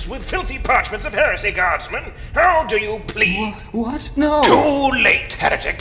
hands 0.00 0.08
with 0.08 0.28
filthy 0.28 0.58
parchments 0.58 1.04
of 1.04 1.12
heresy, 1.12 1.50
guardsmen. 1.50 2.02
How 2.32 2.64
do 2.64 2.78
you 2.78 3.00
plead? 3.06 3.54
What? 3.72 4.10
No! 4.16 4.42
Too 4.42 4.98
late, 5.02 5.32
heretic. 5.34 5.80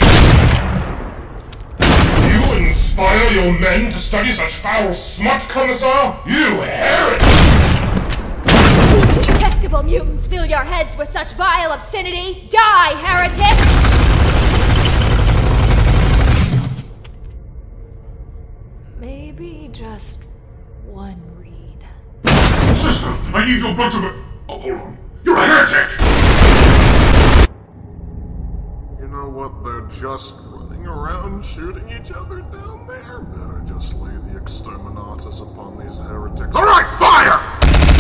You 2.28 2.68
inspire 2.68 3.32
your 3.32 3.60
men 3.60 3.92
to 3.92 3.98
study 3.98 4.32
such 4.32 4.54
foul 4.56 4.94
smut, 4.94 5.42
Commissar? 5.44 6.22
You 6.26 6.62
heretic! 6.62 7.20
Detestable 9.26 9.84
mutants 9.84 10.28
fill 10.28 10.46
your 10.46 10.64
heads 10.64 10.98
with 10.98 11.12
such 11.12 11.34
vile 11.34 11.72
obscenity! 11.72 12.48
Die, 12.50 12.96
heretic! 12.98 13.58
Maybe 19.00 19.70
just 19.72 20.20
one 20.86 21.22
read. 21.38 21.39
Sister, 22.90 23.10
I 23.36 23.46
need 23.46 23.62
your 23.62 23.76
blood 23.76 23.92
to 23.92 24.02
be... 24.02 24.08
Oh, 24.50 24.58
hold 24.58 24.74
on. 24.74 24.98
You're 25.24 25.38
a 25.38 25.46
heretic! 25.46 26.00
You 29.00 29.08
know 29.10 29.30
what? 29.30 29.64
They're 29.64 29.86
just 30.02 30.34
running 30.46 30.88
around 30.88 31.46
shooting 31.46 31.88
each 31.90 32.12
other 32.12 32.40
down 32.40 32.88
there. 32.88 33.20
Better 33.20 33.64
just 33.68 33.94
lay 33.94 34.10
the 34.10 34.40
exterminatus 34.40 35.40
upon 35.40 35.78
these 35.78 36.00
heretics. 36.00 36.56
All 36.56 36.66
right, 36.66 36.98
fire! 36.98 37.99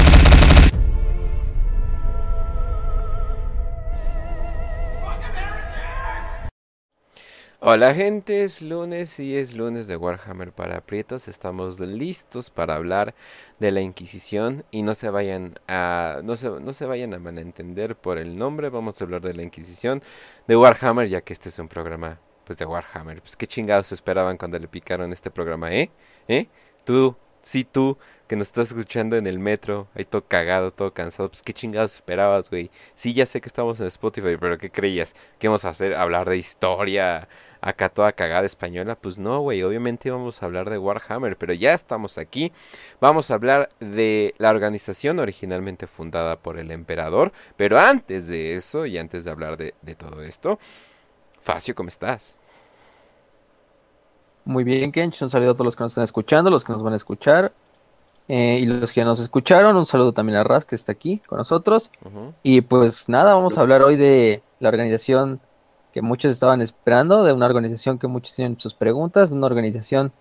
Hola 7.61 7.93
gente, 7.93 8.45
es 8.45 8.61
lunes 8.61 9.19
y 9.19 9.35
es 9.35 9.53
lunes 9.53 9.85
de 9.87 9.97
Warhammer 9.97 10.53
para 10.53 10.77
aprietos. 10.77 11.27
Estamos 11.27 11.77
listos 11.81 12.49
para 12.49 12.75
hablar 12.75 13.13
de 13.59 13.71
la 13.71 13.81
Inquisición 13.81 14.63
y 14.71 14.81
no 14.81 14.95
se 14.95 15.09
vayan 15.09 15.55
a 15.67 16.21
no 16.23 16.37
se, 16.37 16.49
no 16.49 16.73
se 16.73 16.85
vayan 16.85 17.13
a 17.13 17.19
malentender 17.19 17.97
por 17.97 18.17
el 18.17 18.37
nombre. 18.37 18.69
Vamos 18.69 19.01
a 19.01 19.03
hablar 19.03 19.21
de 19.21 19.33
la 19.33 19.43
Inquisición 19.43 20.01
de 20.47 20.55
Warhammer, 20.55 21.09
ya 21.09 21.19
que 21.19 21.33
este 21.33 21.49
es 21.49 21.59
un 21.59 21.67
programa 21.67 22.17
pues 22.45 22.57
de 22.57 22.65
Warhammer. 22.65 23.21
Pues 23.21 23.35
qué 23.35 23.45
chingados 23.45 23.91
esperaban 23.91 24.37
cuando 24.37 24.57
le 24.57 24.69
picaron 24.69 25.11
este 25.11 25.29
programa, 25.29 25.73
¿eh? 25.73 25.91
¿Eh? 26.29 26.47
Tú, 26.85 27.17
sí 27.41 27.65
tú 27.65 27.97
que 28.27 28.35
nos 28.35 28.47
estás 28.47 28.69
escuchando 28.69 29.17
en 29.17 29.27
el 29.27 29.39
metro, 29.39 29.87
ahí 29.95 30.05
todo 30.05 30.25
cagado, 30.27 30.71
todo 30.71 30.93
cansado, 30.93 31.29
pues 31.29 31.41
qué 31.41 31.51
chingados 31.53 31.95
esperabas, 31.95 32.49
güey. 32.49 32.69
Sí, 32.95 33.13
ya 33.13 33.25
sé 33.25 33.41
que 33.41 33.47
estamos 33.49 33.79
en 33.79 33.87
Spotify, 33.87 34.37
pero 34.39 34.57
¿qué 34.59 34.69
creías? 34.69 35.13
¿Que 35.39 35.47
íbamos 35.47 35.65
a 35.65 35.69
hacer? 35.69 35.95
¿Hablar 35.95 36.29
de 36.29 36.37
historia? 36.37 37.27
Acá 37.61 37.89
toda 37.89 38.11
cagada 38.13 38.45
española, 38.45 38.95
pues 38.95 39.17
no, 39.19 39.41
güey, 39.41 39.63
obviamente 39.63 40.11
vamos 40.11 40.41
a 40.41 40.45
hablar 40.45 40.69
de 40.69 40.77
Warhammer, 40.77 41.37
pero 41.37 41.53
ya 41.53 41.73
estamos 41.73 42.17
aquí. 42.17 42.51
Vamos 43.01 43.31
a 43.31 43.35
hablar 43.35 43.69
de 43.79 44.33
la 44.37 44.49
organización 44.49 45.19
originalmente 45.19 45.87
fundada 45.87 46.37
por 46.37 46.57
el 46.57 46.71
emperador, 46.71 47.31
pero 47.57 47.79
antes 47.79 48.27
de 48.27 48.55
eso 48.55 48.85
y 48.85 48.97
antes 48.97 49.23
de 49.25 49.31
hablar 49.31 49.57
de, 49.57 49.75
de 49.81 49.95
todo 49.95 50.21
esto, 50.23 50.59
Facio, 51.41 51.75
¿cómo 51.75 51.89
estás? 51.89 52.37
Muy 54.45 54.63
bien, 54.63 54.91
Kench, 54.91 55.21
un 55.21 55.29
saludo 55.29 55.51
a 55.51 55.53
todos 55.53 55.65
los 55.65 55.75
que 55.75 55.83
nos 55.83 55.91
están 55.91 56.03
escuchando, 56.03 56.49
los 56.49 56.63
que 56.63 56.71
nos 56.73 56.81
van 56.83 56.93
a 56.93 56.95
escuchar. 56.95 57.53
eh, 58.29 58.59
y 58.61 58.67
los 58.67 58.93
que 58.93 59.03
nos 59.05 59.19
escucharon, 59.19 59.75
un 59.77 59.85
saludo 59.87 60.13
también 60.13 60.37
a 60.39 60.43
Raz, 60.43 60.65
que 60.65 60.75
está 60.75 60.91
aquí 60.93 61.19
con 61.27 61.37
nosotros. 61.39 61.91
Y 62.43 62.61
pues 62.61 63.09
nada, 63.09 63.33
vamos 63.35 63.57
a 63.57 63.61
hablar 63.61 63.83
hoy 63.83 63.97
de 63.97 64.43
la 64.59 64.69
organización 64.69 65.41
que 65.93 66.01
muchos 66.01 66.31
estaban 66.31 66.61
esperando, 66.61 67.23
de 67.23 67.33
una 67.33 67.45
organización 67.45 67.97
que 67.99 68.07
muchos 68.07 68.35
tienen 68.35 68.59
sus 68.59 68.73
preguntas, 68.73 69.29
de 69.29 69.35
una 69.35 69.47
organización 69.47 70.11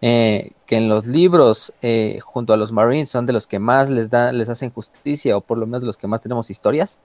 eh, 0.00 0.52
que 0.66 0.76
en 0.76 0.88
los 0.88 1.06
libros, 1.06 1.72
eh, 1.80 2.18
junto 2.22 2.52
a 2.52 2.56
los 2.56 2.72
Marines, 2.72 3.08
son 3.08 3.24
de 3.24 3.32
los 3.32 3.46
que 3.46 3.58
más 3.58 3.88
les, 3.88 4.10
da, 4.10 4.32
les 4.32 4.48
hacen 4.48 4.70
justicia, 4.70 5.36
o 5.36 5.40
por 5.40 5.58
lo 5.58 5.66
menos 5.66 5.82
de 5.82 5.86
los 5.86 5.96
que 5.96 6.06
más 6.06 6.20
tenemos 6.22 6.50
historias, 6.50 6.98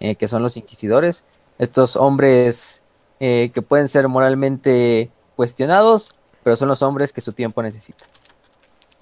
eh, 0.00 0.16
que 0.16 0.28
son 0.28 0.42
los 0.42 0.56
inquisidores. 0.56 1.24
Estos 1.58 1.94
hombres 1.94 2.82
eh, 3.24 3.52
que 3.54 3.62
pueden 3.62 3.86
ser 3.86 4.08
moralmente 4.08 5.08
cuestionados, 5.36 6.16
pero 6.42 6.56
son 6.56 6.66
los 6.66 6.82
hombres 6.82 7.12
que 7.12 7.20
su 7.20 7.32
tiempo 7.32 7.62
necesita. 7.62 8.04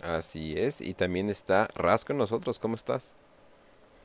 Así 0.02 0.54
es, 0.58 0.82
y 0.82 0.92
también 0.92 1.30
está 1.30 1.68
Raz 1.74 2.04
con 2.04 2.18
nosotros, 2.18 2.58
¿cómo 2.58 2.74
estás? 2.74 3.14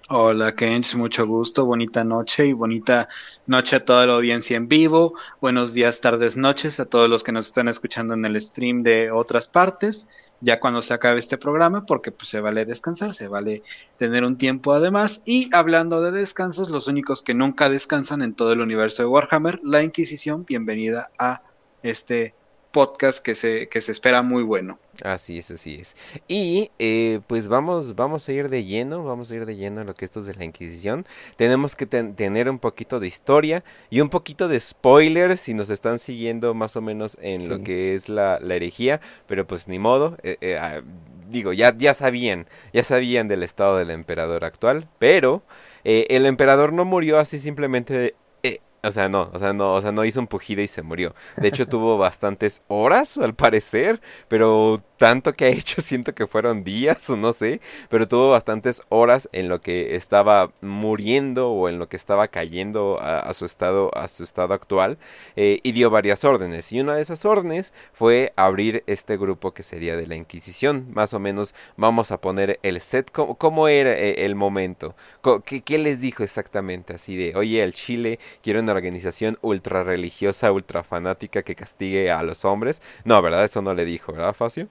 Hola 0.07 0.53
Kench, 0.53 0.93
mucho 0.93 1.25
gusto, 1.25 1.66
bonita 1.66 2.03
noche 2.03 2.45
y 2.45 2.53
bonita 2.53 3.09
noche 3.47 3.77
a 3.77 3.85
toda 3.85 4.05
la 4.05 4.13
audiencia 4.13 4.55
en 4.55 4.67
vivo. 4.67 5.16
Buenos 5.41 5.73
días, 5.73 5.99
tardes, 5.99 6.38
noches 6.38 6.79
a 6.79 6.85
todos 6.85 7.09
los 7.09 7.23
que 7.23 7.31
nos 7.31 7.47
están 7.47 7.67
escuchando 7.69 8.13
en 8.13 8.23
el 8.23 8.39
stream 8.39 8.83
de 8.83 9.09
otras 9.09 9.47
partes, 9.47 10.07
ya 10.41 10.59
cuando 10.59 10.83
se 10.83 10.93
acabe 10.93 11.17
este 11.17 11.39
programa, 11.39 11.88
porque 11.88 12.11
pues 12.11 12.29
se 12.29 12.39
vale 12.39 12.66
descansar, 12.66 13.16
se 13.16 13.27
vale 13.27 13.63
tener 13.97 14.25
un 14.25 14.38
tiempo 14.38 14.73
además. 14.73 15.23
Y 15.25 15.49
hablando 15.55 15.99
de 16.03 16.11
descansos, 16.11 16.69
los 16.69 16.87
únicos 16.87 17.23
que 17.23 17.33
nunca 17.33 17.69
descansan 17.69 18.22
en 18.22 18.35
todo 18.35 18.53
el 18.53 18.61
universo 18.61 19.01
de 19.01 19.09
Warhammer, 19.09 19.59
la 19.63 19.81
Inquisición, 19.81 20.45
bienvenida 20.45 21.09
a 21.17 21.41
este 21.81 22.35
podcast 22.75 23.24
que 23.25 23.36
se, 23.36 23.68
que 23.69 23.80
se 23.81 23.91
espera 23.94 24.22
muy 24.22 24.44
bueno. 24.44 24.78
Así 25.03 25.38
es, 25.40 25.50
así 25.52 25.75
es. 25.81 25.96
Y 26.28 26.72
eh, 26.78 27.22
pues 27.28 27.47
vamos, 27.47 27.96
vamos 27.96 28.28
a 28.28 28.34
ir 28.34 28.50
de 28.50 28.66
lleno, 28.66 29.03
vamos 29.06 29.31
a 29.31 29.36
ir 29.36 29.46
de 29.46 29.56
lleno 29.56 29.81
a 29.81 29.84
lo 29.86 29.94
que 29.96 30.03
esto 30.06 30.19
es 30.19 30.25
de 30.25 30.36
la 30.36 30.44
Inquisición. 30.44 31.06
Tenemos 31.38 31.75
que 31.75 31.85
ten- 31.85 32.16
tener 32.16 32.50
un 32.50 32.59
poquito 32.59 33.00
de 33.00 33.08
historia 33.08 33.64
y 33.90 34.02
un 34.02 34.09
poquito 34.09 34.47
de 34.50 34.59
spoilers 34.59 35.40
si 35.40 35.53
nos 35.53 35.69
están 35.69 35.97
siguiendo 36.00 36.53
más 36.53 36.75
o 36.75 36.81
menos 36.81 37.18
en 37.22 37.47
lo 37.50 37.64
que 37.64 37.96
es 37.96 38.09
la, 38.09 38.40
la 38.41 38.56
herejía, 38.56 39.00
pero 39.28 39.47
pues 39.47 39.68
ni 39.68 39.80
modo. 39.80 40.18
eh, 40.24 40.38
eh, 40.41 40.58
ah, 40.59 40.81
digo, 41.30 41.53
ya, 41.53 41.74
ya 41.78 41.94
sabían, 41.94 42.46
ya 42.74 42.84
sabían 42.84 43.28
del 43.28 43.44
estado 43.44 43.78
del 43.78 43.90
emperador 43.91 44.44
actual, 44.46 44.88
pero 45.00 45.41
eh, 45.84 46.08
el 46.09 46.25
emperador 46.25 46.74
no 46.74 46.84
murió 46.85 47.19
así 47.19 47.40
simplemente. 47.40 48.16
O 48.85 48.91
sea, 48.91 49.09
no, 49.09 49.29
o 49.34 49.40
sea, 49.40 49.53
no, 49.53 49.73
o 49.73 49.81
sea, 49.81 49.91
no 49.91 50.06
hizo 50.06 50.19
un 50.19 50.28
pujido 50.28 50.62
y 50.62 50.68
se 50.68 50.81
murió. 50.81 51.16
De 51.38 51.47
hecho, 51.47 51.68
tuvo 51.68 51.97
bastantes 52.00 52.62
horas, 52.68 53.18
al 53.18 53.34
parecer, 53.34 54.00
pero 54.28 54.81
tanto 54.97 55.34
que 55.34 55.46
ha 55.46 55.50
hecho, 55.50 55.81
siento 55.81 56.13
que 56.13 56.28
fueron 56.28 56.63
días 56.63 57.09
o 57.09 57.18
no 57.18 57.34
sé, 57.34 57.62
pero 57.90 58.07
tuvo 58.07 58.31
bastantes 58.31 58.81
horas 58.90 59.28
en 59.31 59.50
lo 59.50 59.62
que 59.62 59.96
estaba 59.96 60.51
muriendo 60.62 61.50
o 61.51 61.69
en 61.69 61.79
lo 61.79 61.90
que 61.90 61.97
estaba 61.97 62.28
cayendo 62.28 63.00
a, 63.01 63.19
a 63.19 63.34
su 63.34 63.46
estado, 63.46 63.96
a 63.97 64.07
su 64.07 64.23
estado 64.23 64.53
actual, 64.53 64.97
eh, 65.35 65.59
y 65.63 65.72
dio 65.72 65.90
varias 65.90 66.23
órdenes. 66.23 66.72
Y 66.72 66.79
una 66.79 66.96
de 66.96 67.02
esas 67.02 67.25
órdenes 67.25 67.73
fue 67.94 68.34
abrir 68.35 68.84
este 68.88 69.17
grupo 69.17 69.53
que 69.53 69.63
sería 69.63 69.96
de 69.96 70.07
la 70.07 70.16
Inquisición. 70.16 70.88
Más 70.94 71.13
o 71.13 71.19
menos 71.19 71.53
vamos 71.78 72.12
a 72.12 72.22
poner 72.22 72.59
el 72.63 72.79
set, 72.81 73.12
¿cómo, 73.12 73.35
cómo 73.35 73.67
era 73.67 73.91
eh, 73.91 74.25
el 74.25 74.35
momento? 74.35 74.96
¿Qué, 75.46 75.62
qué 75.62 75.78
les 75.78 76.00
dijo 76.00 76.23
exactamente? 76.23 76.94
Así 76.94 77.16
de, 77.16 77.35
oye, 77.35 77.63
el 77.63 77.73
Chile 77.73 78.19
quiere 78.44 78.59
una 78.59 78.73
organización 78.75 79.38
ultra 79.41 79.84
religiosa, 79.84 80.52
ultra 80.52 80.84
fanática 80.84 81.44
que 81.44 81.56
castigue 81.56 82.12
a 82.12 82.24
los 82.24 82.46
hombres. 82.46 82.81
No, 83.03 83.22
¿verdad? 83.22 83.44
Eso 83.44 83.62
no 83.62 83.74
le 83.74 83.86
dijo, 83.86 84.13
¿verdad, 84.13 84.34
Facio? 84.34 84.68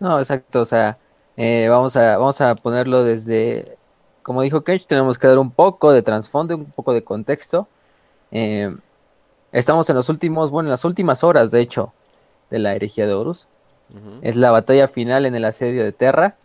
No, 0.00 0.18
exacto, 0.18 0.62
o 0.62 0.66
sea, 0.66 0.98
eh, 1.36 1.68
vamos 1.68 1.96
a, 1.96 2.16
vamos 2.16 2.40
a 2.40 2.54
ponerlo 2.56 3.04
desde, 3.04 3.76
como 4.22 4.42
dijo 4.42 4.64
Kench, 4.64 4.86
tenemos 4.86 5.18
que 5.18 5.28
dar 5.28 5.38
un 5.38 5.50
poco 5.50 5.92
de 5.92 6.02
trasfondo, 6.02 6.56
un 6.56 6.66
poco 6.66 6.92
de 6.92 7.04
contexto. 7.04 7.68
Eh, 8.32 8.74
estamos 9.52 9.88
en 9.90 9.96
los 9.96 10.08
últimos, 10.08 10.50
bueno, 10.50 10.68
en 10.68 10.72
las 10.72 10.84
últimas 10.84 11.22
horas, 11.22 11.50
de 11.50 11.60
hecho, 11.60 11.92
de 12.50 12.58
la 12.58 12.74
herejía 12.74 13.06
de 13.06 13.14
Horus. 13.14 13.48
Es 14.22 14.36
la 14.36 14.50
batalla 14.50 14.88
final 14.88 15.26
en 15.26 15.34
el 15.34 15.44
asedio 15.44 15.84
de 15.84 15.92
Terra. 15.92 16.36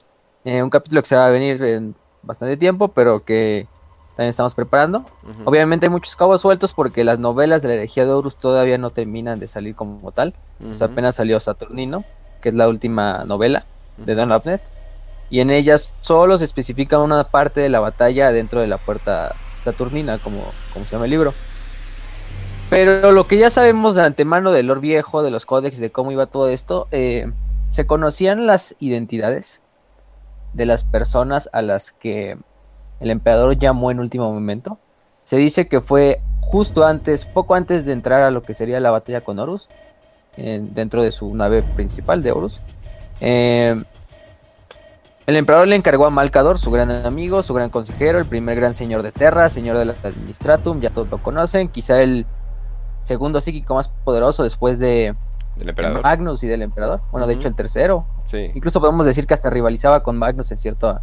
Eh, 0.44 0.62
un 0.62 0.70
capítulo 0.70 1.02
que 1.02 1.08
se 1.08 1.16
va 1.16 1.28
a 1.28 1.30
venir 1.30 1.64
en 1.64 1.96
bastante 2.22 2.58
tiempo, 2.58 2.90
pero 2.90 3.22
que 3.22 3.68
también 4.18 4.32
estamos 4.32 4.56
preparando. 4.56 5.06
Obviamente 5.46 5.86
hay 5.86 5.92
muchos 5.92 6.16
cabos 6.16 6.42
sueltos 6.42 6.74
porque 6.74 7.04
las 7.04 7.20
novelas 7.20 7.62
de 7.62 7.68
la 7.68 7.76
herejía 7.76 8.04
de 8.04 8.10
Horus 8.10 8.36
todavía 8.36 8.80
no 8.80 8.90
terminan 8.90 9.40
de 9.40 9.48
salir 9.48 9.76
como 9.76 10.12
tal. 10.12 10.34
Pues 10.60 10.82
apenas 10.82 11.18
salió 11.18 11.40
Saturnino, 11.40 12.04
que 12.42 12.50
es 12.50 12.56
la 12.56 12.68
última 12.68 13.26
novela 13.26 13.66
de. 13.98 14.16
Don 14.16 14.32
Abnett. 14.32 14.64
Y 15.30 15.40
en 15.40 15.52
ellas 15.52 15.94
solo 16.02 16.36
se 16.40 16.46
especifica 16.46 16.98
una 16.98 17.26
parte 17.26 17.62
de 17.62 17.70
la 17.70 17.80
batalla 17.80 18.32
dentro 18.32 18.60
de 18.60 18.66
la 18.66 18.80
puerta 18.80 19.36
Saturnina, 19.64 20.18
como, 20.18 20.46
como 20.74 20.86
se 20.86 20.94
llama 20.94 21.06
el 21.06 21.12
libro. 21.12 21.36
Pero 22.72 23.12
lo 23.12 23.28
que 23.28 23.38
ya 23.38 23.52
sabemos 23.52 23.94
de 23.94 24.02
antemano 24.02 24.52
del 24.52 24.66
lore 24.66 24.82
viejo, 24.82 25.22
de 25.22 25.30
los 25.30 25.46
códex, 25.46 25.78
de 25.78 25.92
cómo 25.92 26.12
iba 26.12 26.26
todo 26.26 26.48
esto, 26.48 26.88
eh, 26.90 27.32
se 27.70 27.86
conocían 27.86 28.48
las 28.48 28.76
identidades 28.80 29.62
de 30.54 30.66
las 30.66 30.84
personas 30.86 31.52
a 31.54 31.62
las 31.62 31.92
que 31.92 32.40
el 33.00 33.12
emperador 33.12 33.58
llamó 33.58 33.92
en 33.92 34.00
último 34.00 34.32
momento. 34.32 34.78
Se 35.24 35.38
dice 35.38 35.68
que 35.68 35.82
fue 35.82 36.22
justo 36.42 36.86
antes, 36.86 37.26
poco 37.26 37.56
antes 37.56 37.86
de 37.86 37.94
entrar 37.94 38.22
a 38.22 38.32
lo 38.32 38.44
que 38.44 38.54
sería 38.54 38.80
la 38.80 38.92
batalla 38.92 39.22
con 39.22 39.38
Horus, 39.40 39.68
en- 40.38 40.74
dentro 40.74 41.02
de 41.04 41.12
su 41.12 41.34
nave 41.36 41.64
principal 41.64 42.24
de 42.24 42.32
Horus. 42.32 42.60
Eh, 43.20 43.82
el 45.26 45.36
emperador 45.36 45.68
le 45.68 45.76
encargó 45.76 46.06
a 46.06 46.10
Malcador, 46.10 46.58
su 46.58 46.72
gran 46.72 46.90
amigo, 47.06 47.44
su 47.44 47.54
gran 47.54 47.70
consejero, 47.70 48.18
el 48.20 48.26
primer 48.26 48.56
gran 48.56 48.74
señor 48.74 49.04
de 49.04 49.12
Terra, 49.12 49.50
señor 49.50 49.78
del 49.78 49.90
Administratum, 49.90 50.80
ya 50.80 50.90
todos 50.90 51.10
lo 51.10 51.18
conocen, 51.22 51.68
quizá 51.68 52.02
el 52.02 52.26
segundo 53.04 53.42
psíquico 53.42 53.76
más 53.76 53.90
poderoso 53.90 54.44
después 54.44 54.80
de, 54.80 55.16
Del 55.58 55.66
de 55.66 55.70
emperador. 55.72 56.02
Magnus 56.04 56.44
y 56.44 56.48
del 56.48 56.62
emperador. 56.62 57.02
Bueno, 57.12 57.28
de 57.28 57.34
hecho 57.34 57.50
el 57.50 57.56
tercero. 57.56 58.06
Sí. 58.32 58.52
Incluso 58.56 58.80
podemos 58.80 59.06
decir 59.06 59.28
que 59.28 59.34
hasta 59.34 59.50
rivalizaba 59.50 60.02
con 60.02 60.18
Magnus 60.18 60.50
en 60.54 60.58
cierto, 60.60 60.98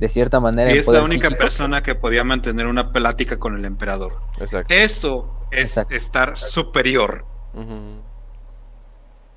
de 0.00 0.08
cierta 0.08 0.40
manera. 0.40 0.72
Y 0.72 0.78
es 0.78 0.88
la 0.88 1.02
única 1.02 1.30
persona 1.30 1.82
que 1.82 1.94
podía 1.94 2.24
mantener 2.24 2.66
una 2.66 2.90
plática 2.92 3.38
con 3.38 3.56
el 3.56 3.64
emperador. 3.64 4.16
Exacto. 4.40 4.72
Eso 4.74 5.30
es 5.50 5.60
Exacto. 5.76 5.94
estar 5.94 6.38
superior. 6.38 7.24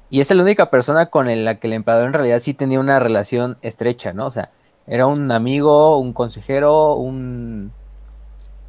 Y 0.09 0.21
es 0.21 0.29
la 0.31 0.41
única 0.43 0.69
persona 0.69 1.07
con 1.07 1.27
la 1.43 1.59
que 1.59 1.67
el 1.67 1.73
emperador 1.73 2.07
en 2.07 2.13
realidad 2.13 2.39
sí 2.39 2.53
tenía 2.53 2.79
una 2.79 2.99
relación 2.99 3.57
estrecha, 3.61 4.13
¿no? 4.13 4.27
O 4.27 4.31
sea, 4.31 4.49
era 4.87 5.07
un 5.07 5.31
amigo, 5.31 5.97
un 5.97 6.13
consejero, 6.13 6.95
un 6.95 7.71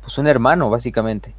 pues 0.02 0.18
un 0.18 0.26
hermano, 0.26 0.70
básicamente. 0.70 1.30
Es, 1.30 1.34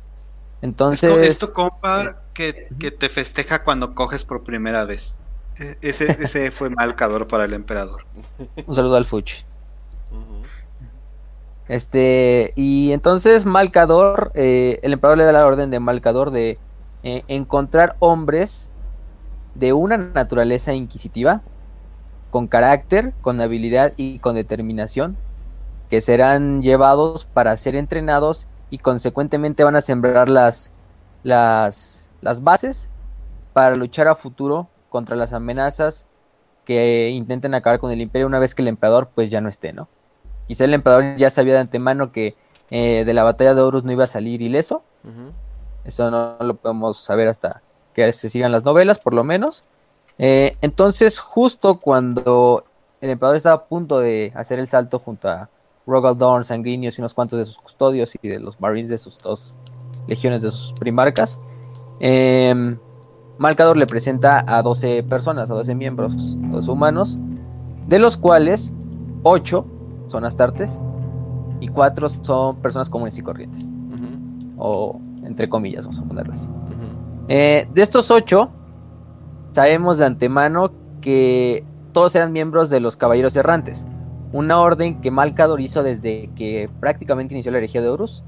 Entonces, 0.62 1.12
co- 1.12 1.20
es 1.20 1.38
tu 1.40 1.52
compa 1.54 2.22
que, 2.34 2.68
que 2.80 2.92
te 2.92 3.10
festeja 3.10 3.64
cuando 3.64 3.94
coges 3.96 4.26
por 4.26 4.44
primera 4.44 4.86
vez. 4.86 5.20
E- 5.60 5.78
Ese, 5.82 6.12
ese 6.22 6.52
fue 6.52 6.70
Malcador 6.76 7.28
para 7.28 7.46
el 7.46 7.54
emperador. 7.54 8.06
un 8.66 8.76
saludo 8.76 8.96
al 8.98 9.06
Fuchi. 9.06 9.44
Este, 11.68 12.54
y 12.56 12.92
entonces 12.92 13.46
Malcador, 13.46 14.32
eh, 14.36 14.80
el 14.84 14.94
emperador 14.94 15.18
le 15.18 15.24
da 15.24 15.32
la 15.32 15.46
orden 15.46 15.72
de 15.72 15.80
Malcador 15.80 16.32
de 16.32 16.60
eh, 17.04 17.24
encontrar 17.28 17.96
hombres 18.00 18.72
de 19.56 19.74
una 19.74 19.98
naturaleza 19.98 20.74
inquisitiva, 20.74 21.42
con 22.30 22.48
carácter, 22.48 23.14
con 23.22 23.40
habilidad 23.42 23.94
y 23.98 24.20
con 24.20 24.36
determinación, 24.36 25.18
que 25.90 26.02
serán 26.02 26.62
llevados 26.62 27.26
para 27.26 27.56
ser 27.58 27.76
entrenados 27.76 28.48
y 28.70 28.80
consecuentemente 28.80 29.64
van 29.64 29.76
a 29.76 29.82
sembrar 29.82 30.30
las, 30.30 30.72
las, 31.24 32.12
las 32.22 32.44
bases 32.44 32.90
para 33.54 33.76
luchar 33.76 34.08
a 34.08 34.16
futuro 34.16 34.68
contra 34.90 35.16
las 35.16 35.34
amenazas 35.34 36.08
que 36.66 37.10
intenten 37.10 37.54
acabar 37.54 37.80
con 37.80 37.92
el 37.92 38.02
imperio 38.02 38.28
una 38.28 38.40
vez 38.40 38.56
que 38.56 38.62
el 38.62 38.68
emperador 38.68 39.10
pues 39.14 39.30
ya 39.30 39.40
no 39.42 39.50
esté, 39.50 39.72
¿no? 39.72 39.88
Quizá 40.48 40.66
el 40.66 40.74
emperador 40.74 41.16
ya 41.18 41.30
sabía 41.30 41.54
de 41.54 41.60
antemano 41.60 42.12
que 42.12 42.36
eh, 42.70 43.04
de 43.06 43.14
la 43.14 43.24
batalla 43.24 43.54
de 43.54 43.62
Horus 43.62 43.84
no 43.84 43.92
iba 43.92 44.04
a 44.04 44.08
salir 44.08 44.42
ileso. 44.42 44.84
Eso 45.86 46.10
no 46.10 46.38
lo 46.40 46.56
podemos 46.56 46.98
saber 46.98 47.28
hasta 47.28 47.62
que 47.94 48.12
se 48.12 48.30
sigan 48.30 48.52
las 48.52 48.64
novelas, 48.64 49.00
por 49.00 49.14
lo 49.14 49.24
menos. 49.24 49.64
Eh, 50.18 50.58
entonces, 50.62 51.20
justo 51.20 51.80
cuando 51.80 52.66
el 53.02 53.12
emperador 53.12 53.38
estaba 53.38 53.56
a 53.56 53.66
punto 53.66 54.00
de 54.00 54.32
hacer 54.36 54.60
el 54.60 54.68
salto 54.68 55.00
junto 55.00 55.30
a 55.30 55.50
Rogaldorn, 55.86 56.44
Sanguinius 56.44 56.98
y 56.98 57.02
unos 57.02 57.14
cuantos 57.14 57.38
de 57.38 57.46
sus 57.46 57.58
custodios 57.58 58.14
y 58.22 58.28
de 58.28 58.40
los 58.40 58.60
marines 58.60 58.90
de 58.90 58.98
sus 58.98 59.18
dos 59.20 59.56
legiones 60.08 60.42
de 60.42 60.52
sus 60.52 60.74
primarcas, 60.74 61.40
eh, 62.00 62.76
Malcador 63.38 63.78
le 63.78 63.86
presenta 63.86 64.44
a 64.48 64.62
12 64.62 65.04
personas, 65.04 65.50
a 65.52 65.54
12 65.54 65.76
miembros, 65.76 66.38
12 66.52 66.72
humanos, 66.72 67.20
de 67.88 68.00
los 68.00 68.18
cuales 68.18 68.74
8 69.24 69.66
son 70.08 70.26
astartes 70.26 70.80
y 71.60 71.68
4 71.68 72.10
son 72.10 72.58
personas 72.58 72.90
comunes 72.90 73.18
y 73.18 73.22
corrientes 73.22 73.70
o 74.58 75.00
entre 75.24 75.48
comillas, 75.48 75.84
vamos 75.84 76.00
a 76.00 76.04
ponerlo 76.04 76.34
así. 76.34 76.48
Ujú. 76.48 77.26
Eh, 77.28 77.68
de 77.74 77.82
estos 77.82 78.12
ocho, 78.12 78.50
sabemos 79.52 79.98
de 79.98 80.06
antemano 80.06 80.72
que 81.02 81.64
todos 81.92 82.16
eran 82.16 82.32
miembros 82.32 82.70
de 82.70 82.80
los 82.80 82.98
Caballeros 82.98 83.36
Errantes, 83.36 83.86
una 84.34 84.60
orden 84.60 85.02
que 85.02 85.12
Malcador 85.12 85.62
hizo 85.62 85.82
desde 85.84 86.30
que 86.36 86.70
prácticamente 86.80 87.34
inició 87.34 87.52
la 87.52 87.60
herejía 87.60 87.82
de 87.82 87.90
Horus. 87.90 88.24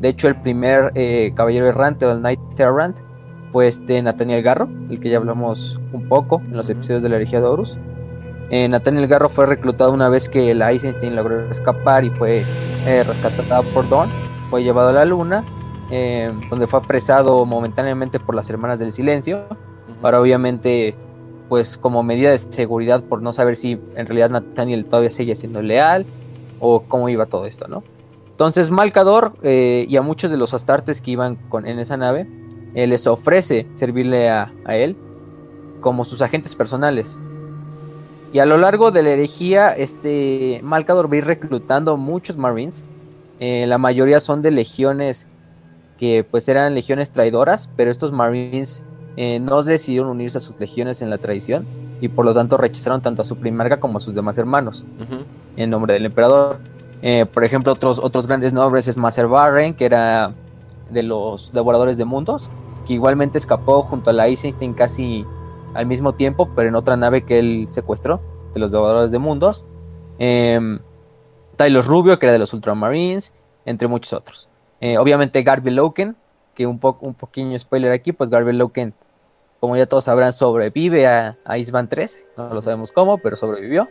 De 0.00 0.08
hecho, 0.08 0.28
el 0.28 0.36
primer 0.36 0.92
eh, 0.94 1.32
Caballero 1.34 1.66
Errante 1.66 2.04
o 2.06 2.12
el 2.12 2.18
Knight 2.18 2.40
Errant 2.58 2.98
fue 3.52 3.68
este 3.68 4.02
Nathaniel 4.02 4.42
Garro, 4.42 4.66
del 4.66 4.98
que 4.98 5.10
ya 5.10 5.18
hablamos 5.18 5.78
un 5.92 6.08
poco 6.08 6.40
en 6.46 6.56
los 6.56 6.68
episodios 6.70 7.02
de 7.02 7.10
la 7.10 7.16
herejía 7.16 7.40
de 7.40 7.46
Horus. 7.46 7.76
Eh, 8.50 8.68
Nathaniel 8.68 9.06
Garro 9.06 9.28
fue 9.28 9.46
reclutado 9.46 9.92
una 9.92 10.08
vez 10.08 10.28
que 10.28 10.54
la 10.54 10.72
Eisenstein 10.72 11.14
logró 11.14 11.50
escapar 11.50 12.04
y 12.04 12.10
fue 12.10 12.44
eh, 12.86 13.04
rescatada 13.04 13.62
por 13.74 13.88
Dawn. 13.88 14.10
Fue 14.50 14.62
llevado 14.62 14.88
a 14.88 14.92
la 14.92 15.04
luna, 15.04 15.44
eh, 15.90 16.32
donde 16.50 16.66
fue 16.66 16.80
apresado 16.80 17.44
momentáneamente 17.44 18.18
por 18.18 18.34
las 18.34 18.48
Hermanas 18.50 18.78
del 18.78 18.92
Silencio. 18.92 19.44
Para 20.00 20.20
obviamente, 20.20 20.94
pues 21.48 21.76
como 21.76 22.02
medida 22.02 22.30
de 22.30 22.38
seguridad 22.38 23.02
por 23.04 23.22
no 23.22 23.32
saber 23.32 23.56
si 23.56 23.72
en 23.94 24.06
realidad 24.06 24.30
Nathaniel 24.30 24.86
todavía 24.86 25.10
sigue 25.10 25.34
siendo 25.34 25.62
leal 25.62 26.06
o 26.58 26.82
cómo 26.82 27.08
iba 27.08 27.26
todo 27.26 27.46
esto, 27.46 27.68
¿no? 27.68 27.82
Entonces 28.30 28.70
Malcador 28.70 29.34
eh, 29.42 29.84
y 29.88 29.96
a 29.96 30.02
muchos 30.02 30.30
de 30.30 30.36
los 30.36 30.54
astartes 30.54 31.00
que 31.00 31.12
iban 31.12 31.36
con, 31.48 31.66
en 31.66 31.78
esa 31.78 31.96
nave 31.96 32.26
eh, 32.74 32.86
les 32.86 33.06
ofrece 33.06 33.66
servirle 33.74 34.30
a, 34.30 34.52
a 34.64 34.76
él 34.76 34.96
como 35.80 36.04
sus 36.04 36.22
agentes 36.22 36.54
personales. 36.54 37.16
Y 38.32 38.38
a 38.38 38.46
lo 38.46 38.56
largo 38.56 38.90
de 38.90 39.02
la 39.02 39.10
herejía, 39.10 39.72
este 39.72 40.60
Malcador 40.62 41.10
va 41.10 41.14
a 41.14 41.18
ir 41.18 41.26
reclutando 41.26 41.98
muchos 41.98 42.38
Marines. 42.38 42.82
Eh, 43.40 43.66
la 43.66 43.76
mayoría 43.76 44.20
son 44.20 44.40
de 44.40 44.50
legiones 44.50 45.26
que 45.98 46.24
pues 46.28 46.48
eran 46.48 46.74
legiones 46.74 47.10
traidoras, 47.10 47.68
pero 47.76 47.90
estos 47.90 48.10
Marines 48.10 48.82
eh, 49.16 49.38
no 49.38 49.62
decidieron 49.62 50.08
unirse 50.08 50.38
a 50.38 50.40
sus 50.40 50.58
legiones 50.58 51.02
en 51.02 51.10
la 51.10 51.18
traición 51.18 51.66
y 52.00 52.08
por 52.08 52.24
lo 52.24 52.32
tanto 52.32 52.56
rechazaron 52.56 53.02
tanto 53.02 53.20
a 53.20 53.24
su 53.26 53.36
primarca 53.36 53.78
como 53.78 53.98
a 53.98 54.00
sus 54.00 54.14
demás 54.14 54.38
hermanos 54.38 54.84
en 55.56 55.70
nombre 55.70 55.92
del 55.92 56.06
emperador. 56.06 56.58
Eh, 57.02 57.26
por 57.26 57.44
ejemplo, 57.44 57.72
otros, 57.72 57.98
otros 57.98 58.26
grandes 58.26 58.52
nombres 58.52 58.88
es 58.88 58.96
Macer 58.96 59.26
Barren, 59.26 59.74
que 59.74 59.84
era 59.84 60.32
de 60.90 61.02
los 61.02 61.52
devoradores 61.52 61.98
de 61.98 62.04
mundos, 62.04 62.48
que 62.84 62.94
igualmente 62.94 63.38
escapó 63.38 63.82
junto 63.82 64.10
a 64.10 64.12
la 64.12 64.26
Eisenstein 64.26 64.74
casi 64.74 65.26
al 65.74 65.86
mismo 65.86 66.14
tiempo, 66.14 66.50
pero 66.54 66.68
en 66.68 66.74
otra 66.74 66.96
nave 66.96 67.22
que 67.22 67.38
él 67.38 67.66
secuestró, 67.70 68.20
de 68.54 68.60
los 68.60 68.72
devoradores 68.72 69.10
de 69.10 69.18
mundos. 69.18 69.64
Eh, 70.18 70.78
Tyler 71.56 71.84
Rubio, 71.84 72.18
que 72.18 72.26
era 72.26 72.32
de 72.32 72.38
los 72.38 72.52
Ultramarines, 72.52 73.32
entre 73.64 73.88
muchos 73.88 74.12
otros. 74.12 74.48
Eh, 74.80 74.98
obviamente 74.98 75.42
Garby 75.42 75.70
Loken, 75.70 76.16
que 76.54 76.66
un, 76.66 76.78
poco 76.78 77.06
un 77.06 77.14
pequeño 77.14 77.58
spoiler 77.58 77.92
aquí, 77.92 78.12
pues 78.12 78.30
Garby 78.30 78.52
Loken, 78.52 78.94
como 79.62 79.76
ya 79.76 79.86
todos 79.86 80.02
sabrán, 80.06 80.32
sobrevive 80.32 81.06
a, 81.06 81.38
a 81.44 81.56
Iceman 81.56 81.88
3, 81.88 82.26
no 82.36 82.52
lo 82.52 82.62
sabemos 82.62 82.90
cómo, 82.90 83.18
pero 83.18 83.36
sobrevivió 83.36 83.88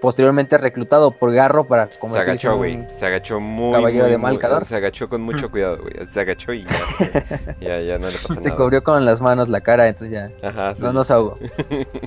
posteriormente 0.00 0.58
reclutado 0.58 1.12
por 1.12 1.32
Garro 1.32 1.68
para 1.68 1.88
Se 1.88 2.18
agachó, 2.18 2.56
güey. 2.56 2.84
Se 2.92 3.06
agachó 3.06 3.38
muy, 3.38 3.72
caballero 3.72 4.02
muy, 4.02 4.10
de 4.10 4.18
Malcador. 4.18 4.64
Se 4.64 4.74
agachó 4.74 5.08
con 5.08 5.20
mucho 5.22 5.48
cuidado, 5.48 5.78
güey. 5.80 6.04
Se 6.06 6.20
agachó 6.20 6.52
y 6.52 6.64
ya. 6.64 7.54
ya, 7.60 7.80
ya 7.82 7.98
no 7.98 8.06
le 8.06 8.12
pasó 8.14 8.34
Se 8.34 8.48
nada. 8.48 8.56
cubrió 8.60 8.82
con 8.82 9.04
las 9.04 9.20
manos 9.20 9.48
la 9.48 9.60
cara, 9.60 9.86
entonces 9.86 10.10
ya 10.10 10.48
Ajá, 10.48 10.74
sí. 10.74 10.82
no 10.82 10.92
nos 10.92 11.08
ahogó. 11.12 11.38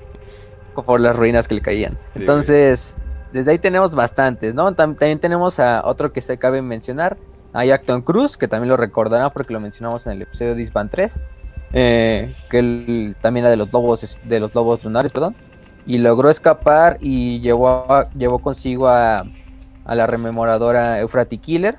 por 0.85 0.99
las 0.99 1.15
ruinas 1.15 1.47
que 1.47 1.55
le 1.55 1.61
caían. 1.61 1.93
Sí, 1.93 2.19
Entonces, 2.19 2.97
desde 3.31 3.51
ahí 3.51 3.59
tenemos 3.59 3.95
bastantes, 3.95 4.53
¿no? 4.53 4.67
Tam- 4.71 4.97
también 4.97 5.19
tenemos 5.19 5.57
a 5.61 5.85
otro 5.85 6.11
que 6.11 6.19
se 6.19 6.37
cabe 6.37 6.61
mencionar, 6.61 7.15
a 7.53 7.61
Acton 7.61 8.01
Cruz, 8.01 8.35
que 8.35 8.49
también 8.49 8.67
lo 8.69 8.75
recordará 8.75 9.29
porque 9.29 9.53
lo 9.53 9.61
mencionamos 9.61 10.05
en 10.05 10.13
el 10.13 10.21
episodio 10.23 10.51
de 10.51 10.57
Disband 10.57 10.91
3, 10.91 11.17
eh, 11.73 12.35
que 12.49 12.59
él 12.59 13.15
también 13.21 13.45
era 13.45 13.51
de 13.51 13.57
los 13.57 13.71
lobos 13.71 14.17
de 14.23 14.39
los 14.39 14.53
lobos 14.55 14.83
lunares, 14.83 15.11
perdón, 15.11 15.35
y 15.85 15.97
logró 15.97 16.29
escapar 16.29 16.97
y 16.99 17.39
llevó, 17.41 17.85
llevó 18.15 18.39
consigo 18.39 18.87
a, 18.87 19.25
a 19.85 19.95
la 19.95 20.07
rememoradora 20.07 20.99
Euphrati 20.99 21.37
Killer, 21.37 21.77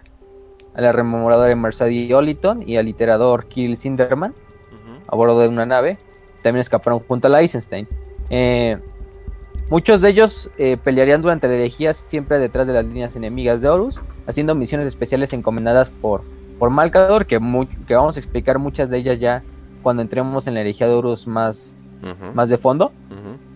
a 0.75 0.81
la 0.81 0.93
rememoradora 0.93 1.55
Mercedes 1.57 2.13
Oliton 2.13 2.69
y 2.69 2.77
al 2.77 2.87
literador 2.87 3.47
Kirill 3.47 3.77
Sinderman 3.77 4.33
Ujú. 4.33 5.03
a 5.07 5.17
bordo 5.17 5.39
de 5.41 5.49
una 5.49 5.67
nave. 5.67 5.99
También 6.43 6.61
escaparon 6.61 7.01
junto 7.01 7.27
a 7.27 7.31
la 7.31 7.41
Eisenstein. 7.41 7.87
Eh, 8.31 8.79
muchos 9.69 10.01
de 10.01 10.09
ellos 10.09 10.51
eh, 10.59 10.77
pelearían 10.83 11.23
durante 11.23 11.49
la 11.49 11.55
herejía 11.55 11.93
siempre 11.93 12.39
detrás 12.39 12.67
de 12.67 12.73
las 12.73 12.85
líneas 12.85 13.15
enemigas 13.17 13.61
de 13.61 13.69
Horus, 13.69 14.01
haciendo 14.27 14.55
misiones 14.55 14.87
especiales 14.87 15.33
encomendadas 15.33 15.91
por, 15.91 16.23
por 16.59 16.71
Malcador, 16.71 17.27
que, 17.27 17.39
que 17.87 17.95
vamos 17.95 18.17
a 18.17 18.21
explicar 18.21 18.59
muchas 18.59 18.89
de 18.91 18.99
ellas 18.99 19.19
ya 19.19 19.43
cuando 19.83 20.03
entremos 20.03 20.47
en 20.47 20.55
la 20.55 20.61
herejía 20.61 20.87
de 20.87 20.95
Horus 20.95 21.27
más, 21.27 21.77
más 22.35 22.49
de 22.49 22.59
fondo. 22.59 22.93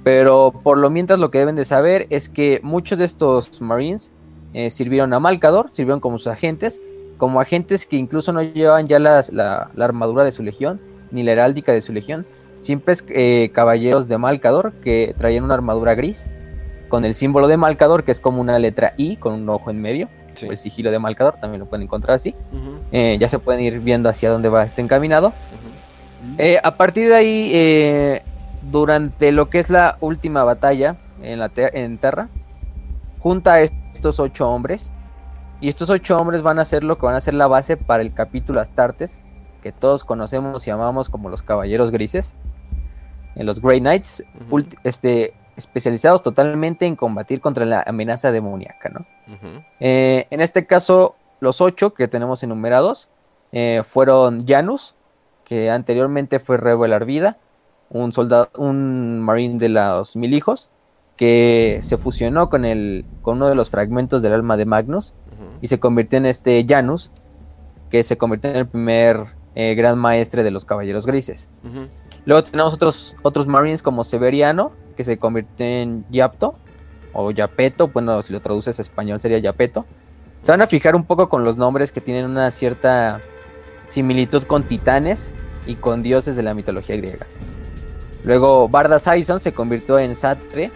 Pero 0.02 0.52
por 0.62 0.78
lo 0.78 0.90
mientras 0.90 1.18
lo 1.18 1.30
que 1.30 1.38
deben 1.38 1.56
de 1.56 1.64
saber 1.64 2.06
es 2.10 2.28
que 2.28 2.60
muchos 2.62 2.98
de 2.98 3.04
estos 3.06 3.60
Marines 3.62 4.12
eh, 4.52 4.70
sirvieron 4.70 5.12
a 5.14 5.20
Malcador, 5.20 5.68
sirvieron 5.72 6.00
como 6.00 6.18
sus 6.18 6.26
agentes, 6.28 6.80
como 7.16 7.40
agentes 7.40 7.86
que 7.86 7.96
incluso 7.96 8.32
no 8.32 8.42
llevaban 8.42 8.86
ya 8.86 8.98
las- 8.98 9.32
la, 9.32 9.70
la 9.74 9.84
armadura 9.84 10.24
de 10.24 10.32
su 10.32 10.42
legión, 10.42 10.80
ni 11.10 11.22
la 11.22 11.32
heráldica 11.32 11.72
de 11.72 11.80
su 11.80 11.92
legión, 11.92 12.26
simples 12.60 13.04
eh, 13.08 13.50
caballeros 13.52 14.08
de 14.08 14.18
Malcador 14.18 14.72
que 14.82 15.14
traían 15.16 15.44
una 15.44 15.54
armadura 15.54 15.94
gris, 15.94 16.28
con 16.88 17.04
el 17.04 17.14
símbolo 17.14 17.48
de 17.48 17.56
Malcador, 17.56 18.04
que 18.04 18.12
es 18.12 18.20
como 18.20 18.40
una 18.40 18.58
letra 18.58 18.94
I 18.96 19.16
con 19.16 19.32
un 19.34 19.48
ojo 19.48 19.70
en 19.70 19.80
medio, 19.80 20.08
Sí. 20.34 20.46
o 20.48 20.50
el 20.50 20.58
sigilo 20.58 20.90
de 20.90 20.98
Malcador, 20.98 21.34
también 21.40 21.60
lo 21.60 21.66
pueden 21.66 21.84
encontrar 21.84 22.16
así. 22.16 22.34
Eh, 22.90 23.16
ya 23.20 23.28
se 23.28 23.38
pueden 23.38 23.60
ir 23.60 23.78
viendo 23.80 24.08
hacia 24.08 24.30
dónde 24.30 24.48
va 24.48 24.64
este 24.64 24.82
encaminado. 24.82 25.28
Ujú. 25.28 25.34
Eh, 26.38 26.58
a 26.62 26.76
partir 26.76 27.08
de 27.08 27.14
ahí, 27.14 27.50
eh, 27.52 28.22
durante 28.62 29.32
lo 29.32 29.50
que 29.50 29.58
es 29.58 29.70
la 29.70 29.96
última 30.00 30.44
batalla 30.44 30.96
en, 31.22 31.38
la 31.38 31.50
en 31.54 31.98
Terra, 31.98 32.28
junta 33.20 33.54
a 33.54 33.60
estos 33.60 34.20
ocho 34.20 34.48
hombres. 34.48 34.92
Y 35.60 35.68
estos 35.68 35.88
ocho 35.88 36.16
hombres 36.18 36.42
van 36.42 36.58
a 36.58 36.64
ser 36.64 36.84
lo 36.84 36.98
que 36.98 37.06
van 37.06 37.14
a 37.14 37.20
ser 37.20 37.34
la 37.34 37.46
base 37.46 37.76
para 37.76 38.02
el 38.02 38.12
capítulo 38.12 38.60
Astartes, 38.60 39.18
que 39.62 39.72
todos 39.72 40.04
conocemos 40.04 40.66
y 40.66 40.70
amamos 40.70 41.08
como 41.08 41.30
los 41.30 41.42
Caballeros 41.42 41.90
Grises, 41.90 42.34
en 43.34 43.46
los 43.46 43.60
Grey 43.60 43.80
Knights. 43.80 44.24
Este, 44.82 45.34
especializados 45.56 46.22
totalmente 46.22 46.86
en 46.86 46.96
combatir 46.96 47.40
contra 47.40 47.64
la 47.64 47.82
amenaza 47.86 48.32
demoníaca, 48.32 48.88
¿no? 48.88 49.00
Eh, 49.80 50.26
en 50.30 50.40
este 50.40 50.66
caso, 50.66 51.16
los 51.40 51.60
ocho 51.60 51.94
que 51.94 52.08
tenemos 52.08 52.42
enumerados 52.42 53.08
eh, 53.52 53.82
fueron 53.86 54.46
Janus, 54.46 54.94
que 55.44 55.70
anteriormente 55.70 56.40
fue 56.40 56.56
Rebel 56.56 56.92
Arvida, 56.92 57.38
un 57.90 58.12
soldado, 58.12 58.50
un 58.56 59.20
marine 59.20 59.58
de 59.58 59.68
los 59.68 60.16
mil 60.16 60.34
hijos, 60.34 60.70
que 61.16 61.78
se 61.82 61.96
fusionó 61.96 62.50
con, 62.50 62.64
el, 62.64 63.04
con 63.22 63.36
uno 63.36 63.48
de 63.48 63.54
los 63.54 63.70
fragmentos 63.70 64.22
del 64.22 64.32
alma 64.32 64.56
de 64.56 64.64
Magnus 64.64 65.14
y 65.60 65.68
se 65.68 65.78
convirtió 65.78 66.18
en 66.18 66.26
este 66.26 66.64
Janus, 66.68 67.10
que 67.90 68.02
se 68.02 68.16
convirtió 68.16 68.50
en 68.50 68.56
el 68.56 68.66
primer 68.66 69.18
eh, 69.54 69.74
gran 69.74 69.98
maestre 69.98 70.42
de 70.42 70.50
los 70.50 70.64
caballeros 70.64 71.06
grises. 71.06 71.48
Luego 72.24 72.42
tenemos 72.42 72.74
otros, 72.74 73.14
otros 73.22 73.46
marines 73.46 73.82
como 73.82 74.02
Severiano, 74.02 74.72
que 74.96 75.04
se 75.04 75.18
convirtió 75.18 75.66
en 75.66 76.04
Yapto, 76.10 76.54
o 77.12 77.30
Yapeto, 77.30 77.88
bueno, 77.88 78.20
si 78.22 78.32
lo 78.32 78.40
traduces 78.40 78.78
a 78.78 78.82
español 78.82 79.20
sería 79.20 79.38
Yapeto. 79.38 79.86
Se 80.42 80.52
van 80.52 80.62
a 80.62 80.66
fijar 80.66 80.96
un 80.96 81.04
poco 81.04 81.28
con 81.28 81.44
los 81.44 81.56
nombres 81.56 81.92
que 81.92 82.00
tienen 82.00 82.26
una 82.26 82.50
cierta 82.50 83.20
similitud 83.94 84.42
con 84.42 84.64
titanes 84.64 85.34
y 85.66 85.76
con 85.76 86.02
dioses 86.02 86.34
de 86.34 86.42
la 86.42 86.52
mitología 86.52 86.96
griega. 86.96 87.26
Luego 88.24 88.68
Barda 88.68 88.98
Saison 88.98 89.38
se 89.38 89.52
convirtió 89.52 90.00
en 90.00 90.16
Satre. 90.16 90.72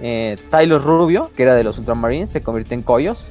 Eh, 0.00 0.38
Rubio, 0.82 1.30
que 1.36 1.42
era 1.42 1.54
de 1.54 1.64
los 1.64 1.78
Ultramarines, 1.78 2.30
se 2.30 2.42
convirtió 2.42 2.74
en 2.74 2.82
Coyos. 2.82 3.30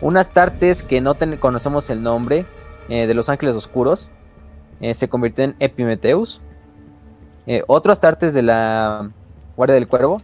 Unas 0.00 0.32
Tartes 0.32 0.82
que 0.82 1.02
no 1.02 1.14
conocemos 1.38 1.90
el 1.90 2.02
nombre, 2.02 2.46
eh, 2.88 3.06
de 3.06 3.12
los 3.12 3.28
Ángeles 3.28 3.54
Oscuros, 3.54 4.08
eh, 4.80 4.94
se 4.94 5.08
convirtió 5.10 5.44
en 5.44 5.54
Epimetheus. 5.60 6.40
Eh, 7.46 7.62
otro 7.66 7.92
Astartes 7.92 8.32
de 8.32 8.42
la 8.42 9.10
Guardia 9.54 9.74
del 9.74 9.86
Cuervo, 9.86 10.22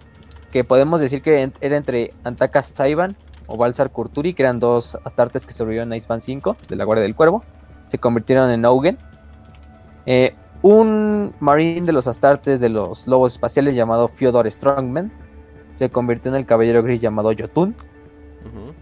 que 0.51 0.65
podemos 0.65 1.03
decir 1.03 1.21
que 1.21 1.53
era 1.61 1.77
entre 1.77 2.15
Antakas 2.25 2.73
Saiban 2.73 3.17
o 3.47 3.59
Balsar 3.59 3.91
Kurturi, 3.91 4.33
que 4.33 4.43
eran 4.43 4.59
dos 4.59 4.97
Astartes 5.05 5.45
que 5.45 5.53
sobrevivieron 5.53 5.93
a 5.93 5.97
Iceman 5.97 6.23
5 6.23 6.57
de 6.69 6.77
la 6.77 6.85
Guardia 6.85 7.03
del 7.03 7.15
Cuervo, 7.15 7.45
se 7.87 7.99
convirtieron 7.99 8.51
en 8.51 8.65
Augen. 8.65 8.99
Eh, 10.07 10.35
un 10.63 11.35
marine 11.41 11.87
de 11.87 11.93
los 11.93 12.07
Astartes 12.07 12.61
de 12.61 12.69
los 12.69 13.07
Lobos 13.07 13.33
Espaciales 13.33 13.75
llamado 13.75 14.09
Fyodor 14.09 14.51
Strongman 14.51 15.13
se 15.75 15.91
convirtió 15.91 16.31
en 16.31 16.37
el 16.37 16.47
Caballero 16.47 16.83
Gris 16.83 17.01
llamado 17.01 17.33
Jotun. 17.37 17.75
Ujú. 18.41 18.73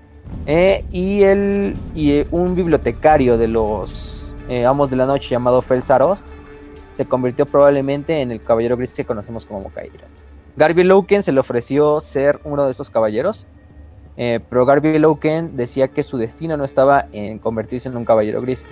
Eh, 0.46 0.84
y, 0.90 1.22
el, 1.22 1.76
y 1.94 2.12
eh, 2.12 2.26
un 2.30 2.54
bibliotecario 2.54 3.38
de 3.38 3.48
los 3.48 4.34
eh, 4.48 4.64
Amos 4.66 4.90
de 4.90 4.96
la 4.96 5.06
Noche 5.06 5.30
llamado 5.30 5.62
Felsarost 5.62 6.26
se 6.94 7.04
convirtió 7.06 7.44
probablemente 7.46 8.20
en 8.20 8.30
el 8.30 8.42
caballero 8.42 8.76
gris 8.76 8.92
que 8.92 9.04
conocemos 9.04 9.44
como 9.46 9.60
Mokaira. 9.60 10.04
Garby 10.56 10.84
Loken 10.84 11.22
se 11.22 11.32
le 11.32 11.40
ofreció 11.40 12.00
ser 12.00 12.40
uno 12.44 12.64
de 12.64 12.70
esos 12.70 12.88
caballeros, 12.88 13.46
eh, 14.16 14.38
pero 14.48 14.64
Garby 14.64 14.98
Loken 14.98 15.56
decía 15.56 15.88
que 15.88 16.04
su 16.04 16.16
destino 16.16 16.56
no 16.56 16.64
estaba 16.64 17.06
en 17.12 17.40
convertirse 17.40 17.88
en 17.88 17.96
un 17.96 18.04
caballero 18.04 18.40
gris. 18.40 18.64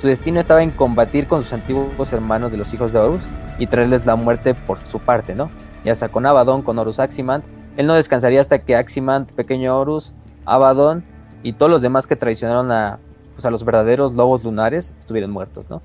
Su 0.00 0.06
destino 0.06 0.38
estaba 0.38 0.62
en 0.62 0.70
combatir 0.70 1.26
con 1.26 1.42
sus 1.42 1.52
antiguos 1.52 2.12
hermanos 2.12 2.52
de 2.52 2.58
los 2.58 2.72
hijos 2.72 2.92
de 2.92 3.00
Horus 3.00 3.22
y 3.58 3.66
traerles 3.66 4.06
la 4.06 4.14
muerte 4.14 4.54
por 4.54 4.78
su 4.86 5.00
parte, 5.00 5.34
¿no? 5.34 5.50
Ya 5.84 5.94
sea 5.96 6.08
con 6.08 6.24
Abaddon, 6.24 6.62
con 6.62 6.78
Horus 6.78 7.00
Aximant. 7.00 7.44
Él 7.76 7.86
no 7.86 7.94
descansaría 7.94 8.40
hasta 8.40 8.60
que 8.60 8.76
Aximant, 8.76 9.32
pequeño 9.32 9.76
Horus, 9.76 10.14
Abaddon 10.44 11.04
y 11.42 11.52
todos 11.54 11.70
los 11.70 11.82
demás 11.82 12.06
que 12.06 12.14
traicionaron 12.14 12.70
a, 12.70 13.00
pues, 13.34 13.44
a 13.44 13.50
los 13.50 13.64
verdaderos 13.64 14.14
lobos 14.14 14.44
lunares 14.44 14.94
estuvieron 14.98 15.32
muertos, 15.32 15.68
¿no? 15.68 15.82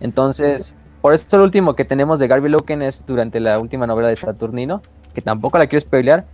Entonces, 0.00 0.74
por 1.02 1.12
eso 1.12 1.36
el 1.36 1.42
último 1.42 1.74
que 1.74 1.84
tenemos 1.84 2.18
de 2.18 2.28
Garby 2.28 2.48
Loken 2.48 2.80
es 2.80 3.04
durante 3.06 3.40
la 3.40 3.58
última 3.58 3.86
novela 3.86 4.08
de 4.08 4.16
Saturnino, 4.16 4.80
que 5.14 5.20
tampoco 5.20 5.58
la 5.58 5.66
quiero 5.66 5.80
spoilear, 5.80 6.24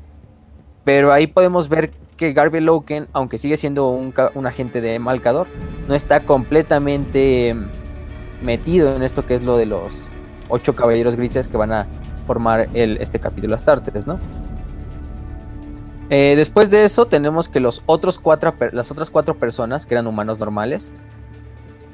pero 0.84 1.12
ahí 1.12 1.26
podemos 1.26 1.68
ver 1.68 1.90
que 2.20 2.34
Garby 2.34 2.60
Loken, 2.60 3.08
aunque 3.14 3.38
sigue 3.38 3.56
siendo 3.56 3.88
un, 3.88 4.12
un 4.34 4.46
agente 4.46 4.82
de 4.82 4.98
Malcador, 4.98 5.46
no 5.88 5.94
está 5.94 6.26
completamente 6.26 7.54
mm, 7.54 8.44
metido 8.44 8.94
en 8.94 9.02
esto 9.02 9.24
que 9.24 9.36
es 9.36 9.42
lo 9.42 9.56
de 9.56 9.64
los 9.64 9.94
ocho 10.50 10.76
caballeros 10.76 11.16
grises 11.16 11.48
que 11.48 11.56
van 11.56 11.72
a 11.72 11.86
formar 12.26 12.68
el, 12.74 12.98
este 12.98 13.20
capítulo 13.20 13.54
Astartes, 13.54 14.06
¿no? 14.06 14.18
Eh, 16.10 16.34
después 16.36 16.68
de 16.68 16.84
eso 16.84 17.06
tenemos 17.06 17.48
que 17.48 17.58
los 17.58 17.82
otros 17.86 18.18
cuatro, 18.18 18.54
las 18.72 18.90
otras 18.90 19.10
cuatro 19.10 19.36
personas, 19.36 19.86
que 19.86 19.94
eran 19.94 20.06
humanos 20.06 20.38
normales, 20.38 20.92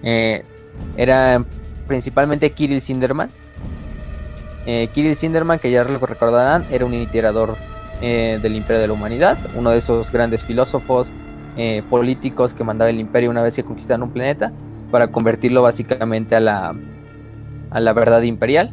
eh, 0.02 0.42
eran 0.96 1.46
principalmente 1.86 2.50
Kirill 2.50 2.80
Sinderman. 2.80 3.30
Eh, 4.66 4.88
Kirill 4.92 5.14
Sinderman, 5.14 5.60
que 5.60 5.70
ya 5.70 5.84
lo 5.84 6.00
recordarán, 6.00 6.66
era 6.68 6.84
un 6.84 6.94
itinerador 6.94 7.56
eh, 8.00 8.38
del 8.42 8.56
Imperio 8.56 8.80
de 8.80 8.86
la 8.86 8.92
Humanidad, 8.92 9.38
uno 9.54 9.70
de 9.70 9.78
esos 9.78 10.10
grandes 10.12 10.44
filósofos 10.44 11.10
eh, 11.56 11.82
políticos 11.88 12.52
que 12.52 12.64
mandaba 12.64 12.90
el 12.90 13.00
Imperio 13.00 13.30
una 13.30 13.42
vez 13.42 13.56
que 13.56 13.64
conquistaron 13.64 14.04
un 14.04 14.10
planeta 14.10 14.52
para 14.90 15.08
convertirlo 15.08 15.62
básicamente 15.62 16.36
a 16.36 16.40
la, 16.40 16.74
a 17.70 17.80
la 17.80 17.92
verdad 17.92 18.22
imperial. 18.22 18.72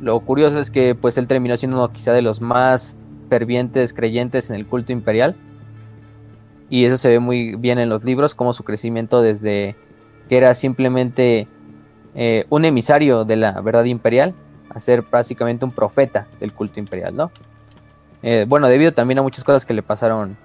Lo 0.00 0.18
curioso 0.20 0.58
es 0.58 0.70
que 0.70 0.94
pues 0.94 1.18
él 1.18 1.26
terminó 1.26 1.56
siendo 1.58 1.76
uno 1.76 1.92
quizá 1.92 2.14
de 2.14 2.22
los 2.22 2.40
más 2.40 2.96
fervientes 3.28 3.92
creyentes 3.92 4.48
en 4.48 4.56
el 4.56 4.66
culto 4.66 4.92
imperial. 4.92 5.36
Y 6.70 6.86
eso 6.86 6.96
se 6.96 7.10
ve 7.10 7.18
muy 7.18 7.56
bien 7.56 7.78
en 7.78 7.90
los 7.90 8.02
libros, 8.02 8.34
como 8.34 8.54
su 8.54 8.64
crecimiento 8.64 9.20
desde 9.20 9.76
que 10.28 10.36
era 10.36 10.54
simplemente 10.54 11.48
eh, 12.14 12.46
un 12.48 12.64
emisario 12.64 13.24
de 13.24 13.36
la 13.36 13.60
verdad 13.60 13.84
imperial 13.84 14.34
a 14.70 14.80
ser 14.80 15.02
básicamente 15.02 15.64
un 15.64 15.72
profeta 15.72 16.28
del 16.38 16.52
culto 16.52 16.80
imperial, 16.80 17.14
¿no? 17.14 17.30
Eh, 18.22 18.44
bueno, 18.48 18.68
debido 18.68 18.92
también 18.92 19.18
a 19.18 19.22
muchas 19.22 19.44
cosas 19.44 19.64
que 19.64 19.74
le 19.74 19.82
pasaron, 19.82 20.36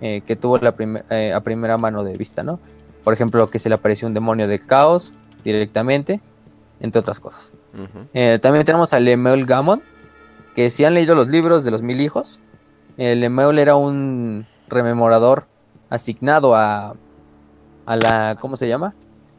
eh, 0.00 0.22
que 0.26 0.36
tuvo 0.36 0.58
la 0.58 0.72
prim- 0.72 1.02
eh, 1.10 1.32
a 1.32 1.40
primera 1.40 1.76
mano 1.76 2.04
de 2.04 2.16
vista, 2.16 2.42
¿no? 2.42 2.60
Por 3.02 3.14
ejemplo, 3.14 3.48
que 3.50 3.58
se 3.58 3.68
le 3.68 3.74
apareció 3.74 4.06
un 4.08 4.14
demonio 4.14 4.48
de 4.48 4.58
caos 4.58 5.12
directamente, 5.44 6.20
entre 6.80 7.00
otras 7.00 7.20
cosas. 7.20 7.52
También 8.40 8.64
tenemos 8.64 8.92
a 8.92 9.00
Lemuel 9.00 9.44
Gammon, 9.46 9.82
que 10.54 10.70
si 10.70 10.84
han 10.84 10.94
leído 10.94 11.14
los 11.14 11.28
libros 11.28 11.64
de 11.64 11.70
los 11.70 11.82
mil 11.82 12.00
hijos, 12.00 12.40
Lemuel 12.96 13.58
era 13.58 13.76
un 13.76 14.46
rememorador 14.68 15.46
asignado 15.90 16.54
a, 16.54 16.94
a 17.86 17.96
la, 17.96 18.38
¿cómo 18.40 18.56
se 18.56 18.66
llama? 18.66 18.94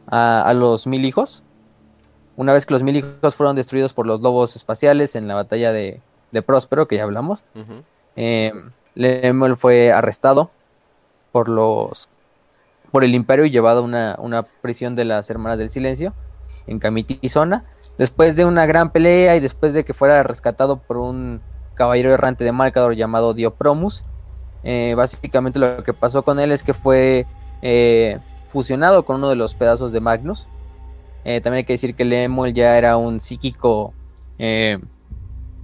A, 0.06 0.42
a 0.42 0.54
los 0.54 0.86
mil 0.86 1.04
hijos. 1.04 1.42
Una 2.36 2.52
vez 2.52 2.64
que 2.64 2.72
los 2.72 2.82
mil 2.82 2.96
hijos 2.96 3.34
fueron 3.34 3.56
destruidos 3.56 3.92
por 3.92 4.06
los 4.06 4.20
lobos 4.20 4.56
espaciales 4.56 5.16
en 5.16 5.26
la 5.26 5.34
batalla 5.34 5.72
de, 5.72 6.00
de 6.32 6.42
Próspero, 6.42 6.88
que 6.88 6.96
ya 6.96 7.04
hablamos, 7.04 7.44
eh, 8.16 8.52
Lemuel 8.94 9.56
fue 9.56 9.92
arrestado 9.92 10.50
por 11.32 11.48
los 11.48 12.08
por 12.90 13.04
el 13.04 13.14
imperio 13.14 13.44
y 13.44 13.50
llevado 13.50 13.80
a 13.80 13.82
una, 13.82 14.16
una 14.18 14.44
prisión 14.44 14.96
de 14.96 15.04
las 15.04 15.28
hermanas 15.28 15.58
del 15.58 15.68
silencio 15.68 16.14
en 16.66 16.78
Camitizona. 16.78 17.64
Después 17.98 18.34
de 18.34 18.46
una 18.46 18.64
gran 18.64 18.92
pelea 18.92 19.36
y 19.36 19.40
después 19.40 19.74
de 19.74 19.84
que 19.84 19.92
fuera 19.92 20.22
rescatado 20.22 20.78
por 20.78 20.96
un 20.96 21.42
caballero 21.74 22.14
errante 22.14 22.44
de 22.44 22.52
Malcador 22.52 22.94
llamado 22.94 23.34
Diopromus 23.34 24.04
eh, 24.64 24.94
básicamente 24.96 25.58
lo 25.58 25.82
que 25.84 25.94
pasó 25.94 26.22
con 26.22 26.40
él 26.40 26.52
es 26.52 26.62
que 26.62 26.74
fue 26.74 27.26
eh, 27.62 28.18
fusionado 28.52 29.04
con 29.04 29.16
uno 29.16 29.28
de 29.28 29.36
los 29.36 29.54
pedazos 29.54 29.92
de 29.92 30.00
Magnus. 30.00 30.46
Eh, 31.24 31.40
también 31.40 31.58
hay 31.58 31.64
que 31.64 31.74
decir 31.74 31.94
que 31.94 32.04
Lemuel 32.04 32.54
ya 32.54 32.76
era 32.76 32.96
un 32.96 33.20
psíquico 33.20 33.92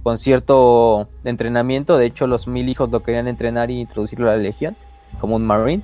con 0.05 0.19
cierto 0.19 1.07
entrenamiento. 1.23 1.97
De 1.97 2.05
hecho, 2.05 2.27
los 2.27 2.47
mil 2.47 2.69
hijos 2.69 2.91
lo 2.91 3.01
querían 3.01 3.27
entrenar 3.27 3.71
y 3.71 3.81
introducirlo 3.81 4.29
a 4.29 4.35
la 4.35 4.37
legión 4.37 4.75
como 5.19 5.35
un 5.35 5.43
marine. 5.43 5.81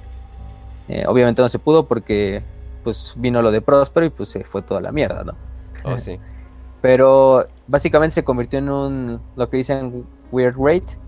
Eh, 0.89 1.05
obviamente 1.07 1.41
no 1.41 1.49
se 1.49 1.57
pudo 1.57 1.87
porque 1.87 2.43
pues 2.83 3.15
vino 3.17 3.41
lo 3.41 3.49
de 3.49 3.61
Próspero 3.61 4.05
y 4.05 4.11
pues 4.11 4.29
se 4.29 4.43
fue 4.43 4.61
toda 4.61 4.79
la 4.79 4.91
mierda, 4.91 5.23
¿no? 5.23 5.33
Oh, 5.83 5.97
sí. 5.97 6.19
Pero 6.83 7.47
básicamente 7.65 8.13
se 8.13 8.23
convirtió 8.23 8.59
en 8.59 8.69
un 8.69 9.21
lo 9.35 9.49
que 9.49 9.57
dicen 9.57 10.05
weird 10.31 10.55
rate, 10.55 10.99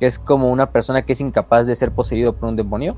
que 0.00 0.06
es 0.06 0.18
como 0.18 0.50
una 0.50 0.72
persona 0.72 1.02
que 1.02 1.12
es 1.12 1.20
incapaz 1.20 1.68
de 1.68 1.76
ser 1.76 1.92
poseído 1.92 2.32
por 2.32 2.48
un 2.48 2.56
demonio. 2.56 2.96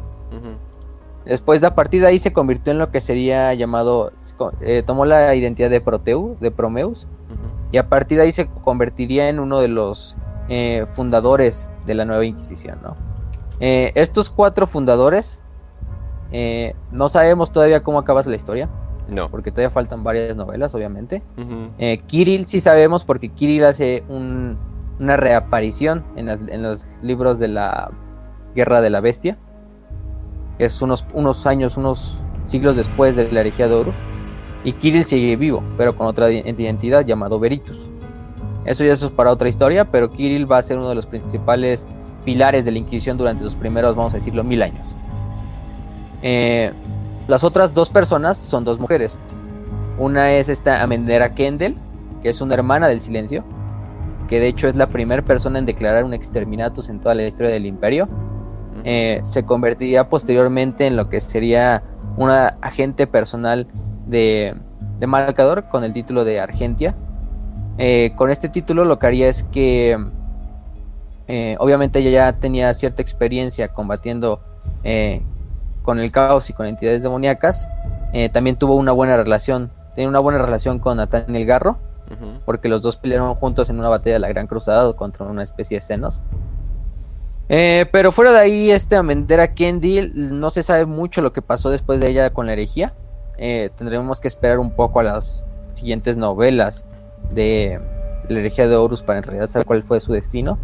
Después, 1.26 1.62
a 1.62 1.74
partir 1.74 2.00
de 2.00 2.06
ahí, 2.06 2.18
se 2.18 2.32
convirtió 2.32 2.72
en 2.72 2.78
lo 2.78 2.90
que 2.90 3.02
sería 3.02 3.52
llamado. 3.52 4.12
eh, 4.62 4.82
tomó 4.86 5.04
la 5.04 5.34
identidad 5.34 5.68
de 5.68 5.82
Proteu, 5.82 6.38
de 6.40 6.50
Promeus. 6.50 7.06
Y 7.72 7.78
a 7.78 7.88
partir 7.88 8.18
de 8.18 8.24
ahí 8.24 8.32
se 8.32 8.48
convertiría 8.48 9.28
en 9.28 9.38
uno 9.40 9.58
de 9.60 9.68
los 9.68 10.16
eh, 10.48 10.86
fundadores 10.94 11.70
de 11.86 11.94
la 11.94 12.04
nueva 12.04 12.24
Inquisición, 12.24 12.78
¿no? 12.82 12.96
Eh, 13.60 13.92
estos 13.96 14.30
cuatro 14.30 14.66
fundadores, 14.66 15.42
eh, 16.32 16.74
no 16.92 17.08
sabemos 17.08 17.52
todavía 17.52 17.82
cómo 17.82 17.98
acaba 17.98 18.22
la 18.22 18.36
historia, 18.36 18.68
No. 19.08 19.30
porque 19.30 19.50
todavía 19.50 19.70
faltan 19.70 20.04
varias 20.04 20.36
novelas, 20.36 20.74
obviamente. 20.74 21.22
Eh, 21.78 21.98
Kirill 22.06 22.46
sí 22.46 22.60
sabemos 22.60 23.04
porque 23.04 23.30
Kirill 23.30 23.64
hace 23.64 24.04
un- 24.08 24.56
una 25.00 25.16
reaparición 25.16 26.04
en, 26.16 26.62
los 26.62 26.86
libros 27.02 27.38
de 27.38 27.48
la 27.48 27.90
Guerra 28.54 28.80
de 28.80 28.90
la 28.90 29.00
Bestia. 29.00 29.38
Es 30.58 30.82
unos, 30.82 31.06
unos 31.14 31.46
años, 31.46 31.76
unos 31.76 32.18
siglos 32.46 32.76
después 32.76 33.14
de 33.16 33.30
la 33.30 33.40
herejía 33.40 33.68
de 33.68 33.74
Horus. 33.74 33.94
Y 34.68 34.72
Kirill 34.72 35.06
sigue 35.06 35.34
vivo, 35.36 35.62
pero 35.78 35.96
con 35.96 36.06
otra 36.06 36.30
identidad 36.30 37.02
llamado 37.02 37.40
Veritus. 37.40 37.88
Eso 38.66 38.84
ya 38.84 38.92
es 38.92 39.02
para 39.06 39.32
otra 39.32 39.48
historia, 39.48 39.86
pero 39.86 40.10
Kirill 40.10 40.50
va 40.50 40.58
a 40.58 40.62
ser 40.62 40.76
uno 40.76 40.90
de 40.90 40.94
los 40.94 41.06
principales 41.06 41.88
pilares 42.26 42.66
de 42.66 42.72
la 42.72 42.76
Inquisición 42.76 43.16
durante 43.16 43.42
sus 43.42 43.54
primeros, 43.54 43.96
vamos 43.96 44.12
a 44.12 44.18
decirlo, 44.18 44.44
mil 44.44 44.60
años. 44.60 44.94
Eh, 46.20 46.70
las 47.28 47.44
otras 47.44 47.72
dos 47.72 47.88
personas 47.88 48.36
son 48.36 48.64
dos 48.64 48.78
mujeres. 48.78 49.18
Una 49.96 50.32
es 50.32 50.50
esta 50.50 50.82
Amendera 50.82 51.34
Kendall, 51.34 51.74
que 52.22 52.28
es 52.28 52.42
una 52.42 52.52
hermana 52.52 52.88
del 52.88 53.00
silencio, 53.00 53.44
que 54.28 54.38
de 54.38 54.48
hecho 54.48 54.68
es 54.68 54.76
la 54.76 54.88
primera 54.88 55.22
persona 55.22 55.58
en 55.58 55.64
declarar 55.64 56.04
un 56.04 56.12
exterminatus 56.12 56.90
en 56.90 57.00
toda 57.00 57.14
la 57.14 57.26
historia 57.26 57.52
del 57.52 57.64
imperio. 57.64 58.06
Eh, 58.84 59.22
se 59.24 59.46
convertiría 59.46 60.10
posteriormente 60.10 60.86
en 60.86 60.96
lo 60.96 61.08
que 61.08 61.22
sería 61.22 61.82
una 62.18 62.58
agente 62.60 63.06
personal 63.06 63.66
de, 64.08 64.54
de 64.98 65.06
Malcador 65.06 65.64
con 65.68 65.84
el 65.84 65.92
título 65.92 66.24
de 66.24 66.40
Argentia. 66.40 66.94
Eh, 67.78 68.12
con 68.16 68.30
este 68.30 68.48
título 68.48 68.84
lo 68.84 68.98
que 68.98 69.06
haría 69.06 69.28
es 69.28 69.44
que 69.44 69.96
eh, 71.28 71.56
obviamente 71.60 72.00
ella 72.00 72.10
ya 72.10 72.32
tenía 72.32 72.74
cierta 72.74 73.02
experiencia 73.02 73.68
combatiendo 73.68 74.40
con 75.82 75.98
el 75.98 76.10
caos 76.10 76.48
y 76.48 76.54
con 76.54 76.66
entidades 76.66 77.02
demoníacas. 77.02 77.68
también 78.32 78.56
tuvo 78.56 78.74
una 78.76 78.92
buena 78.92 79.16
relación, 79.16 79.70
tenía 79.94 80.08
una 80.08 80.20
buena 80.20 80.38
relación 80.38 80.78
con 80.78 80.96
Nathaniel 80.96 81.46
Garro, 81.46 81.78
porque 82.46 82.68
los 82.68 82.80
dos 82.80 82.96
pelearon 82.96 83.34
juntos 83.34 83.68
en 83.68 83.78
una 83.78 83.88
batalla 83.88 84.14
de 84.14 84.20
la 84.20 84.28
Gran 84.28 84.46
Cruzada 84.46 84.90
contra 84.94 85.26
una 85.26 85.42
especie 85.42 85.76
de 85.76 85.80
senos. 85.82 86.22
Eh, 87.48 87.86
pero 87.90 88.12
fuera 88.12 88.32
de 88.32 88.38
ahí, 88.38 88.70
este 88.70 88.96
Amendera 88.96 89.54
Kendi, 89.54 90.12
no 90.14 90.50
se 90.50 90.62
sabe 90.62 90.84
mucho 90.84 91.22
lo 91.22 91.32
que 91.32 91.42
pasó 91.42 91.70
después 91.70 92.00
de 92.00 92.08
ella 92.08 92.30
con 92.30 92.46
la 92.46 92.52
herejía. 92.52 92.92
Eh, 93.38 93.70
tendremos 93.76 94.20
que 94.20 94.28
esperar 94.28 94.58
un 94.58 94.72
poco 94.72 95.00
a 95.00 95.04
las 95.04 95.46
siguientes 95.74 96.16
novelas 96.16 96.84
de 97.30 97.80
la 98.28 98.40
herejía 98.40 98.66
de 98.66 98.76
Horus 98.76 99.02
para 99.02 99.18
en 99.18 99.24
realidad 99.24 99.46
saber 99.46 99.66
cuál 99.66 99.82
fue 99.82 100.00
su 100.00 100.12
destino. 100.12 100.58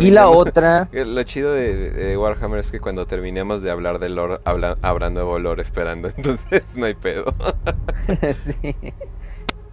y 0.00 0.10
la 0.10 0.28
otra. 0.28 0.88
Lo 0.92 1.22
chido 1.24 1.52
de, 1.52 2.16
Warhammer 2.16 2.60
es 2.60 2.70
que 2.70 2.80
cuando 2.80 3.06
terminemos 3.06 3.62
de 3.62 3.70
hablar 3.70 3.98
del 3.98 4.14
lore, 4.14 4.38
habrá 4.44 5.10
nuevo 5.10 5.38
lore 5.38 5.62
esperando, 5.62 6.08
entonces 6.16 6.62
no 6.74 6.86
hay 6.86 6.94
pedo. 6.94 7.34
sí. 8.34 8.74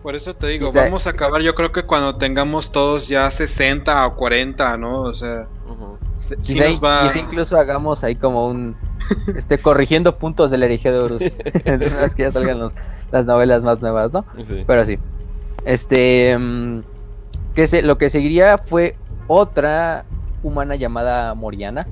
Por 0.01 0.15
eso 0.15 0.35
te 0.35 0.47
digo, 0.47 0.71
vamos 0.71 1.05
a 1.05 1.11
acabar 1.11 1.41
yo 1.41 1.53
creo 1.53 1.71
que 1.71 1.83
cuando 1.83 2.15
tengamos 2.15 2.71
todos 2.71 3.07
ya 3.07 3.29
60 3.29 4.07
o 4.07 4.15
40, 4.15 4.77
¿no? 4.77 5.03
O 5.03 5.13
sea, 5.13 5.47
nos 5.77 6.83
va... 6.83 7.11
y 7.13 7.19
incluso 7.19 7.57
hagamos 7.57 8.03
ahí 8.03 8.15
como 8.15 8.47
un... 8.47 8.75
este 9.35 9.57
Corrigiendo 9.57 10.17
puntos 10.17 10.51
del 10.51 10.63
herejía 10.63 10.91
de 10.91 10.99
Horus. 10.99 11.21
vez 11.65 12.15
que 12.15 12.23
ya 12.23 12.31
salgan 12.31 12.71
las 13.11 13.25
novelas 13.25 13.63
más 13.63 13.81
nuevas, 13.81 14.11
¿no? 14.11 14.25
Pero 14.65 14.83
sí. 14.83 14.97
Este... 15.65 16.37
Mm, 16.37 16.81
que 17.55 17.67
se, 17.67 17.81
lo 17.81 17.97
que 17.97 18.09
seguiría 18.09 18.57
fue 18.57 18.95
otra 19.27 20.05
humana 20.43 20.75
llamada 20.75 21.33
Moriana. 21.33 21.87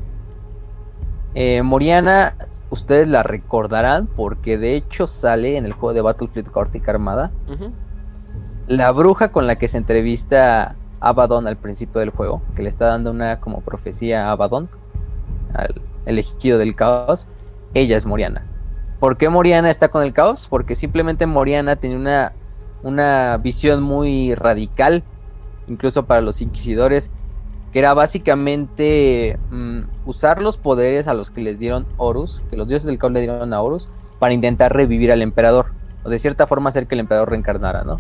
Eh, 1.36 1.62
Moriana, 1.62 2.36
ustedes 2.70 3.08
la 3.08 3.24
recordarán 3.24 4.08
porque 4.08 4.58
de 4.58 4.76
hecho 4.76 5.06
sale 5.06 5.58
en 5.58 5.66
el 5.66 5.74
juego 5.74 5.94
de 5.94 6.02
Battlefield 6.02 6.50
Cortic 6.50 6.88
Armada 6.88 7.32
la 8.70 8.92
bruja 8.92 9.32
con 9.32 9.48
la 9.48 9.58
que 9.58 9.68
se 9.68 9.80
entrevista 9.80 10.76
Abaddon 11.00 11.48
al 11.48 11.58
principio 11.58 12.00
del 12.00 12.10
juego, 12.10 12.42
que 12.56 12.64
le 12.64 12.70
está 12.70 12.86
dando 12.86 13.12
una 13.12 13.40
como 13.40 13.62
profecía 13.62 14.28
a 14.28 14.32
Abaddon, 14.32 14.70
al 15.54 15.82
elegido 16.06 16.58
del 16.58 16.76
caos, 16.76 17.28
ella 17.74 17.98
es 17.98 18.06
Moriana. 18.06 18.46
¿Por 19.00 19.18
qué 19.18 19.30
Moriana 19.30 19.70
está 19.70 19.90
con 19.90 20.04
el 20.04 20.14
caos? 20.14 20.48
Porque 20.50 20.76
simplemente 20.76 21.26
Moriana 21.26 21.78
tiene 21.78 21.96
una, 21.96 22.34
una 22.84 23.38
visión 23.38 23.82
muy 23.82 24.36
radical, 24.36 25.04
incluso 25.68 26.06
para 26.06 26.22
los 26.22 26.42
inquisidores, 26.42 27.12
que 27.72 27.80
era 27.80 27.94
básicamente 27.94 29.40
mm, 29.52 29.82
usar 30.06 30.42
los 30.42 30.58
poderes 30.58 31.08
a 31.08 31.14
los 31.14 31.32
que 31.32 31.42
les 31.42 31.60
dieron 31.60 31.86
Horus, 31.98 32.42
que 32.50 32.58
los 32.58 32.68
dioses 32.68 32.88
del 32.88 32.98
caos 32.98 33.14
le 33.14 33.22
dieron 33.22 33.54
a 33.54 33.62
Horus, 33.62 33.88
para 34.18 34.34
intentar 34.34 34.74
revivir 34.74 35.12
al 35.12 35.22
emperador 35.22 35.79
o 36.04 36.10
de 36.10 36.20
cierta 36.20 36.48
forma 36.48 36.70
hacer 36.70 36.88
que 36.88 36.96
el 36.96 37.02
emperador 37.02 37.30
reencarnara, 37.30 37.84
¿no? 37.84 38.00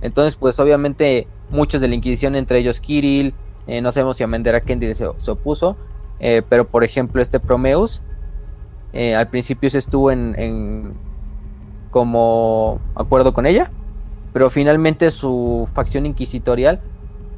Entonces, 0.00 0.36
pues 0.36 0.58
obviamente 0.60 1.26
muchos 1.50 1.80
de 1.80 1.88
la 1.88 1.94
Inquisición, 1.94 2.36
entre 2.36 2.58
ellos 2.58 2.80
Kirill, 2.80 3.34
eh, 3.66 3.80
no 3.80 3.92
sabemos 3.92 4.16
si 4.16 4.24
Amendera 4.24 4.60
Kendrick 4.60 4.94
se, 4.94 5.30
opuso, 5.30 5.76
eh, 6.20 6.42
pero 6.48 6.66
por 6.66 6.84
ejemplo 6.84 7.20
este 7.20 7.40
Promeus, 7.40 8.02
eh, 8.92 9.14
al 9.14 9.28
principio 9.28 9.70
se 9.70 9.78
estuvo 9.78 10.10
en, 10.10 10.34
en, 10.38 10.94
como 11.90 12.80
acuerdo 12.94 13.32
con 13.32 13.46
ella, 13.46 13.70
pero 14.32 14.50
finalmente 14.50 15.10
su 15.10 15.68
facción 15.72 16.06
inquisitorial 16.06 16.80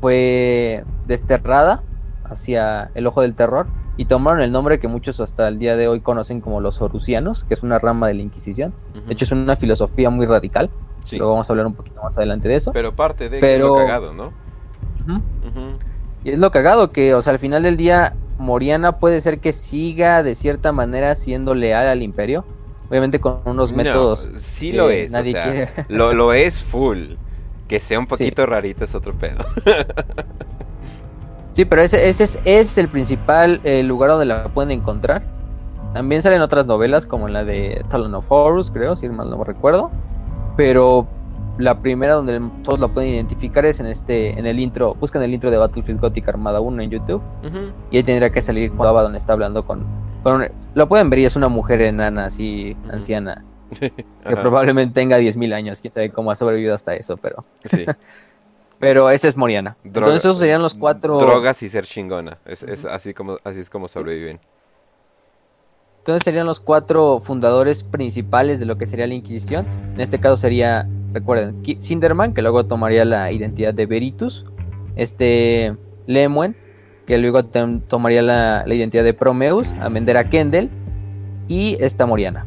fue 0.00 0.84
desterrada 1.06 1.82
hacia 2.24 2.90
el 2.94 3.06
ojo 3.06 3.22
del 3.22 3.34
terror 3.34 3.66
y 3.96 4.06
tomaron 4.06 4.40
el 4.40 4.50
nombre 4.50 4.80
que 4.80 4.88
muchos 4.88 5.20
hasta 5.20 5.46
el 5.48 5.58
día 5.58 5.76
de 5.76 5.86
hoy 5.88 6.00
conocen 6.00 6.40
como 6.40 6.60
los 6.60 6.80
Horusianos, 6.82 7.44
que 7.44 7.54
es 7.54 7.62
una 7.62 7.78
rama 7.78 8.08
de 8.08 8.14
la 8.14 8.22
Inquisición. 8.22 8.74
De 9.06 9.12
hecho, 9.12 9.24
es 9.24 9.32
una 9.32 9.56
filosofía 9.56 10.10
muy 10.10 10.26
radical. 10.26 10.70
Luego 11.12 11.32
vamos 11.32 11.48
a 11.48 11.52
hablar 11.52 11.66
un 11.66 11.74
poquito 11.74 12.02
más 12.02 12.16
adelante 12.16 12.48
de 12.48 12.56
eso. 12.56 12.72
Pero 12.72 12.94
parte 12.94 13.28
de 13.28 13.38
Pero... 13.38 13.68
lo 13.68 13.74
cagado, 13.76 14.12
¿no? 14.12 14.32
Y 16.24 16.30
es 16.30 16.38
lo 16.38 16.50
cagado 16.50 16.90
que, 16.90 17.14
o 17.14 17.22
sea, 17.22 17.34
al 17.34 17.38
final 17.38 17.62
del 17.62 17.76
día, 17.76 18.14
Moriana 18.38 18.98
puede 18.98 19.20
ser 19.20 19.38
que 19.38 19.52
siga 19.52 20.22
de 20.22 20.34
cierta 20.34 20.72
manera 20.72 21.14
siendo 21.14 21.54
leal 21.54 21.86
al 21.86 22.02
imperio. 22.02 22.44
Obviamente 22.88 23.20
con 23.20 23.40
unos 23.44 23.72
métodos. 23.72 24.30
Sí 24.38 24.72
lo 24.72 24.90
es, 24.90 25.12
nadie 25.12 25.34
quiere. 25.34 25.70
lo, 25.88 26.14
lo 26.14 26.32
es 26.32 26.58
full. 26.58 27.14
Que 27.68 27.80
sea 27.80 27.98
un 27.98 28.06
poquito 28.06 28.44
rarito 28.44 28.84
es 28.84 28.94
otro 28.94 29.14
pedo. 29.14 29.44
Sí, 31.54 31.64
pero 31.64 31.82
ese, 31.82 32.08
ese 32.08 32.40
es, 32.44 32.78
el 32.78 32.88
principal 32.88 33.60
eh, 33.62 33.84
lugar 33.84 34.10
donde 34.10 34.26
la 34.26 34.48
pueden 34.48 34.72
encontrar. 34.72 35.22
También 35.94 36.20
salen 36.20 36.42
otras 36.42 36.66
novelas 36.66 37.06
como 37.06 37.28
la 37.28 37.44
de 37.44 37.84
Talon 37.88 38.12
of 38.16 38.26
Horus, 38.28 38.72
creo, 38.72 38.96
si 38.96 39.08
mal 39.08 39.30
no 39.30 39.42
recuerdo. 39.44 39.92
Pero 40.56 41.06
la 41.56 41.80
primera 41.80 42.14
donde 42.14 42.42
todos 42.64 42.80
la 42.80 42.88
pueden 42.88 43.14
identificar 43.14 43.64
es 43.64 43.78
en 43.78 43.86
este 43.86 44.36
en 44.36 44.46
el 44.46 44.58
intro. 44.58 44.94
Buscan 44.94 45.22
el 45.22 45.32
intro 45.32 45.52
de 45.52 45.58
Battlefield 45.58 46.00
Gothic 46.00 46.28
Armada 46.28 46.60
1 46.60 46.82
en 46.82 46.90
YouTube. 46.90 47.22
Y 47.92 47.98
ahí 47.98 48.02
tendría 48.02 48.30
que 48.30 48.42
salir 48.42 48.72
cuando 48.72 49.00
donde 49.00 49.18
está 49.18 49.34
hablando 49.34 49.64
con, 49.64 49.84
Lo 50.74 50.88
pueden 50.88 51.08
ver 51.08 51.20
y 51.20 51.24
es 51.24 51.36
una 51.36 51.48
mujer 51.48 51.82
enana 51.82 52.26
así, 52.26 52.76
anciana. 52.90 53.44
que 53.78 54.36
probablemente 54.36 54.92
tenga 54.92 55.18
10.000 55.18 55.54
años. 55.54 55.80
Quién 55.80 55.92
sabe 55.92 56.10
cómo 56.10 56.32
ha 56.32 56.36
sobrevivido 56.36 56.74
hasta 56.74 56.96
eso, 56.96 57.16
pero... 57.16 57.44
Sí. 57.64 57.86
Pero 58.84 59.08
esa 59.08 59.28
es 59.28 59.36
Moriana. 59.38 59.78
Entonces 59.82 60.16
esos 60.16 60.38
serían 60.38 60.60
los 60.60 60.74
cuatro... 60.74 61.18
Drogas 61.18 61.62
y 61.62 61.70
ser 61.70 61.86
chingona. 61.86 62.36
Es, 62.44 62.84
así, 62.84 63.14
como, 63.14 63.38
así 63.42 63.60
es 63.60 63.70
como 63.70 63.88
sobreviven. 63.88 64.40
Entonces 66.00 66.22
serían 66.22 66.44
los 66.44 66.60
cuatro 66.60 67.20
fundadores 67.20 67.82
principales 67.82 68.60
de 68.60 68.66
lo 68.66 68.76
que 68.76 68.84
sería 68.84 69.06
la 69.06 69.14
Inquisición. 69.14 69.66
En 69.94 70.02
este 70.02 70.20
caso 70.20 70.36
sería, 70.36 70.86
recuerden, 71.14 71.62
Sinderman, 71.80 72.34
que 72.34 72.42
luego 72.42 72.66
tomaría 72.66 73.06
la 73.06 73.32
identidad 73.32 73.72
de 73.72 73.86
Veritus. 73.86 74.44
Este 74.96 75.74
Lemuen, 76.06 76.54
que 77.06 77.16
luego 77.16 77.42
tomaría 77.42 78.20
la, 78.20 78.64
identidad 78.66 79.02
de 79.02 79.14
Promeus. 79.14 79.72
Amendera 79.80 80.28
Kendall. 80.28 80.68
Y 81.48 81.78
esta 81.80 82.04
Moriana. 82.04 82.44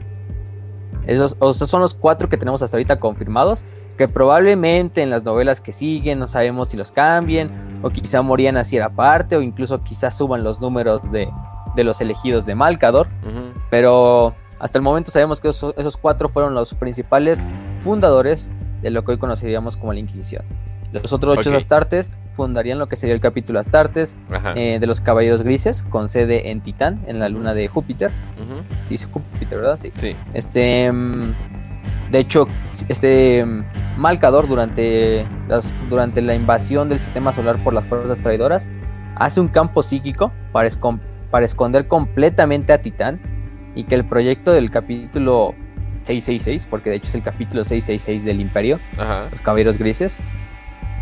Esos, 1.07 1.35
esos 1.35 1.67
son 1.67 1.81
los 1.81 1.95
cuatro 1.95 2.29
que 2.29 2.37
tenemos 2.37 2.61
hasta 2.61 2.77
ahorita 2.77 2.99
confirmados 2.99 3.65
que 3.97 4.07
probablemente 4.07 5.01
en 5.01 5.09
las 5.09 5.23
novelas 5.23 5.59
que 5.59 5.73
siguen 5.73 6.19
no 6.19 6.27
sabemos 6.27 6.69
si 6.69 6.77
los 6.77 6.91
cambien 6.91 7.51
o 7.81 7.89
quizá 7.89 8.21
morían 8.21 8.57
así 8.57 8.77
era 8.77 8.89
parte 8.89 9.35
o 9.35 9.41
incluso 9.41 9.81
quizá 9.81 10.11
suban 10.11 10.43
los 10.43 10.61
números 10.61 11.11
de, 11.11 11.29
los 11.77 11.99
elegidos 12.01 12.45
de 12.45 12.55
Malcador, 12.55 13.07
pero 13.69 14.33
hasta 14.59 14.77
el 14.77 14.83
momento 14.83 15.11
sabemos 15.11 15.39
que 15.39 15.49
esos, 15.49 15.97
cuatro 15.97 16.29
fueron 16.29 16.53
los 16.53 16.73
principales 16.73 17.45
fundadores 17.81 18.51
de 18.81 18.89
lo 18.89 19.03
que 19.03 19.11
hoy 19.11 19.17
conoceríamos 19.17 19.77
como 19.77 19.93
la 19.93 19.99
Inquisición. 19.99 20.43
Los 20.91 21.11
otros 21.11 21.37
ocho 21.37 21.55
Astartes 21.55 22.11
fundarían 22.35 22.79
lo 22.79 22.87
que 22.87 22.95
sería 22.95 23.13
el 23.13 23.21
capítulo 23.21 23.59
Astartes 23.59 24.15
eh, 24.55 24.79
de 24.79 24.87
los 24.87 25.01
Caballeros 25.01 25.43
Grises, 25.43 25.83
con 25.83 26.07
sede 26.07 26.49
en 26.49 26.61
Titán, 26.61 27.03
en 27.07 27.19
la 27.19 27.29
luna 27.29 27.53
de 27.53 27.67
Júpiter. 27.67 28.11
Sí, 28.83 28.95
es 28.95 29.05
Júpiter, 29.05 29.59
¿verdad? 29.59 29.77
Sí. 29.81 29.91
sí. 29.97 30.15
Este. 30.33 30.91
De 32.11 32.19
hecho, 32.19 32.47
este 32.87 33.43
mm, 33.45 33.63
Malcador 33.97 34.47
durante, 34.47 35.25
durante 35.89 36.21
la 36.21 36.35
invasión 36.35 36.89
del 36.89 36.99
sistema 36.99 37.33
solar 37.33 37.63
por 37.63 37.73
las 37.73 37.85
fuerzas 37.87 38.19
traidoras 38.19 38.67
hace 39.15 39.41
un 39.41 39.47
campo 39.47 39.81
psíquico 39.83 40.31
para, 40.51 40.69
para 41.31 41.45
esconder 41.45 41.87
completamente 41.87 42.73
a 42.73 42.81
Titán 42.81 43.19
y 43.75 43.83
que 43.83 43.95
el 43.95 44.05
proyecto 44.05 44.51
del 44.51 44.71
capítulo 44.71 45.55
666, 46.03 46.67
porque 46.69 46.89
de 46.89 46.95
hecho 46.97 47.07
es 47.07 47.15
el 47.15 47.23
capítulo 47.23 47.63
666 47.63 48.23
del 48.23 48.41
Imperio, 48.41 48.79
los 49.31 49.41
Caballeros 49.41 49.77
Grises, 49.77 50.21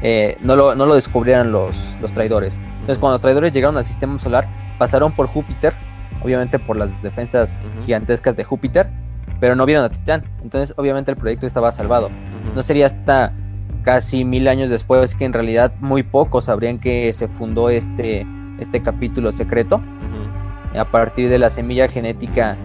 eh, 0.01 0.37
no, 0.41 0.55
lo, 0.55 0.75
no, 0.75 0.85
lo, 0.85 0.95
descubrieran 0.95 1.51
los, 1.51 1.95
los 2.01 2.11
traidores. 2.11 2.59
Entonces, 2.73 2.97
cuando 2.97 3.13
los 3.13 3.21
traidores 3.21 3.53
llegaron 3.53 3.77
al 3.77 3.85
sistema 3.85 4.19
solar, 4.19 4.47
pasaron 4.77 5.13
por 5.13 5.27
Júpiter, 5.27 5.73
obviamente 6.21 6.59
por 6.59 6.75
las 6.75 7.01
defensas 7.01 7.55
gigantescas 7.85 8.35
de 8.35 8.43
Júpiter, 8.43 8.89
pero 9.39 9.55
no 9.55 9.65
vieron 9.65 9.85
a 9.85 9.89
Titán. 9.89 10.23
Entonces, 10.43 10.73
obviamente, 10.77 11.11
el 11.11 11.17
proyecto 11.17 11.45
estaba 11.45 11.71
salvado. 11.71 12.09
No 12.53 12.63
sería 12.63 12.87
hasta 12.87 13.33
casi 13.83 14.25
mil 14.25 14.47
años 14.47 14.69
después 14.69 15.13
que 15.15 15.25
en 15.25 15.33
realidad 15.33 15.73
muy 15.79 16.03
pocos 16.03 16.45
sabrían 16.45 16.79
que 16.79 17.13
se 17.13 17.27
fundó 17.27 17.69
este, 17.69 18.25
este 18.59 18.81
capítulo 18.81 19.31
secreto 19.31 19.79
a 20.75 20.85
partir 20.85 21.29
de 21.29 21.39
la 21.39 21.49
semilla 21.49 21.87
genética 21.87 22.57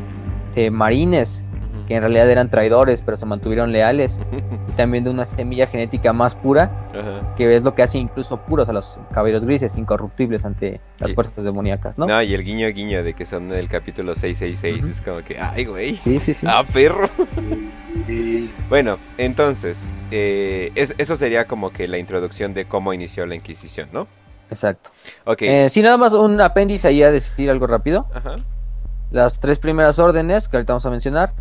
de 0.54 0.70
marines. 0.70 1.44
Que 1.90 1.96
en 1.96 2.02
realidad 2.02 2.30
eran 2.30 2.48
traidores 2.50 3.02
pero 3.02 3.16
se 3.16 3.26
mantuvieron 3.26 3.72
leales 3.72 4.20
y 4.68 4.72
también 4.76 5.02
de 5.02 5.10
una 5.10 5.24
semilla 5.24 5.66
genética 5.66 6.12
más 6.12 6.36
pura 6.36 6.70
Ajá. 6.94 7.34
que 7.34 7.56
es 7.56 7.64
lo 7.64 7.74
que 7.74 7.82
hace 7.82 7.98
incluso 7.98 8.36
puros 8.36 8.68
a 8.68 8.72
los 8.72 9.00
caballeros 9.12 9.44
grises 9.44 9.76
incorruptibles 9.76 10.44
ante 10.44 10.80
las 11.00 11.12
fuerzas 11.14 11.42
demoníacas, 11.42 11.98
¿no? 11.98 12.06
¿no? 12.06 12.22
y 12.22 12.32
el 12.32 12.44
guiño 12.44 12.68
guiño 12.68 13.02
de 13.02 13.14
que 13.14 13.26
son 13.26 13.48
del 13.48 13.68
capítulo 13.68 14.14
666 14.14 14.84
Ujú. 14.84 14.90
es 14.92 15.00
como 15.00 15.24
que, 15.24 15.40
ay, 15.40 15.64
güey. 15.64 15.96
Sí, 15.96 16.20
sí, 16.20 16.32
sí. 16.32 16.46
Ah, 16.48 16.62
perro. 16.72 17.08
Bueno, 18.68 18.98
entonces, 19.18 19.88
eh, 20.12 20.70
es- 20.76 20.94
eso 20.96 21.16
sería 21.16 21.46
como 21.46 21.72
que 21.72 21.88
la 21.88 21.98
introducción 21.98 22.54
de 22.54 22.66
cómo 22.66 22.92
inició 22.92 23.26
la 23.26 23.34
Inquisición, 23.34 23.88
¿no? 23.92 24.06
Exacto. 24.48 24.90
Ok. 25.24 25.42
Eh, 25.42 25.68
sí, 25.68 25.82
nada 25.82 25.96
más 25.96 26.12
un 26.12 26.40
apéndice 26.40 26.86
ahí 26.86 27.02
a 27.02 27.10
decir 27.10 27.50
algo 27.50 27.66
rápido. 27.66 28.06
Ajá. 28.14 28.36
Las 29.10 29.40
tres 29.40 29.58
primeras 29.58 29.98
órdenes 29.98 30.48
que 30.48 30.56
ahorita 30.56 30.72
vamos 30.74 30.86
a 30.86 30.90
mencionar 30.90 31.32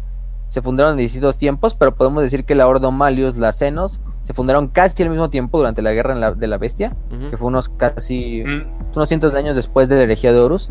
se 0.50 0.62
fundaron 0.62 0.94
en 0.94 0.98
distintos 1.00 1.38
tiempos, 1.38 1.74
pero 1.74 1.96
podemos 1.96 2.22
decir 2.24 2.44
que 2.46 2.56
la 2.56 2.68
Ordo 2.68 2.92
Malius, 2.92 3.38
la 3.38 3.54
Cenos, 3.54 4.02
se 4.24 4.34
fundaron 4.34 4.68
casi 4.68 5.02
al 5.04 5.10
mismo 5.10 5.30
tiempo 5.30 5.58
durante 5.58 5.82
la 5.82 5.92
Guerra 5.94 6.14
en 6.14 6.20
la- 6.20 6.34
de 6.34 6.48
la 6.48 6.58
Bestia, 6.58 6.96
que 7.30 7.38
fue 7.38 7.48
unos 7.48 7.70
casi 7.70 8.44
mm, 8.44 8.96
unos 8.96 9.08
cientos 9.08 9.34
de 9.34 9.40
años 9.40 9.56
después 9.56 9.90
de 9.90 9.96
la 9.96 10.02
herejía 10.04 10.34
de 10.34 10.40
Horus, 10.40 10.70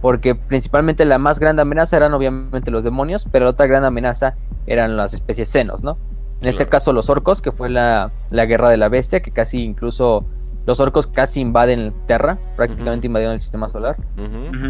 porque 0.00 0.34
principalmente 0.34 1.04
la 1.04 1.18
más 1.18 1.38
grande 1.40 1.62
amenaza 1.62 1.96
eran 1.96 2.14
obviamente 2.14 2.70
los 2.70 2.84
demonios, 2.84 3.26
pero 3.30 3.44
la 3.44 3.50
otra 3.52 3.66
gran 3.66 3.84
amenaza 3.84 4.34
eran 4.66 4.96
las 4.96 5.12
especies 5.14 5.48
senos, 5.48 5.82
¿no? 5.82 5.98
En 6.40 6.48
este 6.48 6.64
Claro. 6.64 6.70
caso 6.70 6.92
los 6.92 7.08
orcos, 7.10 7.40
que 7.42 7.50
fue 7.52 7.68
la, 7.70 8.12
la 8.30 8.44
guerra 8.46 8.68
de 8.68 8.76
la 8.76 8.88
bestia, 8.88 9.20
que 9.20 9.30
casi 9.30 9.62
incluso 9.62 10.24
los 10.66 10.80
orcos 10.80 11.06
casi 11.06 11.40
invaden 11.40 11.92
Terra, 12.06 12.38
prácticamente 12.56 13.06
invadieron 13.06 13.34
el 13.34 13.40
sistema 13.40 13.68
solar. 13.68 13.96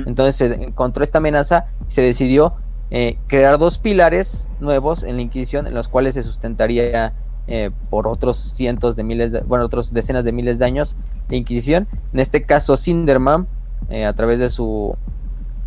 Entonces 0.07 0.37
se 0.37 0.62
encontró 0.62 1.03
esta 1.03 1.19
amenaza 1.19 1.66
y 1.88 1.92
se 1.92 2.03
decidió 2.03 2.55
eh, 2.90 3.18
crear 3.27 3.59
dos 3.59 3.79
pilares 3.79 4.49
nuevos 4.61 5.03
en 5.03 5.16
la 5.16 5.22
Inquisición, 5.22 5.66
en 5.66 5.75
los 5.75 5.88
cuales 5.88 6.14
se 6.14 6.22
sustentaría 6.22 7.12
eh, 7.49 7.70
por 7.90 8.09
otros 8.09 8.38
cientos 8.38 8.96
de 8.96 9.05
miles, 9.05 9.33
de, 9.33 9.40
bueno, 9.40 9.64
otros 9.64 9.92
decenas 9.92 10.25
de 10.25 10.33
miles 10.33 10.59
de 10.59 10.64
años 10.64 10.96
la 11.29 11.37
Inquisición. 11.37 11.88
En 12.12 12.20
este 12.20 12.44
caso, 12.44 12.77
Sinderman, 12.77 13.46
eh, 13.88 14.05
a 14.05 14.12
través 14.12 14.38
de 14.38 14.51
su, 14.51 14.96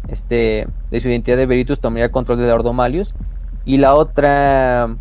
este, 0.07 0.67
de 0.91 0.99
su 0.99 1.09
identidad 1.09 1.37
de 1.37 1.45
Veritus, 1.45 1.79
tomaría 1.79 2.11
control 2.11 2.37
de 2.37 2.51
Ordo 2.51 2.73
Malius. 2.73 3.15
Y 3.65 3.77
la 3.77 3.95
otra, 3.95 4.95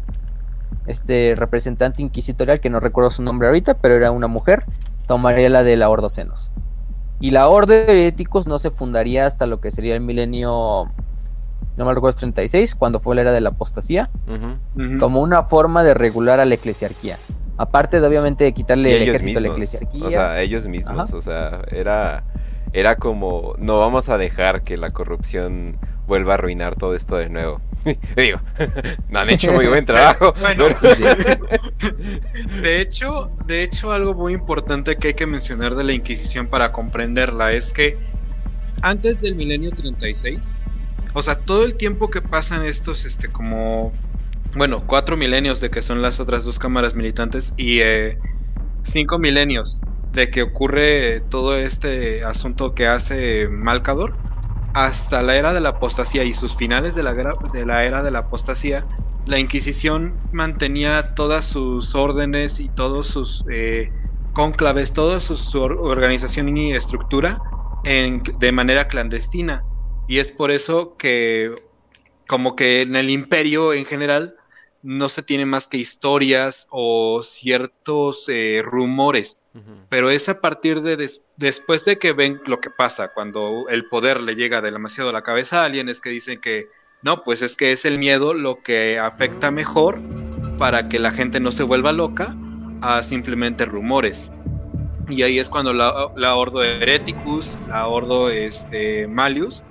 este, 0.87 1.35
representante 1.37 2.03
inquisitorial, 2.03 2.61
que 2.61 2.71
no 2.71 2.81
recuerdo 2.81 3.11
su 3.11 3.23
nombre 3.23 3.49
ahorita, 3.49 3.75
pero 3.75 3.95
era 3.95 4.11
una 4.11 4.27
mujer, 4.27 4.65
tomaría 5.07 5.49
la 5.49 5.63
de 5.63 5.77
la 5.77 5.89
Ordo 5.89 6.09
Senos. 6.09 6.53
Y 7.21 7.33
la 7.33 7.49
Orden 7.49 7.87
de 7.87 7.93
Heréticos 7.93 8.47
no 8.47 8.59
se 8.59 8.71
fundaría 8.71 9.27
hasta 9.27 9.47
lo 9.47 9.61
que 9.61 9.71
sería 9.71 9.95
el 9.95 10.01
milenio, 10.01 10.91
no 11.79 11.85
me 11.87 11.95
recuerdo, 11.95 12.11
es 12.11 12.17
36, 12.17 12.75
cuando 12.75 13.01
fue 13.01 13.15
la 13.15 13.23
era 13.23 13.33
de 13.33 13.41
la 13.41 13.51
apostasía, 13.51 14.11
como 15.01 15.23
una 15.23 15.45
forma 15.45 15.83
de 15.83 15.95
regular 15.95 16.41
a 16.41 16.45
la 16.45 16.55
eclesiarquía. 16.55 17.19
Aparte 17.57 18.01
de 18.01 18.07
obviamente 18.07 18.45
de 18.45 18.53
quitarle 18.53 18.95
el 18.97 19.03
ellos 19.03 19.15
ejército 19.17 19.39
a 19.39 19.43
la 19.43 19.49
mismos. 19.49 19.75
eclesiarquía. 19.75 20.05
O 20.07 20.11
sea, 20.11 20.41
ellos 20.43 20.67
mismos. 20.69 21.09
Ajá. 21.11 21.17
O 21.17 21.21
sea, 21.21 21.63
era, 21.71 22.25
era 22.73 22.97
como, 22.97 23.55
no 23.59 23.79
vamos 23.79 24.09
a 24.09 24.19
dejar 24.19 24.63
que 24.63 24.77
la 24.77 24.91
corrupción 24.91 25.77
vuelva 26.07 26.33
a 26.33 26.35
arruinar 26.35 26.77
todo 26.77 26.95
esto 26.95 27.17
de 27.17 27.29
nuevo. 27.31 27.61
Digo, 28.17 28.39
no 29.09 29.19
han 29.21 29.31
hecho 29.31 29.53
muy 29.53 29.67
buen 29.67 29.85
trabajo. 29.87 30.35
Bueno, 30.41 30.67
pero- 30.81 31.39
de 32.63 32.81
hecho, 32.81 33.31
de 33.47 33.63
hecho, 33.63 33.93
algo 33.93 34.15
muy 34.15 34.35
importante 34.35 34.97
que 34.97 35.09
hay 35.09 35.15
que 35.15 35.27
mencionar 35.27 35.75
de 35.75 35.85
la 35.85 35.93
Inquisición 35.93 36.47
para 36.49 36.73
comprenderla 36.73 37.53
es 37.53 37.73
que 37.73 37.97
antes 38.83 39.21
del 39.23 39.35
milenio 39.35 39.71
36, 39.73 40.63
o 41.19 41.23
sea, 41.23 41.37
todo 41.45 41.65
el 41.65 41.77
tiempo 41.77 42.11
que 42.11 42.23
pasan 42.23 42.65
estos, 42.65 43.05
este, 43.07 43.31
como, 43.31 44.01
bueno, 44.55 44.87
cuatro 44.87 45.17
milenios 45.17 45.61
de 45.61 45.71
que 45.71 45.83
son 45.83 46.03
las 46.03 46.21
otras 46.21 46.45
dos 46.45 46.59
cámaras 46.59 46.95
militantes 46.95 47.55
y 47.57 47.81
eh, 47.81 48.19
cinco 48.83 49.19
milenios 49.19 49.83
de 50.13 50.31
que 50.31 50.43
ocurre 50.43 51.21
todo 51.31 51.57
este 51.59 52.25
asunto 52.25 52.75
que 52.75 52.87
hace 52.87 53.49
Malcador, 53.51 54.21
hasta 54.73 55.23
la 55.23 55.37
era 55.37 55.53
de 55.53 55.61
la 55.61 55.71
apostasía 55.71 56.25
y 56.25 56.33
sus 56.33 56.57
finales 56.57 56.95
de 56.95 57.03
la, 57.03 57.13
era 57.85 58.03
de 58.03 58.11
la 58.11 58.21
apostasía, 58.21 58.87
la 59.25 59.39
Inquisición 59.39 60.23
mantenía 60.31 61.15
todas 61.15 61.47
sus 61.47 61.95
órdenes 61.95 62.61
y 62.61 62.71
todos 62.71 63.09
sus 63.09 63.45
eh, 63.51 63.91
cónclaves, 64.33 64.93
toda 64.93 65.21
su, 65.21 65.37
su 65.37 65.61
or- 65.61 65.79
organización 65.81 66.57
y 66.57 66.73
estructura 66.75 67.43
en- 67.83 68.23
de 68.37 68.53
manera 68.53 68.87
clandestina. 68.89 69.67
Y 70.09 70.19
es 70.19 70.33
por 70.33 70.51
eso 70.51 70.97
que, 70.97 71.55
como 72.27 72.57
que 72.57 72.83
en 72.83 72.97
el 72.97 73.11
imperio 73.11 73.73
en 73.75 73.85
general, 73.85 74.35
no 74.83 75.09
se 75.09 75.23
tiene 75.23 75.45
más 75.45 75.67
que 75.67 75.77
historias 75.77 76.67
o 76.71 77.21
ciertos 77.23 78.29
eh, 78.29 78.63
rumores. 78.65 79.43
Pero 79.89 80.11
es 80.11 80.29
a 80.29 80.41
partir 80.41 80.83
de 80.83 80.97
des- 80.97 81.23
después 81.37 81.85
de 81.85 81.99
que 81.99 82.13
ven 82.13 82.41
lo 82.47 82.61
que 82.61 82.71
pasa 82.71 83.13
cuando 83.13 83.67
el 83.69 83.87
poder 83.89 84.21
le 84.21 84.35
llega 84.37 84.61
demasiado 84.63 85.11
a 85.11 85.13
la 85.13 85.23
cabeza 85.23 85.63
a 85.63 85.65
alguien, 85.65 85.89
es 85.89 86.01
que 86.01 86.11
dicen 86.11 86.41
que 86.41 86.67
no, 87.03 87.23
pues 87.25 87.43
es 87.43 87.57
que 87.57 87.73
es 87.73 87.85
el 87.85 87.99
miedo 87.99 88.35
lo 88.35 88.63
que 88.63 88.99
afecta 88.99 89.51
mejor 89.51 90.01
para 90.59 90.89
que 90.89 90.99
la 90.99 91.11
gente 91.11 91.41
no 91.41 91.53
se 91.53 91.63
vuelva 91.65 91.93
loca 91.93 92.37
a 92.81 93.03
simplemente 93.03 93.65
rumores. 93.65 94.31
Y 95.09 95.23
ahí 95.23 95.39
es 95.39 95.49
cuando 95.49 95.73
la, 95.73 96.13
la 96.17 96.35
Ordo 96.37 96.63
Hereticus, 96.63 97.59
la 97.69 97.89
Ordo 97.89 98.31
este, 98.31 99.07
Malius, 99.07 99.63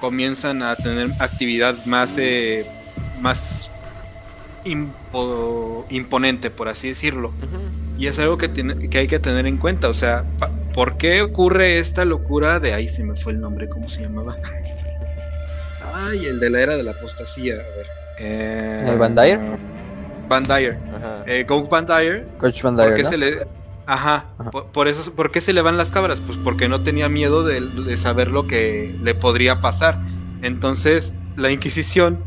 comienzan 0.00 0.62
a 0.62 0.76
tener 0.76 1.10
actividad 1.20 1.74
más, 1.86 2.16
eh, 2.18 2.66
más 3.20 3.70
impo- 4.64 5.84
imponente, 5.90 6.50
por 6.50 6.68
así 6.68 6.88
decirlo. 6.88 7.32
Y 7.98 8.06
es 8.08 8.18
algo 8.18 8.36
que, 8.36 8.48
tiene, 8.48 8.88
que 8.88 8.98
hay 8.98 9.06
que 9.06 9.18
tener 9.18 9.46
en 9.46 9.56
cuenta. 9.56 9.88
O 9.88 9.94
sea, 9.94 10.24
¿por 10.74 10.96
qué 10.98 11.22
ocurre 11.22 11.78
esta 11.78 12.04
locura 12.04 12.60
de 12.60 12.74
ahí 12.74 12.88
se 12.88 13.04
me 13.04 13.16
fue 13.16 13.32
el 13.32 13.40
nombre? 13.40 13.68
¿Cómo 13.68 13.88
se 13.88 14.02
llamaba? 14.02 14.36
Ay, 15.94 16.26
el 16.26 16.40
de 16.40 16.50
la 16.50 16.60
era 16.60 16.76
de 16.76 16.82
la 16.82 16.90
apostasía. 16.92 17.54
A 17.54 17.56
ver. 17.56 17.86
Eh, 18.18 18.86
¿El 18.88 18.98
Van 18.98 19.14
Dyer? 19.14 19.40
Van 20.28 20.42
Dyer. 20.42 20.78
Eh, 21.26 21.44
Gog 21.48 21.68
Van 21.70 21.86
Dyer. 21.86 22.26
Coach 22.38 22.62
Van 22.62 22.76
¿Por 22.76 22.84
Dyer, 22.84 22.96
qué 22.96 23.02
¿no? 23.04 23.08
se 23.08 23.16
le.? 23.16 23.46
Ajá, 23.86 24.34
Ajá. 24.38 24.50
Por, 24.50 24.72
por 24.72 24.88
eso, 24.88 25.14
¿por 25.14 25.30
qué 25.30 25.40
se 25.40 25.52
le 25.52 25.62
van 25.62 25.76
las 25.76 25.90
cabras? 25.90 26.20
Pues 26.20 26.38
porque 26.38 26.68
no 26.68 26.82
tenía 26.82 27.08
miedo 27.08 27.44
de, 27.44 27.60
de 27.84 27.96
saber 27.96 28.30
lo 28.30 28.46
que 28.46 28.96
le 29.00 29.14
podría 29.14 29.60
pasar. 29.60 30.00
Entonces, 30.40 31.20
la 31.36 31.50
Inquisición, 31.52 32.26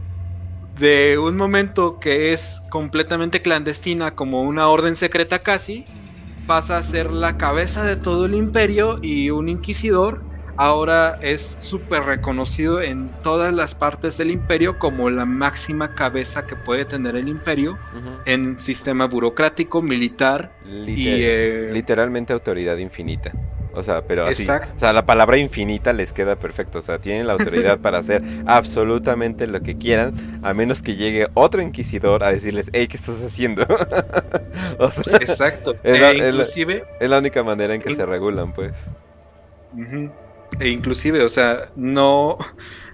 de 0.76 1.18
un 1.20 1.38
momento 1.38 2.00
que 2.00 2.34
es 2.34 2.66
completamente 2.70 3.42
clandestina, 3.44 4.16
como 4.16 4.44
una 4.44 4.70
orden 4.70 4.96
secreta 4.98 5.40
casi, 5.40 5.92
pasa 6.46 6.78
a 6.78 6.84
ser 6.84 7.12
la 7.12 7.38
cabeza 7.38 7.86
de 7.86 7.98
todo 7.98 8.26
el 8.28 8.36
imperio 8.36 9.00
y 9.02 9.32
un 9.32 9.50
inquisidor 9.50 10.29
ahora 10.60 11.18
es 11.22 11.58
súper 11.62 12.04
reconocido 12.04 12.82
en 12.82 13.20
todas 13.22 13.54
las 13.54 13.76
partes 13.76 14.18
del 14.18 14.32
imperio 14.32 14.78
como 14.78 15.10
la 15.10 15.26
máxima 15.26 15.94
cabeza 15.96 16.46
que 16.46 16.56
puede 16.56 16.86
tener 16.86 17.16
el 17.16 17.28
imperio 17.30 17.78
en 18.26 18.58
sistema 18.60 19.08
burocrático, 19.08 19.82
militar 19.82 20.52
Liter- 20.62 21.20
y... 21.20 21.24
eh, 21.24 21.72
Literalmente 21.72 22.34
autoridad 22.34 22.78
infinita. 22.78 23.36
O 23.72 23.84
sea, 23.84 24.02
pero 24.02 24.26
así. 24.26 24.44
Exacto. 24.44 24.76
O 24.76 24.80
sea, 24.80 24.94
la 24.94 25.06
palabra 25.06 25.38
infinita 25.38 25.94
les 25.94 26.12
queda 26.14 26.36
perfecto. 26.36 26.80
O 26.80 26.82
sea, 26.82 27.00
tienen 27.00 27.28
la 27.28 27.34
autoridad 27.34 27.80
para 27.82 28.00
hacer 28.00 28.24
absolutamente 28.46 29.46
lo 29.48 29.62
que 29.62 29.76
quieran, 29.76 30.14
a 30.42 30.54
menos 30.54 30.82
que 30.82 30.96
llegue 30.96 31.28
otro 31.36 31.62
inquisidor 31.62 32.24
a 32.24 32.32
decirles, 32.32 32.70
hey, 32.74 32.88
¿qué 32.88 32.98
estás 32.98 33.22
haciendo? 33.22 33.66
o 34.80 34.92
sea, 34.92 35.04
exacto. 35.20 35.80
Es 35.84 36.00
la- 36.00 36.12
E 36.12 36.18
es 36.18 36.34
la- 36.34 36.48
inclusive, 36.48 36.84
es 37.00 37.10
la 37.10 37.20
única 37.20 37.44
manera 37.44 37.76
en 37.76 37.82
que 37.82 37.92
In- 37.92 37.92
se 37.92 38.06
regulan, 38.06 38.54
pues. 38.54 38.74
ujú, 39.72 40.14
e 40.60 40.70
inclusive, 40.70 41.24
o 41.24 41.30
sea, 41.30 41.72
no, 41.76 42.38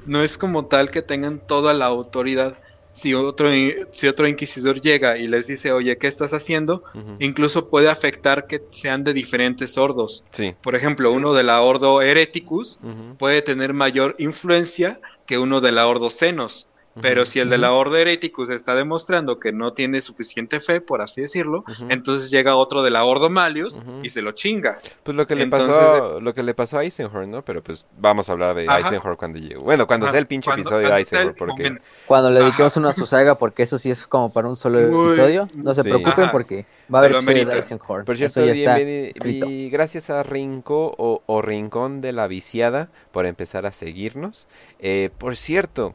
no 0.06 0.24
es 0.24 0.38
como 0.38 0.66
tal 0.66 0.92
que 0.92 1.02
tengan 1.02 1.40
toda 1.40 1.74
la 1.74 1.86
autoridad. 1.86 2.58
Si 2.92 3.14
otro, 3.14 3.50
si 3.92 4.08
otro 4.08 4.26
inquisidor 4.26 4.80
llega 4.80 5.18
y 5.18 5.28
les 5.28 5.48
dice, 5.48 5.74
oye, 5.74 5.98
¿qué 5.98 6.08
estás 6.08 6.34
haciendo? 6.34 6.84
Incluso 7.20 7.70
puede 7.70 7.90
afectar 7.90 8.48
que 8.48 8.64
sean 8.70 9.04
de 9.04 9.14
diferentes 9.14 9.78
ordos. 9.78 10.24
Sí. 10.32 10.56
Por 10.62 10.76
ejemplo, 10.76 11.12
uno 11.12 11.34
de 11.34 11.44
la 11.44 11.62
Ordo 11.62 12.02
Hereticus 12.02 12.80
puede 13.18 13.42
tener 13.42 13.74
mayor 13.74 14.16
influencia 14.18 15.02
que 15.26 15.38
uno 15.38 15.60
de 15.60 15.74
la 15.74 15.88
Ordo 15.88 16.10
Senos. 16.10 16.68
Pero 17.02 17.26
si 17.26 17.40
el 17.42 17.50
de 17.50 17.58
la 17.58 17.74
Orden 17.74 18.02
Hereticus 18.02 18.50
está 18.50 18.74
demostrando 18.74 19.40
que 19.40 19.52
no 19.52 19.74
tiene 19.74 20.00
suficiente 20.00 20.62
fe, 20.62 20.80
por 20.80 21.02
así 21.02 21.22
decirlo, 21.22 21.64
entonces 21.90 22.32
llega 22.32 22.56
otro 22.56 22.84
de 22.84 22.90
la 22.92 23.04
Ordo 23.04 23.30
Malius 23.30 23.82
y 24.02 24.10
se 24.10 24.22
lo 24.22 24.32
chinga. 24.32 24.80
Pues 25.04 25.18
lo 25.18 25.28
que 25.28 25.36
le 25.36 25.44
Entonces, 25.44 25.76
pasó, 25.76 26.20
lo 26.22 26.34
que 26.34 26.44
le 26.44 26.54
pasó 26.54 26.78
a 26.78 26.84
Eisenhower, 26.84 27.28
¿no? 27.28 27.42
Pero 27.44 27.62
pues 27.62 27.86
vamos 27.98 28.30
a 28.30 28.32
hablar 28.32 28.56
de 28.56 28.66
Ajá. 28.68 28.78
Eisenhower 28.80 29.18
cuando 29.18 29.40
llegue. 29.40 29.58
Bueno, 29.58 29.86
cuando 29.88 30.06
Ajá, 30.06 30.14
sea 30.14 30.20
el 30.20 30.28
pinche 30.28 30.46
cuando- 30.46 30.62
episodio 30.70 30.88
de 30.90 31.00
Eisenhower, 31.00 31.36
porque 31.38 31.64
momento. 31.64 31.84
Cuando 32.08 32.30
le 32.32 32.40
dediquemos 32.42 32.78
una 32.78 32.90
a 32.90 32.94
su 32.94 33.06
saga, 33.06 33.36
porque 33.36 33.64
eso 33.64 33.78
sí 33.78 33.92
es 33.92 34.08
como 34.08 34.32
para 34.32 34.48
un 34.48 34.56
solo 34.56 34.80
Uy, 34.80 34.86
episodio, 35.14 35.48
no 35.56 35.74
se 35.74 35.84
sí. 35.84 35.90
preocupen 35.90 36.24
Ajá, 36.24 36.32
porque 36.32 36.66
va 36.94 37.00
a 37.00 37.02
haber 37.04 37.18
episodio 37.18 37.46
de. 37.46 37.56
Eisenhower. 37.58 38.06
Por 38.06 38.16
Eso 38.16 38.46
ya 38.46 38.54
está 38.54 38.80
escrito. 38.80 39.46
y 39.50 39.70
gracias 39.70 40.10
a 40.10 40.24
Rinco 40.24 40.96
o, 40.98 41.22
o 41.26 41.42
Rincón 41.42 42.00
de 42.02 42.14
la 42.14 42.28
Viciada 42.28 42.90
por 43.12 43.26
empezar 43.26 43.66
a 43.66 43.72
seguirnos. 43.74 44.48
Eh, 44.80 45.10
por 45.18 45.36
cierto, 45.36 45.94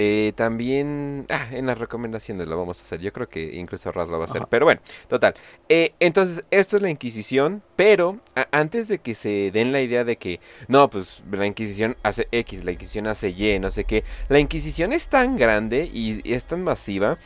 eh, 0.00 0.32
también 0.36 1.26
ah, 1.28 1.48
en 1.50 1.66
las 1.66 1.76
recomendaciones 1.76 2.46
lo 2.46 2.56
vamos 2.56 2.78
a 2.78 2.84
hacer. 2.84 3.00
Yo 3.00 3.12
creo 3.12 3.28
que 3.28 3.56
incluso 3.56 3.90
Raz 3.90 4.08
lo 4.08 4.16
va 4.16 4.26
a 4.26 4.28
hacer. 4.28 4.42
Ajá. 4.42 4.48
Pero 4.48 4.64
bueno, 4.64 4.80
total. 5.08 5.34
Eh, 5.68 5.92
entonces, 5.98 6.44
esto 6.52 6.76
es 6.76 6.82
la 6.82 6.88
Inquisición. 6.88 7.62
Pero 7.74 8.20
antes 8.52 8.86
de 8.86 9.00
que 9.00 9.16
se 9.16 9.50
den 9.50 9.72
la 9.72 9.80
idea 9.80 10.04
de 10.04 10.16
que 10.16 10.38
no, 10.68 10.88
pues 10.88 11.20
la 11.32 11.46
Inquisición 11.46 11.96
hace 12.04 12.28
X, 12.30 12.64
la 12.64 12.70
Inquisición 12.70 13.08
hace 13.08 13.30
Y, 13.30 13.58
no 13.58 13.72
sé 13.72 13.82
qué. 13.82 14.04
La 14.28 14.38
Inquisición 14.38 14.92
es 14.92 15.08
tan 15.08 15.36
grande 15.36 15.90
y, 15.92 16.20
y 16.22 16.34
es 16.34 16.44
tan 16.44 16.62
masiva 16.62 17.18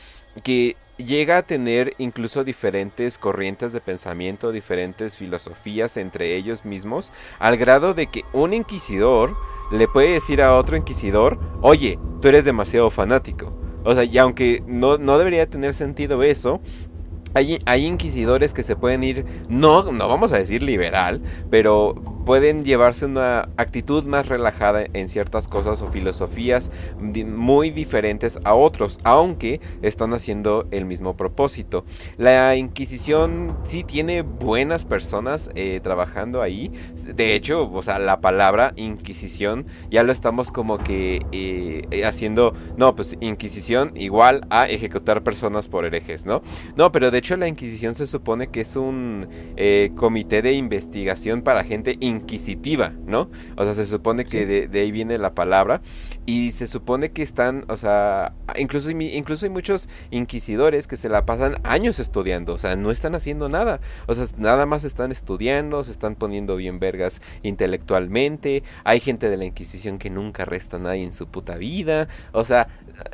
que 0.43 0.75
llega 0.97 1.37
a 1.37 1.43
tener 1.43 1.93
incluso 1.99 2.43
diferentes 2.43 3.19
corrientes 3.19 3.71
de 3.71 3.81
pensamiento, 3.81 4.51
diferentes 4.51 5.17
filosofías 5.17 5.95
entre 5.97 6.35
ellos 6.35 6.65
mismos, 6.65 7.11
al 7.37 7.57
grado 7.57 7.93
de 7.93 8.07
que 8.07 8.23
un 8.33 8.53
inquisidor 8.53 9.35
le 9.71 9.87
puede 9.87 10.13
decir 10.13 10.41
a 10.41 10.55
otro 10.55 10.77
inquisidor, 10.77 11.39
oye, 11.61 11.99
tú 12.21 12.27
eres 12.27 12.45
demasiado 12.45 12.89
fanático. 12.89 13.53
O 13.83 13.93
sea, 13.93 14.03
y 14.03 14.17
aunque 14.17 14.63
no, 14.65 14.97
no 14.97 15.17
debería 15.17 15.49
tener 15.49 15.73
sentido 15.73 16.23
eso, 16.23 16.61
hay, 17.33 17.59
hay 17.65 17.85
inquisidores 17.85 18.53
que 18.53 18.63
se 18.63 18.75
pueden 18.75 19.03
ir, 19.03 19.25
no, 19.49 19.91
no 19.91 20.07
vamos 20.07 20.31
a 20.31 20.37
decir 20.37 20.61
liberal, 20.61 21.21
pero 21.49 21.95
pueden 22.25 22.63
llevarse 22.63 23.05
una 23.05 23.49
actitud 23.57 24.03
más 24.05 24.27
relajada 24.27 24.85
en 24.93 25.09
ciertas 25.09 25.47
cosas 25.47 25.81
o 25.81 25.87
filosofías 25.87 26.71
muy 26.99 27.71
diferentes 27.71 28.39
a 28.43 28.53
otros, 28.53 28.99
aunque 29.03 29.59
están 29.81 30.13
haciendo 30.13 30.67
el 30.71 30.85
mismo 30.85 31.15
propósito. 31.15 31.85
La 32.17 32.55
Inquisición 32.55 33.57
sí 33.63 33.83
tiene 33.83 34.21
buenas 34.21 34.85
personas 34.85 35.49
eh, 35.55 35.79
trabajando 35.83 36.41
ahí. 36.41 36.71
De 37.15 37.35
hecho, 37.35 37.69
o 37.71 37.81
sea, 37.81 37.99
la 37.99 38.21
palabra 38.21 38.73
Inquisición 38.75 39.65
ya 39.89 40.03
lo 40.03 40.11
estamos 40.11 40.51
como 40.51 40.77
que 40.77 41.19
eh, 41.31 41.85
eh, 41.91 42.05
haciendo, 42.05 42.53
no, 42.77 42.95
pues 42.95 43.17
Inquisición 43.19 43.91
igual 43.95 44.45
a 44.49 44.67
ejecutar 44.67 45.23
personas 45.23 45.67
por 45.67 45.85
herejes, 45.85 46.25
¿no? 46.25 46.41
No, 46.75 46.91
pero 46.91 47.11
de 47.11 47.17
hecho 47.17 47.35
la 47.35 47.47
Inquisición 47.47 47.95
se 47.95 48.07
supone 48.07 48.47
que 48.47 48.61
es 48.61 48.75
un 48.75 49.27
comité 49.95 50.41
de 50.41 50.53
investigación 50.53 51.41
para 51.41 51.63
gente 51.63 51.97
inquisitiva, 51.99 52.12
¿no? 53.05 53.29
O 53.55 53.63
sea, 53.63 53.73
se 53.73 53.85
supone 53.85 54.25
que 54.25 54.29
Sí. 54.39 54.45
de, 54.45 54.67
de 54.67 54.79
ahí 54.81 54.91
viene 54.91 55.17
la 55.17 55.33
palabra. 55.33 55.81
Y 56.25 56.51
se 56.51 56.67
supone 56.67 57.11
que 57.11 57.21
están, 57.21 57.65
o 57.67 57.75
sea, 57.77 58.33
incluso, 58.57 58.89
incluso 58.91 59.45
hay 59.45 59.49
muchos 59.49 59.89
inquisidores 60.09 60.87
que 60.87 60.95
se 60.95 61.09
la 61.09 61.25
pasan 61.25 61.57
años 61.63 61.99
estudiando, 61.99 62.53
o 62.53 62.57
sea, 62.59 62.75
no 62.77 62.91
están 62.91 63.13
haciendo 63.15 63.49
nada, 63.49 63.81
o 64.07 64.13
sea, 64.13 64.25
nada 64.37 64.65
más 64.65 64.85
están 64.85 65.11
estudiando, 65.11 65.83
se 65.83 65.91
están 65.91 66.15
poniendo 66.15 66.55
bien 66.55 66.79
vergas 66.79 67.21
intelectualmente, 67.41 68.63
hay 68.83 68.99
gente 68.99 69.29
de 69.29 69.37
la 69.37 69.45
Inquisición 69.45 69.97
que 69.99 70.09
nunca 70.09 70.43
arresta 70.43 70.77
a 70.77 70.79
nadie 70.79 71.03
en 71.03 71.13
su 71.13 71.27
puta 71.27 71.55
vida, 71.57 72.07
o 72.31 72.45
sea, 72.45 72.67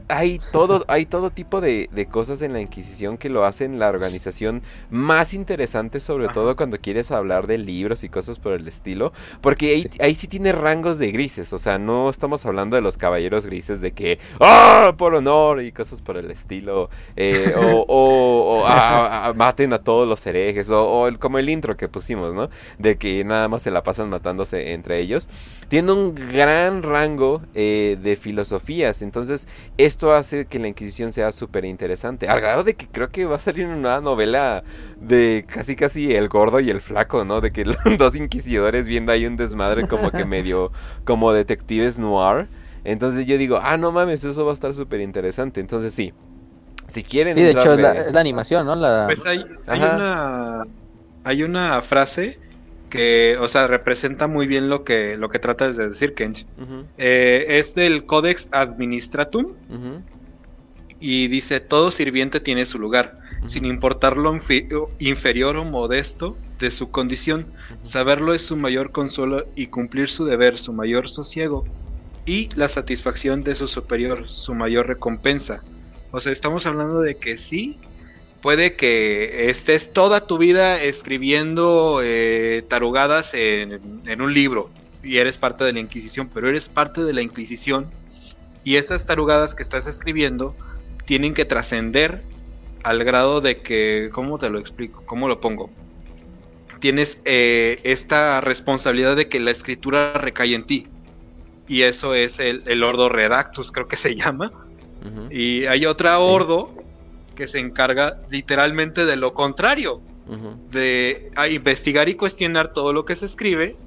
hay 0.07 0.39
todo, 0.51 0.85
hay 0.87 1.05
todo 1.05 1.31
tipo 1.31 1.61
de, 1.61 1.89
de 1.91 2.05
cosas 2.07 2.41
en 2.41 2.53
la 2.53 2.61
Inquisición 2.61 3.17
que 3.17 3.29
lo 3.29 3.45
hacen 3.45 3.79
la 3.79 3.89
organización 3.89 4.61
más 4.89 5.33
interesante, 5.33 5.99
sobre 5.99 6.27
todo 6.29 6.55
cuando 6.55 6.79
quieres 6.79 7.11
hablar 7.11 7.47
de 7.47 7.57
libros 7.57 8.03
y 8.03 8.09
cosas 8.09 8.39
por 8.39 8.53
el 8.53 8.67
estilo, 8.67 8.88
porque 9.41 9.73
ahí, 9.73 9.89
ahí 9.99 10.15
sí 10.15 10.27
tiene 10.27 10.51
rangos 10.51 10.97
de 10.99 11.11
grises, 11.11 11.51
o 11.53 11.59
sea, 11.59 11.77
no 11.77 12.09
estamos 12.09 12.45
hablando 12.45 12.75
de 12.75 12.81
los 12.81 12.97
caballeros 12.97 13.45
grises 13.45 13.81
de 13.81 13.91
que, 13.93 14.19
¡ah! 14.39 14.93
Por 14.97 15.15
honor 15.15 15.61
y 15.61 15.71
cosas 15.71 16.01
por 16.01 16.17
el 16.17 16.31
estilo, 16.31 16.89
eh, 17.15 17.53
o, 17.55 17.85
o- 17.87 18.59
o, 18.61 18.65
"Ah, 18.65 19.27
ah, 19.27 19.33
maten 19.33 19.73
a 19.73 19.79
todos 19.79 20.07
los 20.07 20.25
herejes, 20.25 20.69
o, 20.69 20.83
o 20.83 21.07
el- 21.07 21.19
como 21.19 21.37
el 21.39 21.49
intro 21.49 21.77
que 21.77 21.87
pusimos, 21.87 22.33
¿no? 22.33 22.49
De 22.77 22.97
que 22.97 23.23
nada 23.23 23.47
más 23.47 23.61
se 23.63 23.71
la 23.71 23.83
pasan 23.83 24.09
matándose 24.09 24.73
entre 24.73 24.99
ellos. 24.99 25.29
Tiene 25.69 25.91
un 25.91 26.15
gran 26.15 26.81
rango 26.81 27.41
eh, 27.53 27.97
de 28.01 28.15
filosofías, 28.15 29.01
entonces 29.01 29.47
esto 29.77 30.13
hace 30.13 30.45
que 30.45 30.57
la 30.57 30.67
Inquisición 30.67 31.13
sea 31.13 31.31
súper 31.31 31.63
interesante, 31.63 32.27
al 32.27 32.41
grado 32.41 32.63
de 32.63 32.73
que 32.73 32.87
creo 32.87 33.09
que 33.09 33.25
va 33.25 33.35
a 33.35 33.39
salir 33.39 33.67
una 33.67 34.01
novela 34.01 34.63
de 34.99 35.45
casi 35.47 35.75
casi 35.75 36.13
el 36.13 36.27
gordo 36.27 36.59
y 36.59 36.69
el 36.71 36.81
flaco, 36.81 37.23
¿no? 37.23 37.39
De 37.39 37.51
que 37.51 37.65
los 37.65 37.77
dos 37.97 38.15
inquisidores 38.15 38.87
viendo 38.87 39.11
ahí 39.11 39.25
un 39.25 39.37
desmadre 39.37 39.87
como 39.87 40.11
que 40.11 40.25
medio 40.25 40.71
como 41.05 41.31
detectives 41.31 41.99
noir. 41.99 42.47
Entonces 42.83 43.27
yo 43.27 43.37
digo, 43.37 43.59
ah, 43.61 43.77
no 43.77 43.91
mames, 43.91 44.23
eso 44.23 44.43
va 44.45 44.51
a 44.51 44.53
estar 44.53 44.73
súper 44.73 45.01
interesante. 45.01 45.59
Entonces 45.59 45.93
sí, 45.93 46.13
si 46.87 47.03
quieren... 47.03 47.35
Sí, 47.35 47.41
de 47.41 47.51
hecho 47.51 47.73
es 47.73 47.79
la, 47.79 47.93
es 47.93 48.13
la 48.13 48.21
animación, 48.21 48.65
¿no? 48.65 48.75
La... 48.75 49.05
Pues 49.05 49.25
hay, 49.27 49.45
hay 49.67 49.79
una 49.81 50.65
hay 51.23 51.43
una 51.43 51.81
frase 51.81 52.39
que, 52.89 53.37
o 53.39 53.47
sea, 53.47 53.67
representa 53.67 54.27
muy 54.27 54.47
bien 54.47 54.69
lo 54.69 54.83
que, 54.83 55.17
lo 55.17 55.29
que 55.29 55.39
tratas 55.39 55.77
de 55.77 55.89
decir, 55.89 56.13
Kench. 56.13 56.45
Eh, 56.97 57.45
es 57.47 57.75
del 57.75 58.05
Codex 58.05 58.49
Administratum 58.51 59.55
y 60.99 61.27
dice, 61.27 61.59
todo 61.59 61.91
sirviente 61.91 62.39
tiene 62.39 62.65
su 62.65 62.79
lugar, 62.79 63.19
sin 63.45 63.65
importar 63.65 64.17
lo 64.17 64.35
inferior 64.99 65.55
o 65.57 65.65
modesto 65.65 66.37
de 66.59 66.71
su 66.71 66.91
condición. 66.91 67.53
Saberlo 67.81 68.33
es 68.33 68.45
su 68.45 68.57
mayor 68.57 68.91
consuelo 68.91 69.45
y 69.55 69.67
cumplir 69.67 70.09
su 70.09 70.25
deber, 70.25 70.57
su 70.57 70.73
mayor 70.73 71.07
sosiego. 71.09 71.65
Y 72.25 72.49
la 72.55 72.69
satisfacción 72.69 73.43
de 73.43 73.55
su 73.55 73.67
superior, 73.67 74.27
su 74.27 74.53
mayor 74.53 74.87
recompensa. 74.87 75.63
O 76.11 76.19
sea, 76.19 76.31
estamos 76.31 76.65
hablando 76.65 77.01
de 77.01 77.17
que 77.17 77.37
sí, 77.37 77.79
puede 78.41 78.73
que 78.73 79.49
estés 79.49 79.93
toda 79.93 80.27
tu 80.27 80.37
vida 80.37 80.81
escribiendo 80.81 82.01
eh, 82.03 82.63
tarugadas 82.67 83.33
en, 83.33 84.01
en 84.05 84.21
un 84.21 84.33
libro 84.33 84.69
y 85.03 85.17
eres 85.17 85.37
parte 85.37 85.63
de 85.63 85.73
la 85.73 85.79
Inquisición, 85.79 86.29
pero 86.33 86.49
eres 86.49 86.69
parte 86.69 87.03
de 87.03 87.13
la 87.13 87.21
Inquisición 87.21 87.89
y 88.63 88.75
esas 88.75 89.05
tarugadas 89.05 89.55
que 89.55 89.63
estás 89.63 89.87
escribiendo 89.87 90.55
tienen 91.05 91.33
que 91.33 91.45
trascender 91.45 92.23
al 92.83 93.03
grado 93.03 93.41
de 93.41 93.61
que, 93.61 94.09
¿cómo 94.13 94.37
te 94.37 94.49
lo 94.49 94.59
explico? 94.59 95.03
¿Cómo 95.05 95.27
lo 95.27 95.39
pongo? 95.39 95.69
Tienes 96.79 97.21
eh, 97.25 97.79
esta 97.83 98.41
responsabilidad 98.41 99.15
de 99.15 99.27
que 99.27 99.39
la 99.39 99.51
escritura 99.51 100.13
recae 100.13 100.55
en 100.55 100.65
ti. 100.65 100.87
Y 101.67 101.81
eso 101.81 102.15
es 102.15 102.39
el, 102.39 102.63
el 102.67 102.83
Ordo 102.83 103.09
Redactus, 103.09 103.71
creo 103.71 103.87
que 103.87 103.97
se 103.97 104.15
llama. 104.15 104.51
Y 105.29 105.65
hay 105.65 105.85
otra 105.85 106.19
Ordo 106.19 106.73
que 107.39 107.47
se 107.47 107.59
encarga 107.59 108.21
literalmente 108.29 109.05
de 109.05 109.15
lo 109.15 109.33
contrario, 109.33 110.01
de 110.71 111.31
a 111.37 111.47
investigar 111.47 112.09
y 112.09 112.15
cuestionar 112.15 112.73
todo 112.73 112.91
lo 112.91 113.05
que 113.05 113.15
se 113.15 113.25
escribe 113.25 113.77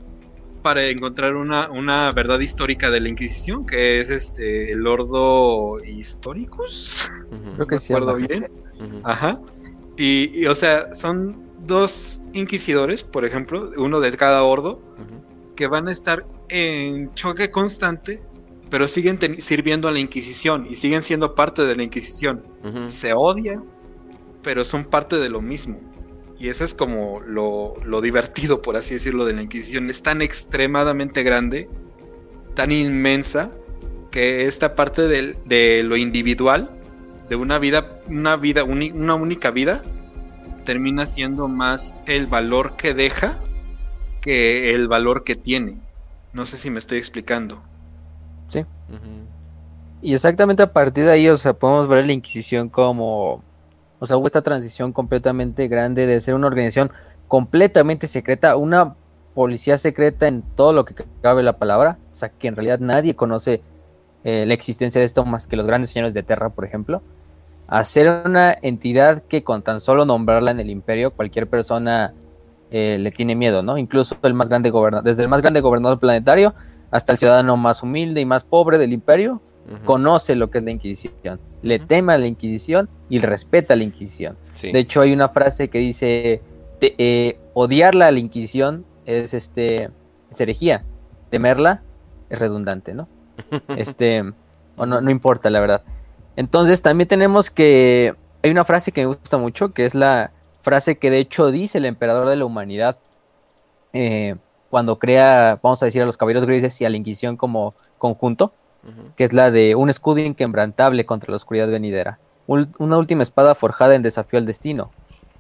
para 0.63 0.87
encontrar 0.87 1.37
una, 1.37 1.71
una 1.71 2.11
verdad 2.13 2.41
histórica 2.41 2.91
de 2.91 3.01
la 3.01 3.11
Inquisición, 3.11 3.67
que 3.67 4.01
es 4.01 4.09
este 4.09 4.73
el 4.73 4.87
Ordo 4.87 5.85
Historicus. 5.85 7.11
Creo 7.57 7.67
que 7.67 7.75
me 7.75 7.81
sí. 7.81 7.93
acuerdo 7.93 8.13
algo 8.13 8.25
así. 8.25 8.27
bien. 8.27 9.03
Ajá. 9.05 9.39
Y, 9.99 10.31
y, 10.33 10.47
o 10.47 10.55
sea, 10.55 10.95
son 10.95 11.47
dos 11.67 12.23
inquisidores, 12.33 13.05
por 13.05 13.27
ejemplo, 13.27 13.71
uno 13.77 14.01
de 14.01 14.13
cada 14.13 14.45
ordo, 14.45 14.81
que 15.57 15.67
van 15.67 15.89
a 15.89 15.93
estar 15.93 16.25
en 16.49 17.13
choque 17.13 17.51
constante, 17.51 18.23
pero 18.73 18.89
siguen 18.89 19.19
sirviendo 19.43 19.87
a 19.87 19.91
la 19.93 19.99
Inquisición 19.99 20.67
y 20.69 20.77
siguen 20.77 21.03
siendo 21.03 21.35
parte 21.35 21.67
de 21.67 21.77
la 21.77 21.83
Inquisición. 21.83 22.43
Se 22.89 23.13
odian, 23.13 23.65
pero 24.43 24.65
son 24.65 24.87
parte 24.87 25.19
de 25.19 25.29
lo 25.29 25.43
mismo. 25.43 25.79
Y 26.39 26.49
eso 26.49 26.65
es 26.65 26.73
como 26.73 27.21
lo, 27.21 27.75
lo 27.85 28.01
divertido, 28.01 28.63
por 28.63 28.77
así 28.77 28.95
decirlo, 28.95 29.27
de 29.27 29.35
la 29.35 29.43
Inquisición. 29.43 29.91
Es 29.91 30.03
tan 30.03 30.23
extremadamente 30.23 31.23
grande, 31.23 31.69
tan 32.55 32.73
inmensa, 32.73 33.55
que 34.11 34.47
esta 34.47 34.75
parte 34.75 35.03
del- 35.07 35.37
de 35.45 35.83
lo 35.83 35.99
individual, 35.99 36.71
de 37.29 37.37
una 37.37 37.59
vida, 37.59 38.01
una 38.09 38.37
vida, 38.37 38.65
una 38.65 39.15
única 39.17 39.51
vida, 39.51 39.83
termina 40.65 41.07
siendo 41.07 41.47
más 41.47 41.95
el 42.07 42.27
valor 42.27 42.77
que 42.77 42.95
deja 42.95 43.39
que 44.23 44.75
el 44.75 44.89
valor 44.89 45.25
que 45.25 45.35
tiene. 45.35 45.77
No 46.33 46.47
sé 46.47 46.57
si 46.57 46.71
me 46.71 46.79
estoy 46.79 46.97
explicando. 46.97 47.63
Ujú. 48.61 49.33
Y 50.01 50.15
exactamente 50.15 50.63
a 50.63 50.73
partir 50.73 51.05
de 51.05 51.13
ahí, 51.13 51.29
o 51.29 51.37
sea, 51.37 51.53
podemos 51.53 51.89
ver 51.89 52.05
la 52.07 52.13
Inquisición 52.13 52.69
como, 52.69 53.43
o 53.99 54.07
sea, 54.07 54.17
hubo 54.17 54.27
esta 54.27 54.43
transición 54.43 54.93
completamente 54.93 55.69
grande 55.69 56.07
de 56.07 56.21
ser 56.21 56.35
una 56.35 56.49
organización 56.49 56.91
completamente 57.29 58.07
secreta, 58.07 58.57
una 58.57 58.95
policía 59.35 59.79
secreta 59.79 60.27
en 60.27 60.43
todo 60.43 60.73
lo 60.73 60.85
que 60.85 60.95
cabe 61.23 61.43
la 61.43 61.57
palabra, 61.57 61.99
o 62.11 62.15
sea, 62.15 62.29
que 62.31 62.49
en 62.49 62.57
realidad 62.57 62.81
nadie 62.81 63.15
conoce 63.15 63.63
eh, 64.25 64.45
la 64.47 64.55
existencia 64.55 65.01
de 65.01 65.05
esto 65.05 65.25
más 65.25 65.47
que 65.47 65.57
los 65.57 65.67
grandes 65.67 65.91
señores 65.91 66.15
de 66.15 66.23
Terra, 66.23 66.51
por 66.51 66.65
ejemplo, 66.65 67.03
a 67.69 67.85
ser 67.85 68.23
una 68.27 68.57
entidad 68.61 69.23
que 69.23 69.45
con 69.45 69.63
tan 69.63 69.81
solo 69.81 70.05
nombrarla 70.05 70.51
en 70.51 70.61
el 70.61 70.69
imperio, 70.69 71.13
cualquier 71.13 71.47
persona 71.49 72.13
eh, 72.71 72.99
le 72.99 73.11
tiene 73.11 73.35
miedo, 73.35 73.63
¿no? 73.63 73.79
Incluso 73.79 74.17
el 74.23 74.35
más 74.35 74.49
grande 74.49 74.71
gobernador, 74.71 75.05
desde 75.05 75.23
el 75.23 75.29
más 75.29 75.43
grande 75.43 75.61
gobernador 75.61 75.99
planetario 75.99 76.55
hasta 76.93 77.11
el 77.13 77.19
ciudadano 77.19 77.57
más 77.57 77.83
humilde 77.83 78.21
y 78.21 78.25
más 78.25 78.45
pobre 78.45 78.79
del 78.79 78.93
imperio, 78.93 79.43
conoce 79.85 80.35
lo 80.37 80.51
que 80.51 80.59
es 80.59 80.65
la 80.65 80.71
Inquisición, 80.73 81.41
le 81.63 81.79
teme 81.79 82.13
a 82.13 82.19
la 82.19 82.27
Inquisición 82.27 82.89
y 83.09 83.19
respeta 83.21 83.75
a 83.75 83.77
la 83.77 83.85
Inquisición. 83.85 84.37
Sí. 84.55 84.71
De 84.71 84.79
hecho, 84.81 85.01
hay 85.01 85.13
una 85.13 85.29
frase 85.31 85.69
que 85.69 85.79
dice: 85.79 86.43
te- 86.81 86.95
eh, 86.99 87.39
odiarla 87.55 88.09
a 88.09 88.11
la 88.13 88.19
Inquisición 88.19 88.85
es 89.07 89.35
este 89.35 89.91
es 90.31 90.41
herejía, 90.41 90.85
temerla 91.31 91.83
es 92.29 92.39
redundante, 92.39 92.93
¿no? 92.95 93.09
Este, 93.77 94.25
o 94.77 94.87
no, 94.87 95.01
no 95.01 95.11
importa, 95.11 95.49
la 95.51 95.61
verdad. 95.61 95.83
Entonces, 96.37 96.83
también 96.83 97.09
tenemos 97.09 97.51
que. 97.51 98.15
Hay 98.43 98.51
una 98.51 98.65
frase 98.65 98.91
que 98.93 99.03
me 99.03 99.07
gusta 99.15 99.39
mucho, 99.39 99.73
que 99.73 99.85
es 99.87 99.95
la 99.95 100.33
frase 100.63 100.99
que 100.99 101.11
de 101.11 101.19
hecho 101.19 101.51
dice 101.51 101.79
el 101.79 101.85
emperador 101.87 102.29
de 102.29 102.37
la 102.37 102.45
humanidad 102.45 102.99
eh, 103.93 104.37
cuando 104.73 104.99
crea, 104.99 105.61
vamos 105.63 105.83
a 105.83 105.85
decir, 105.85 106.01
a 106.01 106.07
los 106.07 106.17
caballeros 106.17 106.47
grises 106.47 106.81
y 106.81 106.87
a 106.87 106.89
la 106.91 106.97
Inquisición 106.97 107.37
como 107.37 107.75
conjunto 107.99 108.53
que 109.17 109.25
es 109.25 109.33
la 109.35 109.51
de 109.51 109.75
un 109.77 109.91
escudo 109.91 110.19
inquebrantable 110.21 111.05
contra 111.05 111.31
la 111.31 111.37
oscuridad 111.37 111.69
venidera, 111.69 112.19
un- 112.47 112.75
una 112.79 112.97
última 112.97 113.23
espada 113.23 113.55
forjada 113.55 113.95
en 113.95 114.03
desafío 114.03 114.39
al 114.39 114.47
destino, 114.47 114.91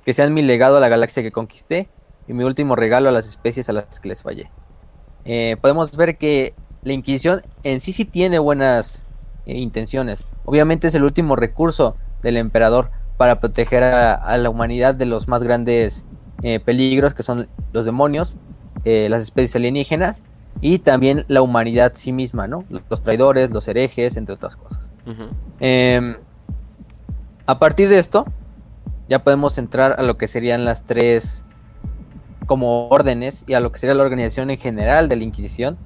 que 0.04 0.12
sean 0.12 0.34
mi 0.34 0.42
legado 0.42 0.76
a 0.76 0.80
la 0.80 0.88
galaxia 0.88 1.22
que 1.22 1.32
conquisté 1.32 1.88
y 2.28 2.34
mi 2.34 2.44
último 2.44 2.76
regalo 2.76 3.08
a 3.08 3.12
las 3.12 3.26
especies 3.26 3.68
a 3.68 3.72
las 3.72 3.98
que 4.00 4.08
les 4.10 4.22
fallé. 4.22 4.50
Eh, 5.24 5.56
podemos 5.60 5.96
ver 5.96 6.18
que 6.18 6.54
la 6.82 6.92
Inquisición 6.92 7.42
en 7.64 7.80
sí 7.80 7.92
sí 7.92 8.04
tiene 8.04 8.38
buenas 8.38 9.06
eh, 9.46 9.56
intenciones. 9.58 10.24
Obviamente 10.44 10.86
es 10.86 10.94
el 10.94 11.02
último 11.02 11.34
recurso 11.34 11.96
del 12.22 12.36
emperador 12.36 12.90
para 13.16 13.40
proteger 13.40 13.82
a, 13.82 14.14
a 14.14 14.36
la 14.36 14.50
humanidad 14.50 14.94
de 14.94 15.06
los 15.06 15.26
más 15.28 15.42
grandes 15.42 16.04
eh, 16.44 16.60
peligros 16.60 17.12
que 17.14 17.24
son 17.24 17.48
los 17.72 17.84
demonios, 17.86 18.36
eh, 18.84 19.08
las 19.08 19.22
especies 19.22 19.56
alienígenas 19.56 20.22
y 20.60 20.78
también 20.78 21.24
la 21.28 21.42
humanidad 21.42 21.92
sí 21.94 22.12
misma, 22.12 22.46
¿no? 22.46 22.64
Los 22.88 23.02
traidores, 23.02 23.50
los 23.50 23.66
herejes, 23.68 24.16
entre 24.16 24.34
otras 24.34 24.56
cosas. 24.56 24.92
Eh, 25.60 26.16
a 27.46 27.58
partir 27.58 27.88
de 27.88 27.98
esto, 27.98 28.26
ya 29.08 29.24
podemos 29.24 29.58
entrar 29.58 29.96
a 29.98 30.02
lo 30.02 30.16
que 30.16 30.28
serían 30.28 30.64
las 30.64 30.84
tres 30.84 31.44
como 32.46 32.88
órdenes 32.88 33.44
y 33.46 33.54
a 33.54 33.60
lo 33.60 33.72
que 33.72 33.78
sería 33.78 33.94
la 33.94 34.02
organización 34.02 34.50
en 34.50 34.58
general 34.58 35.08
de 35.08 35.16
la 35.16 35.24
Inquisición. 35.24 35.78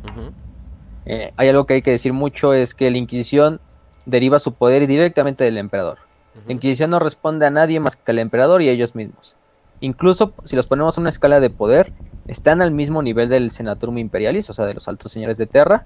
Eh, 1.05 1.33
hay 1.37 1.49
algo 1.49 1.66
que 1.66 1.75
hay 1.75 1.83
que 1.83 1.92
decir 1.92 2.12
mucho, 2.12 2.53
es 2.53 2.75
que 2.75 2.90
la 2.90 2.99
Inquisición 2.99 3.61
deriva 4.05 4.38
su 4.38 4.55
poder 4.55 4.87
directamente 4.87 5.44
del 5.44 5.59
emperador. 5.59 5.99
La 6.46 6.53
Inquisición 6.53 6.90
no 6.90 6.99
responde 6.99 7.46
a 7.46 7.51
nadie 7.51 7.81
más 7.81 7.96
que 7.96 8.11
al 8.11 8.18
emperador 8.18 8.62
y 8.62 8.68
a 8.68 8.72
ellos 8.72 8.94
mismos. 8.94 9.37
Incluso 9.81 10.35
si 10.44 10.57
los 10.57 10.66
ponemos 10.66 10.96
en 10.96 11.03
una 11.03 11.11
escala 11.11 11.40
de 11.40 11.51
poder, 11.51 11.92
están 12.27 12.62
al 12.62 12.71
mismo 12.71 13.03
nivel 13.03 13.29
del 13.29 13.51
Senaturum 13.51 13.99
Imperialis, 13.99 14.51
o 14.51 14.53
sea, 14.53 14.65
de 14.67 14.75
los 14.75 14.89
altos 14.89 15.12
señores 15.12 15.37
de 15.37 15.47
Terra. 15.47 15.85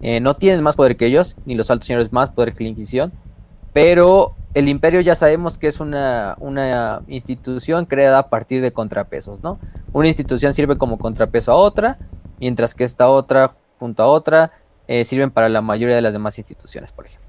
Eh, 0.00 0.20
no 0.20 0.34
tienen 0.34 0.62
más 0.62 0.76
poder 0.76 0.96
que 0.96 1.06
ellos, 1.06 1.36
ni 1.44 1.54
los 1.54 1.70
altos 1.70 1.86
señores 1.86 2.12
más 2.12 2.30
poder 2.30 2.54
que 2.54 2.64
la 2.64 2.70
Inquisición. 2.70 3.12
Pero 3.72 4.34
el 4.54 4.68
imperio 4.68 5.02
ya 5.02 5.14
sabemos 5.14 5.58
que 5.58 5.68
es 5.68 5.80
una, 5.80 6.34
una 6.38 7.02
institución 7.08 7.84
creada 7.84 8.20
a 8.20 8.28
partir 8.30 8.62
de 8.62 8.72
contrapesos, 8.72 9.42
¿no? 9.42 9.58
Una 9.92 10.08
institución 10.08 10.54
sirve 10.54 10.78
como 10.78 10.98
contrapeso 10.98 11.52
a 11.52 11.56
otra, 11.56 11.98
mientras 12.40 12.74
que 12.74 12.84
esta 12.84 13.08
otra, 13.10 13.52
junto 13.78 14.02
a 14.02 14.06
otra, 14.06 14.52
eh, 14.88 15.04
sirven 15.04 15.30
para 15.30 15.48
la 15.48 15.60
mayoría 15.60 15.94
de 15.94 16.02
las 16.02 16.14
demás 16.14 16.38
instituciones, 16.38 16.92
por 16.92 17.06
ejemplo. 17.06 17.26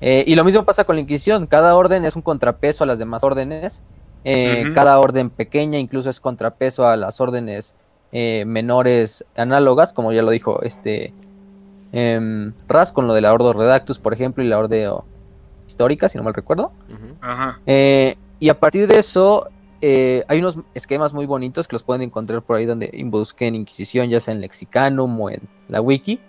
Eh, 0.00 0.24
y 0.26 0.34
lo 0.34 0.44
mismo 0.44 0.64
pasa 0.64 0.84
con 0.84 0.96
la 0.96 1.02
Inquisición, 1.02 1.46
cada 1.46 1.74
orden 1.74 2.04
es 2.04 2.16
un 2.16 2.22
contrapeso 2.22 2.84
a 2.84 2.86
las 2.86 2.98
demás 2.98 3.22
órdenes, 3.24 3.82
eh, 4.24 4.64
cada 4.74 4.98
orden 4.98 5.30
pequeña 5.30 5.78
incluso 5.78 6.10
es 6.10 6.20
contrapeso 6.20 6.86
a 6.86 6.96
las 6.96 7.20
órdenes 7.20 7.74
eh, 8.12 8.44
menores 8.46 9.24
análogas, 9.36 9.92
como 9.92 10.12
ya 10.12 10.22
lo 10.22 10.30
dijo 10.30 10.62
este 10.62 11.14
em, 11.92 12.52
Ras 12.68 12.92
con 12.92 13.06
lo 13.06 13.14
de 13.14 13.22
la 13.22 13.32
Ordo 13.32 13.52
Redactus, 13.52 13.98
por 13.98 14.12
ejemplo, 14.12 14.44
y 14.44 14.48
la 14.48 14.58
Ordo 14.58 15.04
Histórica, 15.66 16.08
si 16.08 16.18
no 16.18 16.24
mal 16.24 16.34
recuerdo. 16.34 16.72
Eh, 17.66 18.16
y 18.38 18.48
a 18.50 18.60
partir 18.60 18.86
de 18.86 18.98
eso, 18.98 19.48
eh, 19.80 20.24
hay 20.28 20.38
unos 20.38 20.58
esquemas 20.74 21.12
muy 21.12 21.26
bonitos 21.26 21.66
que 21.66 21.74
los 21.74 21.82
pueden 21.82 22.02
encontrar 22.02 22.42
por 22.42 22.56
ahí 22.56 22.66
donde 22.66 22.90
busquen 23.06 23.54
Inquisición, 23.54 24.10
ya 24.10 24.20
sea 24.20 24.32
en 24.32 24.40
Lexicanum 24.40 25.20
o 25.20 25.30
en 25.30 25.40
la 25.68 25.80
Wiki, 25.80 26.20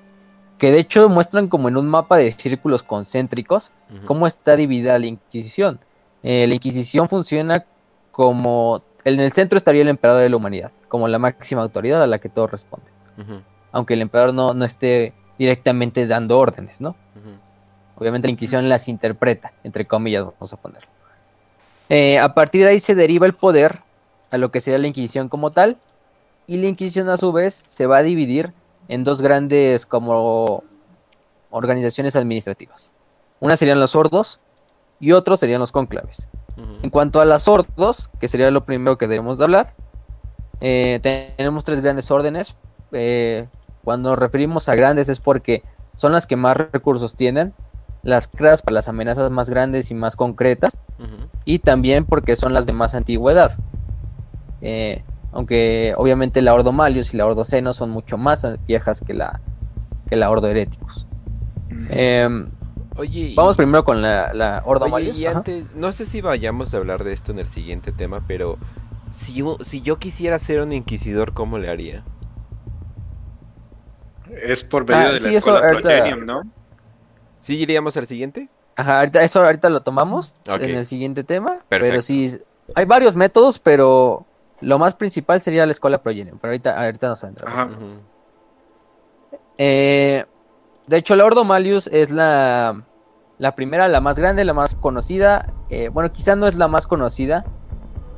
que 0.58 0.71
de 0.71 0.79
hecho 0.79 1.10
muestran 1.10 1.49
como 1.49 1.67
en 1.67 1.77
un 1.77 1.88
mapa 1.88 2.17
de 2.17 2.32
círculos 2.32 2.82
concéntricos 2.82 3.71
cómo 4.06 4.25
está 4.25 4.56
dividida 4.56 4.97
la 4.97 5.06
Inquisición. 5.06 5.79
Eh, 6.23 6.47
la 6.47 6.56
Inquisición 6.56 7.10
funciona 7.10 7.65
como... 8.13 8.82
En 9.04 9.19
el 9.19 9.34
centro 9.34 9.58
estaría 9.58 9.82
el 9.82 9.89
emperador 9.89 10.21
de 10.21 10.30
la 10.30 10.38
humanidad, 10.38 10.71
como 10.88 11.10
la 11.10 11.19
máxima 11.19 11.62
autoridad 11.62 12.02
a 12.02 12.08
la 12.08 12.19
que 12.19 12.30
todos 12.30 12.49
responden. 12.49 12.89
Ujú. 13.17 13.41
Aunque 13.73 13.95
el 13.95 14.02
emperador 14.02 14.34
no, 14.34 14.54
no 14.54 14.63
esté 14.63 15.13
directamente 15.38 16.08
dando 16.08 16.38
órdenes, 16.38 16.80
¿no? 16.80 16.95
Obviamente 17.95 18.28
la 18.28 18.32
Inquisición 18.32 18.69
las 18.69 18.88
interpreta, 18.88 19.52
entre 19.63 19.86
comillas, 19.86 20.23
vamos 20.23 20.54
a 20.54 20.58
ponerlo. 20.58 20.88
Eh, 21.89 22.17
a 22.17 22.34
partir 22.34 22.63
de 22.63 22.69
ahí 22.69 22.80
se 22.80 22.95
deriva 22.95 23.26
el 23.26 23.34
poder 23.34 23.82
a 24.32 24.38
lo 24.38 24.52
que 24.52 24.62
sería 24.62 24.80
la 24.80 24.88
Inquisición 24.88 25.28
como 25.28 25.52
tal, 25.52 25.78
y 26.47 26.58
la 26.58 26.67
Inquisición 26.67 27.10
a 27.10 27.17
su 27.17 27.32
vez 27.32 27.63
se 27.67 27.86
va 27.88 27.97
a 27.97 28.04
dividir 28.04 28.54
en 28.88 29.04
dos 29.04 29.21
grandes 29.21 29.86
como 29.86 30.63
organizaciones 31.49 32.15
administrativas. 32.15 32.91
Una 33.39 33.58
serían 33.58 33.80
los 33.80 33.91
sordos 33.91 34.39
y 34.99 35.12
otros 35.12 35.39
serían 35.39 35.60
los 35.60 35.71
En 36.84 36.89
cuanto 36.89 37.20
a 37.20 37.26
las 37.26 37.44
sordos, 37.44 38.10
que 38.20 38.28
sería 38.28 38.52
lo 38.52 38.63
primero 38.63 38.98
que 38.98 39.08
debemos 39.08 39.38
de 39.38 39.44
hablar, 39.46 39.74
eh, 40.62 41.00
tenemos 41.38 41.63
tres 41.63 41.82
grandes 41.82 42.12
órdenes. 42.12 42.56
Eh, 42.92 43.48
cuando 43.84 44.12
nos 44.12 44.20
referimos 44.20 44.70
a 44.70 44.76
grandes 44.76 45.10
es 45.10 45.20
porque 45.20 45.63
son 45.96 46.12
las 46.12 46.26
que 46.26 46.36
más 46.36 46.56
recursos 46.58 47.16
tienen, 47.16 47.54
las 48.02 48.28
creadas 48.28 48.62
para 48.62 48.76
las 48.76 48.88
amenazas 48.88 49.32
más 49.32 49.50
grandes 49.50 49.92
y 49.92 49.94
más 49.94 50.16
concretas, 50.16 50.78
y 51.46 51.60
también 51.60 52.06
porque 52.06 52.36
son 52.36 52.54
las 52.54 52.66
de 52.66 52.74
más 52.74 52.96
antigüedad. 52.96 53.58
Eh, 54.62 55.04
aunque 55.34 55.94
obviamente 55.98 56.42
la 56.42 56.54
Ordo 56.54 56.72
Malius 56.72 57.13
y 57.13 57.18
la 57.18 57.26
Ordo 57.26 57.44
Seno 57.44 57.74
son 57.74 57.89
mucho 57.89 58.18
más 58.18 58.46
viejas 58.66 59.02
que 59.02 59.13
la, 59.13 59.42
que 60.08 60.16
la 60.16 60.30
Ordo 60.30 60.48
Oye, 62.95 63.19
y- 63.19 63.36
vamos 63.36 63.56
primero 63.58 63.84
con 63.84 64.01
la, 64.01 64.34
la 64.34 64.62
Ordo 64.65 64.86
Oye, 64.86 65.12
y 65.15 65.25
antes, 65.25 65.73
no 65.75 65.91
sé 65.91 66.06
si 66.06 66.21
vayamos 66.21 66.73
a 66.73 66.77
hablar 66.77 67.03
de 67.03 67.13
esto 67.13 67.32
en 67.32 67.39
el 67.39 67.47
siguiente 67.47 67.91
tema, 67.91 68.23
pero 68.27 68.58
si, 69.12 69.43
si 69.62 69.82
yo 69.82 69.97
quisiera 69.97 70.38
ser 70.39 70.62
un 70.62 70.71
inquisidor, 70.71 71.34
¿cómo 71.34 71.58
le 71.58 71.69
haría? 71.69 72.03
Es 74.41 74.63
por 74.63 74.88
medio 74.88 75.01
Ah, 75.10 75.13
de 75.13 75.19
la 75.19 75.19
sí, 75.19 75.27
eso 75.29 75.38
escuela 75.56 75.60
ahorita- 75.67 75.89
Progenium, 75.89 76.25
¿no? 76.25 76.41
¿Sí 77.41 77.58
iríamos 77.58 77.97
al 77.97 78.08
siguiente? 78.08 78.49
Ajá, 78.75 78.99
ahorita, 78.99 79.21
eso 79.23 79.43
ahorita 79.43 79.69
lo 79.69 79.82
tomamos 79.82 80.36
en 80.47 80.75
el 80.75 80.86
siguiente 80.86 81.23
tema. 81.23 81.60
Perfecto. 81.69 81.91
Pero 81.91 82.01
sí, 82.01 82.39
hay 82.73 82.86
varios 82.86 83.15
métodos, 83.15 83.60
pero 83.60 84.25
lo 84.62 84.79
más 84.79 84.95
principal 84.95 85.41
sería 85.41 85.65
la 85.65 85.73
escuela 85.73 86.01
Progenium. 86.01 86.39
Pero 86.39 86.51
ahorita, 86.51 86.84
ahorita 86.84 87.08
nos 87.10 87.23
adentramos. 87.23 87.53
Ajá. 87.53 87.69
Eh, 89.58 90.25
de 90.88 90.98
hecho, 90.98 91.15
la 91.15 91.26
Ordo 91.26 91.43
Malius 91.43 91.88
es 91.88 92.10
la, 92.12 92.84
la 93.38 93.56
primera, 93.56 93.88
la 93.88 94.02
más 94.02 94.17
grande, 94.17 94.43
la 94.46 94.54
más 94.54 94.76
conocida. 94.76 95.54
Eh, 95.69 95.89
bueno, 95.89 96.12
quizá 96.12 96.36
no 96.36 96.48
es 96.48 96.56
la 96.56 96.67
más 96.67 96.88
conocida, 96.88 97.46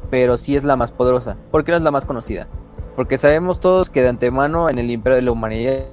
pero 0.09 0.37
sí 0.37 0.55
es 0.55 0.63
la 0.63 0.75
más 0.75 0.91
poderosa. 0.91 1.35
¿Por 1.51 1.63
qué 1.63 1.71
no 1.71 1.77
es 1.77 1.83
la 1.83 1.91
más 1.91 2.05
conocida? 2.05 2.47
Porque 2.95 3.17
sabemos 3.17 3.59
todos 3.59 3.89
que 3.89 4.01
de 4.01 4.09
antemano 4.09 4.69
en 4.69 4.79
el 4.79 4.89
Imperio 4.89 5.15
de 5.17 5.21
la 5.21 5.31
Humanidad 5.31 5.85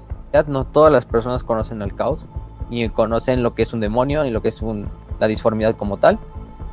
no 0.46 0.64
todas 0.64 0.92
las 0.92 1.04
personas 1.04 1.44
conocen 1.44 1.82
al 1.82 1.94
caos, 1.94 2.26
ni 2.70 2.88
conocen 2.88 3.42
lo 3.42 3.54
que 3.54 3.62
es 3.62 3.72
un 3.72 3.80
demonio, 3.80 4.22
ni 4.24 4.30
lo 4.30 4.40
que 4.40 4.48
es 4.48 4.62
un- 4.62 4.88
la 5.20 5.26
disformidad 5.26 5.76
como 5.76 5.98
tal. 5.98 6.18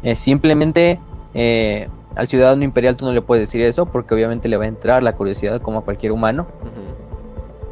Eh, 0.02 0.16
simplemente 0.16 1.00
eh, 1.34 1.90
al 2.16 2.28
ciudadano 2.28 2.64
imperial 2.64 2.96
tú 2.96 3.06
no 3.06 3.12
le 3.12 3.22
puedes 3.22 3.48
decir 3.48 3.62
eso, 3.62 3.86
porque 3.86 4.14
obviamente 4.16 4.48
le 4.48 4.58
va 4.58 4.64
a 4.64 4.68
entrar 4.68 5.04
la 5.04 5.14
curiosidad 5.14 5.62
como 5.62 5.80
a 5.80 5.82
cualquier 5.84 6.12
humano. 6.12 6.48
Ujú. 6.62 7.09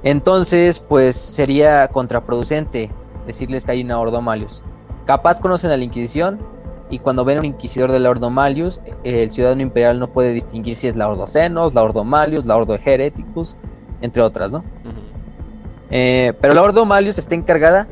Entonces, 0.04 0.80
pues 0.80 1.16
sería 1.16 1.88
contraproducente 1.88 2.92
decirles 3.26 3.66
que 3.66 3.72
hay 3.72 3.84
una 3.84 4.00
Ordo 4.00 4.22
Malius. 4.22 4.64
Capaz 5.06 5.40
conocen 5.40 5.72
a 5.72 5.78
la 5.78 5.84
Inquisición 5.84 6.40
y 6.90 7.00
cuando 7.00 7.26
ven 7.26 7.38
a 7.38 7.40
un 7.42 7.46
inquisidor 7.46 7.92
de 7.92 8.00
la 8.00 8.10
Ordo 8.10 8.30
Malius, 8.30 8.80
eh, 9.04 9.24
el 9.24 9.32
ciudadano 9.32 9.62
imperial 9.62 10.00
no 10.00 10.08
puede 10.08 10.34
distinguir 10.34 10.76
si 10.76 10.88
es 10.88 10.96
la 10.96 11.10
Ordo 11.10 11.28
Senos, 11.28 11.74
la 11.74 11.84
Ordo 11.84 12.04
Malius, 12.04 12.46
la 12.46 12.56
Ordo 12.56 12.76
Hereticus, 12.76 13.56
entre 14.02 14.22
otras, 14.22 14.52
¿no? 14.52 14.64
Eh, 15.90 16.34
pero 16.42 16.54
la 16.54 16.62
Ordo 16.62 16.86
Malius 16.86 17.18
está 17.18 17.36
encargada 17.36 17.88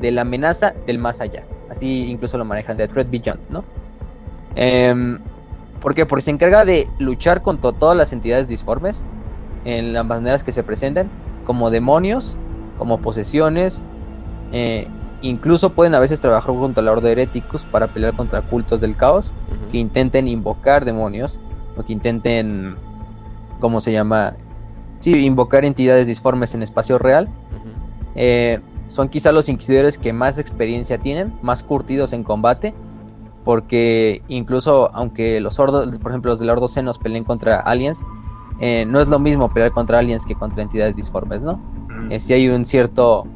de 0.00 0.10
la 0.10 0.22
amenaza 0.22 0.74
del 0.86 0.98
más 0.98 1.20
allá. 1.20 1.44
Así 1.68 2.06
incluso 2.06 2.38
lo 2.38 2.44
manejan, 2.44 2.76
de 2.76 2.88
Threat 2.88 3.10
Beyond, 3.10 3.50
¿no? 3.50 3.64
Em, 4.54 5.18
¿Por 5.80 5.94
qué? 5.94 6.06
Porque 6.06 6.22
se 6.22 6.30
encarga 6.30 6.64
de 6.64 6.88
luchar 6.98 7.42
contra 7.42 7.72
todas 7.72 7.96
las 7.96 8.12
entidades 8.12 8.48
disformes 8.48 9.04
en 9.64 9.92
las 9.92 10.04
maneras 10.04 10.42
que 10.42 10.52
se 10.52 10.62
presenten, 10.62 11.08
como 11.48 11.70
demonios, 11.70 12.36
como 12.76 12.98
posesiones, 12.98 13.80
eh, 14.52 14.86
incluso 15.22 15.70
pueden 15.70 15.94
a 15.94 15.98
veces 15.98 16.20
trabajar 16.20 16.54
junto 16.54 16.82
a 16.82 16.84
la 16.84 16.92
Orden 16.92 17.10
Hereticus 17.10 17.64
para 17.64 17.86
pelear 17.86 18.14
contra 18.14 18.42
cultos 18.42 18.82
del 18.82 18.96
caos 18.96 19.32
que 19.72 19.78
intenten 19.78 20.28
invocar 20.28 20.84
demonios 20.84 21.38
o 21.74 21.82
que 21.82 21.94
intenten, 21.94 22.76
¿cómo 23.60 23.80
se 23.80 23.92
llama? 23.92 24.34
Sí, 25.00 25.24
invocar 25.24 25.64
entidades 25.64 26.06
disformes 26.06 26.54
en 26.54 26.62
espacio 26.62 26.98
real. 26.98 27.30
Eh, 28.14 28.60
son 28.88 29.08
quizá 29.08 29.32
los 29.32 29.48
inquisidores 29.48 29.96
que 29.96 30.12
más 30.12 30.36
experiencia 30.36 30.98
tienen, 30.98 31.32
más 31.40 31.62
curtidos 31.62 32.12
en 32.12 32.24
combate, 32.24 32.74
porque 33.42 34.20
incluso 34.28 34.90
aunque 34.94 35.40
los 35.40 35.58
ordos, 35.58 35.96
por 35.96 36.10
ejemplo 36.10 36.32
los 36.32 36.40
del 36.40 36.50
Ordo 36.50 36.68
Senos 36.68 36.98
peleen 36.98 37.24
contra 37.24 37.58
aliens, 37.58 38.04
eh, 38.60 38.84
no 38.86 39.00
es 39.00 39.08
lo 39.08 39.18
mismo 39.18 39.48
pelear 39.48 39.72
contra 39.72 39.98
aliens 39.98 40.24
que 40.24 40.34
contra 40.34 40.62
entidades 40.62 40.96
disformes, 40.96 41.40
¿no? 41.42 41.60
Eh, 42.10 42.18
sí 42.20 42.32
hay 42.32 42.48
un 42.48 42.64
cierto 42.64 43.26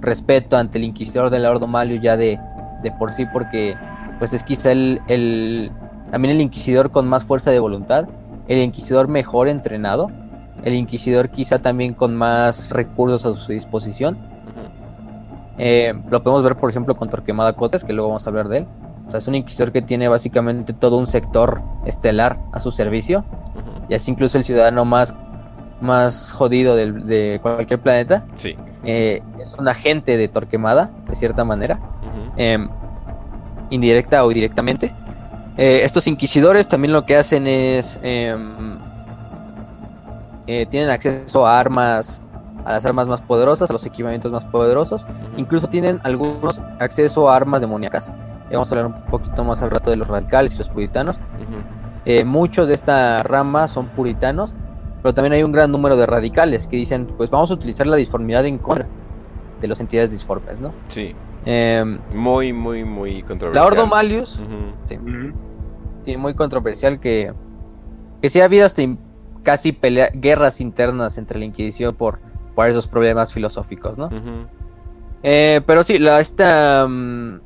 respeto 0.00 0.56
ante 0.56 0.78
el 0.78 0.84
inquisidor 0.84 1.30
del 1.30 1.46
Ordo 1.46 1.66
Malio 1.66 2.00
ya 2.00 2.16
de, 2.16 2.38
de 2.82 2.90
por 2.92 3.12
sí, 3.12 3.26
porque 3.32 3.74
pues 4.18 4.32
es 4.32 4.42
quizá 4.42 4.72
el, 4.72 5.00
el- 5.08 5.70
también 6.10 6.36
el 6.36 6.40
inquisidor 6.40 6.90
con 6.90 7.06
más 7.08 7.24
fuerza 7.24 7.50
de 7.50 7.58
voluntad, 7.58 8.08
el 8.48 8.58
inquisidor 8.62 9.08
mejor 9.08 9.48
entrenado, 9.48 10.08
el 10.62 10.74
inquisidor 10.74 11.30
quizá 11.30 11.58
también 11.60 11.94
con 11.94 12.14
más 12.14 12.70
recursos 12.70 13.26
a 13.26 13.36
su 13.36 13.52
disposición. 13.52 14.16
Eh, 15.58 15.94
lo 16.10 16.22
podemos 16.22 16.42
ver, 16.42 16.56
por 16.56 16.70
ejemplo, 16.70 16.96
con 16.96 17.08
Torquemada 17.08 17.54
Cotes, 17.54 17.82
que 17.82 17.92
luego 17.92 18.08
vamos 18.10 18.26
a 18.26 18.30
hablar 18.30 18.48
de 18.48 18.58
él. 18.58 18.66
O 19.06 19.10
sea, 19.10 19.18
es 19.18 19.28
un 19.28 19.34
inquisidor 19.34 19.72
que 19.72 19.82
tiene 19.82 20.08
básicamente 20.08 20.72
todo 20.72 20.98
un 20.98 21.06
sector 21.06 21.60
estelar 21.86 22.38
a 22.52 22.60
su 22.60 22.72
servicio. 22.72 23.24
Y 23.88 23.94
así 23.94 24.10
incluso 24.10 24.38
el 24.38 24.44
ciudadano 24.44 24.84
más, 24.84 25.14
más 25.80 26.32
jodido 26.32 26.74
de 26.76 27.38
cualquier 27.42 27.80
planeta 27.80 28.24
Sí. 28.36 28.56
eh, 28.84 29.22
es 29.38 29.54
un 29.58 29.68
agente 29.68 30.16
de 30.16 30.28
Torquemada, 30.28 30.90
de 31.08 31.14
cierta 31.14 31.44
manera, 31.44 31.78
em, 32.36 32.68
indirecta 33.70 34.24
o 34.24 34.28
directamente. 34.28 34.94
Eh, 35.56 35.80
estos 35.84 36.06
inquisidores 36.06 36.68
también 36.68 36.92
lo 36.92 37.04
que 37.06 37.16
hacen 37.16 37.46
es 37.46 37.98
em, 38.02 38.78
eh, 40.46 40.66
tienen 40.70 40.90
acceso 40.90 41.46
a 41.46 41.58
armas, 41.58 42.22
a 42.64 42.72
las 42.72 42.86
armas 42.86 43.06
más 43.08 43.20
poderosas, 43.22 43.68
a 43.70 43.72
los 43.72 43.84
equipamientos 43.86 44.30
más 44.30 44.44
poderosos. 44.44 45.06
Incluso 45.36 45.68
tienen 45.68 46.00
algunos 46.04 46.60
acceso 46.78 47.28
a 47.30 47.36
armas 47.36 47.60
demoníacas. 47.60 48.12
Vamos 48.52 48.70
a 48.70 48.74
hablar 48.76 48.86
un 48.94 49.02
poquito 49.10 49.42
más 49.44 49.60
al 49.62 49.70
rato 49.70 49.90
de 49.90 49.96
los 49.96 50.06
radicales 50.06 50.54
y 50.54 50.58
los 50.58 50.68
puritanos. 50.68 51.16
Ujú. 51.16 51.56
Eh, 52.06 52.24
muchos 52.24 52.68
de 52.68 52.74
esta 52.74 53.22
rama 53.24 53.66
son 53.68 53.88
puritanos, 53.88 54.56
pero 55.02 55.12
también 55.12 55.32
hay 55.34 55.42
un 55.42 55.52
gran 55.52 55.70
número 55.72 55.96
de 55.96 56.06
radicales 56.06 56.66
que 56.68 56.76
dicen, 56.76 57.06
pues 57.16 57.28
vamos 57.30 57.50
a 57.50 57.54
utilizar 57.54 57.86
la 57.86 57.96
disformidad 57.96 58.46
en 58.46 58.58
contra 58.58 58.86
de 59.60 59.68
las 59.68 59.80
entidades 59.80 60.12
disformes, 60.12 60.60
¿no? 60.60 60.72
Sí. 60.88 61.14
Em, 61.44 61.98
Muy, 62.14 62.52
muy, 62.52 62.84
muy 62.84 63.22
controversial. 63.22 63.54
la 63.54 63.66
Ordo 63.66 63.86
Malius, 63.86 64.44
sí, 64.86 64.98
sí, 66.04 66.16
muy 66.16 66.34
controversial 66.34 66.98
que, 67.00 67.32
que 68.22 68.30
sí 68.30 68.40
ha 68.40 68.44
habido 68.46 68.66
hasta 68.66 68.82
casi 69.42 69.72
pelea- 69.72 70.10
guerras 70.14 70.60
internas 70.60 71.18
entre 71.18 71.38
la 71.38 71.44
Inquisición 71.44 71.94
por, 71.94 72.18
por 72.54 72.68
esos 72.68 72.86
problemas 72.88 73.32
filosóficos, 73.32 73.96
¿no? 73.98 74.08
Eh, 75.22 75.60
pero 75.66 75.82
sí, 75.84 75.98
la, 75.98 76.20
esta, 76.20 76.86
mm, 76.88 77.40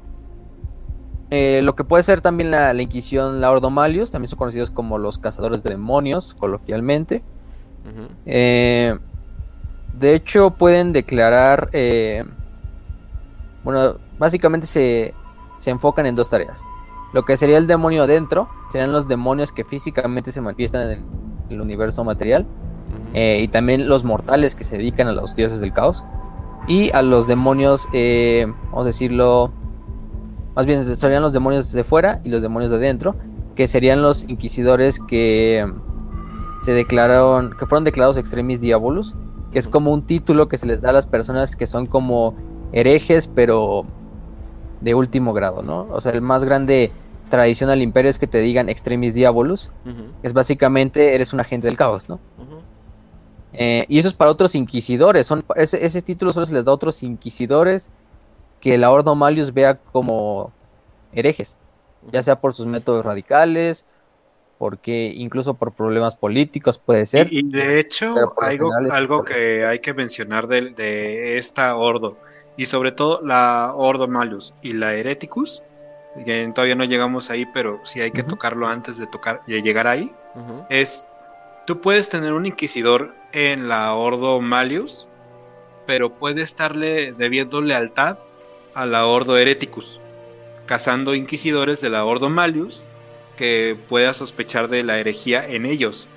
eh, 1.30 1.60
lo 1.62 1.76
que 1.76 1.84
puede 1.84 2.02
ser 2.02 2.20
también 2.20 2.50
la, 2.50 2.74
la 2.74 2.82
Inquisición, 2.82 3.40
la 3.40 3.50
Ordo 3.50 3.70
Malius, 3.70 4.10
también 4.10 4.28
son 4.28 4.38
conocidos 4.38 4.70
como 4.70 4.98
los 4.98 5.18
cazadores 5.18 5.62
de 5.62 5.70
demonios, 5.70 6.34
coloquialmente. 6.34 7.22
Eh, 8.26 8.98
de 9.98 10.14
hecho, 10.14 10.50
pueden 10.50 10.92
declarar, 10.92 11.70
eh, 11.72 12.24
bueno, 13.62 13.96
básicamente 14.18 14.66
se, 14.66 15.14
se 15.58 15.70
enfocan 15.70 16.06
en 16.06 16.16
dos 16.16 16.30
tareas. 16.30 16.64
Lo 17.12 17.24
que 17.24 17.36
sería 17.36 17.58
el 17.58 17.66
demonio 17.66 18.06
dentro, 18.06 18.48
serían 18.70 18.92
los 18.92 19.08
demonios 19.08 19.52
que 19.52 19.64
físicamente 19.64 20.32
se 20.32 20.40
manifiestan 20.40 20.82
en 20.82 20.90
el, 20.90 21.00
el 21.50 21.60
universo 21.60 22.04
material. 22.04 22.46
Y 23.12 23.48
también 23.48 23.88
los 23.88 24.04
mortales 24.04 24.54
que 24.54 24.62
se 24.62 24.76
dedican 24.76 25.08
a 25.08 25.12
los 25.12 25.34
dioses 25.34 25.60
del 25.60 25.72
caos. 25.72 26.04
Y 26.68 26.92
a 26.92 27.02
los 27.02 27.26
demonios, 27.26 27.88
vamos 27.92 28.82
a 28.82 28.84
decirlo, 28.84 29.52
más 30.60 30.66
bien 30.66 30.94
serían 30.94 31.22
los 31.22 31.32
demonios 31.32 31.72
de 31.72 31.84
fuera 31.84 32.20
y 32.22 32.28
los 32.28 32.42
demonios 32.42 32.70
de 32.70 32.76
dentro, 32.76 33.16
que 33.56 33.66
serían 33.66 34.02
los 34.02 34.24
inquisidores 34.24 34.98
que 34.98 35.66
se 36.60 36.72
declararon, 36.72 37.56
que 37.58 37.64
fueron 37.64 37.84
declarados 37.84 38.18
extremis 38.18 38.60
diabolus, 38.60 39.14
que 39.52 39.58
es 39.58 39.68
como 39.68 39.90
un 39.90 40.04
título 40.04 40.48
que 40.48 40.58
se 40.58 40.66
les 40.66 40.82
da 40.82 40.90
a 40.90 40.92
las 40.92 41.06
personas 41.06 41.56
que 41.56 41.66
son 41.66 41.86
como 41.86 42.34
herejes, 42.72 43.26
pero 43.26 43.86
de 44.82 44.94
último 44.94 45.32
grado, 45.32 45.62
¿no? 45.62 45.86
O 45.90 46.02
sea, 46.02 46.12
el 46.12 46.20
más 46.20 46.44
grande 46.44 46.92
tradición 47.30 47.70
al 47.70 47.80
imperio 47.80 48.10
es 48.10 48.18
que 48.18 48.26
te 48.26 48.40
digan 48.40 48.68
extremis 48.68 49.14
diabolus, 49.14 49.70
es 50.22 50.34
básicamente 50.34 51.14
eres 51.14 51.32
un 51.32 51.40
agente 51.40 51.68
del 51.68 51.78
caos, 51.78 52.10
¿no? 52.10 52.20
Eh, 53.54 53.86
y 53.88 53.98
eso 53.98 54.08
es 54.08 54.14
para 54.14 54.30
otros 54.30 54.54
inquisidores. 54.54 55.26
Son, 55.26 55.42
ese, 55.56 55.82
ese 55.86 56.02
título 56.02 56.34
solo 56.34 56.44
se 56.44 56.52
les 56.52 56.66
da 56.66 56.70
a 56.70 56.74
otros 56.74 57.02
inquisidores 57.02 57.88
que 58.60 58.78
la 58.78 58.90
Ordo 58.90 59.14
Malius 59.14 59.52
vea 59.52 59.76
como 59.76 60.52
herejes. 61.12 61.56
Ya 62.12 62.22
sea 62.22 62.40
por 62.40 62.54
sus 62.54 62.66
métodos 62.66 63.04
radicales, 63.04 63.84
porque 64.58 65.12
incluso 65.14 65.54
por 65.54 65.72
problemas 65.72 66.16
políticos 66.16 66.78
puede 66.78 67.06
ser. 67.06 67.28
Y, 67.30 67.40
y 67.40 67.50
de 67.50 67.80
hecho, 67.80 68.14
algo, 68.90 69.24
que 69.24 69.64
hay 69.66 69.78
que 69.78 69.94
mencionar 69.94 70.46
de, 70.46 70.70
de 70.70 71.38
esta 71.38 71.76
Ordo, 71.76 72.16
y 72.56 72.66
sobre 72.66 72.92
todo 72.92 73.20
la 73.22 73.72
Ordo 73.74 74.06
Malus 74.06 74.54
y 74.62 74.74
la 74.74 74.94
Hereticus, 74.94 75.62
que 76.26 76.50
todavía 76.54 76.74
no 76.74 76.84
llegamos 76.84 77.30
ahí, 77.30 77.46
pero 77.54 77.80
sí 77.84 78.00
hay 78.00 78.10
que 78.10 78.22
tocarlo 78.22 78.66
antes 78.66 78.98
de, 78.98 79.06
tocar, 79.06 79.42
de 79.46 79.62
llegar 79.62 79.86
ahí, 79.86 80.12
es, 80.68 81.06
tú 81.66 81.80
puedes 81.80 82.08
tener 82.08 82.32
un 82.34 82.46
inquisidor 82.46 83.14
en 83.32 83.68
la 83.68 83.94
Ordo 83.94 84.40
Malius, 84.40 85.08
pero 85.86 86.16
puede 86.18 86.42
estarle 86.42 87.12
debiendo 87.12 87.62
lealtad 87.62 88.18
a 88.74 88.86
la 88.86 89.06
Ordo 89.06 89.36
Hereticus, 89.36 90.00
cazando 90.66 91.14
inquisidores 91.14 91.80
de 91.80 91.90
la 91.90 92.04
Ordo 92.04 92.30
Malius 92.30 92.82
que 93.36 93.76
pueda 93.88 94.12
sospechar 94.12 94.68
de 94.68 94.84
la 94.84 94.98
herejía 94.98 95.46
en 95.46 95.64
ellos. 95.64 96.08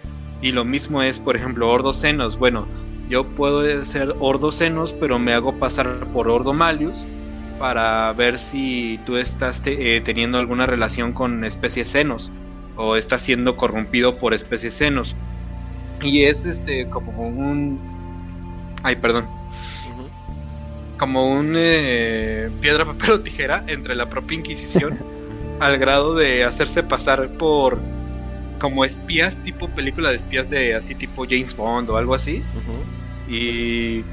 Y 0.41 0.51
lo 0.51 0.65
mismo 0.65 1.01
es, 1.01 1.19
por 1.21 1.37
ejemplo, 1.37 1.69
Ordo 1.69 1.93
Senos. 1.93 2.37
Bueno, 2.37 2.67
yo 3.07 3.25
puedo 3.25 3.85
ser 3.85 4.13
Ordo 4.19 4.51
Senos, 4.51 4.93
pero 4.93 5.19
me 5.19 5.33
hago 5.33 5.57
pasar 5.57 6.11
por 6.11 6.27
Ordo 6.27 6.53
Malius 6.53 7.05
para 7.59 8.11
ver 8.13 8.37
si 8.37 8.99
tú 9.05 9.15
estás 9.15 9.63
eh, 9.65 10.01
teniendo 10.03 10.37
alguna 10.37 10.65
relación 10.65 11.13
con 11.13 11.45
especies 11.45 11.87
senos 11.87 12.31
o 12.75 12.97
estás 12.97 13.21
siendo 13.21 13.55
corrompido 13.55 14.17
por 14.17 14.33
especies 14.33 14.73
senos. 14.73 15.15
Y 16.01 16.23
es 16.23 16.45
este 16.45 16.89
como 16.89 17.27
un... 17.27 17.79
Ay, 18.83 18.97
perdón. 18.97 19.29
Como 20.97 21.33
un 21.33 21.53
eh, 21.57 22.49
piedra, 22.61 22.85
papel 22.85 23.11
o 23.11 23.19
tijera 23.21 23.63
entre 23.67 23.95
la 23.95 24.09
propia 24.09 24.37
Inquisición 24.37 24.99
al 25.59 25.77
grado 25.77 26.15
de 26.15 26.43
hacerse 26.43 26.83
pasar 26.83 27.29
por 27.37 27.79
como 28.59 28.85
espías, 28.85 29.41
tipo 29.43 29.67
película 29.67 30.09
de 30.09 30.15
espías 30.15 30.49
de 30.49 30.73
así 30.73 30.95
tipo 30.95 31.25
James 31.29 31.53
Bond 31.55 31.89
o 31.89 31.97
algo 31.97 32.15
así. 32.15 32.41
Y, 33.27 34.03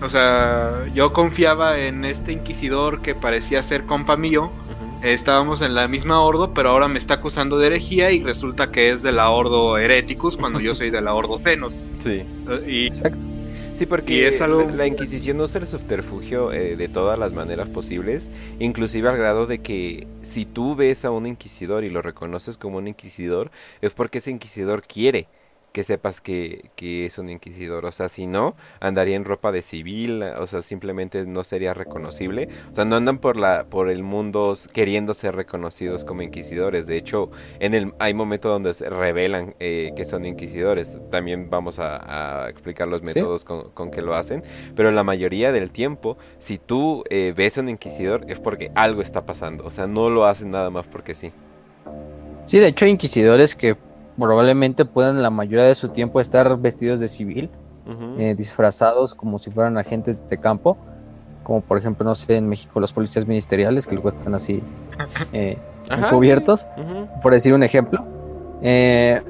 o 0.00 0.08
sea, 0.08 0.86
yo 0.94 1.12
confiaba 1.12 1.76
en 1.78 2.04
este 2.04 2.32
inquisidor 2.32 3.02
que 3.02 3.16
parecía 3.16 3.62
ser 3.62 3.86
compa 3.86 4.16
mío. 4.16 4.52
Estábamos 5.02 5.62
en 5.62 5.74
la 5.74 5.88
misma 5.88 6.20
ordo, 6.20 6.52
pero 6.52 6.70
ahora 6.70 6.86
me 6.86 6.98
está 6.98 7.14
acusando 7.14 7.58
de 7.58 7.68
herejía 7.68 8.12
y 8.12 8.22
resulta 8.22 8.70
que 8.70 8.90
es 8.90 9.02
de 9.02 9.12
la 9.12 9.30
ordo 9.30 9.78
Hereticus 9.78 10.36
cuando 10.36 10.60
yo 10.60 10.74
soy 10.76 10.90
de 10.90 11.00
la 11.00 11.12
ordo 11.12 11.38
Tenos. 11.38 11.82
Sí. 12.04 12.22
Y 12.68 12.86
Exacto. 12.86 13.18
Sí, 13.80 13.86
porque 13.86 14.12
Y 14.12 14.24
es 14.24 14.42
algo- 14.42 14.68
la, 14.68 14.74
la 14.76 14.86
Inquisición 14.86 15.40
usa 15.40 15.58
el 15.58 15.66
subterfugio 15.66 16.52
eh, 16.52 16.76
de 16.76 16.88
todas 16.90 17.18
las 17.18 17.32
maneras 17.32 17.70
posibles, 17.70 18.30
inclusive 18.58 19.08
al 19.08 19.16
grado 19.16 19.46
de 19.46 19.62
que 19.62 20.06
si 20.20 20.44
tú 20.44 20.74
ves 20.76 21.06
a 21.06 21.10
un 21.10 21.24
inquisidor 21.24 21.82
y 21.84 21.88
lo 21.88 22.02
reconoces 22.02 22.58
como 22.58 22.76
un 22.76 22.88
inquisidor, 22.88 23.50
es 23.80 23.94
porque 23.94 24.18
ese 24.18 24.30
inquisidor 24.32 24.82
quiere 24.86 25.28
que 25.72 25.84
sepas 25.84 26.20
que, 26.20 26.70
que 26.76 27.06
es 27.06 27.18
un 27.18 27.28
inquisidor. 27.28 27.84
O 27.84 27.92
sea, 27.92 28.08
si 28.08 28.26
no, 28.26 28.54
andaría 28.80 29.16
en 29.16 29.24
ropa 29.24 29.52
de 29.52 29.62
civil, 29.62 30.22
o 30.22 30.46
sea, 30.46 30.62
simplemente 30.62 31.24
no 31.26 31.44
sería 31.44 31.74
reconocible. 31.74 32.48
O 32.70 32.74
sea, 32.74 32.84
no 32.84 32.96
andan 32.96 33.18
por 33.18 33.36
la 33.36 33.64
por 33.64 33.90
el 33.90 34.02
mundo 34.02 34.56
queriendo 34.72 35.14
ser 35.14 35.36
reconocidos 35.36 36.04
como 36.04 36.22
inquisidores. 36.22 36.86
De 36.86 36.96
hecho, 36.96 37.30
en 37.60 37.74
el 37.74 37.92
hay 37.98 38.14
momentos 38.14 38.50
donde 38.50 38.74
se 38.74 38.88
revelan 38.88 39.54
eh, 39.60 39.92
que 39.96 40.04
son 40.04 40.26
inquisidores. 40.26 40.98
También 41.10 41.50
vamos 41.50 41.78
a, 41.78 42.44
a 42.44 42.50
explicar 42.50 42.88
los 42.88 43.02
métodos 43.02 43.44
con, 43.44 43.70
con 43.70 43.90
que 43.90 44.02
lo 44.02 44.14
hacen. 44.14 44.42
Pero 44.74 44.90
la 44.90 45.04
mayoría 45.04 45.52
del 45.52 45.70
tiempo, 45.70 46.16
si 46.38 46.58
tú 46.58 47.04
eh, 47.10 47.32
ves 47.36 47.58
a 47.58 47.60
un 47.60 47.68
inquisidor, 47.68 48.24
es 48.28 48.40
porque 48.40 48.70
algo 48.74 49.02
está 49.02 49.24
pasando. 49.26 49.64
O 49.64 49.70
sea, 49.70 49.86
no 49.86 50.10
lo 50.10 50.26
hacen 50.26 50.50
nada 50.50 50.70
más 50.70 50.86
porque 50.86 51.14
sí. 51.14 51.32
Sí, 52.44 52.58
de 52.58 52.68
hecho 52.68 52.84
hay 52.84 52.90
inquisidores 52.90 53.54
que 53.54 53.76
probablemente 54.18 54.84
puedan 54.84 55.22
la 55.22 55.30
mayoría 55.30 55.64
de 55.64 55.74
su 55.74 55.88
tiempo 55.88 56.20
estar 56.20 56.56
vestidos 56.58 57.00
de 57.00 57.08
civil, 57.08 57.50
eh, 58.18 58.34
disfrazados 58.36 59.14
como 59.14 59.38
si 59.38 59.50
fueran 59.50 59.76
agentes 59.78 60.26
de 60.28 60.38
campo. 60.38 60.76
como 61.42 61.62
por 61.62 61.78
ejemplo, 61.78 62.04
no 62.04 62.14
sé, 62.14 62.36
en 62.36 62.48
México 62.48 62.78
los 62.78 62.92
policías 62.92 63.26
ministeriales, 63.26 63.86
que 63.86 63.94
luego 63.94 64.10
están 64.10 64.34
así 64.34 64.62
eh, 65.32 65.58
Ajá, 65.88 66.10
Ujú. 66.76 67.08
por 67.22 67.32
decir 67.32 67.54
un 67.54 67.62
ejemplo. 67.64 68.04
Eh, 68.62 69.22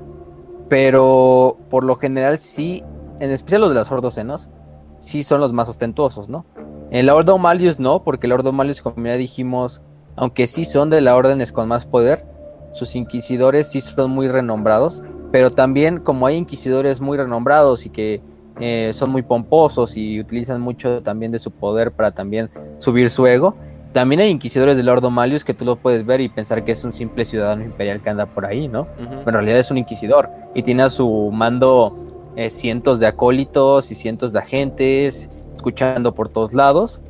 pero 0.68 1.56
por 1.70 1.84
lo 1.84 1.96
general 1.96 2.38
sí, 2.38 2.82
en 3.20 3.30
especial 3.30 3.62
los 3.62 3.70
de 3.70 3.76
las 3.76 3.90
hordocenos, 3.90 4.50
sí 4.98 5.22
son 5.24 5.40
los 5.40 5.52
más 5.52 5.68
ostentosos, 5.68 6.28
¿no? 6.28 6.44
El 6.90 7.08
Ordo 7.08 7.38
Malius 7.38 7.78
no, 7.78 8.02
porque 8.02 8.26
el 8.26 8.32
Ordo 8.32 8.52
Malius, 8.52 8.82
como 8.82 9.06
ya 9.06 9.16
dijimos, 9.16 9.80
aunque 10.16 10.46
sí 10.46 10.64
son 10.64 10.90
de 10.90 11.00
las 11.00 11.14
órdenes 11.14 11.52
con 11.52 11.68
más 11.68 11.86
poder, 11.86 12.26
sus 12.72 12.96
inquisidores 12.96 13.68
sí 13.68 13.80
son 13.80 14.10
muy 14.10 14.28
renombrados, 14.28 15.02
pero 15.32 15.52
también 15.52 15.98
como 15.98 16.26
hay 16.26 16.36
inquisidores 16.36 17.00
muy 17.00 17.16
renombrados 17.16 17.86
y 17.86 17.90
que 17.90 18.20
eh, 18.60 18.90
son 18.92 19.10
muy 19.10 19.22
pomposos 19.22 19.96
y 19.96 20.20
utilizan 20.20 20.60
mucho 20.60 21.02
también 21.02 21.32
de 21.32 21.38
su 21.38 21.50
poder 21.50 21.92
para 21.92 22.10
también 22.10 22.50
subir 22.78 23.10
su 23.10 23.26
ego, 23.26 23.54
también 23.92 24.20
hay 24.20 24.28
inquisidores 24.28 24.76
del 24.76 24.88
Ordo 24.88 25.10
Malius 25.10 25.44
que 25.44 25.52
tú 25.52 25.64
lo 25.64 25.76
puedes 25.76 26.06
ver 26.06 26.20
y 26.20 26.28
pensar 26.28 26.64
que 26.64 26.72
es 26.72 26.84
un 26.84 26.92
simple 26.92 27.24
ciudadano 27.24 27.64
imperial 27.64 28.00
que 28.00 28.10
anda 28.10 28.26
por 28.26 28.46
ahí, 28.46 28.68
¿no? 28.68 28.86
Pero 28.96 29.20
en 29.26 29.34
realidad 29.34 29.58
es 29.58 29.70
un 29.72 29.78
inquisidor 29.78 30.28
y 30.54 30.62
tiene 30.62 30.84
a 30.84 30.90
su 30.90 31.30
mando 31.32 31.94
eh, 32.36 32.50
cientos 32.50 33.00
de 33.00 33.08
acólitos 33.08 33.90
y 33.90 33.96
cientos 33.96 34.32
de 34.32 34.38
agentes 34.38 35.28
escuchando 35.56 36.14
por 36.14 36.28
todos 36.28 36.54
lados. 36.54 37.00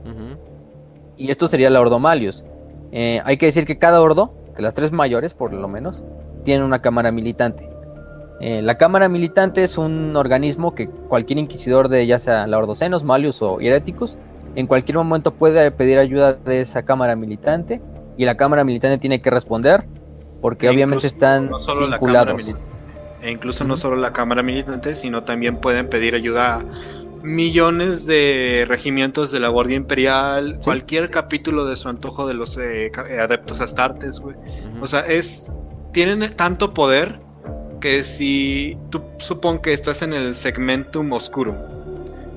Y 1.18 1.30
esto 1.30 1.48
sería 1.48 1.68
la 1.68 1.82
Ordo 1.82 1.98
Malius. 1.98 2.46
Eh, 2.92 3.20
hay 3.24 3.36
que 3.36 3.46
decir 3.46 3.66
que 3.66 3.76
cada 3.76 4.00
ordo, 4.00 4.32
que 4.54 4.62
las 4.62 4.74
tres 4.74 4.92
mayores 4.92 5.34
por 5.34 5.52
lo 5.52 5.68
menos, 5.68 6.02
tienen 6.44 6.64
una 6.64 6.80
cámara 6.80 7.12
militante. 7.12 7.68
Eh, 8.40 8.62
la 8.62 8.78
cámara 8.78 9.08
militante 9.08 9.62
es 9.62 9.76
un 9.76 10.16
organismo 10.16 10.74
que 10.74 10.88
cualquier 10.88 11.38
inquisidor 11.38 11.88
de 11.88 12.06
ya 12.06 12.18
sea 12.18 12.46
la 12.46 12.56
Ordocenos, 12.58 13.04
Malius 13.04 13.42
o 13.42 13.60
Hereticus, 13.60 14.16
en 14.56 14.66
cualquier 14.66 14.96
momento 14.96 15.32
puede 15.34 15.70
pedir 15.70 15.98
ayuda 15.98 16.32
de 16.32 16.62
esa 16.62 16.82
cámara 16.82 17.14
militante 17.16 17.80
y 18.16 18.24
la 18.24 18.36
cámara 18.36 18.64
militante 18.64 18.98
tiene 18.98 19.20
que 19.20 19.30
responder 19.30 19.84
porque 20.40 20.66
E 20.66 20.70
obviamente 20.70 21.06
están 21.06 21.50
no 21.50 21.60
solo 21.60 21.86
la 21.86 21.98
cámara 22.00 22.32
vinculados. 22.32 22.46
mili- 22.46 22.56
e 23.22 23.30
incluso 23.30 23.64
no 23.64 23.76
solo 23.76 23.96
la 23.96 24.12
cámara 24.14 24.42
militante, 24.42 24.94
sino 24.94 25.22
también 25.24 25.56
pueden 25.58 25.88
pedir 25.90 26.14
ayuda 26.14 26.56
a 26.60 26.64
millones 27.22 28.06
de 28.06 28.64
regimientos 28.66 29.30
de 29.30 29.40
la 29.40 29.48
Guardia 29.48 29.76
Imperial, 29.76 30.60
cualquier 30.62 31.10
capítulo 31.10 31.64
de 31.64 31.76
su 31.76 31.88
antojo 31.88 32.26
de 32.26 32.34
los 32.34 32.56
eh, 32.56 32.86
eh, 32.86 33.18
adeptos 33.18 33.60
astartes, 33.60 34.20
güey. 34.20 34.36
O 34.80 34.86
sea, 34.86 35.00
es 35.00 35.52
tienen 35.92 36.34
tanto 36.36 36.72
poder 36.72 37.20
que 37.80 38.04
si 38.04 38.76
tú 38.90 39.02
supón 39.18 39.58
que 39.58 39.72
estás 39.72 40.02
en 40.02 40.12
el 40.12 40.34
segmentum 40.34 41.12
oscuro, 41.12 41.56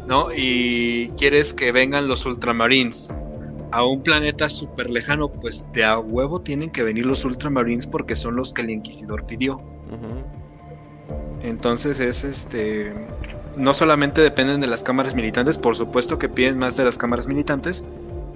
¿no? 0.08 0.28
Y 0.36 1.10
quieres 1.18 1.54
que 1.54 1.72
vengan 1.72 2.08
los 2.08 2.26
ultramarines 2.26 3.14
a 3.72 3.86
un 3.86 4.02
planeta 4.04 4.50
súper 4.50 4.90
lejano, 4.90 5.30
pues 5.30 5.68
de 5.74 5.84
a 5.84 6.00
huevo 6.00 6.42
tienen 6.42 6.70
que 6.70 6.84
venir 6.84 7.06
los 7.06 7.26
ultramarines 7.26 7.88
porque 7.88 8.16
son 8.16 8.36
los 8.36 8.54
que 8.54 8.62
el 8.62 8.70
inquisidor 8.70 9.26
pidió. 9.26 9.62
Entonces 11.42 12.00
es 12.00 12.24
este 12.24 12.94
no 13.56 13.74
solamente 13.74 14.22
dependen 14.22 14.62
de 14.62 14.68
las 14.68 14.84
cámaras 14.84 15.16
militantes, 15.16 15.58
por 15.58 15.76
supuesto 15.76 16.18
que 16.18 16.30
piden 16.30 16.58
más 16.58 16.78
de 16.78 16.86
las 16.86 16.98
cámaras 16.98 17.28
militantes, 17.28 17.86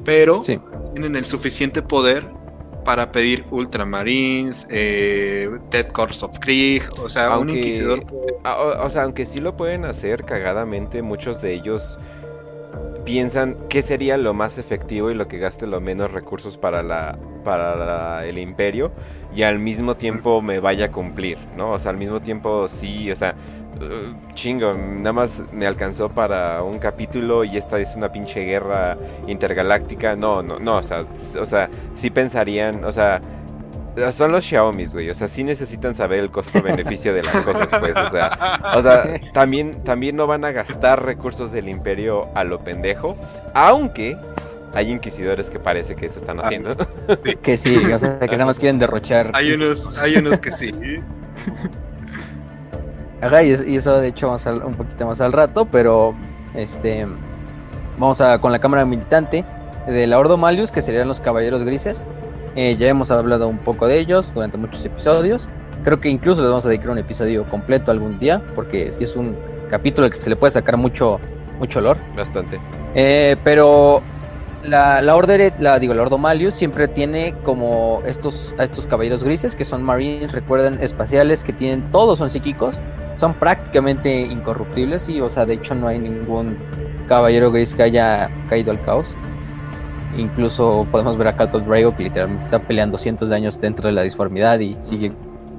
pero 0.05 0.43
Sí. 0.43 0.59
tienen 0.93 1.15
el 1.15 1.26
suficiente 1.26 1.82
poder 1.82 2.28
para 2.86 3.11
pedir 3.11 3.43
ultramarines, 3.51 4.68
eh, 4.70 5.49
Dead 5.72 5.88
Corps 5.88 6.24
of 6.24 6.39
Krieg, 6.39 6.84
o 7.03 7.09
sea, 7.09 7.32
un 7.32 7.49
Aunque- 7.49 7.57
inquisidor 7.57 8.03
Ah, 8.43 8.57
O, 8.61 8.86
o 8.86 8.89
sea, 8.89 9.03
aunque 9.03 9.26
sí 9.26 9.41
lo 9.41 9.57
pueden 9.57 9.84
hacer 9.84 10.24
cagadamente, 10.24 11.01
muchos 11.01 11.41
de 11.41 11.53
ellos 11.53 11.99
piensan 13.03 13.57
qué 13.70 13.82
sería 13.82 14.18
lo 14.18 14.34
más 14.34 14.57
efectivo 14.57 15.09
y 15.11 15.15
lo 15.15 15.28
que 15.28 15.38
gaste 15.38 15.65
lo 15.68 15.80
menos 15.82 16.11
recursos 16.11 16.57
para 16.57 16.84
la 16.84 17.18
para 17.43 17.76
la- 17.78 18.26
el 18.26 18.38
imperio 18.38 18.91
y 19.34 19.43
al 19.43 19.57
mismo 19.59 19.95
tiempo 19.95 20.41
me 20.41 20.59
vaya 20.59 20.86
a 20.88 20.91
cumplir, 20.91 21.38
¿no? 21.55 21.72
O 21.72 21.80
sea, 21.80 21.91
al 21.91 21.97
mismo 21.97 22.20
tiempo 22.22 22.68
sí, 22.68 23.09
o 23.09 23.15
sea, 23.15 23.36
eh, 23.82 24.13
chingo, 24.34 24.74
nada 24.74 25.13
más 25.13 25.41
me 25.51 25.68
alcanzó 25.68 26.09
para 26.09 26.63
un 26.63 26.80
capítulo 26.80 27.43
y 27.43 27.57
esta 27.57 27.80
es 27.80 27.95
una 27.95 28.11
pinche 28.11 28.41
guerra 28.41 28.97
intergaláctica. 29.28 30.15
No, 30.15 30.41
no, 30.41 30.59
no, 30.59 30.78
o 30.78 30.84
sea, 30.84 31.05
o 31.39 31.45
sea, 31.45 31.70
sí 31.95 32.09
pensarían, 32.09 32.84
o 32.84 32.91
sea, 32.91 33.22
son 34.11 34.32
los 34.32 34.45
Xiaomi, 34.45 34.86
güey, 34.86 35.09
o 35.09 35.15
sea, 35.15 35.28
sí 35.28 35.43
necesitan 35.43 35.95
saber 35.95 36.20
el 36.20 36.32
costo-beneficio 36.32 37.13
de 37.13 37.24
las 37.24 37.36
cosas, 37.38 37.68
pues, 37.80 37.97
o 37.97 38.09
sea, 38.09 38.61
o 38.76 38.82
sea, 38.82 39.20
también, 39.34 39.84
también 39.84 40.15
no 40.15 40.28
van 40.28 40.45
a 40.45 40.51
gastar 40.51 41.03
recursos 41.03 41.51
del 41.51 41.68
imperio 41.68 42.28
a 42.36 42.43
lo 42.43 42.59
pendejo, 42.59 43.18
aunque 43.53 44.18
hay 44.74 44.91
inquisidores 44.91 45.49
que 45.49 45.59
parece 45.59 45.95
que 45.95 46.05
eso 46.05 46.20
están 46.20 46.39
haciendo. 46.39 46.76
Que 47.41 47.57
sí, 47.57 47.76
o 47.91 47.97
sea, 47.97 48.20
que 48.20 48.28
nada 48.28 48.45
más 48.45 48.59
quieren 48.59 48.78
derrochar. 48.78 49.32
Hay 49.34 49.51
unos, 49.53 49.97
hay 49.97 50.18
unos 50.18 50.39
que 50.39 50.51
sí. 50.51 50.72
Ajá, 53.22 53.43
y, 53.43 53.51
es- 53.51 53.65
y 53.68 53.76
eso 53.78 53.99
de 53.99 54.07
hecho 54.09 54.28
vamos 54.28 54.45
a 54.47 54.53
un 54.53 54.74
poquito 54.76 55.05
más 55.07 55.22
al 55.22 55.34
rato, 55.34 55.65
pero 55.65 56.13
este 56.55 57.05
vamos 57.97 58.22
a 58.22 58.39
con 58.39 58.51
la 58.51 58.59
cámara 58.59 58.86
militante 58.86 59.43
de 59.88 60.05
la 60.07 60.20
Ordo 60.20 60.38
Malius, 60.38 60.72
que 60.72 60.82
serían 60.82 61.07
los 61.07 61.20
caballeros 61.22 61.63
grises. 61.63 62.05
Eh, 62.55 62.76
ya 62.78 62.88
hemos 62.88 63.09
hablado 63.11 63.47
un 63.47 63.57
poco 63.59 63.88
de 63.88 63.99
ellos 63.99 64.34
durante 64.34 64.57
muchos 64.57 64.84
episodios. 64.86 65.49
Creo 65.84 65.99
que 65.99 66.09
incluso 66.09 66.41
les 66.41 66.49
vamos 66.49 66.65
a 66.65 66.70
dedicar 66.70 66.89
un 66.89 66.97
episodio 66.97 67.45
completo 67.49 67.91
algún 67.91 68.20
día, 68.20 68.41
porque 68.55 68.91
sí 68.91 69.03
es 69.03 69.15
un 69.15 69.36
capítulo 69.70 70.09
que 70.09 70.20
se 70.22 70.30
le 70.30 70.36
puede 70.36 70.51
sacar 70.51 70.76
mucho, 70.78 71.20
mucho 71.59 71.80
olor. 71.80 71.97
Bastante. 72.15 72.59
Eh, 72.95 73.38
pero 73.43 74.01
la, 74.63 75.01
la 75.01 75.15
Order, 75.15 75.53
la, 75.59 75.80
digo, 75.80 75.93
la 75.93 76.01
Ordo 76.01 76.18
Malius 76.18 76.53
siempre 76.55 76.88
tiene 76.88 77.36
como 77.43 78.01
estos, 78.05 78.53
a 78.57 78.63
estos 78.63 78.86
caballeros 78.88 79.24
grises 79.24 79.55
que 79.55 79.63
son 79.65 79.84
marines, 79.84 80.32
recuerden, 80.34 80.80
espaciales, 80.82 81.43
que 81.43 81.53
tienen, 81.53 81.91
todos 81.91 82.18
son 82.18 82.30
psíquicos, 82.32 82.82
son 83.18 83.34
prácticamente 83.34 84.15
incorruptibles 84.22 85.09
y, 85.09 85.20
o 85.22 85.30
sea, 85.30 85.45
de 85.45 85.55
hecho 85.55 85.76
no 85.76 85.88
hay 85.88 85.99
ningún 85.99 86.57
caballero 87.07 87.51
gris 87.51 87.74
que 87.74 87.84
haya 87.84 88.30
caído 88.49 88.72
al 88.72 88.82
caos. 88.82 89.13
Incluso 90.18 90.88
podemos 90.91 91.18
ver 91.18 91.28
a 91.28 91.36
Calto 91.36 91.59
Drago 91.59 91.95
que 91.95 92.03
literalmente 92.03 92.45
está 92.45 92.59
peleando 92.59 92.97
cientos 92.97 93.30
de 93.30 93.36
años 93.36 93.59
dentro 93.61 93.88
de 93.88 93.93
la 93.93 94.01
disformidad 94.03 94.59
y 94.59 94.76
sigue 94.82 95.11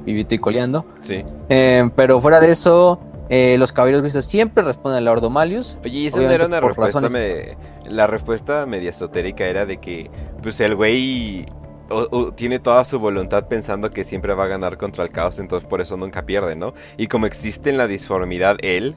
vivito 0.05 0.35
y 0.35 0.39
coleando. 0.39 0.85
Sí. 1.03 1.23
Eh, 1.49 1.89
pero 1.95 2.21
fuera 2.21 2.41
de 2.41 2.51
eso, 2.51 2.99
eh, 3.29 3.57
los 3.59 3.73
caballeros 3.73 4.03
grises 4.03 4.25
siempre 4.25 4.65
responden 4.65 4.99
a 4.99 5.01
la 5.03 5.13
Ordo 5.13 5.31
Malius. 5.31 5.79
Oye, 5.85 5.91
y 5.99 6.07
esa 6.09 6.17
no 6.19 6.31
era 6.31 6.47
una 6.47 6.61
respuesta, 6.61 7.01
razones- 7.01 7.13
me- 7.13 7.91
la 7.93 8.07
respuesta 8.07 8.67
media 8.67 8.91
esotérica 8.91 9.45
era 9.45 9.65
de 9.67 9.77
que, 9.79 10.11
pues 10.43 10.59
el 10.61 10.75
güey 10.75 11.47
o- 11.91 12.09
o 12.11 12.33
tiene 12.33 12.59
toda 12.59 12.85
su 12.85 12.99
voluntad 12.99 13.47
pensando 13.49 13.91
que 13.91 14.05
siempre 14.05 14.35
va 14.35 14.45
a 14.45 14.49
ganar 14.49 14.77
contra 14.79 15.05
el 15.05 15.11
caos, 15.11 15.39
entonces 15.39 15.69
por 15.69 15.81
eso 15.81 15.97
nunca 15.97 16.23
pierde, 16.27 16.55
¿no? 16.57 16.75
Y 16.97 17.07
como 17.09 17.27
existe 17.27 17.71
en 17.71 17.77
la 17.79 17.87
disformidad 17.87 18.57
él, 18.63 18.97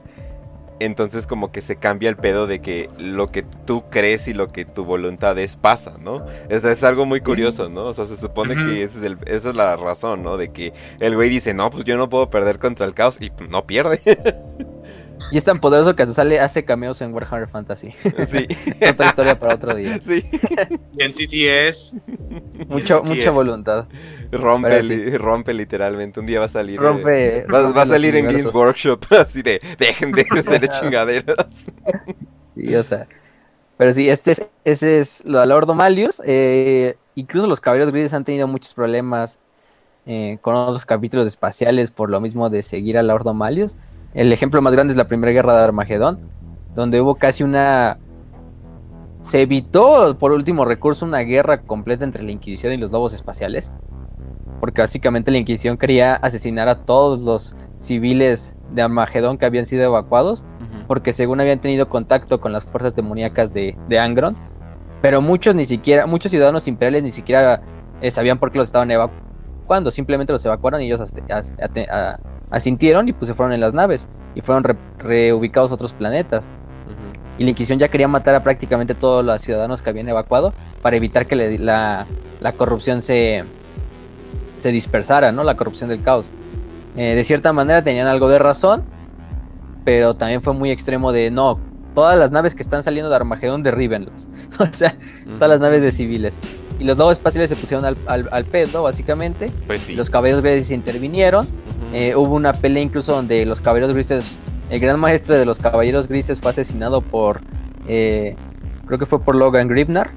entonces 0.80 1.28
como 1.28 1.52
que 1.52 1.60
se 1.62 1.76
cambia 1.76 2.08
el 2.08 2.16
pedo 2.16 2.48
de 2.48 2.60
que 2.60 2.88
lo 2.98 3.28
que 3.28 3.44
tú 3.44 3.84
crees 3.88 4.26
y 4.26 4.34
lo 4.34 4.48
que 4.48 4.64
tu 4.64 4.84
voluntad 4.84 5.38
es 5.38 5.54
pasa, 5.54 5.94
¿no? 6.02 6.26
Es, 6.48 6.64
es 6.64 6.82
algo 6.82 7.06
muy 7.06 7.20
curioso, 7.20 7.68
¿no? 7.68 7.84
O 7.86 7.94
sea, 7.94 8.04
se 8.06 8.16
supone 8.16 8.54
que 8.54 8.82
ese 8.82 8.98
es 8.98 9.04
el- 9.04 9.18
esa 9.26 9.50
es 9.50 9.54
la 9.54 9.76
razón, 9.76 10.24
¿no? 10.24 10.36
De 10.36 10.48
que 10.50 10.72
el 10.98 11.14
güey 11.14 11.28
dice, 11.28 11.54
no, 11.54 11.70
pues 11.70 11.84
yo 11.84 11.96
no 11.96 12.08
puedo 12.08 12.30
perder 12.30 12.58
contra 12.58 12.84
el 12.84 12.94
caos 12.94 13.16
y 13.20 13.30
no 13.48 13.64
pierde. 13.64 14.00
Y 15.30 15.38
es 15.38 15.44
tan 15.44 15.58
poderoso 15.58 15.94
que 15.96 16.02
hasta 16.02 16.14
sale, 16.14 16.40
hace 16.40 16.64
cameos 16.64 17.00
en 17.00 17.12
Warhammer 17.14 17.48
Fantasy. 17.48 17.92
sí, 18.26 18.46
Otra 18.90 19.06
historia 19.06 19.38
para 19.38 19.54
otro 19.54 19.74
día. 19.74 19.98
sí. 20.02 20.24
Y 20.98 21.02
en 21.02 21.12
TTS, 21.12 21.96
Mucho, 22.68 23.02
mucha 23.04 23.30
voluntad. 23.30 23.86
Rompe, 24.30 24.82
li- 24.82 25.16
rompe 25.18 25.52
literalmente. 25.54 26.20
Un 26.20 26.26
día 26.26 26.40
va 26.40 26.46
a 26.46 26.48
salir. 26.50 26.78
eh, 26.78 26.82
Rompe. 26.82 27.46
va, 27.52 27.62
rompe 27.62 27.78
va 27.78 27.82
a 27.82 27.86
salir 27.86 28.16
en 28.16 28.24
Games 28.26 28.44
universos. 28.46 28.54
Workshop 28.54 29.04
así 29.18 29.42
de 29.42 29.60
dejen 29.78 30.10
de 30.12 30.26
hacer 30.38 30.68
chingaderas. 30.68 31.36
Sí, 32.56 32.74
o 32.74 32.82
sea. 32.82 33.06
Pero 33.76 33.92
sí, 33.92 34.08
este 34.08 34.32
es, 34.32 34.46
ese 34.64 34.98
es 34.98 35.24
lo 35.24 35.40
del 35.40 35.52
Ordo 35.52 35.74
Malius. 35.74 36.20
eh, 36.24 36.96
incluso 37.14 37.46
los 37.46 37.60
caballeros 37.60 37.92
grises 37.92 38.14
han 38.14 38.24
tenido 38.24 38.46
muchos 38.46 38.72
problemas 38.74 39.38
eh, 40.06 40.38
con 40.40 40.54
otros 40.54 40.84
capítulos 40.86 41.26
espaciales 41.26 41.90
por 41.90 42.08
lo 42.10 42.20
mismo 42.20 42.48
de 42.50 42.62
seguir 42.62 42.96
al 42.98 43.10
Ordo 43.10 43.34
Malius. 43.34 43.76
El 44.14 44.32
ejemplo 44.32 44.60
más 44.62 44.72
grande 44.72 44.92
es 44.92 44.96
la 44.96 45.06
primera 45.08 45.32
guerra 45.32 45.56
de 45.56 45.64
Armagedón, 45.64 46.20
donde 46.74 47.00
hubo 47.00 47.14
casi 47.14 47.42
una. 47.44 47.98
Se 49.20 49.42
evitó 49.42 50.16
por 50.18 50.32
último 50.32 50.64
recurso 50.64 51.06
una 51.06 51.20
guerra 51.20 51.62
completa 51.62 52.04
entre 52.04 52.22
la 52.24 52.32
Inquisición 52.32 52.72
y 52.72 52.76
los 52.76 52.90
lobos 52.90 53.14
espaciales. 53.14 53.72
Porque 54.60 54.80
básicamente 54.80 55.30
la 55.30 55.38
Inquisición 55.38 55.76
quería 55.78 56.14
asesinar 56.14 56.68
a 56.68 56.84
todos 56.84 57.20
los 57.20 57.54
civiles 57.78 58.56
de 58.72 58.82
Armagedón 58.82 59.38
que 59.38 59.46
habían 59.46 59.66
sido 59.66 59.82
evacuados 59.84 60.44
porque 60.86 61.12
según 61.12 61.40
habían 61.40 61.60
tenido 61.60 61.88
contacto 61.88 62.40
con 62.40 62.52
las 62.52 62.64
fuerzas 62.64 62.94
demoníacas 62.94 63.52
de, 63.54 63.76
de 63.88 63.98
Angron, 63.98 64.36
pero 65.00 65.20
muchos 65.20 65.54
ni 65.54 65.64
siquiera, 65.64 66.06
muchos 66.06 66.30
ciudadanos 66.30 66.68
imperiales 66.68 67.02
ni 67.02 67.10
siquiera 67.10 67.62
eh, 68.00 68.10
sabían 68.10 68.38
por 68.38 68.52
qué 68.52 68.58
los 68.58 68.68
estaban 68.68 68.90
evacuando, 68.90 69.90
simplemente 69.90 70.32
los 70.32 70.44
evacuaron 70.44 70.80
y 70.82 70.86
ellos 70.86 71.00
a- 71.00 72.18
asintieron 72.52 73.08
y 73.08 73.12
pues 73.12 73.26
se 73.28 73.34
fueron 73.34 73.52
en 73.52 73.60
las 73.60 73.74
naves 73.74 74.06
y 74.36 74.40
fueron 74.42 74.62
re- 74.62 74.76
reubicados 74.98 75.72
a 75.72 75.74
otros 75.74 75.92
planetas. 75.92 76.48
y 77.38 77.44
la 77.44 77.50
Inquisición 77.50 77.78
ya 77.80 77.88
quería 77.88 78.06
matar 78.06 78.34
a 78.36 78.42
prácticamente 78.44 78.94
todos 78.94 79.24
los 79.24 79.42
ciudadanos 79.42 79.82
que 79.82 79.90
habían 79.90 80.08
evacuado 80.08 80.52
para 80.82 80.94
evitar 80.96 81.26
que 81.26 81.34
le- 81.34 81.58
la, 81.58 82.06
la 82.40 82.52
corrupción 82.52 83.02
se, 83.02 83.42
se 84.60 84.70
dispersara, 84.70 85.32
¿no? 85.32 85.42
La 85.42 85.56
corrupción 85.56 85.88
del 85.88 86.02
caos. 86.02 86.30
Eh, 86.94 87.14
de 87.14 87.24
cierta 87.24 87.52
manera 87.52 87.82
tenían 87.82 88.06
algo 88.06 88.28
de 88.28 88.38
razón, 88.38 88.84
pero 89.84 90.14
también 90.14 90.42
fue 90.42 90.52
muy 90.52 90.70
extremo 90.70 91.10
de 91.10 91.30
no, 91.30 91.58
todas 91.94 92.18
las 92.18 92.30
naves 92.30 92.54
que 92.54 92.62
están 92.62 92.82
saliendo 92.82 93.08
de 93.10 93.16
Armagedón 93.16 93.62
derríbenlas. 93.62 94.28
o 94.58 94.66
sea, 94.70 94.94
todas 95.38 95.48
las 95.48 95.60
naves 95.60 95.82
de 95.82 95.90
civiles. 95.90 96.38
Y 96.82 96.84
los 96.84 96.98
lobos 96.98 97.12
espaciales 97.12 97.48
se 97.48 97.54
pusieron 97.54 97.84
al, 97.84 97.96
al, 98.06 98.28
al 98.32 98.44
pedo, 98.44 98.82
básicamente. 98.82 99.52
Pues 99.68 99.82
sí. 99.82 99.94
Los 99.94 100.10
caballeros 100.10 100.42
grises 100.42 100.72
intervinieron. 100.72 101.46
Eh, 101.92 102.16
hubo 102.16 102.34
una 102.34 102.52
pelea 102.52 102.82
incluso 102.82 103.14
donde 103.14 103.46
los 103.46 103.60
caballeros 103.60 103.94
grises, 103.94 104.36
el 104.68 104.80
gran 104.80 104.98
maestre 104.98 105.36
de 105.36 105.44
los 105.44 105.60
caballeros 105.60 106.08
grises 106.08 106.40
fue 106.40 106.50
asesinado 106.50 107.00
por, 107.00 107.40
eh, 107.86 108.34
creo 108.84 108.98
que 108.98 109.06
fue 109.06 109.20
por 109.20 109.36
Logan 109.36 109.68
Gribnar. 109.68 110.10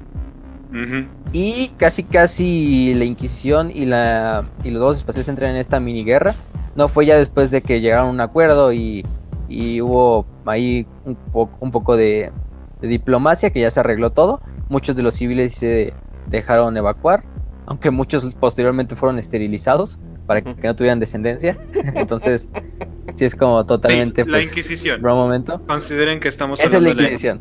Y 1.32 1.68
casi 1.76 2.02
casi 2.02 2.94
la 2.94 3.04
Inquisición 3.04 3.70
y, 3.72 3.86
la, 3.86 4.44
y 4.64 4.70
los 4.72 4.80
dos 4.80 4.96
espaciales 4.96 5.28
entran 5.28 5.52
en 5.52 5.58
esta 5.58 5.78
mini 5.78 6.02
guerra. 6.04 6.34
No 6.74 6.88
fue 6.88 7.06
ya 7.06 7.16
después 7.16 7.52
de 7.52 7.62
que 7.62 7.80
llegaron 7.80 8.08
a 8.08 8.10
un 8.10 8.20
acuerdo 8.20 8.72
y, 8.72 9.06
y 9.48 9.80
hubo 9.80 10.26
ahí 10.46 10.84
un, 11.04 11.14
po- 11.14 11.48
un 11.60 11.70
poco 11.70 11.96
de, 11.96 12.32
de 12.80 12.88
diplomacia 12.88 13.50
que 13.50 13.60
ya 13.60 13.70
se 13.70 13.78
arregló 13.78 14.10
todo. 14.10 14.40
Muchos 14.68 14.96
de 14.96 15.04
los 15.04 15.14
civiles 15.14 15.54
se 15.54 15.94
dejaron 16.28 16.76
evacuar, 16.76 17.24
aunque 17.66 17.90
muchos 17.90 18.34
posteriormente 18.34 18.96
fueron 18.96 19.18
esterilizados 19.18 19.98
para 20.26 20.42
que 20.42 20.54
no 20.66 20.74
tuvieran 20.76 20.98
descendencia. 21.00 21.56
Entonces, 21.94 22.48
sí 23.14 23.24
es 23.24 23.34
como 23.34 23.64
totalmente 23.66 24.24
Sí, 24.24 24.30
la 24.30 24.36
pues, 24.38 24.48
Inquisición. 24.48 25.02
buen 25.02 25.14
momento. 25.14 25.60
Consideren 25.66 26.18
que 26.20 26.28
estamos 26.28 26.58
Esa 26.60 26.66
es 26.66 26.72
la 26.72 26.78
hablando 26.78 26.96
de 26.96 27.02
la 27.02 27.08
Inquisición. 27.08 27.40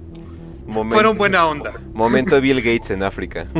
Momento- 0.67 0.93
Fueron 0.95 1.17
buena 1.17 1.45
onda. 1.47 1.79
Momento 1.93 2.41
Bill 2.41 2.57
Gates 2.57 2.89
en 2.91 3.03
África. 3.03 3.45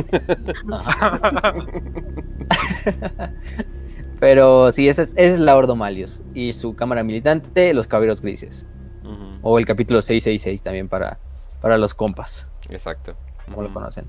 Pero 4.20 4.72
sí, 4.72 4.88
esa 4.88 5.02
es, 5.02 5.10
esa 5.10 5.34
es 5.34 5.38
la 5.40 5.56
Ordo 5.56 5.76
Malius 5.76 6.22
y 6.34 6.52
su 6.52 6.74
cámara 6.74 7.02
militante, 7.04 7.72
los 7.74 7.86
Caballeros 7.86 8.22
Grises. 8.22 8.66
O 9.42 9.58
el 9.58 9.66
capítulo 9.66 10.02
666 10.02 10.62
también 10.62 10.88
para, 10.88 11.18
para 11.60 11.78
los 11.78 11.94
compas, 11.94 12.50
Exacto. 12.68 13.14
como 13.44 13.62
lo 13.62 13.72
conocen. 13.72 14.06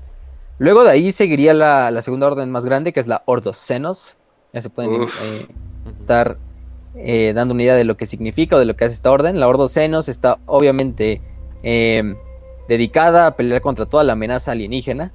Luego 0.58 0.84
de 0.84 0.90
ahí 0.90 1.12
seguiría 1.12 1.54
la, 1.54 1.90
la 1.90 2.02
segunda 2.02 2.26
orden 2.26 2.50
más 2.50 2.64
grande, 2.64 2.92
que 2.92 3.00
es 3.00 3.06
la 3.06 3.22
Ordo 3.26 3.52
Senos. 3.52 4.16
Ya 4.52 4.60
se 4.60 4.70
pueden 4.70 5.02
eh, 5.02 5.46
estar 6.00 6.38
eh, 6.96 7.32
dando 7.34 7.54
una 7.54 7.62
idea 7.62 7.74
de 7.76 7.84
lo 7.84 7.96
que 7.96 8.06
significa 8.06 8.56
o 8.56 8.58
de 8.58 8.64
lo 8.64 8.74
que 8.76 8.84
hace 8.84 8.94
esta 8.94 9.10
orden. 9.10 9.38
La 9.38 9.48
Ordo 9.48 9.68
Senos 9.68 10.08
está 10.08 10.38
obviamente 10.46 11.20
eh, 11.62 12.14
dedicada 12.68 13.26
a 13.26 13.36
pelear 13.36 13.60
contra 13.60 13.86
toda 13.86 14.02
la 14.04 14.14
amenaza 14.14 14.52
alienígena, 14.52 15.12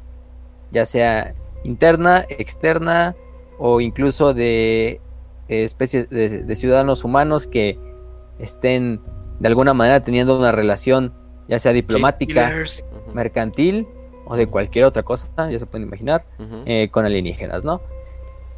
ya 0.72 0.86
sea 0.86 1.34
interna, 1.64 2.26
externa 2.30 3.16
o 3.60 3.82
incluso 3.82 4.34
de 4.34 5.02
eh, 5.50 5.64
especies 5.64 6.10
de, 6.10 6.44
de 6.44 6.56
ciudadanos 6.56 7.04
humanos 7.04 7.48
que 7.48 7.78
estén 8.39 9.02
de 9.39 9.48
alguna 9.48 9.74
manera 9.74 10.00
teniendo 10.00 10.38
una 10.38 10.52
relación 10.52 11.14
ya 11.48 11.60
sea 11.60 11.74
diplomática, 11.74 12.52
mercantil 13.14 13.88
o 14.26 14.36
de 14.36 14.47
cualquier 14.47 14.86
otra 14.86 15.03
cosa, 15.03 15.28
ya 15.49 15.59
se 15.59 15.65
pueden 15.65 15.88
imaginar 15.88 16.24
eh, 16.65 16.89
con 16.91 17.05
alienígenas, 17.05 17.63
¿no? 17.63 17.82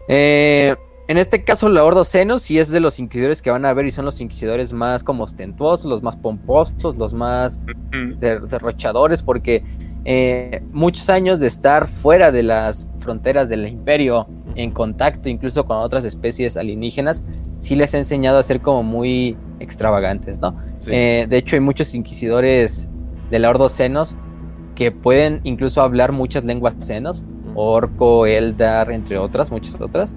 Eh, 0.07 0.76
en 1.07 1.18
este 1.20 1.43
caso, 1.43 1.70
la 1.70 1.84
Ordo 1.84 2.03
Senos 2.03 2.41
sí 2.41 2.57
es 2.57 2.70
de 2.70 2.80
los 2.80 2.99
inquisidores 2.99 3.41
que 3.41 3.51
van 3.51 3.63
a 3.66 3.74
ver 3.74 3.86
y 3.86 3.91
son 3.91 4.05
los 4.05 4.22
inquisidores 4.22 4.74
más 4.74 5.03
como 5.03 5.24
ostentuosos, 5.24 5.86
los 5.86 6.01
más 6.01 6.18
pomposos, 6.18 6.95
los 6.95 7.13
más 7.13 7.59
der- 8.20 8.41
derrochadores, 8.41 9.22
porque 9.22 9.63
eh, 10.03 10.61
muchos 10.72 11.09
años 11.09 11.39
de 11.39 11.47
estar 11.47 11.88
fuera 11.88 12.32
de 12.32 12.43
las 12.43 12.88
fronteras 12.99 13.49
del 13.49 13.68
imperio, 13.68 14.28
en 14.55 14.72
contacto 14.72 15.30
incluso 15.30 15.66
con 15.66 15.78
otras 15.78 16.05
especies 16.05 16.57
alienígenas, 16.57 17.24
sí 17.61 17.76
les 17.76 17.93
ha 17.93 17.99
enseñado 17.99 18.39
a 18.39 18.43
ser 18.43 18.61
como 18.61 18.82
muy 18.82 19.38
extravagantes, 19.59 20.39
¿no? 20.39 20.55
Sí. 20.82 20.91
Eh, 20.91 21.26
de 21.30 21.38
hecho, 21.38 21.55
hay 21.55 21.59
muchos 21.59 21.93
inquisidores 21.93 22.89
de 23.30 23.39
la 23.39 23.49
Ordo 23.49 23.70
Senos 23.70 24.16
que 24.76 24.92
pueden 24.92 25.40
incluso 25.44 25.82
hablar 25.82 26.12
muchas 26.12 26.44
lenguas 26.44 26.76
senos. 26.80 27.24
Orco, 27.56 28.26
Eldar, 28.26 28.92
entre 28.92 29.18
otras, 29.18 29.52
muchas 29.52 29.80
otras. 29.80 30.14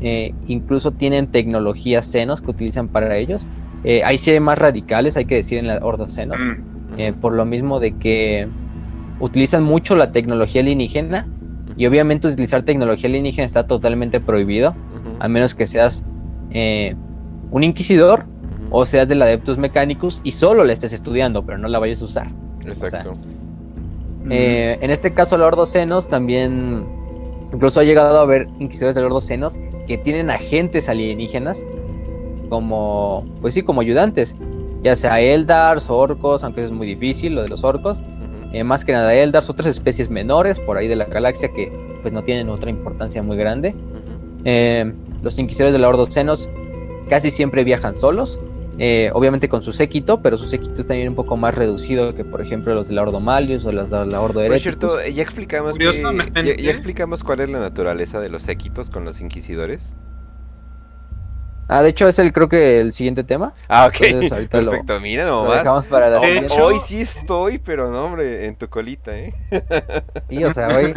Eh, 0.00 0.34
incluso 0.46 0.90
tienen 0.90 1.28
tecnologías 1.28 2.06
senos 2.06 2.42
que 2.42 2.50
utilizan 2.50 2.88
para 2.88 3.16
ellos. 3.16 3.46
Eh, 3.84 4.02
ahí 4.04 4.18
sí 4.18 4.30
hay 4.30 4.40
más 4.40 4.58
radicales, 4.58 5.16
hay 5.16 5.24
que 5.24 5.36
decir, 5.36 5.58
en 5.58 5.66
la 5.66 5.78
Ordo 5.84 6.08
Senos. 6.08 6.38
Eh, 6.96 7.12
por 7.18 7.32
lo 7.32 7.44
mismo 7.44 7.80
de 7.80 7.96
que 7.96 8.46
utilizan 9.20 9.62
mucho 9.62 9.96
la 9.96 10.12
tecnología 10.12 10.60
alienígena. 10.60 11.26
Y 11.76 11.86
obviamente 11.86 12.28
utilizar 12.28 12.62
tecnología 12.62 13.08
alienígena 13.08 13.44
está 13.44 13.66
totalmente 13.66 14.20
prohibido, 14.20 14.74
a 15.18 15.26
menos 15.26 15.54
que 15.54 15.66
seas 15.66 16.04
eh, 16.50 16.94
un 17.50 17.64
inquisidor 17.64 18.26
o 18.70 18.86
seas 18.86 19.08
del 19.08 19.20
Adeptus 19.22 19.58
Mechanicus 19.58 20.20
y 20.22 20.32
solo 20.32 20.64
la 20.64 20.72
estés 20.72 20.92
estudiando, 20.92 21.44
pero 21.44 21.58
no 21.58 21.68
la 21.68 21.78
vayas 21.78 22.00
a 22.02 22.04
usar. 22.04 22.28
Exacto. 22.64 23.10
Eh, 24.30 24.78
en 24.80 24.90
este 24.90 25.12
caso, 25.12 25.36
el 25.36 25.42
Ordo 25.42 25.66
Senos 25.66 26.08
también. 26.08 26.84
Incluso 27.52 27.80
ha 27.80 27.84
llegado 27.84 28.18
a 28.18 28.22
haber 28.22 28.48
inquisidores 28.58 28.96
del 28.96 29.04
Ordo 29.04 29.20
Senos 29.20 29.60
que 29.86 29.96
tienen 29.98 30.30
agentes 30.30 30.88
alienígenas 30.88 31.64
como. 32.48 33.24
Pues 33.40 33.54
sí, 33.54 33.62
como 33.62 33.80
ayudantes. 33.80 34.36
Ya 34.82 34.96
sea 34.96 35.20
Eldars, 35.20 35.88
orcos, 35.88 36.44
aunque 36.44 36.60
eso 36.60 36.70
es 36.70 36.76
muy 36.76 36.86
difícil, 36.86 37.34
lo 37.34 37.42
de 37.42 37.48
los 37.48 37.64
orcos. 37.64 38.02
Eh, 38.52 38.62
más 38.62 38.84
que 38.84 38.92
nada 38.92 39.14
Eldars, 39.14 39.50
otras 39.50 39.66
especies 39.66 40.10
menores 40.10 40.60
por 40.60 40.76
ahí 40.76 40.86
de 40.86 40.94
la 40.94 41.06
galaxia 41.06 41.48
que 41.48 41.72
pues 42.02 42.12
no 42.12 42.22
tienen 42.22 42.50
otra 42.50 42.70
importancia 42.70 43.22
muy 43.22 43.36
grande. 43.36 43.74
Eh, 44.44 44.92
los 45.22 45.38
inquisidores 45.38 45.72
del 45.72 45.84
Ordo 45.84 46.04
Senos 46.06 46.50
casi 47.08 47.30
siempre 47.30 47.64
viajan 47.64 47.94
solos, 47.94 48.38
eh, 48.78 49.10
obviamente 49.14 49.48
con 49.48 49.62
su 49.62 49.72
séquito, 49.72 50.20
pero 50.22 50.36
su 50.36 50.46
séquito 50.46 50.80
es 50.80 50.86
también 50.86 51.08
un 51.08 51.14
poco 51.14 51.36
más 51.36 51.54
reducido 51.54 52.14
que, 52.14 52.24
por 52.24 52.40
ejemplo, 52.40 52.74
los 52.74 52.88
del 52.88 52.98
Ordo 52.98 53.20
Malius 53.20 53.64
o 53.64 53.72
los 53.72 53.90
de 53.90 54.06
la 54.06 54.20
Ordo 54.20 54.34
Por 54.34 54.42
Hereticus. 54.44 54.62
cierto, 54.62 55.00
ya 55.06 55.22
explicamos 55.22 55.78
que- 55.78 55.84
ya, 55.84 56.56
ya 56.56 56.70
explicamos 56.70 57.22
cuál 57.24 57.40
es 57.40 57.48
la 57.50 57.60
naturaleza 57.60 58.20
de 58.20 58.28
los 58.30 58.42
séquitos 58.42 58.90
con 58.90 59.04
los 59.04 59.20
inquisidores. 59.20 59.96
Ah, 61.66 61.80
de 61.82 61.88
hecho 61.88 62.06
es 62.08 62.18
el 62.18 62.34
creo 62.34 62.46
que 62.50 62.78
el 62.80 62.92
siguiente 62.92 63.24
tema. 63.24 63.54
Ah, 63.68 63.86
ok. 63.86 63.94
Entonces, 64.02 64.32
ahorita 64.32 64.60
lo- 64.60 64.70
Perfecto, 64.72 65.00
mira 65.00 65.24
Lo 65.24 65.44
nomás. 65.44 65.58
dejamos 65.58 65.86
para 65.86 66.10
la 66.10 66.20
Hoy- 66.20 66.30
De 66.32 66.38
hecho- 66.40 66.66
Hoy 66.66 66.76
sí 66.86 67.00
estoy, 67.00 67.58
pero 67.58 67.90
no, 67.90 68.04
hombre, 68.04 68.44
en 68.46 68.56
tu 68.56 68.68
colita, 68.68 69.16
¿eh? 69.16 69.32
Sí, 70.28 70.44
o 70.44 70.52
sea, 70.52 70.66
hoy 70.68 70.92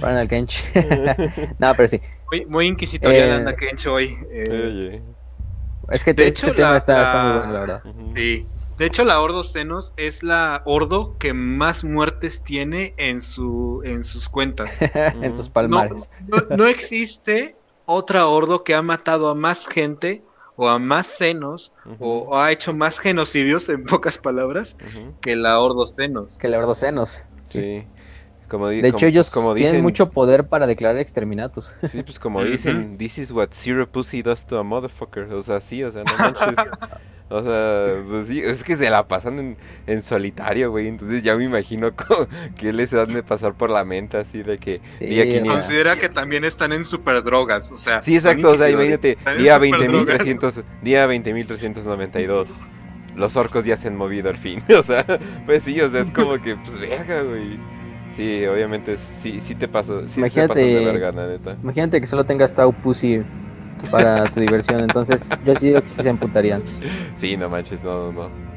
Brian 0.00 0.16
al 0.16 0.28
Kench. 0.28 0.64
no, 1.58 1.74
pero 1.76 1.88
sí. 1.88 2.00
Muy, 2.30 2.46
muy 2.46 2.66
inquisitorial 2.68 3.28
Eh, 3.28 3.32
anda 3.32 3.54
Kencho 3.54 3.92
hoy. 3.92 4.08
eh, 4.32 4.48
Oye. 4.50 5.02
Es 5.90 6.04
que 6.04 6.10
De 6.12 6.22
te- 6.24 6.28
hecho, 6.28 6.46
este 6.46 6.56
tema 6.58 6.70
la- 6.72 6.76
está, 6.78 6.96
está 7.02 7.22
muy 7.22 7.32
la- 7.32 7.38
bueno, 7.38 7.52
la 7.52 7.60
verdad. 7.60 7.82
Sí. 8.16 8.46
De 8.78 8.86
hecho, 8.86 9.04
la 9.04 9.20
Ordo 9.20 9.44
Senos 9.44 9.92
es 9.96 10.22
la 10.22 10.62
Ordo 10.64 11.16
que 11.18 11.34
más 11.34 11.84
muertes 11.84 12.42
tiene 12.42 12.94
en, 12.96 13.20
su, 13.20 13.82
en 13.84 14.02
sus 14.04 14.28
cuentas. 14.28 14.78
en 14.94 15.36
sus 15.36 15.48
palmares. 15.48 16.08
no, 16.26 16.56
no 16.56 16.66
existe 16.66 17.56
otra 17.84 18.26
Ordo 18.26 18.64
que 18.64 18.74
ha 18.74 18.82
matado 18.82 19.28
a 19.28 19.34
más 19.34 19.66
gente 19.68 20.24
o 20.56 20.68
a 20.68 20.78
más 20.78 21.06
senos 21.06 21.72
o, 21.98 22.18
o 22.28 22.36
ha 22.38 22.52
hecho 22.52 22.72
más 22.74 22.98
genocidios, 22.98 23.68
en 23.68 23.84
pocas 23.84 24.18
palabras, 24.18 24.76
que 25.20 25.34
la 25.36 25.58
Ordo 25.60 25.86
Senos. 25.86 26.38
Que 26.38 26.48
la 26.48 26.58
Ordo 26.58 26.74
Senos. 26.74 27.24
Sí. 27.46 27.84
Como 28.52 28.68
De 28.68 28.80
hecho, 28.80 28.98
como- 28.98 29.06
ellos 29.06 29.30
como 29.30 29.54
tienen 29.54 29.80
mucho 29.80 30.10
poder 30.10 30.46
para 30.46 30.66
declarar 30.66 30.98
exterminatus. 30.98 31.74
Sí, 31.90 32.02
pues 32.02 32.18
como 32.18 32.44
dicen, 32.44 32.98
this 32.98 33.16
is 33.16 33.30
what 33.32 33.48
zero 33.52 33.88
pussy 33.90 34.20
does 34.20 34.44
to 34.44 34.58
a 34.58 34.62
motherfucker. 34.62 35.32
O 35.32 35.42
sea, 35.42 35.58
sí, 35.62 35.82
o 35.82 35.90
sea, 35.90 36.04
no 36.04 36.12
manches. 36.18 36.68
O 37.30 37.42
sea, 37.42 37.86
pues 38.10 38.26
sí, 38.26 38.40
es 38.44 38.62
que 38.62 38.76
se 38.76 38.90
la 38.90 39.08
pasan 39.08 39.38
en, 39.38 39.56
en 39.86 40.02
solitario, 40.02 40.70
güey. 40.70 40.86
Entonces 40.86 41.22
ya 41.22 41.34
me 41.34 41.44
imagino 41.44 41.92
que 42.58 42.74
les 42.74 42.92
han 42.92 43.06
de 43.06 43.22
pasar 43.22 43.54
por 43.54 43.70
la 43.70 43.86
mente 43.86 44.18
así 44.18 44.42
de 44.42 44.58
que 44.58 44.82
Sí, 44.98 45.06
día 45.06 45.22
o 45.22 45.24
sea, 45.24 45.24
500. 45.24 45.52
Considera 45.54 45.96
que 45.96 46.10
también 46.10 46.44
están 46.44 46.72
en 46.74 46.84
super 46.84 47.22
drogas, 47.22 47.72
o 47.72 47.78
sea. 47.78 48.02
Sí, 48.02 48.16
exacto, 48.16 48.50
o 48.50 48.58
sea, 48.58 48.68
imagínate, 48.68 49.16
día 49.38 49.54
superdrogas. 49.54 50.26
20.300, 50.26 50.62
día 50.82 51.06
20.392. 51.06 52.48
Los 53.16 53.34
orcos 53.36 53.64
ya 53.64 53.78
se 53.78 53.88
han 53.88 53.96
movido 53.96 54.28
al 54.28 54.36
fin. 54.36 54.62
O 54.78 54.82
sea, 54.82 55.06
pues 55.46 55.62
sí, 55.62 55.80
o 55.80 55.90
sea, 55.90 56.02
es 56.02 56.10
como 56.10 56.38
que, 56.38 56.56
pues 56.56 56.78
verga, 56.78 57.22
güey. 57.22 57.58
Sí, 58.16 58.44
obviamente, 58.46 58.96
sí, 59.22 59.40
sí 59.40 59.54
te 59.54 59.68
pasa, 59.68 60.00
sí 60.06 60.14
te 60.14 60.20
Imagínate- 60.20 60.48
pasas 60.48 60.64
de 60.64 60.84
verga, 60.84 61.12
la 61.12 61.26
neta. 61.28 61.56
Imagínate 61.62 62.00
que 62.00 62.06
solo 62.06 62.24
tengas 62.24 62.52
Tau 62.52 62.72
Pussy 62.72 63.22
para 63.90 64.24
tu 64.30 64.40
diversión. 64.40 64.80
Entonces, 64.80 65.30
yo 65.44 65.54
sí 65.54 65.68
digo 65.68 65.80
que 65.80 65.88
sí 65.88 66.02
se 66.02 66.08
emputarían. 66.08 66.62
Sí, 67.16 67.36
no 67.36 67.48
manches, 67.48 67.82
no, 67.82 68.12
no, 68.12 68.28
no. 68.28 68.52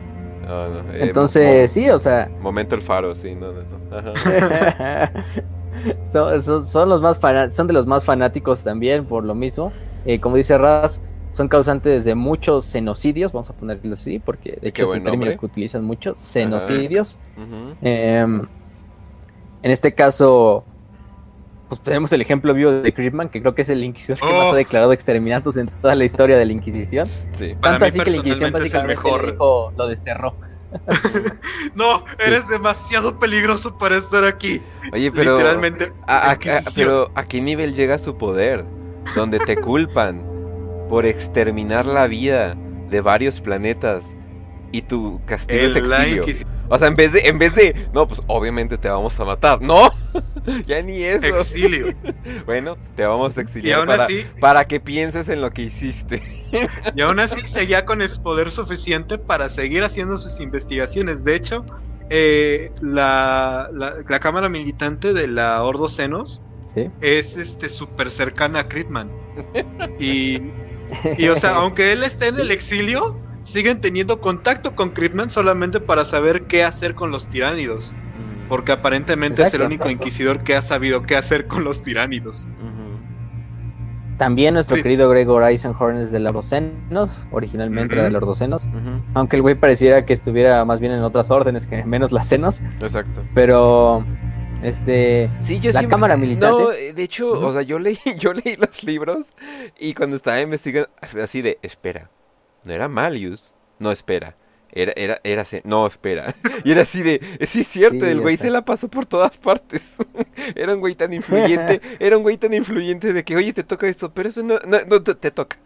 No, 0.48 0.70
no, 0.70 0.80
eh, 0.94 1.00
Entonces, 1.08 1.72
sí, 1.72 1.90
o 1.90 1.98
sea, 1.98 2.30
mo- 2.34 2.40
momento 2.44 2.76
el 2.76 2.82
faro, 2.82 3.16
sí, 3.16 3.34
no, 3.34 3.52
no, 3.52 3.62
no. 3.64 3.98
Ajá. 3.98 5.12
son, 6.12 6.42
son- 6.42 6.68
son 6.68 6.90
los 6.90 7.02
más 7.02 7.20
son 7.54 7.68
de 7.68 7.74
los 7.74 7.88
más 7.88 8.06
fanáticos 8.06 8.64
también, 8.64 9.06
por 9.06 9.24
lo 9.24 9.34
mismo. 9.36 9.72
Eh, 10.06 10.20
como 10.20 10.36
dice 10.36 10.58
Raz, 10.58 11.02
son 11.32 11.48
causantes 11.48 12.06
de 12.06 12.14
muchos 12.16 12.72
genocidios, 12.72 13.32
vamos 13.32 13.50
a 13.50 13.54
ponerlo 13.54 13.94
así, 13.94 14.20
porque 14.20 14.52
de 14.52 14.58
Qué 14.62 14.68
hecho 14.70 14.84
es 14.84 14.90
el 14.90 15.04
término 15.04 15.12
nombre. 15.26 15.38
que 15.40 15.46
utilizan 15.46 15.84
muchos, 15.84 16.32
genocidios. 16.32 17.18
Em, 17.82 18.42
en 19.66 19.72
este 19.72 19.94
caso, 19.96 20.64
pues 21.70 21.82
tenemos 21.82 22.12
el 22.14 22.22
ejemplo 22.22 22.54
vivo 22.54 22.72
de 22.72 22.94
Creepman, 22.94 23.30
que 23.30 23.42
creo 23.42 23.56
que 23.56 23.64
es 23.64 23.70
el 23.70 23.84
inquisidor 23.84 24.20
que 24.20 24.26
más 24.28 24.54
ha 24.54 24.56
declarado 24.56 24.94
exterminatos 24.94 25.58
en 25.58 25.68
toda 25.82 25.96
la 25.96 26.06
historia 26.06 26.38
de 26.38 26.46
la 26.46 26.52
Inquisición. 26.54 27.10
Sí. 27.38 27.56
Para 27.60 27.80
Tanto 27.80 27.86
mí 27.86 27.88
así 27.90 28.00
que 28.00 28.12
la 28.12 28.18
Inquisición 28.18 28.52
personalmente 28.52 28.68
es 28.68 28.74
el 28.76 28.82
básicamente 28.82 28.96
mejor. 28.96 29.32
dijo, 29.32 29.74
lo 29.76 29.88
desterró. 29.88 30.36
No, 31.76 32.04
eres 32.26 32.48
demasiado 32.48 33.18
peligroso 33.20 33.78
para 33.78 33.98
estar 33.98 34.24
aquí. 34.24 34.62
Oye, 34.94 35.12
pero. 35.12 35.38
Literalmente. 35.38 35.92
A, 36.08 36.18
a- 36.18 36.30
a- 36.30 36.34
Inquisición. 36.34 36.74
pero 36.76 37.12
¿a 37.16 37.26
qué 37.28 37.42
nivel 37.42 37.76
llega 37.76 37.98
su 37.98 38.16
poder? 38.18 38.64
Donde 39.16 39.40
te 39.40 39.56
culpan 39.58 40.22
por 40.90 41.06
exterminar 41.06 41.86
la 41.86 42.08
vida 42.08 42.56
de 42.90 43.02
varios 43.02 43.42
planetas 43.42 44.04
y 44.72 44.82
tu 44.84 45.20
castigo 45.26 45.62
es 45.62 45.76
El- 45.76 45.90
la 45.90 46.06
exilio. 46.06 46.24
O 46.70 46.78
sea, 46.80 46.88
en 46.88 46.96
vez 46.96 47.12
de, 47.14 47.20
en 47.28 47.38
vez 47.38 47.56
de, 47.56 47.88
no, 47.94 48.08
pues 48.08 48.22
obviamente 48.28 48.78
te 48.78 48.90
vamos 48.90 49.20
a 49.20 49.26
matar. 49.26 49.62
No, 49.62 49.90
ya 50.68 50.82
ni 50.82 51.04
eso. 51.04 51.26
exilio. 51.38 51.94
Bueno, 52.46 52.78
te 52.96 53.06
vamos 53.06 53.38
a 53.38 53.42
Y 53.42 53.44
exiliar 53.44 53.80
aún 53.80 53.88
para, 53.88 54.04
así, 54.06 54.26
para 54.40 54.68
que 54.68 54.80
pienses 54.80 55.30
en 55.30 55.42
lo 55.42 55.52
que 55.52 55.64
hiciste. 55.64 56.24
y 56.96 57.02
aún 57.02 57.20
así 57.20 57.42
seguía 57.46 57.86
con 57.86 58.02
el 58.02 58.10
poder 58.24 58.52
suficiente 58.52 59.18
para 59.18 59.50
seguir 59.50 59.84
haciendo 59.84 60.18
sus 60.18 60.40
investigaciones. 60.40 61.24
De 61.24 61.36
hecho, 61.36 61.66
eh, 62.10 62.72
la, 62.82 63.70
la, 63.74 63.94
la 64.08 64.20
cámara 64.20 64.50
militante 64.50 65.14
de 65.14 65.28
la 65.28 65.64
Ordo 65.64 65.90
Senos 65.90 66.42
¿sí? 66.74 66.90
es 67.02 67.38
este 67.38 67.70
súper 67.70 68.10
cercana 68.12 68.62
a 68.62 68.68
Critman. 68.68 69.12
Y, 70.00 70.40
y, 71.18 71.28
o 71.30 71.36
sea, 71.36 71.56
aunque 71.56 71.92
él 71.94 72.04
esté 72.04 72.28
en 72.28 72.40
el 72.40 72.52
exilio, 72.52 73.20
siguen 73.46 73.80
teniendo 73.80 74.20
contacto 74.20 74.76
con 74.76 74.90
Critman 74.90 75.30
solamente 75.30 75.80
para 75.80 76.04
saber 76.04 76.44
qué 76.48 76.64
hacer 76.66 76.94
con 76.96 77.12
los 77.12 77.28
tiránidos. 77.30 77.94
Porque 78.50 78.74
aparentemente 78.74 79.42
es 79.42 79.54
el 79.54 79.62
Exacto. 79.62 79.66
único 79.68 79.90
inquisidor 79.90 80.44
que 80.44 80.54
ha 80.56 80.62
sabido 80.62 81.02
qué 81.04 81.16
hacer 81.16 81.48
con 81.48 81.64
los 81.64 81.82
tiránidos. 81.82 82.48
También 84.18 84.54
nuestro 84.54 84.78
Sí. 84.78 84.84
querido 84.84 85.10
Gregor 85.10 85.44
Eisenhorn 85.44 85.98
es 85.98 86.10
de 86.12 86.20
los 86.20 86.30
Ordocenos, 86.30 87.26
originalmente 87.32 87.96
era 87.96 88.04
de 88.04 88.10
Ujú. 88.10 88.14
los 88.14 88.24
Ordocenos. 88.24 88.68
Aunque 89.14 89.36
el 89.36 89.42
güey 89.42 89.56
pareciera 89.56 90.06
que 90.06 90.14
estuviera 90.14 90.64
más 90.64 90.80
bien 90.80 90.94
en 90.94 91.02
otras 91.02 91.30
órdenes 91.32 91.68
que 91.68 91.84
menos 91.84 92.14
las 92.14 92.28
senos. 92.28 92.62
Exacto. 92.82 93.24
Pero, 93.34 94.06
este, 94.64 95.30
Sí, 95.42 95.60
yo 95.60 95.72
La 95.74 95.82
sí- 95.82 95.88
cámara. 95.88 96.16
No, 96.16 96.72
eh, 96.72 96.94
de 96.94 97.04
hecho, 97.04 97.30
o 97.32 97.52
sea, 97.52 97.62
yo 97.64 97.78
leí, 97.78 97.98
yo 98.18 98.32
leí 98.34 98.56
los 98.56 98.84
libros 98.86 99.34
y 99.78 99.94
cuando 99.94 100.16
estaba 100.16 100.40
investigando, 100.40 100.90
así 101.22 101.42
de, 101.42 101.60
espera, 101.62 102.10
no 102.66 102.74
era 102.74 102.88
Malius, 102.88 103.54
no, 103.80 103.92
espera, 103.92 104.36
era, 104.72 104.94
era, 104.96 105.22
era, 105.24 105.46
no, 105.64 105.88
espera, 105.88 106.36
y 106.64 106.72
era 106.72 106.82
así 106.82 107.02
de, 107.02 107.22
sí 107.48 107.62
es 107.62 107.68
cierto, 107.68 108.06
Sí, 108.06 108.12
el 108.12 108.22
güey 108.22 108.38
se 108.38 108.50
la 108.50 108.66
pasó 108.66 108.88
por 108.88 109.06
todas 109.06 109.38
partes, 109.38 109.96
era 110.56 110.74
un 110.74 110.80
güey 110.80 110.96
tan 110.96 111.14
influyente, 111.14 111.82
era 112.00 112.18
un 112.18 112.24
güey 112.24 112.38
tan 112.38 112.54
influyente 112.54 113.14
de 113.14 113.24
que, 113.24 113.36
oye, 113.36 113.54
te 113.54 113.64
toca 113.64 113.88
esto, 113.88 114.14
pero 114.14 114.30
eso 114.30 114.44
no, 114.44 114.60
no, 114.66 114.80
no 114.86 115.02
te, 115.02 115.16
te 115.16 115.32
toca. 115.32 115.58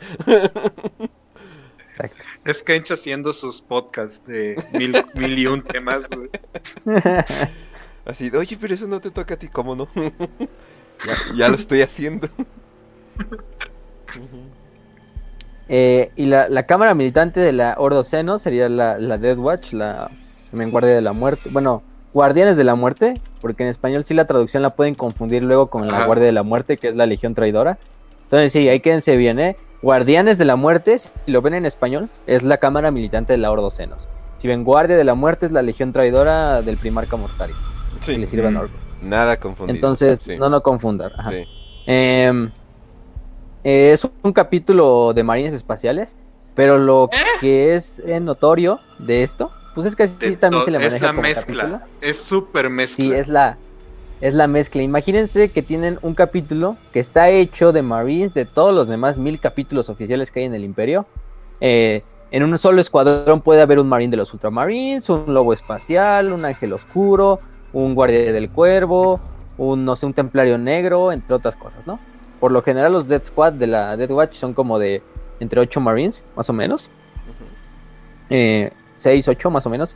exacto. 1.87 2.23
Es 2.45 2.63
Kench 2.63 2.91
haciendo 2.91 3.33
sus 3.33 3.61
podcasts 3.61 4.25
de 4.27 4.63
mil, 4.73 4.95
mil 5.15 5.39
y 5.39 5.47
un 5.47 5.63
temas, 5.63 6.09
güey. 6.09 6.29
Así 8.05 8.29
de, 8.29 8.37
oye, 8.37 8.57
pero 8.59 8.73
eso 8.73 8.87
no 8.87 9.01
te 9.01 9.11
toca 9.11 9.33
a 9.35 9.37
ti, 9.37 9.47
¿cómo 9.49 9.75
no? 9.75 9.87
ya, 9.95 11.13
ya 11.35 11.47
lo 11.49 11.55
estoy 11.55 11.81
haciendo. 11.81 12.29
Eh, 15.69 16.11
y 16.15 16.25
la, 16.25 16.49
la 16.49 16.63
cámara 16.65 16.95
militante 16.95 17.39
de 17.39 17.51
la 17.53 17.75
Ordoceno 17.77 18.39
sería 18.39 18.67
la, 18.69 18.97
la 18.97 19.17
Death 19.17 19.37
Watch, 19.37 19.73
la 19.73 20.09
también 20.49 20.71
Guardia 20.71 20.95
de 20.95 21.01
la 21.01 21.13
Muerte. 21.13 21.49
Bueno, 21.51 21.83
Guardianes 22.13 22.57
de 22.57 22.63
la 22.63 22.73
Muerte, 22.75 23.21
porque 23.39 23.61
en 23.63 23.69
español 23.69 24.03
sí 24.03 24.15
la 24.15 24.25
traducción 24.25 24.63
la 24.63 24.71
pueden 24.71 24.95
confundir 24.95 25.43
luego 25.43 25.67
con 25.67 25.87
la 25.87 25.95
Ajá. 25.97 26.05
Guardia 26.07 26.25
de 26.25 26.31
la 26.31 26.41
Muerte, 26.43 26.77
que 26.77 26.87
es 26.87 26.95
la 26.95 27.05
Legión 27.05 27.35
Traidora. 27.35 27.77
Entonces 28.23 28.51
sí, 28.51 28.67
ahí 28.67 28.79
quédense 28.79 29.15
bien, 29.15 29.39
¿eh? 29.39 29.55
Guardianes 29.81 30.37
de 30.39 30.45
la 30.45 30.55
Muerte, 30.55 30.97
si 30.97 31.09
lo 31.27 31.41
ven 31.41 31.53
en 31.53 31.65
español, 31.65 32.09
es 32.27 32.43
la 32.43 32.57
cámara 32.57 32.89
militante 32.91 33.33
de 33.33 33.37
la 33.37 33.51
Ordocenos. 33.51 34.09
Si 34.39 34.47
ven 34.47 34.63
Guardia 34.63 34.97
de 34.97 35.03
la 35.03 35.13
Muerte, 35.13 35.45
es 35.45 35.51
la 35.51 35.61
Legión 35.61 35.93
Traidora 35.93 36.61
del 36.63 36.77
Primarca 36.77 37.15
Mortari, 37.15 37.53
Sí, 38.01 38.15
que 38.25 38.37
le. 38.37 38.51
Norgor. 38.51 38.69
nada 39.03 39.37
confundido. 39.37 39.75
Entonces, 39.75 40.19
sí, 40.23 40.35
no 40.37 40.49
lo 40.49 40.61
confundan. 40.63 41.11
sí. 41.29 41.43
Em, 41.85 42.49
eh, 43.63 43.91
es 43.93 44.07
un 44.21 44.33
capítulo 44.33 45.13
de 45.13 45.23
marines 45.23 45.53
espaciales, 45.53 46.15
pero 46.55 46.77
lo 46.77 47.09
que 47.41 47.75
es 47.75 47.99
eh, 48.05 48.19
notorio 48.19 48.79
de 48.97 49.23
esto, 49.23 49.51
pues 49.75 49.87
es 49.87 49.95
que 49.95 50.03
así 50.03 50.35
también 50.35 50.63
se 50.63 50.71
le 50.71 50.79
maneja 50.79 50.95
es 50.95 51.01
la 51.01 51.09
como 51.09 51.21
mezcla. 51.21 51.63
capítulo. 51.63 51.91
Es 52.01 52.23
súper 52.23 52.69
mezcla. 52.69 53.05
Sí, 53.05 53.13
es 53.13 53.27
la, 53.27 53.57
es 54.21 54.33
la 54.33 54.47
mezcla. 54.47 54.81
Imagínense 54.81 55.49
que 55.49 55.61
tienen 55.61 55.99
un 56.01 56.15
capítulo 56.15 56.77
que 56.91 56.99
está 56.99 57.29
hecho 57.29 57.71
de 57.71 57.81
marines 57.81 58.33
de 58.33 58.45
todos 58.45 58.73
los 58.73 58.87
demás 58.87 59.17
mil 59.17 59.39
capítulos 59.39 59.89
oficiales 59.89 60.31
que 60.31 60.41
hay 60.41 60.45
en 60.47 60.55
el 60.55 60.63
Imperio. 60.63 61.05
Eh, 61.61 62.03
en 62.31 62.43
un 62.43 62.57
solo 62.57 62.79
escuadrón 62.79 63.41
puede 63.41 63.61
haber 63.61 63.79
un 63.79 63.87
marine 63.87 64.11
de 64.11 64.17
los 64.17 64.33
Ultramarines, 64.33 65.09
un 65.09 65.33
lobo 65.33 65.51
espacial, 65.53 66.31
un 66.31 66.45
ángel 66.45 66.73
oscuro, 66.73 67.39
un 67.73 67.95
guardia 67.95 68.31
del 68.31 68.51
cuervo, 68.51 69.19
un 69.57 69.83
no 69.83 69.95
sé, 69.95 70.05
un 70.05 70.13
templario 70.13 70.57
negro, 70.57 71.11
entre 71.11 71.35
otras 71.35 71.55
cosas, 71.55 71.87
¿no? 71.87 71.99
Por 72.39 72.51
lo 72.51 72.61
general 72.61 72.93
los 72.93 73.07
Death 73.07 73.27
Squad 73.27 73.53
de 73.53 73.67
la 73.67 73.97
Death 73.97 74.11
Watch 74.11 74.35
son 74.35 74.53
como 74.53 74.79
de 74.79 75.01
entre 75.39 75.59
8 75.59 75.79
marines, 75.79 76.23
más 76.35 76.49
o 76.49 76.53
menos. 76.53 76.89
6, 78.29 79.27
8 79.27 79.49
más 79.49 79.65
o 79.65 79.69
menos. 79.69 79.95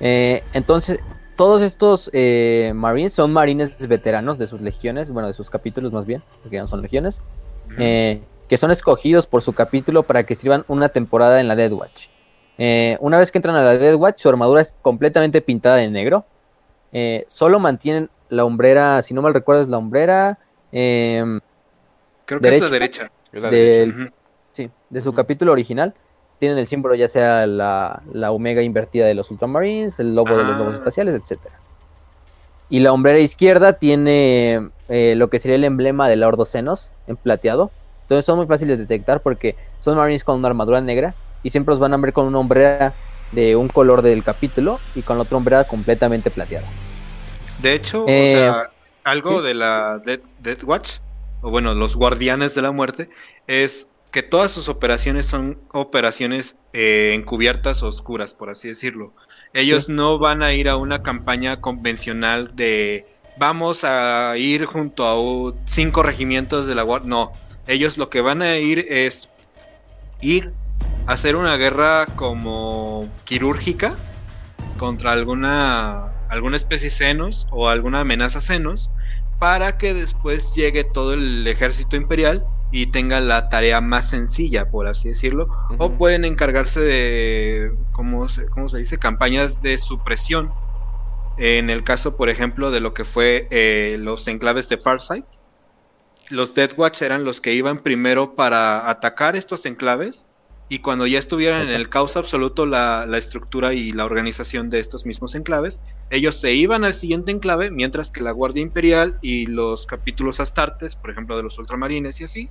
Eh, 0.00 0.42
entonces, 0.52 0.98
todos 1.36 1.62
estos 1.62 2.10
eh, 2.12 2.72
marines 2.74 3.12
son 3.12 3.32
marines 3.32 3.72
veteranos 3.88 4.38
de 4.38 4.46
sus 4.46 4.60
legiones, 4.60 5.10
bueno, 5.10 5.28
de 5.28 5.32
sus 5.32 5.50
capítulos 5.50 5.92
más 5.92 6.06
bien, 6.06 6.22
porque 6.42 6.56
ya 6.56 6.62
no 6.62 6.68
son 6.68 6.82
legiones, 6.82 7.20
eh, 7.78 8.20
que 8.48 8.56
son 8.56 8.70
escogidos 8.70 9.26
por 9.26 9.42
su 9.42 9.52
capítulo 9.52 10.02
para 10.02 10.24
que 10.24 10.34
sirvan 10.34 10.64
una 10.68 10.90
temporada 10.90 11.40
en 11.40 11.48
la 11.48 11.56
Dead 11.56 11.72
Watch. 11.72 12.08
Eh, 12.58 12.98
una 13.00 13.18
vez 13.18 13.32
que 13.32 13.38
entran 13.38 13.56
a 13.56 13.62
la 13.62 13.78
Dead 13.78 13.94
Watch, 13.94 14.18
su 14.18 14.28
armadura 14.28 14.60
es 14.60 14.74
completamente 14.82 15.40
pintada 15.40 15.76
de 15.76 15.90
negro. 15.90 16.26
Eh, 16.92 17.24
solo 17.28 17.58
mantienen 17.58 18.10
la 18.28 18.44
hombrera, 18.44 19.00
si 19.02 19.14
no 19.14 19.22
mal 19.22 19.34
recuerdo, 19.34 19.62
es 19.62 19.68
la 19.68 19.78
hombrera 19.78 20.38
Creo 22.38 22.50
que 22.50 22.56
es 22.56 22.62
la 22.62 22.68
derecha. 22.70 23.10
derecha. 23.32 23.40
La 23.40 23.50
derecha. 23.50 24.12
Sí, 24.52 24.70
de 24.90 25.00
su 25.00 25.12
capítulo 25.14 25.52
original. 25.52 25.94
Tienen 26.38 26.58
el 26.58 26.66
símbolo 26.66 26.94
ya 26.96 27.06
sea 27.08 27.46
la, 27.46 28.02
la 28.12 28.32
omega 28.32 28.62
invertida 28.62 29.06
de 29.06 29.14
los 29.14 29.30
Ultramarines, 29.30 30.00
el 30.00 30.14
lobo 30.14 30.36
de 30.36 30.42
los 30.44 30.54
Ah. 30.56 30.58
lobos 30.58 30.74
espaciales, 30.74 31.14
etcétera. 31.14 31.54
Y 32.68 32.80
la 32.80 32.92
hombrera 32.92 33.18
izquierda 33.18 33.74
tiene 33.74 34.68
eh, 34.88 35.14
lo 35.16 35.28
que 35.30 35.38
sería 35.38 35.56
el 35.56 35.64
emblema 35.64 36.08
del 36.08 36.22
Ordo 36.24 36.44
Senos 36.44 36.90
en 37.06 37.16
plateado. 37.16 37.70
Entonces 38.02 38.24
son 38.24 38.38
muy 38.38 38.46
fáciles 38.46 38.76
de 38.76 38.84
detectar 38.84 39.20
porque 39.20 39.54
son 39.80 39.96
marines 39.96 40.24
con 40.24 40.36
una 40.36 40.48
armadura 40.48 40.80
negra 40.80 41.14
y 41.42 41.50
siempre 41.50 41.72
los 41.72 41.78
van 41.80 41.94
a 41.94 41.96
ver 41.98 42.12
con 42.12 42.26
una 42.26 42.38
hombrera 42.38 42.92
de 43.30 43.56
un 43.56 43.68
color 43.68 44.02
del 44.02 44.22
capítulo 44.24 44.80
y 44.94 45.02
con 45.02 45.16
la 45.18 45.22
otra 45.22 45.36
hombrera 45.36 45.64
completamente 45.64 46.30
plateada. 46.30 46.66
De 47.60 47.74
hecho, 47.74 48.04
Eh, 48.08 48.24
o 48.24 48.28
sea, 48.28 48.70
algo 49.04 49.40
sí. 49.40 49.46
de 49.48 49.54
la 49.54 49.98
Dead, 50.04 50.20
Death 50.40 50.64
Watch, 50.64 50.90
o 51.42 51.50
bueno, 51.50 51.74
los 51.74 51.96
guardianes 51.96 52.54
de 52.54 52.62
la 52.62 52.72
muerte, 52.72 53.10
es 53.46 53.88
que 54.10 54.22
todas 54.22 54.52
sus 54.52 54.68
operaciones 54.68 55.26
son 55.26 55.58
operaciones 55.72 56.60
eh, 56.72 57.12
encubiertas 57.14 57.82
o 57.82 57.88
oscuras, 57.88 58.34
por 58.34 58.50
así 58.50 58.68
decirlo. 58.68 59.12
Ellos 59.52 59.88
no 59.88 60.18
van 60.18 60.42
a 60.42 60.52
ir 60.54 60.68
a 60.68 60.76
una 60.76 61.02
campaña 61.02 61.60
convencional 61.60 62.54
de 62.54 63.06
vamos 63.38 63.84
a 63.84 64.34
ir 64.36 64.66
junto 64.66 65.06
a 65.06 65.54
cinco 65.64 66.02
regimientos 66.02 66.66
de 66.66 66.74
la 66.74 66.82
guardia. 66.82 67.08
No, 67.08 67.32
ellos 67.66 67.98
lo 67.98 68.10
que 68.10 68.20
van 68.20 68.42
a 68.42 68.56
ir 68.56 68.86
es 68.88 69.28
ir 70.20 70.52
a 71.06 71.12
hacer 71.12 71.36
una 71.36 71.56
guerra 71.56 72.06
como 72.14 73.08
quirúrgica 73.24 73.96
contra 74.78 75.12
alguna 75.12 76.12
alguna 76.28 76.56
especie 76.56 76.88
senos 76.88 77.46
o 77.50 77.68
alguna 77.68 78.00
amenaza 78.00 78.40
senos 78.40 78.90
para 79.42 79.76
que 79.76 79.92
después 79.92 80.54
llegue 80.54 80.84
todo 80.84 81.14
el 81.14 81.44
ejército 81.48 81.96
imperial 81.96 82.46
y 82.70 82.86
tenga 82.86 83.18
la 83.18 83.48
tarea 83.48 83.80
más 83.80 84.08
sencilla, 84.08 84.70
por 84.70 84.86
así 84.86 85.08
decirlo, 85.08 85.48
o 85.78 85.94
pueden 85.94 86.24
encargarse 86.24 86.78
de, 86.78 87.72
¿cómo 87.90 88.28
se, 88.28 88.46
cómo 88.46 88.68
se 88.68 88.78
dice? 88.78 88.98
Campañas 89.00 89.60
de 89.60 89.78
supresión. 89.78 90.52
En 91.38 91.70
el 91.70 91.82
caso, 91.82 92.16
por 92.16 92.28
ejemplo, 92.28 92.70
de 92.70 92.78
lo 92.78 92.94
que 92.94 93.04
fue 93.04 93.48
eh, 93.50 93.96
los 93.98 94.28
enclaves 94.28 94.68
de 94.68 94.78
Farsight, 94.78 95.26
los 96.30 96.54
Death 96.54 96.78
Watch 96.78 97.02
eran 97.02 97.24
los 97.24 97.40
que 97.40 97.52
iban 97.52 97.78
primero 97.78 98.36
para 98.36 98.88
atacar 98.88 99.34
estos 99.34 99.66
enclaves 99.66 100.26
y 100.72 100.78
cuando 100.78 101.06
ya 101.06 101.18
estuvieran 101.18 101.68
en 101.68 101.74
el 101.74 101.90
caos 101.90 102.16
absoluto 102.16 102.64
la, 102.64 103.04
la 103.04 103.18
estructura 103.18 103.74
y 103.74 103.90
la 103.90 104.06
organización 104.06 104.70
de 104.70 104.80
estos 104.80 105.04
mismos 105.04 105.34
enclaves, 105.34 105.82
ellos 106.08 106.40
se 106.40 106.54
iban 106.54 106.82
al 106.82 106.94
siguiente 106.94 107.30
enclave, 107.30 107.70
mientras 107.70 108.10
que 108.10 108.22
la 108.22 108.30
Guardia 108.30 108.62
Imperial 108.62 109.18
y 109.20 109.44
los 109.44 109.84
capítulos 109.84 110.40
astartes, 110.40 110.96
por 110.96 111.10
ejemplo 111.10 111.36
de 111.36 111.42
los 111.42 111.58
ultramarines 111.58 112.22
y 112.22 112.24
así, 112.24 112.48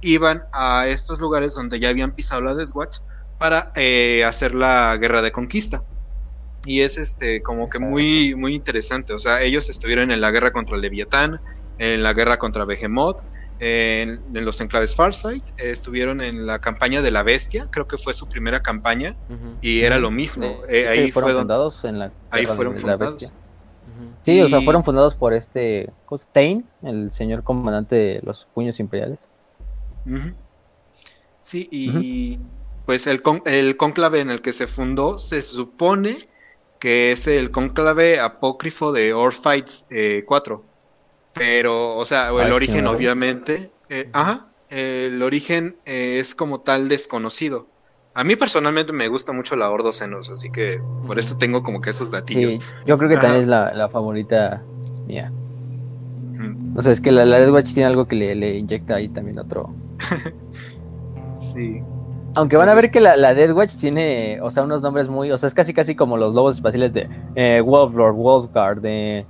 iban 0.00 0.44
a 0.52 0.86
estos 0.86 1.18
lugares 1.18 1.56
donde 1.56 1.80
ya 1.80 1.88
habían 1.88 2.14
pisado 2.14 2.40
la 2.40 2.54
Death 2.54 2.70
Watch 2.72 2.98
para 3.36 3.72
eh, 3.74 4.22
hacer 4.24 4.54
la 4.54 4.96
guerra 4.98 5.20
de 5.20 5.32
conquista. 5.32 5.82
Y 6.64 6.82
es 6.82 6.98
este 6.98 7.42
como 7.42 7.68
que 7.68 7.80
muy, 7.80 8.36
muy 8.36 8.54
interesante. 8.54 9.12
O 9.12 9.18
sea, 9.18 9.42
ellos 9.42 9.68
estuvieron 9.68 10.12
en 10.12 10.20
la 10.20 10.30
guerra 10.30 10.52
contra 10.52 10.76
Leviatán, 10.76 11.40
en 11.78 12.04
la 12.04 12.12
guerra 12.12 12.38
contra 12.38 12.64
Behemoth, 12.64 13.24
en, 13.60 14.22
en 14.34 14.44
los 14.44 14.60
enclaves 14.60 14.94
Farsight, 14.94 15.48
eh, 15.58 15.70
estuvieron 15.70 16.20
en 16.20 16.46
la 16.46 16.58
campaña 16.58 17.02
de 17.02 17.10
la 17.10 17.22
bestia, 17.22 17.68
creo 17.70 17.86
que 17.86 17.98
fue 17.98 18.14
su 18.14 18.26
primera 18.28 18.60
campaña, 18.60 19.14
y 19.60 19.80
era 19.82 19.98
lo 19.98 20.10
mismo. 20.10 20.46
Eh, 20.68 20.82
Eh, 20.84 20.88
ahí 20.88 21.10
fueron 21.12 21.30
fue 21.30 21.32
donde 21.34 21.54
fundados 21.54 21.84
en 21.84 21.98
la 21.98 22.12
ahí 22.30 22.46
fueron 22.46 22.74
de 22.74 22.80
la 22.82 22.88
fundados. 22.96 23.14
bestia. 23.20 23.38
Sí, 24.22 24.40
o 24.42 24.48
sea, 24.48 24.60
fueron 24.62 24.82
fundados 24.84 25.14
por 25.14 25.32
este 25.34 25.90
¿cómo 26.06 26.18
se- 26.18 26.26
Tain, 26.32 26.66
el 26.82 27.10
señor 27.12 27.42
comandante 27.44 27.96
de 27.96 28.20
los 28.22 28.46
puños 28.54 28.78
imperiales. 28.80 29.18
Sí, 31.40 31.68
y 31.70 32.38
pues 32.86 33.06
el, 33.06 33.22
con- 33.22 33.42
el 33.46 33.76
cónclave 33.76 34.20
en 34.20 34.30
el 34.30 34.40
que 34.42 34.52
se 34.52 34.66
fundó 34.66 35.18
se 35.18 35.42
supone 35.42 36.28
que 36.78 37.12
es 37.12 37.26
el 37.26 37.50
cónclave 37.50 38.20
apócrifo 38.20 38.92
de 38.92 39.12
Orphites 39.12 39.86
eh, 39.90 40.24
4. 40.26 40.64
Pero, 41.40 41.96
o 41.96 42.04
sea, 42.04 42.28
el 42.28 42.52
origen 42.52 42.86
obviamente, 42.86 43.70
eh, 43.88 44.10
ajá, 44.12 44.48
el 44.68 45.22
origen 45.22 45.74
eh, 45.86 46.18
es 46.18 46.34
como 46.34 46.60
tal 46.60 46.90
desconocido. 46.90 47.66
A 48.12 48.24
mí 48.24 48.36
personalmente 48.36 48.92
me 48.92 49.08
gusta 49.08 49.32
mucho 49.32 49.56
la 49.56 49.70
Ordocenos, 49.70 50.28
así 50.28 50.52
que 50.52 50.82
por 51.06 51.18
eso 51.18 51.38
tengo 51.38 51.62
como 51.62 51.80
que 51.80 51.88
esos 51.88 52.10
datillos. 52.10 52.52
Sí, 52.52 52.60
yo 52.84 52.98
creo 52.98 53.08
que 53.08 53.14
Ajá. 53.14 53.22
también 53.22 53.44
es 53.44 53.48
la, 53.48 53.72
la 53.72 53.88
favorita 53.88 54.62
mía. 55.06 55.32
O 56.76 56.82
sea, 56.82 56.92
es 56.92 57.00
que 57.00 57.10
la, 57.10 57.24
la 57.24 57.50
Watch 57.50 57.72
tiene 57.72 57.86
algo 57.86 58.06
que 58.06 58.16
le, 58.16 58.34
le 58.34 58.58
inyecta 58.58 58.96
ahí 58.96 59.08
también 59.08 59.38
otro. 59.38 59.74
Sí. 61.32 61.80
Aunque 62.34 62.58
van 62.58 62.68
a 62.68 62.74
ver 62.74 62.90
que 62.90 63.00
la, 63.00 63.16
la 63.16 63.32
Death 63.32 63.52
Watch 63.52 63.76
tiene, 63.76 64.40
o 64.42 64.50
sea, 64.50 64.62
unos 64.62 64.82
nombres 64.82 65.08
muy, 65.08 65.32
o 65.32 65.38
sea, 65.38 65.46
es 65.46 65.54
casi 65.54 65.72
casi 65.72 65.94
como 65.94 66.18
los 66.18 66.34
lobos 66.34 66.56
espaciales 66.56 66.92
de 66.92 67.08
eh, 67.34 67.62
Wolf 67.64 67.94
Lord, 67.94 68.14
Wolf 68.14 68.52
Guard, 68.52 68.82
de 68.82 69.24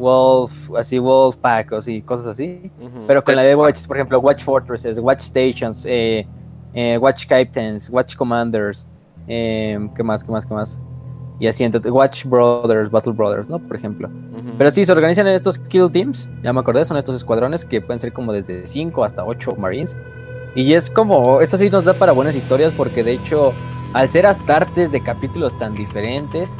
Wolf, 0.00 0.70
así 0.76 0.98
Wolf 0.98 1.36
Pack, 1.36 1.72
o 1.72 1.76
así, 1.76 2.02
cosas 2.02 2.28
así. 2.28 2.70
Pero 3.06 3.22
con 3.22 3.34
la 3.34 3.42
That's 3.42 3.52
fine. 3.52 3.62
Watch, 3.62 3.86
por 3.86 3.96
ejemplo, 3.96 4.18
Watch 4.18 4.42
Fortresses, 4.42 4.98
Watch 4.98 5.20
Stations, 5.20 5.84
eh, 5.86 6.26
eh, 6.74 6.98
Watch 6.98 7.26
Captains, 7.26 7.88
Watch 7.90 8.16
Commanders, 8.16 8.88
eh, 9.28 9.78
¿qué 9.94 10.02
más, 10.02 10.24
qué 10.24 10.32
más, 10.32 10.46
qué 10.46 10.54
más? 10.54 10.80
Y 11.38 11.46
así, 11.46 11.64
entonces, 11.64 11.90
Watch 11.90 12.24
Brothers, 12.24 12.90
Battle 12.90 13.12
Brothers, 13.12 13.48
¿no? 13.48 13.58
Por 13.58 13.76
ejemplo. 13.76 14.10
Pero 14.58 14.70
sí, 14.70 14.84
se 14.84 14.92
organizan 14.92 15.26
en 15.26 15.34
estos 15.34 15.58
kill 15.58 15.90
teams, 15.90 16.28
ya 16.42 16.52
me 16.52 16.60
acordé, 16.60 16.84
son 16.84 16.96
estos 16.96 17.16
escuadrones 17.16 17.64
que 17.64 17.80
pueden 17.80 17.98
ser 17.98 18.12
como 18.12 18.32
desde 18.32 18.66
5 18.66 19.04
hasta 19.04 19.24
8 19.24 19.56
marines. 19.56 19.96
Y 20.54 20.74
es 20.74 20.90
como, 20.90 21.40
eso 21.40 21.56
sí 21.56 21.70
nos 21.70 21.84
da 21.84 21.94
para 21.94 22.12
buenas 22.12 22.34
historias 22.34 22.72
porque 22.76 23.04
de 23.04 23.12
hecho, 23.12 23.52
al 23.92 24.10
ser 24.10 24.26
astartes 24.26 24.90
de 24.90 25.02
capítulos 25.02 25.56
tan 25.58 25.74
diferentes, 25.74 26.56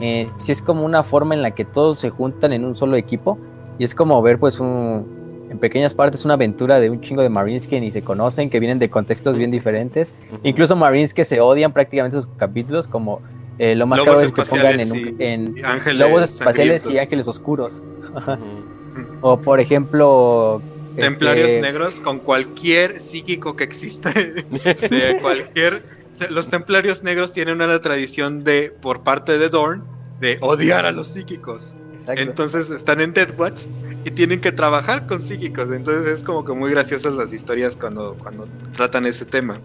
eh, 0.00 0.28
sí 0.38 0.52
es 0.52 0.60
como 0.62 0.84
una 0.84 1.02
forma 1.04 1.34
en 1.34 1.42
la 1.42 1.52
que 1.52 1.64
todos 1.64 1.98
se 2.00 2.10
juntan 2.10 2.52
en 2.52 2.64
un 2.64 2.76
solo 2.76 2.96
equipo. 2.96 3.38
Y 3.78 3.84
es 3.84 3.94
como 3.94 4.20
ver 4.22 4.38
pues 4.38 4.60
un, 4.60 5.46
en 5.50 5.58
pequeñas 5.58 5.94
partes 5.94 6.24
una 6.24 6.34
aventura 6.34 6.78
de 6.80 6.90
un 6.90 7.00
chingo 7.00 7.22
de 7.22 7.28
marines 7.28 7.66
que 7.66 7.80
ni 7.80 7.90
se 7.90 8.02
conocen, 8.02 8.50
que 8.50 8.60
vienen 8.60 8.78
de 8.78 8.88
contextos 8.90 9.36
bien 9.36 9.50
diferentes. 9.50 10.14
Incluso 10.42 10.76
marines 10.76 11.12
que 11.14 11.24
se 11.24 11.40
odian 11.40 11.72
prácticamente 11.72 12.16
sus 12.16 12.26
capítulos, 12.36 12.86
como 12.88 13.20
eh, 13.58 13.74
lo 13.74 13.86
más 13.86 13.98
Lobos 14.00 14.14
caro 14.14 14.26
es 14.26 14.32
que 14.32 14.42
pongan 14.42 14.80
en, 14.80 14.92
un- 14.92 15.22
en 15.58 15.64
ángeles 15.64 15.98
lobos 15.98 16.22
espaciales 16.22 16.88
y 16.88 16.98
ángeles 16.98 17.28
oscuros. 17.28 17.82
O 19.20 19.36
por 19.38 19.60
ejemplo... 19.60 20.60
Templarios 20.96 21.48
este, 21.48 21.62
negros 21.62 21.98
con 21.98 22.20
cualquier 22.20 23.00
psíquico 23.00 23.56
que 23.56 23.64
existe 23.64 24.10
de 24.88 25.18
cualquier 25.20 25.82
los 26.30 26.48
templarios 26.48 27.02
negros 27.02 27.32
tienen 27.32 27.60
una 27.60 27.80
tradición 27.80 28.44
de 28.44 28.74
por 28.80 29.02
parte 29.02 29.38
de 29.38 29.48
Dorn 29.48 29.84
de 30.20 30.38
odiar 30.40 30.86
a 30.86 30.92
los 30.92 31.08
psíquicos. 31.08 31.76
exacto. 31.92 32.22
Entonces 32.22 32.70
están 32.70 33.00
en 33.00 33.12
Death 33.12 33.38
Watch 33.38 33.66
y 34.04 34.10
tienen 34.10 34.40
que 34.40 34.52
trabajar 34.52 35.06
con 35.06 35.20
psíquicos. 35.20 35.70
Entonces 35.72 36.06
es 36.06 36.22
como 36.22 36.44
que 36.44 36.52
muy 36.52 36.70
graciosas 36.70 37.14
las 37.14 37.32
historias 37.32 37.76
cuando, 37.76 38.16
cuando 38.18 38.46
tratan 38.72 39.06
ese 39.06 39.24
tema. 39.24 39.60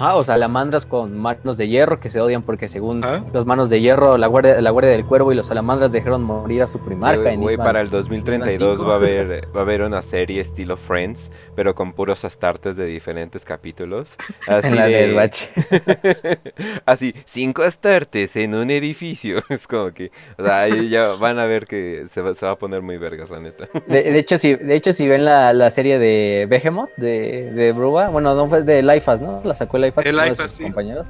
Ajá, 0.00 0.16
o 0.16 0.22
salamandras 0.22 0.86
con 0.86 1.18
manos 1.18 1.58
de 1.58 1.68
hierro 1.68 2.00
que 2.00 2.08
se 2.08 2.22
odian 2.22 2.40
porque 2.42 2.68
según 2.70 3.04
Ah. 3.04 3.20
los 3.34 3.44
manos 3.44 3.68
de 3.68 3.82
hierro, 3.82 4.16
la 4.16 4.28
guardia, 4.28 4.58
la 4.62 4.70
guardia 4.70 4.92
del 4.92 5.04
cuervo 5.04 5.30
y 5.30 5.34
los 5.34 5.48
salamandras 5.48 5.92
dejaron 5.92 6.22
morir 6.22 6.62
a 6.62 6.66
su 6.68 6.78
primarca. 6.78 7.20
Güey, 7.20 7.34
en 7.34 7.40
güey, 7.42 7.54
Isman. 7.56 7.66
para 7.66 7.80
el 7.82 7.90
2032 7.90 8.78
cinco. 8.78 8.88
va 8.88 8.94
a 8.94 8.96
haber 8.96 9.44
va 9.54 9.60
a 9.60 9.62
haber 9.62 9.82
una 9.82 10.00
serie 10.00 10.40
estilo 10.40 10.78
Friends, 10.78 11.30
pero 11.54 11.74
con 11.74 11.92
puros 11.92 12.24
astartes 12.24 12.76
de 12.78 12.86
diferentes 12.86 13.44
capítulos. 13.44 14.16
Así 14.48 14.68
en 14.72 14.76
la 14.76 14.86
de-. 14.86 15.30
Así, 16.86 17.14
cinco 17.26 17.62
astartes 17.62 18.36
en 18.36 18.54
un 18.54 18.70
edificio. 18.70 19.42
Es 19.50 19.66
como 19.66 19.92
que, 19.92 20.10
o 20.38 20.44
sea, 20.46 20.60
ahí 20.60 20.88
ya 20.88 21.08
van 21.20 21.38
a 21.38 21.44
ver 21.44 21.66
que 21.66 22.06
se 22.08 22.22
va, 22.22 22.32
se 22.32 22.46
va 22.46 22.52
a 22.52 22.56
poner 22.56 22.80
muy 22.80 22.96
vergas, 22.96 23.28
la 23.28 23.40
neta. 23.40 23.68
De, 23.86 24.02
de 24.04 24.18
hecho, 24.18 24.38
si, 24.38 24.54
de 24.54 24.74
hecho, 24.76 24.94
si 24.94 25.06
ven 25.08 25.26
la, 25.26 25.52
la 25.52 25.70
serie 25.70 25.98
de 25.98 26.46
Behemoth 26.48 26.88
de, 26.96 27.50
de 27.52 27.72
Brua, 27.72 28.08
bueno, 28.08 28.34
no 28.34 28.48
fue 28.48 28.62
de 28.62 28.82
Lifeas, 28.82 29.20
¿no? 29.20 29.42
La 29.44 29.54
sacó 29.54 29.76
Lifeas, 29.76 29.89
De 29.96 30.12
Lifeas, 30.12 30.36
sus 30.36 30.50
sí. 30.52 30.62
compañeros. 30.64 31.08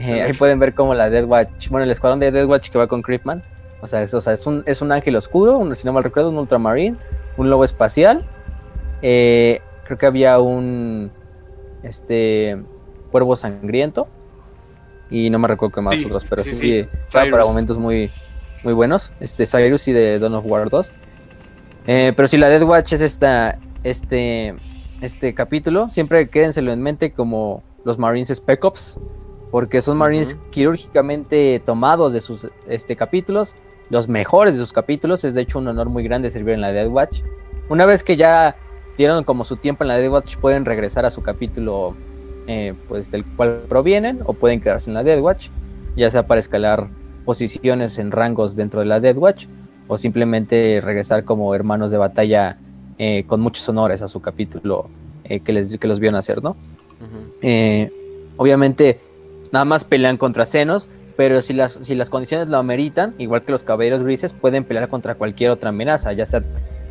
Eh, 0.00 0.22
ahí 0.22 0.32
pueden 0.32 0.58
ver 0.58 0.74
como 0.74 0.92
la 0.94 1.08
Death 1.08 1.26
Watch, 1.28 1.68
bueno, 1.68 1.84
el 1.84 1.90
escuadrón 1.90 2.18
de 2.20 2.32
Death 2.32 2.48
Watch 2.48 2.70
que 2.70 2.78
va 2.78 2.86
con 2.86 3.00
Creepman. 3.02 3.42
O 3.80 3.86
sea, 3.86 4.02
es, 4.02 4.12
o 4.14 4.20
sea, 4.20 4.32
es, 4.32 4.46
un, 4.46 4.62
es 4.66 4.80
un 4.82 4.90
ángel 4.92 5.14
oscuro, 5.16 5.58
un, 5.58 5.74
si 5.76 5.84
no 5.84 5.92
mal 5.92 6.02
recuerdo, 6.02 6.30
un 6.30 6.38
ultramarine, 6.38 6.96
un 7.36 7.50
lobo 7.50 7.64
espacial. 7.64 8.24
eh, 9.02 9.60
creo 9.84 9.98
que 9.98 10.06
había 10.06 10.38
un 10.40 11.10
este 11.82 12.56
cuervo 13.12 13.36
sangriento. 13.36 14.08
Y 15.10 15.28
no 15.30 15.38
me 15.38 15.46
recuerdo 15.46 15.74
qué 15.74 15.80
más 15.82 15.94
Sí, 15.94 16.04
otros, 16.06 16.26
pero 16.30 16.42
sí, 16.42 16.54
sí, 16.54 16.56
sí. 16.56 16.88
estaba 17.06 17.30
para 17.30 17.44
momentos 17.44 17.76
muy, 17.78 18.10
muy 18.64 18.72
buenos. 18.72 19.12
Este 19.20 19.46
Cyrus 19.46 19.86
y 19.86 19.92
de 19.92 20.18
Dawn 20.18 20.34
of 20.34 20.44
War 20.46 20.70
2. 20.70 20.92
Eh, 21.86 22.12
pero 22.16 22.26
si 22.26 22.38
la 22.38 22.48
Death 22.48 22.62
Watch 22.62 22.94
es 22.94 23.02
esta, 23.02 23.58
este, 23.84 24.54
este 25.02 25.34
capítulo, 25.34 25.88
siempre 25.90 26.28
quédenselo 26.30 26.72
en 26.72 26.80
mente 26.82 27.12
como 27.12 27.62
los 27.84 27.98
Marines 27.98 28.30
Spec 28.30 28.64
Ops, 28.64 28.98
porque 29.50 29.80
son 29.80 29.96
Marines 29.98 30.36
quirúrgicamente 30.50 31.62
tomados 31.64 32.12
de 32.12 32.20
sus 32.20 32.48
este, 32.66 32.96
capítulos, 32.96 33.54
los 33.90 34.08
mejores 34.08 34.54
de 34.54 34.60
sus 34.60 34.72
capítulos. 34.72 35.24
Es 35.24 35.34
de 35.34 35.42
hecho 35.42 35.58
un 35.58 35.68
honor 35.68 35.88
muy 35.88 36.02
grande 36.02 36.30
servir 36.30 36.54
en 36.54 36.60
la 36.60 36.72
Death 36.72 36.90
Watch. 36.90 37.20
Una 37.68 37.86
vez 37.86 38.02
que 38.02 38.16
ya 38.16 38.56
dieron 38.98 39.24
como 39.24 39.44
su 39.44 39.56
tiempo 39.56 39.84
en 39.84 39.88
la 39.88 39.98
Death 39.98 40.12
Watch, 40.12 40.36
pueden 40.38 40.64
regresar 40.64 41.04
a 41.06 41.10
su 41.10 41.22
capítulo 41.22 41.94
eh, 42.46 42.74
pues 42.88 43.10
del 43.10 43.24
cual 43.24 43.62
provienen 43.68 44.20
o 44.26 44.32
pueden 44.32 44.60
quedarse 44.60 44.90
en 44.90 44.94
la 44.94 45.02
Death 45.02 45.22
Watch, 45.22 45.48
ya 45.96 46.10
sea 46.10 46.26
para 46.26 46.40
escalar 46.40 46.88
posiciones 47.24 47.98
en 47.98 48.10
rangos 48.10 48.56
dentro 48.56 48.80
de 48.80 48.86
la 48.86 49.00
Death 49.00 49.16
Watch 49.16 49.46
o 49.86 49.98
simplemente 49.98 50.80
regresar 50.82 51.24
como 51.24 51.54
hermanos 51.54 51.90
de 51.90 51.98
batalla 51.98 52.58
eh, 52.98 53.24
con 53.26 53.40
muchos 53.40 53.68
honores 53.68 54.02
a 54.02 54.08
su 54.08 54.20
capítulo 54.20 54.88
eh, 55.24 55.40
que, 55.40 55.52
les, 55.52 55.78
que 55.78 55.88
los 55.88 56.00
vieron 56.00 56.16
hacer, 56.16 56.42
¿no? 56.42 56.56
Eh, 57.42 57.90
obviamente, 58.36 59.00
nada 59.52 59.64
más 59.64 59.84
pelean 59.84 60.16
contra 60.16 60.44
senos, 60.44 60.88
pero 61.16 61.42
si 61.42 61.52
las, 61.52 61.74
si 61.74 61.94
las 61.94 62.10
condiciones 62.10 62.48
lo 62.48 62.58
ameritan, 62.58 63.14
igual 63.18 63.42
que 63.42 63.52
los 63.52 63.62
caballeros 63.62 64.02
grises, 64.02 64.32
pueden 64.32 64.64
pelear 64.64 64.88
contra 64.88 65.14
cualquier 65.14 65.50
otra 65.50 65.70
amenaza, 65.70 66.12
ya 66.12 66.26
sea 66.26 66.42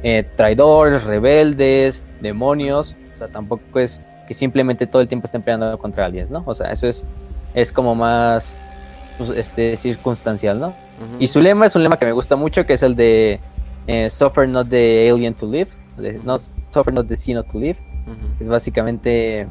eh, 0.03 0.25
traidores, 0.35 1.03
rebeldes, 1.03 2.03
demonios, 2.21 2.95
o 3.13 3.17
sea, 3.17 3.27
tampoco 3.27 3.79
es 3.79 4.01
que 4.27 4.33
simplemente 4.33 4.87
todo 4.87 5.01
el 5.01 5.07
tiempo 5.07 5.25
estén 5.25 5.41
peleando 5.41 5.77
contra 5.77 6.05
aliens, 6.05 6.31
¿no? 6.31 6.43
O 6.45 6.53
sea, 6.53 6.71
eso 6.71 6.87
es, 6.87 7.05
es 7.53 7.71
como 7.71 7.95
más 7.95 8.55
pues, 9.17 9.29
este, 9.31 9.75
circunstancial, 9.77 10.59
¿no? 10.59 10.73
Y 11.19 11.27
su 11.27 11.41
lema 11.41 11.65
es 11.65 11.75
un 11.75 11.83
lema 11.83 11.97
que 11.97 12.05
me 12.05 12.13
gusta 12.13 12.37
mucho, 12.37 12.65
que 12.65 12.73
es 12.73 12.83
el 12.83 12.95
de 12.95 13.39
eh, 13.87 14.09
Suffer 14.09 14.47
not 14.47 14.69
the 14.69 15.09
alien 15.09 15.33
to 15.33 15.45
live, 15.45 15.69
de, 15.97 16.13
no, 16.23 16.37
Suffer 16.69 16.93
not 16.93 17.07
the 17.07 17.15
sino 17.15 17.43
to 17.43 17.59
live, 17.59 17.77
es 18.39 18.47
básicamente. 18.47 19.47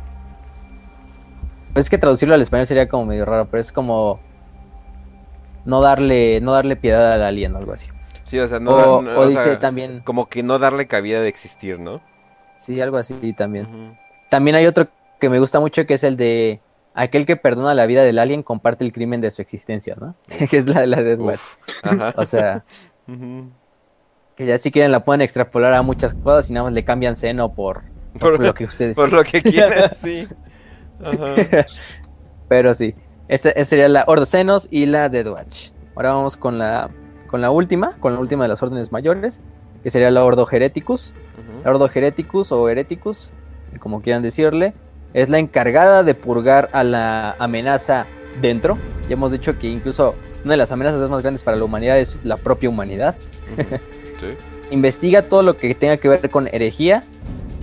Pues 1.73 1.87
es 1.87 1.91
que 1.91 1.99
traducirlo 1.99 2.35
al 2.35 2.43
español 2.43 2.67
sería 2.67 2.89
como 2.89 3.07
medio 3.07 3.25
raro, 3.25 3.49
pero 3.51 3.61
es 3.61 3.73
como. 3.73 4.21
No 5.65 5.81
darle, 5.81 6.41
no 6.41 6.53
darle 6.53 6.77
piedad 6.77 7.13
al 7.13 7.23
alien 7.23 7.55
o 7.55 7.59
algo 7.59 7.73
así. 7.73 7.87
Sí, 8.25 8.39
o 8.39 8.47
sea, 8.47 8.59
no, 8.59 8.73
o 8.73 9.03
no, 9.03 9.13
o 9.13 9.21
o 9.21 9.27
dice 9.29 9.43
sea, 9.43 9.61
también. 9.61 10.01
como 10.01 10.29
que 10.29 10.43
no 10.43 10.59
darle 10.59 10.87
cabida 10.87 11.21
de 11.21 11.29
existir, 11.29 11.79
¿no? 11.79 12.01
Sí, 12.57 12.81
algo 12.81 12.97
así 12.97 13.33
también. 13.33 13.99
También 14.29 14.57
hay 14.57 14.67
otro 14.67 14.89
que 15.21 15.29
me 15.29 15.39
gusta 15.39 15.61
mucho 15.61 15.87
que 15.87 15.95
es 15.95 16.05
el 16.05 16.17
de. 16.17 16.61
Aquel 16.95 17.25
que 17.25 17.37
perdona 17.37 17.75
la 17.75 17.87
vida 17.87 18.03
del 18.03 18.19
alien 18.19 18.43
comparte 18.43 18.85
el 18.85 18.93
crimen 18.93 19.23
de 19.23 19.31
su 19.31 19.41
existencia, 19.41 19.97
¿no? 19.99 20.15
que 20.51 20.57
es 20.57 20.67
la, 20.67 20.85
la 20.87 20.99
de 20.99 21.17
Death 21.17 21.21
Uf. 21.21 21.27
Watch. 21.27 21.41
Ajá. 21.85 22.15
O 22.17 22.27
sea, 22.27 22.65
que 24.37 24.47
ya 24.47 24.59
si 24.59 24.71
quieren 24.71 24.93
la 24.93 25.05
pueden 25.05 25.23
extrapolar 25.23 25.73
a 25.73 25.83
muchas 25.83 26.15
cosas 26.15 26.51
y 26.51 26.53
nada 26.53 26.65
más 26.65 26.73
le 26.73 26.85
cambian 26.85 27.17
seno 27.17 27.53
por, 27.55 27.83
por 28.19 28.37
Por, 28.37 28.41
lo 28.41 28.55
que 28.55 28.65
ustedes 28.65 28.97
por 28.97 29.13
lo 29.13 29.25
que 29.25 29.43
quieran, 29.43 29.91
sí. 30.03 30.27
Ajá. 31.03 31.65
Pero 32.49 32.75
sí, 32.75 32.95
esa, 33.29 33.51
esa 33.51 33.65
sería 33.71 33.89
la 33.89 34.05
Ordocenos 34.07 34.69
y 34.71 34.87
la 34.87 35.09
Death 35.09 35.27
Watch. 35.27 35.71
Ahora 35.97 36.15
vamos 36.15 36.37
con 36.37 36.59
la, 36.59 36.91
con 37.27 37.41
la 37.41 37.51
última, 37.51 37.97
con 38.01 38.15
la 38.15 38.21
última 38.21 38.45
de 38.45 38.49
las 38.49 38.63
órdenes 38.63 38.93
mayores, 38.93 39.41
que 39.83 39.91
sería 39.91 40.11
la 40.11 40.25
Ordo 40.25 40.47
Hereticus. 40.51 41.15
La 41.65 41.71
Ordo 41.71 41.89
Hereticus 41.93 42.51
o 42.53 42.69
Hereticus 42.69 43.33
como 43.79 44.03
quieran 44.03 44.23
decirle, 44.23 44.75
es 45.15 45.29
la 45.29 45.39
encargada 45.39 46.03
de 46.03 46.15
purgar 46.15 46.71
a 46.73 46.85
la 46.85 47.37
amenaza 47.39 48.07
dentro. 48.41 48.79
Ya 49.09 49.15
hemos 49.15 49.33
dicho 49.33 49.59
que 49.59 49.69
incluso 49.69 50.15
una 50.45 50.53
de 50.53 50.57
las 50.57 50.73
amenazas 50.73 51.09
más 51.11 51.23
grandes 51.23 51.43
para 51.43 51.57
la 51.57 51.65
humanidad 51.65 51.99
es 51.99 52.19
la 52.25 52.37
propia 52.37 52.69
humanidad. 52.69 53.17
Sí. 54.21 54.29
Investiga 54.71 55.23
todo 55.23 55.43
lo 55.43 55.57
que 55.57 55.75
tenga 55.75 55.97
que 55.97 56.09
ver 56.09 56.31
con 56.31 56.47
herejía, 56.47 57.03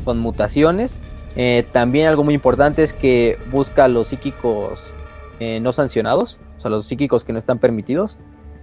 con 0.04 0.20
mutaciones. 0.20 1.00
Eh, 1.36 1.66
también 1.72 2.08
algo 2.08 2.24
muy 2.24 2.34
importante 2.34 2.84
es 2.84 2.94
que 2.94 3.38
busca 3.52 3.86
a 3.86 3.88
los 3.88 4.08
psíquicos 4.08 4.94
eh, 5.40 5.60
no 5.60 5.72
sancionados, 5.72 6.40
o 6.58 6.60
sea, 6.60 6.72
los 6.72 6.86
psíquicos 6.86 7.24
que 7.24 7.32
no 7.32 7.40
están 7.40 7.60
permitidos 7.60 8.18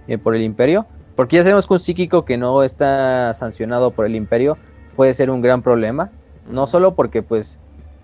eh, 0.07 0.17
por 0.17 0.35
el 0.35 0.43
imperio. 0.43 0.85
Porque 1.15 1.37
ya 1.37 1.43
sabemos 1.43 1.65
que 1.65 1.73
un 1.73 1.79
psíquico 1.79 2.25
que 2.25 2.37
no 2.37 2.61
está 2.63 3.33
sancionado 3.33 3.91
por 3.91 4.05
el 4.05 4.15
imperio 4.15 4.57
puede 4.95 5.13
ser 5.15 5.31
un 5.31 5.41
gran 5.41 5.63
problema. 5.63 6.11
No 6.47 6.67
solo 6.67 6.93
porque 6.93 7.23
pues 7.23 7.59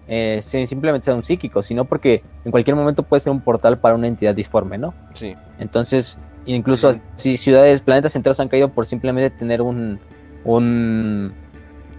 eh, 0.07 0.39
simplemente 0.41 1.05
sea 1.05 1.15
un 1.15 1.23
psíquico, 1.23 1.61
sino 1.61 1.85
porque 1.85 2.23
en 2.43 2.51
cualquier 2.51 2.75
momento 2.75 3.03
puede 3.03 3.21
ser 3.21 3.31
un 3.31 3.41
portal 3.41 3.77
para 3.77 3.95
una 3.95 4.07
entidad 4.07 4.35
disforme, 4.35 4.77
¿no? 4.77 4.93
Sí. 5.13 5.35
Entonces, 5.59 6.17
incluso 6.45 6.95
si 7.15 7.37
ciudades, 7.37 7.81
planetas 7.81 8.15
enteros 8.15 8.39
han 8.39 8.49
caído 8.49 8.69
por 8.69 8.85
simplemente 8.85 9.29
tener 9.29 9.61
un, 9.61 9.99
un, 10.43 11.33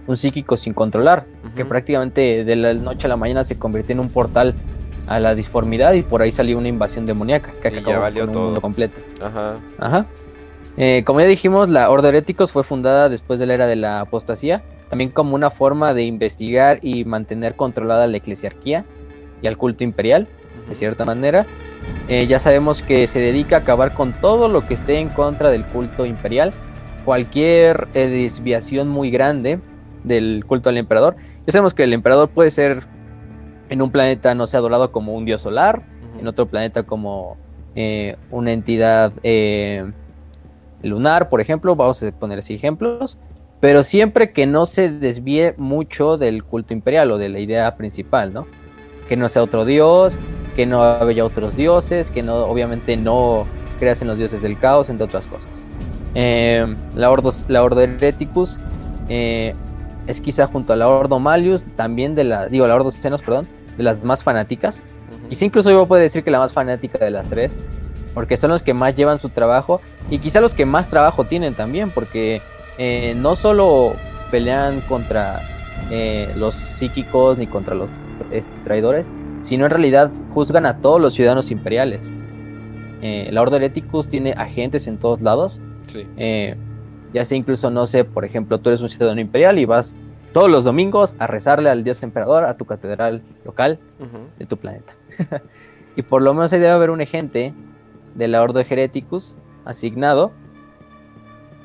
un 0.07 0.17
psíquico 0.17 0.57
sin 0.57 0.73
controlar, 0.73 1.25
que 1.55 1.65
prácticamente 1.65 2.43
de 2.43 2.55
la 2.55 2.73
noche 2.73 3.07
a 3.07 3.09
la 3.09 3.17
mañana 3.17 3.43
se 3.43 3.57
convirtió 3.57 3.93
en 3.93 3.99
un 3.99 4.09
portal 4.09 4.53
a 5.07 5.19
la 5.19 5.35
disformidad 5.35 5.93
y 5.93 6.01
por 6.01 6.21
ahí 6.21 6.31
salió 6.31 6.57
una 6.57 6.67
invasión 6.67 7.05
demoníaca 7.05 7.51
que 7.61 7.69
Y 7.69 7.73
ya 7.73 7.79
acabó 7.79 8.01
valió 8.01 8.21
con 8.21 8.29
un 8.29 8.33
todo. 8.33 8.45
mundo 8.45 8.61
completo. 8.61 8.99
Ajá. 9.21 9.57
Ajá. 9.79 10.05
Eh, 10.77 11.03
como 11.05 11.21
ya 11.21 11.27
dijimos, 11.27 11.69
la 11.69 11.89
Orden 11.89 12.11
de 12.11 12.17
Heréticos 12.17 12.51
fue 12.51 12.63
fundada 12.63 13.07
después 13.07 13.39
de 13.39 13.45
la 13.45 13.53
era 13.53 13.67
de 13.67 13.75
la 13.77 14.01
apostasía, 14.01 14.63
también 14.89 15.09
como 15.09 15.35
una 15.35 15.49
forma 15.49 15.93
de 15.93 16.03
investigar 16.03 16.79
y 16.81 17.05
mantener 17.05 17.55
controlada 17.55 18.07
la 18.07 18.17
eclesiarquía 18.17 18.83
y 19.41 19.47
al 19.47 19.57
culto 19.57 19.83
imperial 19.83 20.27
de 20.67 20.75
cierta 20.75 21.05
manera. 21.05 21.45
Eh, 22.07 22.25
ya 22.27 22.39
sabemos 22.39 22.81
que 22.81 23.07
se 23.07 23.19
dedica 23.19 23.57
a 23.57 23.59
acabar 23.59 23.93
con 23.93 24.13
todo 24.13 24.49
lo 24.49 24.67
que 24.67 24.73
esté 24.73 24.99
en 24.99 25.09
contra 25.09 25.49
del 25.49 25.63
culto 25.65 26.05
imperial, 26.05 26.51
cualquier 27.05 27.87
eh, 27.93 28.07
desviación 28.07 28.87
muy 28.89 29.11
grande 29.11 29.59
del 30.05 30.45
culto 30.47 30.69
al 30.69 30.77
emperador. 30.77 31.15
Ya 31.45 31.51
sabemos 31.51 31.73
que 31.73 31.83
el 31.83 31.93
emperador 31.93 32.29
puede 32.29 32.51
ser 32.51 32.83
en 33.69 33.81
un 33.81 33.91
planeta, 33.91 34.35
no 34.35 34.47
sé, 34.47 34.57
adorado 34.57 34.91
como 34.91 35.13
un 35.13 35.25
dios 35.25 35.41
solar, 35.41 35.83
en 36.19 36.27
otro 36.27 36.45
planeta 36.45 36.83
como 36.83 37.37
eh, 37.75 38.15
una 38.31 38.51
entidad 38.51 39.11
eh, 39.23 39.91
lunar, 40.81 41.29
por 41.29 41.41
ejemplo, 41.41 41.75
vamos 41.75 42.01
a 42.03 42.11
poner 42.11 42.39
así 42.39 42.53
ejemplos, 42.53 43.19
pero 43.59 43.83
siempre 43.83 44.31
que 44.31 44.45
no 44.45 44.65
se 44.65 44.89
desvíe 44.89 45.55
mucho 45.57 46.17
del 46.17 46.43
culto 46.43 46.73
imperial 46.73 47.11
o 47.11 47.17
de 47.17 47.29
la 47.29 47.39
idea 47.39 47.75
principal, 47.75 48.33
¿no? 48.33 48.47
Que 49.09 49.17
no 49.17 49.27
sea 49.29 49.43
otro 49.43 49.65
dios, 49.65 50.19
que 50.55 50.65
no 50.65 50.83
haya 50.83 51.25
otros 51.25 51.55
dioses, 51.55 52.11
que 52.11 52.23
no, 52.23 52.45
obviamente 52.45 52.95
no 52.97 53.45
creas 53.79 54.01
en 54.01 54.07
los 54.07 54.17
dioses 54.17 54.41
del 54.41 54.57
caos, 54.57 54.89
entre 54.89 55.05
otras 55.05 55.27
cosas. 55.27 55.51
Eh, 56.13 56.65
la, 56.95 57.11
Ordo, 57.11 57.31
la 57.49 57.61
Ordo 57.61 57.81
Hereticus 57.81 58.57
eh, 59.09 59.53
es 60.07 60.21
quizá 60.21 60.47
junto 60.47 60.73
a 60.73 60.75
la 60.75 60.87
Ordo 60.87 61.19
Malius, 61.19 61.63
también 61.75 62.15
de 62.15 62.23
la, 62.23 62.47
digo, 62.47 62.67
la 62.67 62.75
Ordo 62.75 62.89
perdón, 63.25 63.47
de 63.77 63.83
las 63.83 64.03
más 64.03 64.23
fanáticas. 64.23 64.85
Quizá 65.29 65.45
incluso 65.45 65.71
yo 65.71 65.85
puedo 65.87 66.01
decir 66.01 66.23
que 66.23 66.31
la 66.31 66.39
más 66.39 66.53
fanática 66.53 67.03
de 67.03 67.11
las 67.11 67.27
tres, 67.27 67.57
porque 68.13 68.37
son 68.37 68.51
los 68.51 68.61
que 68.61 68.73
más 68.73 68.95
llevan 68.95 69.19
su 69.19 69.29
trabajo 69.29 69.81
y 70.09 70.19
quizá 70.19 70.39
los 70.41 70.53
que 70.53 70.65
más 70.65 70.89
trabajo 70.89 71.25
tienen 71.25 71.53
también, 71.53 71.91
porque 71.91 72.41
eh, 72.77 73.13
no 73.15 73.35
solo 73.35 73.95
pelean 74.31 74.81
contra 74.81 75.41
eh, 75.91 76.31
los 76.35 76.55
psíquicos 76.55 77.37
ni 77.37 77.47
contra 77.47 77.75
los 77.75 77.91
este, 78.31 78.57
traidores, 78.59 79.09
sino 79.43 79.65
en 79.65 79.71
realidad 79.71 80.11
juzgan 80.33 80.65
a 80.65 80.77
todos 80.77 80.99
los 81.01 81.13
ciudadanos 81.13 81.51
imperiales. 81.51 82.11
Eh, 83.01 83.29
la 83.31 83.41
Orden 83.41 83.61
Hereticus 83.61 84.07
tiene 84.07 84.33
agentes 84.33 84.87
en 84.87 84.97
todos 84.97 85.21
lados, 85.21 85.59
Sí. 85.91 86.07
eh, 86.17 86.55
ya 87.15 87.23
sea 87.23 87.37
incluso, 87.37 87.71
no 87.71 87.85
sé, 87.85 88.03
por 88.03 88.25
ejemplo, 88.25 88.59
tú 88.59 88.69
eres 88.69 88.81
un 88.81 88.89
ciudadano 88.89 89.21
imperial 89.21 89.57
y 89.57 89.63
vas 89.63 89.95
todos 90.33 90.49
los 90.49 90.65
domingos 90.65 91.15
a 91.17 91.27
rezarle 91.27 91.69
al 91.69 91.85
dios 91.85 92.03
emperador 92.03 92.43
a 92.43 92.57
tu 92.57 92.65
catedral 92.65 93.21
local 93.45 93.79
de 94.37 94.45
tu 94.45 94.57
planeta. 94.57 94.93
y 95.95 96.01
por 96.01 96.21
lo 96.21 96.33
menos 96.33 96.51
ahí 96.51 96.59
debe 96.59 96.73
haber 96.73 96.89
un 96.89 96.99
agente 96.99 97.53
de 98.15 98.27
la 98.27 98.43
Ordo 98.43 98.59
Hereticus 98.59 99.37
asignado 99.63 100.33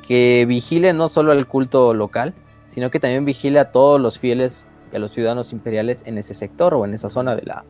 que 0.07 0.45
vigile 0.47 0.93
no 0.93 1.09
solo 1.09 1.33
al 1.33 1.49
culto 1.49 1.95
local, 1.95 2.33
sino 2.69 2.93
que 2.93 3.01
también 3.01 3.25
vigile 3.25 3.59
a 3.59 3.73
todos 3.73 4.01
los 4.01 4.21
fieles 4.21 4.69
y 4.93 4.97
a 4.97 4.99
los 5.01 5.11
ciudadanos 5.11 5.53
imperiales 5.53 6.05
en 6.07 6.17
ese 6.17 6.33
sector 6.35 6.75
o 6.75 6.85
en 6.85 6.95
esa 6.95 7.11
zona 7.11 7.35
de 7.35 7.43
la 7.43 7.65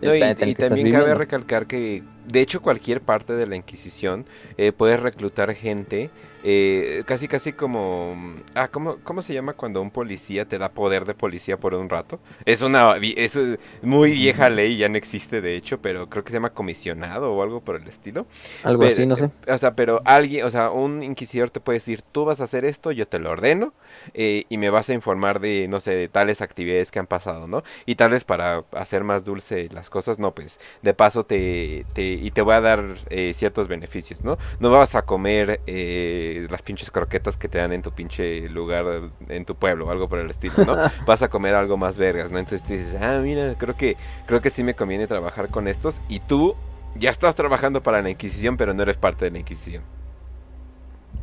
No, 0.00 0.14
y, 0.14 0.54
también 0.54 0.90
cabe 0.90 1.14
recalcar 1.14 1.66
que, 1.66 2.02
de 2.26 2.40
hecho, 2.40 2.60
cualquier 2.62 3.00
parte 3.00 3.34
de 3.34 3.46
la 3.46 3.56
Inquisición 3.56 4.26
eh, 4.56 4.72
puede 4.72 4.96
reclutar 4.96 5.54
gente, 5.54 6.10
eh, 6.44 7.02
casi 7.06 7.28
casi 7.28 7.52
como... 7.52 8.36
Ah, 8.54 8.68
¿cómo, 8.68 8.96
¿cómo 9.04 9.22
se 9.22 9.32
llama 9.32 9.52
cuando 9.52 9.80
un 9.80 9.90
policía 9.90 10.44
te 10.44 10.58
da 10.58 10.70
poder 10.70 11.04
de 11.04 11.14
policía 11.14 11.56
por 11.56 11.74
un 11.74 11.88
rato? 11.88 12.18
Es 12.44 12.62
una 12.62 12.96
es 12.96 13.36
eh, 13.36 13.58
muy 13.82 14.12
vieja 14.12 14.48
ley, 14.48 14.76
ya 14.76 14.88
no 14.88 14.96
existe 14.96 15.40
de 15.40 15.54
hecho, 15.54 15.80
pero 15.80 16.08
creo 16.08 16.24
que 16.24 16.30
se 16.30 16.36
llama 16.36 16.50
comisionado 16.50 17.32
o 17.32 17.42
algo 17.42 17.60
por 17.60 17.76
el 17.76 17.86
estilo. 17.86 18.26
Algo 18.64 18.80
Pero, 18.80 18.92
así, 18.92 19.06
no 19.06 19.16
sé. 19.16 19.30
O 19.46 19.58
sea, 19.58 19.74
pero 19.74 20.00
alguien, 20.04 20.44
o 20.44 20.50
sea, 20.50 20.70
un 20.70 21.02
inquisidor 21.02 21.50
te 21.50 21.60
puede 21.60 21.76
decir, 21.76 22.02
tú 22.02 22.24
vas 22.24 22.40
a 22.40 22.44
hacer 22.44 22.64
esto, 22.64 22.90
yo 22.90 23.06
te 23.06 23.18
lo 23.18 23.30
ordeno, 23.30 23.72
eh, 24.14 24.44
y 24.48 24.58
me 24.58 24.70
vas 24.70 24.88
a 24.88 24.94
informar 24.94 25.40
de, 25.40 25.68
no 25.68 25.80
sé, 25.80 25.92
de 25.92 26.08
tales 26.08 26.42
actividades 26.42 26.90
que 26.90 26.98
han 26.98 27.06
pasado, 27.06 27.46
¿no? 27.46 27.62
Y 27.86 27.96
tal 27.96 28.10
vez 28.10 28.24
para 28.24 28.64
hacer 28.72 29.04
más 29.04 29.24
dulce 29.24 29.68
las 29.72 29.90
cosas, 29.90 30.18
no, 30.18 30.32
pues, 30.34 30.60
de 30.82 30.94
paso 30.94 31.24
te, 31.24 31.84
te 31.94 32.02
y 32.02 32.30
te 32.30 32.42
voy 32.42 32.54
a 32.54 32.60
dar 32.60 32.84
eh, 33.10 33.32
ciertos 33.34 33.68
beneficios, 33.68 34.22
¿no? 34.22 34.38
No 34.60 34.70
vas 34.70 34.94
a 34.94 35.02
comer 35.02 35.60
eh, 35.66 36.46
las 36.50 36.62
pinches 36.62 36.90
croquetas 36.90 37.36
que 37.36 37.48
te 37.48 37.58
dan 37.58 37.72
en 37.72 37.82
tu 37.82 37.92
pinche 37.92 38.48
lugar, 38.48 39.10
en 39.28 39.44
tu 39.44 39.54
pueblo, 39.54 39.86
o 39.86 39.90
algo 39.90 40.08
por 40.08 40.18
el 40.18 40.30
estilo, 40.30 40.64
¿no? 40.64 40.76
vas 41.06 41.22
a 41.22 41.28
comer 41.28 41.54
algo 41.54 41.76
más 41.76 41.98
vergas, 41.98 42.30
¿no? 42.30 42.38
Entonces 42.38 42.66
tú 42.66 42.72
dices, 42.74 42.96
ah, 43.00 43.20
mira, 43.22 43.54
creo 43.58 43.76
que, 43.76 43.96
creo 44.26 44.40
que 44.40 44.50
sí 44.50 44.62
me 44.62 44.74
conviene 44.74 45.06
trabajar 45.06 45.48
con 45.48 45.68
estos, 45.68 46.00
y 46.08 46.20
tú 46.20 46.56
ya 46.94 47.10
estás 47.10 47.34
trabajando 47.34 47.82
para 47.82 48.02
la 48.02 48.10
Inquisición, 48.10 48.56
pero 48.56 48.74
no 48.74 48.82
eres 48.82 48.96
parte 48.96 49.24
de 49.24 49.30
la 49.30 49.38
Inquisición. 49.38 49.82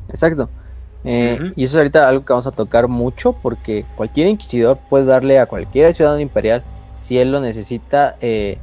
Exacto. 0.10 0.50
Eh. 1.04 1.38
Y 1.56 1.64
eso 1.64 1.74
es 1.74 1.78
ahorita 1.78 2.08
algo 2.08 2.26
que 2.26 2.34
vamos 2.34 2.48
a 2.48 2.52
tocar 2.52 2.88
mucho 2.88 3.34
porque 3.34 3.86
cualquier 3.96 4.28
inquisidor 4.28 4.78
puede 4.90 5.06
darle 5.06 5.40
a 5.40 5.46
cualquier 5.46 5.94
ciudadano 5.94 6.22
imperial, 6.22 6.64
si 7.02 7.18
él 7.18 7.32
lo 7.32 7.40
necesita, 7.40 8.18
eh, 8.22 8.58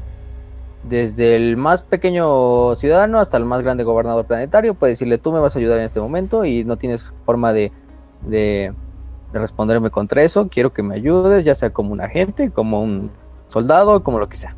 desde 0.84 1.34
el 1.34 1.56
más 1.56 1.82
pequeño 1.82 2.74
ciudadano 2.76 3.18
hasta 3.18 3.36
el 3.38 3.44
más 3.44 3.62
grande 3.62 3.84
gobernador 3.84 4.24
planetario, 4.26 4.74
puede 4.74 4.92
decirle 4.92 5.18
tú 5.18 5.32
me 5.32 5.40
vas 5.40 5.56
a 5.56 5.58
ayudar 5.58 5.78
en 5.78 5.84
este 5.84 6.00
momento 6.00 6.44
y 6.44 6.64
no 6.64 6.76
tienes 6.76 7.12
forma 7.24 7.52
de, 7.52 7.72
de, 8.22 8.72
de 9.32 9.38
responderme 9.38 9.90
contra 9.90 10.22
eso, 10.22 10.48
quiero 10.48 10.72
que 10.72 10.82
me 10.82 10.94
ayudes, 10.94 11.44
ya 11.44 11.54
sea 11.54 11.70
como 11.70 11.92
un 11.92 12.00
agente, 12.00 12.50
como 12.50 12.82
un 12.82 13.10
soldado, 13.48 14.02
como 14.04 14.18
lo 14.18 14.28
que 14.28 14.36
sea. 14.36 14.54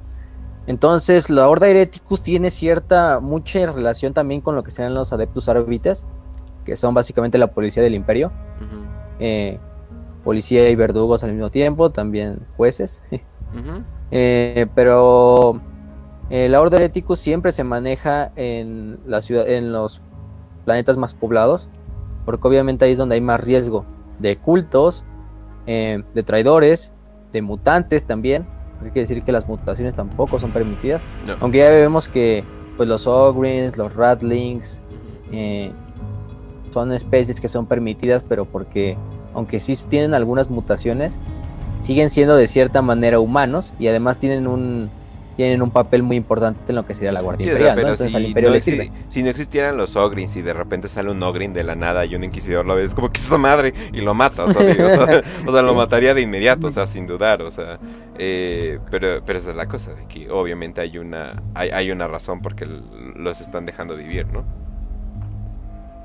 Entonces 0.66 1.30
la 1.30 1.48
Horda 1.48 1.68
Hereticus 1.68 2.22
tiene 2.22 2.50
cierta, 2.50 3.20
mucha 3.20 3.72
relación 3.72 4.12
también 4.12 4.42
con 4.42 4.54
lo 4.54 4.62
que 4.62 4.70
serán 4.70 4.94
los 4.94 5.14
Adeptus 5.14 5.48
Arbites, 5.48 6.04
que 6.68 6.76
son 6.76 6.94
básicamente 6.94 7.38
la 7.38 7.48
policía 7.48 7.82
del 7.82 7.94
imperio. 7.94 8.30
eh, 9.18 9.58
policía 10.22 10.68
y 10.68 10.76
verdugos 10.76 11.24
al 11.24 11.32
mismo 11.32 11.50
tiempo, 11.50 11.90
también 11.90 12.40
jueces. 12.56 13.02
Eh, 14.10 14.66
pero 14.74 15.60
eh, 16.30 16.48
la 16.48 16.60
Orden 16.62 16.80
Hereticus 16.80 17.18
siempre 17.18 17.52
se 17.52 17.62
maneja 17.64 18.30
en, 18.36 18.98
la 19.06 19.20
ciudad, 19.20 19.46
en 19.48 19.72
los 19.72 20.00
planetas 20.64 20.96
más 20.96 21.14
poblados, 21.14 21.68
porque 22.24 22.46
obviamente 22.48 22.84
ahí 22.84 22.92
es 22.92 22.98
donde 22.98 23.14
hay 23.16 23.20
más 23.20 23.40
riesgo 23.40 23.84
de 24.18 24.36
cultos, 24.36 25.04
de 25.66 26.22
traidores, 26.24 26.92
de 27.32 27.42
mutantes 27.42 28.06
también. 28.06 28.46
Hay 28.82 28.90
que 28.92 29.00
decir 29.00 29.22
que 29.22 29.32
las 29.32 29.46
mutaciones 29.48 29.94
tampoco 29.94 30.38
son 30.38 30.50
permitidas, 30.52 31.06
No. 31.26 31.34
aunque 31.40 31.58
ya 31.58 31.68
vemos 31.70 32.08
que 32.08 32.44
pues, 32.78 32.88
los 32.88 33.06
Ogrins, 33.06 33.76
los 33.76 33.94
Ratlings, 33.94 34.80
eh, 35.32 35.72
son 36.72 36.92
especies 36.92 37.40
que 37.40 37.48
son 37.48 37.66
permitidas, 37.66 38.24
pero 38.24 38.44
porque, 38.44 38.96
aunque 39.34 39.60
sí 39.60 39.74
tienen 39.88 40.14
algunas 40.14 40.50
mutaciones, 40.50 41.18
siguen 41.82 42.10
siendo 42.10 42.36
de 42.36 42.46
cierta 42.46 42.82
manera 42.82 43.20
humanos 43.20 43.72
y 43.78 43.86
además 43.88 44.18
tienen 44.18 44.46
un 44.46 44.90
tienen 45.36 45.62
un 45.62 45.70
papel 45.70 46.02
muy 46.02 46.16
importante 46.16 46.58
en 46.70 46.74
lo 46.74 46.84
que 46.84 46.94
sería 46.94 47.12
la 47.12 47.20
Guardia 47.20 47.46
Sí, 47.46 47.52
o 47.52 47.56
sea, 47.56 47.68
Imperial, 47.68 47.76
¿no? 47.76 47.80
pero 47.82 47.88
Entonces 47.90 48.10
si, 48.10 48.16
al 48.16 48.24
Imperio 48.26 48.48
no 48.48 48.52
le 48.54 48.58
exi- 48.58 48.62
sirve. 48.64 48.92
si 49.08 49.22
no 49.22 49.30
existieran 49.30 49.76
los 49.76 49.94
Ogrins 49.94 50.34
y 50.34 50.42
de 50.42 50.52
repente 50.52 50.88
sale 50.88 51.12
un 51.12 51.22
Ogrin 51.22 51.52
de 51.52 51.62
la 51.62 51.76
nada 51.76 52.04
y 52.06 52.16
un 52.16 52.24
Inquisidor 52.24 52.66
lo 52.66 52.74
ves 52.74 52.92
como 52.92 53.10
que 53.12 53.20
es 53.20 53.26
esa 53.26 53.38
madre 53.38 53.72
y 53.92 54.00
lo 54.00 54.14
mata, 54.14 54.46
o 54.46 54.52
sea, 54.52 54.66
digo, 54.66 54.88
o 54.88 54.90
sea, 54.90 55.22
o 55.46 55.52
sea, 55.52 55.62
lo 55.62 55.74
mataría 55.76 56.12
de 56.12 56.22
inmediato, 56.22 56.66
o 56.66 56.70
sea, 56.72 56.88
sin 56.88 57.06
dudar, 57.06 57.42
o 57.42 57.52
sea, 57.52 57.78
eh, 58.18 58.80
pero, 58.90 59.22
pero 59.24 59.38
esa 59.38 59.50
es 59.50 59.56
la 59.56 59.66
cosa, 59.66 59.92
de 59.94 60.06
que 60.08 60.28
obviamente 60.28 60.80
hay 60.80 60.98
una, 60.98 61.40
hay, 61.54 61.70
hay 61.70 61.92
una 61.92 62.08
razón 62.08 62.42
porque 62.42 62.66
los 63.14 63.40
están 63.40 63.64
dejando 63.64 63.94
vivir, 63.94 64.26
¿no? 64.32 64.42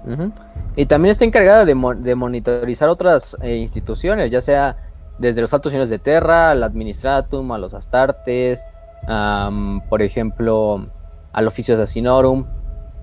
Ujú. 0.05 0.31
Y 0.75 0.85
también 0.87 1.11
está 1.11 1.23
encargada 1.25 1.65
de, 1.65 1.75
mo- 1.75 1.93
de 1.95 2.15
monitorizar 2.15 2.89
otras 2.89 3.37
eh, 3.41 3.57
instituciones, 3.57 4.31
ya 4.31 4.41
sea 4.41 4.77
desde 5.19 5.41
los 5.41 5.53
altos 5.53 5.71
señores 5.71 5.89
de 5.89 5.99
Terra, 5.99 6.51
al 6.51 6.63
Administratum, 6.63 7.51
a 7.51 7.57
los 7.59 7.73
Astartes, 7.75 8.65
am, 9.07 9.81
por 9.87 10.01
ejemplo, 10.01 10.87
al 11.31 11.47
Oficio 11.47 11.75
Assassinorum, 11.75 12.45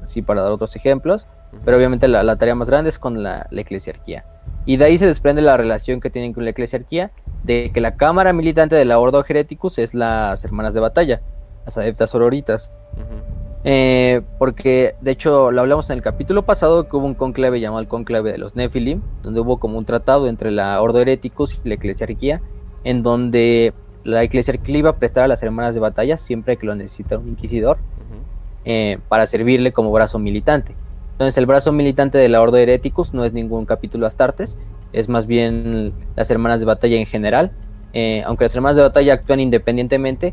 así 0.03 0.21
para 0.23 0.43
dar 0.43 0.51
otros 0.51 0.75
ejemplos. 0.75 1.29
Pero 1.65 1.77
obviamente 1.77 2.07
la, 2.09 2.23
la 2.23 2.37
tarea 2.37 2.55
más 2.55 2.69
grande 2.69 2.91
es 2.91 2.99
con 2.99 3.23
la, 3.23 3.47
la 3.51 3.61
eclesiarquía. 3.61 4.25
Y 4.67 4.77
de 4.77 4.85
ahí 4.85 4.99
se 4.99 5.07
desprende 5.07 5.43
la 5.43 5.57
relación 5.57 6.01
que 6.01 6.11
tienen 6.11 6.33
con 6.33 6.45
la 6.45 6.51
eclesiarquía, 6.51 7.11
de 7.43 7.71
que 7.73 7.81
la 7.81 7.97
cámara 7.97 8.33
militante 8.33 8.77
de 8.77 8.85
la 8.85 8.99
Ordo 8.99 9.25
Hereticus 9.27 9.79
es 9.79 9.95
las 9.95 10.45
hermanas 10.45 10.75
de 10.75 10.81
batalla, 10.81 11.23
las 11.65 11.79
adeptas 11.79 12.11
sororitas. 12.11 12.71
Ujú. 12.95 13.40
Eh, 13.63 14.23
porque 14.39 14.95
de 15.03 15.11
hecho 15.11 15.51
lo 15.51 15.61
hablamos 15.61 15.91
en 15.91 15.99
el 15.99 16.03
capítulo 16.03 16.47
pasado 16.47 16.89
que 16.89 16.97
hubo 16.97 17.05
un 17.05 17.15
conclave 17.15 17.61
llamado 17.61 17.83
el 17.83 17.89
conclave 17.89 18.33
de 18.33 18.39
los 18.39 18.57
Nephilim, 18.57 19.03
donde 19.23 19.41
hubo 19.41 19.59
como 19.59 19.77
un 19.77 19.85
tratado 19.85 20.29
entre 20.29 20.51
la 20.51 20.81
Ordo 20.81 21.01
Hereticus 21.01 21.61
y 21.63 21.69
la 21.69 21.75
Eclesiarquía, 21.75 22.41
en 22.85 23.03
donde 23.03 23.75
la 24.03 24.23
Eclesiarquía 24.23 24.79
iba 24.79 24.91
a 24.91 24.97
prestar 24.97 25.25
a 25.25 25.29
las 25.29 25.43
hermanas 25.43 25.75
de 25.75 25.81
batalla 25.81 26.17
siempre 26.17 26.57
que 26.57 26.67
lo 26.67 26.75
necesita 26.75 27.19
un 27.19 27.29
inquisidor 27.29 27.79
eh, 28.65 28.99
para 29.09 29.27
servirle 29.27 29.73
como 29.73 29.93
brazo 29.93 30.19
militante. 30.19 30.75
Entonces 31.13 31.37
el 31.37 31.45
brazo 31.45 31.71
militante 31.71 32.17
de 32.17 32.31
la 32.31 32.41
Ordo 32.41 32.57
Hereticus 32.57 33.13
no 33.13 33.27
es 33.27 33.35
ningún 33.35 33.67
capítulo 33.67 34.07
Astartes, 34.07 34.57
es 34.95 35.11
más 35.11 35.27
bien 35.27 35.93
las 36.17 36.31
hermanas 36.31 36.61
de 36.61 36.67
batalla 36.67 36.97
en 36.97 37.07
general. 37.07 37.53
Eh, 37.93 38.23
aunque 38.25 38.45
las 38.45 38.55
hermanas 38.55 38.77
de 38.77 38.83
batalla 38.83 39.15
actúan 39.15 39.41
independientemente, 39.41 40.33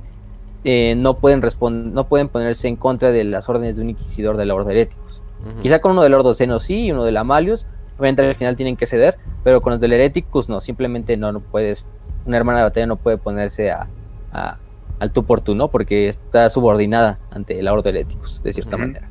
eh, 0.64 0.95
no, 0.97 1.18
pueden 1.18 1.41
no 1.93 2.08
pueden 2.08 2.28
ponerse 2.30 2.68
en 2.68 2.76
contra 2.76 3.12
de 3.12 3.24
las 3.24 3.47
órdenes 3.49 3.76
de 3.76 3.82
un 3.84 3.89
inquisidor 3.91 4.38
de 4.38 4.45
la 4.45 4.55
Ordo 4.55 4.70
Hereticus. 4.70 5.22
Ujú. 5.49 5.62
Quizá 5.62 5.80
con 5.80 5.91
uno 5.93 6.03
del 6.03 6.14
Ordo 6.14 6.34
Seno 6.34 6.60
sí 6.60 6.86
y 6.86 6.91
uno 6.91 7.03
del 7.03 7.18
Amalius, 7.18 7.66
obviamente 7.97 8.26
al 8.28 8.36
final 8.36 8.55
tienen 8.55 8.76
que 8.76 8.86
ceder, 8.86 9.18
pero 9.43 9.62
con 9.62 9.72
los 9.72 9.80
del 9.80 9.93
Hereticus 9.93 10.49
no, 10.49 10.62
simplemente 10.62 11.16
no, 11.18 11.32
no 11.32 11.39
puedes, 11.39 11.84
una 12.26 12.38
hermana 12.38 12.60
de 12.60 12.64
batalla 12.66 12.88
no 12.88 12.95
puede 12.95 13.18
ponerse 13.18 13.72
a, 13.72 13.88
a- 14.34 14.58
al 14.99 15.12
tú 15.12 15.24
por 15.24 15.41
tú, 15.41 15.53
¿no? 15.53 15.68
Porque 15.68 16.08
está 16.08 16.49
subordinada 16.49 17.20
ante 17.30 17.60
el 17.60 17.68
Ordo 17.68 17.88
Hereticus, 17.89 18.41
de 18.41 18.51
cierta 18.51 18.78
manera. 18.78 19.08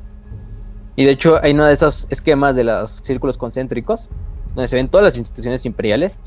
Y 0.97 1.05
de 1.05 1.11
hecho 1.11 1.39
hay 1.41 1.53
uno 1.53 1.65
de 1.65 1.73
esos 1.73 2.07
esquemas 2.09 2.55
de 2.55 2.65
los 2.65 2.99
círculos 3.03 3.37
concéntricos, 3.37 4.09
donde 4.53 4.67
se 4.67 4.75
ven 4.75 4.89
todas 4.89 5.05
las 5.05 5.17
instituciones 5.17 5.65
imperiales, 5.65 6.19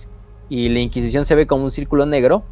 y 0.48 0.68
la 0.70 0.78
Inquisición 0.80 1.24
se 1.24 1.34
ve 1.34 1.46
como 1.46 1.64
un 1.64 1.70
círculo 1.70 2.06
negro 2.06 2.42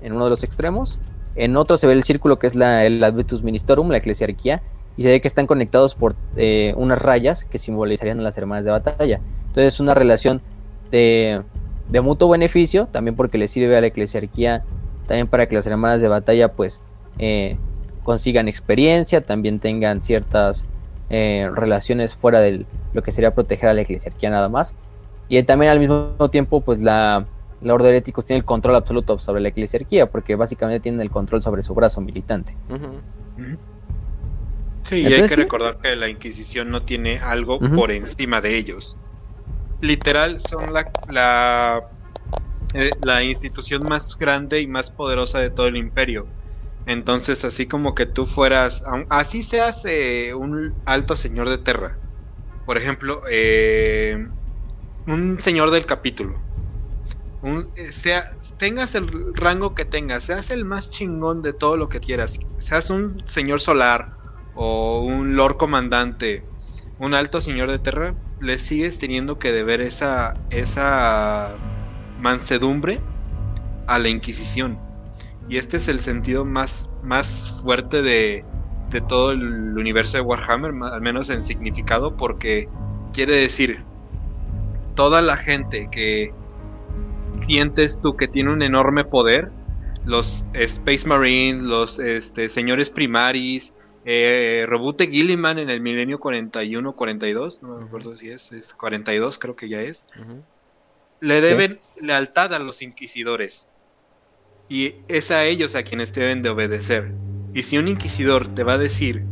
en 0.00 0.12
uno 0.14 0.24
de 0.24 0.30
los 0.30 0.44
extremos, 0.44 0.98
en 1.36 1.56
otro 1.56 1.76
se 1.76 1.86
ve 1.86 1.92
el 1.92 2.02
círculo 2.02 2.38
que 2.38 2.46
es 2.46 2.54
la, 2.54 2.84
el 2.84 3.02
Advetus 3.04 3.42
Ministorum, 3.42 3.90
la 3.90 3.98
eclesiarquía, 3.98 4.62
y 4.96 5.02
se 5.02 5.10
ve 5.10 5.20
que 5.20 5.28
están 5.28 5.46
conectados 5.46 5.94
por 5.94 6.16
eh, 6.36 6.72
unas 6.76 7.00
rayas 7.00 7.44
que 7.44 7.58
simbolizarían 7.58 8.18
a 8.20 8.22
las 8.22 8.38
hermanas 8.38 8.64
de 8.64 8.70
batalla. 8.70 9.20
Entonces 9.48 9.74
es 9.74 9.80
una 9.80 9.94
relación 9.94 10.40
de, 10.90 11.42
de 11.88 12.00
mutuo 12.00 12.28
beneficio, 12.28 12.86
también 12.86 13.14
porque 13.14 13.38
le 13.38 13.48
sirve 13.48 13.76
a 13.76 13.80
la 13.80 13.88
eclesiarquía, 13.88 14.64
también 15.06 15.26
para 15.26 15.46
que 15.46 15.54
las 15.54 15.66
hermanas 15.66 16.00
de 16.00 16.08
batalla 16.08 16.52
pues 16.52 16.80
eh, 17.18 17.56
consigan 18.02 18.48
experiencia, 18.48 19.20
también 19.20 19.58
tengan 19.60 20.02
ciertas 20.02 20.66
eh, 21.10 21.48
relaciones 21.54 22.14
fuera 22.14 22.40
de 22.40 22.64
lo 22.94 23.02
que 23.02 23.12
sería 23.12 23.34
proteger 23.34 23.68
a 23.68 23.74
la 23.74 23.82
eclesiarquía 23.82 24.30
nada 24.30 24.48
más. 24.48 24.74
Y 25.28 25.42
también 25.42 25.72
al 25.72 25.80
mismo 25.80 26.30
tiempo 26.30 26.60
pues 26.60 26.80
la, 26.80 27.26
la 27.60 27.74
Orden 27.74 27.86
de 27.86 27.90
Heréticos 27.96 28.24
tiene 28.24 28.38
el 28.38 28.44
control 28.44 28.76
absoluto 28.76 29.18
sobre 29.18 29.40
la 29.40 29.48
eclesiarquía, 29.48 30.06
porque 30.06 30.34
básicamente 30.36 30.80
tienen 30.80 31.00
el 31.00 31.10
control 31.10 31.42
sobre 31.42 31.62
su 31.62 31.74
brazo 31.74 32.00
militante. 32.00 32.56
Sí, 34.84 35.00
y 35.00 35.12
hay 35.12 35.22
que 35.22 35.28
sí. 35.28 35.34
recordar 35.36 35.78
que 35.82 35.96
la 35.96 36.08
Inquisición 36.08 36.70
no 36.70 36.80
tiene 36.80 37.18
algo 37.18 37.58
por 37.58 37.90
encima 37.90 38.40
de 38.40 38.56
ellos. 38.56 38.96
Literal, 39.80 40.38
son 40.40 40.72
la, 40.72 40.90
la, 41.10 41.82
eh, 42.74 42.90
la 43.04 43.22
institución 43.24 43.82
más 43.88 44.16
grande 44.18 44.60
y 44.60 44.66
más 44.66 44.90
poderosa 44.90 45.40
de 45.40 45.50
todo 45.50 45.66
el 45.66 45.76
imperio. 45.76 46.26
Entonces, 46.86 47.44
así 47.44 47.66
como 47.66 47.94
que 47.94 48.06
tú 48.06 48.26
fueras, 48.26 48.82
aun- 48.86 49.06
así 49.10 49.42
seas 49.42 49.84
eh, 49.86 50.34
un 50.34 50.72
alto 50.86 51.16
señor 51.16 51.48
de 51.48 51.58
Terra. 51.58 51.98
Por 52.64 52.78
ejemplo, 52.78 53.22
eh, 53.30 54.16
un 55.06 55.40
señor 55.40 55.70
del 55.70 55.86
capítulo. 55.86 56.45
Eh, 57.46 57.92
sea, 57.92 58.24
tengas 58.58 58.96
el 58.96 59.08
rango 59.34 59.72
que 59.74 59.84
tengas, 59.84 60.24
seas 60.24 60.50
el 60.50 60.64
más 60.64 60.90
chingón 60.90 61.42
de 61.42 61.52
todo 61.52 61.76
lo 61.76 61.88
que 61.88 62.00
quieras, 62.00 62.40
seas 62.56 62.90
un 62.90 63.22
señor 63.24 63.60
solar 63.60 64.16
o 64.56 65.02
un 65.02 65.36
lord 65.36 65.56
comandante, 65.56 66.44
un 66.98 67.14
alto 67.14 67.40
señor 67.40 67.70
de 67.70 67.78
Terra, 67.78 68.16
le 68.40 68.58
sigues 68.58 68.98
teniendo 68.98 69.38
que 69.38 69.52
deber 69.52 69.80
esa, 69.80 70.34
esa 70.50 71.56
mansedumbre 72.18 73.00
a 73.86 74.00
la 74.00 74.08
Inquisición. 74.08 74.76
Y 75.48 75.58
este 75.58 75.76
es 75.76 75.86
el 75.86 76.00
sentido 76.00 76.44
más, 76.44 76.88
más 77.04 77.54
fuerte 77.62 78.02
de, 78.02 78.44
de 78.90 79.00
todo 79.02 79.30
el 79.30 79.78
universo 79.78 80.16
de 80.16 80.22
Warhammer, 80.22 80.72
al 80.82 81.00
menos 81.00 81.30
en 81.30 81.42
significado, 81.42 82.16
porque 82.16 82.68
quiere 83.12 83.36
decir, 83.36 83.84
toda 84.96 85.22
la 85.22 85.36
gente 85.36 85.88
que 85.92 86.34
sientes 87.38 88.00
tú 88.00 88.16
que 88.16 88.28
tiene 88.28 88.52
un 88.52 88.62
enorme 88.62 89.04
poder, 89.04 89.50
los 90.04 90.46
Space 90.54 91.06
Marines, 91.06 91.62
los 91.62 91.98
este, 91.98 92.48
señores 92.48 92.90
primaris, 92.90 93.72
eh, 94.04 94.64
Robute 94.68 95.08
Gilliman 95.08 95.58
en 95.58 95.68
el 95.68 95.80
milenio 95.80 96.18
41 96.18 96.94
42, 96.94 97.62
no 97.62 97.78
me 97.78 97.84
acuerdo 97.84 98.16
si 98.16 98.30
es, 98.30 98.52
es 98.52 98.72
42 98.72 99.38
creo 99.38 99.56
que 99.56 99.68
ya 99.68 99.80
es, 99.80 100.06
le 101.20 101.40
deben 101.40 101.78
lealtad 102.00 102.54
a 102.54 102.58
los 102.58 102.82
inquisidores. 102.82 103.70
Y 104.68 104.96
es 105.08 105.30
a 105.30 105.44
ellos 105.44 105.74
a 105.74 105.82
quienes 105.82 106.12
deben 106.12 106.42
de 106.42 106.50
obedecer. 106.50 107.12
Y 107.54 107.62
si 107.62 107.78
un 107.78 107.88
inquisidor 107.88 108.54
te 108.54 108.64
va 108.64 108.74
a 108.74 108.78
decir, 108.78 109.24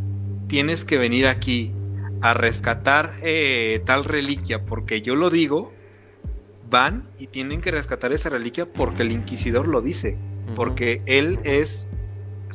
tienes 0.48 0.84
que 0.84 0.98
venir 0.98 1.26
aquí 1.26 1.72
a 2.20 2.34
rescatar 2.34 3.12
eh, 3.22 3.82
tal 3.84 4.04
reliquia 4.04 4.64
porque 4.64 5.02
yo 5.02 5.14
lo 5.14 5.30
digo, 5.30 5.72
van 6.74 7.08
y 7.18 7.28
tienen 7.28 7.60
que 7.60 7.70
rescatar 7.70 8.12
esa 8.12 8.30
reliquia 8.30 8.66
porque 8.66 9.04
el 9.04 9.12
inquisidor 9.12 9.68
lo 9.68 9.80
dice. 9.80 10.18
Porque 10.56 11.02
él 11.06 11.38
es... 11.44 11.88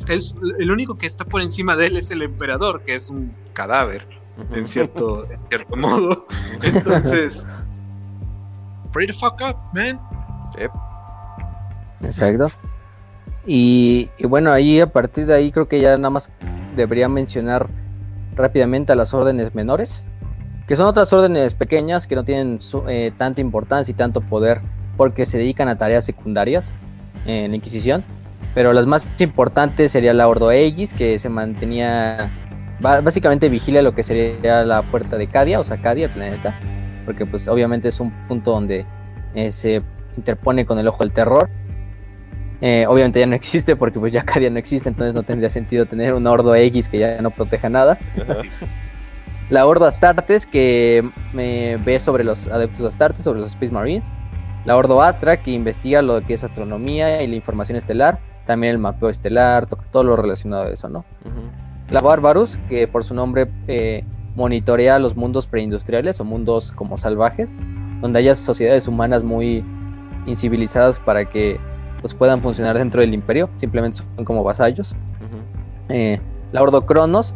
es- 0.09 0.35
el 0.59 0.69
único 0.71 0.97
que 0.97 1.07
está 1.07 1.23
por 1.23 1.41
encima 1.41 1.77
de 1.77 1.87
él 1.87 1.95
es 1.95 2.11
el 2.11 2.21
emperador, 2.21 2.83
que 2.83 2.95
es 2.95 3.09
un 3.09 3.33
cadáver, 3.53 4.05
en 4.53 4.67
cierto, 4.67 5.25
en 5.31 5.39
cierto 5.47 5.75
modo. 5.77 6.27
Entonces... 6.63 7.47
Free 8.91 9.07
the 9.07 9.13
fuck 9.13 9.35
up, 9.47 9.55
man. 9.73 9.99
Yep. 10.59 10.71
Exacto. 12.01 12.47
Y, 13.45 14.09
y 14.17 14.27
bueno, 14.27 14.51
ahí 14.51 14.81
a 14.81 14.87
partir 14.91 15.25
de 15.27 15.33
ahí 15.35 15.51
creo 15.51 15.67
que 15.69 15.79
ya 15.79 15.95
nada 15.97 16.09
más 16.09 16.29
debería 16.75 17.07
mencionar 17.07 17.69
rápidamente 18.35 18.91
a 18.91 18.95
las 18.95 19.13
órdenes 19.13 19.55
menores, 19.55 20.07
que 20.69 20.75
son 20.75 20.85
otras 20.85 21.11
órdenes 21.11 21.55
pequeñas 21.55 22.05
que 22.05 22.15
no 22.15 22.23
tienen 22.23 22.59
eh, 22.87 23.11
tanta 23.17 23.41
importancia 23.41 23.91
y 23.91 23.95
tanto 23.95 24.21
poder 24.21 24.61
porque 24.97 25.25
se 25.25 25.39
dedican 25.39 25.67
a 25.67 25.79
tareas 25.79 26.05
secundarias 26.05 26.75
en 27.25 27.49
la 27.49 27.57
Inquisición. 27.57 28.03
Pero 28.53 28.71
las 28.71 28.85
más 28.85 29.09
importantes 29.17 29.91
sería 29.91 30.13
la 30.13 30.27
Ordo 30.27 30.49
Aegis, 30.49 30.93
que 30.93 31.17
se 31.17 31.27
mantenía, 31.27 32.29
básicamente 32.79 33.49
vigila 33.49 33.81
lo 33.81 33.95
que 33.95 34.03
sería 34.03 34.63
la 34.63 34.83
puerta 34.83 35.17
de 35.17 35.25
Cadia, 35.25 35.59
o 35.59 35.63
sea, 35.63 35.81
Cadia, 35.81 36.05
el 36.05 36.11
planeta, 36.11 36.59
porque 37.03 37.25
pues 37.25 37.47
obviamente 37.47 37.87
es 37.87 37.99
un 37.99 38.11
punto 38.27 38.51
donde 38.51 38.85
eh, 39.33 39.51
se 39.51 39.81
interpone 40.17 40.67
con 40.67 40.77
el 40.77 40.87
ojo 40.87 41.03
del 41.03 41.13
terror. 41.13 41.49
Eh, 42.61 42.85
obviamente 42.87 43.19
ya 43.19 43.25
no 43.25 43.33
existe 43.33 43.75
porque 43.75 43.99
pues 43.99 44.13
ya 44.13 44.21
Cadia 44.21 44.51
no 44.51 44.59
existe, 44.59 44.87
entonces 44.87 45.15
no 45.15 45.23
tendría 45.23 45.49
sentido 45.49 45.87
tener 45.87 46.13
un 46.13 46.27
Ordo 46.27 46.53
X 46.53 46.89
que 46.89 46.99
ya 46.99 47.19
no 47.23 47.31
proteja 47.31 47.69
nada. 47.69 47.97
La 49.49 49.65
Ordo 49.65 49.85
Astartes 49.85 50.45
que 50.45 51.09
me 51.33 51.77
ve 51.77 51.99
sobre 51.99 52.23
los 52.23 52.47
adeptos 52.47 52.85
Astartes, 52.85 53.23
sobre 53.23 53.39
los 53.39 53.49
Space 53.51 53.71
Marines. 53.73 54.11
La 54.65 54.77
Ordo 54.77 55.01
Astra 55.01 55.41
que 55.41 55.51
investiga 55.51 56.01
lo 56.01 56.21
que 56.21 56.33
es 56.33 56.43
astronomía 56.43 57.21
y 57.23 57.27
la 57.27 57.35
información 57.35 57.77
estelar. 57.77 58.19
También 58.45 58.71
el 58.73 58.79
mapeo 58.79 59.09
estelar, 59.09 59.65
to- 59.65 59.77
todo 59.91 60.03
lo 60.03 60.15
relacionado 60.15 60.63
a 60.63 60.69
eso, 60.69 60.89
¿no? 60.89 61.05
La 61.89 62.01
Barbarus, 62.01 62.59
que 62.67 62.87
por 62.87 63.03
su 63.03 63.13
nombre 63.15 63.49
eh, 63.67 64.03
monitorea 64.35 64.99
los 64.99 65.15
mundos 65.15 65.47
preindustriales 65.47 66.19
o 66.19 66.23
mundos 66.23 66.71
como 66.71 66.97
salvajes, 66.97 67.55
donde 68.01 68.19
haya 68.19 68.35
sociedades 68.35 68.87
humanas 68.87 69.23
muy 69.23 69.63
incivilizadas 70.27 70.99
para 70.99 71.25
que 71.25 71.59
pues, 72.01 72.13
puedan 72.13 72.41
funcionar 72.41 72.77
dentro 72.77 73.01
del 73.01 73.13
imperio, 73.13 73.49
simplemente 73.55 73.99
son 74.15 74.25
como 74.25 74.43
vasallos. 74.43 74.95
Eh, 75.89 76.19
la 76.51 76.61
Ordo 76.61 76.85
Cronos, 76.85 77.35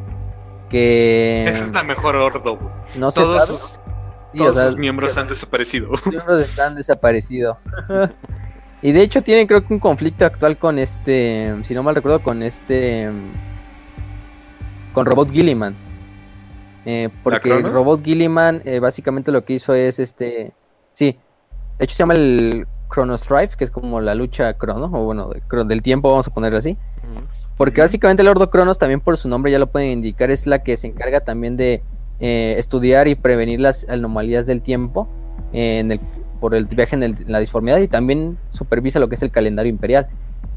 que 0.73 1.43
Esa 1.45 1.65
es 1.65 1.73
la 1.73 1.83
mejor 1.83 2.15
ordo. 2.15 2.59
no 2.97 3.11
se 3.11 3.21
Todos, 3.21 3.45
sabe. 3.45 3.57
sus, 3.57 3.79
Sí, 4.33 4.39
todos 4.39 4.55
o 4.57 4.59
sea, 4.59 4.67
sus 4.71 4.77
miembros 4.77 5.15
han 5.17 5.27
desaparecido. 5.27 5.91
miembros 6.09 6.41
están 6.41 6.73
desaparecidos. 6.75 7.55
y 8.81 8.91
de 8.91 9.01
hecho 9.03 9.21
tienen 9.21 9.45
creo 9.45 9.63
que 9.65 9.71
un 9.73 9.79
conflicto 9.79 10.25
actual 10.25 10.57
con 10.57 10.79
este, 10.79 11.55
si 11.63 11.75
no 11.75 11.83
mal 11.83 11.93
recuerdo, 11.95 12.23
con 12.23 12.41
este, 12.41 13.11
con 14.93 15.05
Robot 15.05 15.29
Gilliman. 15.31 15.75
Eh, 16.85 17.09
porque 17.23 17.49
Cronos? 17.51 17.71
Robot 17.71 18.03
Gilliman 18.03 18.61
eh, 18.65 18.79
básicamente 18.79 19.31
lo 19.31 19.45
que 19.45 19.53
hizo 19.53 19.73
es 19.75 19.99
este, 19.99 20.51
sí, 20.93 21.17
de 21.77 21.85
hecho 21.85 21.95
se 21.95 21.99
llama 21.99 22.15
el 22.15 22.67
Chrono 22.91 23.17
Strife, 23.17 23.55
que 23.55 23.63
es 23.63 23.71
como 23.71 24.01
la 24.01 24.15
lucha 24.15 24.53
crono, 24.55 24.85
o 24.91 25.05
bueno, 25.05 25.29
del 25.65 25.81
tiempo, 25.81 26.09
vamos 26.09 26.27
a 26.27 26.33
ponerlo 26.33 26.57
así. 26.57 26.77
Ujú. 27.09 27.21
Porque 27.57 27.81
básicamente 27.81 28.21
el 28.23 28.29
Ordo 28.29 28.49
Cronos, 28.49 28.79
también 28.79 28.99
por 28.99 29.17
su 29.17 29.29
nombre 29.29 29.51
ya 29.51 29.59
lo 29.59 29.67
pueden 29.67 29.91
indicar, 29.91 30.31
es 30.31 30.47
la 30.47 30.63
que 30.63 30.75
se 30.77 30.87
encarga 30.87 31.21
también 31.21 31.55
de 31.57 31.81
eh, 32.19 32.55
estudiar 32.57 33.07
y 33.07 33.15
prevenir 33.15 33.59
las 33.59 33.87
anomalías 33.89 34.45
del 34.45 34.61
tiempo 34.61 35.07
eh, 35.51 35.79
en 35.79 35.91
el, 35.91 35.99
por 36.39 36.55
el 36.55 36.65
viaje 36.65 36.95
en, 36.95 37.03
el- 37.03 37.17
en 37.21 37.31
la 37.31 37.39
disformidad 37.39 37.77
y 37.79 37.87
también 37.87 38.37
supervisa 38.49 38.99
lo 38.99 39.07
que 39.09 39.15
es 39.15 39.23
el 39.23 39.31
calendario 39.31 39.69
imperial. 39.69 40.07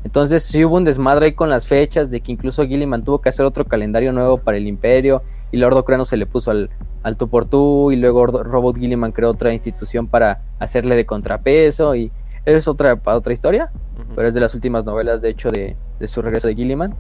Entonces 0.05 0.45
sí 0.45 0.65
hubo 0.65 0.77
un 0.77 0.85
desmadre 0.85 1.27
ahí 1.27 1.33
con 1.33 1.51
las 1.51 1.67
fechas 1.67 2.11
de 2.11 2.21
que 2.21 2.31
incluso 2.33 2.65
Gilliman 2.67 3.03
tuvo 3.05 3.21
que 3.21 3.29
hacer 3.29 3.45
otro 3.45 3.65
calendario 3.65 4.13
nuevo 4.13 4.39
para 4.39 4.57
el 4.57 4.67
imperio 4.69 5.23
y 5.51 5.57
el 5.57 5.65
Ordo 5.65 5.85
Cronos 5.85 6.09
se 6.09 6.17
le 6.17 6.27
puso 6.27 6.51
al, 6.53 6.71
al 7.03 7.17
tú 7.17 7.29
por 7.29 7.47
tú 7.47 7.91
y 7.91 7.97
luego 7.97 8.27
Robot 8.27 8.77
Gilliman 8.79 9.11
creó 9.13 9.31
otra 9.31 9.53
institución 9.53 10.07
para 10.07 10.43
hacerle 10.61 10.95
de 10.95 11.05
contrapeso 11.07 11.95
y 11.97 12.13
es 12.45 12.69
otra, 12.69 13.01
otra 13.05 13.33
historia, 13.33 13.71
pero 14.15 14.29
es 14.29 14.35
de 14.35 14.41
las 14.41 14.55
últimas 14.55 14.85
novelas 14.85 15.21
de 15.21 15.31
hecho 15.31 15.51
de, 15.51 15.77
de 16.01 16.09
su 16.09 16.23
regreso 16.23 16.49
de 16.49 16.55
Gilliman. 16.55 16.95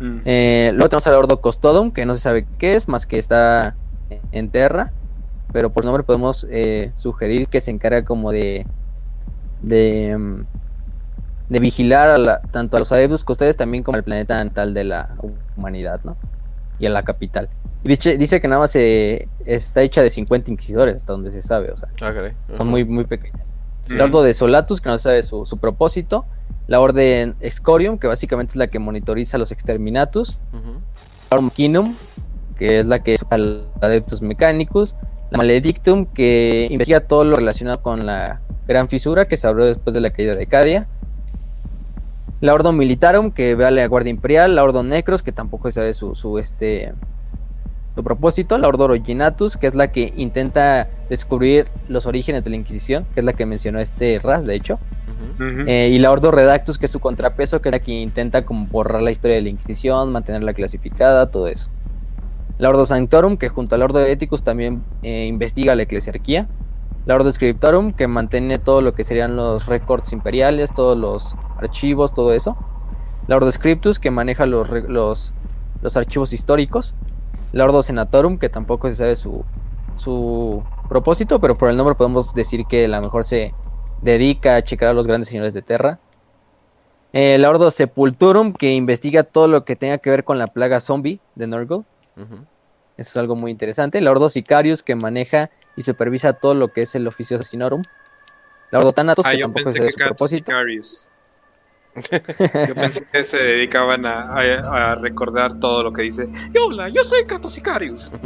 Mm. 0.00 0.18
Eh, 0.24 0.70
luego 0.74 0.88
tenemos 0.88 1.06
al 1.06 1.14
Ordo 1.14 1.40
Costodum, 1.40 1.90
que 1.92 2.06
no 2.06 2.14
se 2.14 2.20
sabe 2.20 2.46
qué 2.58 2.74
es, 2.76 2.88
más 2.88 3.06
que 3.06 3.18
está 3.18 3.74
en 4.32 4.50
Terra. 4.50 4.92
Pero 5.52 5.70
por 5.70 5.84
nombre 5.84 6.02
podemos 6.02 6.46
eh, 6.50 6.92
sugerir 6.96 7.48
que 7.48 7.60
se 7.60 7.70
encarga 7.70 8.04
como 8.04 8.30
de. 8.32 8.66
de. 9.62 10.16
mm, 10.18 10.44
de 11.50 11.58
vigilar 11.60 12.08
a 12.08 12.16
la- 12.18 12.40
tanto 12.40 12.76
a 12.78 12.80
los 12.80 12.90
Adeptus 12.92 13.24
Custodes 13.24 13.58
también 13.58 13.82
como 13.84 13.96
al 13.96 14.04
planeta 14.04 14.42
natal 14.42 14.72
de 14.72 14.84
la 14.84 15.10
humanidad, 15.56 16.00
¿no? 16.04 16.16
Y 16.78 16.86
a 16.86 16.90
la 16.90 17.02
capital. 17.02 17.50
Y 17.84 17.88
dice, 17.88 18.16
dice 18.16 18.40
que 18.40 18.48
nada 18.48 18.60
más 18.62 18.74
eh, 18.76 19.28
está 19.44 19.82
hecha 19.82 20.00
de 20.02 20.08
50 20.08 20.50
inquisidores, 20.50 20.96
hasta 20.96 21.12
donde 21.12 21.30
se 21.30 21.42
sabe, 21.42 21.70
o 21.70 21.76
sea, 21.76 21.90
Ah, 22.00 22.54
son 22.54 22.68
muy, 22.68 22.84
muy 22.86 23.04
pequeñas. 23.04 23.51
El 23.88 24.00
Ordo 24.00 24.22
de 24.22 24.34
Solatus, 24.34 24.80
que 24.80 24.88
no 24.88 24.98
sabe 24.98 25.22
su, 25.22 25.46
su 25.46 25.58
propósito. 25.58 26.24
La 26.68 26.80
Orden 26.80 27.34
Excorium, 27.40 27.98
que 27.98 28.06
básicamente 28.06 28.52
es 28.52 28.56
la 28.56 28.68
que 28.68 28.78
monitoriza 28.78 29.38
los 29.38 29.52
Exterminatus. 29.52 30.38
Ujú. 30.52 30.80
La 31.30 31.36
Orden 31.36 31.50
Kinum, 31.50 31.94
que 32.58 32.80
es 32.80 32.86
la 32.86 33.02
que 33.02 33.14
es 33.14 33.24
al 33.30 33.66
Adeptus 33.80 34.22
Mechanicus. 34.22 34.94
La 35.30 35.38
Maledictum, 35.38 36.06
que 36.06 36.68
investiga 36.70 37.00
todo 37.00 37.24
lo 37.24 37.36
relacionado 37.36 37.82
con 37.82 38.06
la 38.06 38.40
Gran 38.68 38.88
Fisura, 38.88 39.24
que 39.24 39.36
se 39.36 39.46
abrió 39.46 39.64
después 39.64 39.94
de 39.94 40.00
la 40.00 40.10
caída 40.10 40.34
de 40.34 40.46
Cadia. 40.46 40.86
La 42.40 42.54
Ordo 42.54 42.72
Militarum, 42.72 43.30
que 43.30 43.54
ve 43.54 43.64
a 43.66 43.70
la 43.70 43.86
Guardia 43.86 44.10
Imperial. 44.10 44.54
La 44.54 44.62
Ordo 44.62 44.82
Necros, 44.82 45.22
que 45.22 45.32
tampoco 45.32 45.70
sabe 45.70 45.94
su, 45.94 46.14
su, 46.14 46.38
este, 46.38 46.92
su 47.94 48.02
propósito. 48.02 48.58
La 48.58 48.68
Ordo 48.68 48.84
Originatus, 48.84 49.56
que 49.56 49.66
es 49.66 49.74
la 49.74 49.92
que 49.92 50.12
intenta 50.16 50.88
descubrir 51.08 51.68
los 51.88 52.06
orígenes 52.06 52.44
de 52.44 52.50
la 52.50 52.56
Inquisición, 52.56 53.06
que 53.14 53.20
es 53.20 53.26
la 53.26 53.32
que 53.32 53.46
mencionó 53.46 53.80
este 53.80 54.18
Raz, 54.18 54.46
de 54.46 54.54
hecho. 54.54 54.78
Eh, 55.66 55.88
y 55.90 55.98
la 55.98 56.10
Ordo 56.10 56.30
Redactus, 56.30 56.78
que 56.78 56.86
es 56.86 56.92
su 56.92 57.00
contrapeso, 57.00 57.60
que 57.60 57.68
es 57.68 57.72
la 57.72 57.78
que 57.80 57.92
intenta 57.92 58.44
como 58.44 58.66
borrar 58.66 59.02
la 59.02 59.10
historia 59.10 59.36
de 59.36 59.42
la 59.42 59.48
Inquisición, 59.48 60.12
mantenerla 60.12 60.54
clasificada, 60.54 61.30
todo 61.30 61.48
eso. 61.48 61.68
La 62.58 62.68
Ordo 62.68 62.84
Sanctorum, 62.84 63.36
que 63.36 63.48
junto 63.48 63.74
al 63.74 63.82
Ordo 63.82 64.04
Ethicus 64.04 64.42
también 64.42 64.82
eh, 65.02 65.26
investiga 65.26 65.74
la 65.74 65.82
eclesiarquía. 65.82 66.48
La 67.06 67.16
Ordo 67.16 67.32
Scriptorum, 67.32 67.92
que 67.92 68.06
mantiene 68.06 68.60
todo 68.60 68.80
lo 68.80 68.94
que 68.94 69.02
serían 69.02 69.34
los 69.34 69.66
récords 69.66 70.12
imperiales, 70.12 70.72
todos 70.72 70.96
los 70.96 71.34
archivos, 71.58 72.14
todo 72.14 72.32
eso. 72.32 72.56
La 73.26 73.36
Ordo 73.36 73.50
Scriptus, 73.50 73.98
que 73.98 74.12
maneja 74.12 74.46
los, 74.46 74.70
los, 74.70 75.34
los 75.82 75.96
archivos 75.96 76.32
históricos. 76.32 76.94
La 77.52 77.64
Ordo 77.64 77.82
Senatorum, 77.82 78.38
que 78.38 78.48
tampoco 78.48 78.88
se 78.88 78.96
sabe 78.96 79.16
su, 79.16 79.44
su 79.96 80.62
propósito, 80.88 81.40
pero 81.40 81.56
por 81.56 81.70
el 81.70 81.76
nombre 81.76 81.94
podemos 81.94 82.34
decir 82.34 82.64
que 82.66 82.84
a 82.84 82.88
lo 82.88 83.00
mejor 83.00 83.24
se 83.24 83.54
dedica 84.00 84.56
a 84.56 84.62
checar 84.64 84.88
a 84.88 84.92
los 84.94 85.06
grandes 85.06 85.28
señores 85.28 85.54
de 85.54 85.62
Terra. 85.62 85.98
Eh, 87.12 87.36
la 87.38 87.50
Ordo 87.50 87.70
Sepulturum, 87.70 88.54
que 88.54 88.72
investiga 88.72 89.22
todo 89.22 89.46
lo 89.46 89.64
que 89.64 89.76
tenga 89.76 89.98
que 89.98 90.08
ver 90.10 90.24
con 90.24 90.38
la 90.38 90.46
plaga 90.46 90.80
zombie 90.80 91.20
de 91.34 91.46
Nurgle. 91.46 91.82
Eso 92.16 93.10
es 93.10 93.16
algo 93.16 93.36
muy 93.36 93.50
interesante. 93.50 94.00
La 94.00 94.10
Ordo 94.10 94.30
Sicarius, 94.30 94.82
que 94.82 94.94
maneja 94.94 95.50
y 95.76 95.82
supervisa 95.82 96.32
todo 96.34 96.54
lo 96.54 96.68
que 96.68 96.82
es 96.82 96.94
el 96.94 97.06
oficio 97.06 97.36
asesinorum. 97.36 97.82
La 98.70 98.78
Ordo 98.78 98.92
Thanatos, 98.92 99.26
Ah, 99.26 99.32
que 99.32 99.38
yo 99.38 99.44
tampoco 99.44 99.64
pensé 99.64 99.78
se 99.78 99.86
que 99.86 99.92
su 99.92 99.98
propósito. 99.98 100.44
Sicarius. 100.46 101.08
Yo 102.68 102.74
pensé 102.74 103.04
que 103.12 103.22
se 103.24 103.36
dedicaban 103.36 104.06
a, 104.06 104.32
a- 104.34 104.92
a 104.92 104.94
recordar 104.94 105.54
todo 105.60 105.82
lo 105.82 105.92
que 105.92 106.02
dice. 106.02 106.28
"Y 106.54 106.58
Hola, 106.58 106.88
yo 106.88 107.04
soy 107.04 107.24
Cato 107.26 107.48
Sicarius. 107.48 108.18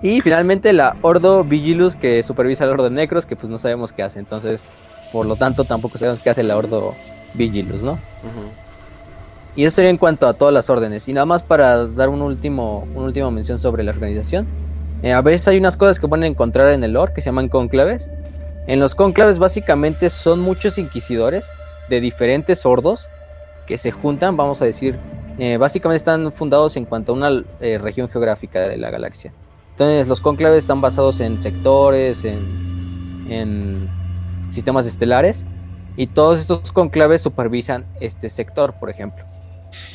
Y 0.00 0.20
finalmente 0.20 0.72
la 0.72 0.96
Ordo 1.02 1.44
Vigilus, 1.44 1.94
que 1.94 2.22
supervisa 2.22 2.64
el 2.64 2.70
Ordo 2.70 2.90
Necros, 2.90 3.24
que 3.26 3.36
pues 3.36 3.50
no 3.50 3.58
sabemos 3.58 3.92
qué 3.92 4.02
hace. 4.02 4.18
Entonces, 4.18 4.62
por 5.12 5.26
lo 5.26 5.36
tanto, 5.36 5.64
tampoco 5.64 5.98
sabemos 5.98 6.20
qué 6.20 6.30
hace 6.30 6.42
la 6.42 6.56
Ordo 6.56 6.94
Vigilus, 7.34 7.82
¿no? 7.82 7.98
Y 9.54 9.64
eso 9.64 9.76
sería 9.76 9.90
en 9.90 9.98
cuanto 9.98 10.26
a 10.26 10.32
todas 10.34 10.52
las 10.54 10.70
órdenes. 10.70 11.06
Y 11.08 11.12
nada 11.12 11.26
más 11.26 11.42
para 11.42 11.86
dar 11.86 12.08
un 12.08 12.22
último, 12.22 12.88
una 12.94 13.06
última 13.06 13.30
mención 13.30 13.58
sobre 13.58 13.82
la 13.84 13.90
organización. 13.92 14.46
Eh, 15.02 15.12
a 15.12 15.20
veces 15.20 15.46
hay 15.48 15.58
unas 15.58 15.76
cosas 15.76 16.00
que 16.00 16.08
pueden 16.08 16.24
encontrar 16.24 16.68
en 16.72 16.82
el 16.84 16.92
lore 16.92 17.12
que 17.12 17.20
se 17.20 17.26
llaman 17.26 17.48
conclaves. 17.48 18.10
En 18.66 18.80
los 18.80 18.94
conclaves 18.94 19.38
básicamente 19.38 20.08
son 20.10 20.40
muchos 20.40 20.78
inquisidores 20.78 21.50
de 21.92 22.00
diferentes 22.00 22.64
ordos 22.64 23.08
que 23.66 23.76
se 23.76 23.90
juntan, 23.90 24.36
vamos 24.36 24.62
a 24.62 24.64
decir, 24.64 24.96
eh, 25.38 25.58
básicamente 25.58 25.98
están 25.98 26.32
fundados 26.32 26.76
en 26.76 26.86
cuanto 26.86 27.12
a 27.12 27.14
una 27.14 27.44
eh, 27.60 27.78
región 27.78 28.08
geográfica 28.08 28.60
de 28.60 28.78
la 28.78 28.90
galaxia. 28.90 29.32
Entonces 29.72 30.08
los 30.08 30.20
conclaves 30.20 30.58
están 30.58 30.80
basados 30.80 31.20
en 31.20 31.40
sectores, 31.42 32.24
en, 32.24 33.26
en 33.28 33.88
sistemas 34.50 34.86
estelares, 34.86 35.44
y 35.96 36.06
todos 36.06 36.40
estos 36.40 36.72
conclaves 36.72 37.20
supervisan 37.20 37.84
este 38.00 38.30
sector, 38.30 38.74
por 38.74 38.88
ejemplo. 38.88 39.24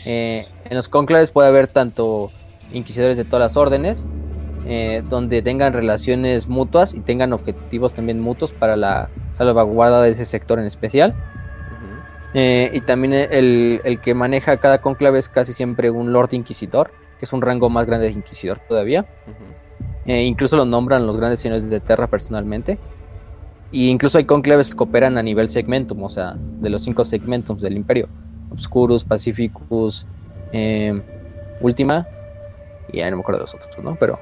Eh, 0.05 0.45
en 0.69 0.75
los 0.77 0.87
conclaves 0.87 1.31
puede 1.31 1.47
haber 1.47 1.67
tanto 1.67 2.31
inquisidores 2.71 3.17
de 3.17 3.25
todas 3.25 3.39
las 3.39 3.57
órdenes, 3.57 4.05
eh, 4.67 5.01
donde 5.09 5.41
tengan 5.41 5.73
relaciones 5.73 6.47
mutuas 6.47 6.93
y 6.93 6.99
tengan 6.99 7.33
objetivos 7.33 7.93
también 7.93 8.19
mutuos 8.19 8.51
para 8.51 8.75
la 8.75 9.09
salvaguarda 9.33 10.01
de 10.01 10.11
ese 10.11 10.25
sector 10.25 10.59
en 10.59 10.65
especial. 10.65 11.15
Eh, 12.39 12.69
y 12.71 12.81
también 12.81 13.13
el, 13.15 13.81
el 13.83 13.99
que 13.99 14.13
maneja 14.13 14.57
cada 14.57 14.79
conclave 14.79 15.17
es 15.17 15.27
casi 15.27 15.53
siempre 15.53 15.89
un 15.89 16.13
Lord 16.13 16.35
Inquisidor, 16.35 16.91
que 17.17 17.25
es 17.25 17.33
un 17.33 17.41
rango 17.41 17.67
más 17.71 17.87
grande 17.87 18.05
de 18.05 18.11
Inquisidor 18.11 18.59
todavía. 18.59 19.07
Eh, 20.05 20.21
incluso 20.21 20.55
lo 20.55 20.63
nombran 20.63 21.07
los 21.07 21.17
grandes 21.17 21.39
señores 21.39 21.67
de 21.67 21.79
Terra 21.79 22.05
personalmente. 22.05 22.77
Y 23.71 23.89
incluso 23.89 24.19
hay 24.19 24.25
conclaves 24.25 24.69
que 24.69 24.75
cooperan 24.75 25.17
a 25.17 25.23
nivel 25.23 25.49
segmentum, 25.49 26.03
o 26.03 26.09
sea, 26.09 26.35
de 26.37 26.69
los 26.69 26.83
cinco 26.83 27.05
segmentums 27.05 27.59
del 27.59 27.75
imperio. 27.75 28.07
Obscurus, 28.51 29.03
Pacificus, 29.03 30.05
eh, 30.51 31.01
Última, 31.59 32.07
y 32.93 32.97
ya 32.97 33.09
no 33.09 33.17
me 33.17 33.21
acuerdo 33.21 33.39
de 33.39 33.45
los 33.45 33.55
otros, 33.55 33.83
¿no? 33.83 33.95
Pero 33.99 34.19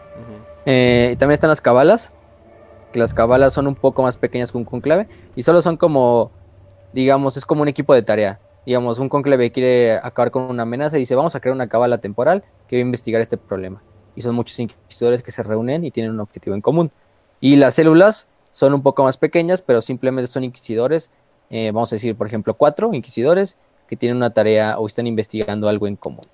y 0.66 1.16
también 1.18 1.34
están 1.34 1.50
las 1.50 1.60
cabalas, 1.60 2.14
que 2.94 3.00
las 3.00 3.14
cabalas 3.14 3.52
son 3.52 3.68
un 3.68 3.76
poco 3.76 4.04
más 4.04 4.16
pequeñas 4.16 4.54
que 4.54 4.58
un 4.58 4.64
conclave, 4.64 5.10
y 5.36 5.44
solo 5.44 5.62
son 5.62 5.76
como, 5.76 6.32
digamos, 6.96 7.36
es 7.36 7.46
como 7.46 7.62
un 7.62 7.68
equipo 7.68 7.94
de 7.94 8.02
tarea. 8.02 8.40
Digamos, 8.66 8.98
un 9.00 9.10
conclave 9.10 9.52
quiere 9.52 9.98
acabar 9.98 10.32
con 10.32 10.44
una 10.44 10.64
amenaza 10.64 10.98
y 10.98 11.02
dice, 11.02 11.14
vamos 11.14 11.36
a 11.36 11.42
crear 11.42 11.54
una 11.54 11.68
cabala 11.68 12.00
temporal 12.00 12.44
que 12.68 12.78
va 12.78 12.80
a 12.80 12.82
investigar 12.82 13.22
este 13.22 13.38
problema. 13.38 13.84
Y 14.16 14.22
son 14.22 14.34
muchos 14.34 14.58
inquisidores 14.60 15.22
que 15.22 15.32
se 15.32 15.44
reúnen 15.44 15.84
y 15.84 15.92
tienen 15.92 16.14
un 16.14 16.22
objetivo 16.22 16.56
en 16.56 16.62
común. 16.62 16.92
Y 17.42 17.58
las 17.58 17.76
células 17.76 18.30
son 18.50 18.74
un 18.74 18.82
poco 18.82 19.04
más 19.04 19.18
pequeñas, 19.18 19.62
pero 19.62 19.82
simplemente 19.82 20.32
son 20.32 20.46
inquisidores, 20.46 21.12
eh, 21.50 21.72
vamos 21.74 21.92
a 21.92 21.98
decir, 21.98 22.16
por 22.16 22.28
ejemplo, 22.28 22.54
cuatro 22.54 22.94
inquisidores 22.94 23.58
que 23.90 23.98
tienen 23.98 24.16
una 24.16 24.30
tarea 24.30 24.80
o 24.80 24.88
están 24.88 25.06
investigando 25.06 25.68
algo 25.68 25.88
en 25.88 25.98
común. 25.98 26.26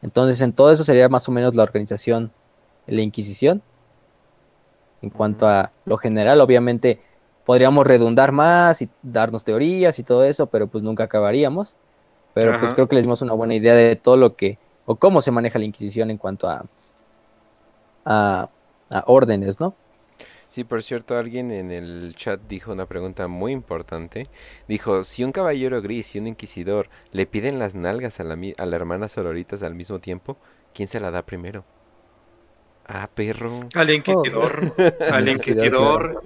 Entonces, 0.00 0.40
en 0.40 0.54
todo 0.54 0.72
eso 0.72 0.82
sería 0.82 1.10
más 1.10 1.28
o 1.28 1.32
menos 1.32 1.54
la 1.54 1.62
organización 1.62 2.32
de 2.86 2.94
la 2.94 3.02
Inquisición. 3.02 3.60
En 5.02 5.10
cuanto 5.10 5.46
a 5.46 5.72
lo 5.84 5.98
general, 5.98 6.40
obviamente 6.40 7.00
podríamos 7.46 7.86
redundar 7.86 8.32
más 8.32 8.82
y 8.82 8.90
darnos 9.02 9.44
teorías 9.44 9.98
y 9.98 10.02
todo 10.02 10.24
eso, 10.24 10.48
pero 10.48 10.66
pues 10.66 10.84
nunca 10.84 11.04
acabaríamos. 11.04 11.76
Pero 12.34 12.52
pues 12.60 12.74
creo 12.74 12.86
que 12.86 12.96
les 12.96 13.04
dimos 13.04 13.22
una 13.22 13.32
buena 13.32 13.54
idea 13.54 13.72
de 13.72 13.96
todo 13.96 14.18
lo 14.18 14.36
que, 14.36 14.58
o 14.84 14.96
cómo 14.96 15.22
se 15.22 15.30
maneja 15.30 15.58
la 15.58 15.64
Inquisición 15.64 16.10
en 16.10 16.18
cuanto 16.18 16.50
a, 16.50 16.66
a, 18.04 18.50
a 18.90 19.04
órdenes, 19.06 19.58
¿no? 19.58 19.74
Sí, 20.48 20.64
por 20.64 20.82
cierto, 20.82 21.16
alguien 21.16 21.50
en 21.50 21.70
el 21.70 22.14
chat 22.16 22.40
dijo 22.48 22.72
una 22.72 22.86
pregunta 22.86 23.26
muy 23.28 23.52
importante. 23.52 24.28
Dijo, 24.68 25.04
si 25.04 25.24
un 25.24 25.32
caballero 25.32 25.80
gris 25.82 26.14
y 26.14 26.18
un 26.18 26.26
inquisidor 26.26 26.88
le 27.12 27.26
piden 27.26 27.58
las 27.58 27.74
nalgas 27.74 28.20
a 28.20 28.24
la, 28.24 28.38
a 28.58 28.66
la 28.66 28.76
hermana 28.76 29.08
Sororitas 29.08 29.62
al 29.62 29.74
mismo 29.74 29.98
tiempo, 29.98 30.36
¿quién 30.74 30.88
se 30.88 31.00
la 31.00 31.10
da 31.10 31.22
primero? 31.22 31.64
Ah, 32.88 33.08
perro. 33.12 33.50
Al 33.74 33.90
Inquisidor. 33.90 34.72
Al 35.10 35.28
Inquisidor. 35.28 36.22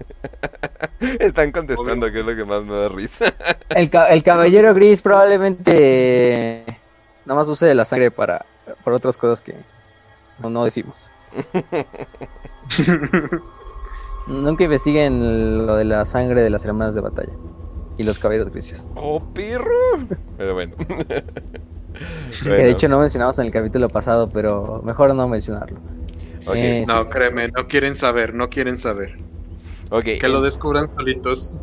Están 1.01 1.53
contestando, 1.53 2.13
que 2.13 2.21
es 2.21 2.27
lo 2.27 2.37
que 2.37 2.45
más 2.45 2.63
me 2.65 2.77
da 2.77 2.89
risa. 2.91 3.33
El, 3.71 3.89
ca- 3.89 4.09
el 4.09 4.23
caballero 4.23 4.75
gris 4.75 5.01
probablemente 5.01 6.65
nada 7.25 7.41
más 7.41 7.49
use 7.49 7.75
la 7.75 7.87
sangre 7.87 8.11
para, 8.11 8.45
para 8.85 8.97
otras 8.97 9.17
cosas 9.17 9.41
que 9.41 9.55
no, 10.41 10.51
no 10.51 10.65
decimos. 10.65 11.11
Nunca 14.27 14.65
investiguen 14.65 15.67
lo 15.67 15.77
de 15.77 15.85
la 15.85 16.05
sangre 16.05 16.43
de 16.43 16.51
las 16.51 16.65
hermanas 16.65 16.95
de 16.95 17.01
batalla 17.01 17.33
y 17.97 18.03
los 18.03 18.19
caballeros 18.19 18.51
grises. 18.51 18.87
¡Oh, 18.97 19.21
perro! 19.33 19.71
Pero 20.37 20.55
bueno. 20.55 20.75
Que 22.45 22.51
de 22.51 22.71
hecho 22.71 22.89
no 22.89 22.99
mencionamos 23.01 23.39
en 23.39 23.47
el 23.47 23.53
capítulo 23.53 23.89
pasado, 23.89 24.29
pero 24.29 24.83
mejor 24.85 25.15
no 25.15 25.27
mencionarlo. 25.29 25.79
Eh, 26.55 26.85
No, 26.87 27.09
créeme, 27.09 27.49
no 27.49 27.67
quieren 27.67 27.95
saber, 27.95 28.35
no 28.35 28.49
quieren 28.49 28.77
saber. 28.77 29.17
ok, 29.91 30.05
Que 30.21 30.29
lo 30.29 30.41
descubran 30.43 30.87
solitos. 30.97 31.61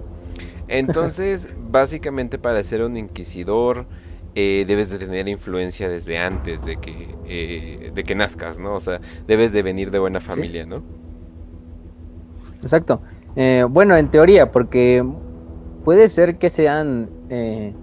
Entonces, 0.68 1.56
básicamente 1.60 2.40
para 2.40 2.64
ser 2.64 2.84
un 2.84 2.98
inquisidor 2.98 3.88
eh, 4.36 4.66
debes 4.68 4.90
de 4.90 5.00
tener 5.00 5.28
influencia 5.28 5.90
desde 5.90 6.20
antes 6.20 6.64
de 6.64 6.78
que, 6.80 7.18
eh, 7.26 7.92
de 7.94 8.04
que 8.04 8.16
nazcas, 8.16 8.60
¿no? 8.60 8.76
O 8.76 8.80
sea, 8.82 9.02
debes 9.28 9.52
de 9.54 9.64
venir 9.64 9.92
de 9.92 10.00
buena 10.00 10.22
familia, 10.22 10.66
¿no? 10.66 10.84
Exacto. 12.62 13.02
Eh, 13.36 13.66
bueno, 13.70 13.96
en 13.96 14.10
teoría, 14.10 14.52
porque 14.52 15.04
puede 15.84 16.10
ser 16.10 16.38
que 16.38 16.50
sean 16.50 17.10
eh, 17.30 17.74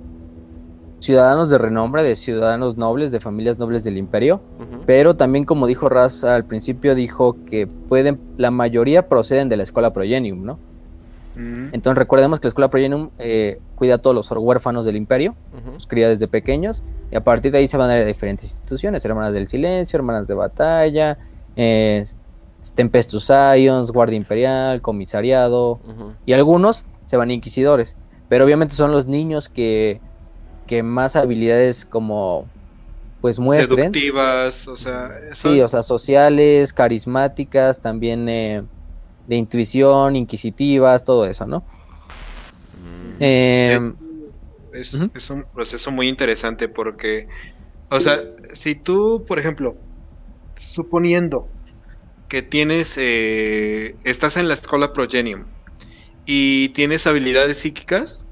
ciudadanos 1.05 1.51
de 1.51 1.59
renombre, 1.59 2.03
de 2.03 2.17
ciudadanos 2.17 2.77
nobles, 2.77 3.13
de 3.13 3.21
familias 3.21 3.59
nobles 3.59 3.85
del 3.85 3.99
imperio, 3.99 4.41
pero 4.87 5.15
también 5.15 5.45
como 5.45 5.67
dijo 5.67 5.89
Raz 5.89 6.25
al 6.25 6.45
principio, 6.45 6.95
dijo 6.95 7.37
que 7.45 7.67
pueden, 7.67 8.19
la 8.39 8.51
mayoría 8.51 9.07
proceden 9.09 9.49
de 9.49 9.57
la 9.59 9.65
escuela 9.65 9.93
Progenium, 9.93 10.45
¿no? 10.45 10.59
Mm. 11.37 11.75
Entonces 11.75 11.99
recordemos 11.99 12.41
que 12.41 12.47
la 12.47 12.49
escuela 12.49 12.69
Progenium 12.69 13.11
eh, 13.19 13.59
cuida 13.75 13.97
a 13.97 13.99
todos 13.99 14.17
los 14.17 14.31
huérfanos 14.31 14.87
del 14.87 14.97
imperio, 14.97 15.35
Ujú. 15.53 15.75
los 15.75 15.87
cría 15.87 16.09
desde 16.09 16.27
pequeños, 16.27 16.83
y 17.11 17.17
a 17.17 17.23
partir 17.23 17.53
de 17.53 17.59
ahí 17.59 17.69
se 17.69 17.77
van 17.77 17.91
a 17.91 17.97
ir 17.97 18.03
a 18.03 18.07
diferentes 18.07 18.53
instituciones, 18.53 19.05
hermanas 19.05 19.35
del 19.35 19.47
silencio, 19.47 19.99
hermanas 19.99 20.27
de 20.27 20.35
batalla, 20.35 21.19
eh, 21.57 22.07
Tempestus 22.75 23.31
Ions, 23.59 23.91
Guardia 23.91 24.17
Imperial, 24.17 24.81
Comisariado, 24.81 25.81
y 26.25 26.33
algunos 26.33 26.87
se 27.05 27.19
van 27.19 27.31
inquisidores, 27.31 27.95
pero 28.31 28.47
obviamente 28.47 28.75
son 28.75 28.91
los 28.91 29.07
niños 29.07 29.51
que, 29.51 30.01
que 30.75 30.83
más 30.83 31.15
habilidades 31.15 31.85
como 31.85 32.51
pues 33.21 33.39
muestren. 33.39 33.79
Deductivas, 33.79 34.69
o 34.69 34.77
sea, 34.77 35.11
Sí, 35.33 35.61
o 35.61 35.69
sea, 35.69 35.83
sociales, 35.83 36.73
carismáticas, 36.73 37.81
también 37.81 38.29
eh, 38.29 38.65
de 39.27 39.37
intuición, 39.37 40.17
inquisitivas, 40.17 41.05
todo 41.05 41.27
eso, 41.27 41.47
¿no? 41.47 41.65
Mm. 42.73 43.17
Eh, 43.21 43.93
es, 44.73 44.95
Ujú. 44.95 45.11
es 45.15 45.31
un 45.31 45.45
proceso 45.55 45.93
muy 45.93 46.09
interesante 46.09 46.69
porque, 46.69 47.29
o 47.89 48.01
sea, 48.01 48.19
si 48.53 48.75
tú, 48.75 49.25
por 49.27 49.39
ejemplo, 49.39 49.77
suponiendo 50.57 51.49
que 52.29 52.43
tienes, 52.43 52.97
eh, 52.99 53.97
estás 54.05 54.37
en 54.37 54.49
la 54.49 54.55
escuela 54.55 54.93
Progenium 54.93 55.47
y 56.27 56.71
tienes 56.71 57.07
habilidades 57.07 57.59
psíquicas, 57.59 58.27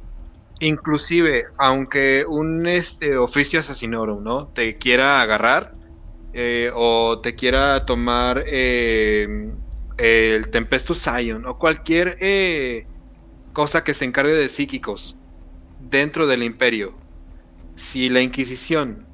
inclusive, 0.66 1.44
aunque 1.59 2.24
un 2.28 2.66
este, 2.66 3.16
oficio 3.16 3.60
asesinorum, 3.60 4.22
¿no? 4.22 4.48
Te 4.51 4.78
quiera 4.78 5.22
agarrar 5.22 5.78
eh, 6.32 6.70
o 6.74 7.20
te 7.22 7.34
quiera 7.36 7.84
tomar 7.86 8.44
eh, 8.47 9.26
el 9.98 10.51
Tempestus 10.51 11.06
Ion 11.22 11.47
o 11.47 11.59
cualquier 11.59 12.16
eh, 12.20 12.89
cosa 13.52 13.84
que 13.84 13.94
se 13.94 14.05
encargue 14.06 14.34
de 14.34 14.48
psíquicos 14.48 15.18
dentro 15.78 16.26
del 16.26 16.43
imperio, 16.44 16.98
si 17.74 18.09
la 18.09 18.20
Inquisición 18.22 19.09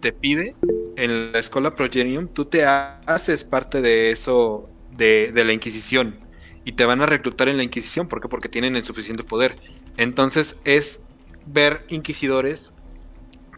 te 0.00 0.12
pide 0.12 0.58
en 0.96 1.32
la 1.32 1.38
escuela 1.38 1.74
Progenium, 1.74 2.28
tú 2.32 2.46
te 2.46 2.64
ha- 2.64 3.02
haces 3.06 3.44
parte 3.44 3.80
de 3.82 4.10
eso, 4.12 4.74
de, 4.88 5.32
de 5.32 5.44
la 5.44 5.52
Inquisición, 5.52 6.29
y 6.64 6.72
te 6.72 6.84
van 6.84 7.00
a 7.02 7.06
reclutar 7.06 7.48
en 7.48 7.56
la 7.56 7.62
Inquisición, 7.64 8.08
¿por 8.08 8.20
qué? 8.20 8.28
Porque 8.28 8.48
tienen 8.48 8.76
el 8.76 8.82
suficiente 8.82 9.24
poder. 9.24 9.60
Entonces 9.96 10.60
es 10.64 11.04
ver 11.44 11.84
inquisidores 11.88 12.74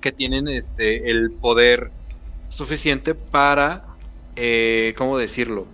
que 0.02 0.12
tienen 0.12 0.48
este 0.48 1.10
el 1.10 1.32
poder 1.40 1.94
suficiente 2.48 3.14
para, 3.14 3.86
eh, 4.36 4.94
¿cómo 4.98 5.18
decirlo? 5.18 5.68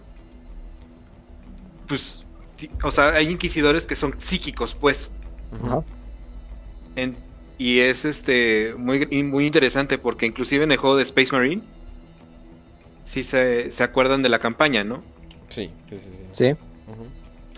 Pues, 1.86 2.28
o 2.84 2.90
sea, 2.90 3.10
hay 3.14 3.28
inquisidores 3.30 3.86
que 3.86 3.96
son 3.96 4.14
psíquicos, 4.20 4.74
pues. 4.76 5.12
Ujú. 5.50 5.66
ajá. 5.66 5.84
En- 6.96 7.24
y 7.56 7.80
es 7.80 8.04
este 8.04 8.74
muy, 8.76 9.06
muy 9.24 9.46
interesante 9.46 9.98
porque 9.98 10.26
inclusive 10.26 10.64
en 10.64 10.72
el 10.72 10.76
juego 10.78 10.96
de 10.96 11.02
Space 11.02 11.34
Marine 11.34 11.66
sí 13.02 13.22
se, 13.24 13.70
se 13.72 13.82
acuerdan 13.84 14.22
de 14.22 14.28
la 14.28 14.38
campaña, 14.38 14.84
¿no? 14.84 15.04
Sí, 15.50 15.76
sí, 15.88 15.98
sí. 15.98 16.10
sí. 16.18 16.26
Sí. 16.32 16.54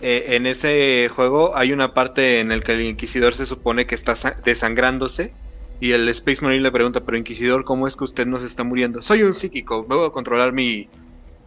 Eh, 0.03 0.37
en 0.37 0.47
ese 0.47 1.11
juego 1.15 1.57
hay 1.57 1.73
una 1.73 1.93
parte 1.95 2.41
en 2.41 2.49
la 2.49 2.61
que 2.61 2.73
el 2.73 2.83
Inquisidor 2.83 3.35
se 3.35 3.45
supone 3.47 3.87
que 3.87 3.95
está 3.95 4.15
sa- 4.15 4.37
desangrándose 4.45 5.35
y 5.79 5.93
el 5.93 6.09
Space 6.09 6.43
Marine 6.43 6.63
le 6.63 6.73
pregunta, 6.73 7.01
pero 7.05 7.19
Inquisidor, 7.19 7.65
¿cómo 7.65 7.87
es 7.87 7.97
que 7.97 8.05
usted 8.05 8.27
no 8.27 8.39
se 8.39 8.47
está 8.47 8.65
muriendo? 8.65 9.03
Soy 9.03 9.23
un 9.23 9.35
psíquico, 9.35 9.85
voy 9.85 10.07
a 10.07 10.11
controlar 10.11 10.53
mi, 10.53 10.89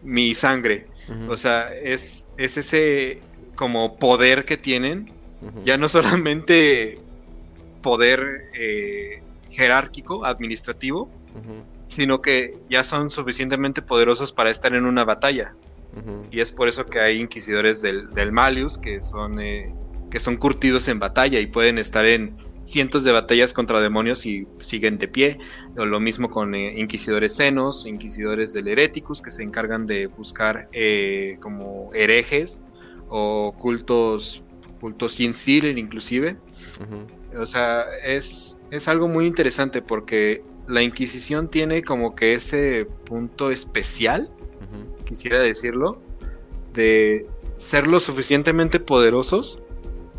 mi 0.02 0.34
sangre. 0.34 0.86
O 1.28 1.36
sea, 1.36 1.72
es, 1.74 2.26
es 2.36 2.56
ese 2.56 3.22
como 3.56 3.96
poder 3.98 4.44
que 4.44 4.56
tienen 4.56 5.12
ya 5.64 5.76
no 5.76 5.88
solamente 6.24 6.98
poder 7.82 8.22
eh, 8.58 9.22
jerárquico, 9.50 10.24
administrativo, 10.24 11.10
sino 11.88 12.20
que 12.22 12.54
ya 12.70 12.82
son 12.82 13.10
suficientemente 13.10 13.82
poderosos 13.82 14.32
para 14.32 14.50
estar 14.50 14.74
en 14.74 14.84
una 14.86 15.04
batalla. 15.04 15.54
Y 16.30 16.40
es 16.40 16.50
por 16.52 16.68
eso 16.68 16.86
que 16.86 17.00
hay 17.00 17.20
inquisidores 17.20 17.80
del, 17.82 18.10
del 18.12 18.32
Malius 18.32 18.78
que 18.78 19.00
son, 19.00 19.40
eh, 19.40 19.74
que 20.10 20.18
son 20.18 20.36
curtidos 20.36 20.88
en 20.88 20.98
batalla 20.98 21.40
y 21.40 21.46
pueden 21.46 21.78
estar 21.78 22.04
en 22.04 22.36
cientos 22.64 23.04
de 23.04 23.12
batallas 23.12 23.52
contra 23.52 23.80
demonios 23.80 24.26
y 24.26 24.46
siguen 24.58 24.98
de 24.98 25.08
pie. 25.08 25.38
O 25.76 25.84
lo 25.84 26.00
mismo 26.00 26.30
con 26.30 26.54
eh, 26.54 26.74
inquisidores 26.80 27.36
senos, 27.36 27.86
inquisidores 27.86 28.52
del 28.52 28.68
Hereticus 28.68 29.22
que 29.22 29.30
se 29.30 29.42
encargan 29.42 29.86
de 29.86 30.06
buscar 30.06 30.68
eh, 30.72 31.36
como 31.40 31.90
herejes 31.94 32.62
o 33.08 33.54
cultos, 33.58 34.42
cultos 34.80 35.12
sin 35.14 35.32
Siren 35.34 35.78
inclusive. 35.78 36.36
O 37.36 37.46
sea, 37.46 37.84
es, 38.04 38.56
es 38.70 38.88
algo 38.88 39.08
muy 39.08 39.26
interesante 39.26 39.82
porque 39.82 40.42
la 40.66 40.82
Inquisición 40.82 41.48
tiene 41.48 41.82
como 41.82 42.14
que 42.14 42.34
ese 42.34 42.86
punto 43.04 43.50
especial. 43.50 44.30
Quisiera 45.14 45.40
decirlo, 45.40 46.02
de 46.72 47.26
ser 47.56 47.86
lo 47.86 48.00
suficientemente 48.00 48.80
poderosos, 48.80 49.60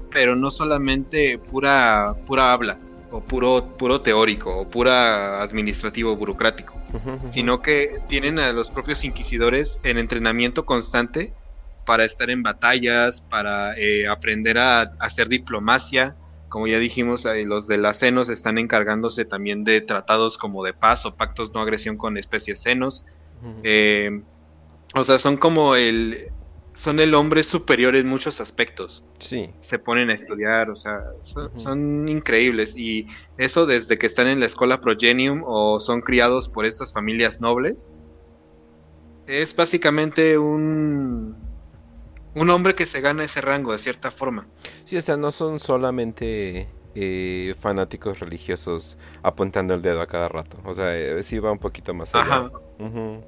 pero 0.10 0.36
no 0.36 0.50
solamente 0.52 1.38
pura, 1.38 2.16
pura 2.26 2.54
habla, 2.54 2.80
o 3.12 3.22
puro, 3.22 3.76
puro 3.78 4.02
teórico, 4.02 4.58
o 4.58 4.68
pura 4.70 5.42
administrativo 5.42 6.16
burocrático. 6.16 6.76
Ujú. 6.96 7.28
sino 7.28 7.62
que 7.62 8.00
tienen 8.08 8.40
a 8.40 8.54
los 8.54 8.70
propios 8.72 9.04
inquisidores 9.04 9.82
en 9.84 9.98
entrenamiento 9.98 10.66
constante 10.66 11.34
para 11.84 12.06
estar 12.06 12.30
en 12.30 12.42
batallas, 12.42 13.20
para 13.20 13.78
eh, 13.78 14.08
aprender 14.08 14.58
a, 14.58 14.84
a 14.84 14.88
hacer 15.02 15.28
diplomacia. 15.28 16.16
Como 16.48 16.68
ya 16.68 16.80
dijimos, 16.80 17.26
eh, 17.26 17.44
los 17.44 17.68
de 17.68 17.78
las 17.78 18.00
senos 18.00 18.30
están 18.30 18.58
encargándose 18.58 19.26
también 19.26 19.66
de 19.66 19.82
tratados 19.82 20.38
como 20.38 20.64
de 20.64 20.72
paz 20.72 21.06
o 21.06 21.18
pactos 21.18 21.54
no 21.54 21.60
agresión 21.60 21.98
con 21.98 22.18
especies 22.18 22.62
senos. 22.62 23.04
Eh, 23.64 24.22
o 24.96 25.04
sea, 25.04 25.20
son 25.20 25.38
como 25.38 25.76
el. 25.76 26.32
Son 26.74 27.00
el 27.00 27.14
hombre 27.14 27.44
superior 27.44 27.96
en 27.96 28.06
muchos 28.08 28.42
aspectos. 28.42 29.06
Sí. 29.20 29.50
Se 29.60 29.80
ponen 29.80 30.10
a 30.10 30.14
estudiar, 30.14 30.70
o 30.70 30.76
sea, 30.76 31.00
son, 31.22 32.10
increíbles. 32.10 32.76
Y 32.76 33.08
eso 33.38 33.66
desde 33.66 33.98
que 33.98 34.06
están 34.06 34.28
en 34.28 34.42
la 34.42 34.46
escuela 34.46 34.82
Progenium 34.82 35.42
o 35.46 35.80
son 35.80 36.02
criados 36.02 36.50
por 36.50 36.66
estas 36.66 36.92
familias 36.92 37.40
nobles. 37.40 37.90
Es 39.26 39.56
básicamente 39.56 40.38
un. 40.38 41.38
Un 42.36 42.50
hombre 42.50 42.76
que 42.76 42.86
se 42.86 43.00
gana 43.00 43.24
ese 43.24 43.40
rango 43.40 43.72
de 43.72 43.78
cierta 43.78 44.12
forma. 44.12 44.46
Sí, 44.84 44.98
o 44.98 45.02
sea, 45.02 45.16
no 45.16 45.32
son 45.32 45.62
solamente 45.62 46.68
eh, 46.94 47.56
fanáticos 47.62 48.20
religiosos 48.20 48.98
apuntando 49.24 49.74
el 49.74 49.82
dedo 49.82 50.02
a 50.02 50.08
cada 50.08 50.28
rato. 50.28 50.58
O 50.66 50.74
sea, 50.74 50.98
eh, 50.98 51.24
sí 51.24 51.40
va 51.40 51.54
un 51.54 51.60
poquito 51.60 51.94
más 51.94 52.14
allá. 52.14 52.26
Ajá. 52.26 52.50
Ujú. 52.80 53.24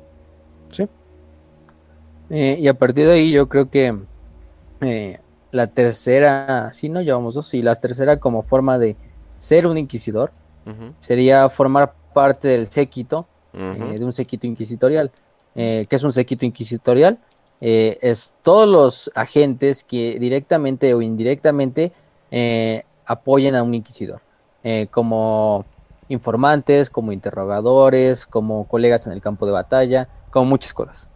Eh, 2.30 2.58
y 2.60 2.68
a 2.68 2.74
partir 2.74 3.06
de 3.08 3.14
ahí 3.14 3.32
yo 3.32 3.48
creo 3.48 3.70
que 3.70 3.98
eh, 4.82 5.20
la 5.52 5.68
tercera, 5.68 6.72
sí, 6.74 6.90
no 6.90 7.02
llevamos 7.02 7.36
dos, 7.36 7.48
sí, 7.48 7.62
la 7.62 7.76
tercera 7.76 8.20
como 8.20 8.44
forma 8.44 8.78
de 8.78 8.96
ser 9.40 9.68
un 9.68 9.78
inquisidor 9.78 10.32
sería 11.00 11.48
formar 11.48 11.94
parte 12.14 12.50
del 12.50 12.68
séquito, 12.68 13.26
eh, 13.54 13.96
de 13.98 14.04
un 14.04 14.12
séquito 14.12 14.46
inquisitorial. 14.46 15.12
Eh, 15.56 15.86
¿Qué 15.90 15.96
es 15.96 16.04
un 16.04 16.12
séquito 16.12 16.46
inquisitorial? 16.46 17.18
Es 17.62 18.34
todos 18.44 18.68
los 18.68 19.10
agentes 19.16 19.86
que 19.86 20.20
directamente 20.20 20.94
o 20.94 21.02
indirectamente 21.02 21.94
apoyen 23.06 23.56
a 23.56 23.64
un 23.64 23.74
inquisidor, 23.74 24.22
como 24.92 25.66
informantes, 26.10 26.90
como 26.90 27.14
interrogadores, 27.14 28.26
como 28.26 28.68
colegas 28.68 29.08
en 29.08 29.14
el 29.14 29.22
campo 29.22 29.46
de 29.46 29.54
batalla, 29.54 30.10
como 30.30 30.48
muchas 30.48 30.74
cosas. 30.74 31.08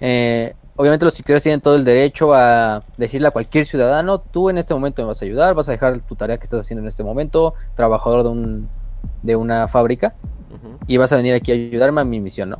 Eh, 0.00 0.54
obviamente 0.76 1.04
los 1.04 1.18
inquisidores 1.18 1.42
tienen 1.42 1.60
todo 1.60 1.76
el 1.76 1.84
derecho 1.84 2.32
a 2.34 2.82
decirle 2.96 3.28
a 3.28 3.30
cualquier 3.30 3.64
ciudadano, 3.64 4.18
tú 4.18 4.50
en 4.50 4.58
este 4.58 4.74
momento 4.74 5.02
me 5.02 5.08
vas 5.08 5.20
a 5.20 5.24
ayudar, 5.24 5.54
vas 5.54 5.68
a 5.68 5.72
dejar 5.72 6.00
tu 6.00 6.16
tarea 6.16 6.38
que 6.38 6.44
estás 6.44 6.60
haciendo 6.60 6.80
en 6.82 6.88
este 6.88 7.04
momento, 7.04 7.54
trabajador 7.76 8.22
de, 8.22 8.28
un, 8.30 8.68
de 9.22 9.36
una 9.36 9.68
fábrica, 9.68 10.14
y 10.86 10.96
vas 10.96 11.12
a 11.12 11.16
venir 11.16 11.34
aquí 11.34 11.52
a 11.52 11.54
ayudarme 11.54 12.00
a 12.00 12.04
mi 12.04 12.20
misión, 12.20 12.50
¿no? 12.50 12.58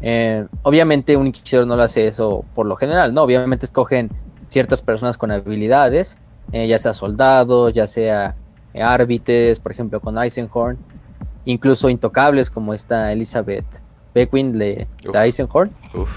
Eh, 0.00 0.46
obviamente 0.62 1.16
un 1.16 1.28
inquisidor 1.28 1.66
no 1.66 1.76
lo 1.76 1.82
hace 1.82 2.06
eso 2.06 2.44
por 2.54 2.66
lo 2.66 2.76
general, 2.76 3.14
¿no? 3.14 3.22
Obviamente 3.22 3.64
escogen 3.64 4.10
ciertas 4.48 4.82
personas 4.82 5.16
con 5.16 5.30
habilidades, 5.30 6.18
eh, 6.52 6.68
ya 6.68 6.78
sea 6.78 6.92
soldados, 6.92 7.72
ya 7.72 7.86
sea 7.86 8.34
árbitres, 8.74 9.60
por 9.60 9.72
ejemplo 9.72 10.00
con 10.00 10.18
Eisenhorn, 10.18 10.76
incluso 11.44 11.88
intocables 11.88 12.50
como 12.50 12.74
esta 12.74 13.12
Elizabeth 13.12 13.64
Beckwin 14.14 14.58
de, 14.58 14.86
de 15.10 15.18
Eisenhorn, 15.18 15.70
Uf. 15.94 16.10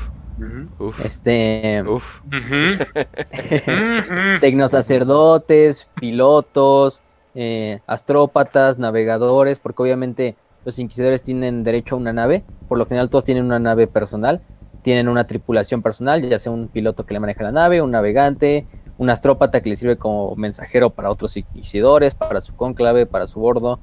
Uf, 0.80 1.00
este, 1.04 1.84
uf. 1.88 2.04
Tecnosacerdotes, 4.40 5.90
pilotos, 6.00 7.04
eh, 7.36 7.80
astrópatas, 7.88 8.80
navegadores, 8.80 9.60
porque 9.60 9.84
obviamente 9.84 10.36
los 10.66 10.80
inquisidores 10.80 11.24
tienen 11.24 11.64
derecho 11.64 11.96
a 11.96 11.98
una 11.98 12.14
nave, 12.14 12.44
por 12.68 12.78
lo 12.78 12.86
general 12.86 13.10
todos 13.10 13.24
tienen 13.24 13.46
una 13.46 13.60
nave 13.60 13.88
personal, 13.88 14.42
tienen 14.82 15.08
una 15.08 15.28
tripulación 15.28 15.82
personal, 15.82 16.28
ya 16.28 16.40
sea 16.40 16.52
un 16.52 16.68
piloto 16.68 17.06
que 17.06 17.14
le 17.14 17.20
maneja 17.20 17.44
la 17.44 17.52
nave, 17.52 17.82
un 17.82 17.92
navegante, 17.92 18.66
un 18.98 19.10
astrópata 19.10 19.62
que 19.62 19.70
le 19.70 19.76
sirve 19.76 19.98
como 19.98 20.36
mensajero 20.36 20.90
para 20.90 21.12
otros 21.12 21.38
inquisidores, 21.38 22.16
para 22.16 22.42
su 22.42 22.56
cónclave, 22.56 23.06
para 23.06 23.28
su 23.28 23.40
bordo, 23.40 23.80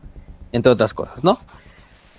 entre 0.53 0.73
otras 0.73 0.95
cosas, 0.95 1.23
¿no? 1.23 1.39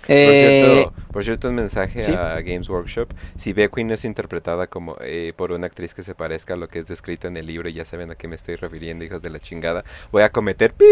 Por, 0.06 0.14
Eh, 0.16 0.62
cierto, 0.64 0.92
por 1.12 1.24
cierto, 1.24 1.48
un 1.48 1.56
mensaje 1.56 2.04
¿sí? 2.04 2.12
a 2.12 2.40
Games 2.40 2.68
Workshop. 2.68 3.08
Si 3.36 3.52
Beckwin 3.52 3.90
es 3.90 4.04
interpretada 4.04 4.68
como 4.68 4.96
eh, 5.00 5.32
por 5.36 5.50
una 5.50 5.66
actriz 5.66 5.94
que 5.94 6.04
se 6.04 6.14
parezca 6.14 6.54
a 6.54 6.56
lo 6.56 6.68
que 6.68 6.78
es 6.78 6.86
descrito 6.86 7.26
en 7.26 7.36
el 7.36 7.46
libro, 7.46 7.68
y 7.68 7.72
ya 7.72 7.84
saben 7.84 8.12
a 8.12 8.14
qué 8.14 8.28
me 8.28 8.36
estoy 8.36 8.54
refiriendo, 8.54 9.04
hijos 9.04 9.20
de 9.20 9.30
la 9.30 9.40
chingada, 9.40 9.84
voy 10.12 10.22
a 10.22 10.30
cometer... 10.30 10.74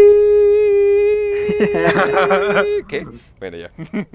¿Qué? 2.89 3.03
Bueno, 3.39 3.57
ya. 3.57 3.71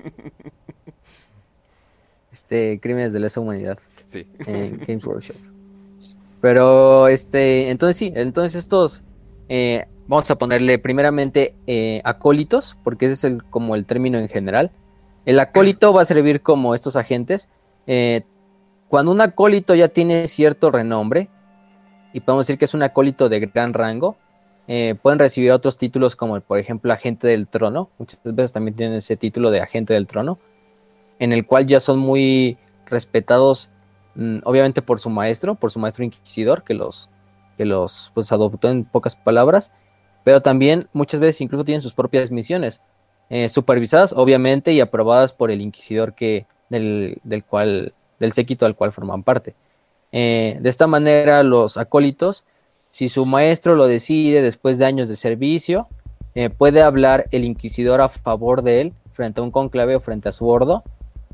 este, 2.32 2.78
crímenes 2.81 3.14
de 3.14 3.20
lesa 3.20 3.40
humanidad. 3.40 3.78
Sí. 4.06 4.27
en 4.47 4.78
Games 4.86 5.06
Workshop. 5.06 5.36
Pero, 6.43 7.09
este, 7.09 7.70
entonces 7.70 7.97
sí, 7.97 8.12
entonces 8.14 8.60
estos, 8.60 9.02
eh, 9.48 9.86
vamos 10.06 10.31
a 10.31 10.36
ponerle 10.36 10.78
primeramente 10.78 11.55
eh, 11.66 12.01
acólitos, 12.05 12.77
porque 12.82 13.06
ese 13.06 13.14
es 13.14 13.24
el, 13.24 13.44
como 13.44 13.74
el 13.77 13.86
término 13.86 14.18
en 14.18 14.28
general. 14.28 14.72
El 15.25 15.39
acólito 15.39 15.93
va 15.93 16.03
a 16.03 16.07
servir 16.07 16.43
como 16.43 16.75
estos 16.75 16.97
agentes. 16.97 17.49
eh, 17.87 18.23
cuando 18.89 19.13
un 19.13 19.21
acólito 19.21 19.77
ya 19.77 19.89
tiene 19.89 20.27
cierto 20.27 20.73
renombre, 20.73 21.29
y 22.13 22.21
podemos 22.21 22.47
decir 22.47 22.59
que 22.59 22.65
es 22.65 22.75
un 22.75 22.83
acólito 22.83 23.29
de 23.29 23.39
gran 23.41 23.73
rango, 23.73 24.17
eh, 24.67 24.95
pueden 25.01 25.19
recibir 25.19 25.53
otros 25.53 25.79
títulos 25.79 26.17
como, 26.17 26.41
por 26.41 26.59
ejemplo, 26.59 26.93
agente 26.93 27.27
del 27.27 27.47
trono. 27.47 27.91
Muchas 27.99 28.21
veces 28.25 28.53
también 28.53 28.77
tienen 28.77 28.97
ese 28.99 29.17
título 29.17 29.51
de 29.51 29.61
agente 29.61 29.95
del 29.95 30.07
trono, 30.07 30.39
en 31.19 31.33
el 31.33 31.47
cual 31.47 31.67
ya 31.67 31.81
son 31.81 31.99
muy 31.99 32.57
respetados 32.87 33.71
mm, 34.15 34.39
obviamente 34.45 34.83
por 34.83 35.01
su 35.01 35.11
maestro, 35.11 35.55
por 35.55 35.71
su 35.71 35.79
maestro 35.79 36.05
inquisidor, 36.05 36.65
que 36.65 36.75
los, 36.75 37.11
que 37.57 37.65
los 37.65 38.11
pues, 38.15 38.33
adoptó 38.33 38.69
en 38.69 38.85
pocas 38.85 39.17
palabras, 39.17 39.73
pero 40.25 40.43
también 40.43 40.89
muchas 40.93 41.21
veces 41.21 41.41
incluso 41.41 41.65
tienen 41.65 41.83
sus 41.83 41.95
propias 41.95 42.31
misiones, 42.31 42.81
eh, 43.31 43.48
supervisadas 43.48 44.12
obviamente 44.12 44.73
y 44.73 44.81
aprobadas 44.81 45.32
por 45.32 45.51
el 45.51 45.61
inquisidor 45.61 46.15
que, 46.15 46.47
del, 46.69 47.19
del 47.24 47.44
cual, 47.44 47.94
del 48.19 48.32
séquito 48.32 48.66
al 48.66 48.77
cual 48.77 48.93
forman 48.93 49.23
parte. 49.23 49.55
Eh, 50.12 50.59
de 50.61 50.69
esta 50.69 50.86
manera, 50.86 51.43
los 51.43 51.77
acólitos, 51.77 52.44
si 52.90 53.09
su 53.09 53.27
maestro 53.27 53.77
lo 53.77 53.86
decide 53.86 54.43
después 54.43 54.78
de 54.78 54.85
años 54.85 55.09
de 55.09 55.16
servicio, 55.16 55.89
eh, 56.35 56.51
puede 56.51 56.82
hablar 56.82 57.27
el 57.31 57.44
inquisidor 57.44 58.01
a 58.01 58.09
favor 58.09 58.62
de 58.62 58.81
él 58.81 58.93
frente 59.12 59.40
a 59.40 59.44
un 59.44 59.51
conclave 59.51 59.97
o 59.97 60.01
frente 60.01 60.28
a 60.28 60.32
su 60.32 60.44
bordo 60.44 60.82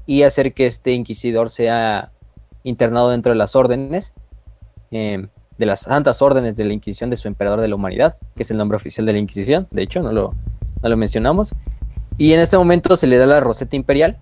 y 0.06 0.23
hacer 0.23 0.52
que 0.52 0.66
este 0.66 0.93
inquisidor 0.93 1.51
sea 1.51 2.10
internado 2.62 3.10
dentro 3.10 3.32
de 3.32 3.39
las 3.39 3.56
órdenes, 3.56 4.12
eh, 4.90 5.27
de 5.59 5.66
las 5.66 5.81
santas 5.81 6.20
órdenes 6.20 6.56
de 6.56 6.64
la 6.64 6.73
Inquisición 6.73 7.10
de 7.10 7.16
su 7.16 7.28
emperador 7.28 7.60
de 7.60 7.68
la 7.68 7.74
humanidad, 7.74 8.16
que 8.36 8.43
es 8.43 8.51
el 8.51 8.59
nombre 8.59 8.77
oficial 8.77 9.06
de 9.06 9.12
la 9.12 9.18
Inquisición, 9.18 9.66
de 9.70 9.82
hecho, 9.82 10.02
no 10.02 10.12
lo, 10.12 10.35
no 10.82 10.89
lo 10.89 10.97
mencionamos. 10.97 11.55
Y 12.18 12.32
en 12.32 12.40
este 12.40 12.56
momento 12.56 12.97
se 12.97 13.06
le 13.06 13.16
da 13.18 13.26
la 13.26 13.40
roseta 13.40 13.76
imperial, 13.76 14.16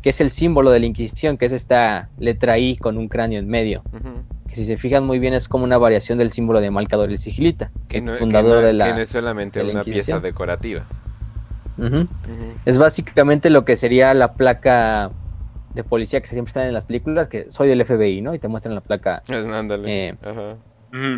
que 0.00 0.10
es 0.10 0.20
el 0.20 0.30
símbolo 0.30 0.70
de 0.70 0.80
la 0.80 0.86
Inquisición, 0.86 1.36
que 1.38 1.46
es 1.46 1.52
esta 1.52 2.08
letra 2.18 2.58
I 2.58 2.76
con 2.76 2.98
un 2.98 3.08
cráneo 3.08 3.38
en 3.38 3.48
medio, 3.48 3.82
Ujú. 3.92 4.22
que 4.48 4.56
si 4.56 4.64
se 4.64 4.76
fijan 4.76 5.04
muy 5.04 5.18
bien 5.18 5.34
es 5.34 5.48
como 5.48 5.64
una 5.64 5.78
variación 5.78 6.18
del 6.18 6.30
símbolo 6.32 6.60
de 6.60 6.70
Malcador 6.70 7.10
el 7.10 7.18
Sigilita, 7.18 7.70
que 7.88 7.88
Que 7.88 7.98
es 7.98 8.04
no, 8.04 8.12
que 8.12 8.18
fundador 8.18 8.56
no- 8.56 8.62
de 8.66 8.72
la... 8.72 8.86
que 8.86 8.92
no 8.94 8.98
es 9.00 9.08
solamente 9.08 9.58
de 9.60 9.66
la 9.66 9.72
una 9.72 9.82
pieza 9.84 9.96
Inquisición. 9.98 10.22
decorativa. 10.22 10.84
Es 12.64 12.78
básicamente 12.78 13.50
lo 13.50 13.64
que 13.64 13.76
sería 13.76 14.12
la 14.14 14.34
placa 14.34 15.10
de 15.74 15.82
policía 15.84 16.20
que 16.20 16.26
siempre 16.26 16.52
sale 16.52 16.68
en 16.68 16.74
las 16.74 16.84
películas, 16.84 17.28
que 17.28 17.46
soy 17.50 17.68
del 17.68 17.84
FBI, 17.84 18.20
¿no? 18.20 18.34
Y 18.34 18.38
te 18.38 18.46
muestran 18.48 18.74
la 18.74 18.82
placa 18.82 19.22
Ándale. 19.28 20.10
Eh, 20.10 20.14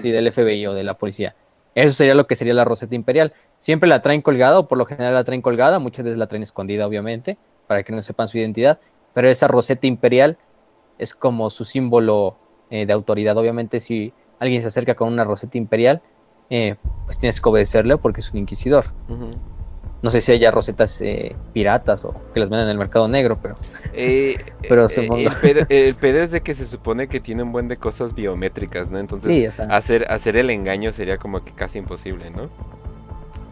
sí, 0.00 0.10
del 0.10 0.30
FBI 0.32 0.66
o 0.68 0.74
de 0.74 0.84
la 0.84 0.94
policía. 0.94 1.34
Eso 1.74 1.92
sería 1.92 2.14
lo 2.14 2.26
que 2.26 2.36
sería 2.36 2.54
la 2.54 2.64
roseta 2.64 2.94
imperial. 2.94 3.32
Siempre 3.58 3.88
la 3.88 4.02
traen 4.02 4.22
colgada, 4.22 4.58
o 4.58 4.68
por 4.68 4.78
lo 4.78 4.86
general 4.86 5.14
la 5.14 5.24
traen 5.24 5.42
colgada, 5.42 5.78
muchas 5.78 6.04
veces 6.04 6.18
la 6.18 6.26
traen 6.26 6.42
escondida, 6.42 6.86
obviamente, 6.86 7.36
para 7.66 7.82
que 7.82 7.92
no 7.92 8.02
sepan 8.02 8.28
su 8.28 8.38
identidad. 8.38 8.78
Pero 9.12 9.28
esa 9.28 9.48
roseta 9.48 9.86
imperial 9.86 10.36
es 10.98 11.14
como 11.14 11.50
su 11.50 11.64
símbolo 11.64 12.36
eh, 12.70 12.86
de 12.86 12.92
autoridad. 12.92 13.36
Obviamente, 13.36 13.80
si 13.80 14.12
alguien 14.38 14.62
se 14.62 14.68
acerca 14.68 14.94
con 14.94 15.12
una 15.12 15.24
roseta 15.24 15.58
imperial, 15.58 16.00
eh, 16.50 16.76
pues 17.06 17.18
tienes 17.18 17.40
que 17.40 17.48
obedecerle 17.48 17.96
porque 17.96 18.20
es 18.20 18.30
un 18.30 18.38
inquisidor. 18.38 18.86
No 20.04 20.10
sé 20.10 20.20
si 20.20 20.32
haya 20.32 20.50
rosetas 20.50 21.00
eh, 21.00 21.34
piratas 21.54 22.04
o 22.04 22.14
que 22.34 22.40
las 22.40 22.50
venden 22.50 22.66
en 22.66 22.72
el 22.72 22.78
mercado 22.78 23.08
negro, 23.08 23.38
pero 23.40 23.54
Eh, 23.94 24.36
Pero 24.68 24.84
eh, 24.84 24.88
supongo. 24.90 25.30
el, 25.30 25.36
pedo, 25.36 25.66
el 25.70 25.94
pedo 25.94 26.22
es 26.22 26.30
de 26.30 26.42
que 26.42 26.54
se 26.54 26.66
supone 26.66 27.08
que 27.08 27.20
tiene 27.20 27.42
un 27.42 27.52
buen 27.52 27.68
de 27.68 27.78
cosas 27.78 28.14
biométricas, 28.14 28.90
¿no? 28.90 28.98
Entonces, 28.98 29.34
sí, 29.34 29.46
o 29.46 29.50
sea, 29.50 29.64
hacer, 29.74 30.04
hacer 30.10 30.36
el 30.36 30.50
engaño 30.50 30.92
sería 30.92 31.16
como 31.16 31.42
que 31.42 31.52
casi 31.52 31.78
imposible, 31.78 32.28
¿no? 32.28 32.50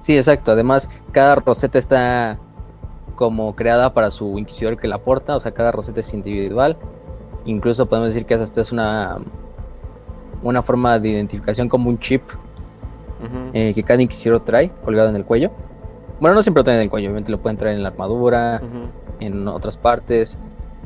Sí, 0.03 0.15
exacto. 0.15 0.53
Además, 0.53 0.91
cada 1.11 1.37
roseta 1.37 1.79
está 1.79 2.39
como 3.15 3.57
creada 3.57 3.95
para 3.95 4.11
su 4.11 4.39
inquisidor 4.39 4.77
que 4.79 4.89
la 4.89 4.99
porta, 4.99 5.37
o 5.37 5.41
sea, 5.41 5.53
cada 5.53 5.73
roseta 5.73 6.01
es 6.01 6.13
individual. 6.13 6.77
Incluso 7.47 7.87
podemos 7.87 8.13
decir 8.13 8.27
que 8.27 8.35
esta 8.35 8.61
es 8.61 8.73
una, 8.73 9.17
una 10.43 10.63
forma 10.63 10.99
de 10.99 11.09
identificación 11.09 11.71
como 11.71 11.89
un 11.89 11.99
chip 11.99 12.23
eh, 13.55 13.73
que 13.75 13.83
cada 13.83 14.03
inquisidor 14.03 14.45
trae 14.45 14.71
colgado 14.85 15.09
en 15.09 15.17
el 15.17 15.25
cuello. 15.25 15.51
Bueno, 16.23 16.37
no 16.37 16.45
siempre 16.45 16.61
lo 16.61 16.65
traen 16.65 16.79
en 16.79 16.85
el 16.85 16.89
cuello, 16.89 17.09
obviamente 17.09 17.33
lo 17.33 17.39
pueden 17.39 17.57
traer 17.57 17.75
en 17.75 17.83
la 17.83 17.89
armadura, 17.89 18.63
en 19.19 19.49
otras 19.49 19.77
partes, 19.77 20.39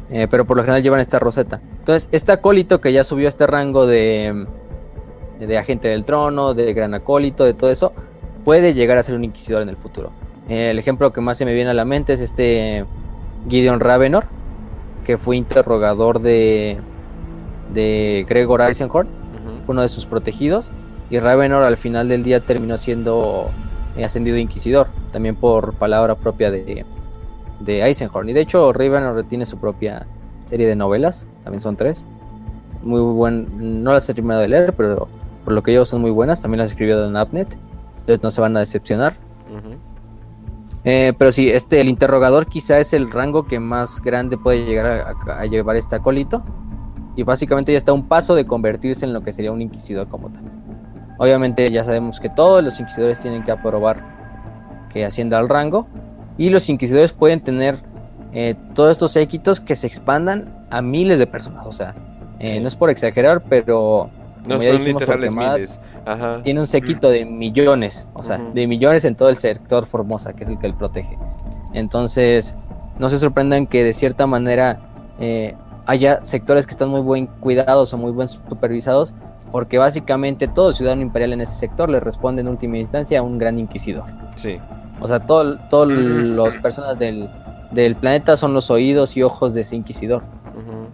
eh, 0.08 0.28
pero 0.30 0.46
por 0.46 0.56
lo 0.56 0.62
general 0.62 0.82
llevan 0.82 0.98
esta 0.98 1.18
roseta. 1.18 1.60
Entonces, 1.78 2.08
este 2.10 2.32
acólito 2.32 2.80
que 2.80 2.90
ya 2.90 3.04
subió 3.04 3.26
a 3.26 3.28
este 3.28 3.46
rango 3.46 3.86
de, 3.86 4.46
de 5.38 5.58
agente 5.58 5.88
del 5.88 6.06
trono, 6.06 6.54
de 6.54 6.72
gran 6.72 6.94
acólito, 6.94 7.44
de 7.44 7.52
todo 7.52 7.70
eso, 7.70 7.92
puede 8.46 8.72
llegar 8.72 8.96
a 8.96 9.02
ser 9.02 9.14
un 9.14 9.24
inquisidor 9.24 9.60
en 9.60 9.68
el 9.68 9.76
futuro. 9.76 10.10
Eh, 10.48 10.70
el 10.70 10.78
ejemplo 10.78 11.12
que 11.12 11.20
más 11.20 11.36
se 11.36 11.44
me 11.44 11.52
viene 11.52 11.68
a 11.68 11.74
la 11.74 11.84
mente 11.84 12.14
es 12.14 12.20
este 12.20 12.86
Gideon 13.46 13.80
Ravenor, 13.80 14.24
que 15.04 15.18
fue 15.18 15.36
interrogador 15.36 16.20
de, 16.20 16.78
de 17.74 18.24
Gregor 18.26 18.62
Eisenhorn, 18.62 19.08
uno 19.68 19.82
de 19.82 19.88
sus 19.88 20.06
protegidos, 20.06 20.72
y 21.10 21.18
Ravenor 21.18 21.62
al 21.62 21.76
final 21.76 22.08
del 22.08 22.22
día 22.22 22.40
terminó 22.40 22.78
siendo 22.78 23.50
ascendido 24.05 24.36
inquisidor, 24.36 24.89
también 25.12 25.36
por 25.36 25.74
palabra 25.74 26.14
propia 26.14 26.51
de, 26.51 26.85
de 27.60 27.82
Eisenhorn. 27.82 28.28
Y 28.28 28.32
de 28.32 28.40
hecho 28.43 28.73
Ravenor 28.73 29.24
tiene 29.24 29.47
su 29.47 29.59
propia 29.59 30.06
serie 30.47 30.66
de 30.66 30.77
novelas, 30.77 31.27
también 31.44 31.60
son 31.60 31.77
tres. 31.77 32.05
Muy 32.82 33.01
buen, 33.01 33.82
no 33.85 33.93
las 33.93 34.09
he 34.09 34.14
terminado 34.14 34.43
de 34.43 34.48
leer, 34.48 34.74
pero 34.77 35.09
por 35.44 35.52
lo 35.55 35.62
que 35.62 35.73
yo 35.73 35.85
son 35.85 36.01
muy 36.01 36.10
buenas, 36.10 36.40
también 36.40 36.60
las 36.60 36.70
escribió 36.73 36.98
Don 36.98 37.16
Abnet, 37.16 37.48
entonces 38.01 38.23
no 38.23 38.31
se 38.31 38.40
van 38.40 38.56
a 38.56 38.60
decepcionar. 38.60 39.14
Eh, 40.85 41.12
pero 41.18 41.32
sí, 41.32 41.51
este, 41.51 41.81
el 41.81 41.89
interrogador 41.89 42.47
quizá 42.47 42.78
es 42.78 42.93
el 42.93 43.10
rango 43.10 43.44
que 43.47 43.59
más 43.59 44.01
grande 44.01 44.39
puede 44.39 44.64
llegar 44.66 44.86
a, 44.86 45.32
a- 45.32 45.40
a 45.40 45.47
llevar 45.47 45.74
este 45.77 45.97
acólito. 45.97 46.43
Y 47.16 47.23
básicamente 47.24 47.73
ya 47.73 47.78
está 47.78 47.90
a 47.93 47.94
un 47.94 48.06
paso 48.06 48.35
de 48.35 48.44
convertirse 48.47 49.05
en 49.06 49.12
lo 49.14 49.23
que 49.23 49.32
sería 49.32 49.51
un 49.51 49.62
inquisidor 49.62 50.06
como 50.06 50.28
tal. 50.28 50.43
Obviamente 51.18 51.70
ya 51.70 51.84
sabemos 51.84 52.20
que 52.20 52.28
todos 52.28 52.62
los 52.62 52.78
inquisidores 52.80 53.18
tienen 53.18 53.43
que 53.44 53.51
aprobar 53.52 54.02
que 54.93 55.05
ascienda 55.05 55.38
al 55.38 55.48
rango. 55.48 55.86
Y 56.38 56.51
los 56.51 56.68
inquisidores 56.68 57.12
pueden 57.12 57.40
tener 57.40 57.78
eh, 58.32 58.55
todos 58.74 58.93
estos 58.93 59.12
séquitos 59.12 59.60
que 59.60 59.76
se 59.76 59.86
expandan 59.86 60.52
a 60.70 60.82
miles 60.82 61.18
de 61.18 61.26
personas. 61.26 61.66
O 61.66 61.72
sea, 61.72 61.94
eh, 62.38 62.52
Sí. 62.55 62.60
no 62.60 62.68
es 62.68 62.76
por 62.76 62.90
exagerar, 62.90 63.43
pero 63.48 64.10
No 64.47 64.60
ya 64.60 64.72
son 64.72 64.78
dijimos, 64.78 65.02
miles. 65.34 65.80
Ajá. 66.05 66.40
tiene 66.43 66.60
un 66.60 66.66
séquito 66.66 67.09
de 67.09 67.24
millones, 67.24 68.09
o 68.12 68.22
sea, 68.22 68.36
de 68.38 68.66
millones 68.66 69.05
en 69.06 69.16
todo 69.16 69.28
el 69.30 69.38
sector 69.38 69.86
Formosa, 69.86 70.34
que 70.34 70.44
es 70.44 70.51
el 70.51 70.59
que 70.59 70.66
él 70.66 70.74
protege. 70.74 71.18
Entonces, 71.72 72.56
no 72.98 73.09
se 73.09 73.18
sorprendan 73.18 73.66
que 73.66 73.82
de 73.82 73.93
cierta 73.93 74.26
manera 74.26 74.78
eh, 75.18 75.55
haya 75.86 76.24
sectores 76.24 76.66
que 76.66 76.72
están 76.72 76.88
muy 76.90 77.01
buen 77.01 77.26
cuidados 77.26 77.93
o 77.94 77.98
muy 77.98 78.12
buen 78.12 78.28
supervisados, 78.28 79.14
porque 79.51 79.78
básicamente 79.78 80.48
todo 80.48 80.73
ciudadano 80.73 81.02
imperial 81.02 81.32
en 81.32 81.40
ese 81.43 81.55
sector 81.55 81.89
le 81.89 82.01
responde 82.01 82.43
en 82.43 82.48
última 82.48 82.78
instancia 82.78 83.20
a 83.20 83.23
un 83.23 83.39
gran 83.39 83.59
inquisidor. 83.59 84.05
Sí. 84.35 84.59
O 85.01 85.09
sea, 85.09 85.20
todo, 85.20 85.59
todas 85.70 85.93
las 85.93 86.56
personas 86.62 86.98
del, 86.98 87.28
del 87.70 87.97
planeta 87.97 88.36
son 88.36 88.52
los 88.52 88.70
oídos 88.70 89.16
y 89.16 89.23
ojos 89.23 89.55
de 89.55 89.62
ese 89.62 89.77
inquisidor. 89.77 90.23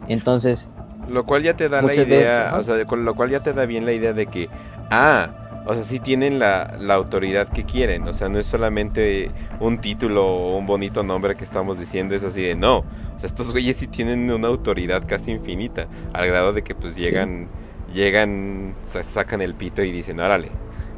Entonces, 0.08 0.68
Lo 1.08 1.24
cual 1.24 1.42
ya 1.42 1.54
te 1.54 1.68
da 1.68 1.80
la 1.80 1.88
veces, 1.88 2.06
idea, 2.06 2.56
o 2.58 2.62
sea, 2.62 2.84
con 2.84 3.04
lo 3.04 3.14
cual 3.14 3.30
ya 3.30 3.40
te 3.40 3.52
da 3.52 3.64
bien 3.66 3.86
la 3.86 3.92
idea 3.92 4.12
de 4.12 4.26
que, 4.26 4.48
ah, 4.90 5.30
o 5.64 5.74
sea, 5.74 5.84
sí 5.84 6.00
tienen 6.00 6.38
la, 6.40 6.76
la 6.80 6.94
autoridad 6.94 7.48
que 7.48 7.64
quieren, 7.64 8.06
o 8.08 8.12
sea, 8.12 8.28
no 8.28 8.38
es 8.38 8.46
solamente 8.46 9.30
un 9.60 9.78
título 9.78 10.26
o 10.26 10.58
un 10.58 10.66
bonito 10.66 11.04
nombre 11.04 11.36
que 11.36 11.44
estamos 11.44 11.78
diciendo, 11.78 12.16
es 12.16 12.24
así 12.24 12.42
de 12.42 12.56
no, 12.56 12.78
o 12.78 13.18
sea, 13.18 13.28
estos 13.28 13.52
güeyes 13.52 13.76
sí 13.76 13.86
tienen 13.86 14.30
una 14.30 14.48
autoridad 14.48 15.04
casi 15.06 15.30
infinita, 15.30 15.86
al 16.12 16.26
grado 16.26 16.52
de 16.52 16.62
que 16.62 16.74
pues 16.74 16.96
llegan, 16.96 17.46
llegan, 17.92 18.74
sa- 18.92 19.02
sacan 19.02 19.40
el 19.42 19.54
pito 19.54 19.82
y 19.82 19.92
dicen, 19.92 20.20
órale, 20.20 20.48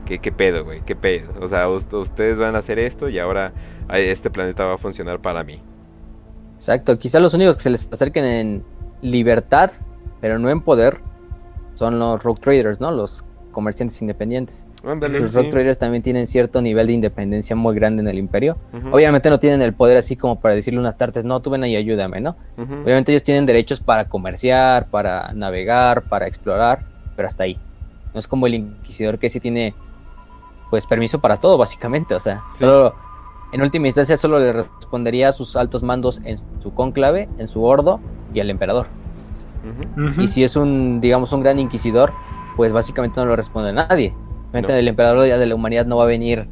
¿qué, 0.07 0.19
qué 0.19 0.33
pedo, 0.33 0.65
güey? 0.65 0.83
¿Qué 0.83 0.97
pedo? 0.97 1.33
O 1.41 1.49
sea, 1.49 1.69
ust- 1.69 1.93
ustedes 1.95 2.39
van 2.39 2.55
a 2.57 2.59
hacer 2.59 2.79
esto 2.79 3.09
y 3.09 3.19
ahora 3.19 3.53
este 3.93 4.31
planeta 4.31 4.65
va 4.65 4.75
a 4.75 4.79
funcionar 4.79 5.21
para 5.21 5.45
mí. 5.45 5.61
exacto, 6.57 6.99
quizá 6.99 7.21
los 7.21 7.35
únicos 7.35 7.57
que 7.57 7.63
se 7.63 7.71
les 7.71 7.87
acerquen 7.93 8.25
en 8.25 8.65
libertad, 9.03 9.71
pero 10.21 10.39
no 10.39 10.49
en 10.49 10.61
poder, 10.63 10.99
son 11.75 11.99
los 11.99 12.23
rogue 12.23 12.41
traders, 12.41 12.81
¿no? 12.81 12.91
Los 12.91 13.25
comerciantes 13.53 14.01
independientes. 14.01 14.67
Ándale, 14.87 15.21
Los 15.21 15.33
sí. 15.33 15.37
rogue 15.39 15.49
traders 15.51 15.79
también 15.79 16.03
tienen 16.03 16.27
cierto 16.27 16.61
nivel 16.61 16.87
de 16.87 16.93
independencia 16.93 17.57
muy 17.57 17.75
grande 17.75 18.03
en 18.03 18.09
el 18.09 18.19
imperio. 18.19 18.57
Obviamente 18.93 19.31
no 19.31 19.39
tienen 19.39 19.63
el 19.63 19.73
poder 19.73 19.97
así 19.97 20.17
como 20.17 20.41
para 20.41 20.55
decirle 20.55 20.79
unas 20.81 20.97
tartes, 20.99 21.25
no, 21.25 21.41
tú 21.41 21.51
ven 21.51 21.65
y 21.65 21.77
ayúdame, 21.77 22.21
¿no? 22.21 22.37
Obviamente 22.59 23.13
ellos 23.13 23.23
tienen 23.23 23.47
derechos 23.47 23.81
para 23.81 24.09
comerciar, 24.09 24.87
para 24.87 25.33
navegar, 25.33 26.03
para 26.03 26.27
explorar, 26.27 26.81
pero 27.17 27.29
hasta 27.29 27.45
ahí. 27.45 27.59
No 28.13 28.21
es 28.21 28.29
como 28.29 28.47
el 28.47 28.55
inquisidor 28.55 29.19
que 29.19 29.29
sí 29.31 29.41
tiene 29.41 29.75
pues 30.71 30.87
permiso 30.87 31.21
para 31.21 31.37
todo 31.39 31.57
básicamente, 31.57 32.15
o 32.15 32.21
sea, 32.21 32.43
Sí. 32.53 32.61
solo 32.61 32.95
en 33.53 33.63
última 33.63 33.87
instancia 33.87 34.17
solo 34.17 34.39
le 34.41 34.53
respondería 34.53 35.29
a 35.29 35.33
sus 35.33 35.57
altos 35.57 35.83
mandos 35.83 36.21
en 36.25 36.39
su 36.61 36.75
cónclave, 36.75 37.29
en 37.39 37.47
su 37.49 37.63
ordo 37.63 38.01
y 38.33 38.41
al 38.41 38.51
emperador. 38.51 38.87
Y 40.19 40.29
si 40.29 40.43
es 40.45 40.57
un 40.57 41.01
digamos 41.01 41.33
un 41.33 41.43
gran 41.43 41.59
inquisidor, 41.59 42.13
pues 42.57 42.73
básicamente 42.73 43.19
no 43.21 43.27
lo 43.27 43.37
responde 43.37 43.71
a 43.71 43.73
nadie. 43.73 44.13
Obviamente 44.55 44.73
No. 44.73 44.79
el 44.79 44.89
emperador 44.89 45.27
ya 45.27 45.37
de 45.39 45.47
la 45.47 45.55
humanidad 45.55 45.85
no 45.87 45.97
va 45.97 46.05
a 46.05 46.07
venir 46.07 46.47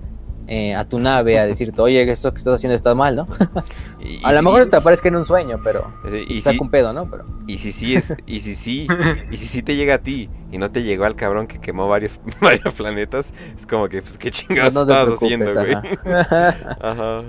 eh, 0.48 0.74
a 0.74 0.84
tu 0.88 0.98
nave 0.98 1.38
a 1.38 1.46
decirte, 1.46 1.80
oye, 1.80 2.02
esto 2.10 2.32
que 2.32 2.38
estás 2.38 2.54
haciendo 2.56 2.74
está 2.74 2.94
mal, 2.96 3.14
¿no? 3.14 3.28
Y- 4.00 4.20
a 4.24 4.32
lo 4.32 4.42
mejor 4.42 4.68
te 4.68 4.76
aparezca 4.76 5.06
en 5.06 5.14
un 5.14 5.24
sueño, 5.24 5.60
pero 5.62 5.88
eh, 6.04 6.24
y 6.28 6.34
y 6.34 6.40
saca 6.40 6.54
si- 6.54 6.60
un 6.62 6.68
pedo, 6.70 6.92
¿no? 6.92 7.08
Pero 7.08 7.24
Y 7.46 7.58
si 7.58 7.70
sí 7.70 7.94
es, 7.94 8.12
y 8.26 8.40
si 8.40 8.56
sí, 8.56 8.88
y 9.30 9.36
si 9.36 9.46
sí 9.46 9.62
te 9.62 9.76
llega 9.76 9.94
a 9.94 9.98
ti 9.98 10.28
y 10.50 10.58
no 10.58 10.70
te 10.72 10.82
llegó 10.82 11.04
al 11.04 11.14
cabrón 11.14 11.46
que 11.46 11.60
quemó 11.60 11.88
varios, 11.88 12.18
varios 12.40 12.74
planetas, 12.74 13.26
es 13.56 13.66
como 13.66 13.88
que 13.88 14.02
pues 14.02 14.18
qué 14.18 14.32
chingados 14.32 14.74
no 14.74 14.84
preocupes, 14.84 15.22
haciendo, 15.22 15.54
güey. 15.54 15.74
ajá. 16.20 16.76
Ajá. 16.80 17.22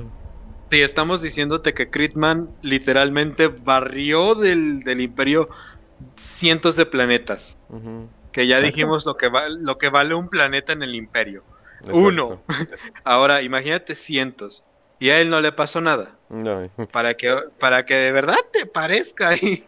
Sí, 0.71 0.81
estamos 0.81 1.21
diciéndote 1.21 1.75
que 1.75 1.91
Critman 1.91 2.49
literalmente 2.63 3.47
barrió 3.47 4.33
del, 4.33 4.79
del 4.79 5.01
imperio 5.01 5.49
cientos 6.15 6.75
de 6.77 6.87
planetas. 6.87 7.59
ujú, 7.69 8.05
Que 8.33 8.45
ya 8.47 8.59
dijimos 8.59 9.05
lo 9.05 9.15
que, 9.15 9.29
va- 9.29 9.47
lo 9.47 9.77
que 9.77 9.89
vale 9.89 10.13
un 10.15 10.27
planeta 10.27 10.73
en 10.73 10.83
el 10.83 10.95
imperio. 10.95 11.43
exacto. 11.79 11.97
Uno. 11.97 12.41
Ahora, 13.05 13.41
imagínate 13.41 13.95
cientos. 13.95 14.65
Y 14.99 15.09
a 15.11 15.19
él 15.21 15.29
no 15.29 15.39
le 15.41 15.51
pasó 15.51 15.79
nada. 15.81 16.15
No, 16.29 16.69
Para 16.91 17.13
que, 17.13 17.33
para 17.59 17.85
que 17.85 17.93
de 17.95 18.11
verdad 18.11 18.35
te 18.51 18.65
parezca 18.65 19.35
y, 19.35 19.63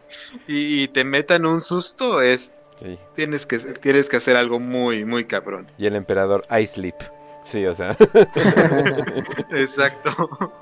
y- 0.48 0.82
y 0.82 0.88
te 0.88 1.04
metan 1.04 1.46
un 1.46 1.60
susto, 1.60 2.20
es 2.22 2.60
sí. 2.80 2.98
tienes 3.14 3.46
que, 3.46 3.58
tienes 3.58 4.08
que 4.08 4.16
hacer 4.16 4.36
algo 4.36 4.58
muy, 4.58 5.04
muy 5.04 5.24
cabrón. 5.26 5.70
Y 5.78 5.86
el 5.86 5.94
emperador 5.96 6.44
I 6.50 6.66
sleep. 6.66 6.96
Sí, 7.44 7.64
o 7.66 7.74
sea. 7.74 7.96
Exacto. 9.50 10.10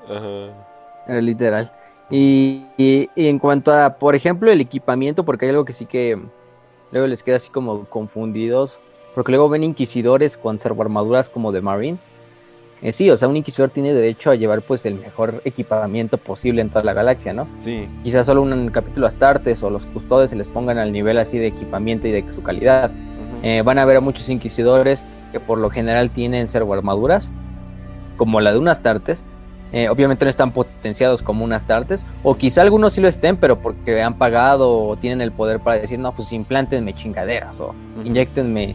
Ajá. 0.09 0.67
Era 1.07 1.21
literal. 1.21 1.71
Y, 2.09 2.65
y- 2.77 3.09
y 3.15 3.27
en 3.27 3.39
cuanto 3.39 3.73
a, 3.73 3.97
por 3.97 4.13
ejemplo, 4.15 4.51
el 4.51 4.61
equipamiento, 4.61 5.23
porque 5.25 5.45
hay 5.45 5.51
algo 5.51 5.65
que 5.65 5.73
sí 5.73 5.85
que 5.85 6.21
luego 6.91 7.07
les 7.07 7.23
queda 7.23 7.37
así 7.37 7.49
como 7.49 7.85
confundidos, 7.85 8.79
porque 9.13 9.31
luego 9.31 9.49
ven 9.49 9.63
inquisidores 9.63 10.37
con 10.37 10.59
servoarmaduras 10.59 11.29
como 11.29 11.51
de 11.51 11.61
Marine. 11.61 11.97
Eh, 12.81 12.91
sí, 12.91 13.09
o 13.09 13.17
sea, 13.17 13.27
un 13.27 13.37
inquisidor 13.37 13.69
tiene 13.69 13.93
derecho 13.93 14.29
a 14.29 14.35
llevar 14.35 14.61
pues 14.61 14.85
el 14.85 14.95
mejor 14.95 15.41
equipamiento 15.45 16.17
posible 16.17 16.61
en 16.61 16.69
toda 16.69 16.83
la 16.83 16.93
galaxia, 16.93 17.33
¿no? 17.33 17.47
Sí. 17.57 17.87
Quizás 18.03 18.25
solo 18.25 18.41
un 18.41 18.69
capítulo 18.69 19.07
Astartes 19.07 19.63
o 19.63 19.69
los 19.69 19.85
custodes 19.85 20.29
se 20.29 20.35
les 20.35 20.49
pongan 20.49 20.77
al 20.77 20.91
nivel 20.91 21.17
así 21.17 21.37
de 21.37 21.47
equipamiento 21.47 22.07
y 22.07 22.11
de 22.11 22.29
su 22.31 22.43
calidad. 22.43 22.91
Eh, 23.43 23.61
van 23.63 23.79
a 23.79 23.85
ver 23.85 23.97
a 23.97 24.01
muchos 24.01 24.29
inquisidores 24.29 25.03
que 25.31 25.39
por 25.39 25.57
lo 25.57 25.69
general 25.69 26.09
tienen 26.09 26.49
servoarmaduras, 26.49 27.31
como 28.17 28.41
la 28.41 28.51
de 28.51 28.59
unas 28.59 28.81
tartes. 28.81 29.23
Eh, 29.77 29.89
obviamente 29.89 30.23
no 30.23 30.29
están 30.29 30.51
potenciados 30.51 31.21
como 31.21 31.43
unas 31.43 31.67
tartes, 31.67 32.05
o 32.23 32.37
quizá 32.37 32.61
algunos 32.61 32.93
sí 32.93 33.01
lo 33.01 33.09
estén, 33.09 33.35
pero 33.35 33.59
porque 33.59 34.01
han 34.01 34.13
pagado 34.17 34.71
o 34.71 34.95
tienen 34.95 35.19
el 35.19 35.33
poder 35.33 35.59
para 35.59 35.81
decir, 35.81 35.99
no, 35.99 36.13
pues 36.13 36.31
implántenme 36.31 36.93
chingaderas 36.93 37.59
o 37.59 37.75
inyectenme 38.05 38.73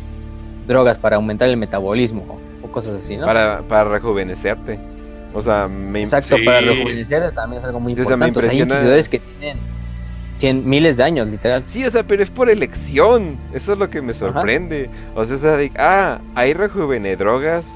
drogas 0.68 0.98
para 0.98 1.16
aumentar 1.16 1.48
el 1.48 1.56
metabolismo 1.56 2.39
o, 2.62 2.66
o 2.66 2.70
cosas 2.70 2.97
así, 2.97 3.16
¿no? 3.16 3.24
para, 3.24 3.62
para 3.62 3.85
rejuvenecerte. 3.85 4.78
O 5.32 5.40
sea, 5.40 5.68
me 5.68 6.01
Exacto, 6.01 6.36
Sí. 6.36 6.44
para 6.44 6.60
rejuvenecer 6.60 7.32
también 7.32 7.60
es 7.60 7.64
algo 7.66 7.81
muy 7.81 7.94
Sí, 7.94 8.02
o 8.02 8.05
sea, 8.05 8.16
me 8.18 8.27
importante. 8.28 8.48
O 8.48 8.51
sea, 8.51 8.66
hay 8.66 8.68
inquisidores 8.70 9.09
que 9.09 9.18
tienen 9.20 9.59
cien- 10.39 10.64
miles 10.64 10.98
de 10.98 11.05
años, 11.05 11.28
literal. 11.28 11.62
Sí, 11.64 11.82
o 11.86 11.90
sea, 11.90 12.02
pero 12.02 12.22
es 12.22 12.28
por 12.28 12.51
elección. 12.51 13.39
Eso 13.55 13.72
es 13.72 13.78
lo 13.78 13.89
que 13.89 14.02
me 14.02 14.12
sorprende. 14.12 14.90
O 15.14 15.24
sea, 15.24 15.36
es 15.36 15.43
de, 15.43 15.72
ah, 15.78 16.18
hay 16.35 16.52
rejuvenedrogas 16.52 17.66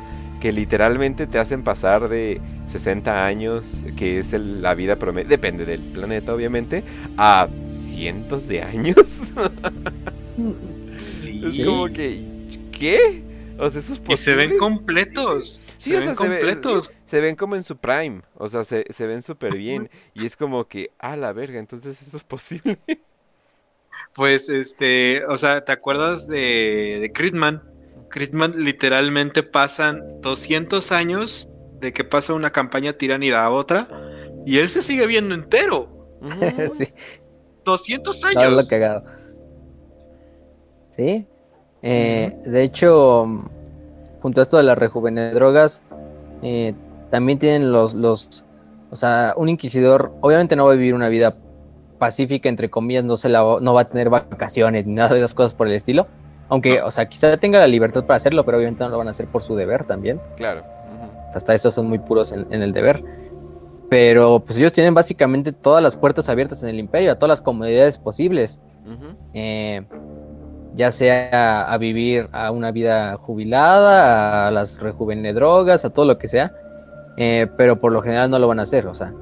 que 0.41 0.53
literalmente 0.53 1.27
te 1.27 1.39
hacen 1.39 1.63
pasar 1.63 2.09
de 2.09 2.39
60 2.69 3.25
años, 3.27 3.85
que 3.97 4.19
es 4.19 4.33
el- 4.33 4.63
la 4.63 4.75
vida 4.75 4.97
promedio, 4.97 5.29
depende 5.29 5.65
del 5.65 5.81
planeta, 5.81 6.35
obviamente, 6.35 6.83
a 7.17 7.49
cientos 7.71 8.49
de 8.49 8.63
años. 8.63 8.97
Sí. 10.97 11.43
es 11.45 11.65
como 11.67 11.87
que, 11.87 12.25
¿qué? 12.73 13.23
O 13.59 13.71
sea, 13.71 13.81
eso 13.81 13.95
es 13.95 14.01
Y 14.09 14.17
se 14.17 14.35
ven 14.35 14.59
completos. 14.59 15.61
Sí, 15.77 15.91
se 15.91 15.97
o 15.97 16.01
ven 16.01 16.09
sea, 16.09 16.15
se 16.15 16.23
ve- 16.29 16.39
completos. 16.39 16.95
Se 17.07 17.21
ven 17.21 17.37
como 17.37 17.57
en 17.57 17.63
su 17.65 17.77
prime, 17.77 18.23
o 18.37 18.49
sea, 18.49 18.65
se, 18.65 18.85
se 18.91 19.07
ven 19.07 19.23
súper 19.23 19.57
bien. 19.57 19.91
Y 20.15 20.27
es 20.27 20.37
como 20.37 20.67
que, 20.67 20.91
ah, 20.99 21.17
la 21.17 21.33
verga, 21.33 21.59
entonces 21.59 22.01
eso 22.03 22.17
es 22.17 22.25
posible. 22.25 22.79
Pues, 24.15 24.49
este, 24.49 25.25
o 25.27 25.37
sea, 25.39 25.65
¿te 25.65 25.73
acuerdas 25.73 26.27
de, 26.29 26.99
de 27.01 27.13
Critman? 27.13 27.63
Critman 28.11 28.55
literalmente 28.63 29.43
pasan 29.43 30.01
200 30.21 30.93
años 30.93 31.49
de 31.85 31.93
que 31.93 32.03
pasa 32.05 32.35
una 32.35 32.51
campaña 32.51 32.93
tiránida 32.95 33.45
a 33.45 33.51
otra 33.51 33.87
y 34.47 34.59
él 34.59 34.69
se 34.69 34.83
sigue 34.83 35.07
viendo 35.07 35.35
entero. 35.35 35.89
Sí. 36.77 36.89
200 37.65 38.23
No, 38.23 38.29
es 38.29 38.35
lo 38.35 38.41
años. 38.43 38.69
cagado. 38.69 39.05
Sí. 40.91 41.27
Eh, 41.83 42.37
de 42.45 42.63
hecho, 42.63 43.27
junto 44.21 44.41
a 44.41 44.43
esto 44.43 44.57
de 44.57 44.63
las 44.63 44.79
rejuvenedrogas, 44.79 45.83
eh, 46.43 46.75
también 47.11 47.39
tienen 47.39 47.73
los, 47.73 47.95
los. 47.95 48.45
O 48.91 48.97
sea, 48.97 49.35
un 49.37 49.49
inquisidor, 49.49 50.13
obviamente 50.21 50.57
no 50.57 50.65
va 50.65 50.71
a 50.73 50.75
vivir 50.75 50.95
una 50.95 51.09
vida 51.09 51.37
pacífica, 51.99 52.49
entre 52.49 52.71
comillas, 52.71 53.05
no, 53.05 53.17
se 53.17 53.29
la 53.29 53.43
va- 53.43 53.61
no 53.61 53.75
va 53.75 53.83
a 53.83 53.89
tener 53.89 54.09
vacaciones 54.11 54.87
ni 54.87 54.95
nada 54.95 55.11
de 55.11 55.19
esas 55.19 55.35
cosas 55.35 55.55
por 55.55 55.67
el 55.67 55.75
estilo. 55.75 56.07
Aunque, 56.49 56.83
o 56.83 56.91
sea, 56.91 57.09
quizá 57.09 57.37
tenga 57.39 57.59
la 57.59 57.67
libertad 57.67 58.05
para 58.05 58.17
hacerlo, 58.17 58.45
pero 58.45 58.59
obviamente 58.59 58.85
no 58.85 58.91
lo 58.91 58.99
van 58.99 59.09
a 59.09 59.13
hacer 59.13 59.27
por 59.27 59.43
su 59.43 59.57
deber 59.57 59.85
también. 59.87 60.21
Claro. 60.37 60.63
Hasta 61.37 61.55
eso 61.55 61.71
son 61.71 61.87
muy 61.87 61.99
puros 61.99 62.33
en, 62.33 62.47
en 62.51 62.63
el 62.63 62.73
deber. 62.73 63.03
Pero 63.91 64.41
pues 64.41 64.59
ellos 64.59 64.73
tienen 64.73 64.95
básicamente 64.95 65.53
todas 65.53 65.83
las 65.83 65.95
puertas 65.95 66.29
abiertas 66.29 66.63
en 66.63 66.69
el 66.71 66.79
imperio, 66.79 67.13
a 67.13 67.15
todas 67.17 67.29
las 67.29 67.41
comodidades 67.41 67.99
posibles. 67.99 68.61
Eh, 69.33 69.83
ya 70.75 70.91
sea 70.91 71.63
a 71.73 71.79
vivir 71.79 72.29
a 72.33 72.51
una 72.51 72.73
vida 72.73 73.17
jubilada, 73.17 74.49
a 74.49 74.51
las 74.51 74.81
rejuvenedrogas, 74.81 75.85
a 75.85 75.91
todo 75.91 76.05
lo 76.05 76.19
que 76.19 76.29
sea. 76.29 76.53
Eh, 77.17 77.47
pero 77.57 77.81
por 77.81 77.93
lo 77.93 78.03
general 78.03 78.31
no 78.31 78.39
lo 78.39 78.49
van 78.49 78.59
a 78.59 78.63
hacer. 78.63 78.87
O 78.87 78.95
sea, 78.95 79.13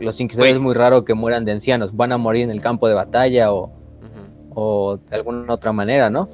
los 0.00 0.20
inquisidores 0.20 0.54
es 0.54 0.60
muy 0.60 0.74
raro 0.74 1.04
que 1.04 1.14
mueran 1.14 1.44
de 1.44 1.52
ancianos. 1.52 1.94
Van 1.96 2.12
a 2.12 2.18
morir 2.18 2.42
en 2.44 2.50
el 2.50 2.60
campo 2.60 2.88
de 2.88 2.94
batalla 2.94 3.52
o, 3.52 3.70
o 4.54 4.96
de 4.96 5.16
alguna 5.16 5.52
otra 5.52 5.72
manera, 5.72 6.10
¿no? 6.10 6.28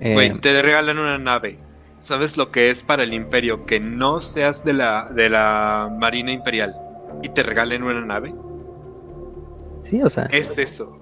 Eh, 0.00 0.14
Güey, 0.14 0.32
te 0.40 0.62
regalan 0.62 0.98
una 0.98 1.18
nave. 1.18 1.58
¿Sabes 2.02 2.36
lo 2.36 2.50
que 2.50 2.68
es 2.68 2.82
para 2.82 3.04
el 3.04 3.14
imperio 3.14 3.64
que 3.64 3.78
no 3.78 4.18
seas 4.18 4.64
de 4.64 4.72
la, 4.72 5.08
de 5.14 5.30
la 5.30 5.88
Marina 6.00 6.32
Imperial 6.32 6.74
y 7.22 7.28
te 7.28 7.44
regalen 7.44 7.84
una 7.84 8.00
nave? 8.00 8.34
sí, 9.82 10.02
o 10.02 10.10
sea. 10.10 10.24
Es 10.32 10.58
eso. 10.58 10.98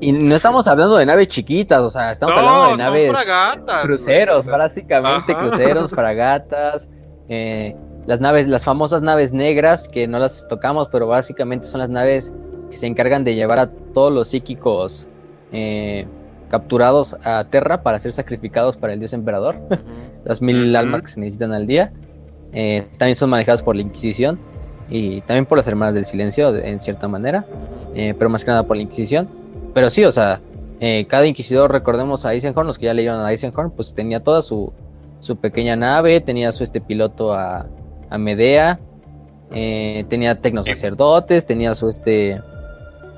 Y 0.00 0.12
no 0.12 0.36
estamos 0.36 0.68
hablando 0.68 0.98
de 0.98 1.06
naves 1.06 1.28
chiquitas, 1.28 1.80
o 1.80 1.90
sea, 1.90 2.12
estamos 2.12 2.36
hablando 2.36 2.62
de 2.62 2.68
son 2.78 2.78
naves. 2.78 3.10
fragatas. 3.10 3.82
cruceros, 3.82 4.26
güey, 4.26 4.36
o 4.36 4.40
sea, 4.42 4.56
básicamente 4.56 5.32
ajá. 5.32 5.40
cruceros, 5.40 5.90
fragatas, 5.90 6.88
eh, 7.28 7.74
las 8.06 8.20
naves, 8.20 8.46
las 8.46 8.64
famosas 8.64 9.02
naves 9.02 9.32
negras 9.32 9.88
que 9.88 10.06
no 10.06 10.20
las 10.20 10.46
tocamos, 10.46 10.88
pero 10.92 11.08
básicamente 11.08 11.66
son 11.66 11.80
las 11.80 11.90
naves 11.90 12.32
que 12.70 12.76
se 12.76 12.86
encargan 12.86 13.24
de 13.24 13.34
llevar 13.34 13.58
a 13.58 13.70
todos 13.92 14.12
los 14.12 14.28
psíquicos 14.28 15.08
eh, 15.50 16.06
capturados 16.48 17.16
a 17.24 17.44
Terra 17.50 17.82
para 17.82 17.98
ser 17.98 18.12
sacrificados 18.12 18.76
para 18.76 18.92
el 18.92 18.98
dios 18.98 19.12
emperador. 19.12 19.56
Las 20.24 20.40
mil 20.42 20.74
almas 20.76 21.02
que 21.02 21.08
se 21.08 21.20
necesitan 21.20 21.52
al 21.52 21.66
día. 21.66 21.92
Eh, 22.52 22.86
también 22.98 23.16
son 23.16 23.30
manejadas 23.30 23.62
por 23.62 23.76
la 23.76 23.82
Inquisición 23.82 24.38
y 24.88 25.20
también 25.22 25.46
por 25.46 25.58
las 25.58 25.66
Hermanas 25.66 25.94
del 25.94 26.04
Silencio, 26.04 26.52
de- 26.52 26.70
en 26.70 26.80
cierta 26.80 27.08
manera, 27.08 27.44
eh, 27.94 28.14
pero 28.16 28.30
más 28.30 28.44
que 28.44 28.50
nada 28.50 28.62
por 28.62 28.76
la 28.76 28.82
Inquisición. 28.84 29.28
Pero 29.74 29.90
sí, 29.90 30.04
o 30.04 30.12
sea, 30.12 30.40
eh, 30.80 31.06
cada 31.08 31.26
inquisidor, 31.26 31.70
recordemos 31.72 32.24
a 32.24 32.32
Eisenhorn, 32.34 32.66
los 32.66 32.78
que 32.78 32.86
ya 32.86 32.94
leyeron 32.94 33.20
a 33.20 33.30
Eisenhorn, 33.30 33.70
pues 33.72 33.94
tenía 33.94 34.20
toda 34.20 34.42
su, 34.42 34.72
su 35.20 35.36
pequeña 35.36 35.74
nave, 35.76 36.20
tenía 36.20 36.52
su 36.52 36.64
este 36.64 36.80
piloto 36.80 37.34
a, 37.34 37.66
a 38.08 38.18
Medea, 38.18 38.78
eh, 39.50 40.04
tenía 40.08 40.40
tecnosacerdotes, 40.40 41.44
tenía 41.46 41.74
su 41.74 41.88
este 41.88 42.40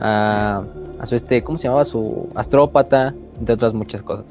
a, 0.00 0.62
a 0.98 1.06
su 1.06 1.14
este, 1.14 1.42
¿cómo 1.42 1.58
se 1.58 1.64
llamaba? 1.64 1.84
Su 1.84 2.28
astrópata, 2.34 3.14
entre 3.38 3.54
otras 3.54 3.74
muchas 3.74 4.02
cosas. 4.02 4.26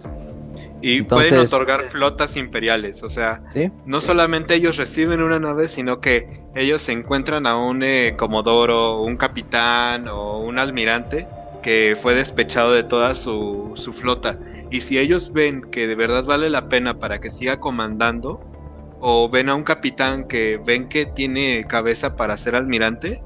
Y 0.81 0.97
Entonces- 0.99 1.29
pueden 1.29 1.45
otorgar 1.45 1.81
flotas 1.83 2.37
imperiales, 2.37 3.03
o 3.03 3.09
sea, 3.09 3.41
¿Sí? 3.51 3.71
no 3.85 3.99
solamente 4.01 4.55
ellos 4.55 4.77
reciben 4.77 5.21
una 5.21 5.39
nave, 5.39 5.67
sino 5.67 5.99
que 5.99 6.43
ellos 6.55 6.81
se 6.81 6.91
encuentran 6.93 7.47
a 7.47 7.57
un 7.57 7.83
eh, 7.83 8.15
comodoro, 8.17 9.01
un 9.01 9.17
capitán 9.17 10.07
o 10.07 10.39
un 10.39 10.59
almirante 10.59 11.27
que 11.63 11.97
fue 11.99 12.13
despechado 12.15 12.73
de 12.73 12.83
toda 12.83 13.15
su, 13.15 13.71
su 13.75 13.91
flota. 13.91 14.37
Y 14.69 14.81
si 14.81 14.97
ellos 14.99 15.33
ven 15.33 15.61
que 15.63 15.87
de 15.87 15.95
verdad 15.95 16.23
vale 16.25 16.49
la 16.49 16.69
pena 16.69 16.99
para 16.99 17.19
que 17.19 17.29
siga 17.31 17.59
comandando, 17.59 18.39
o 18.99 19.29
ven 19.29 19.49
a 19.49 19.55
un 19.55 19.63
capitán 19.63 20.25
que 20.27 20.59
ven 20.63 20.87
que 20.89 21.05
tiene 21.05 21.65
cabeza 21.67 22.15
para 22.15 22.37
ser 22.37 22.55
almirante, 22.55 23.21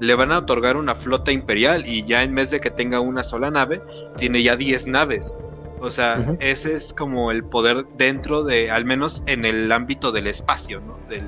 le 0.00 0.14
van 0.14 0.30
a 0.32 0.38
otorgar 0.38 0.76
una 0.76 0.94
flota 0.94 1.32
imperial 1.32 1.84
y 1.86 2.04
ya 2.04 2.22
en 2.22 2.34
vez 2.34 2.50
de 2.50 2.60
que 2.60 2.70
tenga 2.70 3.00
una 3.00 3.24
sola 3.24 3.50
nave, 3.50 3.82
tiene 4.16 4.42
ya 4.42 4.56
10 4.56 4.86
naves. 4.88 5.36
O 5.80 5.90
sea, 5.90 6.34
ese 6.40 6.74
es 6.74 6.92
como 6.92 7.30
el 7.30 7.44
poder 7.44 7.84
dentro 7.96 8.42
de, 8.42 8.70
al 8.70 8.84
menos 8.84 9.22
en 9.26 9.44
el 9.44 9.70
ámbito 9.70 10.10
del 10.12 10.26
espacio, 10.26 10.80
¿no? 10.80 10.96
Del 11.08 11.22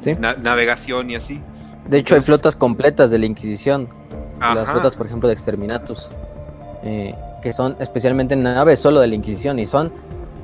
Sí. 0.00 0.12
na- 0.20 0.34
navegación 0.34 1.10
y 1.10 1.16
así. 1.16 1.40
De 1.88 1.98
hecho, 1.98 2.14
hay 2.14 2.20
flotas 2.20 2.54
completas 2.56 3.10
de 3.10 3.18
la 3.18 3.26
Inquisición. 3.26 3.88
Las 4.40 4.68
flotas, 4.70 4.96
por 4.96 5.06
ejemplo, 5.06 5.28
de 5.28 5.34
Exterminatus. 5.34 6.08
eh, 6.86 7.14
que 7.42 7.50
son 7.52 7.76
especialmente 7.80 8.36
naves 8.36 8.78
solo 8.78 9.00
de 9.00 9.06
la 9.06 9.14
Inquisición. 9.14 9.58
Y 9.58 9.64
son 9.66 9.90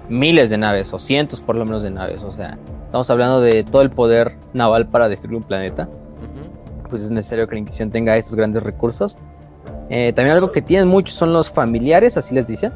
miles 0.09 0.48
de 0.51 0.56
naves, 0.59 0.93
o 0.94 0.98
cientos 0.98 1.40
por 1.43 1.55
lo 1.55 1.64
menos 1.66 1.82
de 1.82 1.90
naves. 1.90 2.22
O 2.22 2.32
sea, 2.32 2.56
estamos 2.86 3.09
hablando 3.10 3.40
de 3.43 3.62
todo 3.64 3.82
el 3.82 3.90
poder 3.90 4.36
naval 4.55 4.89
para 4.89 5.09
destruir 5.09 5.36
un 5.36 5.43
planeta. 5.43 5.86
Pues 6.90 7.02
es 7.02 7.10
necesario 7.10 7.46
que 7.46 7.54
la 7.54 7.60
Inquisición 7.60 7.90
tenga 7.90 8.16
estos 8.16 8.34
grandes 8.34 8.62
recursos. 8.62 9.16
Eh, 9.88 10.12
también 10.12 10.34
algo 10.34 10.52
que 10.52 10.62
tienen 10.62 10.88
muchos 10.88 11.16
son 11.16 11.32
los 11.32 11.50
familiares, 11.50 12.16
así 12.16 12.34
les 12.34 12.46
dicen. 12.46 12.72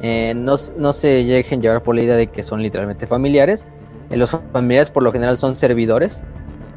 Eh, 0.00 0.34
no, 0.34 0.54
no 0.76 0.92
se 0.92 1.08
dejen 1.24 1.62
llevar 1.62 1.82
por 1.82 1.94
la 1.94 2.02
idea 2.02 2.16
de 2.16 2.26
que 2.26 2.42
son 2.42 2.62
literalmente 2.62 3.06
familiares. 3.06 3.66
Eh, 4.10 4.16
los 4.16 4.30
familiares 4.52 4.90
por 4.90 5.02
lo 5.02 5.12
general 5.12 5.36
son 5.36 5.56
servidores. 5.56 6.22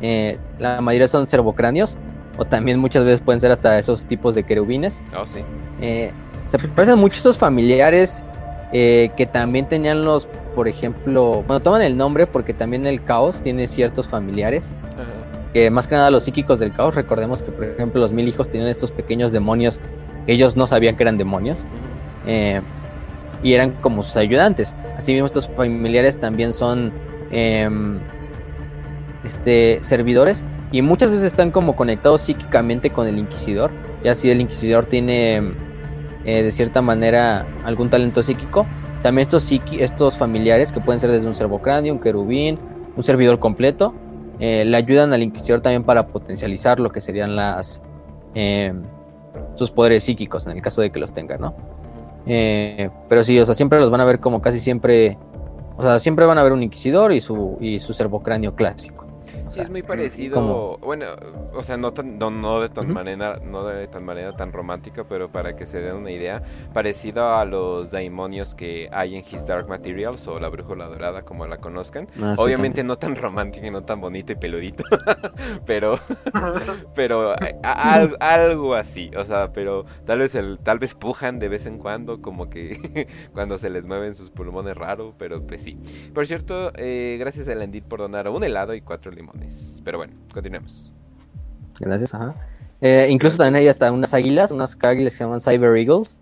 Eh, 0.01 0.37
la 0.59 0.81
mayoría 0.81 1.07
son 1.07 1.27
servocráneos. 1.27 1.97
O 2.37 2.45
también 2.45 2.79
muchas 2.79 3.03
veces 3.03 3.21
pueden 3.21 3.41
ser 3.41 3.51
hasta 3.51 3.77
esos 3.77 4.05
tipos 4.05 4.35
de 4.35 4.43
querubines. 4.43 5.01
Oh, 5.19 5.25
sí. 5.25 5.41
Eh, 5.81 6.11
se 6.45 6.57
parecen 6.69 6.99
mucho 6.99 7.17
esos 7.17 7.37
familiares 7.37 8.23
que 8.71 9.29
también 9.31 9.67
tenían 9.67 10.03
los, 10.03 10.27
por 10.53 10.67
ejemplo, 10.67 11.43
bueno, 11.47 11.61
toman 11.61 11.81
el 11.81 11.95
nombre 11.97 12.27
porque 12.27 12.53
también 12.53 12.85
el 12.85 13.01
caos 13.03 13.41
tiene 13.41 13.67
ciertos 13.67 14.07
familiares. 14.09 14.71
Más 15.71 15.87
que 15.87 15.95
nada 15.95 16.09
los 16.11 16.23
psíquicos 16.23 16.59
del 16.59 16.71
caos, 16.73 16.93
recordemos 16.95 17.41
que 17.43 17.51
por 17.51 17.63
ejemplo 17.65 17.99
los 18.01 18.11
mil 18.13 18.27
hijos 18.27 18.49
tenían 18.49 18.69
estos 18.69 18.91
pequeños 18.91 19.31
demonios 19.31 19.79
que 20.25 20.33
ellos 20.33 20.55
no 20.57 20.67
sabían 20.67 20.95
que 20.95 21.03
eran 21.03 21.17
demonios. 21.17 21.65
eh, 22.25 22.61
y 23.43 23.53
eran 23.53 23.71
como 23.81 24.01
sus 24.03 24.17
ayudantes. 24.17 24.75
Asimismo, 24.97 25.27
estos 25.27 25.47
familiares 25.47 26.19
también 26.19 26.53
son 26.53 26.91
em, 27.31 27.99
este, 29.23 29.79
servidores 29.83 30.43
y 30.71 30.81
muchas 30.81 31.11
veces 31.11 31.27
están 31.27 31.51
como 31.51 31.75
conectados 31.75 32.21
psíquicamente 32.21 32.89
con 32.89 33.07
el 33.07 33.17
inquisidor. 33.17 33.71
Ya 34.03 34.15
si 34.15 34.29
el 34.31 34.41
inquisidor 34.41 34.85
tiene 34.87 35.41
eh, 36.25 36.43
de 36.43 36.51
cierta 36.51 36.81
manera 36.81 37.45
algún 37.63 37.89
talento 37.89 38.23
psíquico, 38.23 38.65
también 39.03 39.27
estos, 39.27 39.49
psiqui- 39.51 39.81
estos 39.81 40.17
familiares 40.17 40.71
que 40.71 40.79
pueden 40.81 40.99
ser 40.99 41.11
desde 41.11 41.27
un 41.27 41.35
servocráneo, 41.35 41.93
un 41.93 41.99
querubín, 41.99 42.57
un 42.95 43.03
servidor 43.03 43.39
completo, 43.39 43.93
eh, 44.39 44.65
le 44.65 44.77
ayudan 44.77 45.13
al 45.13 45.23
inquisidor 45.23 45.61
también 45.61 45.83
para 45.83 46.07
potencializar 46.07 46.79
lo 46.79 46.91
que 46.91 47.01
serían 47.01 47.35
las 47.35 47.81
em, 48.35 48.83
sus 49.55 49.71
poderes 49.71 50.03
psíquicos 50.03 50.45
en 50.47 50.53
el 50.57 50.61
caso 50.61 50.81
de 50.81 50.91
que 50.91 50.99
los 50.99 51.13
tenga, 51.13 51.37
¿no? 51.37 51.53
Eh, 52.27 52.89
pero 53.07 53.23
sí, 53.23 53.39
o 53.39 53.45
sea, 53.45 53.55
siempre 53.55 53.79
los 53.79 53.89
van 53.89 54.01
a 54.01 54.05
ver 54.05 54.19
como 54.19 54.41
casi 54.41 54.59
siempre. 54.59 55.17
O 55.77 55.81
sea, 55.81 55.99
siempre 55.99 56.25
van 56.25 56.37
a 56.37 56.43
ver 56.43 56.53
un 56.53 56.63
inquisidor 56.63 57.13
y 57.13 57.21
su, 57.21 57.57
y 57.61 57.79
su 57.79 57.93
servocráneo 57.93 58.55
clásico. 58.55 58.96
O 59.47 59.51
Sí, 59.51 59.61
sea, 59.61 59.63
es 59.63 59.69
muy 59.69 59.83
parecido. 59.83 60.29
¿cómo? 60.29 60.77
Bueno, 60.79 61.07
o 61.53 61.63
sea, 61.63 61.77
no, 61.77 61.93
tan, 61.93 62.17
no, 62.17 62.29
no 62.29 62.59
de 62.59 62.69
tan 62.69 62.89
Ujú. 62.89 62.93
manera, 62.93 63.39
no 63.41 63.65
de 63.65 63.87
tan 63.87 64.03
manera 64.03 64.33
tan 64.35 64.51
romántica, 64.51 65.05
pero 65.05 65.31
para 65.31 65.55
que 65.55 65.65
se 65.65 65.79
den 65.81 65.95
una 65.95 66.11
idea, 66.11 66.41
parecido 66.73 67.33
a 67.35 67.45
los 67.45 67.89
daimonios 67.91 68.55
que 68.55 68.89
hay 68.91 69.15
en 69.15 69.23
His 69.29 69.45
Dark 69.45 69.67
Materials 69.67 70.27
o 70.27 70.39
la 70.39 70.49
Brújula 70.49 70.87
Dorada, 70.87 71.21
como 71.23 71.47
la 71.47 71.57
conozcan. 71.59 72.07
ah, 72.21 72.35
sí, 72.37 72.51
Obviamente 72.51 72.53
también. 72.53 72.83
no 72.83 72.97
tan 72.97 73.15
romántico 73.15 73.65
y 73.65 73.71
no 73.71 73.83
tan 73.83 74.01
bonito 74.01 74.33
y 74.33 74.35
peludito, 74.35 74.83
pero 75.65 75.99
pero 76.93 77.31
a- 77.31 77.37
a- 77.63 77.93
al- 77.93 78.17
algo 78.19 78.75
así, 78.75 79.11
o 79.15 79.23
sea, 79.25 79.51
pero 79.53 79.85
tal 80.05 80.19
vez 80.19 80.35
el 80.35 80.59
tal 80.63 80.79
vez 80.79 80.93
pujan 80.95 81.39
de 81.39 81.49
vez 81.49 81.65
en 81.65 81.77
cuando 81.77 82.21
como 82.21 82.49
que 82.49 83.07
cuando 83.33 83.57
se 83.57 83.69
les 83.69 83.85
mueven 83.85 84.15
sus 84.15 84.29
pulmones 84.31 84.75
raro, 84.75 85.13
pero 85.17 85.41
pues 85.45 85.61
sí. 85.63 85.77
Por 86.13 86.25
cierto, 86.27 86.71
eh, 86.75 87.17
gracias 87.19 87.47
a 87.47 87.55
Landit 87.55 87.85
por 87.85 87.99
donar 87.99 88.27
un 88.29 88.43
helado 88.43 88.73
y 88.73 88.81
cuatro 88.81 89.11
limones. 89.11 89.36
Pero 89.83 89.97
bueno, 89.99 90.13
continuemos. 90.33 90.91
Gracias, 91.79 92.13
ajá. 92.13 92.35
Eh, 92.81 93.07
incluso 93.09 93.37
también 93.37 93.55
hay 93.55 93.67
hasta 93.67 93.91
unas 93.91 94.13
águilas, 94.13 94.51
unas 94.51 94.77
águilas 94.81 95.13
que 95.13 95.17
se 95.17 95.23
llaman 95.23 95.41
Cyber 95.41 95.75
Eagles. 95.77 96.15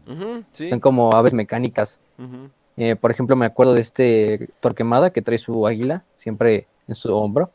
Sí. 0.52 0.66
Son 0.66 0.80
como 0.80 1.12
aves 1.14 1.34
mecánicas. 1.34 2.00
Eh, 2.78 2.96
por 2.96 3.12
ejemplo, 3.12 3.36
me 3.36 3.46
acuerdo 3.46 3.74
de 3.74 3.82
este 3.82 4.50
Torquemada 4.60 5.10
que 5.12 5.22
trae 5.22 5.38
su 5.38 5.66
águila 5.68 6.04
siempre 6.16 6.68
en 6.88 6.96
su 6.96 7.14
hombro. 7.14 7.50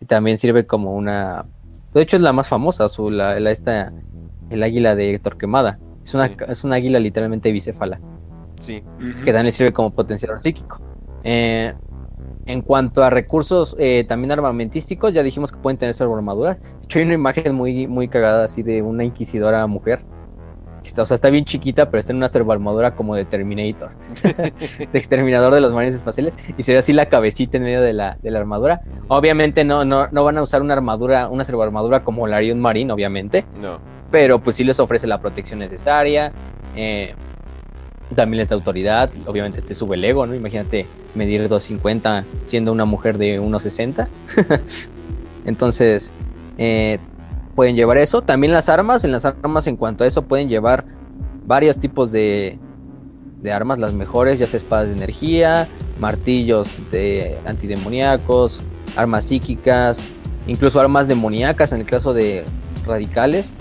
Y 0.00 0.06
también 0.06 0.38
sirve 0.38 0.66
como 0.66 0.94
una. 0.94 1.44
De 1.94 2.02
hecho, 2.02 2.16
es 2.16 2.22
la 2.22 2.32
más 2.32 2.48
famosa, 2.48 2.88
su, 2.88 3.10
la, 3.10 3.38
la- 3.38 3.50
esta, 3.52 3.92
el 4.50 4.62
águila 4.62 4.96
de 4.96 5.18
Torquemada. 5.20 5.78
Es 6.04 6.14
una, 6.14 6.26
Sí. 6.28 6.34
es 6.48 6.64
una 6.64 6.76
águila 6.76 6.98
literalmente 6.98 7.52
bicéfala. 7.52 8.00
Sí. 8.60 8.82
Que 8.98 9.26
también 9.26 9.44
le 9.46 9.52
sirve 9.52 9.72
como 9.72 9.90
potenciador 9.90 10.40
psíquico. 10.40 10.80
Eh, 11.22 11.74
en 12.46 12.62
cuanto 12.62 13.02
a 13.04 13.10
recursos 13.10 13.76
eh, 13.78 14.04
también 14.08 14.32
armamentísticos, 14.32 15.12
ya 15.14 15.22
dijimos 15.22 15.52
que 15.52 15.58
pueden 15.58 15.78
tener 15.78 15.94
armaduras. 16.16 16.60
De 16.60 16.68
hecho, 16.84 16.98
hay 16.98 17.04
una 17.04 17.14
imagen 17.14 17.54
muy, 17.54 17.86
muy 17.86 18.08
cagada 18.08 18.44
así 18.44 18.62
de 18.62 18.82
una 18.82 19.04
inquisidora 19.04 19.66
mujer. 19.66 20.00
Está, 20.84 21.02
o 21.02 21.06
sea, 21.06 21.14
está 21.14 21.30
bien 21.30 21.44
chiquita, 21.44 21.88
pero 21.90 22.00
está 22.00 22.12
en 22.12 22.16
una 22.16 22.28
armadura 22.52 22.96
como 22.96 23.14
de 23.14 23.24
Terminator, 23.24 23.90
de 24.24 24.98
exterminador 24.98 25.54
de 25.54 25.60
los 25.60 25.72
marines 25.72 25.94
espaciales, 25.94 26.34
y 26.58 26.64
se 26.64 26.72
ve 26.72 26.78
así 26.80 26.92
la 26.92 27.06
cabecita 27.06 27.56
en 27.56 27.62
medio 27.62 27.80
de 27.80 27.92
la, 27.92 28.18
de 28.20 28.30
la 28.32 28.40
armadura. 28.40 28.80
Obviamente 29.06 29.62
no, 29.64 29.84
no, 29.84 30.08
no 30.10 30.24
van 30.24 30.38
a 30.38 30.42
usar 30.42 30.60
una 30.60 30.74
armadura, 30.74 31.28
una 31.28 31.44
armadura 31.68 32.02
como 32.02 32.26
la 32.26 32.38
haría 32.38 32.52
un 32.52 32.60
marín, 32.60 32.90
obviamente, 32.90 33.44
No. 33.60 33.78
pero 34.10 34.40
pues 34.40 34.56
sí 34.56 34.64
les 34.64 34.80
ofrece 34.80 35.06
la 35.06 35.20
protección 35.20 35.60
necesaria. 35.60 36.32
eh, 36.74 37.14
también 38.14 38.38
les 38.38 38.48
da 38.48 38.56
autoridad, 38.56 39.10
obviamente 39.26 39.62
te 39.62 39.74
sube 39.74 39.96
el 39.96 40.04
ego, 40.04 40.26
¿no? 40.26 40.34
Imagínate 40.34 40.86
medir 41.14 41.42
250 41.42 42.24
siendo 42.46 42.72
una 42.72 42.84
mujer 42.84 43.18
de 43.18 43.40
1,60. 43.40 44.08
Entonces, 45.44 46.12
eh, 46.58 46.98
pueden 47.54 47.76
llevar 47.76 47.98
eso. 47.98 48.22
También 48.22 48.52
las 48.52 48.68
armas, 48.68 49.04
en 49.04 49.12
las 49.12 49.24
armas 49.24 49.66
en 49.66 49.76
cuanto 49.76 50.04
a 50.04 50.06
eso 50.06 50.22
pueden 50.22 50.48
llevar 50.48 50.84
varios 51.46 51.78
tipos 51.78 52.12
de, 52.12 52.58
de 53.42 53.52
armas, 53.52 53.78
las 53.78 53.92
mejores, 53.92 54.38
ya 54.38 54.46
sea 54.46 54.58
espadas 54.58 54.88
de 54.88 54.94
energía, 54.94 55.66
martillos 55.98 56.78
de 56.90 57.38
antidemoníacos, 57.44 58.62
armas 58.96 59.26
psíquicas, 59.26 60.00
incluso 60.46 60.80
armas 60.80 61.08
demoníacas 61.08 61.72
en 61.72 61.80
el 61.80 61.86
caso 61.86 62.14
de 62.14 62.44
radicales, 62.86 63.52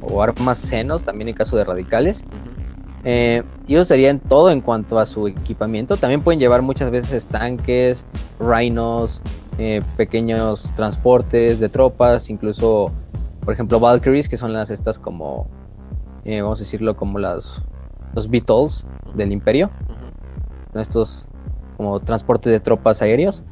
o 0.00 0.22
armas 0.22 0.58
senos 0.58 1.04
también 1.04 1.28
en 1.28 1.34
caso 1.34 1.56
de 1.56 1.64
radicales. 1.64 2.24
Eh, 3.08 3.44
y 3.68 3.76
eso 3.76 3.84
sería 3.84 4.10
en 4.10 4.18
todo 4.18 4.50
en 4.50 4.60
cuanto 4.60 4.98
a 4.98 5.06
su 5.06 5.28
equipamiento. 5.28 5.96
También 5.96 6.22
pueden 6.22 6.40
llevar 6.40 6.62
muchas 6.62 6.90
veces 6.90 7.28
tanques, 7.28 8.04
rhinos, 8.40 9.22
eh, 9.58 9.80
pequeños 9.96 10.72
transportes 10.74 11.60
de 11.60 11.68
tropas, 11.68 12.28
incluso, 12.30 12.90
por 13.44 13.54
ejemplo, 13.54 13.78
Valkyries, 13.78 14.28
que 14.28 14.36
son 14.36 14.52
las 14.52 14.70
estas 14.70 14.98
como, 14.98 15.46
eh, 16.24 16.42
vamos 16.42 16.58
a 16.58 16.64
decirlo, 16.64 16.96
como 16.96 17.20
las 17.20 17.62
los 18.12 18.28
Beatles 18.28 18.84
del 19.14 19.30
Imperio. 19.30 19.70
Estos 20.74 21.28
como 21.76 22.00
transportes 22.00 22.50
de 22.50 22.58
tropas 22.58 23.02
aéreos. 23.02 23.44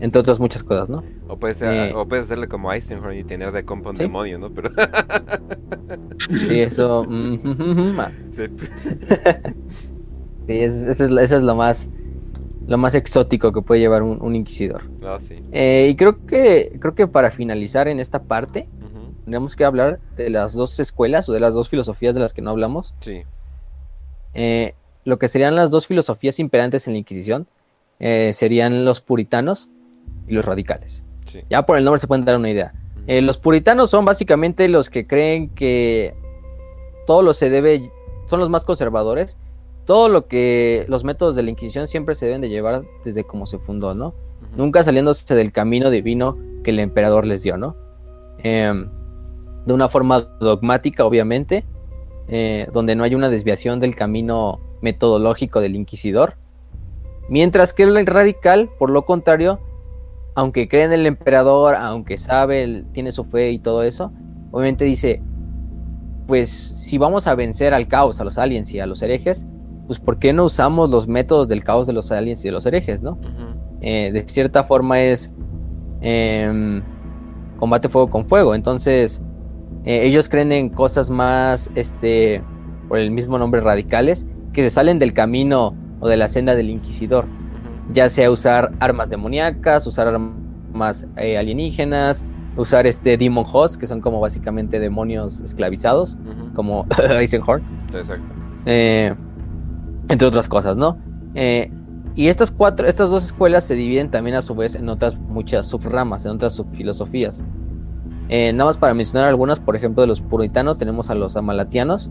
Entre 0.00 0.20
otras 0.20 0.40
muchas 0.40 0.62
cosas, 0.64 0.88
¿no? 0.88 1.02
O 1.28 1.36
puedes, 1.36 1.60
Eh. 1.62 1.92
o 1.94 2.06
puedes 2.06 2.26
hacerle 2.26 2.48
como 2.48 2.72
Eisenhorn 2.72 3.16
y 3.16 3.24
tener 3.24 3.52
de 3.52 3.64
compa 3.64 3.90
un 3.90 3.96
Sí. 3.96 4.02
demonio, 4.04 4.38
¿no? 4.38 4.50
Pero. 4.50 4.70
Sí, 6.30 6.60
eso... 6.60 7.04
mm, 7.08 7.98
ah. 8.00 8.10
Sí. 8.36 8.42
Es- 10.46 10.74
eso 10.74 11.04
es, 11.04 11.10
eso 11.10 11.36
es 11.36 11.42
lo 11.42 11.54
más 11.54 11.90
lo 12.66 12.78
más 12.78 12.94
exótico 12.94 13.52
que 13.52 13.60
puede 13.60 13.82
llevar 13.82 14.02
un, 14.02 14.22
un 14.22 14.34
inquisidor. 14.34 14.88
No, 15.00 15.20
sí. 15.20 15.34
Eh, 15.52 15.88
y 15.90 15.96
creo 15.96 16.24
que 16.26 16.76
creo 16.80 16.94
que 16.94 17.06
para 17.06 17.30
finalizar 17.30 17.88
en 17.88 18.00
esta 18.00 18.22
parte 18.22 18.68
Ujú. 18.80 19.12
tenemos 19.26 19.54
que 19.54 19.64
hablar 19.66 20.00
de 20.16 20.30
las 20.30 20.54
dos 20.54 20.80
escuelas 20.80 21.28
o 21.28 21.34
de 21.34 21.40
las 21.40 21.52
dos 21.52 21.68
filosofías 21.68 22.14
de 22.14 22.20
las 22.20 22.32
que 22.32 22.40
no 22.40 22.50
hablamos. 22.50 22.94
Sí. 23.00 23.22
Eh, 24.32 24.74
lo 25.04 25.18
que 25.18 25.28
serían 25.28 25.54
las 25.56 25.70
dos 25.70 25.86
filosofías 25.86 26.38
imperantes 26.40 26.86
en 26.86 26.94
la 26.94 26.98
Inquisición 27.00 27.46
eh, 28.00 28.30
serían 28.32 28.86
los 28.86 29.02
puritanos 29.02 29.70
y 30.28 30.34
los 30.34 30.44
radicales. 30.44 31.04
Sí. 31.30 31.40
Ya 31.50 31.66
por 31.66 31.76
el 31.76 31.84
nombre 31.84 32.00
se 32.00 32.06
pueden 32.06 32.24
dar 32.24 32.36
una 32.36 32.50
idea. 32.50 32.72
Eh, 33.06 33.20
los 33.20 33.38
puritanos 33.38 33.90
son 33.90 34.04
básicamente 34.04 34.68
los 34.68 34.88
que 34.88 35.06
creen 35.06 35.50
que 35.50 36.14
todo 37.06 37.22
lo 37.22 37.34
se 37.34 37.50
debe, 37.50 37.90
son 38.26 38.40
los 38.40 38.48
más 38.48 38.64
conservadores. 38.64 39.36
Todo 39.84 40.08
lo 40.08 40.26
que 40.26 40.86
los 40.88 41.04
métodos 41.04 41.36
de 41.36 41.42
la 41.42 41.50
Inquisición 41.50 41.86
siempre 41.88 42.14
se 42.14 42.24
deben 42.24 42.40
de 42.40 42.48
llevar 42.48 42.84
desde 43.04 43.24
cómo 43.24 43.44
se 43.44 43.58
fundó, 43.58 43.94
¿no? 43.94 44.14
Nunca 44.56 44.82
saliéndose 44.82 45.34
del 45.34 45.52
camino 45.52 45.90
divino 45.90 46.38
que 46.62 46.70
el 46.70 46.78
emperador 46.78 47.26
les 47.26 47.42
dio, 47.42 47.58
¿no? 47.58 47.76
Em, 48.38 48.88
de 49.66 49.72
una 49.72 49.88
forma 49.88 50.20
dogmática, 50.40 51.04
obviamente, 51.04 51.64
eh, 52.28 52.68
donde 52.72 52.94
no 52.94 53.04
hay 53.04 53.14
una 53.14 53.28
desviación 53.28 53.80
del 53.80 53.94
camino 53.94 54.60
metodológico 54.80 55.60
del 55.60 55.76
inquisidor. 55.76 56.36
Mientras 57.28 57.74
que 57.74 57.82
el 57.82 58.06
radical, 58.06 58.70
por 58.78 58.88
lo 58.88 59.04
contrario, 59.04 59.58
aunque 60.34 60.68
cree 60.68 60.84
en 60.84 60.92
el 60.92 61.06
emperador, 61.06 61.76
aunque 61.76 62.18
sabe, 62.18 62.84
tiene 62.92 63.12
su 63.12 63.24
fe 63.24 63.52
y 63.52 63.58
todo 63.58 63.82
eso, 63.82 64.12
obviamente 64.50 64.84
dice, 64.84 65.22
pues 66.26 66.50
si 66.50 66.98
vamos 66.98 67.26
a 67.26 67.34
vencer 67.34 67.74
al 67.74 67.88
caos, 67.88 68.20
a 68.20 68.24
los 68.24 68.38
aliens 68.38 68.72
y 68.72 68.80
a 68.80 68.86
los 68.86 69.02
herejes, 69.02 69.46
pues 69.86 70.00
¿por 70.00 70.18
qué 70.18 70.32
no 70.32 70.44
usamos 70.44 70.90
los 70.90 71.06
métodos 71.06 71.48
del 71.48 71.62
caos 71.62 71.86
de 71.86 71.92
los 71.92 72.10
aliens 72.10 72.44
y 72.44 72.48
de 72.48 72.52
los 72.52 72.66
herejes, 72.66 73.02
no? 73.02 73.18
Eh, 73.80 74.12
de 74.12 74.26
cierta 74.26 74.64
forma 74.64 75.00
es 75.02 75.34
em, 76.00 76.82
combate 77.58 77.88
fuego 77.88 78.08
con 78.08 78.26
fuego. 78.26 78.54
Entonces, 78.54 79.22
eh, 79.84 80.06
ellos 80.06 80.28
creen 80.28 80.52
en 80.52 80.70
cosas 80.70 81.10
más, 81.10 81.70
este, 81.74 82.42
por 82.88 82.98
el 82.98 83.10
mismo 83.10 83.38
nombre, 83.38 83.60
radicales, 83.60 84.26
que 84.52 84.62
se 84.62 84.70
salen 84.70 84.98
del 84.98 85.12
camino 85.12 85.74
o 86.00 86.08
de 86.08 86.16
la 86.16 86.28
senda 86.28 86.54
del 86.54 86.70
inquisidor. 86.70 87.26
Ya 87.92 88.08
sea 88.08 88.30
usar 88.30 88.72
armas 88.80 89.10
demoníacas, 89.10 89.86
usar 89.86 90.08
armas 90.08 91.06
eh, 91.16 91.36
alienígenas, 91.38 92.24
usar 92.56 92.86
este 92.86 93.16
Demon 93.16 93.44
Host, 93.50 93.76
que 93.76 93.86
son 93.86 94.00
como 94.00 94.20
básicamente 94.20 94.78
demonios 94.78 95.40
esclavizados, 95.40 96.16
como 96.54 96.86
Eisenhorn. 97.10 97.62
Exacto. 97.92 98.24
Eh, 98.66 99.14
entre 100.08 100.28
otras 100.28 100.48
cosas, 100.48 100.76
¿no? 100.76 100.98
Eh, 101.34 101.70
y 102.16 102.28
estas 102.28 102.50
cuatro, 102.50 102.86
estas 102.86 103.10
dos 103.10 103.24
escuelas 103.24 103.64
se 103.64 103.74
dividen 103.74 104.10
también 104.10 104.36
a 104.36 104.42
su 104.42 104.54
vez 104.54 104.76
en 104.76 104.88
otras 104.88 105.18
muchas 105.18 105.66
subramas, 105.66 106.24
en 106.26 106.32
otras 106.32 106.52
subfilosofías. 106.54 107.44
Eh, 108.28 108.52
nada 108.52 108.70
más 108.70 108.76
para 108.76 108.94
mencionar 108.94 109.28
algunas, 109.28 109.60
por 109.60 109.76
ejemplo, 109.76 110.02
de 110.02 110.06
los 110.06 110.20
puritanos 110.20 110.78
tenemos 110.78 111.10
a 111.10 111.14
los 111.14 111.36
amalatianos, 111.36 112.10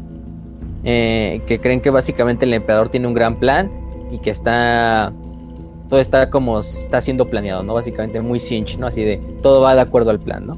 eh, 0.84 1.42
que 1.48 1.60
creen 1.60 1.82
que 1.82 1.90
básicamente 1.90 2.46
el 2.46 2.54
emperador 2.54 2.90
tiene 2.90 3.08
un 3.08 3.14
gran 3.14 3.40
plan 3.40 3.72
y 4.12 4.20
que 4.20 4.30
está 4.30 5.14
todo 5.94 6.02
está 6.02 6.32
como 6.32 6.60
está 6.60 7.02
siendo 7.02 7.30
planeado, 7.30 7.62
¿no? 7.62 7.76
Básicamente 7.76 8.20
muy 8.20 8.40
cinch, 8.40 8.80
¿no? 8.80 8.88
Así 8.88 9.04
de 9.04 9.18
todo 9.44 9.62
va 9.62 9.76
de 9.76 9.82
acuerdo 9.82 10.10
al 10.10 10.18
plan, 10.18 10.48
¿no? 10.48 10.58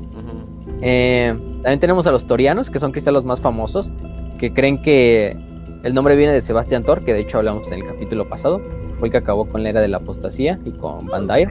Eh, 0.81 1.37
también 1.61 1.81
tenemos 1.81 2.07
a 2.07 2.11
los 2.13 2.25
torianos, 2.25 2.69
que 2.69 2.79
son 2.79 2.93
quizá 2.93 3.11
los 3.11 3.25
más 3.25 3.41
famosos, 3.41 3.91
que 4.37 4.53
creen 4.53 4.81
que 4.81 5.35
el 5.83 5.93
nombre 5.93 6.15
viene 6.15 6.31
de 6.31 6.39
Sebastián 6.39 6.85
Thor, 6.85 7.03
que 7.03 7.13
de 7.13 7.19
hecho 7.19 7.37
hablamos 7.39 7.69
en 7.69 7.79
el 7.81 7.85
capítulo 7.85 8.29
pasado, 8.29 8.61
fue 8.97 9.09
el 9.09 9.11
que 9.11 9.17
acabó 9.17 9.43
con 9.45 9.61
la 9.61 9.71
era 9.71 9.81
de 9.81 9.89
la 9.89 9.97
apostasía 9.97 10.57
y 10.63 10.71
con 10.71 11.07
Bandair. 11.07 11.49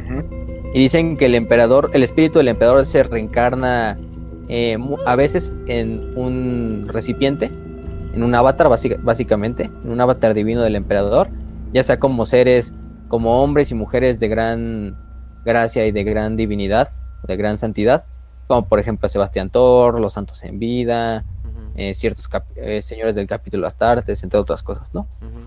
Y 0.72 0.78
dicen 0.78 1.18
que 1.18 1.26
el 1.26 1.34
emperador, 1.34 1.90
el 1.92 2.02
espíritu 2.02 2.38
del 2.38 2.48
emperador 2.48 2.86
se 2.86 3.02
reencarna 3.02 3.98
eh, 4.48 4.78
a 5.04 5.14
veces 5.14 5.54
en 5.66 6.16
un 6.16 6.86
recipiente, 6.88 7.50
en 8.14 8.22
un 8.22 8.34
avatar 8.34 8.70
básica- 8.70 8.98
básicamente, 9.02 9.64
en 9.84 9.90
un 9.90 10.00
avatar 10.00 10.32
divino 10.32 10.62
del 10.62 10.74
emperador, 10.74 11.28
ya 11.74 11.82
sea 11.82 11.98
como 11.98 12.24
seres, 12.24 12.72
como 13.08 13.42
hombres 13.42 13.70
y 13.70 13.74
mujeres 13.74 14.18
de 14.18 14.28
gran 14.28 14.96
gracia 15.44 15.86
y 15.86 15.92
de 15.92 16.04
gran 16.04 16.36
divinidad, 16.36 16.88
de 17.26 17.36
gran 17.36 17.58
santidad, 17.58 18.04
como 18.46 18.66
por 18.66 18.78
ejemplo 18.78 19.08
Sebastián 19.08 19.50
Thor, 19.50 20.00
los 20.00 20.14
santos 20.14 20.42
en 20.44 20.58
vida, 20.58 21.24
eh, 21.76 21.92
ciertos 21.94 22.28
eh, 22.56 22.82
señores 22.82 23.14
del 23.14 23.26
capítulo 23.26 23.66
Astartes, 23.66 24.22
entre 24.22 24.38
otras 24.38 24.62
cosas, 24.62 24.92
¿no? 24.94 25.00
Ujú. 25.20 25.40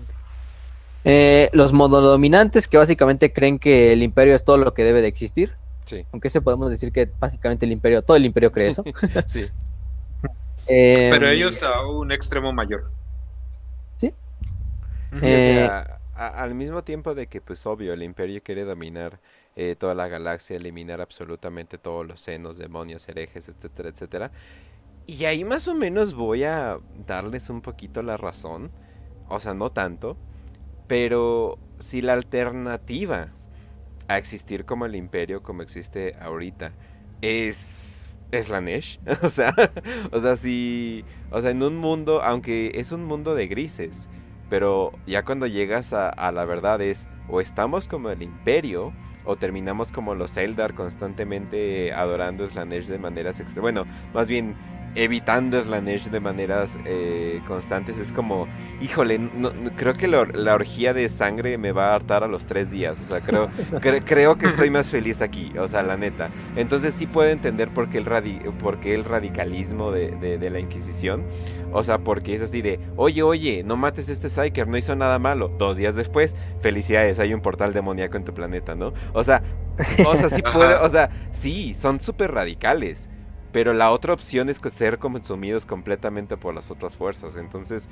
Eh, 1.04 1.48
los 1.52 1.72
monodominantes 1.72 2.68
que 2.68 2.76
básicamente 2.76 3.32
creen 3.32 3.58
que 3.58 3.92
el 3.92 4.02
imperio 4.02 4.34
es 4.34 4.44
todo 4.44 4.56
lo 4.58 4.74
que 4.74 4.84
debe 4.84 5.00
de 5.00 5.08
existir, 5.08 5.52
Sí. 5.86 6.04
aunque 6.12 6.28
se 6.28 6.42
podemos 6.42 6.68
decir 6.70 6.92
que 6.92 7.10
básicamente 7.18 7.64
el 7.64 7.72
imperio, 7.72 8.02
todo 8.02 8.16
el 8.16 8.26
imperio 8.26 8.52
cree 8.52 8.68
eso. 8.68 8.84
Sí. 9.28 9.46
Eh, 10.66 11.08
Pero 11.10 11.28
ellos 11.28 11.62
a 11.62 11.86
un 11.86 12.12
extremo 12.12 12.52
mayor. 12.52 12.90
Sí. 13.96 14.12
O 15.14 15.18
sea, 15.18 15.97
al 16.18 16.54
mismo 16.54 16.82
tiempo 16.82 17.14
de 17.14 17.28
que, 17.28 17.40
pues 17.40 17.64
obvio, 17.66 17.92
el 17.92 18.02
imperio 18.02 18.42
quiere 18.42 18.64
dominar 18.64 19.20
eh, 19.56 19.76
toda 19.78 19.94
la 19.94 20.08
galaxia, 20.08 20.56
eliminar 20.56 21.00
absolutamente 21.00 21.78
todos 21.78 22.06
los 22.06 22.20
senos, 22.20 22.58
demonios, 22.58 23.08
herejes, 23.08 23.48
etcétera, 23.48 23.90
etcétera. 23.90 24.32
Y 25.06 25.24
ahí 25.24 25.44
más 25.44 25.68
o 25.68 25.74
menos 25.74 26.14
voy 26.14 26.44
a 26.44 26.78
darles 27.06 27.48
un 27.50 27.62
poquito 27.62 28.02
la 28.02 28.16
razón, 28.16 28.70
o 29.28 29.40
sea, 29.40 29.54
no 29.54 29.70
tanto, 29.72 30.16
pero 30.86 31.58
si 31.78 32.00
la 32.02 32.14
alternativa 32.14 33.28
a 34.08 34.18
existir 34.18 34.64
como 34.64 34.86
el 34.86 34.96
imperio, 34.96 35.42
como 35.42 35.62
existe 35.62 36.16
ahorita, 36.20 36.72
es, 37.22 38.08
es 38.32 38.48
la 38.48 38.60
Nesh, 38.60 39.00
o 39.22 39.30
sea, 39.30 39.54
o 40.12 40.20
sea, 40.20 40.36
si, 40.36 41.04
o 41.30 41.40
sea, 41.40 41.50
en 41.50 41.62
un 41.62 41.76
mundo, 41.76 42.22
aunque 42.22 42.72
es 42.74 42.92
un 42.92 43.04
mundo 43.04 43.34
de 43.34 43.48
grises, 43.48 44.08
pero 44.48 44.92
ya 45.06 45.24
cuando 45.24 45.46
llegas 45.46 45.92
a, 45.92 46.08
a 46.08 46.32
la 46.32 46.44
verdad 46.44 46.80
es 46.80 47.08
o 47.28 47.40
estamos 47.40 47.88
como 47.88 48.10
el 48.10 48.22
imperio 48.22 48.92
o 49.24 49.36
terminamos 49.36 49.92
como 49.92 50.14
los 50.14 50.36
Eldar 50.36 50.74
constantemente 50.74 51.92
adorando 51.92 52.48
Slanesh 52.48 52.86
de 52.86 52.98
maneras 52.98 53.40
extra 53.40 53.60
bueno 53.60 53.84
más 54.14 54.28
bien 54.28 54.56
evitando 54.94 55.62
Slanesh 55.62 56.08
de 56.10 56.20
maneras 56.20 56.78
eh, 56.84 57.40
constantes 57.46 57.98
es 57.98 58.12
como 58.12 58.48
híjole 58.80 59.18
no- 59.18 59.52
no- 59.52 59.70
creo 59.76 59.94
que 59.94 60.08
la, 60.08 60.24
la 60.32 60.54
orgía 60.54 60.92
de 60.94 61.08
sangre 61.08 61.58
me 61.58 61.72
va 61.72 61.90
a 61.92 61.94
hartar 61.94 62.24
a 62.24 62.28
los 62.28 62.46
tres 62.46 62.70
días 62.70 62.98
o 63.00 63.04
sea 63.04 63.20
creo 63.20 63.48
cre- 63.80 64.02
creo 64.04 64.38
que 64.38 64.46
estoy 64.46 64.70
más 64.70 64.90
feliz 64.90 65.20
aquí 65.22 65.52
o 65.58 65.68
sea 65.68 65.82
la 65.82 65.96
neta 65.96 66.30
entonces 66.56 66.94
sí 66.94 67.06
puedo 67.06 67.28
entender 67.30 67.68
por 67.68 67.88
qué 67.90 67.98
el 67.98 68.06
radi- 68.06 68.42
por 68.58 68.80
qué 68.80 68.94
el 68.94 69.04
radicalismo 69.04 69.92
de, 69.92 70.10
de- 70.16 70.38
de 70.38 70.50
la 70.50 70.58
Inquisición 70.60 71.24
o 71.70 71.84
sea, 71.84 71.98
porque 71.98 72.34
es 72.34 72.40
así 72.40 72.62
de, 72.62 72.80
oye, 72.96 73.22
oye, 73.22 73.62
no 73.62 73.76
mates 73.76 74.08
a 74.08 74.12
este 74.12 74.30
Psyker, 74.30 74.66
no 74.68 74.78
hizo 74.78 74.96
nada 74.96 75.18
malo. 75.18 75.48
Dos 75.58 75.76
días 75.76 75.96
después, 75.96 76.34
felicidades, 76.62 77.18
hay 77.18 77.34
un 77.34 77.42
portal 77.42 77.74
demoníaco 77.74 78.16
en 78.16 78.24
tu 78.24 78.32
planeta, 78.32 78.74
¿no? 78.74 78.94
O 79.12 79.22
sea, 79.22 79.42
o 80.06 80.16
sea, 80.16 80.30
sí 80.30 80.42
o 80.82 80.88
sea, 80.88 81.10
sí, 81.30 81.74
son 81.74 82.00
súper 82.00 82.32
radicales. 82.32 83.10
Pero 83.58 83.72
la 83.72 83.90
otra 83.90 84.12
opción 84.12 84.48
es 84.50 84.60
ser 84.72 84.98
consumidos 85.00 85.66
completamente 85.66 86.36
por 86.36 86.54
las 86.54 86.70
otras 86.70 86.94
fuerzas. 86.94 87.34
Entonces, 87.34 87.88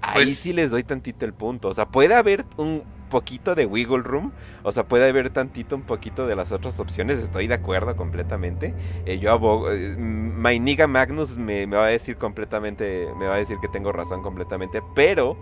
ahí 0.00 0.14
Pues- 0.14 0.34
sí 0.38 0.54
les 0.54 0.70
doy 0.70 0.82
tantito 0.82 1.26
el 1.26 1.34
punto. 1.34 1.68
O 1.68 1.74
sea, 1.74 1.84
puede 1.84 2.14
haber 2.14 2.46
un 2.56 2.84
poquito 3.10 3.54
de 3.54 3.66
wiggle 3.66 4.02
room. 4.02 4.32
O 4.62 4.72
sea, 4.72 4.84
puede 4.88 5.06
haber 5.06 5.28
tantito 5.28 5.76
un 5.76 5.82
poquito 5.82 6.26
de 6.26 6.34
las 6.36 6.52
otras 6.52 6.80
opciones. 6.80 7.18
Estoy 7.18 7.48
de 7.48 7.52
acuerdo 7.52 7.94
completamente. 7.96 8.72
Eh, 9.04 9.18
yo 9.18 9.30
abogo. 9.30 9.70
eh, 9.70 9.94
mm, 9.94 10.40
my 10.42 10.58
nigga 10.58 10.86
Magnus 10.86 11.36
me, 11.36 11.66
me 11.66 11.76
va 11.76 11.84
a 11.84 11.88
decir 11.88 12.16
completamente. 12.16 13.06
Me 13.18 13.26
va 13.26 13.34
a 13.34 13.36
decir 13.36 13.58
que 13.60 13.68
tengo 13.68 13.92
razón 13.92 14.22
completamente. 14.22 14.80
Pero. 14.94 15.36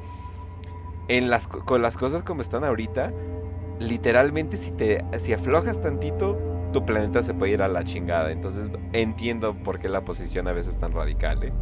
En 1.06 1.30
las, 1.30 1.46
co- 1.46 1.64
con 1.64 1.82
las 1.82 1.96
cosas 1.96 2.24
como 2.24 2.42
están 2.42 2.64
ahorita. 2.64 3.12
Literalmente, 3.78 4.56
si 4.56 4.72
te. 4.72 5.04
Si 5.20 5.32
aflojas 5.32 5.80
tantito. 5.80 6.36
Tu 6.72 6.84
planeta 6.84 7.22
se 7.22 7.34
puede 7.34 7.52
ir 7.52 7.62
a 7.62 7.68
la 7.68 7.84
chingada. 7.84 8.30
Entonces 8.30 8.68
entiendo 8.92 9.54
por 9.62 9.78
qué 9.78 9.88
la 9.88 10.04
posición 10.04 10.48
a 10.48 10.52
veces 10.52 10.74
es 10.74 10.80
tan 10.80 10.92
radical. 10.92 11.42
¿eh? 11.42 11.52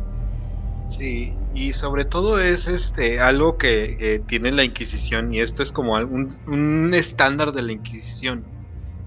Sí, 0.86 1.36
y 1.52 1.72
sobre 1.72 2.04
todo 2.04 2.40
es 2.40 2.68
este 2.68 3.18
algo 3.18 3.56
que, 3.58 4.22
tiene 4.28 4.52
la 4.52 4.64
Inquisición 4.64 5.32
y 5.32 5.40
esto 5.40 5.62
es 5.62 5.72
como 5.72 5.94
un, 5.94 6.28
un 6.46 6.94
estándar 6.94 7.52
de 7.52 7.62
la 7.62 7.72
Inquisición. 7.72 8.44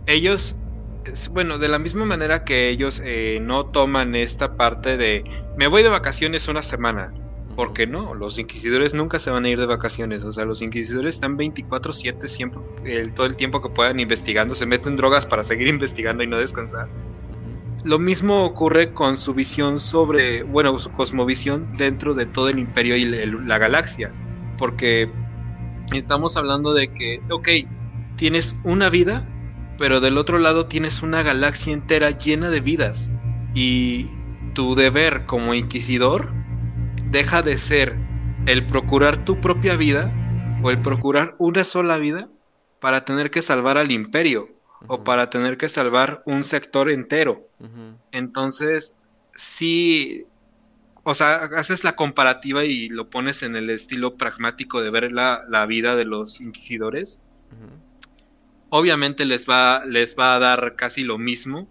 Ellos, 0.06 0.60
bueno, 1.32 1.58
de 1.58 1.70
la 1.70 1.80
misma 1.80 2.06
manera 2.06 2.44
que 2.44 2.70
ellos 2.70 3.02
eh, 3.06 3.40
no 3.42 3.66
toman 3.72 4.16
esta 4.16 4.56
parte 4.56 4.98
de 4.98 5.24
me 5.56 5.68
voy 5.68 5.84
de 5.84 5.90
vacaciones 5.90 6.48
una 6.48 6.64
semana, 6.64 7.12
¿Por 7.60 7.74
qué 7.74 7.86
no? 7.88 8.16
Los 8.16 8.40
inquisidores 8.40 8.94
nunca 8.94 9.20
se 9.20 9.32
van 9.32 9.44
a 9.44 9.50
ir 9.50 9.60
de 9.60 9.66
vacaciones. 9.66 10.24
O 10.24 10.32
sea, 10.32 10.46
los 10.46 10.62
inquisidores 10.62 11.16
están 11.16 11.36
24/7 11.36 12.30
siempre, 12.30 12.62
el, 12.86 13.14
todo 13.14 13.26
el 13.26 13.36
tiempo 13.36 13.62
que 13.62 13.68
puedan 13.68 14.00
investigando. 14.00 14.56
Se 14.56 14.66
meten 14.66 14.96
drogas 14.96 15.26
para 15.26 15.44
seguir 15.44 15.68
investigando 15.76 16.24
y 16.24 16.28
no 16.28 16.40
descansar. 16.40 16.88
Lo 17.84 18.00
mismo 18.00 18.46
ocurre 18.46 18.94
con 18.94 19.18
su 19.18 19.34
visión 19.34 19.78
sobre, 19.82 20.44
bueno, 20.44 20.80
su 20.80 20.90
cosmovisión 20.94 21.70
dentro 21.78 22.14
de 22.14 22.28
todo 22.28 22.48
el 22.48 22.60
imperio 22.60 22.96
y 22.96 23.02
el- 23.02 23.46
la 23.46 23.58
galaxia. 23.58 24.14
Porque 24.58 25.12
estamos 25.94 26.38
hablando 26.38 26.74
de 26.74 26.88
que, 26.88 27.20
ok, 27.30 27.50
tienes 28.16 28.56
una 28.64 28.90
vida, 28.90 29.28
pero 29.78 30.00
del 30.00 30.18
otro 30.18 30.40
lado 30.40 30.68
tienes 30.68 31.04
una 31.04 31.24
galaxia 31.24 31.74
entera 31.74 32.12
llena 32.12 32.50
de 32.52 32.62
vidas. 32.62 33.12
Y 33.54 34.08
tu 34.54 34.76
deber 34.76 35.26
como 35.26 35.54
inquisidor 35.54 36.39
deja 37.12 37.42
de 37.42 37.58
ser 37.58 37.96
el 38.46 38.66
procurar 38.66 39.24
tu 39.26 39.42
propia 39.42 39.76
vida 39.76 40.12
o 40.64 40.72
el 40.72 40.82
procurar 40.82 41.36
una 41.40 41.64
sola 41.64 41.98
vida 41.98 42.30
para 42.80 43.04
tener 43.04 43.32
que 43.32 43.42
salvar 43.42 43.78
al 43.78 43.92
imperio 43.92 44.48
o 44.88 45.04
para 45.04 45.30
tener 45.30 45.58
que 45.58 45.70
salvar 45.70 46.24
un 46.26 46.44
sector 46.44 46.90
entero. 46.90 47.48
Entonces, 48.12 48.96
sí, 49.34 50.26
o 51.04 51.14
sea, 51.16 51.36
haces 51.58 51.84
la 51.84 51.96
comparativa 51.96 52.64
y 52.64 52.90
lo 52.90 53.10
pones 53.10 53.44
en 53.44 53.56
el 53.56 53.70
estilo 53.70 54.16
pragmático 54.16 54.82
de 54.82 54.90
ver 54.90 55.12
la, 55.12 55.44
la 55.50 55.66
vida 55.66 55.96
de 55.96 56.06
los 56.06 56.40
inquisidores. 56.42 57.20
Obviamente 58.70 59.26
les 59.26 59.50
va, 59.50 59.84
les 59.86 60.18
va 60.18 60.36
a 60.36 60.40
dar 60.40 60.76
casi 60.76 61.04
lo 61.04 61.18
mismo 61.18 61.68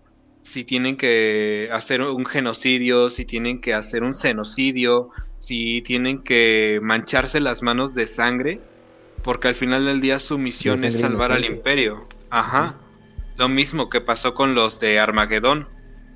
si 0.49 0.65
tienen 0.65 0.97
que 0.97 1.69
hacer 1.73 2.01
un 2.01 2.25
genocidio, 2.25 3.11
si 3.11 3.27
tienen 3.27 3.61
que 3.61 3.75
hacer 3.75 4.03
un 4.03 4.15
genocidio, 4.15 5.11
si 5.37 5.83
tienen 5.83 6.23
que 6.23 6.81
mancharse 6.83 7.39
las 7.39 7.63
manos 7.63 7.95
de 7.95 8.07
sangre, 8.07 8.59
porque 9.23 9.49
al 9.49 9.55
final 9.55 9.85
del 9.85 10.01
día 10.01 10.19
su 10.19 10.39
misión 10.39 10.85
es 10.85 11.01
salvar 11.01 11.33
al 11.33 11.45
imperio. 11.45 12.09
Ajá. 12.31 12.77
Lo 13.37 13.51
mismo 13.51 13.91
que 13.91 14.01
pasó 14.01 14.33
con 14.33 14.55
los 14.55 14.81
de 14.81 14.99
Armagedón, 14.99 15.69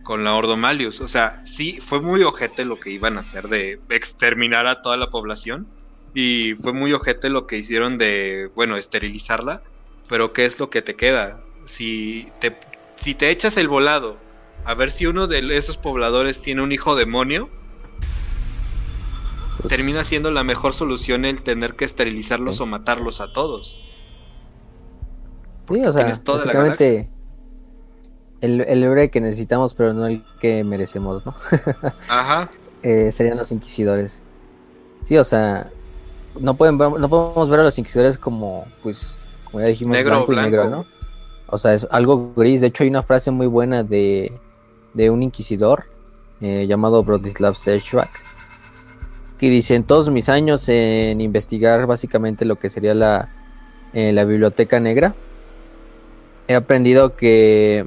con 0.02 0.24
la 0.24 0.34
Ordo 0.34 0.56
Malius. 0.56 1.02
O 1.02 1.08
sea, 1.08 1.44
sí, 1.44 1.78
fue 1.82 2.00
muy 2.00 2.22
ojete 2.22 2.64
lo 2.64 2.80
que 2.80 2.88
iban 2.88 3.18
a 3.18 3.20
hacer 3.20 3.48
de 3.48 3.80
exterminar 3.90 4.66
a 4.66 4.80
toda 4.80 4.96
la 4.96 5.10
población. 5.10 5.66
Y 6.14 6.54
fue 6.54 6.72
muy 6.72 6.94
ojete 6.94 7.28
lo 7.28 7.46
que 7.46 7.58
hicieron 7.58 7.98
de, 7.98 8.50
bueno, 8.54 8.78
esterilizarla. 8.78 9.62
Pero 10.08 10.32
¿qué 10.32 10.46
es 10.46 10.58
lo 10.58 10.70
que 10.70 10.80
te 10.80 10.96
queda? 10.96 11.42
Si 11.66 12.28
te, 12.40 12.56
si 12.96 13.14
te 13.14 13.28
echas 13.28 13.58
el 13.58 13.68
volado 13.68 14.21
a 14.64 14.74
ver 14.74 14.90
si 14.90 15.06
uno 15.06 15.26
de 15.26 15.56
esos 15.56 15.76
pobladores 15.76 16.40
tiene 16.42 16.62
un 16.62 16.72
hijo 16.72 16.94
demonio, 16.94 17.48
Pues, 19.60 19.68
termina 19.68 20.02
siendo 20.04 20.30
la 20.30 20.44
mejor 20.44 20.74
solución 20.74 21.24
el 21.24 21.42
tener 21.42 21.74
que 21.74 21.84
esterilizarlos 21.84 22.56
Sí. 22.56 22.62
o 22.62 22.66
matarlos 22.66 23.20
a 23.20 23.32
todos. 23.32 23.80
Sí, 25.68 25.80
o 25.84 25.92
sea, 25.92 26.12
toda 26.24 26.38
básicamente 26.38 27.08
el, 28.40 28.60
el 28.62 28.82
héroe 28.82 29.10
que 29.10 29.20
necesitamos, 29.20 29.72
pero 29.74 29.92
no 29.94 30.06
el 30.06 30.22
que 30.40 30.64
merecemos, 30.64 31.24
¿no? 31.24 31.34
Ajá. 32.08 32.48
Eh, 32.82 33.12
serían 33.12 33.38
los 33.38 33.52
inquisidores. 33.52 34.22
Sí, 35.04 35.16
o 35.16 35.24
sea, 35.24 35.70
no 36.40 36.54
pueden 36.54 36.78
ver- 36.78 36.98
no 36.98 37.08
podemos 37.08 37.48
ver 37.48 37.60
a 37.60 37.62
los 37.62 37.78
inquisidores 37.78 38.18
como, 38.18 38.66
pues, 38.82 39.14
como 39.44 39.60
ya 39.60 39.66
dijimos, 39.68 39.92
Negro 39.92 40.26
blanco 40.26 40.32
y 40.32 40.36
negro, 40.36 40.68
blanco. 40.68 40.76
¿no? 40.88 41.02
O 41.46 41.58
sea, 41.58 41.74
es 41.74 41.86
algo 41.90 42.32
gris. 42.34 42.60
De 42.62 42.68
hecho, 42.68 42.82
hay 42.82 42.88
una 42.90 43.02
frase 43.04 43.30
muy 43.30 43.46
buena 43.46 43.84
de, 43.84 44.32
de 44.94 45.10
un 45.10 45.22
inquisidor 45.22 45.84
eh, 46.40 46.66
llamado 46.66 47.04
Brodislav 47.04 47.56
Sechvak 47.56 48.10
que 49.38 49.50
dice, 49.50 49.74
en 49.74 49.84
todos 49.84 50.08
mis 50.10 50.28
años 50.28 50.68
en 50.68 51.20
investigar 51.20 51.86
básicamente 51.86 52.44
lo 52.44 52.56
que 52.56 52.70
sería 52.70 52.94
la, 52.94 53.28
eh, 53.92 54.12
la 54.12 54.24
biblioteca 54.24 54.78
negra, 54.78 55.16
he 56.46 56.54
aprendido 56.54 57.16
que, 57.16 57.86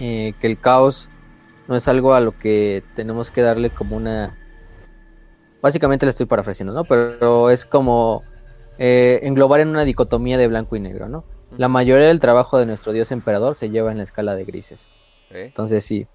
eh, 0.00 0.34
que 0.40 0.46
el 0.48 0.58
caos 0.58 1.08
no 1.68 1.76
es 1.76 1.86
algo 1.86 2.14
a 2.14 2.20
lo 2.20 2.32
que 2.32 2.82
tenemos 2.96 3.30
que 3.30 3.42
darle 3.42 3.70
como 3.70 3.96
una... 3.96 4.36
Básicamente 5.62 6.06
le 6.06 6.10
estoy 6.10 6.26
parafraseando, 6.26 6.74
¿no? 6.74 6.84
Pero 6.84 7.50
es 7.50 7.64
como 7.64 8.22
englobar 8.78 9.60
en 9.60 9.68
una 9.68 9.84
dicotomía 9.84 10.38
de 10.38 10.48
blanco 10.48 10.74
y 10.74 10.80
negro, 10.80 11.08
¿no? 11.08 11.24
La 11.56 11.68
mayoría 11.68 12.08
del 12.08 12.20
trabajo 12.20 12.58
de 12.58 12.66
nuestro 12.66 12.92
dios 12.92 13.12
emperador 13.12 13.54
se 13.54 13.70
lleva 13.70 13.92
en 13.92 13.98
la 13.98 14.04
escala 14.04 14.34
de 14.34 14.44
grises. 14.44 14.88
¿Eh? 15.30 15.46
Entonces 15.46 15.84
sí. 15.84 16.06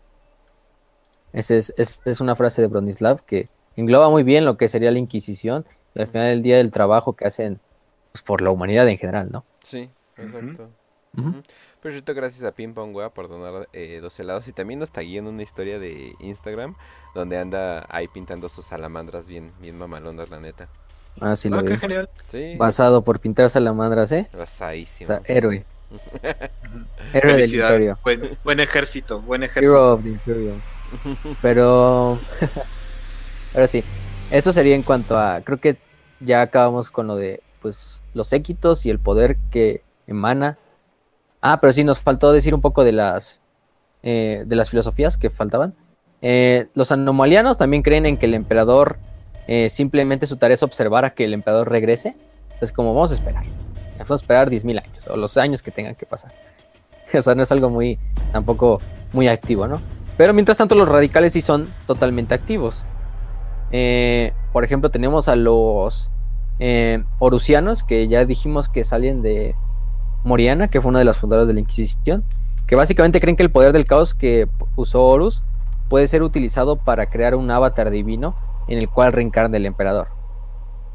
Esa 1.33 1.55
es, 1.55 1.73
es, 1.77 2.01
es 2.05 2.19
una 2.21 2.35
frase 2.35 2.61
de 2.61 2.67
Bronislav 2.67 3.23
que 3.23 3.49
engloba 3.77 4.09
muy 4.09 4.23
bien 4.23 4.43
lo 4.45 4.57
que 4.57 4.67
sería 4.67 4.91
la 4.91 4.99
Inquisición 4.99 5.65
y 5.95 6.01
al 6.01 6.07
final 6.07 6.27
del 6.27 6.41
día 6.41 6.57
del 6.57 6.71
trabajo 6.71 7.13
que 7.13 7.25
hacen 7.25 7.59
pues, 8.11 8.21
por 8.23 8.41
la 8.41 8.49
humanidad 8.51 8.87
en 8.89 8.97
general, 8.97 9.29
¿no? 9.31 9.45
Sí, 9.63 9.89
exacto. 10.17 10.69
Ujú. 11.17 11.41
Por 11.81 11.91
cierto, 11.91 12.13
gracias 12.13 12.43
a 12.43 12.51
Ping 12.51 12.73
Pong 12.73 12.95
Wea 12.95 13.09
por 13.09 13.27
donar 13.27 13.67
eh, 13.73 13.99
dos 14.01 14.17
helados 14.19 14.47
y 14.47 14.53
también 14.53 14.79
nos 14.79 14.89
está 14.89 15.01
guiando 15.01 15.29
una 15.31 15.41
historia 15.43 15.79
de 15.79 16.13
Instagram 16.19 16.75
donde 17.15 17.37
anda 17.37 17.85
ahí 17.89 18.07
pintando 18.07 18.47
sus 18.49 18.65
salamandras 18.65 19.27
bien, 19.27 19.51
bien 19.59 19.77
mamalonas, 19.77 20.29
la 20.29 20.39
neta. 20.39 20.67
Ah, 21.19 21.35
sí 21.35 21.49
lo 21.49 21.57
Ah, 21.57 21.61
vi. 21.61 21.67
qué 21.69 21.77
genial. 21.77 22.09
Sí, 22.29 22.55
Basado 22.57 23.03
por 23.03 23.19
pintar 23.19 23.49
salamandras, 23.49 24.11
¿eh? 24.13 24.29
O 24.33 24.37
basadísimo. 24.37 25.07
sea, 25.07 25.21
héroe. 25.25 25.65
Héroe 27.13 27.33
del 27.33 27.41
Felicidades. 27.41 27.71
imperio. 27.81 27.99
Buen, 28.03 28.37
buen 28.43 28.59
ejército, 28.59 29.21
buen 29.21 29.43
Hero 29.43 29.51
ejército. 29.51 29.93
of 29.93 30.03
the 30.03 30.09
Imperium. 30.09 30.61
Pero. 31.41 32.19
Ahora 33.53 33.67
sí. 33.67 33.83
Eso 34.29 34.51
sería 34.53 34.75
en 34.75 34.83
cuanto 34.83 35.17
a. 35.17 35.41
Creo 35.41 35.59
que 35.59 35.77
ya 36.19 36.41
acabamos 36.41 36.89
con 36.89 37.07
lo 37.07 37.15
de. 37.15 37.41
Pues 37.61 38.01
los 38.13 38.27
séquitos 38.27 38.85
y 38.85 38.89
el 38.89 38.99
poder 38.99 39.37
que 39.51 39.83
emana. 40.07 40.57
Ah, 41.41 41.59
pero 41.59 41.73
sí, 41.73 41.83
nos 41.83 41.99
faltó 41.99 42.31
decir 42.31 42.53
un 42.53 42.61
poco 42.61 42.83
de 42.83 42.91
las. 42.93 43.41
eh, 44.03 44.43
de 44.45 44.55
las 44.55 44.69
filosofías 44.69 45.17
que 45.17 45.29
faltaban. 45.29 45.73
Eh, 46.21 46.67
los 46.75 46.91
anomalianos 46.91 47.57
también 47.57 47.81
creen 47.83 48.05
en 48.05 48.17
que 48.17 48.25
el 48.27 48.33
emperador. 48.35 48.97
eh, 49.47 49.69
simplemente 49.69 50.27
su 50.27 50.37
tarea 50.37 50.53
es 50.55 50.63
observar 50.63 51.03
a 51.03 51.13
que 51.13 51.25
el 51.25 51.33
emperador 51.33 51.69
regrese. 51.69 52.15
Entonces, 52.53 52.71
como 52.71 52.93
vamos 52.93 53.11
a 53.11 53.15
esperar. 53.15 53.43
Vamos 54.07 54.21
a 54.21 54.23
esperar 54.23 54.49
10.000 54.49 54.83
años. 54.83 55.07
O 55.07 55.17
los 55.17 55.37
años 55.37 55.61
que 55.61 55.71
tengan 55.71 55.95
que 55.95 56.05
pasar. 56.05 56.31
O 57.13 57.21
sea, 57.21 57.35
no 57.35 57.43
es 57.43 57.51
algo 57.51 57.69
muy. 57.69 57.99
tampoco 58.31 58.79
muy 59.11 59.27
activo, 59.27 59.67
¿no? 59.67 59.81
Pero 60.15 60.33
mientras 60.33 60.57
tanto 60.57 60.75
los 60.75 60.87
radicales 60.87 61.33
sí 61.33 61.41
son 61.41 61.67
totalmente 61.85 62.33
activos. 62.33 62.85
Eh, 63.71 64.33
por 64.53 64.63
ejemplo, 64.63 64.91
tenemos 64.91 65.27
a 65.27 65.35
los 65.35 66.11
eh, 66.59 67.03
orusianos, 67.19 67.83
que 67.83 68.07
ya 68.07 68.23
dijimos 68.25 68.69
que 68.69 68.83
salen 68.83 69.21
de 69.21 69.55
Moriana, 70.23 70.67
que 70.67 70.79
fue 70.79 70.89
una 70.89 70.99
de 70.99 71.05
las 71.05 71.17
fundadoras 71.17 71.47
de 71.47 71.53
la 71.53 71.59
Inquisición, 71.61 72.23
que 72.67 72.75
básicamente 72.75 73.19
creen 73.19 73.35
que 73.35 73.43
el 73.43 73.51
poder 73.51 73.73
del 73.73 73.85
caos 73.85 74.13
que 74.13 74.47
usó 74.75 75.03
Horus 75.03 75.43
puede 75.89 76.07
ser 76.07 76.23
utilizado 76.23 76.75
para 76.77 77.07
crear 77.07 77.35
un 77.35 77.49
avatar 77.49 77.89
divino 77.89 78.35
en 78.67 78.77
el 78.77 78.89
cual 78.89 79.11
reencarna 79.11 79.57
el 79.57 79.65
emperador. 79.65 80.07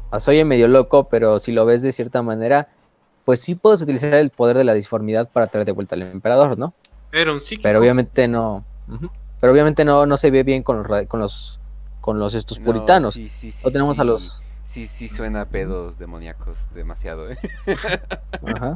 O 0.09 0.45
medio 0.45 0.67
loco, 0.67 1.09
pero 1.09 1.37
si 1.37 1.51
lo 1.51 1.65
ves 1.65 1.81
de 1.81 1.91
cierta 1.91 2.21
manera, 2.21 2.69
pues 3.27 3.41
sí 3.41 3.55
puedes 3.55 3.81
utilizar 3.81 4.13
el 4.13 4.29
poder 4.29 4.57
de 4.57 4.63
la 4.63 4.73
disformidad 4.73 5.27
para 5.27 5.47
traer 5.47 5.65
de 5.65 5.73
vuelta 5.73 5.95
al 5.95 6.03
emperador, 6.03 6.57
¿no? 6.57 6.73
Era 7.11 7.33
un 7.33 7.41
psíquico. 7.41 7.63
pero 7.63 7.81
obviamente 7.81 8.25
no 8.29 8.63
pero 9.41 9.51
obviamente 9.51 9.83
no 9.83 10.05
no 10.05 10.15
se 10.15 10.31
ve 10.31 10.43
bien 10.43 10.63
con 10.63 10.77
los 10.81 11.07
con 11.07 11.19
los 11.19 11.59
con 11.99 12.19
los 12.19 12.33
estos 12.35 12.57
No, 12.59 12.65
puritanos 12.65 13.13
sí, 13.15 13.27
sí, 13.27 13.51
sí, 13.51 13.59
o 13.67 13.69
tenemos 13.69 13.99
a 13.99 14.03
sí. 14.03 14.07
los 14.07 14.41
Sí, 14.65 14.87
sí, 14.87 15.09
suena 15.09 15.41
a 15.41 15.45
pedos 15.45 15.97
demoníacos 15.99 16.57
demasiado, 16.73 17.29
¿eh? 17.31 17.37
ajá. 18.55 18.75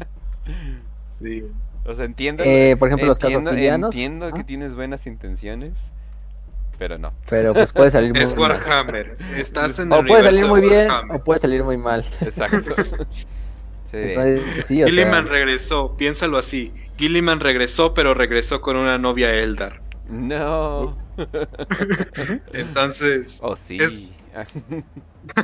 Sí. 1.10 1.44
O 1.86 1.94
sea, 1.96 2.06
entiendo. 2.06 2.44
Eh, 2.46 2.76
por 2.78 2.88
ejemplo, 2.88 3.08
los 3.08 3.20
entiendo- 3.22 3.50
casofilianos. 3.52 3.96
Entiendo 3.96 4.32
que 4.34 4.42
Ah. 4.42 4.46
tienes 4.46 4.74
buenas 4.76 5.06
intenciones, 5.08 5.92
pero 6.80 6.98
no. 6.98 7.14
pero 7.30 7.54
pues 7.54 7.72
puede 7.72 7.90
salir 7.92 8.12
muy 8.14 8.22
Es 8.22 8.36
mal. 8.36 8.52
Warhammer. 8.52 9.18
Estás 9.36 9.78
en 9.80 9.92
o 9.92 10.00
el 10.00 10.08
puede 10.08 10.24
salir 10.24 10.48
muy 10.48 10.62
bien 10.62 10.88
Warhammer. 10.88 11.16
o 11.18 11.24
puede 11.24 11.40
salir 11.40 11.64
muy 11.64 11.78
mal 11.78 12.06
Exacto. 12.22 12.74
Sí. 13.92 13.98
Entonces, 13.98 14.66
sí 14.66 14.84
o 14.84 14.88
sea, 14.88 14.96
Gilliman 14.96 15.28
regresó, 15.28 15.96
piénsalo 15.98 16.38
así. 16.38 16.74
Gilliman 16.98 17.40
regresó, 17.40 17.94
pero 17.94 18.14
regresó 18.14 18.62
con 18.62 18.78
una 18.78 18.98
novia 18.98 19.34
Eldar. 19.34 19.82
No. 20.10 20.98
Entonces, 22.54 23.40
Oh, 23.44 23.56
sí. 23.58 23.78
Es- 23.78 24.30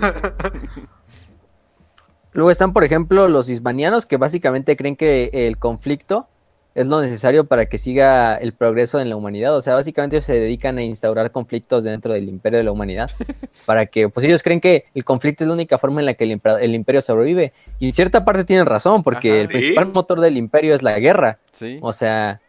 luego 2.34 2.52
están 2.52 2.74
por 2.74 2.84
ejemplo 2.84 3.28
los 3.28 3.50
isbanianos 3.50 4.06
que 4.06 4.18
básicamente 4.18 4.76
creen 4.78 4.96
que 4.96 5.30
el 5.34 5.58
conflicto 5.58 6.28
es 6.78 6.88
lo 6.88 7.02
necesario 7.02 7.46
para 7.46 7.66
que 7.66 7.80
siga 7.80 8.36
el 8.38 8.54
progreso 8.54 9.00
en 9.00 9.10
la 9.10 9.16
humanidad. 9.16 9.56
O 9.58 9.62
sea, 9.62 9.74
básicamente 9.74 10.22
se 10.22 10.34
dedican 10.40 10.78
a 10.78 10.84
instaurar 10.84 11.32
conflictos 11.32 11.84
dentro 11.84 12.14
del 12.14 12.30
imperio 12.30 12.60
de 12.60 12.64
la 12.66 12.72
humanidad. 12.72 13.10
para 13.66 13.88
que, 13.88 14.10
pues 14.10 14.26
ellos 14.28 14.44
creen 14.44 14.62
que 14.62 14.86
el 14.94 15.04
conflicto 15.04 15.44
es 15.44 15.48
la 15.48 15.56
única 15.56 15.80
forma 15.80 16.02
en 16.02 16.06
la 16.06 16.14
que 16.14 16.24
el, 16.26 16.32
impera- 16.32 16.62
el 16.62 16.76
imperio 16.76 17.02
sobrevive. 17.02 17.52
Y 17.80 17.88
en 17.88 17.94
cierta 17.94 18.24
parte 18.24 18.44
tienen 18.44 18.68
razón, 18.68 19.02
porque 19.02 19.32
Ajá. 19.32 19.40
el 19.42 19.50
Sí. 19.50 19.58
principal 19.58 19.92
motor 19.92 20.20
del 20.22 20.38
imperio 20.38 20.76
es 20.76 20.84
la 20.84 21.00
guerra. 21.00 21.40
Sí. 21.52 21.80
O 21.82 21.94
sea, 21.94 22.42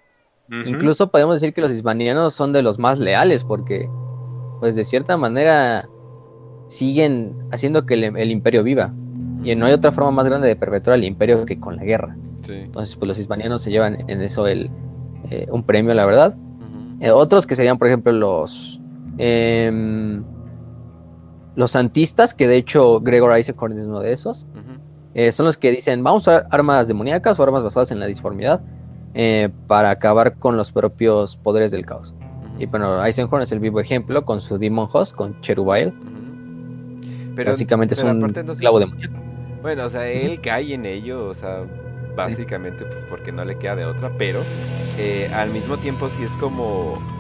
incluso 0.67 1.11
podemos 1.11 1.41
decir 1.41 1.55
que 1.55 1.63
los 1.63 1.73
isbanianos 1.73 2.35
son 2.35 2.53
de 2.53 2.61
los 2.63 2.79
más 2.79 2.99
leales, 2.99 3.45
porque, 3.45 3.89
pues 4.61 4.77
de 4.77 4.85
cierta 4.85 5.17
manera, 5.17 5.89
siguen 6.69 7.35
haciendo 7.51 7.87
que 7.87 7.95
el, 7.95 8.05
el 8.17 8.31
imperio 8.31 8.63
viva. 8.63 8.93
Y 9.43 9.55
no 9.55 9.67
hay 9.67 9.73
otra 9.73 9.93
forma 9.93 10.11
más 10.11 10.27
grande 10.27 10.49
de 10.49 10.57
perpetuar 10.57 10.97
el 10.97 11.05
imperio 11.05 11.45
que 11.45 11.61
con 11.61 11.77
la 11.77 11.85
guerra. 11.85 12.17
Sí. 12.45 12.53
Entonces, 12.55 12.97
pues 12.97 13.09
los 13.09 13.19
hispanianos 13.19 13.63
se 13.63 13.71
llevan 13.71 14.09
en 14.09 14.21
eso 14.23 14.47
el, 14.47 14.71
eh, 15.31 15.47
un 15.51 15.63
premio, 15.63 15.95
la 15.95 16.05
verdad. 16.05 16.35
Eh, 17.01 17.11
otros 17.11 17.47
que 17.47 17.55
serían, 17.55 17.79
por 17.79 17.87
ejemplo, 17.87 18.13
los 18.13 18.81
em, 19.19 20.25
los 21.59 21.73
santistas, 21.73 22.35
que 22.35 22.47
de 22.47 22.57
hecho 22.57 23.01
Gregor 23.01 23.35
Eisenhorn 23.35 23.77
es 23.77 23.87
uno 23.87 24.01
de 24.01 24.13
esos. 24.13 24.47
Eh, 25.15 25.33
son 25.33 25.47
los 25.47 25.57
que 25.57 25.73
dicen, 25.73 26.05
vamos 26.05 26.29
a 26.29 26.31
usar 26.31 26.47
armas 26.51 26.87
demoníacas 26.87 27.41
o 27.41 27.43
armas 27.43 27.65
basadas 27.65 27.91
en 27.91 27.99
la 27.99 28.07
disformidad 28.07 28.61
eh, 29.15 29.49
para 29.67 29.91
acabar 29.91 30.37
con 30.37 30.57
los 30.57 30.71
propios 30.71 31.37
poderes 31.37 31.73
del 31.73 31.85
caos. 31.85 32.15
Y 32.61 32.67
bueno, 32.67 33.05
Eisenhorn 33.05 33.43
es 33.43 33.51
el 33.51 33.59
vivo 33.59 33.81
ejemplo 33.81 34.25
con 34.25 34.41
su 34.41 34.59
Demon 34.59 34.89
Host, 34.93 35.17
con 35.17 35.41
Cherubael. 35.41 35.93
Pero, 37.35 37.51
Básicamente 37.51 37.95
es 37.95 38.03
un 38.05 38.23
aparte 38.23 38.45
clavo 38.57 38.79
demoníaco. 38.79 39.17
Bueno, 39.61 39.87
o 39.87 39.91
sea, 39.91 40.07
él 40.09 40.41
cae 40.41 40.75
en 40.75 40.87
ello, 40.87 41.27
o 41.27 41.35
sea, 41.35 41.65
básicamente 42.15 42.87
pues, 42.87 43.05
porque 43.09 43.33
no 43.33 43.45
le 43.45 43.59
queda 43.59 43.77
de 43.77 43.85
otra, 43.87 44.17
pero 44.17 44.45
eh, 44.97 45.31
al 45.33 45.51
mismo 45.51 45.79
tiempo 45.81 46.09
sí 46.11 46.23
es 46.23 46.37
como... 46.37 47.18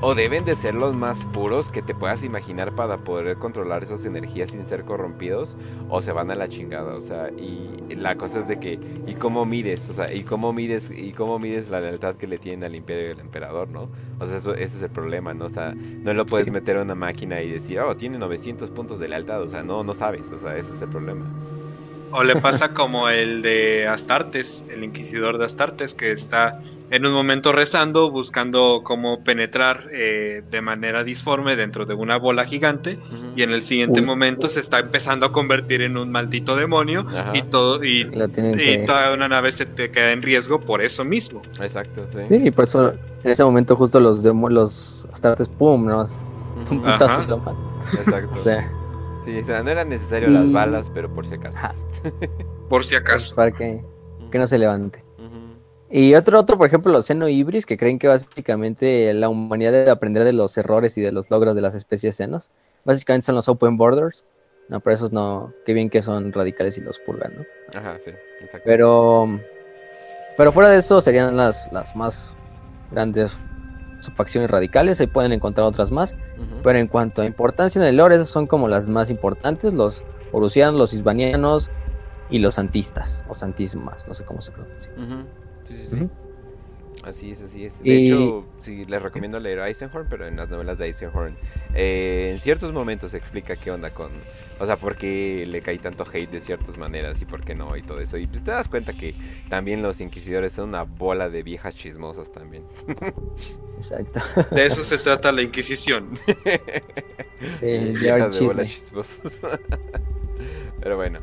O 0.00 0.14
deben 0.14 0.44
de 0.44 0.54
ser 0.54 0.74
los 0.74 0.94
más 0.94 1.24
puros 1.24 1.72
que 1.72 1.82
te 1.82 1.92
puedas 1.92 2.22
imaginar 2.22 2.72
para 2.76 2.98
poder 2.98 3.36
controlar 3.38 3.82
esas 3.82 4.04
energías 4.04 4.52
sin 4.52 4.64
ser 4.64 4.84
corrompidos, 4.84 5.56
o 5.88 6.00
se 6.00 6.12
van 6.12 6.30
a 6.30 6.36
la 6.36 6.48
chingada, 6.48 6.94
o 6.94 7.00
sea, 7.00 7.30
y 7.30 7.94
la 7.96 8.16
cosa 8.16 8.38
es 8.40 8.46
de 8.46 8.60
que, 8.60 8.78
¿y 9.08 9.14
cómo 9.16 9.44
mides? 9.44 9.88
O 9.88 9.92
sea, 9.92 10.06
¿y 10.12 10.22
cómo 10.22 10.52
mides, 10.52 10.88
y 10.94 11.12
cómo 11.14 11.40
mides 11.40 11.68
la 11.68 11.80
lealtad 11.80 12.14
que 12.14 12.28
le 12.28 12.38
tienen 12.38 12.62
al 12.62 12.76
imperio 12.76 13.08
y 13.08 13.12
al 13.14 13.20
emperador, 13.20 13.68
no? 13.70 13.90
O 14.20 14.26
sea, 14.28 14.36
eso, 14.36 14.54
ese 14.54 14.76
es 14.76 14.82
el 14.82 14.90
problema, 14.90 15.34
¿no? 15.34 15.46
O 15.46 15.50
sea, 15.50 15.74
no 15.74 16.14
lo 16.14 16.28
puedes 16.28 16.46
Sí. 16.46 16.52
meter 16.52 16.76
a 16.76 16.82
una 16.82 16.94
máquina 16.94 17.42
y 17.42 17.50
decir, 17.50 17.80
oh, 17.80 17.96
tiene 17.96 18.18
900 18.18 18.70
puntos 18.70 19.00
de 19.00 19.08
lealtad, 19.08 19.42
o 19.42 19.48
sea, 19.48 19.64
no, 19.64 19.82
no 19.82 19.94
sabes, 19.94 20.30
o 20.30 20.38
sea, 20.38 20.56
ese 20.56 20.74
es 20.74 20.80
el 20.82 20.90
problema. 20.90 21.26
O 22.10 22.22
le 22.22 22.36
pasa 22.40 22.72
como 22.72 23.08
el 23.08 23.42
de 23.42 23.86
Astartes, 23.88 24.64
el 24.70 24.84
inquisidor 24.84 25.38
de 25.38 25.44
Astartes, 25.46 25.94
que 25.94 26.12
está 26.12 26.62
en 26.90 27.04
un 27.06 27.12
momento 27.12 27.52
rezando, 27.52 28.10
buscando 28.10 28.82
cómo 28.84 29.22
penetrar 29.22 29.88
eh, 29.92 30.42
de 30.50 30.60
manera 30.62 31.04
disforme 31.04 31.54
dentro 31.56 31.84
de 31.86 31.94
una 31.94 32.16
bola 32.18 32.44
gigante, 32.44 32.98
y 33.36 33.42
en 33.42 33.50
el 33.50 33.62
siguiente 33.62 34.00
Uy. 34.00 34.06
momento 34.06 34.48
se 34.48 34.60
está 34.60 34.78
empezando 34.78 35.26
a 35.26 35.32
convertir 35.32 35.82
en 35.82 35.96
un 35.96 36.10
maldito 36.10 36.56
demonio, 36.56 37.06
Ajá. 37.08 37.32
y 37.34 37.42
todo, 37.42 37.84
y, 37.84 38.04
toda 38.86 39.12
una 39.14 39.28
nave 39.28 39.52
se 39.52 39.66
te 39.66 39.90
queda 39.90 40.12
en 40.12 40.22
riesgo 40.22 40.60
por 40.60 40.80
eso 40.82 41.04
mismo. 41.04 41.42
Exacto, 41.60 42.06
sí. 42.12 42.20
Sí, 42.28 42.34
y 42.46 42.50
por 42.50 42.64
eso 42.64 42.92
en 42.92 43.30
ese 43.30 43.44
momento 43.44 43.76
justo 43.76 44.00
los 44.00 44.22
demo- 44.22 44.48
los 44.48 45.06
astartes, 45.12 45.48
pum, 45.48 45.86
¿no? 45.86 46.04
Un 46.70 46.82
putazo 46.82 47.26
lo 47.28 47.38
matan. 47.38 47.56
Exacto. 47.98 48.30
O 48.34 48.42
sea, 48.42 48.72
Sí, 49.24 49.38
o 49.38 49.44
sea, 49.44 49.62
no 49.62 49.68
eran 49.70 49.90
necesarias 49.90 50.30
las 50.30 50.50
balas, 50.50 50.86
pero 50.94 51.12
por 51.14 51.28
si 51.28 51.34
acaso. 51.34 51.58
Ajá. 51.58 51.74
Por 52.70 52.82
si 52.84 52.94
pues, 52.94 53.00
acaso. 53.02 53.34
para 53.34 53.50
que, 53.52 53.82
que 54.30 54.38
no 54.38 54.46
se 54.46 54.56
levante. 54.56 55.04
Y 55.90 56.14
otro, 56.14 56.38
otro, 56.38 56.58
por 56.58 56.66
ejemplo, 56.66 56.92
los 56.92 57.06
xenohibris, 57.06 57.64
que 57.64 57.78
creen 57.78 57.98
que 57.98 58.08
básicamente 58.08 59.12
la 59.14 59.28
humanidad 59.28 59.72
debe 59.72 59.90
aprender 59.90 60.24
de 60.24 60.32
los 60.32 60.56
errores 60.58 60.98
y 60.98 61.02
de 61.02 61.12
los 61.12 61.30
logros 61.30 61.54
de 61.54 61.62
las 61.62 61.74
especies 61.74 62.16
xenos. 62.16 62.50
Básicamente 62.84 63.26
son 63.26 63.34
los 63.34 63.48
open 63.48 63.76
borders. 63.76 64.24
No, 64.68 64.80
pero 64.80 64.94
esos 64.94 65.12
no, 65.12 65.54
qué 65.64 65.72
bien 65.72 65.88
que 65.88 66.02
son 66.02 66.30
radicales 66.30 66.76
y 66.76 66.82
los 66.82 66.98
purgan, 66.98 67.32
¿no? 67.38 67.78
Ajá, 67.78 67.96
sí, 68.04 68.10
exacto. 68.42 68.64
Pero, 68.66 69.40
pero 70.36 70.52
fuera 70.52 70.68
de 70.68 70.76
eso 70.76 71.00
serían 71.00 71.38
las, 71.38 71.72
las 71.72 71.96
más 71.96 72.34
grandes 72.90 73.30
subfacciones 74.00 74.50
radicales. 74.50 75.00
Ahí 75.00 75.06
pueden 75.06 75.32
encontrar 75.32 75.66
otras 75.66 75.90
más. 75.90 76.14
Pero 76.62 76.78
en 76.78 76.86
cuanto 76.86 77.22
a 77.22 77.24
importancia 77.24 77.80
en 77.80 77.88
el 77.88 77.96
lore, 77.96 78.16
esas 78.16 78.28
son 78.28 78.46
como 78.46 78.68
las 78.68 78.88
más 78.88 79.08
importantes: 79.08 79.72
los 79.72 80.04
orusianos, 80.32 80.78
los 80.78 80.92
isbanianos 80.92 81.70
y 82.28 82.38
los 82.38 82.56
santistas, 82.56 83.24
o 83.26 83.34
santismas, 83.34 84.06
no 84.06 84.12
sé 84.12 84.24
cómo 84.24 84.42
se 84.42 84.50
pronuncia. 84.50 84.90
Ujú. 84.98 85.24
Sí, 85.68 85.76
sí, 85.76 85.86
sí. 85.88 86.08
Así 87.04 87.30
es, 87.30 87.40
así 87.42 87.64
es. 87.64 87.78
De 87.78 87.94
Y- 87.94 88.06
hecho, 88.06 88.44
sí, 88.60 88.84
les 88.84 89.00
recomiendo 89.00 89.38
leer 89.38 89.60
Eisenhorn, 89.60 90.08
pero 90.10 90.26
en 90.26 90.36
las 90.36 90.48
novelas 90.48 90.78
de 90.78 90.86
Eisenhorn, 90.86 91.36
eh, 91.74 92.30
en 92.32 92.40
ciertos 92.40 92.72
momentos 92.72 93.12
se 93.12 93.18
explica 93.18 93.56
qué 93.56 93.70
onda 93.70 93.94
con. 93.94 94.10
O 94.58 94.66
sea, 94.66 94.76
por 94.76 94.96
qué 94.96 95.44
le 95.46 95.62
cae 95.62 95.78
tanto 95.78 96.04
hate 96.12 96.28
de 96.30 96.40
ciertas 96.40 96.76
maneras 96.76 97.22
y 97.22 97.24
por 97.24 97.44
qué 97.44 97.54
no 97.54 97.76
y 97.76 97.82
todo 97.82 98.00
eso. 98.00 98.18
Y 98.18 98.26
pues 98.26 98.42
te 98.42 98.50
das 98.50 98.68
cuenta 98.68 98.94
que 98.94 99.14
también 99.48 99.80
los 99.80 100.00
inquisidores 100.00 100.52
son 100.54 100.70
una 100.70 100.82
bola 100.82 101.28
de 101.30 101.44
viejas 101.44 101.76
chismosas 101.76 102.32
también. 102.32 102.64
Exacto. 103.76 104.20
De 104.50 104.66
eso 104.66 104.82
se 104.82 104.98
trata 104.98 105.30
la 105.32 105.42
Inquisición. 105.42 106.18
El 107.60 107.94
Viejas 108.00 108.00
llevar 108.02 108.32
de 108.32 108.40
bolas 108.40 108.68
chismosas. 108.68 109.40
Pero 110.80 110.96
bueno. 110.96 111.20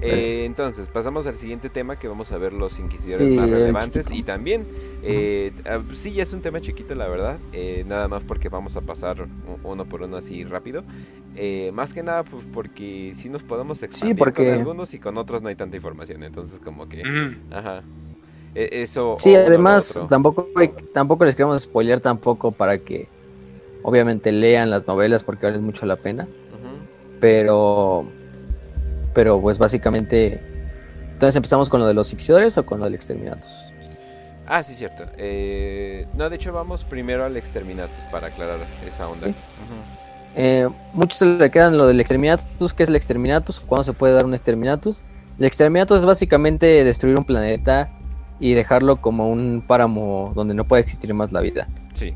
Eh, 0.00 0.44
entonces, 0.44 0.88
pasamos 0.90 1.26
al 1.26 1.36
siguiente 1.36 1.70
tema 1.70 1.98
que 1.98 2.08
vamos 2.08 2.30
a 2.32 2.36
ver 2.38 2.52
los 2.52 2.78
inquisidores 2.78 3.26
Sí, 3.28 3.34
más 3.36 3.48
el 3.48 3.54
relevantes. 3.54 4.06
chiquito. 4.06 4.20
Y 4.20 4.22
también, 4.22 4.66
eh, 5.02 5.52
ah, 5.66 5.80
sí, 5.94 6.12
ya 6.12 6.22
es 6.24 6.32
un 6.32 6.40
tema 6.42 6.60
chiquito, 6.60 6.94
la 6.94 7.08
verdad. 7.08 7.38
eh, 7.52 7.84
nada 7.86 8.08
más 8.08 8.22
porque 8.24 8.48
vamos 8.48 8.76
a 8.76 8.80
pasar 8.82 9.26
uno 9.62 9.84
por 9.86 10.02
uno 10.02 10.16
así 10.18 10.44
rápido. 10.44 10.82
Eh, 11.36 11.70
más 11.72 11.92
que 11.94 12.02
nada, 12.02 12.22
pues 12.24 12.44
porque 12.52 13.12
si 13.14 13.28
nos 13.28 13.42
podemos 13.42 13.82
expandir 13.82 14.16
porque- 14.16 14.44
con 14.50 14.54
algunos 14.58 14.92
y 14.94 14.98
con 14.98 15.16
otros 15.18 15.42
no 15.42 15.48
hay 15.48 15.54
tanta 15.56 15.76
información. 15.76 16.22
Entonces, 16.22 16.60
como 16.62 16.88
que, 16.88 17.02
ajá. 17.50 17.82
E- 18.54 18.82
eso. 18.82 19.14
Sí, 19.18 19.34
además, 19.34 20.00
tampoco, 20.08 20.48
hay- 20.56 20.72
tampoco 20.92 21.24
les 21.24 21.34
queremos 21.34 21.62
spoilear 21.62 22.00
tampoco 22.00 22.52
para 22.52 22.78
que 22.78 23.08
obviamente 23.82 24.32
lean 24.32 24.70
las 24.70 24.86
novelas 24.86 25.24
porque 25.24 25.46
valen 25.46 25.62
mucho 25.64 25.86
la 25.86 25.96
pena. 25.96 26.24
Ujú. 26.24 27.18
Pero, 27.20 28.06
pero 29.14 29.40
pues 29.40 29.58
básicamente, 29.58 30.40
entonces 31.12 31.36
empezamos 31.36 31.68
con 31.68 31.80
lo 31.80 31.86
de 31.86 31.94
los 31.94 32.12
inquisidores 32.12 32.58
o 32.58 32.66
con 32.66 32.78
lo 32.78 32.84
del 32.84 32.94
exterminatus. 32.94 33.50
Ah, 34.46 34.62
sí, 34.62 34.74
cierto. 34.74 35.04
Eh, 35.16 36.06
no, 36.18 36.28
de 36.28 36.36
hecho, 36.36 36.52
vamos 36.52 36.84
primero 36.84 37.24
al 37.24 37.36
Exterminatus 37.36 37.96
para 38.10 38.28
aclarar 38.28 38.66
esa 38.86 39.08
onda. 39.08 39.28
Sí. 39.28 39.34
Eh, 40.36 40.68
muchos 40.92 41.18
se 41.18 41.26
le 41.26 41.50
quedan 41.50 41.78
lo 41.78 41.86
del 41.86 42.00
exterminatus. 42.00 42.74
¿Qué 42.74 42.82
es 42.82 42.88
el 42.88 42.96
exterminatus? 42.96 43.60
¿Cuándo 43.60 43.84
se 43.84 43.92
puede 43.92 44.12
dar 44.12 44.26
un 44.26 44.34
exterminatus? 44.34 45.02
El 45.38 45.46
exterminatus 45.46 46.00
es 46.00 46.06
básicamente 46.06 46.84
destruir 46.84 47.16
un 47.16 47.24
planeta 47.24 47.90
y 48.40 48.54
dejarlo 48.54 49.00
como 49.00 49.30
un 49.30 49.64
páramo 49.66 50.32
donde 50.34 50.54
no 50.54 50.64
puede 50.64 50.82
existir 50.82 51.14
más 51.14 51.32
la 51.32 51.40
vida. 51.40 51.68
Sí. 51.94 52.14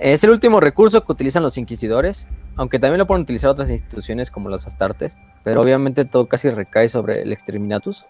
Es 0.00 0.22
el 0.22 0.30
último 0.30 0.60
recurso 0.60 1.04
que 1.04 1.10
utilizan 1.10 1.42
los 1.42 1.58
inquisidores, 1.58 2.28
aunque 2.54 2.78
también 2.78 2.98
lo 2.98 3.06
pueden 3.06 3.22
utilizar 3.22 3.50
otras 3.50 3.68
instituciones 3.68 4.30
como 4.30 4.48
los 4.48 4.66
astartes, 4.66 5.16
pero 5.42 5.60
obviamente 5.60 6.04
todo 6.04 6.28
casi 6.28 6.50
recae 6.50 6.88
sobre 6.88 7.22
el 7.22 7.32
exterminatus. 7.32 8.06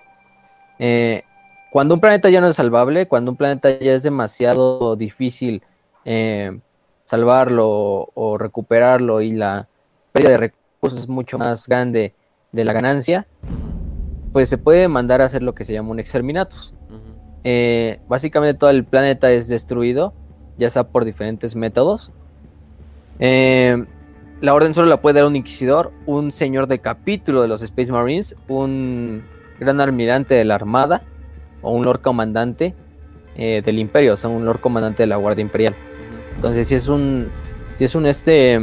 Eh, 0.79 1.23
cuando 1.71 1.95
un 1.95 2.01
planeta 2.01 2.29
ya 2.29 2.43
no 2.43 2.49
es 2.49 2.57
salvable, 2.57 3.09
cuando 3.09 3.31
un 3.31 3.37
planeta 3.39 3.79
ya 3.79 3.93
es 3.93 4.03
demasiado 4.03 4.97
difícil 4.97 5.63
eh, 6.05 6.59
salvarlo 7.05 8.11
o 8.15 8.37
recuperarlo 8.39 9.23
y 9.23 9.33
la 9.33 9.67
pérdida 10.13 10.33
de 10.33 10.39
recursos 10.39 11.01
es 11.01 11.09
mucho 11.09 11.39
más 11.39 11.67
grande 11.67 12.15
de 12.53 12.65
la 12.65 12.75
ganancia, 12.75 13.27
pues 14.33 14.51
se 14.51 14.59
puede 14.59 14.89
mandar 14.89 15.23
a 15.23 15.25
hacer 15.25 15.43
lo 15.43 15.55
que 15.55 15.65
se 15.65 15.73
llama 15.73 15.91
un 15.91 16.01
exterminatus. 16.01 16.75
Eh, 17.45 18.01
básicamente 18.09 18.59
todo 18.59 18.69
el 18.69 18.85
planeta 18.85 19.31
es 19.31 19.49
destruido, 19.49 20.13
ya 20.59 20.71
sea 20.71 20.85
por 20.85 21.05
diferentes 21.05 21.57
métodos. 21.57 22.11
Eh, 23.21 23.85
la 24.41 24.55
orden 24.55 24.75
solo 24.75 24.89
la 24.89 25.01
puede 25.01 25.21
dar 25.21 25.29
un 25.29 25.37
inquisidor, 25.37 25.93
un 26.07 26.31
señor 26.31 26.67
de 26.69 26.79
capítulo 26.79 27.43
de 27.43 27.49
los 27.49 27.63
Space 27.63 27.91
Marines, 27.91 28.37
un 28.47 29.25
gran 29.59 29.81
almirante 29.81 30.35
de 30.35 30.45
la 30.45 30.55
Armada 30.55 31.03
o 31.63 31.73
un 31.73 31.85
Lord 31.85 32.03
Comandante 32.03 32.75
eh, 33.37 33.63
del 33.65 33.79
Imperio, 33.79 34.15
o 34.15 34.17
sea, 34.17 34.31
un 34.31 34.45
Lord 34.45 34.61
Comandante 34.61 35.03
de 35.03 35.09
la 35.09 35.17
Guardia 35.17 35.43
Imperial. 35.43 35.75
Entonces, 36.37 36.69
si 36.69 36.77
es 36.77 36.89
un, 36.89 37.29
si 37.79 37.85
es 37.85 37.95
un 37.97 38.07
este, 38.07 38.61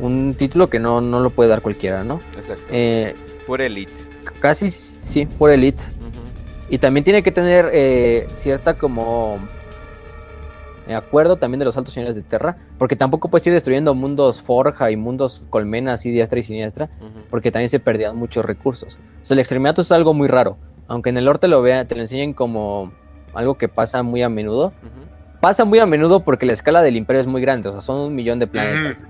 un 0.00 0.34
título 0.34 0.68
que 0.68 0.80
no, 0.80 1.00
no 1.00 1.20
lo 1.20 1.30
puede 1.30 1.50
dar 1.50 1.62
cualquiera, 1.62 2.02
¿no? 2.02 2.20
Exacto. 2.36 2.64
Eh, 2.70 3.14
Pura 3.46 3.66
elite. 3.66 3.92
casi 4.40 4.70
sí, 4.70 5.26
por 5.26 5.50
elite. 5.50 5.82
Y 6.68 6.78
también 6.78 7.04
tiene 7.04 7.22
que 7.22 7.32
tener 7.32 7.70
eh, 7.72 8.26
cierta 8.36 8.74
como 8.74 9.38
acuerdo 10.94 11.36
también 11.36 11.58
de 11.58 11.64
los 11.64 11.76
altos 11.76 11.94
señores 11.94 12.14
de 12.16 12.22
Terra, 12.22 12.56
porque 12.78 12.96
tampoco 12.96 13.28
puedes 13.28 13.46
ir 13.46 13.52
destruyendo 13.52 13.94
mundos 13.94 14.40
forja 14.42 14.90
y 14.90 14.96
mundos 14.96 15.46
colmenas 15.50 16.04
y 16.06 16.10
diestra 16.10 16.38
y 16.38 16.42
siniestra, 16.42 16.88
porque 17.30 17.50
también 17.50 17.68
se 17.68 17.80
perdían 17.80 18.16
muchos 18.16 18.44
recursos. 18.44 18.98
O 19.22 19.26
sea, 19.26 19.34
el 19.34 19.40
exterminato 19.40 19.82
es 19.82 19.92
algo 19.92 20.14
muy 20.14 20.28
raro, 20.28 20.56
aunque 20.88 21.10
en 21.10 21.16
el 21.18 21.24
lore 21.24 21.38
te 21.38 21.48
lo 21.48 21.62
vea, 21.62 21.84
te 21.86 21.94
lo 21.94 22.00
enseñen 22.00 22.32
como 22.32 22.92
algo 23.34 23.56
que 23.58 23.68
pasa 23.68 24.02
muy 24.02 24.22
a 24.22 24.28
menudo. 24.28 24.72
Pasa 25.40 25.64
muy 25.64 25.78
a 25.78 25.86
menudo 25.86 26.20
porque 26.20 26.44
la 26.44 26.52
escala 26.52 26.82
del 26.82 26.96
imperio 26.96 27.20
es 27.20 27.26
muy 27.26 27.40
grande, 27.40 27.68
o 27.68 27.72
sea, 27.72 27.80
son 27.80 27.96
un 27.98 28.14
millón 28.14 28.38
de 28.38 28.46
planetas. 28.46 29.06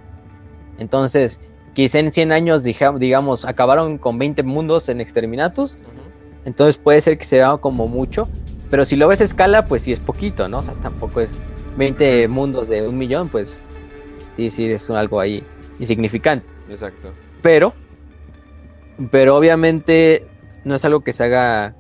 Entonces, 0.79 1.41
quizá 1.75 1.99
en 1.99 2.13
100 2.13 2.33
años, 2.33 2.63
digamos, 2.63 3.45
acabaron 3.45 3.99
con 3.99 4.19
20 4.19 4.43
mundos 4.43 4.89
en 4.89 5.01
exterminatus, 5.01 5.73
Ujú. 5.89 6.01
entonces 6.45 6.79
puede 6.79 7.01
ser 7.01 7.19
que 7.19 7.25
se 7.25 7.37
vea 7.37 7.57
como 7.57 7.89
mucho, 7.89 8.29
pero 8.71 8.85
si 8.85 8.95
lo 8.97 9.09
ves 9.09 9.21
a 9.21 9.25
escala, 9.25 9.67
pues 9.67 9.83
sí 9.83 9.93
es 9.93 9.99
poquito, 10.01 10.49
¿no? 10.49 10.59
O 10.59 10.63
sea, 10.63 10.75
tampoco 10.75 11.21
es 11.21 11.39
20 11.81 12.29
mundos 12.29 12.69
de 12.69 12.87
un 12.87 12.99
millón, 12.99 13.31
pues 13.31 13.63
sí, 14.37 14.51
sí, 14.51 14.67
es 14.71 14.91
algo 14.91 15.19
ahí 15.19 15.43
insignificante. 15.79 16.47
Exacto. 16.69 17.11
Pero, 17.41 17.73
pero 19.11 19.35
obviamente 19.35 20.27
no 20.65 20.75
es 20.75 20.85
algo 20.85 21.01
que 21.01 21.15
se 21.15 21.25
haga 21.25 21.75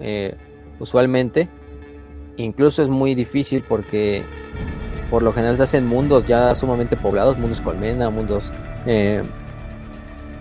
eh, 0.00 0.34
usualmente. 0.80 1.48
Incluso 2.36 2.82
es 2.82 2.88
muy 2.88 3.14
difícil 3.14 3.62
porque 3.62 4.24
por 5.08 5.22
lo 5.22 5.32
general 5.32 5.56
se 5.56 5.62
hacen 5.62 5.86
mundos 5.86 6.26
ya 6.26 6.52
sumamente 6.56 6.96
poblados, 6.96 7.38
mundos 7.38 7.60
colmena, 7.60 8.10
mundos 8.10 8.52
eh, 8.86 9.22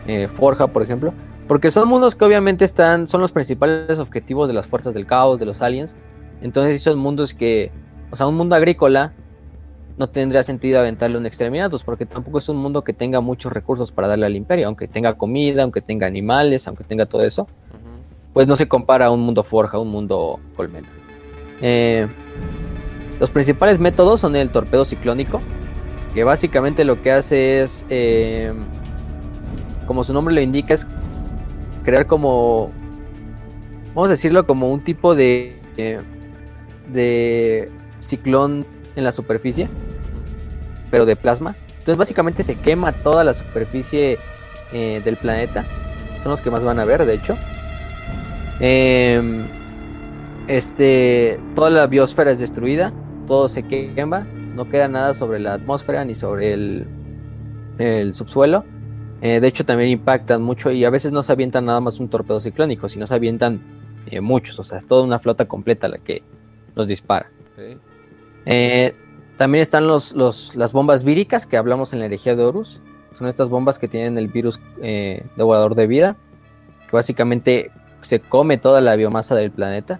eh, 0.07 0.27
forja, 0.27 0.65
por 0.65 0.81
ejemplo. 0.81 1.13
Porque 1.47 1.69
son 1.69 1.87
mundos 1.87 2.15
que 2.15 2.25
obviamente 2.25 2.65
están, 2.65 3.07
son 3.07 3.21
los 3.21 3.31
principales 3.31 3.99
objetivos 3.99 4.47
de 4.47 4.55
las 4.55 4.65
fuerzas 4.65 4.95
del 4.95 5.05
caos, 5.05 5.39
de 5.39 5.45
los 5.45 5.61
aliens. 5.61 5.95
Entonces 6.41 6.81
son 6.81 6.97
mundos 6.97 7.35
que, 7.35 7.71
o 8.13 8.15
sea, 8.15 8.27
un 8.27 8.35
mundo 8.35 8.55
agrícola 8.55 9.11
no 9.97 10.07
tendría 10.07 10.43
sentido 10.43 10.79
aventarle 10.79 11.17
un 11.17 11.25
exterminatus, 11.25 11.83
porque 11.83 12.05
tampoco 12.05 12.37
es 12.37 12.47
un 12.47 12.57
mundo 12.57 12.83
que 12.83 12.93
tenga 12.93 13.21
muchos 13.21 13.51
recursos 13.51 13.91
para 13.91 14.07
darle 14.07 14.27
al 14.27 14.35
imperio, 14.35 14.67
aunque 14.67 14.87
tenga 14.87 15.15
comida, 15.15 15.63
aunque 15.63 15.81
tenga 15.81 16.05
animales, 16.05 16.67
aunque 16.67 16.83
tenga 16.83 17.07
todo 17.07 17.23
eso, 17.23 17.47
pues 18.31 18.47
no 18.47 18.55
se 18.55 18.67
compara 18.67 19.07
a 19.07 19.09
un 19.09 19.21
mundo 19.21 19.43
forja, 19.43 19.77
a 19.77 19.79
un 19.79 19.89
mundo 19.89 20.39
colmena. 20.55 20.87
Eh, 21.59 22.07
los 23.19 23.31
principales 23.31 23.79
métodos 23.79 24.19
son 24.19 24.35
el 24.35 24.51
torpedo 24.51 24.85
ciclónico, 24.85 25.41
que 26.13 26.23
básicamente 26.23 26.85
lo 26.85 27.01
que 27.01 27.13
hace 27.13 27.63
es, 27.63 27.83
eh, 27.89 28.53
como 29.87 30.03
su 30.03 30.13
nombre 30.13 30.35
lo 30.35 30.41
indica, 30.41 30.75
es 30.75 30.85
crear 31.83 32.05
como, 32.05 32.69
vamos 33.95 34.09
a 34.09 34.11
decirlo, 34.11 34.45
como 34.45 34.71
un 34.71 34.81
tipo 34.81 35.15
de, 35.15 35.59
eh, 35.77 35.99
de 36.91 37.71
ciclón 38.03 38.65
en 38.95 39.03
la 39.03 39.11
superficie, 39.11 39.67
pero 40.91 41.05
de 41.05 41.15
plasma. 41.15 41.55
Entonces 41.69 41.97
básicamente 41.97 42.43
se 42.43 42.55
quema 42.55 42.91
toda 42.93 43.23
la 43.23 43.33
superficie 43.33 44.19
eh, 44.71 45.01
del 45.03 45.17
planeta. 45.17 45.65
Son 46.21 46.29
los 46.29 46.41
que 46.41 46.51
más 46.51 46.63
van 46.63 46.79
a 46.79 46.85
ver, 46.85 47.05
de 47.05 47.13
hecho. 47.13 47.37
Em, 48.59 49.45
este, 50.47 51.39
toda 51.55 51.69
la 51.69 51.87
biosfera 51.87 52.31
es 52.31 52.39
destruida, 52.39 52.93
todo 53.27 53.47
se 53.49 53.63
quema, 53.63 54.27
no 54.55 54.69
queda 54.69 54.87
nada 54.87 55.13
sobre 55.13 55.39
la 55.39 55.53
atmósfera 55.53 56.05
ni 56.05 56.15
sobre 56.15 56.53
el, 56.53 56.87
el 57.77 58.13
subsuelo. 58.13 58.63
Eh, 59.21 59.39
de 59.39 59.47
hecho 59.47 59.65
también 59.65 59.89
impactan 59.89 60.41
mucho 60.41 60.69
y 60.69 60.83
a 60.83 60.89
veces 60.89 61.13
no 61.13 61.23
se 61.23 61.31
avientan 61.31 61.65
nada 61.65 61.79
más 61.79 61.99
un 61.99 62.09
torpedo 62.09 62.41
ciclónico, 62.41 62.89
sino 62.89 63.07
se 63.07 63.15
avientan 63.15 63.61
eh, 64.07 64.19
muchos, 64.19 64.59
o 64.59 64.63
sea, 64.63 64.77
es 64.77 64.85
toda 64.85 65.03
una 65.03 65.17
flota 65.17 65.45
completa 65.45 65.87
la 65.87 65.97
que 65.97 66.23
los 66.75 66.87
dispara. 66.87 67.31
Eh, 68.45 68.95
también 69.37 69.61
están 69.61 69.87
los, 69.87 70.13
los- 70.13 70.55
las 70.55 70.73
bombas 70.73 71.03
víricas 71.03 71.45
que 71.45 71.57
hablamos 71.57 71.93
en 71.93 71.99
la 71.99 72.05
herejía 72.05 72.35
de 72.35 72.43
Horus. 72.43 72.81
Son 73.11 73.27
estas 73.27 73.49
bombas 73.49 73.79
que 73.79 73.87
tienen 73.87 74.17
el 74.17 74.27
virus 74.27 74.59
eh, 74.81 75.23
devorador 75.35 75.75
de 75.75 75.87
vida, 75.87 76.15
que 76.89 76.95
básicamente 76.95 77.71
se 78.01 78.19
come 78.19 78.57
toda 78.57 78.81
la 78.81 78.95
biomasa 78.95 79.35
del 79.35 79.51
planeta. 79.51 79.99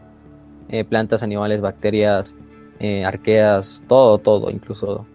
Eh, 0.69 0.83
plantas, 0.83 1.21
animales, 1.23 1.61
bacterias, 1.61 2.35
eh, 2.79 3.05
arqueas, 3.05 3.83
todo, 3.87 4.17
todo, 4.17 4.49
incluso 4.49 5.05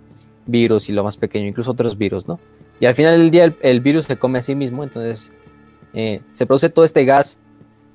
virus 0.46 0.88
y 0.88 0.92
lo 0.92 1.02
más 1.02 1.16
pequeño, 1.16 1.46
incluso 1.48 1.72
otros 1.72 1.98
virus, 1.98 2.28
¿no? 2.28 2.38
Y 2.80 2.86
al 2.86 2.94
final 2.94 3.18
del 3.18 3.30
día 3.30 3.44
el, 3.44 3.56
el 3.62 3.80
virus 3.80 4.06
se 4.06 4.16
come 4.18 4.38
a 4.38 4.42
sí 4.42 4.54
mismo, 4.54 4.84
entonces 4.84 5.32
eh, 5.94 6.20
se 6.34 6.46
produce 6.46 6.68
todo 6.68 6.84
este 6.84 7.04
gas 7.04 7.40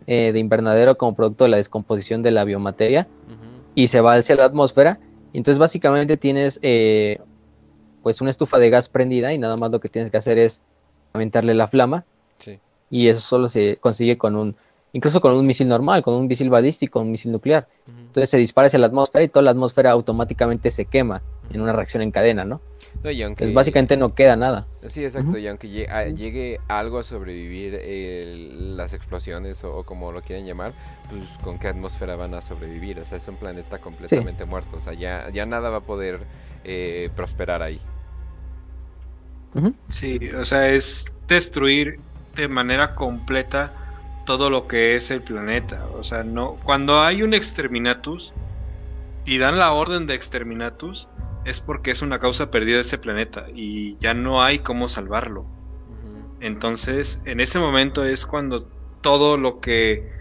eh, 0.07 0.31
de 0.33 0.39
invernadero 0.39 0.97
como 0.97 1.15
producto 1.15 1.45
de 1.45 1.51
la 1.51 1.57
descomposición 1.57 2.21
de 2.21 2.31
la 2.31 2.43
biomateria 2.43 3.07
y 3.75 3.87
se 3.87 4.01
va 4.01 4.15
hacia 4.15 4.35
la 4.35 4.45
atmósfera. 4.45 4.99
Y 5.33 5.37
Entonces 5.37 5.59
básicamente 5.59 6.15
tienes 6.15 6.59
eh, 6.61 7.19
pues 8.01 8.21
una 8.21 8.29
estufa 8.29 8.57
de 8.59 8.69
gas 8.69 8.87
prendida 8.87 9.33
y 9.33 9.37
nada 9.37 9.55
más 9.57 9.71
lo 9.71 9.79
que 9.79 9.89
tienes 9.89 10.11
que 10.11 10.17
hacer 10.17 10.37
es 10.37 10.61
aventarle 11.13 11.53
la 11.53 11.67
flama 11.67 12.05
Sí. 12.39 12.59
y 12.89 13.07
eso 13.07 13.19
solo 13.21 13.49
se 13.49 13.77
consigue 13.77 14.17
con 14.17 14.35
un, 14.35 14.55
incluso 14.93 15.21
con 15.21 15.33
un 15.35 15.45
misil 15.45 15.67
normal, 15.67 16.03
con 16.03 16.13
un 16.13 16.27
misil 16.27 16.49
balístico, 16.49 16.99
un 16.99 17.11
misil 17.11 17.31
nuclear. 17.31 17.67
Entonces 17.87 18.29
se 18.29 18.37
dispara 18.37 18.67
hacia 18.67 18.79
la 18.79 18.87
atmósfera 18.87 19.23
y 19.23 19.29
toda 19.29 19.43
la 19.43 19.51
atmósfera 19.51 19.91
automáticamente 19.91 20.69
se 20.71 20.85
quema 20.85 21.21
en 21.51 21.61
una 21.61 21.73
reacción 21.73 22.03
en 22.03 22.11
cadena, 22.11 22.45
¿no? 22.45 22.61
No, 23.03 23.11
y 23.11 23.21
aunque... 23.23 23.51
Básicamente 23.51 23.97
no 23.97 24.13
queda 24.13 24.35
nada. 24.35 24.65
Sí, 24.87 25.03
exacto, 25.03 25.37
y 25.37 25.47
aunque 25.47 25.87
a- 25.89 26.05
llegue 26.05 26.59
algo 26.67 26.99
a 26.99 27.03
sobrevivir 27.03 27.75
el- 27.75 28.77
las 28.77 28.93
explosiones 28.93 29.63
o, 29.63 29.77
o 29.77 29.83
como 29.83 30.11
lo 30.11 30.21
quieran 30.21 30.45
llamar, 30.45 30.73
pues 31.09 31.37
con 31.43 31.57
qué 31.57 31.69
atmósfera 31.69 32.15
van 32.15 32.33
a 32.33 32.41
sobrevivir, 32.41 32.99
o 32.99 33.05
sea, 33.05 33.17
es 33.17 33.27
un 33.27 33.37
planeta 33.37 33.79
completamente 33.79 34.45
muerto, 34.45 34.77
o 34.77 34.81
sea, 34.81 34.93
ya, 34.93 35.29
ya 35.31 35.45
nada 35.45 35.69
va 35.69 35.77
a 35.77 35.85
poder 35.85 36.27
eh, 36.63 37.09
prosperar 37.15 37.61
ahí. 37.61 37.79
Sí, 39.87 40.19
o 40.35 40.45
sea, 40.45 40.69
es 40.69 41.15
destruir 41.27 41.99
de 42.35 42.47
manera 42.47 42.95
completa 42.95 43.73
todo 44.25 44.49
lo 44.49 44.67
que 44.67 44.95
es 44.95 45.11
el 45.11 45.21
planeta. 45.21 45.87
O 45.93 46.03
sea, 46.03 46.23
no. 46.23 46.59
Cuando 46.63 46.99
hay 47.01 47.21
un 47.23 47.33
exterminatus 47.33 48.33
y 49.25 49.37
dan 49.37 49.59
la 49.59 49.73
orden 49.73 50.07
de 50.07 50.15
exterminatus, 50.15 51.09
es 51.45 51.59
porque 51.59 51.91
es 51.91 52.01
una 52.01 52.19
causa 52.19 52.51
perdida 52.51 52.75
de 52.75 52.81
ese 52.81 52.97
planeta 52.97 53.47
y 53.53 53.97
ya 53.97 54.13
no 54.13 54.41
hay 54.41 54.59
cómo 54.59 54.87
salvarlo. 54.89 55.45
Entonces, 56.39 57.21
en 57.25 57.39
ese 57.39 57.59
momento 57.59 58.03
es 58.03 58.25
cuando 58.25 58.63
todo 59.01 59.37
lo 59.37 59.59
que 59.59 60.11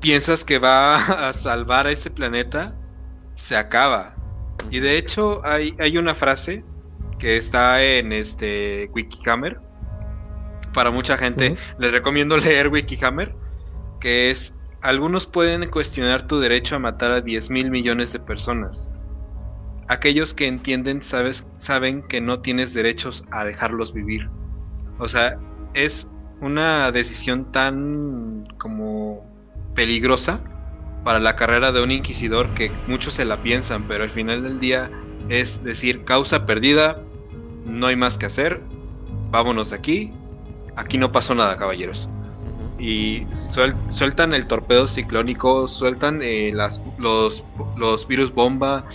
piensas 0.00 0.44
que 0.44 0.58
va 0.58 0.96
a 1.28 1.32
salvar 1.32 1.86
a 1.86 1.90
ese 1.90 2.10
planeta 2.10 2.76
se 3.34 3.56
acaba. 3.56 4.16
Y 4.70 4.80
de 4.80 4.98
hecho 4.98 5.40
hay, 5.44 5.74
hay 5.78 5.96
una 5.96 6.14
frase 6.14 6.64
que 7.18 7.36
está 7.36 7.82
en 7.82 8.12
este 8.12 8.90
Wikihammer. 8.94 9.60
Para 10.74 10.90
mucha 10.90 11.16
gente 11.16 11.56
les 11.78 11.92
recomiendo 11.92 12.36
leer 12.38 12.68
Wikihammer, 12.68 13.34
que 14.00 14.30
es 14.30 14.54
algunos 14.82 15.26
pueden 15.26 15.68
cuestionar 15.68 16.26
tu 16.26 16.40
derecho 16.40 16.76
a 16.76 16.78
matar 16.78 17.12
a 17.12 17.20
10 17.20 17.50
mil 17.50 17.70
millones 17.70 18.12
de 18.12 18.20
personas. 18.20 18.90
Aquellos 19.90 20.34
que 20.34 20.46
entienden 20.46 21.02
sabes, 21.02 21.48
saben 21.56 22.02
que 22.02 22.20
no 22.20 22.38
tienes 22.38 22.74
derechos 22.74 23.24
a 23.32 23.44
dejarlos 23.44 23.92
vivir. 23.92 24.30
O 25.00 25.08
sea, 25.08 25.36
es 25.74 26.08
una 26.40 26.92
decisión 26.92 27.50
tan 27.50 28.44
como 28.56 29.26
peligrosa 29.74 30.38
para 31.02 31.18
la 31.18 31.34
carrera 31.34 31.72
de 31.72 31.82
un 31.82 31.90
inquisidor 31.90 32.54
que 32.54 32.70
muchos 32.86 33.14
se 33.14 33.24
la 33.24 33.42
piensan, 33.42 33.88
pero 33.88 34.04
al 34.04 34.10
final 34.10 34.44
del 34.44 34.60
día 34.60 34.92
es 35.28 35.64
decir, 35.64 36.04
causa 36.04 36.46
perdida, 36.46 37.02
no 37.66 37.88
hay 37.88 37.96
más 37.96 38.16
que 38.16 38.26
hacer, 38.26 38.62
vámonos 39.32 39.70
de 39.70 39.76
aquí, 39.76 40.14
aquí 40.76 40.98
no 40.98 41.10
pasó 41.10 41.34
nada, 41.34 41.56
caballeros. 41.56 42.08
Y 42.78 43.24
suel- 43.32 43.76
sueltan 43.88 44.34
el 44.34 44.46
torpedo 44.46 44.86
ciclónico, 44.86 45.66
sueltan 45.66 46.20
eh, 46.22 46.52
las, 46.54 46.80
los, 46.96 47.44
los 47.76 48.06
virus 48.06 48.32
bomba. 48.32 48.86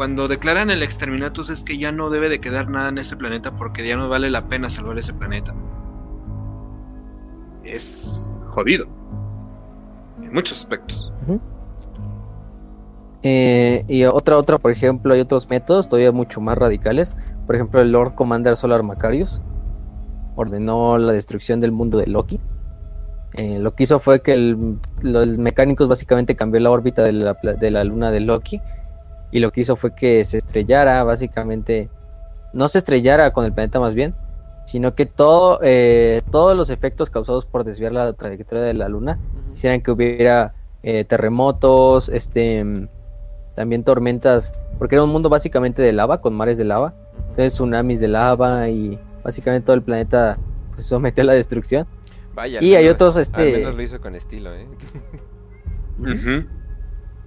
Cuando 0.00 0.28
declaran 0.28 0.70
el 0.70 0.82
exterminatus 0.82 1.50
es 1.50 1.62
que 1.62 1.76
ya 1.76 1.92
no 1.92 2.08
debe 2.08 2.30
de 2.30 2.40
quedar 2.40 2.70
nada 2.70 2.88
en 2.88 2.96
ese 2.96 3.18
planeta 3.18 3.54
porque 3.54 3.86
ya 3.86 3.98
no 3.98 4.08
vale 4.08 4.30
la 4.30 4.48
pena 4.48 4.70
salvar 4.70 4.96
ese 4.96 5.12
planeta. 5.12 5.54
Es 7.64 8.32
jodido. 8.48 8.86
En 10.22 10.32
muchos 10.32 10.56
aspectos. 10.60 11.12
Eh, 13.22 13.84
y 13.88 14.04
otra, 14.04 14.38
otra, 14.38 14.56
por 14.56 14.70
ejemplo, 14.70 15.12
hay 15.12 15.20
otros 15.20 15.46
métodos 15.50 15.86
todavía 15.86 16.12
mucho 16.12 16.40
más 16.40 16.56
radicales. 16.56 17.14
Por 17.44 17.56
ejemplo, 17.56 17.82
el 17.82 17.92
Lord 17.92 18.14
Commander 18.14 18.56
Solar 18.56 18.82
Macarius 18.82 19.42
ordenó 20.34 20.96
la 20.96 21.12
destrucción 21.12 21.60
del 21.60 21.72
mundo 21.72 21.98
de 21.98 22.06
Loki. 22.06 22.40
Eh, 23.34 23.58
lo 23.58 23.74
que 23.74 23.82
hizo 23.82 24.00
fue 24.00 24.22
que 24.22 24.32
el, 24.32 24.78
lo- 25.02 25.20
el 25.20 25.36
Mecánicos 25.36 25.88
básicamente 25.88 26.36
cambió 26.36 26.58
la 26.58 26.70
órbita 26.70 27.02
de 27.02 27.70
la 27.70 27.84
luna 27.84 28.10
de 28.10 28.20
Loki. 28.20 28.62
Y 29.32 29.38
lo 29.40 29.50
que 29.52 29.60
hizo 29.62 29.76
fue 29.76 29.94
que 29.94 30.24
se 30.24 30.38
estrellara, 30.38 31.02
básicamente. 31.04 31.88
No 32.52 32.68
se 32.68 32.78
estrellara 32.78 33.32
con 33.32 33.44
el 33.44 33.52
planeta 33.52 33.78
más 33.78 33.94
bien, 33.94 34.14
sino 34.64 34.94
que 34.94 35.06
todo, 35.06 35.60
eh, 35.62 36.22
todos 36.30 36.56
los 36.56 36.70
efectos 36.70 37.10
causados 37.10 37.46
por 37.46 37.64
desviar 37.64 37.92
la 37.92 38.12
trayectoria 38.12 38.64
de 38.64 38.74
la 38.74 38.88
luna 38.88 39.18
hicieran 39.52 39.80
que 39.82 39.90
hubiera 39.90 40.54
eh, 40.82 41.04
terremotos, 41.04 42.08
este, 42.08 42.64
también 43.54 43.84
tormentas, 43.84 44.54
porque 44.78 44.94
era 44.94 45.04
un 45.04 45.10
mundo 45.10 45.28
básicamente 45.28 45.82
de 45.82 45.92
lava, 45.92 46.20
con 46.20 46.34
mares 46.34 46.56
de 46.58 46.64
lava, 46.64 46.94
entonces 47.18 47.52
tsunamis 47.54 48.00
de 48.00 48.08
lava 48.08 48.68
y 48.68 48.98
básicamente 49.22 49.66
todo 49.66 49.74
el 49.74 49.82
planeta 49.82 50.38
pues, 50.70 50.84
se 50.84 50.90
sometió 50.90 51.22
a 51.22 51.26
la 51.26 51.32
destrucción. 51.34 51.86
Vaya, 52.34 52.58
al 52.60 52.64
Y 52.64 52.74
hay 52.74 52.88
otros, 52.88 53.16
Al 53.16 53.22
este- 53.22 53.52
menos 53.52 53.74
lo 53.74 53.82
hizo 53.82 54.00
con 54.00 54.14
estilo, 54.14 54.54
¿eh? 54.54 54.66
Ujú. 55.98 56.48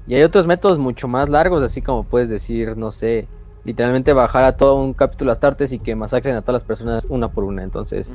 Y 0.07 0.15
hay 0.15 0.23
otros 0.23 0.45
métodos 0.45 0.80
mucho 0.80 1.07
más 1.07 1.30
largos, 1.30 1.63
así 1.63 1.81
como 1.81 2.03
puedes 2.03 2.30
decir, 2.30 2.75
no 2.77 2.91
sé, 2.91 3.27
literalmente 3.63 4.11
bajar 4.11 4.43
a 4.43 4.57
todo 4.57 4.75
un 4.75 4.93
capítulo 4.93 5.31
Astartes 5.31 5.71
y 5.71 5.80
que 5.80 5.95
masacren 5.95 6.35
a 6.35 6.41
todas 6.41 6.61
las 6.61 6.63
personas 6.65 7.07
una 7.09 7.30
por 7.30 7.45
una, 7.45 7.63
entonces 7.63 8.11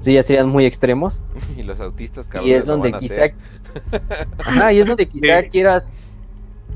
sí 0.00 0.14
ya 0.14 0.22
serían 0.22 0.48
muy 0.48 0.64
extremos. 0.66 1.22
Y 1.56 1.64
los 1.64 1.80
autistas, 1.80 2.26
cabrón. 2.28 2.48
y 2.48 2.52
es 2.52 2.66
donde 2.66 2.92
quizá 2.92 3.22
Ajá, 4.38 4.72
y 4.72 4.78
es 4.80 4.86
donde 4.86 5.08
quizá 5.08 5.40
Sí. 5.42 5.48
quieras 5.48 5.94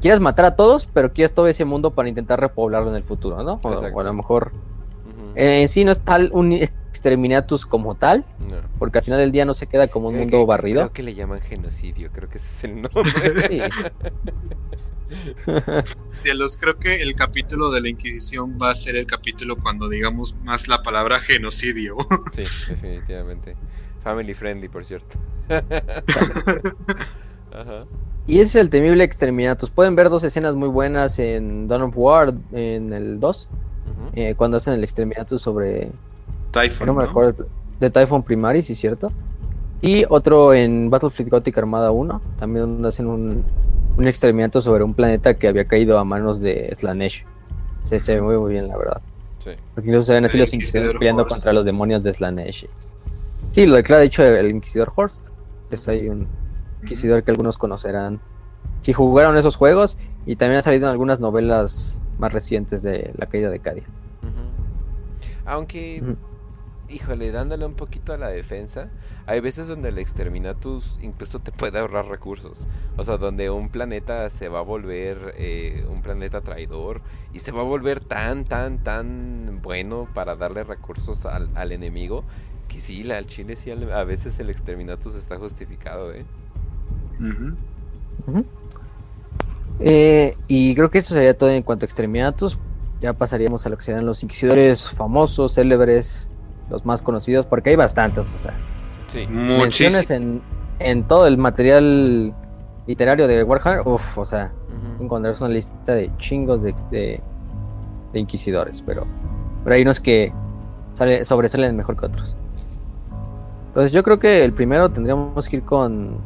quieras 0.01 0.20
matar 0.20 0.44
a 0.44 0.56
todos, 0.56 0.86
pero 0.93 1.12
quieres 1.12 1.32
todo 1.32 1.47
ese 1.48 1.64
mundo 1.64 1.90
para 1.93 2.09
intentar 2.09 2.38
repoblarlo 2.40 2.90
en 2.90 2.97
el 2.97 3.02
futuro, 3.05 3.43
¿no? 3.43 3.60
O, 3.62 3.68
o 3.68 4.01
a 4.01 4.05
lo 4.05 4.12
mejor 4.12 4.52
Eh, 5.36 5.62
en 5.62 5.68
sí 5.68 5.84
no 5.84 5.93
es 5.93 6.01
tal 6.01 6.30
un 6.34 6.52
exterminatus 7.07 7.65
como 7.66 7.95
tal, 7.95 8.24
No. 8.51 8.57
porque 8.78 8.99
al 8.99 9.05
final 9.05 9.20
del 9.20 9.31
día 9.33 9.45
no 9.45 9.55
se 9.55 9.66
queda 9.69 9.87
como 9.89 10.09
un 10.09 10.15
Creo 10.15 10.24
mundo 10.24 10.39
que- 10.39 10.47
barrido. 10.47 10.81
Creo 10.83 10.93
que 10.93 11.03
le 11.05 11.15
llaman 11.15 11.41
genocidio, 11.41 12.11
creo 12.12 12.28
que 12.28 12.39
ese 12.39 12.49
es 12.49 12.65
el 12.65 12.83
nombre. 12.83 13.05
Sí. 13.49 13.61
De 16.24 16.35
los, 16.35 16.57
creo 16.57 16.77
que 16.78 17.03
el 17.03 17.15
capítulo 17.15 17.70
de 17.70 17.81
la 17.81 17.89
Inquisición 17.89 18.59
va 18.61 18.70
a 18.70 18.74
ser 18.74 18.97
el 18.97 19.07
capítulo 19.07 19.57
cuando 19.57 19.89
digamos 19.89 20.37
más 20.43 20.66
la 20.69 20.83
palabra 20.83 21.19
genocidio. 21.20 21.97
Sí, 22.35 22.43
definitivamente. 22.73 23.57
Family 24.03 24.35
friendly, 24.35 24.69
por 24.69 24.85
cierto. 24.85 25.16
Ajá. 27.53 27.85
Y 28.27 28.41
ese 28.41 28.59
es 28.59 28.65
el 28.65 28.70
temible 28.70 29.05
exterminatus. 29.05 29.70
Pueden 29.70 29.95
ver 29.95 30.11
dos 30.11 30.24
escenas 30.24 30.57
muy 30.57 30.69
buenas 30.69 31.19
en 31.20 31.69
Dawn 31.69 31.83
of 31.83 31.93
War, 31.97 32.35
en 32.53 32.93
el 32.93 33.20
2, 33.20 33.49
ujú. 33.49 34.11
eh, 34.15 34.35
cuando 34.35 34.57
hacen 34.57 34.74
el 34.74 34.83
exterminatus 34.83 35.43
sobre 35.43 35.93
Typhon, 36.62 36.87
No 36.87 36.95
me. 36.95 37.07
De 37.81 37.91
Typhon 37.91 38.23
Primaris, 38.23 38.66
sí, 38.66 38.74
cierto. 38.74 39.12
Y 39.83 40.05
otro 40.09 40.55
en 40.55 40.89
Battlefield 40.89 41.31
Gothic 41.31 41.59
Armada 41.59 41.91
1, 41.91 42.20
también 42.39 42.65
donde 42.66 42.89
hacen 42.89 43.07
un, 43.07 43.45
un 43.97 44.07
exterminato 44.09 44.61
sobre 44.61 44.83
un 44.83 44.95
planeta 44.95 45.35
que 45.35 45.49
había 45.49 45.66
caído 45.66 45.99
a 45.99 46.05
manos 46.05 46.41
de 46.41 46.74
Slanesh. 46.74 47.24
Se, 47.85 48.01
se 48.01 48.15
ve 48.15 48.23
muy, 48.23 48.37
muy 48.39 48.53
bien, 48.53 48.69
la 48.69 48.77
verdad. 48.78 49.01
Sí. 49.45 49.51
Porque 49.74 49.91
incluso 49.91 50.07
se 50.07 50.15
ven 50.15 50.24
así 50.24 50.37
El 50.37 50.41
los 50.41 50.55
inquisidores 50.55 50.87
Inquisidor 50.87 50.99
peleando 50.99 51.23
Horst. 51.23 51.37
contra 51.37 51.53
los 51.53 51.65
demonios 51.66 52.03
de 52.03 52.15
Slanesh. 52.15 52.66
Sí, 53.53 53.66
lo 53.66 53.77
declara 53.77 54.01
de 54.01 54.07
hecho 54.07 54.24
el 54.24 54.51
Inquisidor 54.51 54.93
Horst. 54.97 55.28
Es 55.70 55.87
ahí 55.89 56.09
un 56.09 56.27
inquisidor 56.83 57.23
que 57.23 57.31
algunos 57.31 57.59
conocerán. 57.59 58.20
Si 58.81 58.93
jugaron 58.93 59.37
esos 59.37 59.57
juegos, 59.57 59.99
y 60.27 60.37
también 60.37 60.59
ha 60.59 60.62
salido 60.62 60.87
en 60.87 60.93
algunas 60.93 61.20
novelas 61.20 62.01
más 62.19 62.33
recientes 62.33 62.83
de 62.83 63.12
la 63.16 63.27
caída 63.27 63.51
de 63.51 63.59
Cadia. 63.61 63.85
Aunque. 65.45 66.03
Híjole, 66.88 67.32
dándole 67.32 67.66
un 67.66 67.74
poquito 67.74 68.12
a 68.12 68.16
la 68.16 68.28
defensa, 68.28 68.88
hay 69.26 69.40
veces 69.40 69.68
donde 69.68 69.88
el 69.88 69.98
exterminatus 69.98 70.98
incluso 71.02 71.40
te 71.40 71.52
puede 71.52 71.78
ahorrar 71.78 72.06
recursos. 72.06 72.66
O 72.96 73.04
sea, 73.04 73.16
donde 73.16 73.50
un 73.50 73.68
planeta 73.68 74.30
se 74.30 74.48
va 74.48 74.60
a 74.60 74.62
volver 74.62 75.34
eh, 75.36 75.84
un 75.90 76.02
planeta 76.02 76.40
traidor 76.40 77.00
y 77.32 77.40
se 77.40 77.52
va 77.52 77.60
a 77.60 77.64
volver 77.64 78.00
tan, 78.00 78.44
tan, 78.44 78.78
tan 78.84 79.60
bueno 79.62 80.08
para 80.14 80.36
darle 80.36 80.64
recursos 80.64 81.26
al, 81.26 81.48
al 81.54 81.72
enemigo. 81.72 82.24
Que 82.68 82.80
sí, 82.80 83.02
la, 83.02 83.16
al 83.18 83.26
chile 83.26 83.56
sí, 83.56 83.70
al- 83.70 83.92
a 83.92 84.04
veces 84.04 84.38
el 84.40 84.50
exterminatus 84.50 85.14
está 85.14 85.36
justificado, 85.38 86.12
¿eh? 86.12 86.24
Ujú. 87.20 88.44
Eh, 89.80 90.34
y 90.48 90.74
creo 90.74 90.90
que 90.90 90.98
eso 90.98 91.14
sería 91.14 91.36
todo 91.36 91.50
en 91.50 91.62
cuanto 91.62 91.84
a 91.84 91.86
exterminatus. 91.86 92.58
Ya 93.00 93.12
pasaríamos 93.12 93.66
a 93.66 93.68
lo 93.68 93.76
que 93.76 93.82
serían 93.84 94.06
los 94.06 94.22
inquisidores 94.22 94.90
famosos, 94.90 95.54
célebres, 95.54 96.30
los 96.70 96.84
más 96.84 97.02
conocidos, 97.02 97.47
porque 97.47 97.70
hay 97.70 97.76
bastantes. 97.76 98.26
O 98.34 98.38
sea, 98.38 98.55
Sí. 99.12 99.26
menciones 99.28 100.10
en, 100.10 100.43
en 100.78 101.05
todo 101.05 101.26
el 101.26 101.38
material 101.38 102.34
literario 102.86 103.26
de 103.26 103.43
Warhammer. 103.44 103.86
Uff, 103.86 104.18
o 104.18 104.24
sea, 104.24 104.52
Ujú. 104.97 105.05
encontrarás 105.05 105.40
una 105.40 105.51
lista 105.51 105.94
de 105.94 106.10
chingos 106.18 106.62
de, 106.62 106.74
de, 106.90 107.20
de 108.12 108.18
inquisidores, 108.20 108.82
pero, 108.84 109.06
pero 109.64 109.76
hay 109.76 109.82
unos 109.82 110.01
que 110.01 110.32
sale, 110.94 111.24
sobresalen 111.24 111.76
mejor 111.76 111.97
que 111.98 112.06
otros. 112.06 112.36
Entonces 113.68 113.93
yo 113.93 114.02
creo 114.02 114.18
que 114.18 114.43
el 114.44 114.52
primero 114.52 114.88
tendríamos 114.90 115.48
que 115.48 115.56
ir 115.56 115.62
con, 115.62 116.16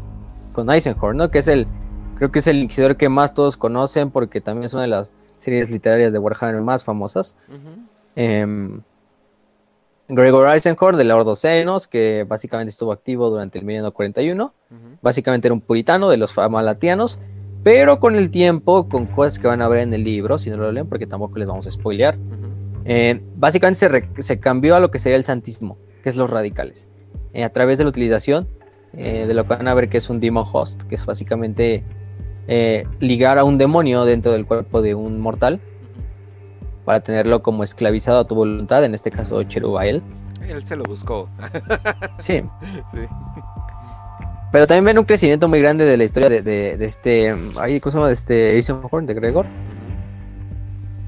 con 0.52 0.70
Eisenhorn, 0.70 1.16
¿no? 1.16 1.30
Que 1.30 1.38
es 1.38 1.48
el, 1.48 1.66
creo 2.16 2.30
que 2.30 2.38
es 2.38 2.46
el 2.46 2.58
inquisidor 2.58 2.96
que 2.96 3.08
más 3.08 3.34
todos 3.34 3.56
conocen 3.56 4.10
porque 4.10 4.40
también 4.40 4.64
es 4.66 4.72
una 4.72 4.82
de 4.82 4.88
las 4.88 5.14
series 5.30 5.68
literarias 5.70 6.12
de 6.12 6.18
Warhammer 6.18 6.60
más 6.62 6.84
famosas. 6.84 7.34
Gregor 10.10 10.48
Eisenhorn 10.48 10.96
de 10.96 11.04
la 11.04 11.16
Ordo 11.16 11.34
Xenos, 11.36 11.86
que 11.86 12.24
básicamente 12.28 12.70
estuvo 12.70 12.92
activo 12.92 13.30
durante 13.30 13.58
el 13.58 13.64
1941 13.64 14.44
Ujú. 14.70 14.78
básicamente 15.02 15.48
era 15.48 15.54
un 15.54 15.60
puritano 15.60 16.08
de 16.10 16.16
los 16.16 16.32
famalatianos, 16.32 17.18
pero 17.62 18.00
con 18.00 18.16
el 18.16 18.30
tiempo, 18.30 18.88
con 18.88 19.06
cosas 19.06 19.38
que 19.38 19.46
van 19.46 19.62
a 19.62 19.68
ver 19.68 19.80
en 19.80 19.92
el 19.94 20.02
libro, 20.04 20.38
si 20.38 20.50
no 20.50 20.56
lo 20.56 20.70
leen, 20.72 20.86
porque 20.88 21.06
tampoco 21.06 21.38
les 21.38 21.46
vamos 21.48 21.66
a 21.66 21.70
spoilear, 21.70 22.16
eh, 22.84 23.20
básicamente 23.36 23.78
se, 23.80 23.88
re- 23.88 24.08
se 24.18 24.40
cambió 24.40 24.74
a 24.76 24.80
lo 24.80 24.90
que 24.90 24.98
sería 24.98 25.16
el 25.16 25.24
santismo, 25.24 25.76
que 26.02 26.08
es 26.08 26.16
los 26.16 26.30
radicales, 26.30 26.88
eh, 27.34 27.44
a 27.44 27.50
través 27.50 27.78
de 27.78 27.84
la 27.84 27.90
utilización 27.90 28.48
eh, 28.94 29.26
de 29.28 29.34
lo 29.34 29.42
que 29.44 29.50
van 29.54 29.68
a 29.68 29.74
ver 29.74 29.88
que 29.88 29.98
es 29.98 30.08
un 30.10 30.18
demon 30.20 30.44
host, 30.50 30.82
que 30.84 30.94
es 30.96 31.04
básicamente 31.06 31.84
ligar 32.98 33.38
a 33.38 33.44
un 33.44 33.58
demonio 33.58 34.04
dentro 34.04 34.32
del 34.32 34.44
cuerpo 34.44 34.82
de 34.82 34.96
un 34.96 35.20
mortal 35.20 35.60
para 36.84 37.00
tenerlo 37.00 37.42
como 37.42 37.62
esclavizado 37.64 38.20
a 38.20 38.24
tu 38.26 38.34
voluntad, 38.34 38.84
en 38.84 38.94
este 38.94 39.10
caso 39.10 39.42
Cherubael. 39.44 40.02
Él 40.46 40.64
se 40.66 40.76
lo 40.76 40.82
buscó. 40.84 41.28
Sí, 42.18 42.42
sí. 42.92 43.00
Pero 44.52 44.66
también 44.66 44.84
ven 44.84 44.98
un 44.98 45.04
crecimiento 45.04 45.46
muy 45.48 45.60
grande 45.60 45.84
de 45.84 45.96
la 45.96 46.02
historia 46.04 46.28
de, 46.28 46.42
de- 46.42 46.76
de 46.76 46.84
este. 46.84 47.34
Ay, 47.56 47.78
¿Cómo 47.78 47.92
se 47.92 47.98
llama? 47.98 48.08
De 48.08 48.14
este 48.14 48.54
Eisenhorn, 48.56 49.06
de 49.06 49.14
Gregor. 49.14 49.46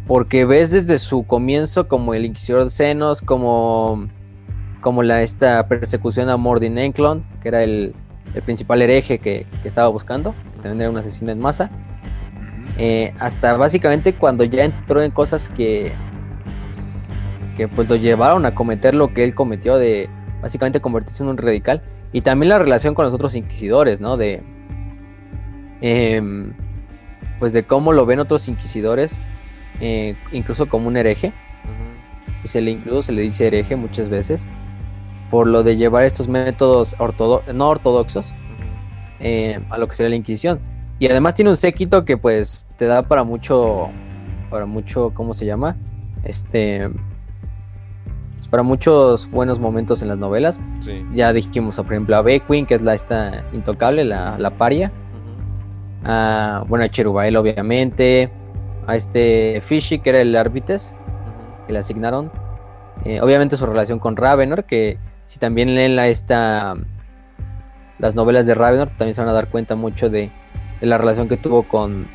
Porque 0.07 0.45
ves 0.45 0.71
desde 0.71 0.99
su 0.99 1.25
comienzo 1.27 1.89
como 1.89 2.15
el 2.15 2.25
Inquisidor 2.25 2.65
de 2.65 2.71
Senos, 2.71 3.21
como. 3.23 4.07
Como 4.81 5.03
la, 5.05 5.23
esta 5.23 5.67
persecución 5.69 6.29
a 6.29 6.37
Mordin 6.37 6.77
Enklon, 6.77 7.25
que 7.41 7.49
era 7.49 7.63
el, 7.63 7.95
el 8.35 8.43
principal 8.43 8.83
hereje 8.83 9.19
que, 9.21 9.47
que 9.63 9.69
estaba 9.69 9.89
buscando. 9.89 10.35
que 10.57 10.63
También 10.63 10.81
era 10.83 10.91
un 10.91 10.97
asesino 10.99 11.31
en 11.33 11.39
masa. 11.39 11.71
Eh, 12.79 13.13
hasta 13.19 13.57
básicamente 13.57 14.15
cuando 14.15 14.45
ya 14.45 14.65
entró 14.65 15.03
en 15.03 15.11
cosas 15.11 15.49
que. 15.49 15.93
Que 17.57 17.69
pues 17.69 17.89
lo 17.89 17.97
llevaron 17.97 18.47
a 18.47 18.55
cometer 18.55 18.95
lo 18.95 19.13
que 19.13 19.25
él 19.25 19.35
cometió 19.35 19.77
de 19.77 20.09
básicamente 20.41 20.81
convertirse 20.81 21.23
en 21.23 21.29
un 21.29 21.37
radical. 21.37 21.83
Y 22.13 22.23
también 22.23 22.49
la 22.51 22.59
relación 22.59 22.95
con 22.95 23.05
los 23.05 23.15
otros 23.15 23.35
inquisidores, 23.35 24.01
¿no? 24.01 24.17
De. 24.17 24.43
em, 25.81 26.53
pues 27.39 27.53
de 27.53 27.65
cómo 27.65 27.93
lo 27.93 28.07
ven 28.07 28.21
otros 28.21 28.49
inquisidores, 28.49 29.21
eh, 29.81 30.15
incluso 30.31 30.69
como 30.69 30.89
un 30.89 30.97
hereje. 30.97 31.33
Y 32.45 32.49
se 32.49 32.61
le 32.61 32.71
incluso 32.73 33.03
se 33.03 33.13
le 33.13 33.23
dice 33.23 33.47
hereje 33.49 33.77
muchas 33.77 34.09
veces. 34.09 34.47
Por 35.31 35.47
lo 35.49 35.63
de 35.63 35.77
llevar 35.77 36.05
estos 36.05 36.29
métodos 36.29 36.95
ortodo- 36.99 37.43
no 37.55 37.69
ortodoxos 37.69 38.35
eh, 39.21 39.61
a 39.71 39.79
lo 39.79 39.89
que 39.89 39.95
sería 39.95 40.11
la 40.11 40.17
Inquisición. 40.17 40.61
Y 41.03 41.09
además 41.09 41.35
tiene 41.35 41.51
un 41.51 41.57
séquito 41.57 42.05
que 42.05 42.17
pues 42.17 42.65
te 42.77 42.87
da 42.87 43.03
para 43.03 43.25
mucho, 43.25 43.91
para 44.51 44.67
mucho, 44.67 45.11
¿cómo 45.13 45.35
se 45.35 45.45
llama? 45.45 45.75
Este, 46.23 46.89
pues, 48.37 48.47
para 48.47 48.63
muchos 48.63 49.29
buenos 49.29 49.59
momentos 49.59 50.01
en 50.03 50.07
las 50.07 50.19
novelas. 50.19 50.61
Sí. 50.79 51.05
Ya 51.13 51.33
dijimos, 51.33 51.75
por 51.75 51.87
ejemplo, 51.87 52.15
a 52.15 52.23
Beckwin, 52.23 52.67
que 52.67 52.77
es 52.77 52.83
la 52.83 52.95
esta 52.95 53.43
intocable, 53.53 54.05
la, 54.05 54.39
la 54.39 54.51
paria. 54.51 54.93
A, 56.05 56.63
bueno, 56.69 56.85
a 56.85 56.89
Cherubael, 56.89 57.37
obviamente. 57.37 58.31
A 58.87 58.95
este 58.95 59.61
Fishy, 59.61 59.99
que 59.99 60.11
era 60.11 60.21
el 60.21 60.37
Arbites, 60.37 60.95
Ujú. 60.95 61.67
que 61.67 61.73
le 61.73 61.81
asignaron. 61.81 62.31
Eh, 63.05 63.21
obviamente 63.21 63.57
su 63.57 63.67
relación 63.67 63.99
con 63.99 64.15
Ravenor, 64.15 64.67
que 64.67 64.99
si 65.27 65.41
también 65.41 65.75
leen 65.75 65.97
la, 65.97 66.07
esta, 66.07 66.77
las 67.99 68.15
novelas 68.15 68.47
de 68.47 68.55
Ravenor, 68.55 68.91
también 68.91 69.17
se 69.17 69.21
van 69.21 69.31
a 69.31 69.33
dar 69.33 69.49
cuenta 69.51 69.75
mucho 69.75 70.09
de, 70.09 70.31
de 70.83 70.89
la 70.89 70.99
relación 70.99 71.29
que 71.29 71.37
tuvo 71.37 71.63
con, 71.63 72.09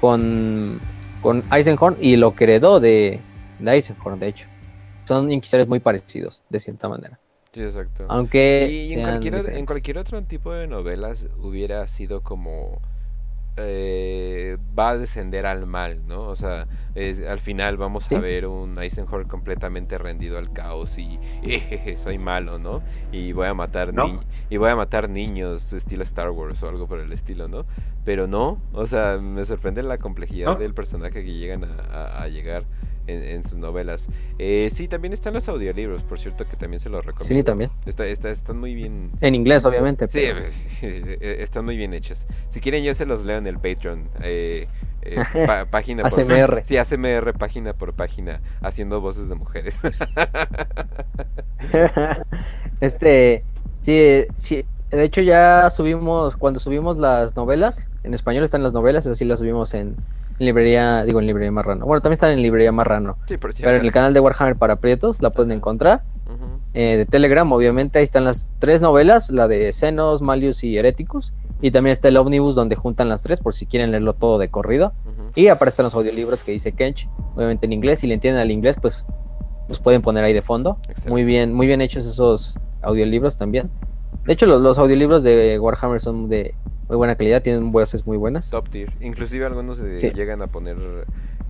con, 0.00 0.80
con 1.22 1.44
Eisenhorn 1.52 1.96
y 2.00 2.16
lo 2.16 2.34
que 2.34 2.42
heredó 2.42 2.80
de, 2.80 3.20
de 3.60 3.72
Eisenhorn, 3.72 4.18
de 4.18 4.26
hecho. 4.26 4.48
Son 5.04 5.30
inquisidores 5.30 5.68
muy 5.68 5.78
parecidos, 5.78 6.42
de 6.50 6.58
cierta 6.58 6.88
manera. 6.88 7.20
Sí, 7.52 7.62
exacto. 7.62 8.06
Aunque 8.08 8.66
Y 8.68 8.94
en 8.94 9.64
cualquier 9.64 9.98
otro 9.98 10.20
tipo 10.24 10.52
de 10.52 10.66
novelas 10.66 11.28
hubiera 11.38 11.86
sido 11.86 12.20
como 12.20 12.82
eh, 13.56 14.58
va 14.76 14.90
a 14.90 14.98
descender 14.98 15.46
al 15.46 15.66
mal, 15.66 16.06
¿no? 16.06 16.22
O 16.22 16.36
sea, 16.36 16.66
es- 16.94 17.20
al 17.24 17.38
final 17.40 17.76
vamos 17.76 18.04
Sí. 18.04 18.14
a 18.14 18.20
ver 18.20 18.46
un 18.46 18.78
Eisenhower 18.80 19.26
completamente 19.26 19.96
rendido 19.98 20.38
al 20.38 20.52
caos 20.52 20.98
y 20.98 21.18
"Ejeje, 21.42 21.96
soy 21.96 22.18
malo, 22.18 22.58
¿no? 22.58 22.82
Y 23.12 23.32
voy 23.32 23.46
a 23.46 23.54
matar 23.54 23.92
y 24.50 24.56
voy 24.56 24.70
a 24.70 24.76
matar 24.76 25.08
niños 25.08 25.72
estilo 25.72 26.02
Star 26.04 26.30
Wars 26.30 26.62
o 26.62 26.68
algo 26.68 26.86
por 26.86 26.98
el 27.00 27.12
estilo, 27.12 27.48
¿no? 27.48 27.64
Pero 28.04 28.26
no, 28.26 28.58
o 28.72 28.86
sea, 28.86 29.18
me 29.18 29.44
sorprende 29.44 29.82
la 29.82 29.98
complejidad 29.98 30.52
¿No? 30.52 30.56
del 30.56 30.74
personaje 30.74 31.24
que 31.24 31.32
llegan 31.32 31.64
a, 31.64 31.74
a- 31.92 32.22
a 32.24 32.28
llegar 32.28 32.64
en, 33.06 33.22
en 33.22 33.44
sus 33.44 33.58
novelas. 33.58 34.06
Eh, 34.38 34.68
sí, 34.72 34.88
también 34.88 35.12
están 35.12 35.34
los 35.34 35.48
audiolibros, 35.48 36.02
por 36.02 36.18
cierto, 36.18 36.46
que 36.46 36.56
también 36.56 36.80
se 36.80 36.88
los 36.88 37.04
recomiendo. 37.04 37.34
Sí, 37.40 37.42
también. 37.44 37.70
Está, 37.86 38.06
está- 38.06 38.30
están 38.30 38.58
muy 38.58 38.74
bien. 38.74 39.10
En 39.20 39.34
inglés, 39.34 39.64
obviamente. 39.64 40.06
Sí, 40.08 40.20
pero- 40.20 40.40
eh, 40.82 41.36
están 41.40 41.64
muy 41.64 41.76
bien 41.76 41.94
hechos. 41.94 42.26
Si 42.48 42.60
quieren, 42.60 42.82
yo 42.84 42.94
se 42.94 43.06
los 43.06 43.24
leo 43.24 43.38
en 43.38 43.46
el 43.46 43.56
Patreon. 43.56 44.08
eh, 44.22 44.66
eh, 45.02 45.16
pa- 45.46 45.66
página 45.66 46.02
por 46.02 46.12
ASMR. 46.20 46.62
Sí, 46.64 46.76
ASMR, 46.78 47.34
página 47.34 47.72
por 47.74 47.92
página, 47.92 48.40
haciendo 48.62 49.00
voces 49.00 49.28
de 49.28 49.34
mujeres. 49.34 49.80
este, 52.80 53.44
sí, 53.82 54.24
sí, 54.36 54.64
de 54.90 55.04
hecho 55.04 55.20
ya 55.22 55.68
subimos, 55.70 56.36
cuando 56.36 56.60
subimos 56.60 56.98
las 56.98 57.36
novelas, 57.36 57.88
en 58.02 58.14
español 58.14 58.44
están 58.44 58.62
las 58.62 58.72
novelas, 58.72 59.06
así 59.06 59.24
las 59.24 59.40
subimos 59.40 59.74
en, 59.74 59.96
En 60.38 60.46
librería, 60.46 61.04
digo 61.04 61.20
en 61.20 61.26
librería 61.26 61.52
Marrano. 61.52 61.86
Bueno, 61.86 62.00
también 62.00 62.14
están 62.14 62.30
en 62.30 62.42
librería 62.42 62.72
Marrano. 62.72 63.18
Sí, 63.28 63.36
por 63.36 63.54
Pero 63.54 63.76
en 63.76 63.84
el 63.84 63.92
canal 63.92 64.14
de 64.14 64.20
Warhammer 64.20 64.56
para 64.56 64.76
Prietos 64.76 65.22
la 65.22 65.30
pueden 65.30 65.52
encontrar. 65.52 66.02
Eh, 66.76 66.96
de 66.96 67.06
Telegram, 67.06 67.50
obviamente, 67.52 68.00
ahí 68.00 68.02
están 68.02 68.24
las 68.24 68.48
tres 68.58 68.80
novelas, 68.80 69.30
la 69.30 69.46
de 69.46 69.72
Xenos, 69.72 70.22
Malius 70.22 70.64
y 70.64 70.76
Hereticus. 70.76 71.32
Y 71.60 71.70
también 71.70 71.92
está 71.92 72.08
el 72.08 72.16
Omnibus 72.16 72.56
donde 72.56 72.74
juntan 72.74 73.08
las 73.08 73.22
tres 73.22 73.40
por 73.40 73.54
si 73.54 73.66
quieren 73.66 73.92
leerlo 73.92 74.14
todo 74.14 74.38
de 74.38 74.48
corrido. 74.48 74.92
Y 75.36 75.46
aparte 75.46 75.70
están 75.70 75.84
los 75.84 75.94
audiolibros 75.94 76.42
que 76.42 76.50
dice 76.50 76.72
Kench, 76.72 77.08
obviamente 77.36 77.66
en 77.66 77.72
inglés. 77.72 78.00
Si 78.00 78.08
le 78.08 78.14
entienden 78.14 78.42
al 78.42 78.50
inglés, 78.50 78.76
pues 78.80 79.06
los 79.68 79.78
pueden 79.78 80.02
poner 80.02 80.24
ahí 80.24 80.32
de 80.32 80.42
fondo. 80.42 80.78
Excelente. 80.82 81.10
Muy 81.10 81.24
bien, 81.24 81.54
muy 81.54 81.68
bien 81.68 81.80
hechos 81.80 82.06
esos 82.06 82.58
audiolibros 82.82 83.36
también. 83.36 83.70
De 84.26 84.32
hecho, 84.32 84.46
los, 84.46 84.60
los 84.60 84.78
audiolibros 84.78 85.22
de 85.22 85.58
Warhammer 85.60 86.00
son 86.00 86.28
de 86.28 86.54
muy 86.94 86.98
buena 86.98 87.16
calidad, 87.16 87.42
tienen 87.42 87.72
voces 87.72 88.06
muy 88.06 88.16
buenas. 88.16 88.50
Top 88.50 88.68
tier. 88.68 88.92
Inclusive 89.00 89.44
algunos 89.46 89.80
eh, 89.80 89.98
Sí. 89.98 90.10
llegan 90.12 90.42
a 90.42 90.46
poner 90.46 90.76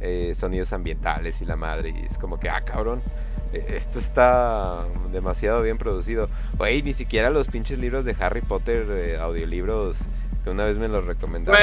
eh, 0.01 0.33
sonidos 0.35 0.73
ambientales 0.73 1.43
y 1.43 1.45
la 1.45 1.57
madre. 1.57 1.91
Y 1.91 2.07
es 2.07 2.17
como 2.19 2.41
que, 2.41 2.49
ah, 2.49 2.63
cabrón. 2.65 3.01
eh, 3.53 3.75
Esto 3.77 3.99
está 3.99 4.85
demasiado 5.13 5.61
bien 5.63 5.77
producido. 5.79 6.29
Güey, 6.57 6.83
ni 6.83 6.93
siquiera 6.95 7.29
los 7.31 7.47
pinches 7.49 7.79
libros 7.79 8.05
de 8.07 8.17
Harry 8.19 8.41
Potter, 8.41 8.87
eh, 8.91 9.19
audiolibros, 9.21 9.97
que 10.45 10.51
una 10.51 10.65
vez 10.67 10.79
me 10.79 10.89
los 10.89 11.05
recomendaron. 11.07 11.61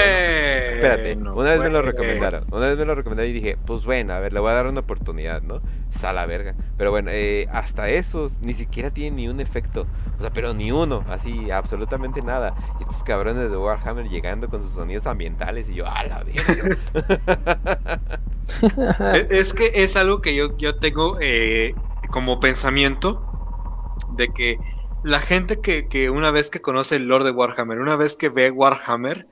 Espérate, 0.67 1.15
Bueno, 1.15 1.35
una 1.35 1.51
vez 1.51 1.61
me 1.61 1.69
lo 1.69 1.81
recomendaron. 1.83 2.45
Una 2.51 2.67
vez 2.67 2.77
me 2.77 2.85
lo 2.85 2.95
recomendaron 2.95 3.29
y 3.29 3.33
dije, 3.33 3.57
pues 3.65 3.85
bueno, 3.85 4.13
a 4.13 4.19
ver, 4.19 4.33
le 4.33 4.39
voy 4.39 4.51
a 4.51 4.55
dar 4.55 4.67
una 4.67 4.81
oportunidad, 4.81 5.41
¿no? 5.43 5.61
Es 5.91 6.03
a 6.03 6.13
la 6.13 6.25
verga. 6.25 6.55
Pero 6.77 6.91
bueno, 6.91 7.11
eh, 7.13 7.47
hasta 7.51 7.89
esos 7.89 8.39
ni 8.41 8.53
siquiera 8.53 8.91
tienen 8.91 9.15
ni 9.17 9.27
un 9.29 9.39
efecto. 9.39 9.89
O 10.17 10.21
sea, 10.21 10.31
pero 10.33 10.53
ni 10.53 10.71
uno, 10.71 11.05
así, 11.09 11.51
absolutamente 11.51 12.21
nada. 12.21 12.55
Y 12.79 12.83
estos 12.83 13.03
cabrones 13.03 13.51
de 13.51 13.57
Warhammer 13.57 14.07
llegando 14.09 14.49
con 14.49 14.63
sus 14.63 14.73
sonidos 14.73 15.05
ambientales 15.07 15.69
y 15.69 15.75
yo, 15.75 15.85
a 15.87 16.03
la 16.03 16.23
verga. 16.23 16.57
E- 19.13 19.27
Es 19.29 19.53
que 19.53 19.69
es 19.75 19.95
algo 19.95 20.21
que 20.21 20.35
yo, 20.35 20.57
yo 20.57 20.75
tengo 20.79 21.17
eh, 21.21 21.75
como 22.09 22.39
pensamiento 22.39 23.23
de 24.07 24.33
que 24.33 24.57
la 25.03 25.19
gente 25.19 25.59
que, 25.61 25.87
que 25.87 26.09
una 26.09 26.31
vez 26.31 26.49
que 26.49 26.61
conoce 26.61 26.95
el 26.95 27.07
lore 27.07 27.25
de 27.25 27.31
Warhammer, 27.31 27.79
una 27.79 27.95
vez 27.95 28.15
que 28.15 28.29
ve 28.29 28.51
Warhammer, 28.51 29.27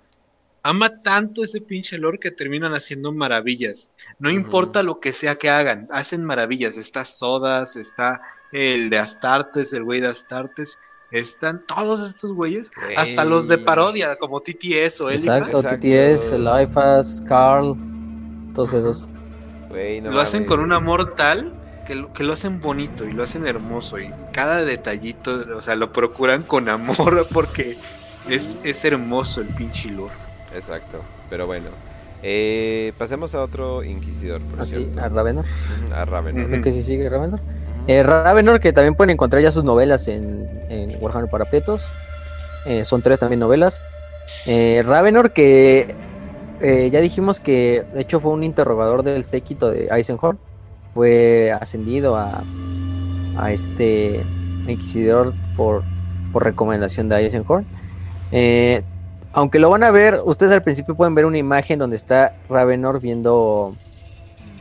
ama 0.63 1.01
tanto 1.01 1.43
ese 1.43 1.61
pinche 1.61 1.97
lore 1.97 2.19
que 2.19 2.31
terminan 2.31 2.73
haciendo 2.73 3.11
maravillas. 3.11 3.91
No 4.17 4.29
importa 4.29 4.83
lo 4.83 4.99
que 4.99 5.13
sea 5.13 5.35
que 5.35 5.49
hagan, 5.49 5.87
hacen 5.91 6.25
maravillas. 6.25 6.77
Está 6.77 7.05
Sodas, 7.05 7.75
está 7.75 8.21
el 8.51 8.89
de 8.89 8.97
Astartes, 8.97 9.73
el 9.73 9.83
güey 9.83 10.01
de 10.01 10.07
Astartes. 10.07 10.79
Están 11.11 11.65
todos 11.65 12.07
estos 12.07 12.33
güeyes, 12.33 12.71
hasta 12.95 13.25
los 13.25 13.47
de 13.47 13.57
parodia, 13.57 14.15
como 14.17 14.41
TTS 14.41 15.01
o 15.01 15.09
Exacto, 15.09 15.59
Exacto. 15.59 15.79
TTS, 15.79 16.31
Elifas, 16.33 17.23
Carl, 17.27 17.75
todos 18.53 18.73
esos. 18.73 19.09
No 19.69 20.11
lo 20.11 20.19
hacen 20.19 20.45
con 20.45 20.59
un 20.59 20.71
amor 20.71 21.15
tal 21.15 21.58
que 21.89 21.95
lo, 21.95 22.13
que 22.13 22.23
lo 22.23 22.33
hacen 22.33 22.61
bonito 22.61 23.03
y 23.03 23.13
lo 23.13 23.23
hacen 23.23 23.47
hermoso 23.47 23.97
y 23.97 24.13
cada 24.31 24.63
detallito, 24.63 25.43
o 25.57 25.61
sea, 25.61 25.75
lo 25.75 25.91
procuran 25.91 26.43
con 26.43 26.69
amor 26.69 27.25
porque 27.33 27.77
es, 28.29 28.59
es 28.63 28.85
hermoso 28.85 29.41
el 29.41 29.47
pinche 29.47 29.89
lore. 29.89 30.13
Exacto, 30.55 31.01
pero 31.31 31.47
bueno. 31.47 31.69
Eh, 32.21 32.93
pasemos 32.99 33.33
a 33.33 33.41
otro 33.41 33.83
inquisidor, 33.83 34.39
por 34.41 34.61
Así, 34.61 34.83
cierto. 34.83 35.01
a 35.01 35.09
Ravenor. 35.09 35.45
A 35.91 36.05
Ravenor. 36.05 36.47
Creo 36.47 36.61
que 36.61 36.73
sí 36.73 36.83
sigue 36.83 37.09
Ravenor. 37.09 37.39
Eh, 37.87 38.03
Ravenor, 38.03 38.59
que 38.59 38.71
también 38.71 38.93
pueden 38.93 39.09
encontrar 39.09 39.41
ya 39.41 39.51
sus 39.51 39.63
novelas 39.63 40.07
en, 40.07 40.47
en 40.69 40.95
Warhammer 41.01 41.27
para 41.27 41.45
Prietos. 41.45 41.91
Eh, 42.67 42.85
son 42.85 43.01
tres 43.01 43.19
también 43.19 43.39
novelas. 43.39 43.81
Eh, 44.45 44.83
Ravenor, 44.85 45.33
que 45.33 45.95
eh, 46.61 46.89
ya 46.91 47.01
dijimos 47.01 47.39
que 47.39 47.83
de 47.93 48.01
hecho 48.01 48.19
fue 48.19 48.31
un 48.31 48.43
interrogador 48.43 49.01
del 49.01 49.25
séquito 49.25 49.71
de 49.71 49.87
Eisenhorn. 49.89 50.37
Fue 50.93 51.51
ascendido 51.59 52.15
a, 52.15 52.43
este 53.51 54.25
inquisidor 54.67 55.33
por, 55.55 55.83
por 56.33 56.43
recomendación 56.43 57.07
de 57.07 57.17
Eisenhorn. 57.17 57.65
Eh, 58.31 58.83
aunque 59.31 59.59
lo 59.59 59.69
van 59.69 59.83
a 59.83 59.91
ver, 59.91 60.21
ustedes 60.25 60.51
al 60.51 60.63
principio 60.63 60.95
pueden 60.95 61.15
ver 61.15 61.25
una 61.25 61.37
imagen 61.37 61.79
donde 61.79 61.95
está 61.95 62.35
Ravenor 62.49 62.99
viendo 62.99 63.75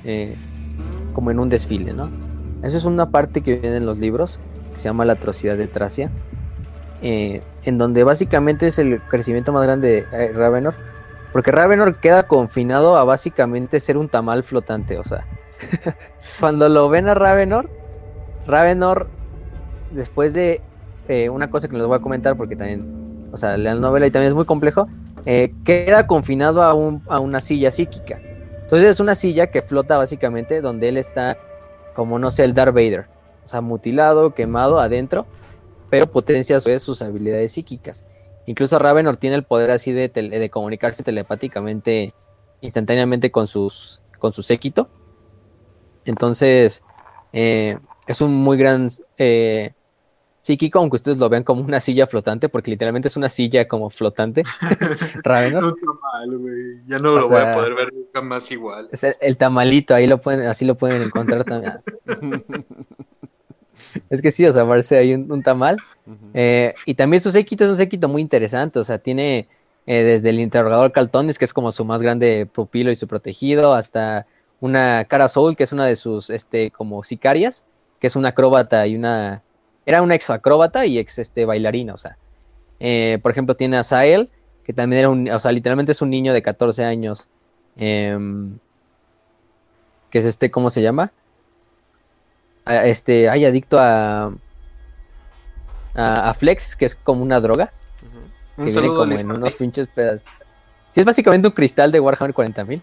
eh, 0.04 0.36
como 1.14 1.30
en 1.30 1.40
un 1.40 1.48
desfile, 1.48 1.92
¿no? 1.92 2.10
Eso 2.62 2.76
es 2.76 2.84
una 2.84 3.10
parte 3.10 3.40
que 3.40 3.56
viene 3.56 3.76
en 3.76 3.86
los 3.86 3.98
libros, 3.98 4.40
que 4.72 4.80
se 4.80 4.84
llama 4.88 5.04
La 5.04 5.14
atrocidad 5.14 5.56
de 5.56 5.68
Tracia, 5.68 6.10
eh, 7.02 7.42
en 7.64 7.78
donde 7.78 8.04
básicamente 8.04 8.66
es 8.66 8.78
el 8.78 9.00
crecimiento 9.00 9.52
más 9.52 9.62
grande 9.62 9.88
de 9.88 10.24
eh, 10.24 10.32
Ravenor, 10.32 10.74
porque 11.32 11.50
Ravenor 11.50 11.96
queda 11.96 12.24
confinado 12.24 12.96
a 12.96 13.04
básicamente 13.04 13.80
ser 13.80 13.96
un 13.96 14.08
tamal 14.08 14.42
flotante, 14.42 14.98
o 14.98 15.04
sea, 15.04 15.24
cuando 16.40 16.68
lo 16.68 16.88
ven 16.88 17.08
a 17.08 17.14
Ravenor, 17.14 17.68
Ravenor, 18.46 19.08
después 19.90 20.32
de 20.34 20.60
eh, 21.08 21.28
una 21.28 21.50
cosa 21.50 21.68
que 21.68 21.76
les 21.76 21.86
voy 21.86 21.96
a 21.96 22.00
comentar, 22.02 22.36
porque 22.36 22.56
también, 22.56 23.28
o 23.32 23.36
sea, 23.36 23.56
la 23.56 23.74
novela 23.74 24.06
y 24.06 24.10
también 24.10 24.28
es 24.30 24.34
muy 24.34 24.44
complejo, 24.44 24.88
eh, 25.26 25.52
queda 25.64 26.06
confinado 26.06 26.62
a, 26.62 26.74
un- 26.74 27.02
a 27.08 27.20
una 27.20 27.40
silla 27.40 27.70
psíquica. 27.70 28.18
Entonces 28.62 28.88
es 28.90 29.00
una 29.00 29.14
silla 29.14 29.48
que 29.48 29.62
flota 29.62 29.96
básicamente 29.96 30.60
donde 30.60 30.88
él 30.88 30.96
está 30.98 31.36
como 31.94 32.18
no 32.18 32.30
sé, 32.30 32.44
el 32.44 32.54
Darth 32.54 32.74
Vader. 32.74 33.06
O 33.44 33.48
sea, 33.48 33.60
mutilado, 33.60 34.34
quemado 34.34 34.78
adentro, 34.78 35.26
pero 35.90 36.06
potencia 36.06 36.60
sus 36.60 37.02
habilidades 37.02 37.52
psíquicas. 37.52 38.04
Incluso 38.46 38.78
Ravenor 38.78 39.16
tiene 39.16 39.36
el 39.36 39.42
poder 39.42 39.70
así 39.70 39.92
de 39.92 40.50
comunicarse 40.52 41.02
telepáticamente, 41.02 42.12
instantáneamente 42.60 43.30
con 43.30 43.46
sus 43.46 44.00
con 44.18 44.32
su 44.32 44.42
séquito. 44.42 44.88
Entonces, 46.10 46.82
eh, 47.32 47.78
es 48.06 48.20
un 48.20 48.34
muy 48.34 48.56
gran 48.56 48.88
eh, 49.16 49.72
psíquico, 50.40 50.78
aunque 50.78 50.96
ustedes 50.96 51.18
lo 51.18 51.28
vean 51.28 51.44
como 51.44 51.62
una 51.62 51.80
silla 51.80 52.06
flotante, 52.06 52.48
porque 52.48 52.70
literalmente 52.70 53.08
es 53.08 53.16
una 53.16 53.28
silla 53.28 53.68
como 53.68 53.90
flotante. 53.90 54.42
Ravenor. 55.24 55.62
No 55.62 55.68
está 55.68 55.86
mal, 55.86 56.38
güey. 56.38 56.80
Ya 56.86 56.98
no 56.98 57.12
O 57.12 57.18
lo 57.20 57.28
voy 57.28 57.40
a 57.40 57.50
poder 57.52 57.74
ver 57.74 57.92
nunca 57.92 58.22
más 58.22 58.50
igual. 58.50 58.88
Es 58.92 59.04
el, 59.04 59.14
el 59.20 59.36
tamalito, 59.36 59.94
ahí 59.94 60.06
lo 60.06 60.20
pueden, 60.20 60.46
así 60.46 60.64
lo 60.64 60.76
pueden 60.76 61.02
encontrar 61.02 61.44
también. 61.44 61.82
Es 64.10 64.22
que 64.22 64.30
sí, 64.30 64.46
o 64.46 64.52
sea, 64.52 64.66
parece 64.66 64.96
ahí 64.96 65.14
un, 65.14 65.30
un 65.30 65.42
tamal. 65.42 65.76
Eh, 66.34 66.72
y 66.86 66.94
también 66.94 67.20
su 67.20 67.30
séquito 67.30 67.64
es 67.64 67.70
un 67.70 67.76
séquito 67.76 68.08
muy 68.08 68.22
interesante, 68.22 68.78
o 68.78 68.84
sea, 68.84 68.98
tiene 68.98 69.48
eh, 69.86 70.02
desde 70.02 70.30
el 70.30 70.40
interrogador 70.40 70.92
Caltonis, 70.92 71.38
que 71.38 71.44
es 71.44 71.52
como 71.52 71.72
su 71.72 71.84
más 71.84 72.02
grande 72.02 72.46
pupilo 72.46 72.90
y 72.90 72.96
su 72.96 73.06
protegido, 73.06 73.74
hasta 73.74 74.26
una 74.60 75.04
Cara 75.04 75.28
Soul, 75.28 75.56
que 75.56 75.64
es 75.64 75.72
una 75.72 75.86
de 75.86 75.96
sus, 75.96 76.30
este, 76.30 76.70
como 76.70 77.04
sicarias, 77.04 77.64
que 78.00 78.06
es 78.06 78.16
una 78.16 78.30
acróbata 78.30 78.86
y 78.86 78.96
una... 78.96 79.42
Era 79.86 80.02
una 80.02 80.14
ex 80.14 80.28
acróbata 80.30 80.84
y 80.86 80.98
ex, 80.98 81.18
este, 81.18 81.44
bailarina, 81.44 81.94
o 81.94 81.98
sea. 81.98 82.18
Eh, 82.80 83.18
por 83.22 83.32
ejemplo, 83.32 83.56
tiene 83.56 83.78
a 83.78 83.82
Sael, 83.82 84.30
que 84.64 84.72
también 84.72 85.00
era 85.00 85.08
un, 85.08 85.28
o 85.30 85.38
sea, 85.38 85.50
literalmente 85.50 85.92
es 85.92 86.02
un 86.02 86.10
niño 86.10 86.34
de 86.34 86.42
14 86.42 86.84
años, 86.84 87.26
em, 87.76 88.58
que 90.10 90.18
es 90.18 90.26
este, 90.26 90.50
¿cómo 90.50 90.68
se 90.70 90.82
llama? 90.82 91.10
Este, 92.66 93.30
ay, 93.30 93.46
adicto 93.46 93.78
a, 93.78 94.26
a, 95.94 96.30
a 96.30 96.34
Flex, 96.34 96.76
que 96.76 96.84
es 96.84 96.94
como 96.94 97.22
una 97.22 97.40
droga, 97.40 97.72
que 98.56 98.62
Un 98.62 98.68
viene 98.68 98.88
como 98.88 99.04
en 99.04 99.32
unos 99.32 99.54
pinches 99.54 99.86
pedazos. 99.86 100.28
Sí, 100.92 101.00
es 101.00 101.06
básicamente 101.06 101.48
un 101.48 101.54
cristal 101.54 101.92
de 101.92 102.00
Warhammer 102.00 102.34
40.000, 102.34 102.82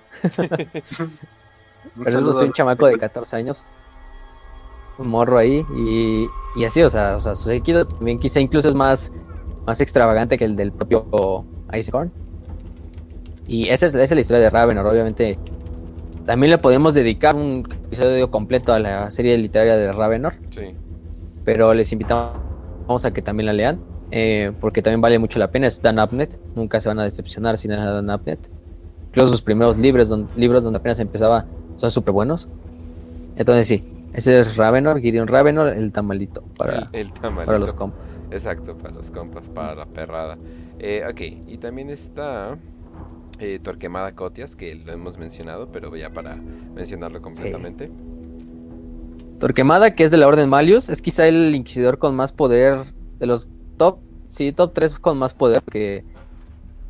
Un 0.98 1.20
pero 1.98 2.10
saludo 2.12 2.32
es 2.32 2.44
a 2.44 2.46
un 2.48 2.54
chamaco 2.54 2.86
de 2.88 2.98
14 2.98 3.36
años. 3.36 3.66
Un 4.98 5.08
morro 5.10 5.38
ahí, 5.38 5.66
y, 5.76 6.28
y 6.56 6.64
así, 6.64 6.82
o 6.82 6.90
sea, 6.90 7.16
o 7.16 7.20
sea, 7.20 7.36
su 7.36 7.50
séquito 7.50 7.86
también 7.86 8.18
quizá 8.20 8.40
incluso 8.40 8.70
es 8.70 8.76
más, 8.76 9.12
más 9.66 9.82
extravagante 9.82 10.38
que 10.38 10.46
el 10.46 10.56
del 10.56 10.72
propio 10.72 11.44
Icecorn. 11.74 12.12
Y 13.48 13.70
esa 13.70 13.86
es, 13.88 13.94
esa 13.94 14.04
es 14.04 14.12
la 14.12 14.20
historia 14.22 14.42
de 14.44 14.50
Ravenor, 14.50 14.86
obviamente. 14.88 15.38
También 16.26 16.50
le 16.52 16.58
podemos 16.58 16.94
dedicar 16.94 17.36
un 17.36 17.68
episodio 17.86 18.32
completo 18.32 18.74
a 18.74 18.80
la 18.80 19.12
serie 19.12 19.38
literaria 19.38 19.76
de 19.76 19.92
Ravenor. 19.94 20.34
Sí. 20.52 20.74
pero 21.44 21.74
les 21.74 21.92
invitamos 21.92 23.06
a 23.06 23.12
que 23.14 23.22
también 23.22 23.46
la 23.48 23.54
lean, 23.54 23.80
eh, 24.12 24.52
porque 24.62 24.82
también 24.82 25.02
vale 25.02 25.20
mucho 25.20 25.38
la 25.40 25.52
pena. 25.52 25.68
Es 25.68 25.82
Dan 25.82 26.00
Abnett, 26.00 26.40
nunca 26.56 26.80
se 26.80 26.90
van 26.90 27.00
a 27.00 27.04
decepcionar 27.04 27.58
si 27.58 27.68
no 27.68 27.76
es 27.76 27.82
Dan 27.84 28.10
Abnett. 28.10 28.40
Incluso 29.10 29.34
sus 29.34 29.42
primeros 29.42 29.78
libros, 29.78 30.10
don- 30.10 30.28
libros 30.36 30.64
donde 30.64 30.80
apenas 30.80 31.00
empezaba 31.00 31.46
son 31.78 31.92
súper 31.92 32.14
buenos. 32.14 32.48
Entonces, 33.36 33.68
sí, 33.68 33.84
ese 34.14 34.40
es 34.40 34.56
Ravenor, 34.56 35.00
Gideon 35.02 35.28
Ravenor, 35.28 35.70
el 35.70 35.92
tamalito 35.92 36.42
para, 36.58 36.90
el, 36.94 37.08
el 37.08 37.14
tamalito. 37.14 37.46
para 37.46 37.60
los 37.60 37.74
compas. 37.74 38.20
Exacto, 38.32 38.78
para 38.78 38.94
los 38.94 39.12
compas, 39.12 39.44
para 39.50 39.76
la 39.76 39.86
perrada. 39.86 40.38
Eh, 40.80 41.04
ok, 41.10 41.22
y 41.48 41.58
también 41.58 41.90
está 41.90 42.58
eh, 43.40 43.60
Torquemada 43.62 44.14
Cotias, 44.14 44.56
que 44.56 44.76
lo 44.76 44.94
hemos 44.94 45.18
mencionado, 45.18 45.68
pero 45.72 45.94
ya 45.96 46.10
para 46.12 46.36
mencionarlo 46.36 47.22
completamente. 47.22 47.92
Torquemada, 49.40 49.96
que 49.96 50.06
es 50.06 50.12
de 50.12 50.18
la 50.18 50.28
Orden 50.28 50.48
Malius, 50.48 50.88
es 50.88 51.02
quizá 51.02 51.28
el 51.28 51.54
inquisidor 51.54 51.98
con 51.98 52.16
más 52.16 52.32
poder 52.32 52.80
de 53.20 53.26
los 53.26 53.50
top, 53.78 53.98
sí, 54.30 54.54
top 54.54 54.74
3 54.74 55.00
con 55.00 55.18
más 55.18 55.34
poder, 55.34 55.62
que 55.64 56.06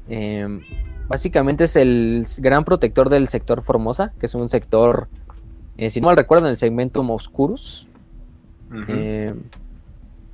em, 0.08 0.62
básicamente 1.08 1.66
es 1.66 1.76
el 1.76 2.26
gran 2.40 2.66
protector 2.66 3.10
del 3.10 3.28
sector 3.28 3.64
Formosa, 3.64 4.14
que 4.20 4.26
es 4.26 4.36
un 4.36 4.50
sector, 4.50 5.08
eh, 5.78 5.90
si 5.90 6.02
no 6.02 6.08
mal 6.08 6.18
recuerdo, 6.18 6.46
en 6.46 6.52
el 6.52 6.58
segmento 6.58 7.02
Oscurus. 7.02 7.88
Ujú. 8.70 8.84
Eh, 8.90 9.34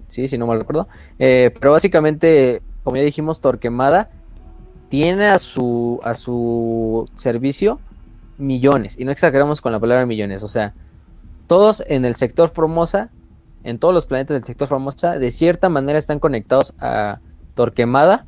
sí, 0.08 0.28
si 0.28 0.38
no 0.38 0.48
mal 0.48 0.60
recuerdo. 0.60 0.88
Eh, 1.20 1.54
pero 1.60 1.72
básicamente, 1.72 2.62
como 2.84 2.98
ya 2.98 3.04
dijimos, 3.04 3.42
Torquemada 3.42 4.10
tiene 4.90 5.28
a 5.28 5.40
su, 5.40 6.00
a 6.04 6.16
su 6.16 7.10
servicio 7.16 7.80
millones. 8.38 9.00
Y 9.00 9.06
no 9.06 9.12
exageramos 9.12 9.62
con 9.62 9.72
la 9.72 9.80
palabra 9.80 10.06
millones. 10.06 10.44
O 10.44 10.48
sea, 10.48 10.74
todos 11.48 11.84
en 11.88 12.06
el 12.06 12.16
sector 12.16 12.50
Formosa, 12.50 13.10
en 13.64 13.78
todos 13.78 13.94
los 13.94 14.06
planetas 14.06 14.36
del 14.36 14.44
sector 14.44 14.68
Formosa, 14.68 15.18
de 15.18 15.32
cierta 15.32 15.70
manera 15.70 16.00
están 16.00 16.20
conectados 16.20 16.74
a 16.80 17.20
Torquemada. 17.56 18.26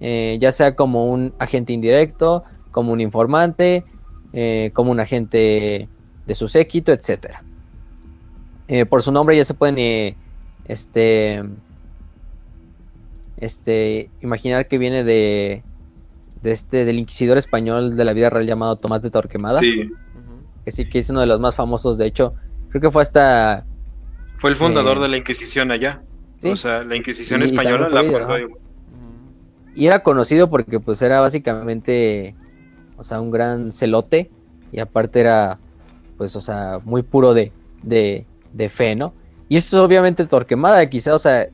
Eh, 0.00 0.38
ya 0.40 0.50
sea 0.52 0.74
como 0.74 1.10
un 1.10 1.32
agente 1.38 1.72
indirecto, 1.72 2.44
como 2.70 2.92
un 2.92 3.00
informante, 3.00 3.84
eh, 4.32 4.70
como 4.74 4.90
un 4.90 5.00
agente 5.00 5.88
de 6.26 6.34
su 6.34 6.48
séquito, 6.48 6.92
etcétera. 6.92 7.42
Eh, 8.68 8.86
por 8.86 9.02
su 9.02 9.10
nombre 9.12 9.36
ya 9.36 9.44
se 9.44 9.54
pueden 9.54 9.78
eh, 9.78 10.16
este 10.66 11.42
este 13.36 14.10
imaginar 14.20 14.68
que 14.68 14.78
viene 14.78 15.02
de, 15.02 15.62
de 16.42 16.50
este 16.50 16.84
del 16.84 16.98
inquisidor 16.98 17.38
español 17.38 17.96
de 17.96 18.04
la 18.04 18.12
vida 18.12 18.30
real 18.30 18.46
llamado 18.46 18.76
Tomás 18.76 19.02
de 19.02 19.10
Torquemada 19.10 19.58
Sí, 19.58 19.90
que 20.64 20.70
sí 20.70 20.88
que 20.88 20.98
es 20.98 21.10
uno 21.10 21.20
de 21.20 21.26
los 21.26 21.40
más 21.40 21.54
famosos 21.56 21.96
de 21.98 22.06
hecho 22.06 22.34
creo 22.68 22.82
que 22.82 22.90
fue 22.90 23.02
hasta 23.02 23.64
fue 24.36 24.50
el 24.50 24.56
fundador 24.56 24.98
Eh, 24.98 25.00
de 25.00 25.08
la 25.08 25.16
Inquisición 25.16 25.70
allá. 25.70 26.02
sí, 26.40 26.48
O 26.50 26.56
sea, 26.56 26.84
la 26.84 26.96
Inquisición 26.96 27.42
española 27.42 27.88
la 27.88 28.02
fundó. 28.04 28.36
Y 29.74 29.86
era 29.86 30.02
conocido 30.02 30.50
porque 30.50 30.80
pues 30.80 31.00
era 31.02 31.20
básicamente 31.20 32.34
o 32.96 33.02
sea 33.02 33.20
un 33.20 33.30
gran 33.30 33.72
celote 33.72 34.30
y 34.72 34.80
aparte 34.80 35.20
era 35.20 35.58
pues 36.18 36.34
o 36.36 36.40
sea 36.40 36.80
muy 36.84 37.02
puro 37.02 37.34
de 37.34 37.52
de, 37.82 38.26
de 38.52 38.68
fe 38.68 38.94
no 38.96 39.14
y 39.48 39.56
esto 39.56 39.76
es 39.78 39.82
obviamente 39.84 40.26
Torquemada 40.26 40.88
quizá 40.90 41.14
o 41.14 41.18
sea 41.18 41.48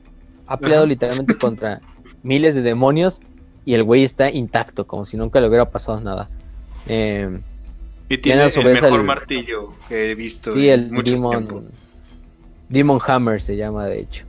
ha 0.47 0.57
peleado 0.57 0.85
literalmente 0.85 1.37
contra 1.39 1.81
miles 2.23 2.55
de 2.55 2.61
demonios 2.61 3.21
y 3.65 3.73
el 3.73 3.83
güey 3.83 4.03
está 4.03 4.29
intacto 4.31 4.87
como 4.87 5.05
si 5.05 5.17
nunca 5.17 5.41
le 5.41 5.47
hubiera 5.49 5.69
pasado 5.69 5.99
nada. 5.99 6.29
Eh, 6.87 7.37
Y 8.07 8.17
tiene 8.19 8.45
el 8.45 8.63
mejor 8.63 8.99
el- 9.01 9.05
martillo 9.05 9.73
que 9.89 10.11
he 10.11 10.15
visto 10.15 10.53
sí 10.53 10.69
en 10.69 10.79
el 10.85 10.91
mucho 10.93 11.11
Demon 11.11 11.31
tiempo. 11.47 11.63
Demon 12.69 12.99
Hammer 13.05 13.41
se 13.41 13.57
llama 13.57 13.85
de 13.87 13.99
hecho 13.99 14.23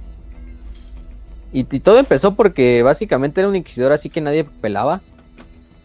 y, 1.52 1.60
y 1.60 1.80
todo 1.80 1.98
empezó 1.98 2.34
porque 2.34 2.82
básicamente 2.82 3.40
era 3.40 3.48
un 3.48 3.56
inquisidor 3.56 3.92
así 3.92 4.10
que 4.10 4.20
nadie 4.20 4.44
pelaba. 4.44 5.00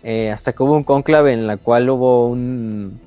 Eh, 0.04 0.32
hasta 0.32 0.52
que 0.52 0.62
hubo 0.64 0.76
un 0.76 0.84
cónclave 0.84 1.32
en 1.32 1.48
la 1.48 1.56
cual 1.56 1.90
hubo 1.90 2.28
un, 2.28 3.00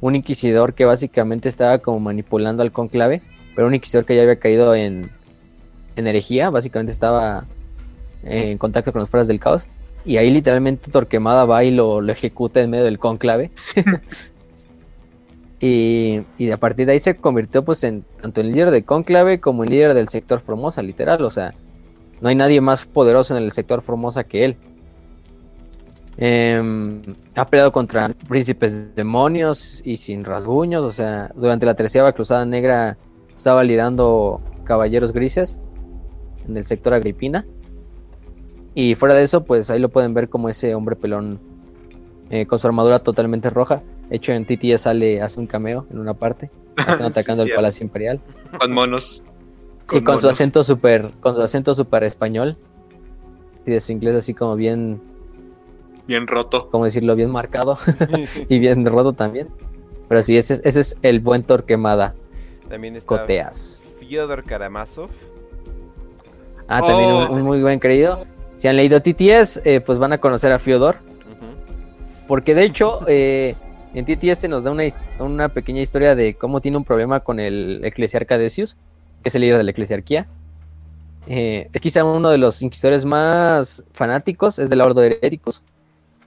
un 0.00 0.14
inquisidor 0.14 0.74
que 0.74 0.84
básicamente 0.84 1.48
estaba 1.48 1.78
como 1.78 1.98
manipulando 1.98 2.62
al 2.62 2.72
cónclave. 2.72 3.22
Pero 3.54 3.66
un 3.66 3.74
inquisidor 3.74 4.04
que 4.04 4.14
ya 4.14 4.22
había 4.22 4.38
caído 4.38 4.74
en, 4.74 5.10
en 5.96 6.06
herejía. 6.06 6.50
Básicamente 6.50 6.92
estaba 6.92 7.46
en 8.22 8.58
contacto 8.58 8.92
con 8.92 9.00
las 9.00 9.10
fuerzas 9.10 9.28
del 9.28 9.40
caos. 9.40 9.64
Y 10.04 10.16
ahí 10.16 10.30
literalmente 10.30 10.90
Torquemada 10.90 11.44
va 11.44 11.64
y 11.64 11.72
lo, 11.72 12.00
lo 12.00 12.12
ejecuta 12.12 12.60
en 12.60 12.70
medio 12.70 12.84
del 12.84 13.00
cónclave. 13.00 13.50
y, 15.60 16.22
y 16.38 16.50
a 16.52 16.56
partir 16.56 16.86
de 16.86 16.92
ahí 16.92 17.00
se 17.00 17.16
convirtió 17.16 17.64
pues 17.64 17.82
en 17.82 18.04
tanto 18.22 18.40
en 18.40 18.52
líder 18.52 18.70
de 18.70 18.84
cónclave 18.84 19.40
como 19.40 19.64
en 19.64 19.70
líder 19.70 19.94
del 19.94 20.08
sector 20.08 20.40
Formosa, 20.40 20.80
literal. 20.80 21.22
O 21.24 21.30
sea, 21.30 21.54
no 22.20 22.28
hay 22.28 22.34
nadie 22.34 22.60
más 22.60 22.84
poderoso 22.84 23.36
en 23.36 23.42
el 23.42 23.52
sector 23.52 23.82
Formosa 23.82 24.24
que 24.24 24.44
él. 24.44 24.56
Em, 26.16 27.00
ha 27.34 27.46
peleado 27.46 27.72
contra 27.72 28.08
príncipes 28.28 28.94
demonios 28.94 29.80
y 29.84 29.96
sin 29.96 30.24
rasguños. 30.24 30.84
O 30.84 30.92
sea, 30.92 31.30
durante 31.34 31.66
la 31.66 31.74
tercera 31.74 32.12
cruzada 32.12 32.44
negra 32.44 32.98
estaba 33.36 33.64
liderando 33.64 34.40
caballeros 34.64 35.12
grises 35.12 35.58
en 36.46 36.56
el 36.56 36.64
sector 36.66 36.92
Agripina. 36.92 37.46
Y 38.74 38.94
fuera 38.94 39.14
de 39.14 39.22
eso, 39.22 39.44
pues 39.44 39.70
ahí 39.70 39.80
lo 39.80 39.88
pueden 39.88 40.14
ver 40.14 40.28
como 40.28 40.48
ese 40.48 40.74
hombre 40.74 40.94
pelón 40.94 41.40
eh, 42.28 42.46
con 42.46 42.58
su 42.58 42.66
armadura 42.66 42.98
totalmente 43.00 43.50
roja. 43.50 43.82
De 44.08 44.16
hecho, 44.16 44.32
en 44.32 44.44
TTS 44.44 44.82
sale, 44.82 45.22
hace 45.22 45.40
un 45.40 45.46
cameo 45.46 45.86
en 45.90 45.98
una 45.98 46.14
parte. 46.14 46.50
Están 46.76 47.10
Sí, 47.10 47.18
atacando 47.18 47.44
el. 47.44 47.54
Palacio 47.54 47.84
Imperial. 47.84 48.20
Con 48.58 48.72
monos. 48.72 49.24
Y 49.92 50.02
con 50.02 50.20
su 50.20 50.28
acento 50.28 50.62
súper, 50.64 51.10
con 51.20 51.34
su 51.34 51.42
acento 51.42 51.74
súper 51.74 52.04
español. 52.04 52.56
Y 53.66 53.70
de 53.72 53.80
su 53.80 53.92
inglés 53.92 54.16
así 54.16 54.32
como 54.34 54.56
bien, 54.56 55.00
Bien 56.06 56.26
roto. 56.26 56.70
como 56.70 56.84
decirlo, 56.86 57.14
bien 57.16 57.30
marcado. 57.30 57.78
y 58.48 58.58
bien 58.58 58.84
roto 58.86 59.12
también. 59.12 59.48
Pero 60.08 60.22
sí, 60.22 60.36
ese, 60.36 60.54
es- 60.54 60.62
ese 60.64 60.80
es 60.80 60.96
el 61.02 61.20
buen 61.20 61.42
Torquemada. 61.44 62.14
También 62.68 62.96
está 62.96 63.06
Coteas. 63.06 63.84
Fyodor 63.98 64.44
Karamazov. 64.44 65.10
Ah, 66.68 66.80
también 66.80 67.10
Oh. 67.10 67.26
un, 67.32 67.40
un 67.40 67.42
muy 67.46 67.60
buen 67.62 67.80
querido. 67.80 68.24
Si 68.56 68.68
han 68.68 68.76
leído 68.76 69.00
TTS, 69.00 69.60
eh, 69.64 69.80
pues 69.80 69.98
van 69.98 70.12
a 70.12 70.18
conocer 70.18 70.52
a 70.52 70.58
Fyodor. 70.58 70.96
Porque 72.28 72.54
de 72.54 72.64
hecho, 72.64 73.00
eh, 73.08 73.54
en 73.94 74.04
TTS 74.04 74.38
se 74.40 74.48
nos 74.48 74.62
da 74.64 74.70
una, 74.70 74.84
una 75.18 75.48
pequeña 75.48 75.80
historia 75.82 76.14
de 76.14 76.34
cómo 76.34 76.60
tiene 76.60 76.76
un 76.76 76.84
problema 76.84 77.20
con 77.20 77.40
el 77.40 77.80
eclesiarca 77.84 78.38
Decius, 78.38 78.76
que 79.22 79.28
es 79.28 79.34
el 79.34 79.42
líder 79.42 79.58
de 79.58 79.64
la 79.64 79.70
eclesiarquía. 79.70 80.26
Eh, 81.26 81.68
es 81.72 81.80
quizá 81.80 82.04
uno 82.04 82.30
de 82.30 82.38
los 82.38 82.62
inquisidores 82.62 83.04
más 83.04 83.84
fanáticos, 83.92 84.58
es 84.58 84.70
del 84.70 84.80
Ordo 84.80 85.02
Heréticos, 85.02 85.62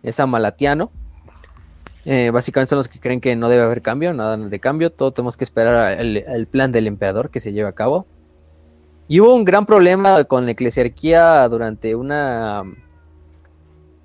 es 0.03 0.20
amalatiano. 0.20 0.91
Eh, 2.06 2.32
básicamente 2.32 2.70
son 2.70 2.78
los 2.78 2.88
que 2.88 2.99
creen 2.99 3.22
que 3.22 3.36
no 3.36 3.49
debe 3.49 3.64
haber 3.64 3.82
cambio, 3.82 4.14
nada 4.14 4.36
de 4.38 4.60
cambio, 4.60 4.91
todo 4.91 5.11
tenemos 5.11 5.38
que 5.38 5.45
esperar 5.45 5.99
el, 5.99 6.48
plan 6.48 6.72
del 6.72 6.88
emperador 6.88 7.30
que 7.30 7.40
se 7.40 7.53
lleve 7.53 7.70
a 7.70 7.74
cabo. 7.74 8.06
Y 9.07 9.20
hubo 9.20 9.34
un 9.34 9.45
gran 9.45 9.65
problema 9.65 10.24
con 10.26 10.45
la 10.45 10.52
eclesiarquía 10.52 11.48
durante 11.49 11.95
una 11.95 12.64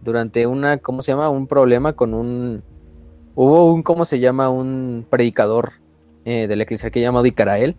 durante 0.01 0.47
una, 0.47 0.79
¿cómo 0.79 1.03
se 1.03 1.13
llama? 1.13 1.29
Un 1.29 1.47
problema 1.47 1.93
con 1.93 2.15
un... 2.15 2.63
Hubo 3.35 3.73
un, 3.73 3.83
¿cómo 3.83 4.05
se 4.05 4.21
llama? 4.21 4.49
Un 4.49 5.07
predicador 5.09 5.73
eh, 6.25 6.47
de 6.47 6.57
la 6.57 6.65
iglesia 6.65 6.91
que 6.91 7.01
llamado 7.01 7.27
Icarael, 7.27 7.77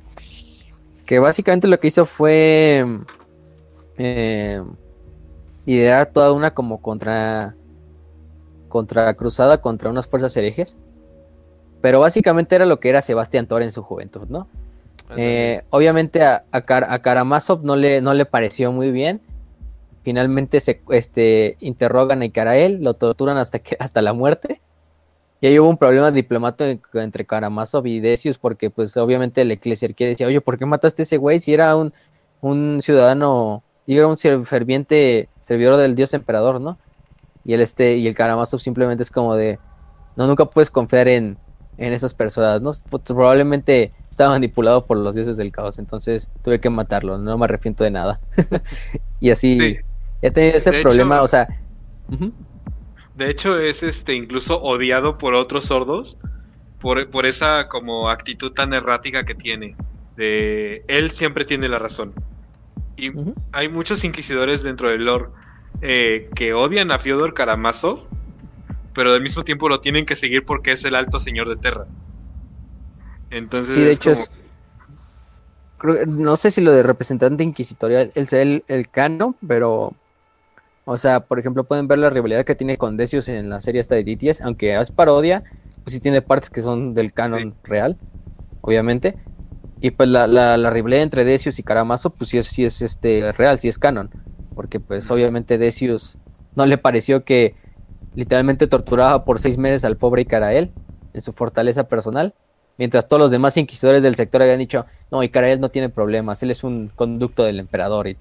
que 1.10 1.18
básicamente 1.18 1.68
lo 1.68 1.80
que 1.80 1.88
hizo 1.88 2.06
fue 2.06 2.86
eh, 3.98 4.64
idear 5.66 6.06
toda 6.06 6.34
una 6.34 6.52
como 6.52 6.84
contra... 6.84 7.56
contra 8.68 9.12
cruzada 9.16 9.60
contra 9.60 9.90
unas 9.90 10.06
fuerzas 10.06 10.38
herejes. 10.38 10.78
Pero 11.82 12.00
básicamente 12.00 12.56
era 12.56 12.68
lo 12.68 12.80
que 12.80 12.90
era 12.90 13.02
Sebastián 13.02 13.48
Thor 13.48 13.64
en 13.64 13.72
su 13.72 13.82
juventud, 13.82 14.28
¿no? 14.30 14.48
Eh, 15.18 15.64
obviamente 15.72 16.22
a, 16.22 16.44
a, 16.52 16.62
Kar- 16.62 16.86
a 16.88 17.02
Karamazov 17.02 17.64
no 17.64 17.76
le, 17.76 18.02
no 18.02 18.14
le 18.14 18.26
pareció 18.26 18.72
muy 18.72 18.92
bien. 18.92 19.20
Finalmente 20.04 20.60
se 20.60 20.80
este, 20.92 21.58
interrogan 21.60 22.22
a 22.22 22.26
Ikarael, 22.26 22.84
lo 22.84 22.94
torturan 22.94 23.38
hasta, 23.38 23.58
que, 23.58 23.76
hasta 23.80 24.04
la 24.04 24.14
muerte. 24.14 24.62
Y 25.42 25.48
ahí 25.48 25.58
hubo 25.60 25.70
un 25.70 25.78
problema 25.78 26.12
diplomático 26.12 27.00
entre 27.00 27.26
Karamazov 27.26 27.88
y 27.88 28.00
Decius 28.02 28.38
porque 28.38 28.70
pues 28.70 28.98
obviamente 28.98 29.44
la 29.46 29.54
eclesiarquía 29.54 30.08
decía, 30.08 30.28
oye, 30.28 30.42
¿por 30.42 30.58
qué 30.58 30.66
mataste 30.66 31.02
a 31.02 31.06
ese 31.06 31.18
güey 31.18 31.40
si 31.40 31.54
era 31.54 31.76
un, 31.78 31.94
un 32.42 32.80
ciudadano, 32.82 33.64
y 33.86 33.98
era 33.98 34.08
un 34.08 34.18
ferviente 34.46 35.30
servidor 35.40 35.78
del 35.78 35.96
dios 35.96 36.14
emperador, 36.14 36.60
¿no? 36.62 36.78
Y 37.46 37.54
el, 37.54 37.62
este, 37.62 37.96
y 37.98 38.08
el 38.08 38.16
Karamazov 38.16 38.60
simplemente 38.60 39.02
es 39.04 39.10
como 39.12 39.34
de, 39.36 39.60
no, 40.18 40.28
nunca 40.28 40.46
puedes 40.46 40.70
confiar 40.70 41.08
en, 41.08 41.38
en 41.78 41.94
esas 41.94 42.14
personas, 42.14 42.62
¿no? 42.62 42.72
Pues, 42.90 43.04
probablemente 43.04 43.94
estaba 44.12 44.32
manipulado 44.32 44.86
por 44.86 44.98
los 44.98 45.16
dioses 45.16 45.38
del 45.38 45.52
caos, 45.54 45.80
entonces 45.80 46.30
tuve 46.44 46.60
que 46.60 46.70
matarlo, 46.70 47.18
no 47.18 47.38
me 47.38 47.46
arrepiento 47.46 47.84
de 47.86 47.92
nada. 47.92 48.20
y 49.22 49.30
así 49.32 49.58
Sí. 49.60 49.78
he 50.22 50.30
tenido 50.32 50.58
ese 50.58 50.72
De 50.72 50.82
problema, 50.82 51.16
hecho- 51.16 51.24
o 51.24 51.28
sea, 51.30 51.48
De 53.20 53.30
hecho, 53.30 53.60
es 53.60 53.84
este 53.84 54.14
incluso 54.16 54.62
odiado 54.62 55.18
por 55.18 55.34
otros 55.34 55.66
sordos 55.66 56.18
por, 56.80 57.10
por 57.10 57.26
esa 57.26 57.68
como 57.68 58.10
actitud 58.10 58.52
tan 58.54 58.74
errática 58.74 59.26
que 59.26 59.36
tiene. 59.36 59.76
De 60.16 60.84
él 60.88 61.10
siempre 61.12 61.44
tiene 61.46 61.68
la 61.68 61.80
razón. 61.80 62.14
Y 62.98 63.12
hay 63.52 63.70
muchos 63.70 64.04
inquisidores 64.04 64.64
dentro 64.64 64.90
del 64.90 65.06
lore 65.06 65.26
eh, 65.82 66.30
que 66.36 66.54
odian 66.54 66.92
a 66.92 66.98
Fyodor 67.00 67.34
Karamazov, 67.34 68.08
pero 68.94 69.14
al 69.14 69.22
mismo 69.22 69.44
tiempo 69.44 69.70
lo 69.70 69.80
tienen 69.80 70.06
que 70.06 70.16
seguir 70.16 70.46
porque 70.46 70.72
es 70.72 70.84
el 70.86 70.96
alto 70.96 71.20
señor 71.20 71.48
de 71.50 71.56
Terra. 71.58 71.86
Entonces, 73.30 73.76
sí, 73.76 73.82
de 73.82 73.92
es 73.92 73.98
hecho 73.98 74.12
como- 74.12 74.24
es, 74.24 74.32
creo- 75.78 76.06
no 76.06 76.36
sé 76.36 76.52
si 76.52 76.62
lo 76.62 76.72
de 76.72 76.84
representante 76.84 77.44
inquisitorial 77.44 78.12
es 78.16 78.34
el, 78.34 78.64
el 78.68 78.90
cano, 78.90 79.36
pero, 79.48 79.94
o 80.92 80.98
sea, 80.98 81.22
por 81.22 81.40
ejemplo, 81.40 81.66
pueden 81.66 81.88
ver 81.88 82.00
la 82.00 82.10
rivalidad 82.10 82.46
que 82.46 82.56
tiene 82.56 82.78
con 82.78 82.98
Decius 82.98 83.28
en 83.30 83.50
la 83.50 83.62
serie 83.62 83.80
esta 83.82 83.96
de 83.96 84.04
DTS, 84.04 84.42
aunque 84.42 84.80
es 84.80 84.92
parodia, 84.92 85.44
pues 85.84 85.94
sí 85.94 86.00
tiene 86.00 86.22
partes 86.22 86.50
que 86.50 86.62
son 86.62 86.94
del 86.96 87.14
canon 87.14 87.40
Sí. 87.42 87.54
real, 87.64 87.98
obviamente. 88.62 89.16
Y 89.82 89.92
pues 89.92 90.10
la, 90.10 90.28
la, 90.28 90.58
la 90.58 90.70
rivalidad 90.72 91.04
entre 91.04 91.26
Decius 91.26 91.60
y 91.60 91.64
Karamazo, 91.64 92.10
pues 92.10 92.32
sí 92.32 92.38
es, 92.38 92.48
sí 92.48 92.66
es 92.66 92.82
este 92.82 93.32
real, 93.34 93.60
sí 93.60 93.68
es 93.68 93.78
canon. 93.78 94.10
Porque 94.56 94.80
pues 94.80 95.10
obviamente 95.12 95.58
Decius 95.58 96.18
no 96.56 96.66
le 96.66 96.78
pareció 96.78 97.24
que 97.24 97.56
literalmente 98.16 98.68
torturaba 98.68 99.24
por 99.26 99.40
seis 99.40 99.58
meses 99.58 99.86
al 99.86 99.98
pobre 99.98 100.24
Icarael 100.24 100.72
en 101.14 101.22
su 101.22 101.34
fortaleza 101.34 101.88
personal, 101.88 102.34
mientras 102.78 103.08
todos 103.08 103.22
los 103.22 103.32
demás 103.32 103.58
inquisidores 103.58 104.04
del 104.04 104.16
sector 104.16 104.42
habían 104.42 104.60
dicho, 104.60 104.86
no, 105.12 105.24
Icarael 105.24 105.60
no 105.62 105.70
tiene 105.70 105.90
problemas, 105.90 106.42
él 106.44 106.52
es 106.52 106.64
un 106.64 106.90
conducto 106.96 107.44
del 107.44 107.60
emperador 107.60 108.08
y 108.08 108.18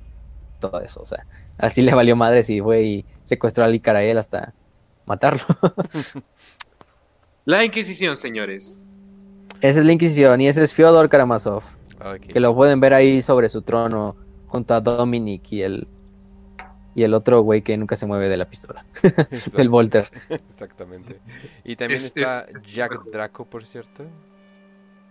todo 0.61 0.81
eso, 0.81 1.01
o 1.03 1.07
sea, 1.07 1.25
así 1.59 1.83
le 1.83 1.95
valió 1.95 2.17
madres 2.17 2.49
y 2.51 2.61
fue 2.61 2.83
y 2.83 3.05
secuestró 3.25 3.65
al 3.65 3.75
Icarael 3.75 4.17
hasta 4.19 4.55
matarlo. 5.07 5.43
La 7.45 7.65
Inquisición, 7.65 8.17
señores. 8.17 8.85
Esa 9.61 9.81
es 9.81 9.87
la 9.87 9.93
Inquisición 9.93 10.41
y 10.41 10.49
ese 10.49 10.63
es 10.63 10.75
Fyodor 10.75 11.09
Karamazov, 11.09 11.63
que 12.21 12.39
lo 12.41 12.55
pueden 12.55 12.79
ver 12.79 12.95
ahí 12.95 13.23
sobre 13.23 13.49
su 13.49 13.63
trono 13.63 14.15
junto 14.47 14.75
a 14.75 14.81
Dominic 14.81 15.51
y 15.53 15.63
el 15.63 15.89
y 16.95 17.05
el 17.05 17.15
otro 17.15 17.43
güey 17.43 17.63
que 17.63 17.77
nunca 17.77 17.95
se 17.97 18.07
mueve 18.07 18.29
de 18.29 18.37
la 18.37 18.45
pistola, 18.45 18.85
el 19.57 19.69
Volter. 19.69 20.09
Exactamente. 20.29 21.21
Y 21.65 21.77
también 21.77 21.99
Es- 21.99 22.13
está 22.17 22.47
Jack 22.67 23.05
Draco, 23.13 23.45
por 23.45 23.65
cierto. 23.67 24.05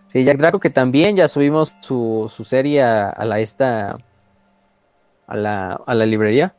Sí, 0.07 0.23
Jack 0.23 0.37
Draco 0.37 0.59
que 0.59 0.69
también 0.69 1.15
ya 1.15 1.27
subimos 1.27 1.73
su, 1.81 2.31
su 2.33 2.43
serie 2.45 2.83
a, 2.83 3.09
a 3.09 3.25
la 3.25 3.39
esta 3.39 3.97
a 5.27 5.35
la, 5.35 5.81
a 5.85 5.93
la 5.93 6.05
librería. 6.05 6.55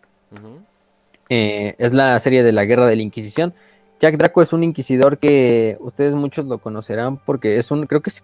Eh, 1.30 1.74
es 1.78 1.92
la 1.92 2.18
serie 2.20 2.42
de 2.42 2.52
la 2.52 2.64
Guerra 2.64 2.86
de 2.86 2.96
la 2.96 3.02
Inquisición. 3.02 3.52
Jack 4.00 4.16
Draco 4.16 4.40
es 4.42 4.52
un 4.52 4.62
inquisidor 4.62 5.18
que 5.18 5.76
ustedes 5.80 6.14
muchos 6.14 6.46
lo 6.46 6.58
conocerán 6.58 7.16
porque 7.16 7.56
es 7.58 7.70
un, 7.70 7.86
creo 7.86 8.00
que 8.00 8.10
es, 8.10 8.22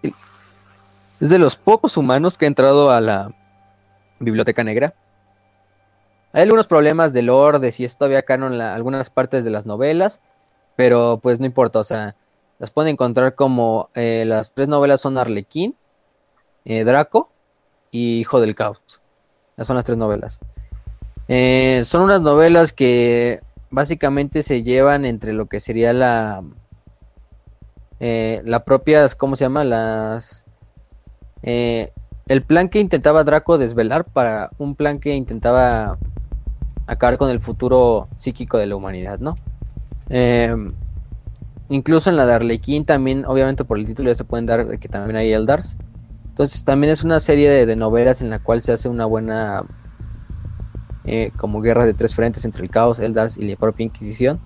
es 1.21 1.31
de 1.31 1.39
los 1.39 1.57
pocos 1.57 1.97
humanos 1.97 2.39
que 2.39 2.45
ha 2.45 2.49
entrado 2.49 2.91
a 2.91 3.01
la 3.01 3.35
Biblioteca 4.21 4.63
Negra. 4.63 4.95
Hay 6.33 6.43
algunos 6.43 6.67
problemas 6.67 7.13
de 7.13 7.23
lore, 7.23 7.59
de 7.59 7.73
si 7.73 7.85
es 7.85 7.97
todavía 7.97 8.23
canon 8.23 8.57
la- 8.59 8.75
algunas 8.75 9.11
partes 9.11 9.45
de 9.45 9.51
las 9.51 9.67
novelas, 9.67 10.21
pero 10.77 11.19
pues 11.23 11.41
no 11.41 11.47
importa, 11.47 11.79
o 11.79 11.85
sea, 11.85 12.17
las 12.59 12.71
pueden 12.71 12.93
encontrar 12.93 13.35
como 13.35 13.91
eh, 13.95 14.25
las 14.27 14.53
tres 14.53 14.69
novelas 14.69 15.01
son 15.01 15.19
Arlequín, 15.19 15.77
eh, 16.65 16.85
Draco 16.85 17.31
y 17.91 18.19
Hijo 18.19 18.41
del 18.41 18.55
Caos. 18.55 18.81
Esas 19.55 19.67
son 19.67 19.77
las 19.77 19.85
tres 19.85 19.99
novelas. 19.99 20.41
Eh, 21.29 21.83
son 21.85 22.03
unas 22.03 22.21
novelas 22.21 22.73
que 22.73 23.41
básicamente 23.71 24.43
se 24.43 24.63
llevan 24.63 25.05
entre 25.05 25.33
lo 25.33 25.47
que 25.47 25.61
sería 25.61 25.93
la 25.93 26.43
eh, 28.01 28.43
la 28.45 28.65
propias, 28.65 29.15
¿cómo 29.15 29.37
se 29.37 29.45
llama? 29.45 29.65
Las 29.65 30.45
eh, 31.43 31.93
el 32.27 32.43
plan 32.43 32.69
que 32.69 32.81
intentaba 32.81 33.25
Draco 33.25 33.59
desvelar 33.59 34.05
para 34.05 34.51
un 34.59 34.75
plan 34.75 34.99
que 34.99 35.15
intentaba 35.15 35.99
acabar 36.87 37.19
con 37.19 37.31
el 37.31 37.41
futuro 37.41 38.09
psíquico 38.17 38.59
de 38.59 38.67
la 38.67 38.77
humanidad, 38.77 39.19
¿no? 39.21 39.37
Em, 40.09 40.73
incluso 41.69 42.11
en 42.11 42.17
la 42.17 42.27
de 42.27 42.83
también, 42.85 43.25
obviamente 43.27 43.65
por 43.65 43.79
el 43.79 43.87
título 43.87 44.11
ya 44.11 44.15
se 44.15 44.25
pueden 44.25 44.47
dar 44.47 44.79
que 44.79 44.89
también 44.89 45.17
hay 45.17 45.33
Eldars. 45.33 45.77
Entonces 46.35 46.65
también 46.65 46.93
es 46.93 47.05
una 47.05 47.21
serie 47.21 47.49
de, 47.49 47.65
de 47.65 47.77
novelas 47.77 48.21
en 48.21 48.29
la 48.29 48.41
cual 48.41 48.61
se 48.61 48.73
hace 48.73 48.89
una 48.89 49.07
buena 49.07 49.63
eh, 51.05 51.31
como 51.37 51.61
guerra 51.61 51.85
de 51.85 51.95
tres 51.95 52.13
frentes 52.13 52.45
entre 52.45 52.65
el 52.65 52.71
caos, 52.71 52.99
Eldars 52.99 53.37
y 53.37 53.49
la 53.49 53.55
propia 53.55 53.85
Inquisición. 53.85 54.41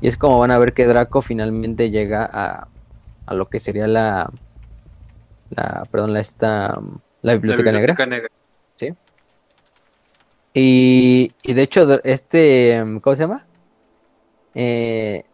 Y 0.00 0.08
es 0.08 0.16
como 0.16 0.40
van 0.40 0.50
a 0.50 0.58
ver 0.58 0.72
que 0.72 0.86
Draco 0.86 1.22
finalmente 1.22 1.90
llega 1.90 2.28
a, 2.28 2.66
a 3.26 3.34
lo 3.34 3.48
que 3.48 3.60
sería 3.60 3.86
la, 3.86 4.28
la 5.50 5.86
perdón, 5.92 6.14
la 6.14 6.18
esta 6.18 6.80
la 7.22 7.34
biblioteca, 7.34 7.70
la 7.70 7.78
negra. 7.78 7.94
Biblioteca 7.94 8.06
Negra. 8.06 8.28
Y, 10.52 11.32
y 11.44 11.52
de 11.52 11.62
hecho, 11.62 12.02
este, 12.02 12.82
¿cómo 13.02 13.14
se 13.14 13.22
llama? 13.22 13.46
Eh, 14.56 15.24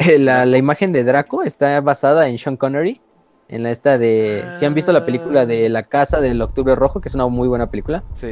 la, 0.18 0.44
la 0.46 0.58
imagen 0.58 0.92
de 0.92 1.04
Draco 1.04 1.44
está 1.44 1.80
basada 1.80 2.26
en 2.26 2.38
Sean 2.40 2.56
Connery. 2.56 3.00
En 3.52 3.62
la 3.64 3.70
esta 3.70 3.98
de. 3.98 4.44
Si 4.54 4.64
han 4.64 4.74
visto 4.74 4.92
la 4.92 5.04
película 5.04 5.44
de 5.44 5.68
La 5.68 5.82
Casa 5.82 6.20
del 6.20 6.40
Octubre 6.40 6.74
Rojo, 6.76 7.00
que 7.00 7.08
es 7.08 7.14
una 7.14 7.26
muy 7.26 7.48
buena 7.48 7.68
película, 7.68 8.04
Sí. 8.14 8.26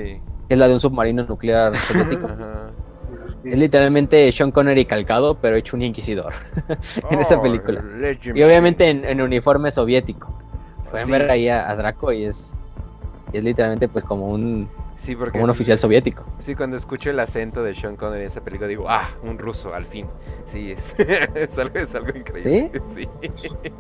que 0.49 0.55
es 0.55 0.59
la 0.59 0.69
de 0.69 0.75
un 0.75 0.81
submarino 0.81 1.25
nuclear 1.25 1.75
soviético. 1.75 2.27
Ajá. 2.33 2.71
Sí, 2.95 3.07
sí, 3.17 3.29
sí. 3.43 3.49
es 3.51 3.59
literalmente 3.59 4.31
Sean 4.33 4.51
Connery 4.53 4.85
calcado, 4.87 5.35
pero 5.41 5.57
hecho 5.57 5.77
un 5.77 5.83
inquisidor 5.83 6.33
en 7.11 7.21
esa 7.21 7.37
Oh, 7.39 7.43
película. 7.43 7.81
Legend 7.83 8.37
Y 8.37 8.43
obviamente 8.43 8.89
en, 8.89 9.05
en 9.05 9.21
uniforme 9.21 9.71
soviético. 9.71 10.33
Pueden 10.91 11.07
Sí. 11.07 11.13
ver 11.13 11.31
ahí 11.31 11.49
a, 11.49 11.69
a 11.69 11.77
Draco 11.77 12.13
y 12.13 12.25
es, 12.25 12.55
y 13.33 13.39
es 13.39 13.45
literalmente 13.45 13.89
pues 13.89 14.05
como 14.05 14.29
un, 14.31 14.69
Sí, 14.99 15.15
porque 15.15 15.33
como 15.33 15.45
un 15.45 15.51
sí- 15.51 15.57
oficial 15.57 15.79
soviético. 15.79 16.27
Sí, 16.41 16.55
cuando 16.57 16.77
escucho 16.77 17.11
el 17.11 17.21
acento 17.21 17.63
de 17.63 17.73
Sean 17.73 17.97
Connery 17.97 18.23
en 18.23 18.27
esa 18.27 18.43
película 18.43 18.69
digo, 18.69 18.87
ah, 18.89 19.11
un 19.23 19.39
ruso, 19.39 19.73
al 19.73 19.87
fin. 19.87 20.07
Sí, 20.45 20.73
es, 20.73 20.95
es, 21.35 21.57
algo, 21.57 21.79
es 21.79 21.95
algo 21.95 22.17
increíble. 22.17 22.83
¿Sí? 22.95 23.09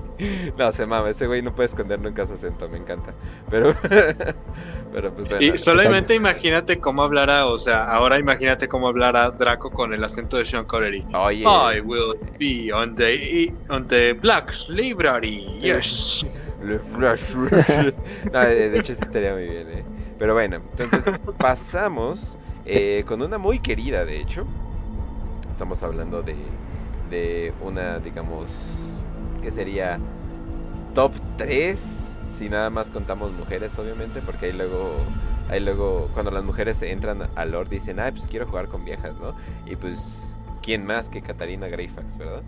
No, 0.56 0.72
se 0.72 0.84
mama, 0.84 1.10
ese 1.10 1.28
güey 1.28 1.42
no 1.42 1.54
puede 1.54 1.68
esconder 1.68 2.00
nunca 2.00 2.26
su 2.26 2.32
acento, 2.32 2.68
me 2.68 2.78
encanta. 2.78 3.14
Pero, 3.48 3.72
pero 4.92 5.14
pues 5.14 5.28
bueno. 5.28 5.44
Y 5.44 5.56
solamente 5.56 6.12
imagínate 6.16 6.80
cómo 6.80 7.02
hablara, 7.04 7.46
o 7.46 7.56
sea, 7.56 7.84
ahora 7.84 8.18
imagínate 8.18 8.66
cómo 8.66 8.88
hablara 8.88 9.30
Draco 9.30 9.70
con 9.70 9.94
el 9.94 10.02
acento 10.02 10.36
de 10.36 10.44
Sean 10.44 10.64
Connery. 10.64 11.06
Oye, 11.14 11.44
I 11.44 11.80
will 11.80 12.18
be 12.36 12.72
on 12.72 12.96
the 12.96 13.54
on 13.70 13.86
the 13.86 14.14
Black 14.14 14.52
Library. 14.70 15.60
Yes. 15.62 16.26
no, 16.60 18.40
de, 18.40 18.70
de 18.70 18.78
hecho 18.80 18.92
sí 18.94 19.02
estaría 19.02 19.34
muy 19.34 19.44
bien, 19.46 19.68
eh. 19.70 19.84
Pero 20.18 20.34
bueno, 20.34 20.56
entonces 20.56 21.18
pasamos 21.38 22.36
eh, 22.64 23.04
con 23.06 23.22
una 23.22 23.38
muy 23.38 23.60
querida, 23.60 24.04
de 24.04 24.20
hecho. 24.20 24.46
Estamos 25.50 25.82
hablando 25.82 26.22
de, 26.22 26.36
de 27.10 27.52
una, 27.62 27.98
digamos, 27.98 28.48
que 29.42 29.50
sería 29.50 29.98
top 30.94 31.12
3, 31.36 31.80
si 32.36 32.48
nada 32.48 32.70
más 32.70 32.90
contamos 32.90 33.32
mujeres, 33.32 33.76
obviamente, 33.78 34.20
porque 34.24 34.46
ahí 34.46 34.52
luego, 34.52 34.90
ahí 35.48 35.60
luego, 35.60 36.10
cuando 36.14 36.30
las 36.30 36.44
mujeres 36.44 36.80
entran 36.82 37.28
al 37.34 37.50
Lord 37.50 37.68
dicen, 37.68 38.00
ah, 38.00 38.10
pues 38.10 38.26
quiero 38.28 38.46
jugar 38.46 38.68
con 38.68 38.84
viejas, 38.84 39.14
¿no? 39.20 39.34
Y 39.66 39.76
pues, 39.76 40.34
¿quién 40.62 40.84
más 40.84 41.08
que 41.08 41.22
Katarina 41.22 41.68
Greyfax, 41.68 42.16
verdad? 42.16 42.42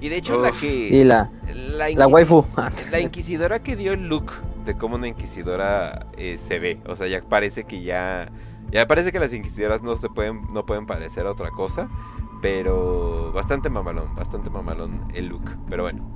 Y 0.00 0.08
de 0.08 0.16
hecho 0.16 0.42
la 0.42 0.50
que... 0.50 0.86
Sí, 0.86 1.04
la, 1.04 1.30
la, 1.54 1.90
la 1.90 2.06
waifu. 2.06 2.44
la 2.90 3.00
inquisidora 3.00 3.62
que 3.62 3.76
dio 3.76 3.92
el 3.92 4.08
look 4.08 4.32
de 4.68 4.76
cómo 4.78 4.94
una 4.96 5.08
inquisidora 5.08 6.06
eh, 6.16 6.38
se 6.38 6.58
ve. 6.60 6.80
O 6.86 6.94
sea, 6.94 7.08
ya 7.08 7.20
parece 7.22 7.64
que 7.64 7.82
ya. 7.82 8.30
Ya 8.70 8.86
parece 8.86 9.10
que 9.12 9.18
las 9.18 9.32
inquisidoras 9.32 9.82
no 9.82 9.96
se 9.96 10.08
pueden. 10.08 10.42
no 10.52 10.64
pueden 10.64 10.86
parecer 10.86 11.26
a 11.26 11.32
otra 11.32 11.50
cosa. 11.50 11.88
Pero 12.40 13.32
bastante 13.32 13.68
mamalón, 13.68 14.14
bastante 14.14 14.48
mamalón 14.50 15.08
el 15.14 15.26
look. 15.26 15.56
Pero 15.68 15.82
bueno. 15.84 16.08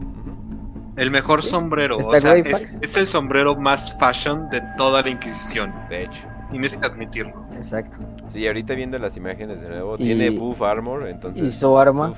El 0.97 1.11
mejor 1.11 1.43
sombrero, 1.43 1.97
o 1.97 2.03
sea, 2.15 2.35
es, 2.37 2.79
es 2.83 2.97
el 2.99 3.07
sombrero 3.07 3.57
más 3.57 3.99
fashion 3.99 4.51
de 4.51 4.61
toda 4.77 5.01
la 5.03 5.09
Inquisición. 5.09 5.73
De 5.89 6.05
hecho. 6.05 6.21
Tienes 6.51 6.77
que 6.77 6.87
admitirlo. 6.87 7.33
Exacto. 7.55 7.97
Sí, 8.31 8.47
ahorita 8.47 8.75
viendo 8.75 8.99
las 8.99 9.17
imágenes 9.17 9.63
de 9.63 9.71
nuevo, 9.71 9.95
Y- 9.95 10.05
tiene 10.05 10.29
buff 10.39 10.61
armor, 10.61 11.09
entonces. 11.09 11.43
y 11.43 11.51
su 11.51 11.79
arma. 11.79 12.13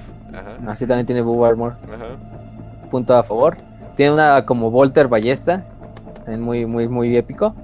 Así 0.67 0.87
también 0.89 1.07
tiene 1.07 1.23
Boo 1.23 1.45
Armor. 1.45 1.77
ajá. 1.85 2.89
Punto 2.91 3.15
a 3.17 3.23
favor. 3.23 3.57
Tiene 3.95 4.13
una 4.15 4.45
como 4.45 4.73
Volter 4.73 5.07
ballesta. 5.07 5.65
También 6.25 6.43
Muy, 6.43 6.67
muy, 6.67 6.89
muy 6.89 7.17
épico. 7.17 7.55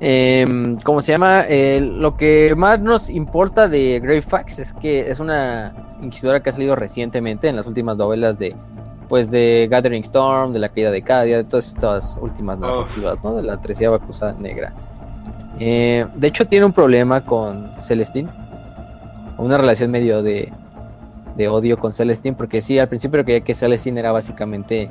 Em, 0.00 0.76
¿Cómo 0.84 1.02
se 1.02 1.12
llama? 1.12 1.44
Eh, 1.48 1.80
lo 1.80 2.16
que 2.16 2.54
más 2.56 2.80
nos 2.80 3.10
importa 3.10 3.68
de 3.68 3.98
Greyfax 4.00 4.58
es 4.60 4.72
que 4.72 5.10
es 5.10 5.18
una 5.18 5.72
inquisidora 6.02 6.40
que 6.40 6.50
ha 6.50 6.52
salido 6.52 6.76
recientemente 6.76 7.48
en 7.48 7.56
las 7.56 7.66
últimas 7.66 7.96
novelas 7.96 8.38
de 8.38 8.54
pues 9.08 9.30
de 9.30 9.68
Gathering 9.70 10.02
Storm, 10.02 10.52
de 10.52 10.58
la 10.58 10.68
caída 10.68 10.90
de 10.90 11.02
Cadia, 11.02 11.38
de 11.38 11.44
todas 11.44 11.68
estas 11.68 12.18
últimas 12.20 12.58
narrativas, 12.58 13.24
¿no? 13.24 13.36
De 13.36 13.42
la 13.42 13.60
treceava 13.60 13.98
cruzada 13.98 14.34
negra. 14.34 14.72
Eh, 15.58 16.06
de 16.14 16.26
hecho 16.26 16.46
tiene 16.46 16.66
un 16.66 16.72
problema 16.72 17.24
con 17.24 17.74
Celestine. 17.74 18.28
Una 19.38 19.56
relación 19.56 19.90
medio 19.90 20.22
de, 20.22 20.52
de 21.36 21.48
odio 21.48 21.78
con 21.78 21.92
Celestine, 21.92 22.36
porque 22.36 22.60
sí, 22.60 22.78
al 22.78 22.88
principio 22.88 23.24
creía 23.24 23.40
que 23.40 23.54
Celestine 23.54 23.98
era 24.00 24.12
básicamente... 24.12 24.90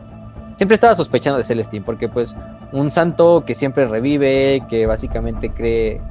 Siempre 0.57 0.73
estaba 0.73 0.95
sospechando 0.95 1.37
de 1.37 1.43
Celestine, 1.43 1.85
porque 1.85 2.09
pues 2.09 2.35
un 2.71 2.89
santo 2.89 3.45
que 3.45 3.53
siempre 3.53 3.87
revive, 3.87 4.63
que 4.67 4.87
básicamente 4.87 5.51
cree 5.51 6.01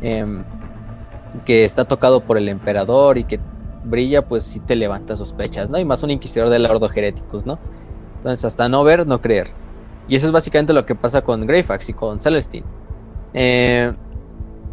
em, 0.00 0.42
que 1.44 1.66
está 1.66 1.84
tocado 1.84 2.20
por 2.22 2.38
el 2.38 2.48
emperador 2.48 3.18
y 3.18 3.24
que 3.24 3.38
brilla, 3.84 4.22
pues 4.22 4.44
sí 4.44 4.58
te 4.58 4.74
levanta 4.74 5.16
sospechas, 5.16 5.68
¿no? 5.68 5.78
Y 5.78 5.84
más 5.84 6.02
un 6.02 6.10
inquisidor 6.10 6.48
del 6.48 6.64
Ordo 6.64 6.90
Hereticus, 6.90 7.44
¿no? 7.44 7.58
Entonces, 8.16 8.46
hasta 8.46 8.70
no 8.70 8.84
ver, 8.84 9.06
no 9.06 9.20
creer. 9.20 9.48
Y 10.08 10.16
eso 10.16 10.26
es 10.26 10.32
básicamente 10.32 10.72
lo 10.72 10.86
que 10.86 10.94
pasa 10.94 11.20
con 11.20 11.46
Greyfax 11.46 11.90
y 11.90 11.92
con 11.92 12.22
Celestine. 12.22 12.64
Eh, 13.34 13.92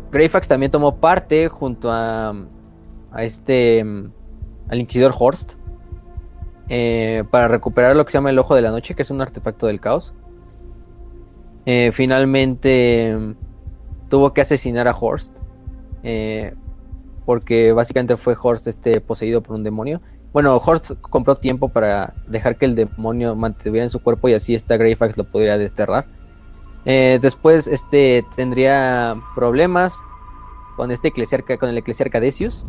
Greyfax 0.10 0.48
también 0.48 0.72
tomó 0.72 0.96
parte 0.96 1.50
junto 1.50 1.92
a, 1.92 2.34
a 3.12 3.24
este, 3.24 3.84
mm, 3.84 4.12
al 4.70 4.80
Inquisidor 4.80 5.14
Horst, 5.20 5.56
eh, 6.74 7.26
para 7.30 7.50
recuperar 7.50 7.98
lo 7.98 8.06
que 8.06 8.12
se 8.12 8.18
llama 8.18 8.30
el 8.30 8.40
Ojo 8.40 8.56
de 8.56 8.62
la 8.62 8.72
Noche, 8.72 8.96
que 8.96 9.02
es 9.02 9.12
un 9.12 9.20
artefacto 9.20 9.68
del 9.68 9.82
caos. 9.82 10.14
Eh, 11.66 11.92
finalmente 11.92 13.36
tuvo 14.08 14.32
que 14.34 14.40
asesinar 14.40 14.88
a 14.88 14.96
Horst. 14.98 15.40
eh, 16.02 16.54
porque 17.26 17.74
básicamente 17.74 18.16
fue 18.16 18.38
Horst 18.42 18.68
este 18.68 19.02
poseído 19.02 19.42
por 19.42 19.58
un 19.58 19.64
demonio. 19.66 20.00
Bueno, 20.32 20.56
Horst 20.56 20.92
compró 21.02 21.36
tiempo 21.36 21.68
para 21.68 22.14
dejar 22.28 22.56
que 22.56 22.64
el 22.64 22.76
demonio 22.76 23.36
mantuviera 23.36 23.84
en 23.84 23.90
su 23.90 24.02
cuerpo 24.02 24.30
y 24.30 24.34
así 24.34 24.56
esta 24.56 24.78
Greyfax 24.78 25.18
lo 25.18 25.26
pudiera 25.26 25.58
desterrar. 25.58 26.06
Después 26.86 27.68
este 27.68 28.26
tendría 28.38 29.16
problemas 29.36 30.02
con 30.78 30.90
este 30.90 31.10
eclesiarca, 31.10 31.58
con 31.58 31.68
el 31.68 31.78
eclesiarca 31.78 32.22
Decius. 32.22 32.66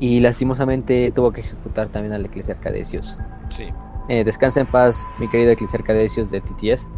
Y 0.00 0.20
lastimosamente 0.20 1.12
tuvo 1.14 1.32
que 1.32 1.40
ejecutar 1.40 1.88
también 1.88 2.12
al 2.14 2.24
eclesiarca 2.24 2.70
Decius. 2.70 3.16
Sí. 3.50 3.64
Eh, 4.08 4.24
descansa 4.24 4.60
en 4.60 4.66
paz, 4.66 5.06
mi 5.18 5.28
querido 5.28 5.50
eclesiarca 5.52 5.92
Decius 5.94 6.30
de 6.30 6.40
TTS. 6.40 6.88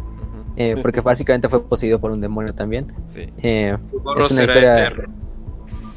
eh, 0.59 0.75
porque 0.81 1.01
básicamente 1.01 1.47
fue 1.49 1.61
poseído 1.63 1.99
por 1.99 2.09
un 2.11 2.19
demonio 2.19 2.53
también. 2.53 2.91
Sí. 3.13 3.31
Eh, 3.43 3.77
es 4.19 4.31
una 4.31 4.43
historia 4.43 4.91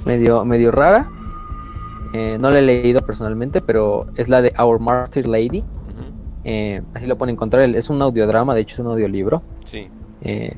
medio, 0.05 0.45
medio 0.45 0.71
rara. 0.71 1.11
Eh, 2.13 2.37
no 2.41 2.51
la 2.51 2.59
he 2.59 2.63
leído 2.63 3.01
personalmente, 3.01 3.61
pero 3.61 4.07
es 4.17 4.29
la 4.29 4.43
de 4.43 4.53
Our 4.59 4.79
Martyr 4.81 5.27
Lady. 5.27 5.65
Eh, 6.45 6.83
así 6.95 7.07
lo 7.07 7.17
pueden 7.17 7.35
encontrar. 7.35 7.69
Es 7.75 7.91
un 7.91 8.01
audiodrama, 8.03 8.55
de 8.55 8.63
hecho 8.63 8.75
es 8.75 8.79
un 8.81 8.87
audiolibro. 8.89 9.43
Sí. 9.65 9.89
Eh, 10.23 10.57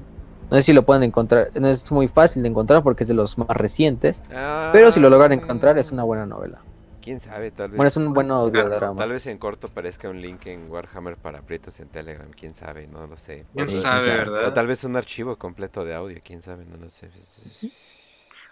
no 0.52 0.58
sé 0.58 0.64
si 0.64 0.72
lo 0.74 0.82
pueden 0.84 1.02
encontrar. 1.02 1.48
No 1.58 1.66
es 1.66 1.90
muy 1.90 2.08
fácil 2.08 2.42
de 2.42 2.50
encontrar 2.50 2.82
porque 2.82 3.04
es 3.04 3.08
de 3.08 3.14
los 3.14 3.38
más 3.38 3.48
recientes. 3.48 4.22
Ah, 4.30 4.68
Pero 4.70 4.92
si 4.92 5.00
lo 5.00 5.08
logran 5.08 5.32
encontrar 5.32 5.78
es 5.78 5.90
una 5.92 6.02
buena 6.02 6.26
novela. 6.26 6.58
Quién 7.00 7.20
sabe, 7.20 7.50
tal 7.50 7.70
vez. 7.70 7.78
Bueno, 7.78 7.88
es 7.88 7.96
un 7.96 8.12
buen 8.12 8.28
Tal 8.28 8.36
audiodrama. 8.36 9.06
vez 9.06 9.26
en 9.26 9.38
corto 9.38 9.68
parezca 9.68 10.10
un 10.10 10.20
link 10.20 10.46
en 10.46 10.70
Warhammer 10.70 11.16
para 11.16 11.38
aprietos 11.38 11.80
en 11.80 11.88
Telegram, 11.88 12.28
quién 12.38 12.54
sabe, 12.54 12.86
no 12.86 13.06
lo 13.06 13.16
sé. 13.16 13.46
¿Quién 13.54 13.66
sabe, 13.66 14.08
sabe. 14.08 14.16
verdad? 14.18 14.48
O 14.48 14.52
tal 14.52 14.66
vez 14.66 14.84
un 14.84 14.94
archivo 14.94 15.36
completo 15.36 15.86
de 15.86 15.94
audio, 15.94 16.20
quién 16.22 16.42
sabe, 16.42 16.66
no 16.66 16.76
lo 16.76 16.90
sé. 16.90 17.08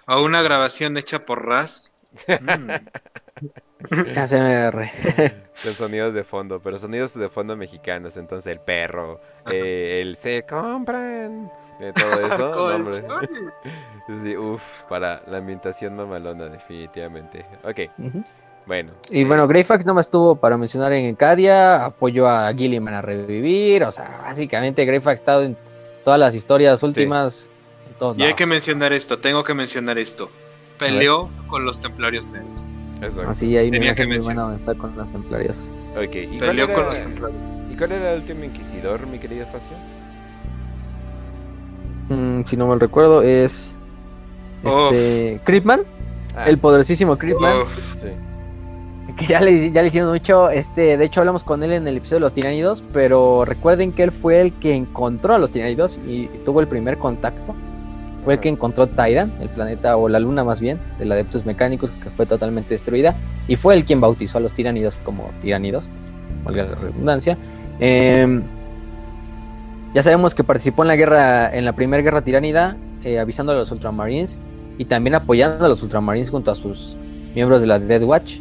O 0.06 0.24
una 0.24 0.40
grabación 0.40 0.96
hecha 0.96 1.26
por 1.26 1.46
Raz. 1.46 1.92
Mm. 2.26 2.70
ASMR. 4.16 4.90
Con 5.62 5.74
sonidos 5.76 6.14
de 6.14 6.24
fondo, 6.24 6.60
pero 6.60 6.78
sonidos 6.78 7.14
de 7.14 7.28
fondo 7.28 7.56
mexicanos, 7.56 8.16
entonces 8.16 8.50
el 8.52 8.60
perro, 8.60 9.20
eh, 9.52 10.00
el 10.02 10.16
se 10.16 10.44
compran, 10.44 11.50
eh, 11.80 11.92
todo 11.94 12.20
eso. 12.26 12.50
Colchones. 12.50 13.02
Sí, 14.24 14.36
uf, 14.36 14.60
para 14.88 15.22
la 15.28 15.38
ambientación 15.38 15.94
mamalona, 15.94 16.46
definitivamente. 16.48 17.46
Ok, 17.62 17.90
bueno. 18.66 18.90
Y 19.08 19.22
eh, 19.22 19.24
bueno, 19.24 19.46
Greyfax 19.46 19.86
no 19.86 19.94
me 19.94 20.00
estuvo 20.00 20.34
para 20.34 20.56
mencionar 20.56 20.92
en 20.92 21.04
Encadia, 21.04 21.84
apoyó 21.84 22.28
a 22.28 22.52
Gilliman 22.52 22.94
a 22.94 23.02
revivir, 23.02 23.84
o 23.84 23.92
sea, 23.92 24.20
básicamente 24.24 24.84
Greyfax 24.84 25.06
ha 25.16 25.20
estado 25.20 25.42
en 25.44 25.56
todas 26.04 26.18
las 26.18 26.34
historias 26.34 26.82
últimas. 26.82 27.48
en 27.88 27.94
todos 28.00 28.18
Y 28.18 28.22
hay 28.24 28.34
que 28.34 28.46
mencionar 28.46 28.92
esto, 28.92 29.18
tengo 29.20 29.44
que 29.44 29.54
mencionar 29.54 29.96
esto. 29.96 30.28
Peleó 30.78 31.30
con 31.46 31.64
los 31.64 31.80
templarios 31.80 32.28
negros. 32.32 32.72
exacto. 33.00 33.30
Así 33.30 33.56
hay 33.56 33.70
Tenía 33.70 33.90
una 33.90 33.94
que 33.94 34.06
mencionar. 34.08 34.54
está 34.58 34.74
con 34.74 34.96
los 34.96 35.12
templarios. 35.12 35.70
Ok, 35.96 36.14
¿y 36.16 36.38
cuál, 36.38 36.50
Peleó 36.50 36.66
con 36.66 36.80
era, 36.80 36.84
los 36.90 37.00
templarios. 37.02 37.40
¿y 37.70 37.76
cuál 37.76 37.92
era 37.92 38.12
el 38.14 38.20
último 38.22 38.44
inquisidor, 38.44 39.06
mi 39.06 39.18
querido 39.20 39.46
Facio? 39.46 39.76
Mm, 42.10 42.42
si 42.44 42.56
no 42.56 42.66
mal 42.66 42.80
recuerdo, 42.80 43.22
es. 43.22 43.78
Este. 44.62 45.40
Creepman, 45.44 45.80
Ah, 46.36 46.44
el 46.48 46.58
poderosísimo 46.58 47.16
Creepman. 47.16 47.52
Sí. 47.66 48.08
Que 49.16 49.26
ya 49.26 49.40
le, 49.40 49.70
ya 49.72 49.82
le 49.82 49.88
hicimos 49.88 50.10
mucho. 50.10 50.50
Este, 50.50 50.96
de 50.96 51.04
hecho, 51.04 51.20
hablamos 51.20 51.44
con 51.44 51.62
él 51.62 51.72
en 51.72 51.88
el 51.88 51.96
episodio 51.96 52.18
de 52.18 52.26
los 52.26 52.32
tiránidos. 52.32 52.84
Pero 52.92 53.44
recuerden 53.44 53.92
que 53.92 54.04
él 54.04 54.12
fue 54.12 54.40
el 54.40 54.52
que 54.54 54.74
encontró 54.74 55.34
a 55.34 55.38
los 55.38 55.50
tiránidos 55.50 55.98
y 56.06 56.26
tuvo 56.44 56.60
el 56.60 56.68
primer 56.68 56.98
contacto. 56.98 57.54
Fue 58.24 58.34
el 58.34 58.40
que 58.40 58.50
encontró 58.50 58.86
Titan, 58.86 59.32
el 59.40 59.48
planeta 59.48 59.96
o 59.96 60.08
la 60.08 60.20
luna 60.20 60.44
más 60.44 60.60
bien, 60.60 60.78
del 60.98 61.10
Adeptus 61.10 61.46
Mecánicos, 61.46 61.90
que 62.02 62.10
fue 62.10 62.26
totalmente 62.26 62.74
destruida. 62.74 63.16
Y 63.48 63.56
fue 63.56 63.74
el 63.74 63.84
quien 63.84 64.00
bautizó 64.00 64.38
a 64.38 64.40
los 64.42 64.52
tiránidos 64.52 64.96
como 65.04 65.30
tiránidos, 65.40 65.88
valga 66.44 66.64
la 66.64 66.74
redundancia. 66.74 67.38
Em, 67.80 68.42
ya 69.94 70.02
sabemos 70.02 70.34
que 70.34 70.44
participó 70.44 70.82
en 70.82 70.88
la 70.88 70.96
guerra, 70.96 71.54
en 71.54 71.64
la 71.64 71.72
primera 71.74 72.02
guerra 72.02 72.22
tiránida, 72.22 72.76
eh, 73.02 73.18
avisando 73.18 73.52
a 73.52 73.56
los 73.56 73.70
Ultramarines 73.70 74.38
y 74.78 74.84
también 74.84 75.14
apoyando 75.14 75.64
a 75.64 75.68
los 75.68 75.82
Ultramarines 75.82 76.30
junto 76.30 76.50
a 76.50 76.54
sus 76.54 76.96
miembros 77.34 77.60
de 77.60 77.66
la 77.66 77.78
Death 77.78 78.02
Watch. 78.04 78.36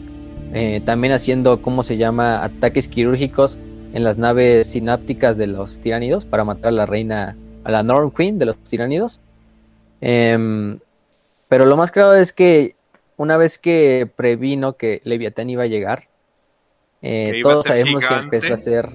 Eh, 0.53 0.81
también 0.85 1.13
haciendo, 1.13 1.61
¿cómo 1.61 1.83
se 1.83 1.97
llama?, 1.97 2.43
ataques 2.43 2.87
quirúrgicos 2.87 3.59
en 3.93 4.03
las 4.03 4.17
naves 4.17 4.67
sinápticas 4.67 5.37
de 5.37 5.47
los 5.47 5.79
tiránidos 5.79 6.25
para 6.25 6.43
matar 6.43 6.69
a 6.69 6.71
la 6.71 6.85
reina, 6.85 7.35
a 7.63 7.71
la 7.71 7.83
Norm 7.83 8.11
Queen 8.11 8.39
de 8.39 8.45
los 8.45 8.57
tiránidos. 8.57 9.19
Em, 10.01 10.79
pero 11.47 11.65
lo 11.65 11.75
más 11.77 11.91
claro 11.91 12.13
es 12.13 12.31
que 12.31 12.75
una 13.17 13.37
vez 13.37 13.57
que 13.57 14.09
previno 14.15 14.73
que 14.73 15.01
Leviatán 15.03 15.49
iba 15.49 15.63
a 15.63 15.67
llegar, 15.67 16.03
eh, 17.01 17.25
Que 17.31 17.39
iba 17.39 17.49
a 17.49 17.53
todos 17.53 17.65
sabemos 17.65 18.05
que 18.05 18.13
empezó 18.13 18.53
a 18.53 18.57
ser 18.57 18.89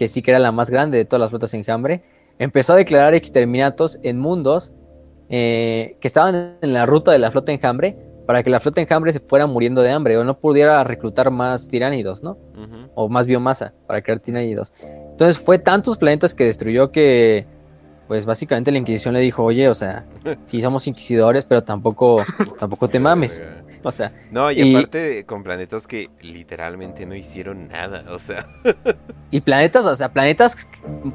que 0.00 0.08
sí 0.08 0.22
que 0.22 0.30
era 0.30 0.40
la 0.40 0.50
más 0.50 0.70
grande 0.70 0.96
de 0.96 1.04
todas 1.04 1.20
las 1.20 1.28
flotas 1.28 1.52
enjambre. 1.52 2.00
Empezó 2.38 2.72
a 2.72 2.76
declarar 2.76 3.12
exterminatos 3.12 3.98
en 4.02 4.18
mundos 4.18 4.72
eh, 5.28 5.98
que 6.00 6.08
estaban 6.08 6.56
en 6.62 6.72
la 6.72 6.86
ruta 6.86 7.12
de 7.12 7.18
la 7.18 7.30
flota 7.30 7.52
enjambre 7.52 7.98
para 8.26 8.42
que 8.42 8.48
la 8.48 8.60
flota 8.60 8.80
enjambre 8.80 9.12
se 9.12 9.20
fuera 9.20 9.46
muriendo 9.46 9.82
de 9.82 9.90
hambre 9.90 10.16
o 10.16 10.24
no 10.24 10.38
pudiera 10.38 10.82
reclutar 10.84 11.30
más 11.30 11.68
tiránidos, 11.68 12.22
¿no? 12.22 12.38
O 12.94 13.10
más 13.10 13.26
biomasa 13.26 13.74
para 13.86 14.00
crear 14.00 14.20
tiránidos. 14.20 14.72
Entonces 14.82 15.38
fue 15.38 15.58
tantos 15.58 15.98
planetas 15.98 16.32
que 16.32 16.44
destruyó 16.44 16.90
que, 16.90 17.44
pues 18.08 18.24
básicamente 18.24 18.72
la 18.72 18.78
Inquisición 18.78 19.12
le 19.12 19.20
dijo, 19.20 19.44
oye, 19.44 19.68
o 19.68 19.74
sea, 19.74 20.06
sí 20.46 20.62
somos 20.62 20.86
inquisidores, 20.86 21.44
pero 21.44 21.62
tampoco, 21.62 22.22
tampoco 22.58 22.88
te 22.88 22.98
mames. 22.98 23.44
O 23.84 23.90
sea, 23.92 24.12
No, 24.30 24.50
y, 24.50 24.60
Y- 24.60 24.74
aparte 24.76 25.24
con 25.24 25.42
planetas 25.42 25.86
que 25.86 26.10
literalmente 26.20 27.06
no 27.06 27.14
hicieron 27.14 27.68
nada, 27.68 28.04
o 28.10 28.18
sea. 28.18 28.46
y 29.30 29.40
planetas, 29.40 29.86
o 29.86 29.96
sea, 29.96 30.10
planetas 30.10 30.56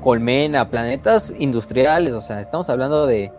colmena, 0.01 0.69
planetas 0.69 1.33
industriales, 1.37 2.13
o 2.13 2.21
sea, 2.21 2.41
estamos 2.41 2.69
hablando 2.69 3.05
de, 3.05 3.31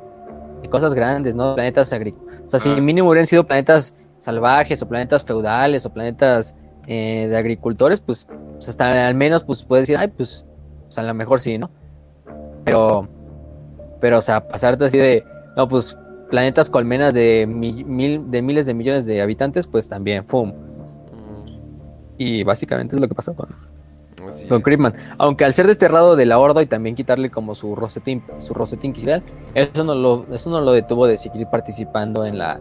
de 0.62 0.68
cosas 0.68 0.94
grandes, 0.94 1.34
¿no? 1.34 1.55
Planetas 1.55 1.92
agrícolas. 1.92 2.26
O 2.46 2.50
sea, 2.50 2.60
si 2.60 2.80
mínimo 2.80 3.08
hubieran 3.08 3.26
sido 3.26 3.44
planetas 3.44 3.96
salvajes 4.18 4.80
o 4.82 4.88
planetas 4.88 5.24
feudales 5.24 5.84
o 5.84 5.92
planetas 5.92 6.55
eh, 6.86 7.26
de 7.28 7.36
agricultores, 7.36 8.00
pues, 8.00 8.28
pues 8.55 8.68
hasta 8.68 9.06
al 9.08 9.14
menos 9.14 9.42
pues 9.44 9.64
puedes 9.64 9.82
decir, 9.88 9.98
ay, 9.98 10.08
pues, 10.08 10.46
pues 10.84 10.98
a 10.98 11.02
lo 11.02 11.12
mejor 11.14 11.40
sí, 11.40 11.58
¿no? 11.58 11.70
Pero, 12.64 13.08
pero, 14.00 14.18
o 14.18 14.20
sea, 14.22 14.46
pasarte 14.46 14.84
así 14.84 14.98
de, 14.98 15.24
no, 15.56 15.68
pues 15.68 15.96
planetas 16.30 16.68
colmenas 16.70 17.14
de, 17.14 17.46
mi- 17.48 17.84
mil, 17.84 18.30
de 18.30 18.42
miles 18.42 18.66
de 18.66 18.74
millones 18.74 19.06
de 19.06 19.20
habitantes, 19.22 19.66
pues 19.66 19.88
también, 19.88 20.24
¡pum! 20.24 20.52
Y 22.18 22.42
básicamente 22.44 22.96
es 22.96 23.00
lo 23.00 23.08
que 23.08 23.14
pasó 23.14 23.34
con, 23.34 23.46
así 24.28 24.46
con 24.46 24.58
es. 24.58 24.64
Creepman. 24.64 24.94
Aunque 25.18 25.44
al 25.44 25.52
ser 25.55 25.66
desterrado 25.66 26.16
de 26.16 26.24
la 26.26 26.38
horda 26.38 26.62
y 26.62 26.66
también 26.66 26.94
quitarle 26.96 27.30
como 27.30 27.55
su 27.55 27.74
rosetín, 27.76 28.22
su 28.38 28.55
rosetín 28.55 28.90
inquisitorial, 28.90 29.22
eso 29.55 29.84
no 29.84 29.94
lo, 29.94 30.26
eso 30.32 30.50
no 30.50 30.60
lo 30.60 30.72
detuvo 30.72 31.06
de 31.06 31.18
seguir 31.18 31.46
participando 31.48 32.24
en 32.24 32.38
la, 32.38 32.60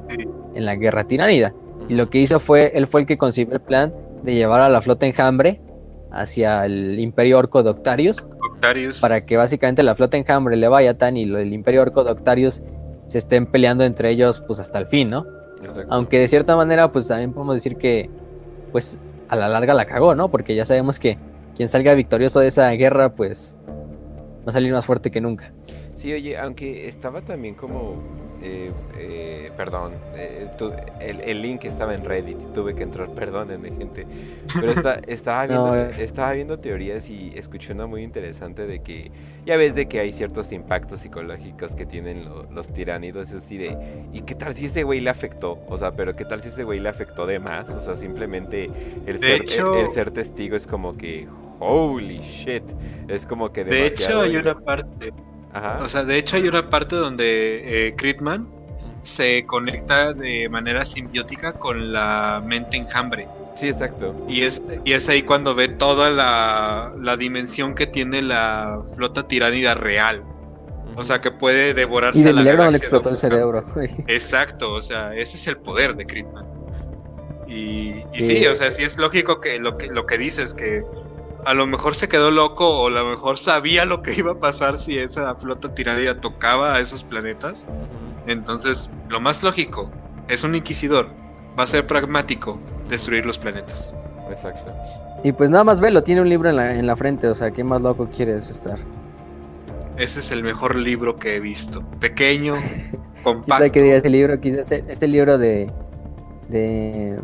en 0.53 0.65
la 0.65 0.75
guerra 0.75 1.05
tiránida. 1.05 1.53
Y 1.87 1.93
lo 1.95 2.09
que 2.09 2.19
hizo 2.19 2.39
fue, 2.39 2.71
él 2.77 2.87
fue 2.87 3.01
el 3.01 3.07
que 3.07 3.17
concibió 3.17 3.53
el 3.55 3.61
plan 3.61 3.93
de 4.23 4.33
llevar 4.35 4.59
a 4.61 4.69
la 4.69 4.81
flota 4.81 5.05
enjambre 5.05 5.61
hacia 6.11 6.65
el 6.65 6.99
Imperio 6.99 7.37
Orco 7.37 7.61
de 7.61 7.69
Octarius, 7.69 8.25
Octarius. 8.53 8.99
para 9.01 9.21
que 9.21 9.37
básicamente 9.37 9.83
la 9.83 9.95
flota 9.95 10.17
enjambre, 10.17 10.55
Leviathan 10.55 11.17
y 11.17 11.25
lo- 11.25 11.37
el 11.37 11.53
Imperio 11.53 11.81
Orco 11.81 12.03
de 12.03 12.11
Octarius 12.11 12.61
se 13.07 13.17
estén 13.17 13.45
peleando 13.45 13.83
entre 13.83 14.09
ellos 14.09 14.41
pues 14.45 14.59
hasta 14.59 14.79
el 14.79 14.87
fin, 14.87 15.09
¿no? 15.09 15.25
Exacto. 15.63 15.93
Aunque 15.93 16.19
de 16.19 16.27
cierta 16.27 16.55
manera, 16.55 16.91
pues 16.91 17.07
también 17.07 17.33
podemos 17.33 17.55
decir 17.55 17.77
que, 17.77 18.09
pues 18.71 18.99
a 19.29 19.35
la 19.35 19.47
larga 19.47 19.73
la 19.73 19.85
cagó, 19.85 20.15
¿no? 20.15 20.29
Porque 20.29 20.55
ya 20.55 20.65
sabemos 20.65 20.99
que 20.99 21.17
quien 21.55 21.69
salga 21.69 21.93
victorioso 21.93 22.39
de 22.39 22.47
esa 22.47 22.69
guerra, 22.71 23.09
pues 23.09 23.57
va 24.45 24.49
a 24.49 24.51
salir 24.51 24.71
más 24.71 24.85
fuerte 24.85 25.11
que 25.11 25.21
nunca. 25.21 25.51
Sí, 25.95 26.11
oye, 26.11 26.37
aunque 26.37 26.87
estaba 26.87 27.21
también 27.21 27.55
como, 27.55 27.95
eh, 28.45 28.71
eh, 28.97 29.51
perdón, 29.57 29.93
eh, 30.15 30.47
tu- 30.57 30.71
el, 30.99 31.21
el 31.21 31.41
link 31.41 31.65
estaba 31.65 31.93
en 31.95 32.05
Reddit 32.05 32.37
y 32.39 32.53
tuve 32.53 32.75
que 32.75 32.83
entrar, 32.83 33.09
perdónenme 33.15 33.69
gente, 33.71 34.05
pero 34.53 34.71
está- 34.71 34.99
estaba, 35.07 35.45
viendo, 35.47 35.65
No, 35.67 35.75
eh. 35.75 35.91
estaba 35.97 36.31
viendo 36.33 36.59
teorías 36.59 37.09
y 37.09 37.33
escuché 37.35 37.73
una 37.73 37.87
muy 37.87 38.03
interesante 38.03 38.67
de 38.67 38.79
que, 38.81 39.11
ya 39.45 39.57
ves 39.57 39.75
de 39.75 39.87
que 39.87 39.99
hay 39.99 40.11
ciertos 40.11 40.51
impactos 40.51 40.99
psicológicos 41.01 41.75
que 41.75 41.85
tienen 41.85 42.25
lo- 42.25 42.43
los 42.51 42.67
tiránidos, 42.69 43.29
es 43.29 43.43
así 43.43 43.57
de, 43.57 43.75
¿y 44.13 44.21
qué 44.21 44.35
tal 44.35 44.53
si 44.55 44.65
ese 44.65 44.83
güey 44.83 45.01
le 45.01 45.09
afectó? 45.09 45.59
O 45.67 45.77
sea, 45.77 45.91
pero 45.95 46.15
¿qué 46.15 46.25
tal 46.25 46.41
si 46.41 46.49
ese 46.49 46.63
güey 46.63 46.79
le 46.79 46.89
afectó 46.89 47.25
de 47.25 47.39
más? 47.39 47.69
O 47.69 47.81
sea, 47.81 47.95
simplemente 47.95 48.69
el, 49.05 49.19
ser, 49.19 49.41
hecho- 49.41 49.73
el, 49.73 49.85
el 49.85 49.89
ser 49.89 50.11
testigo 50.11 50.55
es 50.55 50.67
como 50.67 50.95
que, 50.95 51.27
holy 51.59 52.19
shit, 52.19 52.63
es 53.07 53.25
como 53.25 53.51
que 53.51 53.63
De 53.63 53.87
hecho, 53.87 54.21
hay 54.21 54.35
una 54.37 54.55
parte. 54.59 55.11
Ajá. 55.55 55.79
O 55.81 55.87
sea, 55.89 56.03
de 56.03 56.17
hecho, 56.17 56.35
hay 56.35 56.47
una 56.47 56.69
parte 56.69 56.95
donde 56.95 57.87
eh, 57.87 57.95
Creedman 57.95 58.47
se 59.03 59.45
conecta 59.45 60.13
de 60.13 60.49
manera 60.49 60.83
simbiótica 60.85 61.53
con 61.53 61.93
la 61.93 62.43
mente 62.45 62.77
enjambre. 62.77 63.27
Sí, 63.55 63.67
exacto. 63.69 64.13
Y 64.27 64.41
es, 64.41 64.61
y 64.83 64.93
es 64.93 65.07
ahí 65.07 65.21
cuando 65.21 65.55
ve 65.55 65.69
toda 65.69 66.09
la, 66.09 66.93
la 66.99 67.15
dimensión 67.15 67.73
que 67.73 67.87
tiene 67.87 68.21
la 68.21 68.81
flota 68.95 69.27
tiránida 69.27 69.75
real. 69.75 70.23
O 70.97 71.03
sea, 71.03 71.21
que 71.21 71.31
puede 71.31 71.73
devorarse 71.73 72.19
Y 72.19 72.23
de 72.23 72.33
milagro 72.33 72.65
no 72.65 72.71
le 72.71 72.77
explotó 72.77 73.09
el 73.09 73.17
cerebro. 73.17 73.65
Exacto, 74.07 74.73
o 74.73 74.81
sea, 74.81 75.13
ese 75.15 75.37
es 75.37 75.47
el 75.47 75.57
poder 75.57 75.95
de 75.95 76.05
Critman. 76.05 76.45
Y, 77.47 78.03
y 78.13 78.21
Sí. 78.21 78.39
sí, 78.39 78.47
o 78.47 78.55
sea, 78.55 78.71
sí 78.71 78.83
es 78.83 78.97
lógico 78.97 79.39
que 79.39 79.59
lo 79.59 79.77
que 79.77 79.87
lo 79.87 80.05
que 80.05 80.17
dices 80.17 80.53
que 80.53 80.83
a 81.45 81.53
lo 81.53 81.67
mejor 81.67 81.95
se 81.95 82.09
quedó 82.09 82.31
loco 82.31 82.67
o 82.67 82.87
a 82.87 82.91
lo 82.91 83.05
mejor 83.05 83.37
sabía 83.37 83.85
lo 83.85 84.01
que 84.01 84.13
iba 84.13 84.33
a 84.33 84.39
pasar 84.39 84.77
si 84.77 84.97
esa 84.97 85.35
flota 85.35 85.73
tiránida 85.73 86.19
tocaba 86.19 86.75
a 86.75 86.79
esos 86.79 87.03
planetas. 87.03 87.67
Entonces, 88.27 88.89
lo 89.09 89.21
más 89.21 89.43
lógico 89.43 89.91
es 90.27 90.43
un 90.43 90.55
inquisidor, 90.55 91.09
va 91.57 91.63
a 91.63 91.67
ser 91.67 91.85
pragmático, 91.85 92.59
destruir 92.89 93.25
los 93.25 93.37
planetas. 93.37 93.93
Exacto. 94.29 94.73
Y 95.23 95.31
pues 95.31 95.51
nada 95.51 95.63
más 95.63 95.79
velo, 95.79 96.03
tiene 96.03 96.21
un 96.21 96.29
libro 96.29 96.49
en 96.49 96.55
la, 96.55 96.75
en 96.75 96.87
la 96.87 96.95
frente, 96.95 97.27
o 97.27 97.35
sea, 97.35 97.51
¿qué 97.51 97.63
más 97.63 97.81
loco 97.81 98.09
quieres 98.09 98.49
estar? 98.49 98.79
Ese 99.97 100.19
es 100.19 100.31
el 100.31 100.43
mejor 100.43 100.75
libro 100.75 101.17
que 101.17 101.35
he 101.35 101.39
visto. 101.39 101.83
Pequeño, 101.99 102.55
¿Quién 102.55 102.99
compacto. 103.23 103.71
qué 103.71 103.81
diría 103.81 103.97
este 103.97 104.09
libro? 104.09 104.39
Quizás 104.41 104.71
este 104.71 105.07
libro 105.07 105.37
de. 105.37 105.71
de. 106.49 107.17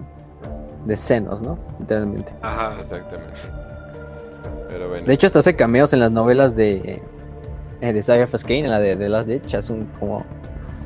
de 0.86 0.98
senos, 0.98 1.42
¿no? 1.42 1.58
Literalmente. 1.80 2.34
Ajá. 2.42 2.78
Exactamente. 2.82 3.71
Pero 4.72 4.88
bueno. 4.88 5.06
De 5.06 5.14
hecho, 5.14 5.28
hasta 5.28 5.40
hace 5.40 5.56
cameos 5.56 5.92
en 5.92 6.00
las 6.00 6.12
novelas 6.12 6.56
de. 6.56 7.02
eh, 7.82 7.94
de 7.94 8.04
Saga 8.04 8.26
Kane, 8.28 8.60
en 8.60 8.72
la 8.72 8.80
de 8.80 8.96
The 8.96 9.10
Last 9.10 9.30
Ditch. 9.30 9.54
Un 9.70 9.86
como. 10.00 10.26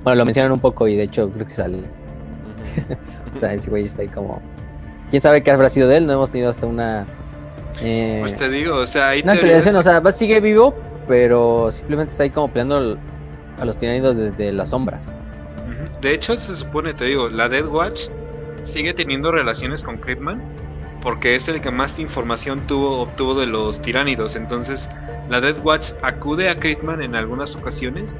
Bueno, 0.03 0.19
lo 0.19 0.25
mencionan 0.25 0.51
un 0.51 0.59
poco 0.59 0.87
y 0.87 0.95
de 0.95 1.03
hecho 1.03 1.29
creo 1.29 1.47
que 1.47 1.55
sale. 1.55 1.79
O 3.33 3.37
sea, 3.37 3.53
ese 3.53 3.69
güey 3.69 3.85
está 3.85 4.01
ahí 4.01 4.07
como. 4.07 4.41
¿Quién 5.09 5.21
sabe 5.21 5.43
qué 5.43 5.51
habrá 5.51 5.69
sido 5.69 5.89
de 5.89 5.97
él? 5.97 6.07
No 6.07 6.13
hemos 6.13 6.31
tenido 6.31 6.49
hasta 6.49 6.65
una. 6.65 7.05
Eh, 7.83 8.17
Pues 8.21 8.35
te 8.35 8.49
digo, 8.49 8.77
o 8.77 8.87
sea, 8.87 9.09
hay 9.09 9.21
una 9.21 9.33
teorías 9.33 9.73
o 9.73 9.81
sea, 9.81 9.99
va, 9.99 10.13
sigue 10.13 10.39
vivo, 10.39 10.73
pero 11.05 11.69
simplemente 11.69 12.11
está 12.11 12.23
ahí 12.23 12.29
como 12.29 12.47
peleando 12.47 12.97
a 13.59 13.65
los 13.65 13.77
tiranidos 13.77 14.15
desde 14.15 14.53
las 14.53 14.69
sombras. 14.69 15.11
De 16.01 16.13
hecho, 16.13 16.37
se 16.37 16.53
supone, 16.53 16.93
te 16.93 17.05
digo, 17.05 17.27
la 17.27 17.49
Dead 17.49 17.67
Watch 17.67 18.03
sigue 18.63 18.93
teniendo 18.93 19.31
relaciones 19.33 19.83
con 19.83 19.97
Critman 19.97 20.41
porque 21.05 21.35
es 21.35 21.47
el 21.47 21.61
que 21.61 21.69
más 21.69 21.99
información 21.99 22.65
tuvo, 22.65 23.01
obtuvo 23.01 23.35
de 23.35 23.45
los 23.45 23.79
tiránidos. 23.79 24.35
Entonces, 24.35 24.89
la 25.29 25.39
Dead 25.39 25.55
Watch 25.63 25.91
acude 26.01 26.49
a 26.49 26.59
Critman 26.59 27.03
en 27.03 27.13
algunas 27.13 27.55
ocasiones 27.55 28.17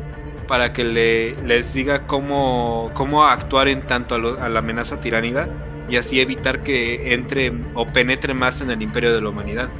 para 0.47 0.72
que 0.72 0.83
le, 0.83 1.31
les 1.47 1.73
diga 1.73 2.05
cómo, 2.05 2.91
cómo 2.93 3.23
actuar 3.23 3.69
en 3.69 3.81
tanto 3.88 4.14
a, 4.14 4.45
a 4.45 4.49
la 4.49 4.59
amenaza 4.59 4.99
tiránida 4.99 5.49
y 5.89 5.97
así 5.97 6.22
evitar 6.22 6.61
que 6.61 7.15
entre 7.15 7.51
o 7.73 7.91
penetre 7.91 8.35
más 8.35 8.61
en 8.61 8.69
el 8.69 8.83
imperio 8.83 9.15
de 9.15 9.22
la 9.22 9.30
humanidad. 9.30 9.73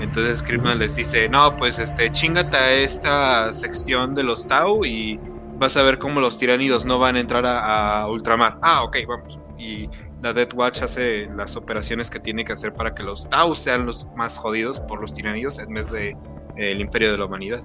Entonces 0.00 0.44
Critman 0.44 0.78
les 0.78 0.94
dice, 0.94 1.28
no, 1.28 1.56
pues 1.56 1.80
este, 1.80 2.12
chingate 2.12 2.56
a 2.56 2.72
esta 2.72 3.52
sección 3.52 4.14
de 4.14 4.22
los 4.22 4.46
Tau 4.46 4.84
y 4.84 5.18
vas 5.58 5.76
a 5.76 5.82
ver 5.82 5.98
cómo 5.98 6.20
los 6.20 6.38
tiránidos 6.38 6.86
no 6.86 7.00
van 7.00 7.16
a 7.16 7.20
entrar 7.20 7.44
a, 7.46 8.02
a 8.02 8.08
ultramar. 8.08 8.58
Ah, 8.62 8.84
ok, 8.84 8.98
vamos. 9.08 9.40
Y 9.58 9.88
la 10.22 10.32
Death 10.32 10.54
Watch 10.54 10.82
hace 10.82 11.28
las 11.36 11.56
operaciones 11.56 12.08
que 12.10 12.20
tiene 12.20 12.44
que 12.44 12.52
hacer 12.52 12.72
para 12.72 12.94
que 12.94 13.02
los 13.02 13.28
Tau 13.28 13.54
sean 13.54 13.86
los 13.86 14.08
más 14.16 14.38
jodidos 14.38 14.80
por 14.80 15.00
los 15.00 15.12
tiránidos 15.12 15.58
en 15.58 15.74
vez 15.74 15.90
de 15.90 16.10
eh, 16.10 16.16
el 16.56 16.80
imperio 16.80 17.10
de 17.12 17.18
la 17.18 17.24
humanidad. 17.26 17.60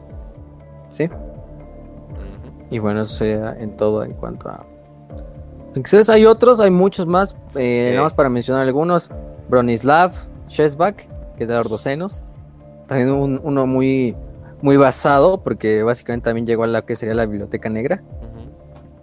¿Sí? 0.89 1.07
Y 2.69 2.79
bueno, 2.79 3.01
eso 3.01 3.13
sería 3.13 3.53
en 3.59 3.77
todo 3.77 4.03
en 4.03 4.13
cuanto 4.13 4.49
a. 4.49 4.65
Entonces 5.75 6.09
hay 6.09 6.25
otros, 6.25 6.59
hay 6.59 6.71
muchos 6.71 7.05
más. 7.07 7.35
eh, 7.55 7.85
Sí. 7.89 7.91
Nada 7.91 8.03
más 8.03 8.13
para 8.13 8.29
mencionar 8.29 8.63
algunos: 8.67 9.11
Bronislav 9.49 10.11
Shesbak, 10.49 11.07
que 11.37 11.43
es 11.43 11.47
de 11.47 11.55
Ordocenos. 11.55 12.23
También 12.87 13.11
un- 13.11 13.39
uno 13.43 13.67
muy, 13.67 14.15
muy 14.61 14.77
basado, 14.77 15.41
porque 15.43 15.83
básicamente 15.83 16.25
también 16.25 16.47
llegó 16.47 16.63
a 16.63 16.67
la 16.67 16.81
que 16.83 16.95
sería 16.95 17.13
la 17.13 17.25
Biblioteca 17.25 17.69
Negra, 17.69 18.01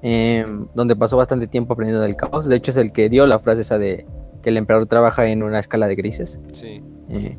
Em, 0.07 0.67
donde 0.75 0.95
pasó 0.97 1.17
bastante 1.17 1.47
tiempo 1.47 1.73
aprendiendo 1.73 2.03
del 2.03 2.15
caos. 2.15 2.47
De 2.47 2.57
hecho, 2.57 2.71
es 2.73 2.77
el 2.77 2.93
que 2.93 3.09
dio 3.09 3.27
la 3.27 3.39
frase 3.39 3.63
esa 3.63 3.79
de 3.79 4.05
que 4.43 4.51
el 4.51 4.59
emperador 4.59 4.87
trabaja 4.87 5.27
en 5.29 5.43
una 5.43 5.59
escala 5.59 5.87
de 5.89 5.95
grises. 5.95 6.39
Sí. 6.53 6.83
Eh, 7.09 7.39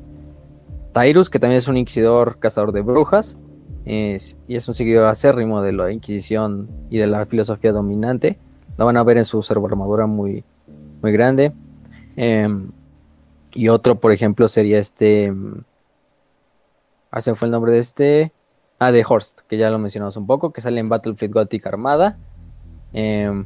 Tyrus, 0.91 1.29
que 1.29 1.37
también 1.37 1.59
es 1.59 1.67
un 1.67 1.77
inquisidor 1.77 2.39
cazador 2.39 2.71
de 2.71 2.81
brujas, 2.81 3.37
es- 3.85 4.35
y 4.47 4.55
es 4.55 4.67
un 4.67 4.73
seguidor 4.73 5.05
acérrimo 5.07 5.61
de 5.61 5.73
la 5.73 5.91
Inquisición 5.91 6.67
y 6.89 6.97
de 6.97 7.05
la 7.05 7.25
filosofía 7.27 7.71
dominante. 7.71 8.39
Lo 8.77 8.85
van 8.85 8.97
a 8.97 9.03
ver 9.03 9.17
en 9.19 9.25
su 9.25 9.45
armadura 9.51 10.07
muy, 10.07 10.43
muy 11.03 11.11
grande. 11.11 11.51
Em, 12.15 12.71
y 13.53 13.67
otro, 13.69 13.95
por 13.99 14.11
ejemplo, 14.11 14.47
sería 14.47 14.79
este. 14.79 15.31
mm, 15.31 15.63
Ah, 17.11 17.21
se 17.21 17.35
fue 17.35 17.45
el 17.47 17.51
nombre 17.51 17.71
de 17.73 17.77
este. 17.77 18.31
Ah, 18.79 18.91
de 18.91 19.05
Horst, 19.07 19.41
que 19.47 19.57
ya 19.57 19.69
lo 19.69 19.77
mencionamos 19.79 20.17
un 20.17 20.25
poco, 20.27 20.51
que 20.51 20.59
sale 20.61 20.79
en 20.79 20.89
Battlefield 20.89 21.33
Gothic 21.33 21.65
Armada. 21.67 22.17
Em, 22.97 23.45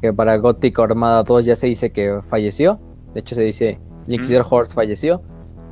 que 0.00 0.12
para 0.12 0.36
Gothic 0.36 0.78
Armada 0.78 1.24
2 1.24 1.44
ya 1.44 1.56
se 1.56 1.66
dice 1.66 1.90
que 1.90 2.20
falleció. 2.30 2.78
De 3.12 3.20
hecho, 3.20 3.34
se 3.34 3.42
dice 3.42 3.80
el 4.06 4.14
Inquisidor 4.14 4.46
Horst 4.48 4.74
falleció 4.74 5.20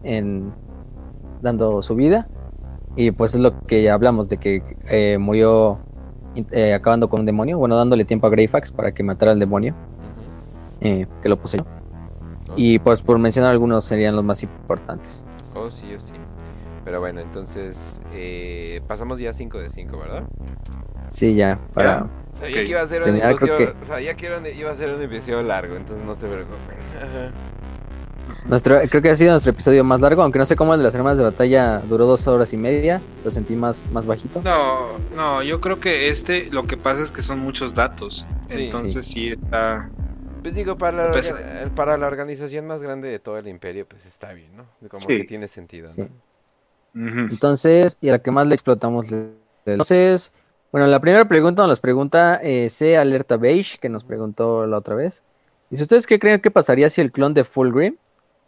en 0.02 0.52
dando 1.42 1.80
su 1.80 1.94
vida. 1.94 2.26
Y 2.96 3.12
pues 3.12 3.34
es 3.34 3.40
lo 3.40 3.60
que 3.66 3.84
ya 3.84 3.94
hablamos 3.94 4.28
de 4.28 4.38
que 4.38 4.62
eh, 4.88 5.16
murió 5.18 5.78
eh, 6.50 6.74
acabando 6.74 7.08
con 7.08 7.20
un 7.20 7.26
demonio. 7.26 7.56
Bueno, 7.56 7.76
dándole 7.76 8.04
tiempo 8.04 8.26
a 8.26 8.30
Greyfax 8.30 8.72
para 8.72 8.92
que 8.92 9.04
matara 9.04 9.30
al 9.30 9.38
demonio 9.38 9.74
eh, 10.80 11.06
que 11.22 11.28
lo 11.28 11.36
poseyó. 11.36 11.64
Oh, 12.48 12.54
Y 12.56 12.80
pues 12.80 13.00
por 13.00 13.18
mencionar 13.18 13.52
algunos 13.52 13.84
serían 13.84 14.16
los 14.16 14.24
más 14.24 14.42
importantes. 14.42 15.24
Oh, 15.54 15.70
sí, 15.70 15.86
oh, 15.96 16.00
sí. 16.00 16.12
Pero 16.86 17.00
bueno, 17.00 17.20
entonces 17.20 18.00
eh, 18.12 18.81
pasamos 18.86 19.18
ya 19.18 19.32
5 19.32 19.58
de 19.58 19.68
5, 19.70 19.98
¿verdad? 19.98 20.23
Sí, 21.10 21.34
ya, 21.34 21.58
para... 21.74 22.06
Sabía 22.39 22.52
que 22.55 22.65
iba 22.65 22.81
a 22.81 22.86
ser 22.86 22.98
un 23.00 23.05
Terminar, 23.06 23.32
episodio, 23.32 23.74
sabía 23.86 24.15
que 24.15 24.26
era 24.26 24.39
un- 24.39 24.47
iba 24.47 24.70
a 24.70 24.74
ser 24.74 24.94
un 24.94 25.02
episodio 25.02 25.42
largo, 25.42 25.74
entonces 25.74 26.05
no 26.05 26.15
se 26.15 26.28
preocupen. 26.28 26.76
Nuestro, 28.48 28.78
creo 28.89 29.02
que 29.02 29.10
ha 29.10 29.15
sido 29.16 29.32
nuestro 29.32 29.50
episodio 29.52 29.82
más 29.82 30.00
largo, 30.00 30.23
aunque 30.23 30.39
no 30.39 30.44
sé 30.44 30.55
cómo 30.55 30.74
el 30.74 30.81
de 30.81 30.84
las 30.84 30.94
armas 30.94 31.18
de 31.18 31.24
batalla 31.24 31.81
duró 31.81 32.06
dos 32.06 32.26
horas 32.28 32.52
y 32.52 32.56
media, 32.56 33.02
lo 33.24 33.31
sentí 33.32 33.56
más, 33.56 33.84
más 33.90 34.06
bajito. 34.06 34.40
No, 34.42 34.98
no, 35.16 35.42
yo 35.42 35.60
creo 35.60 35.81
que 35.81 36.08
este 36.08 36.47
lo 36.52 36.66
que 36.68 36.76
pasa 36.76 37.02
es 37.02 37.10
que 37.10 37.23
son 37.23 37.40
muchos 37.40 37.74
datos. 37.74 38.24
Sí. 38.48 38.65
Entonces 38.65 39.06
sí 39.06 39.28
está... 39.31 39.90
Pues 40.42 40.55
digo, 40.55 40.76
para 40.76 41.08
la, 41.08 41.70
para 41.74 41.97
la 41.97 42.06
organización 42.06 42.66
más 42.68 42.81
grande 42.81 43.08
de 43.08 43.18
todo 43.18 43.39
el 43.39 43.48
imperio, 43.48 43.86
pues 43.89 44.06
está 44.06 44.32
bien, 44.32 44.56
¿no? 44.56 44.66
Como 44.89 45.00
Sí. 45.00 45.18
que 45.18 45.24
tiene 45.24 45.48
sentido, 45.48 45.89
¿no? 45.97 46.08
Entonces, 46.97 47.99
y 48.00 48.08
a 48.08 48.12
la 48.12 48.18
que 48.20 48.31
más 48.31 48.47
le 48.47 48.55
explotamos. 48.55 49.07
Entonces, 49.66 50.33
bueno, 50.73 50.86
la 50.86 50.99
primera 51.00 51.26
pregunta 51.26 51.62
nos 51.62 51.68
las 51.68 51.81
pregunta 51.81 52.41
eh, 52.42 52.70
C 52.70 52.97
Alerta 52.97 53.36
Beige, 53.36 53.78
que 53.78 53.89
nos 53.89 54.02
preguntó 54.05 54.66
la 54.66 54.78
otra 54.78 54.94
vez. 54.94 55.23
Dice, 55.68 55.83
¿ustedes 55.83 56.07
qué 56.07 56.18
creen 56.18 56.41
que 56.41 56.50
pasaría 56.50 56.89
si 56.89 57.00
el 57.00 57.12
clon 57.12 57.34
de 57.34 57.44
Fulgrim, 57.44 57.97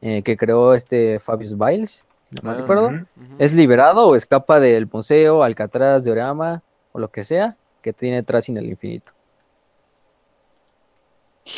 eh, 0.01 0.23
que 0.23 0.36
creó 0.36 0.73
este 0.75 1.18
Fabius 1.20 1.59
Biles, 1.59 2.05
no 2.31 2.43
me 2.43 2.51
Ah, 2.57 2.60
recuerdo. 2.60 2.86
Ujú. 2.89 3.05
es 3.39 3.52
liberado 3.52 4.07
o 4.07 4.17
escapa 4.17 4.60
del 4.60 4.86
Ponceo, 4.89 5.43
Alcatraz, 5.43 6.05
de 6.05 6.12
Orama, 6.12 6.62
o 6.93 6.99
lo 7.01 7.10
que 7.10 7.25
sea, 7.25 7.57
que 7.83 7.93
tiene 7.93 8.18
en 8.27 8.57
el 8.57 8.67
infinito? 8.67 9.12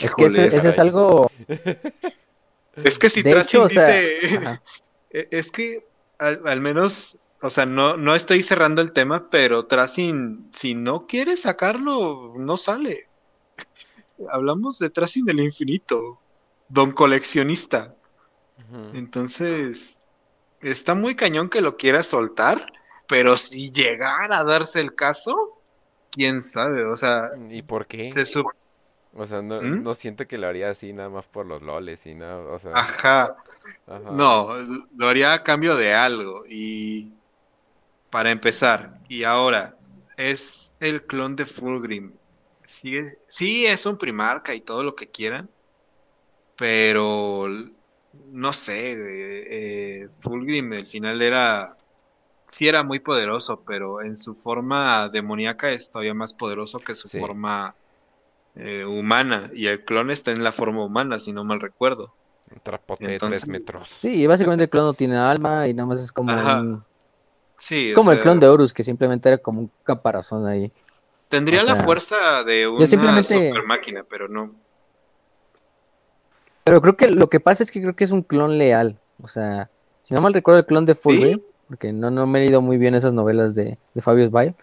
Es 0.02 0.14
que 0.14 0.24
eso- 0.26 0.42
ese 0.42 0.68
es 0.70 0.78
algo... 0.78 1.30
Es 2.84 2.98
que 2.98 3.08
si 3.08 3.22
Tracing 3.22 3.68
sea, 3.68 3.86
dice... 3.86 4.60
E- 5.12 5.28
Es 5.32 5.50
que 5.50 5.84
al, 6.20 6.46
al 6.46 6.60
menos, 6.60 7.18
o 7.42 7.50
sea, 7.50 7.66
no, 7.66 7.96
no 7.96 8.14
estoy 8.14 8.42
cerrando 8.42 8.82
el 8.82 8.92
tema, 8.92 9.28
pero 9.30 9.66
Tracing, 9.66 10.50
si 10.52 10.74
no 10.74 11.06
quiere 11.06 11.36
sacarlo, 11.36 12.34
no 12.36 12.56
sale. 12.56 13.08
Hablamos 14.30 14.78
de 14.78 14.90
Tracing 14.90 15.24
del 15.24 15.40
infinito, 15.40 16.20
don 16.68 16.92
coleccionista. 16.92 17.94
Entonces, 18.92 20.02
está 20.60 20.94
muy 20.94 21.16
cañón 21.16 21.48
que 21.48 21.60
lo 21.60 21.76
quiera 21.76 22.04
soltar, 22.04 22.64
pero 23.08 23.36
si 23.36 23.72
llegara 23.72 24.38
a 24.38 24.44
darse 24.44 24.80
el 24.80 24.94
caso, 24.94 25.58
quién 26.12 26.42
sabe, 26.42 26.84
o 26.84 26.94
sea, 26.94 27.30
¿Y 27.48 27.62
por 27.62 27.86
qué? 27.86 28.10
se 28.10 28.22
O 29.14 29.26
sea, 29.26 29.42
no, 29.42 29.60
¿Mm? 29.60 29.82
no 29.82 29.94
siento 29.96 30.28
que 30.28 30.38
lo 30.38 30.46
haría 30.46 30.70
así 30.70 30.92
nada 30.92 31.08
más 31.08 31.26
por 31.26 31.46
los 31.46 31.62
loles 31.62 32.06
y 32.06 32.14
nada, 32.14 32.38
o 32.38 32.58
sea... 32.58 32.72
Ajá. 32.74 33.36
Ajá. 33.86 34.20
No, 34.20 34.54
lo 34.96 35.08
haría 35.08 35.32
a 35.34 35.42
cambio 35.42 35.76
de 35.76 35.94
algo. 35.94 36.44
Y 36.48 37.20
para 38.10 38.30
empezar, 38.30 39.00
y 39.08 39.24
ahora, 39.24 39.78
es 40.16 40.74
el 40.80 41.06
clon 41.06 41.36
de 41.36 41.46
Fulgrim. 41.46 42.18
Sí, 42.64 42.96
es- 42.96 43.18
sí 43.28 43.66
es 43.66 43.86
un 43.86 43.98
primarca 43.98 44.54
y 44.54 44.62
todo 44.62 44.82
lo 44.84 44.94
que 44.94 45.10
quieran, 45.10 45.50
pero 46.56 47.48
no 48.12 48.52
sé, 48.52 48.94
eh, 50.02 50.08
Fulgrim 50.22 50.72
al 50.72 50.86
final 50.86 51.22
era, 51.22 51.76
sí 52.48 52.68
era 52.68 52.84
muy 52.84 53.00
poderoso, 53.00 53.64
pero 53.66 54.02
en 54.02 54.16
su 54.16 54.34
forma 54.36 55.08
demoníaca 55.10 55.72
es 55.72 55.90
todavía 55.90 56.14
más 56.14 56.34
poderoso 56.34 56.84
que 56.84 56.94
su 56.96 57.08
Sí. 57.08 57.10
forma 57.10 57.76
eh, 58.56 58.84
humana. 58.86 59.50
Y 59.54 59.68
el 59.68 59.84
clon 59.84 60.10
está 60.12 60.32
en 60.32 60.44
la 60.44 60.52
forma 60.52 60.84
humana, 60.84 61.18
si 61.20 61.32
no 61.32 61.44
mal 61.44 61.60
recuerdo. 61.60 62.16
Un 62.52 62.60
trapote 62.62 63.06
de 63.06 63.12
Entonces- 63.14 63.40
tres 63.42 63.48
metros. 63.48 63.88
Sí, 63.98 64.08
y 64.22 64.26
básicamente 64.26 64.64
el 64.64 64.70
clon 64.70 64.84
no 64.86 64.94
tiene 64.94 65.16
alma 65.16 65.68
y 65.68 65.74
nada 65.74 65.86
más 65.88 66.00
es 66.02 66.10
como 66.12 66.32
Ajá. 66.32 66.60
un... 66.60 66.84
Sí, 67.56 67.88
Es 67.88 67.92
o 67.92 67.96
como 67.96 68.10
el 68.12 68.20
clon 68.20 68.40
de 68.40 68.48
Horus, 68.48 68.72
que 68.72 68.82
simplemente 68.82 69.28
era 69.28 69.38
como 69.38 69.60
un 69.60 69.70
caparazón 69.84 70.46
ahí. 70.46 70.72
Tendría 71.28 71.62
o 71.62 71.64
la 71.66 71.76
fuerza 71.76 72.42
de 72.44 72.66
una 72.66 72.86
simplemente- 72.86 73.48
super 73.48 73.64
máquina, 73.64 74.04
pero 74.08 74.28
no. 74.28 74.52
Pero 76.64 76.80
creo 76.80 76.96
que 76.96 77.08
lo 77.08 77.28
que 77.28 77.40
pasa 77.40 77.62
es 77.62 77.70
que 77.70 77.80
creo 77.80 77.94
que 77.94 78.04
es 78.04 78.10
un 78.10 78.22
clon 78.22 78.58
leal. 78.58 78.98
O 79.22 79.28
sea, 79.28 79.70
si 80.02 80.14
no 80.14 80.20
mal 80.20 80.34
recuerdo 80.34 80.60
el 80.60 80.66
clon 80.66 80.86
de 80.86 80.94
Fulgrim, 80.94 81.40
porque 81.68 81.92
no, 81.92 82.10
no 82.10 82.26
me 82.26 82.38
he 82.40 82.42
leído 82.44 82.60
muy 82.60 82.78
bien 82.78 82.94
esas 82.94 83.12
novelas 83.12 83.54
de, 83.54 83.78
de 83.94 84.02
Fabius 84.02 84.30
Bayo, 84.30 84.54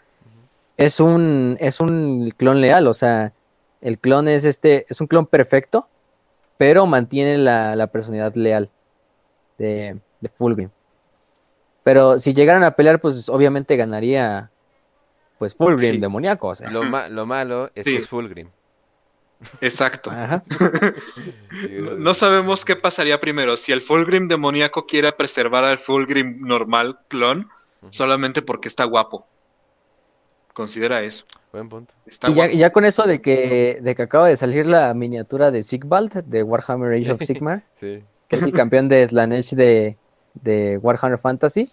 es 0.78 1.00
un, 1.00 1.58
es 1.60 1.80
un 1.80 2.34
clon 2.38 2.62
leal. 2.62 2.88
O 2.88 2.94
sea, 2.94 3.34
el 3.82 4.00
clon 4.00 4.28
es 4.28 4.44
este, 4.46 4.86
es 4.90 5.00
un 5.02 5.08
clon 5.08 5.26
perfecto, 5.26 5.88
pero 6.58 6.86
mantiene 6.86 7.38
la, 7.38 7.76
la 7.76 7.88
personalidad 7.88 8.34
leal 8.36 8.70
de, 9.58 9.98
de 10.22 10.30
Fulgrim. 10.30 10.70
Pero 11.84 12.20
si 12.20 12.34
llegaran 12.34 12.64
a 12.64 12.72
pelear, 12.72 13.00
pues 13.00 13.30
obviamente 13.30 13.76
ganaría 13.78 14.50
pues 15.40 15.56
Fulgrim 15.56 15.94
Sí. 15.96 15.98
demoníaco. 16.00 16.48
O 16.50 16.56
sea. 16.56 16.70
Lo, 16.72 16.84
ma- 16.84 17.08
lo 17.10 17.26
malo 17.26 17.70
es 17.76 17.86
Sí. 17.86 17.94
que 17.96 18.00
es 18.04 18.10
Fulgrim. 18.10 18.50
Exacto. 19.62 20.10
Ajá. 20.12 20.44
No, 21.72 21.92
no 21.94 22.14
sabemos 22.14 22.66
qué 22.66 22.76
pasaría 22.76 23.20
primero, 23.20 23.56
si 23.58 23.72
el 23.72 23.82
Fulgrim 23.82 24.28
demoníaco 24.28 24.86
quiere 24.86 25.12
preservar 25.12 25.64
al 25.64 25.80
Fulgrim 25.80 26.40
normal 26.42 27.00
clon 27.08 27.48
solamente 27.90 28.42
porque 28.42 28.68
está 28.68 28.84
guapo. 28.86 29.28
Considera 30.58 31.04
eso. 31.04 31.24
Buen 31.52 31.70
punto. 31.70 31.94
Está 32.08 32.32
Y 32.32 32.34
ya, 32.34 32.48
ya 32.52 32.72
con 32.72 32.84
eso 32.84 33.04
de 33.04 33.22
que, 33.22 33.78
de 33.80 33.94
que 33.94 34.02
acaba 34.02 34.28
de 34.28 34.36
salir 34.36 34.66
la 34.66 34.92
miniatura 34.96 35.52
de 35.52 35.62
Sigvald 35.62 36.12
de 36.26 36.42
Warhammer 36.42 36.94
Age 37.00 37.12
of 37.12 37.22
Sigmar, 37.24 37.62
Sí. 37.80 38.02
que 38.28 38.36
es 38.38 38.42
el 38.42 38.52
campeón 38.54 38.90
de 38.90 39.08
Slanesh 39.08 39.52
de, 39.54 39.98
de 40.34 40.80
Warhammer 40.80 41.20
Fantasy, 41.20 41.68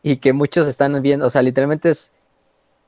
y 0.00 0.18
que 0.18 0.32
muchos 0.32 0.68
están 0.68 1.02
viendo, 1.02 1.26
o 1.26 1.30
sea, 1.30 1.42
literalmente 1.42 1.90
es, 1.90 2.12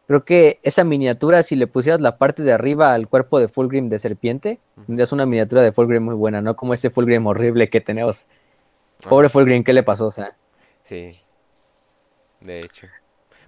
creo 0.06 0.24
que 0.24 0.60
esa 0.62 0.84
miniatura, 0.84 1.42
si 1.42 1.56
le 1.56 1.66
pusieras 1.66 2.00
la 2.00 2.16
parte 2.16 2.44
de 2.44 2.52
arriba 2.52 2.94
al 2.94 3.08
cuerpo 3.08 3.40
de 3.40 3.48
Fulgrim 3.48 3.88
de 3.88 3.98
serpiente, 3.98 4.60
tendrías 4.86 5.10
una 5.10 5.26
miniatura 5.26 5.62
de 5.62 5.72
Fulgrim 5.72 6.04
muy 6.04 6.14
buena, 6.14 6.40
no 6.40 6.54
como 6.54 6.72
ese 6.72 6.88
Fulgrim 6.90 7.26
horrible 7.26 7.68
que 7.68 7.80
tenemos. 7.80 8.26
Pobre 9.08 9.28
Fulgrim, 9.28 9.64
¿qué 9.64 9.72
le 9.72 9.82
pasó? 9.82 10.06
O 10.06 10.12
sea, 10.12 10.36
Sí. 10.84 11.10
De 12.40 12.54
hecho. 12.60 12.86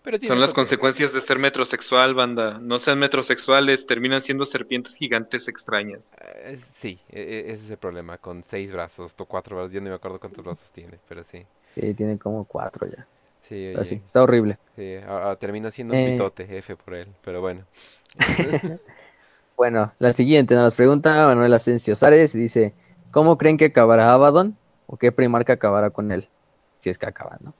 Pero 0.02 0.18
tiene 0.18 0.28
Son 0.28 0.40
las 0.40 0.52
consecuencias 0.55 1.12
de 1.12 1.20
ser 1.20 1.39
metrosexual, 1.39 2.14
banda. 2.14 2.58
No 2.60 2.78
sean 2.78 2.98
metrosexuales, 2.98 3.86
terminan 3.86 4.20
siendo 4.20 4.44
serpientes 4.47 4.97
gigantes 4.97 5.48
extrañas. 5.48 6.14
Eh, 6.20 6.58
sí, 6.74 7.00
e- 7.08 7.20
e- 7.20 7.52
ese 7.52 7.64
es 7.64 7.70
el 7.70 7.78
problema. 7.78 8.18
Con 8.18 8.42
seis 8.42 8.72
brazos 8.72 9.14
o 9.18 9.26
cuatro 9.26 9.56
brazos. 9.56 9.72
Yo 9.72 9.81
no 9.81 9.90
me 9.90 9.94
acuerdo 9.97 10.18
cuántos 10.18 10.44
brazos 10.44 10.70
tiene, 10.72 10.98
pero 11.08 11.22
sí. 11.24 11.44
sí, 11.70 11.94
tiene 11.94 12.18
como 12.18 12.44
cuatro 12.44 12.86
ya. 12.86 13.06
Sí, 13.48 13.72
Pero 13.72 13.84
sí, 13.84 13.94
oye, 13.97 14.02
está 14.05 14.22
horrible. 14.22 14.58
sí, 14.76 14.94
a- 14.97 15.31
a- 15.31 15.36
terminó 15.36 15.70
siendo 15.70 15.94
un 15.94 15.98
Eh. 15.98 16.05
pitote, 16.05 16.58
F 16.58 16.76
por 16.76 16.94
él. 16.94 17.08
Pero 17.24 17.40
bueno. 17.40 17.66
Bueno, 19.56 19.92
la 19.98 20.12
siguiente 20.12 20.55
nos 20.55 20.74
pregunta 20.74 21.26
Manuel 21.26 21.52
Asensio 21.55 21.94
Sares 21.97 22.34
y 22.34 22.39
dice, 22.40 22.74
¿cómo 23.10 23.39
creen 23.39 23.58
que 23.58 23.66
acabará 23.66 24.12
Abaddon? 24.12 24.56
¿O 24.86 24.97
qué 24.97 25.12
primarca 25.12 25.55
acabará 25.55 25.90
con 25.90 26.10
él? 26.12 26.28
Si 26.81 26.90
es 26.90 26.98
que 26.98 27.06
acaba, 27.06 27.39
¿no? 27.40 27.55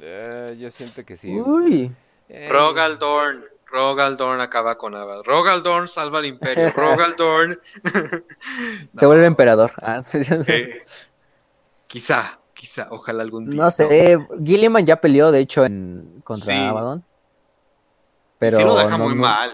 Eh, 0.00 0.56
yo 0.58 0.70
siento 0.70 1.04
que 1.04 1.16
sí. 1.16 1.38
Uy, 1.38 1.92
Eh, 2.28 2.48
Rogaldorn. 2.50 3.44
Rogaldorn 3.66 4.40
acaba 4.40 4.76
con 4.76 4.94
Abad. 4.96 5.22
Rogaldorn 5.24 5.86
salva 5.88 6.18
al 6.18 6.26
imperio. 6.26 6.70
Rogaldorn. 6.74 7.58
se 8.96 9.06
vuelve 9.06 9.26
emperador. 9.26 9.70
Ah, 9.82 10.02
Eh, 10.12 10.80
quizá, 11.86 12.38
quizá, 12.54 12.88
ojalá 12.90 13.22
algún 13.22 13.50
día. 13.50 13.60
no 13.62 13.70
sé, 13.70 14.18
Gilliman 14.44 14.86
ya 14.86 15.00
peleó, 15.00 15.30
de 15.32 15.40
hecho, 15.40 15.64
en 15.64 16.20
contra 16.24 16.54
Sí. 16.54 16.60
Abaddon. 16.60 17.04
Pero 18.38 18.56
sí 18.58 18.64
lo 18.64 18.74
deja 18.76 18.96
no- 18.98 19.04
muy 19.04 19.14
no- 19.14 19.22
mal. 19.22 19.50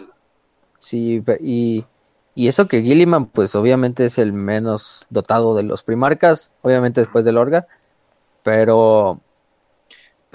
Sí, 0.79 1.23
y, 1.41 1.85
y 2.35 2.49
eso 2.49 2.69
que 2.69 2.83
Gilliman, 2.83 3.27
pues 3.27 3.55
obviamente 3.55 4.05
es 4.05 4.19
el 4.19 4.33
menos 4.33 5.07
dotado 5.11 5.55
de 5.57 5.63
los 5.63 5.83
primarcas, 5.83 6.53
obviamente 6.63 7.01
después 7.01 7.25
del 7.25 7.39
Orga, 7.39 7.67
pero, 8.43 9.21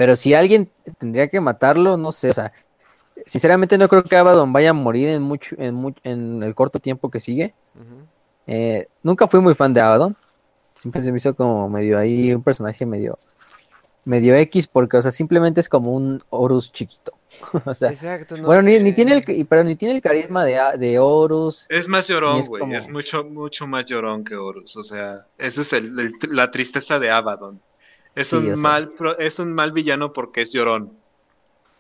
pero 0.01 0.15
si 0.15 0.33
alguien 0.33 0.67
tendría 0.97 1.27
que 1.29 1.39
matarlo, 1.39 1.95
no 1.95 2.11
sé, 2.11 2.31
o 2.31 2.33
sea, 2.33 2.51
sinceramente 3.23 3.77
no 3.77 3.87
creo 3.87 4.03
que 4.03 4.15
Abaddon 4.15 4.51
vaya 4.51 4.71
a 4.71 4.73
morir 4.73 5.09
en 5.09 5.21
mucho, 5.21 5.55
en 5.59 5.75
much- 5.75 5.99
en 6.03 6.41
el 6.41 6.55
corto 6.55 6.79
tiempo 6.79 7.11
que 7.11 7.19
sigue. 7.19 7.53
Eh, 8.47 8.87
nunca 9.03 9.27
fui 9.27 9.39
muy 9.41 9.53
fan 9.53 9.75
de 9.75 9.81
Abaddon, 9.81 10.15
siempre 10.73 11.03
se 11.03 11.11
me 11.11 11.17
hizo 11.17 11.35
como 11.35 11.69
medio 11.69 11.99
ahí 11.99 12.33
un 12.33 12.41
personaje 12.41 12.83
medio, 12.83 13.19
medio 14.05 14.33
X, 14.37 14.65
porque, 14.65 14.97
o 14.97 15.01
sea, 15.03 15.11
simplemente 15.11 15.61
es 15.61 15.69
como 15.69 15.93
un 15.93 16.23
Horus 16.31 16.71
chiquito, 16.71 17.13
o 17.65 17.73
sea. 17.75 17.91
Exacto, 17.91 18.37
no 18.37 18.47
Bueno, 18.47 18.63
ni, 18.63 18.79
ni 18.79 18.91
tiene 18.95 19.13
el, 19.13 19.45
pero 19.47 19.63
ni 19.63 19.75
tiene 19.75 19.93
el 19.93 20.01
carisma 20.01 20.43
de, 20.43 20.57
A- 20.57 20.77
de 20.77 20.97
Horus. 20.97 21.67
Es 21.69 21.87
más 21.87 22.07
llorón, 22.07 22.39
es 22.39 22.49
güey. 22.49 22.59
como- 22.61 22.73
Es 22.73 22.89
mucho, 22.89 23.23
mucho 23.23 23.67
más 23.67 23.85
llorón 23.85 24.23
que 24.23 24.35
Horus. 24.35 24.75
O 24.77 24.81
sea, 24.81 25.27
esa 25.37 25.61
es 25.61 25.73
el- 25.73 25.93
el- 25.99 26.11
la 26.31 26.49
tristeza 26.49 26.97
de 26.97 27.11
Abaddon. 27.11 27.61
Es 28.15 28.33
un 28.33 28.59
mal, 28.59 28.91
es 29.19 29.39
un 29.39 29.53
mal 29.53 29.71
villano 29.71 30.11
porque 30.13 30.41
es 30.41 30.53
llorón. 30.53 30.97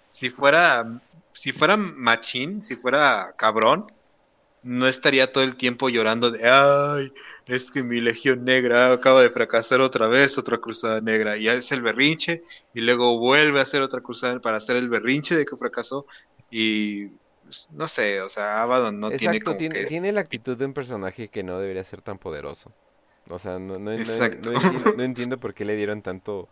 Si 0.09 0.29
fuera, 0.29 1.01
si 1.33 1.51
fuera 1.51 1.77
machín, 1.77 2.61
si 2.61 2.75
fuera 2.75 3.33
cabrón, 3.37 3.91
no 4.63 4.87
estaría 4.87 5.31
todo 5.31 5.43
el 5.43 5.55
tiempo 5.55 5.89
llorando 5.89 6.29
de, 6.31 6.47
ay, 6.47 7.11
es 7.47 7.71
que 7.71 7.83
mi 7.83 7.99
legión 7.99 8.45
negra 8.45 8.93
acaba 8.93 9.21
de 9.21 9.31
fracasar 9.31 9.81
otra 9.81 10.07
vez, 10.07 10.37
otra 10.37 10.59
cruzada 10.59 11.01
negra. 11.01 11.37
Y 11.37 11.47
es 11.47 11.71
el 11.71 11.81
berrinche, 11.81 12.43
y 12.73 12.81
luego 12.81 13.17
vuelve 13.17 13.59
a 13.59 13.63
hacer 13.63 13.81
otra 13.81 14.01
cruzada 14.01 14.39
para 14.39 14.57
hacer 14.57 14.75
el 14.75 14.89
berrinche 14.89 15.35
de 15.35 15.45
que 15.45 15.57
fracasó. 15.57 16.05
Y 16.51 17.07
pues, 17.43 17.69
no 17.71 17.87
sé, 17.87 18.21
o 18.21 18.29
sea, 18.29 18.61
Abaddon 18.61 18.99
no 18.99 19.09
tiene 19.09 19.37
Exacto, 19.37 19.45
como 19.45 19.57
tiene, 19.57 19.75
que 19.75 19.85
tiene 19.85 20.11
la 20.11 20.21
actitud 20.21 20.55
de 20.55 20.65
un 20.65 20.73
personaje 20.73 21.29
que 21.29 21.43
no 21.43 21.59
debería 21.59 21.83
ser 21.83 22.01
tan 22.01 22.19
poderoso. 22.19 22.71
O 23.31 23.39
sea, 23.39 23.59
no, 23.59 23.73
no, 23.75 23.79
no- 23.79 23.91
entiendo, 23.93 24.91
no 24.95 25.03
entiendo 25.03 25.39
por 25.39 25.53
qué 25.53 25.65
le 25.65 25.75
dieron 25.75 26.01
tanto 26.01 26.47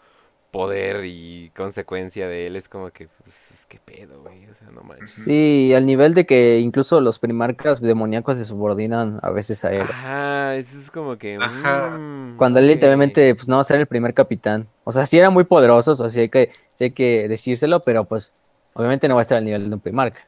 poder 0.52 1.06
y 1.06 1.52
consecuencia 1.56 2.28
de 2.28 2.48
él. 2.48 2.56
Es 2.56 2.70
como 2.70 2.92
que, 2.92 3.08
pues, 3.24 3.36
qué 3.68 3.80
pedo, 3.80 4.22
güey. 4.22 4.46
O 4.48 4.56
sea, 4.56 4.70
no 4.72 4.82
manches. 4.82 5.24
Sí, 5.24 5.74
al 5.76 5.86
nivel 5.86 6.14
de 6.14 6.26
que 6.26 6.60
incluso 6.60 7.02
los 7.02 7.20
primarcas 7.20 7.82
demoníacos 7.82 8.38
se 8.38 8.46
subordinan 8.46 9.20
a 9.22 9.30
veces 9.32 9.64
a 9.66 9.72
él. 9.74 9.82
Ajá, 9.82 10.56
eso 10.56 10.80
es 10.80 10.92
como 10.92 11.18
que. 11.18 11.36
Ajá. 11.38 11.92
mm, 11.98 12.38
Cuando 12.38 12.60
él 12.60 12.68
literalmente, 12.68 13.36
pues 13.36 13.48
no, 13.48 13.64
ser 13.64 13.80
el 13.80 13.88
primer 13.88 14.14
capitán. 14.14 14.68
O 14.84 14.92
sea, 14.92 15.06
sí 15.06 15.18
eran 15.18 15.34
muy 15.34 15.44
poderosos, 15.44 16.00
o 16.00 16.10
sea, 16.10 16.22
hay 16.22 16.30
que, 16.30 16.52
sí 16.76 16.86
hay 16.86 16.92
que 16.92 17.28
decírselo, 17.28 17.82
pero 17.82 18.06
pues 18.06 18.34
obviamente 18.74 19.08
no 19.08 19.16
va 19.16 19.22
a 19.22 19.24
estar 19.24 19.38
al 19.38 19.46
nivel 19.46 19.70
de 19.70 19.76
un 19.76 19.82
primarca. 19.82 20.22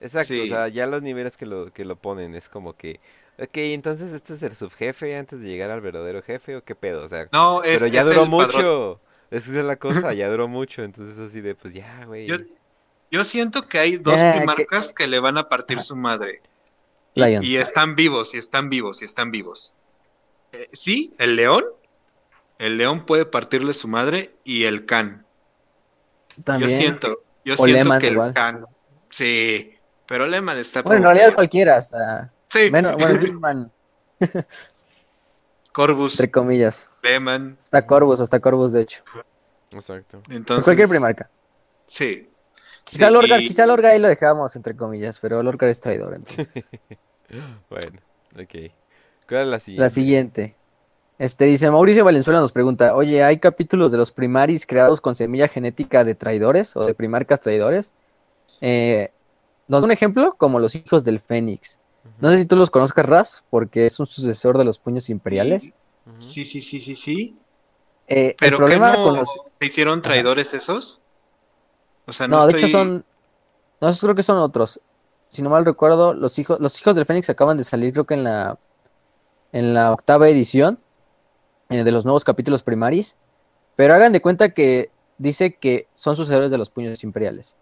Exacto, 0.00 0.42
o 0.42 0.46
sea, 0.46 0.68
ya 0.68 0.86
los 0.86 1.02
niveles 1.02 1.36
que 1.36 1.46
lo, 1.46 1.72
que 1.72 1.84
lo 1.84 1.96
ponen 1.96 2.34
es 2.34 2.48
como 2.48 2.74
que. 2.76 3.00
Ok, 3.40 3.56
entonces 3.56 4.12
este 4.12 4.34
es 4.34 4.42
el 4.42 4.56
subjefe 4.56 5.16
antes 5.16 5.40
de 5.40 5.46
llegar 5.48 5.70
al 5.70 5.80
verdadero 5.80 6.22
jefe 6.22 6.56
o 6.56 6.64
qué 6.64 6.74
pedo, 6.74 7.04
o 7.04 7.08
sea. 7.08 7.28
No, 7.32 7.62
es, 7.62 7.82
pero 7.82 7.92
ya 7.92 8.00
es 8.00 8.06
duró 8.06 8.24
el 8.24 8.30
padrón. 8.30 8.56
mucho. 8.56 9.00
Esa 9.30 9.50
es 9.58 9.64
la 9.64 9.76
cosa, 9.76 10.12
ya 10.12 10.28
duró 10.28 10.48
mucho, 10.48 10.82
entonces 10.82 11.18
así 11.18 11.40
de, 11.40 11.54
pues 11.54 11.72
ya, 11.72 12.04
güey. 12.06 12.26
Yo, 12.26 12.36
yo 13.10 13.24
siento 13.24 13.68
que 13.68 13.78
hay 13.78 13.96
dos 13.96 14.20
primarcas 14.20 14.92
que... 14.92 15.06
le 15.06 15.20
van 15.20 15.38
a 15.38 15.48
partir 15.48 15.80
su 15.80 15.94
madre. 15.96 16.42
Y, 17.14 17.24
Lion. 17.24 17.44
y 17.44 17.56
están 17.56 17.94
vivos, 17.94 18.34
y 18.34 18.38
están 18.38 18.70
vivos, 18.70 19.02
y 19.02 19.04
están 19.04 19.30
vivos. 19.30 19.74
Eh, 20.52 20.66
sí, 20.70 21.12
el 21.18 21.36
león. 21.36 21.64
El 22.58 22.76
león 22.76 23.06
puede 23.06 23.24
partirle 23.24 23.72
su 23.72 23.86
madre 23.86 24.34
y 24.42 24.64
el 24.64 24.84
can. 24.84 25.24
También. 26.42 26.70
Yo 26.70 26.76
siento, 26.76 27.22
yo 27.44 27.54
O 27.54 27.56
siento 27.58 27.84
Lehman 27.84 28.00
que 28.00 28.08
igual. 28.08 28.28
el 28.28 28.34
can. 28.34 28.66
Sí, 29.10 29.74
pero 30.06 30.26
Lehman 30.26 30.58
está 30.58 30.82
Bueno, 30.82 31.08
en 31.08 31.16
realidad 31.16 31.34
cualquiera, 31.36 31.76
hasta 31.76 32.32
Sí, 32.48 32.70
menos, 32.70 32.94
bueno, 32.96 33.20
Gilliman, 33.20 33.72
Corvus, 35.72 36.14
entre 36.18 36.30
comillas. 36.30 36.88
Lehman. 37.02 37.56
Hasta 37.62 37.86
Corvus, 37.86 38.20
hasta 38.20 38.40
Corvus, 38.40 38.72
de 38.72 38.82
hecho. 38.82 39.02
Exacto. 39.70 40.20
Pues 40.24 40.36
Entonces, 40.36 40.64
cualquier 40.64 40.88
primarca. 40.88 41.30
Sí. 41.86 42.28
Quizá 42.84 43.06
Sí, 43.08 43.12
Lorgar, 43.12 43.40
y- 43.42 43.46
quizá 43.48 43.66
Lorgar 43.66 43.92
ahí 43.92 43.98
lo 44.00 44.08
dejamos 44.08 44.56
entre 44.56 44.74
comillas, 44.74 45.18
pero 45.20 45.42
Lorgar 45.42 45.68
es 45.70 45.80
traidor, 45.80 46.14
entonces. 46.14 46.68
Bueno, 47.68 48.00
ok. 48.42 48.72
¿Cuál 49.28 49.40
es 49.42 49.46
la 49.48 49.60
siguiente? 49.60 49.82
La 49.82 49.90
siguiente. 49.90 50.54
Este 51.18 51.44
dice 51.44 51.70
Mauricio 51.70 52.02
Valenzuela 52.02 52.40
nos 52.40 52.52
pregunta, 52.52 52.94
oye, 52.94 53.22
¿hay 53.22 53.38
capítulos 53.38 53.92
de 53.92 53.98
los 53.98 54.10
primaris 54.12 54.64
creados 54.64 55.02
con 55.02 55.14
semilla 55.14 55.46
genética 55.48 56.04
de 56.04 56.14
traidores 56.14 56.74
o 56.74 56.86
de 56.86 56.94
primarcas 56.94 57.42
traidores? 57.42 57.92
Eh, 58.62 59.10
nos 59.66 59.82
da 59.82 59.86
un 59.86 59.90
ejemplo 59.92 60.36
como 60.38 60.58
los 60.58 60.74
hijos 60.74 61.04
del 61.04 61.20
Fénix. 61.20 61.77
No 62.20 62.30
sé 62.30 62.38
si 62.38 62.46
tú 62.46 62.56
los 62.56 62.70
conozcas, 62.70 63.06
Raz, 63.06 63.44
porque 63.50 63.86
es 63.86 63.98
un 64.00 64.06
sucesor 64.06 64.58
de 64.58 64.64
los 64.64 64.78
puños 64.78 65.08
imperiales. 65.08 65.72
Sí, 66.18 66.44
sí, 66.44 66.60
sí, 66.60 66.78
sí, 66.80 66.94
sí. 66.96 67.36
Eh, 68.08 68.28
el 68.30 68.34
Pero 68.38 68.58
que 68.58 68.64
problema 68.64 68.92
no 68.92 69.04
con 69.04 69.16
los... 69.18 69.28
se 69.60 69.66
hicieron 69.66 70.02
traidores 70.02 70.54
esos. 70.54 71.00
O 72.06 72.12
sea, 72.12 72.26
No, 72.26 72.38
no, 72.38 72.46
de 72.46 72.58
hecho 72.58 72.68
son... 72.68 73.04
No, 73.80 73.88
esos 73.88 74.00
creo 74.00 74.14
que 74.14 74.22
son 74.22 74.38
otros. 74.38 74.80
Si 75.28 75.42
no 75.42 75.50
mal 75.50 75.64
recuerdo, 75.64 76.14
los 76.14 76.38
hijos, 76.38 76.58
los 76.58 76.80
hijos 76.80 76.96
del 76.96 77.06
Fénix 77.06 77.28
acaban 77.30 77.58
de 77.58 77.64
salir, 77.64 77.92
creo 77.92 78.06
que 78.06 78.14
en 78.14 78.24
la, 78.24 78.58
en 79.52 79.74
la 79.74 79.92
octava 79.92 80.28
edición 80.28 80.80
eh, 81.68 81.84
de 81.84 81.92
los 81.92 82.04
nuevos 82.04 82.24
capítulos 82.24 82.62
primaris. 82.62 83.16
Pero 83.76 83.94
hagan 83.94 84.12
de 84.12 84.20
cuenta 84.20 84.48
que 84.54 84.90
dice 85.18 85.54
que 85.54 85.86
son 85.94 86.16
sucesores 86.16 86.50
de 86.50 86.58
los 86.58 86.70
puños 86.70 87.04
imperiales. 87.04 87.54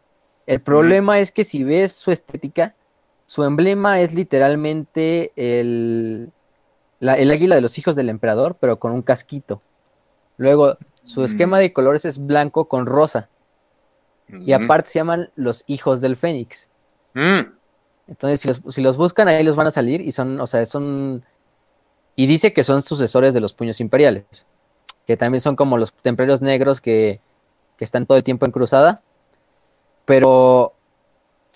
El 0.47 0.61
problema 0.61 1.19
es 1.19 1.33
que 1.33 1.45
si 1.45 1.65
ves 1.65 1.93
su 1.93 2.13
estética, 2.13 2.75
su 3.27 3.45
emblema 3.45 4.01
es 4.01 4.15
literalmente 4.15 5.33
el, 5.37 6.31
la- 7.01 7.17
el 7.19 7.31
águila 7.31 7.55
de 7.57 7.61
los 7.61 7.77
hijos 7.79 7.97
del 7.97 8.09
emperador, 8.09 8.57
pero 8.61 8.79
con 8.79 8.93
un 8.93 9.03
casquito. 9.03 9.61
Luego, 10.37 10.77
su 11.05 11.21
Mm. 11.21 11.25
esquema 11.25 11.59
de 11.59 11.73
colores 11.73 12.05
es 12.05 12.25
blanco 12.25 12.67
con 12.69 12.87
rosa. 12.87 13.29
Y 14.29 14.53
Mm. 14.53 14.65
aparte 14.65 14.91
se 14.91 14.99
llaman 14.99 15.31
los 15.37 15.65
hijos 15.67 16.01
del 16.01 16.17
Fénix. 16.17 16.69
Mm. 17.15 17.53
Entonces, 18.09 18.41
si 18.41 18.49
los, 18.49 18.75
si 18.75 18.83
los 18.83 18.97
buscan, 18.97 19.27
ahí 19.29 19.43
los 19.43 19.57
van 19.57 19.67
a 19.67 19.71
salir 19.73 20.01
y 20.01 20.13
son, 20.13 20.41
o 20.41 20.47
sea, 20.47 20.65
son... 20.67 21.25
Y 22.15 22.27
dice 22.29 22.53
que 22.53 22.63
son 22.65 22.83
sucesores 22.83 23.35
de 23.35 23.41
los 23.41 23.53
puños 23.53 23.81
imperiales. 23.81 24.47
Que 25.07 25.17
también 25.17 25.41
son 25.41 25.55
como 25.57 25.77
los 25.79 25.93
templarios 25.93 26.41
negros 26.41 26.81
que, 26.81 27.21
que 27.77 27.85
están 27.85 28.07
todo 28.07 28.17
el 28.19 28.25
tiempo 28.25 28.47
en 28.47 28.53
cruzada. 28.53 29.03
Pero 30.05 30.75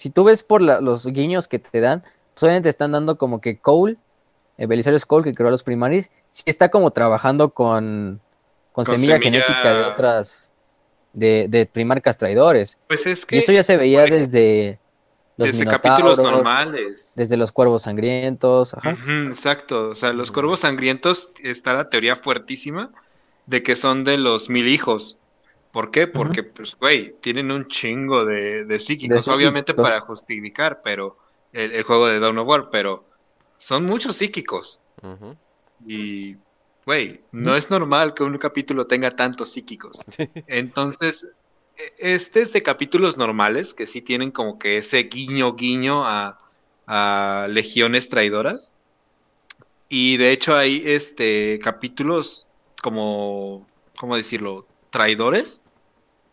si 0.01 0.09
tú 0.09 0.25
ves 0.25 0.43
por 0.43 0.63
la- 0.63 0.81
los 0.81 1.05
guiños 1.07 1.47
que 1.47 1.59
te 1.59 1.81
dan, 1.81 2.03
pues 2.33 2.43
obviamente 2.45 2.71
están 2.71 2.93
dando 2.93 3.19
como 3.19 3.43
que 3.43 3.59
Cole, 3.59 3.99
el 4.57 4.67
Belisario 4.67 4.99
Cole, 5.07 5.25
que 5.25 5.35
creó 5.35 5.51
los 5.51 5.63
primaris, 5.63 6.11
sí 6.31 6.43
está 6.47 6.71
como 6.71 6.91
trabajando 6.91 7.51
con, 7.51 8.21
con, 8.73 8.87
Con 8.87 8.97
semilla, 8.97 9.19
semilla- 9.19 9.43
genética 9.45 9.75
de 9.75 9.85
otras, 9.85 10.49
de, 11.13 11.47
de 11.51 11.67
primarcas 11.67 12.17
traidores. 12.17 12.79
Pues 12.89 13.07
es 13.07 13.25
Y 13.25 13.27
que 13.27 13.39
eso 13.41 13.53
ya 13.53 13.63
se 13.63 13.77
veía 13.77 14.05
desde 14.05 14.79
los 15.37 15.49
desde 15.49 15.67
capítulos 15.67 16.19
normales. 16.19 17.13
desde 17.17 17.37
los 17.37 17.53
cuervos 17.53 17.83
sangrientos. 17.83 18.73
Ajá. 18.73 18.97
Exacto, 19.29 19.91
o 19.91 19.95
sea, 19.95 20.15
los 20.15 20.33
cuervos 20.33 20.61
sangrientos 20.61 21.33
está 21.43 21.75
la 21.75 21.91
teoría 21.91 22.17
fuertísima 22.17 22.91
de 23.45 23.63
que 23.63 23.77
son 23.77 24.05
de 24.05 24.17
los 24.17 24.49
mil 24.49 24.67
hijos. 24.69 25.19
¿Por 25.73 25.91
qué? 25.91 26.07
Porque, 26.07 26.43
pues, 26.43 26.77
güey, 26.77 27.15
tienen 27.21 27.51
un 27.51 27.67
chingo 27.69 28.25
de, 28.25 28.65
de 28.65 28.79
psíquicos, 28.79 29.27
De 29.27 29.33
obviamente 29.33 29.73
psíquicos. 29.73 29.89
para 29.91 30.01
justificar, 30.01 30.81
pero 30.83 31.17
el, 31.53 31.73
el 31.73 31.83
juego 31.85 32.09
de 32.09 32.19
Dawn 32.21 32.39
of 32.39 32.49
War, 32.49 32.69
pero 32.71 33.07
son 33.57 33.85
muchos 33.87 34.17
psíquicos. 34.17 34.81
Y, 35.87 36.37
güey, 36.85 37.21
no 37.33 37.57
es 37.57 37.71
normal 37.71 38.15
que 38.15 38.23
un 38.23 38.37
capítulo 38.39 38.87
tenga 38.87 39.15
tantos 39.15 39.53
psíquicos. 39.53 40.03
Entonces, 40.47 41.33
e- 41.77 42.15
este 42.15 42.43
es 42.43 42.53
de 42.53 42.63
capítulos 42.63 43.17
normales 43.17 43.75
que 43.75 43.87
sí 43.87 44.03
tienen 44.03 44.31
como 44.31 44.59
que 44.59 44.79
ese 44.79 45.05
guiño 45.05 45.55
guiño 45.55 46.05
a, 46.05 46.39
a 46.87 47.47
legiones 47.49 48.09
traidoras. 48.09 48.75
Y 49.89 50.17
de 50.19 50.33
hecho 50.33 50.57
hay 50.57 50.83
este 50.87 51.59
capítulos 51.59 52.49
como, 52.83 53.67
¿cómo 53.97 54.17
decirlo? 54.17 54.70
Traidores, 54.91 55.63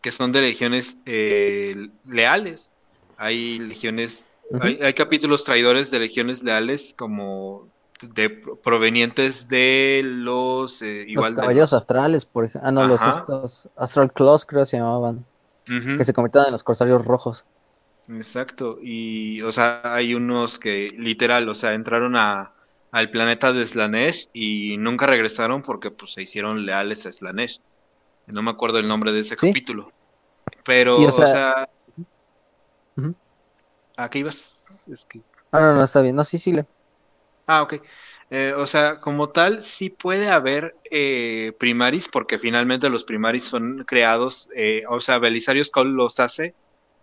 que 0.00 0.10
son 0.10 0.32
de 0.32 0.40
legiones 0.42 0.98
eh, 1.06 1.88
leales. 2.06 2.74
Hay 3.16 3.58
legiones, 3.58 4.30
hay, 4.60 4.78
hay 4.82 4.94
capítulos 4.94 5.44
traidores 5.44 5.90
de 5.90 5.98
legiones 6.00 6.42
leales 6.44 6.94
como 6.96 7.68
de 8.14 8.30
provenientes 8.30 9.48
de 9.48 10.02
los 10.04 10.82
eh, 10.82 11.00
Los 11.00 11.08
igual 11.08 11.34
de 11.34 11.40
caballeros 11.40 11.72
los- 11.72 11.80
astrales, 11.80 12.24
por 12.24 12.44
ejemplo. 12.44 12.68
Ah, 12.68 12.72
no, 12.72 12.86
los 12.86 13.00
estos 13.02 13.68
Astral 13.76 14.12
Claws 14.12 14.44
creo 14.46 14.64
se 14.64 14.76
llamaban. 14.76 15.24
Que 15.64 16.02
se 16.04 16.14
convirtieron 16.14 16.46
en 16.46 16.52
los 16.52 16.62
corsarios 16.62 17.04
rojos. 17.04 17.44
Exacto, 18.08 18.78
y 18.82 19.42
o 19.42 19.52
sea, 19.52 19.82
hay 19.84 20.14
unos 20.14 20.58
que 20.58 20.86
literal, 20.96 21.46
o 21.48 21.54
sea, 21.54 21.74
entraron 21.74 22.16
a, 22.16 22.54
al 22.90 23.10
planeta 23.10 23.52
de 23.52 23.66
Slanesh 23.66 24.28
y 24.32 24.76
nunca 24.78 25.06
regresaron 25.06 25.60
porque 25.60 25.90
pues 25.90 26.12
se 26.14 26.22
hicieron 26.22 26.64
leales 26.64 27.04
a 27.04 27.12
Slanesh. 27.12 27.60
No 28.28 28.42
me 28.42 28.50
acuerdo 28.50 28.78
el 28.78 28.88
nombre 28.88 29.12
de 29.12 29.20
ese 29.20 29.36
Sí. 29.36 29.48
capítulo. 29.48 29.92
Pero, 30.64 31.00
Y, 31.00 31.04
o 31.06 31.08
o 31.08 31.12
sea- 31.12 31.68
Ujú. 32.96 33.14
¿a 33.96 34.10
qué 34.10 34.18
ibas? 34.20 34.86
Es 34.92 35.04
que... 35.04 35.20
Ah, 35.52 35.60
no, 35.60 35.74
no, 35.74 35.84
está 35.84 36.00
bien. 36.02 36.14
No, 36.16 36.24
sí, 36.24 36.38
sí. 36.38 36.52
le- 36.52 36.66
Ah, 37.46 37.62
ok. 37.62 37.74
Eh, 38.30 38.52
o 38.54 38.66
sea, 38.66 39.00
como 39.00 39.30
tal, 39.30 39.62
sí 39.62 39.88
puede 39.88 40.28
haber 40.28 40.76
eh, 40.90 41.52
primaris, 41.58 42.08
porque 42.08 42.38
finalmente 42.38 42.90
los 42.90 43.04
primaris 43.04 43.44
son 43.44 43.84
creados, 43.86 44.50
eh, 44.54 44.82
o 44.90 45.00
sea, 45.00 45.18
Belisario 45.18 45.64
Skull 45.64 45.94
los 45.94 46.20
hace, 46.20 46.54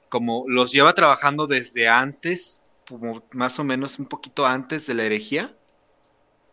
como 0.09 0.45
los 0.47 0.71
lleva 0.71 0.93
trabajando 0.93 1.47
desde 1.47 1.87
antes, 1.87 2.63
como 2.87 3.23
más 3.31 3.57
o 3.57 3.63
menos 3.63 3.97
un 3.97 4.05
poquito 4.05 4.45
antes 4.45 4.85
de 4.85 4.93
la 4.93 5.05
herejía, 5.05 5.55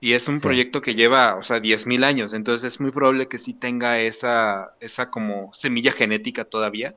y 0.03 0.15
es 0.15 0.29
un 0.29 0.41
Sí. 0.41 0.43
proyecto 0.43 0.83
que 0.83 0.97
lleva, 0.97 1.37
o 1.37 1.45
sea, 1.45 1.61
10.000 1.61 2.03
años, 2.05 2.35
entonces 2.35 2.75
es 2.75 2.81
muy 2.81 2.91
probable 2.91 3.29
que 3.29 3.39
sí 3.39 3.55
tenga 3.55 4.01
esa, 4.01 4.75
esa 4.81 5.11
como 5.13 5.51
semilla 5.55 5.93
genética 5.93 6.45
todavía, 6.45 6.97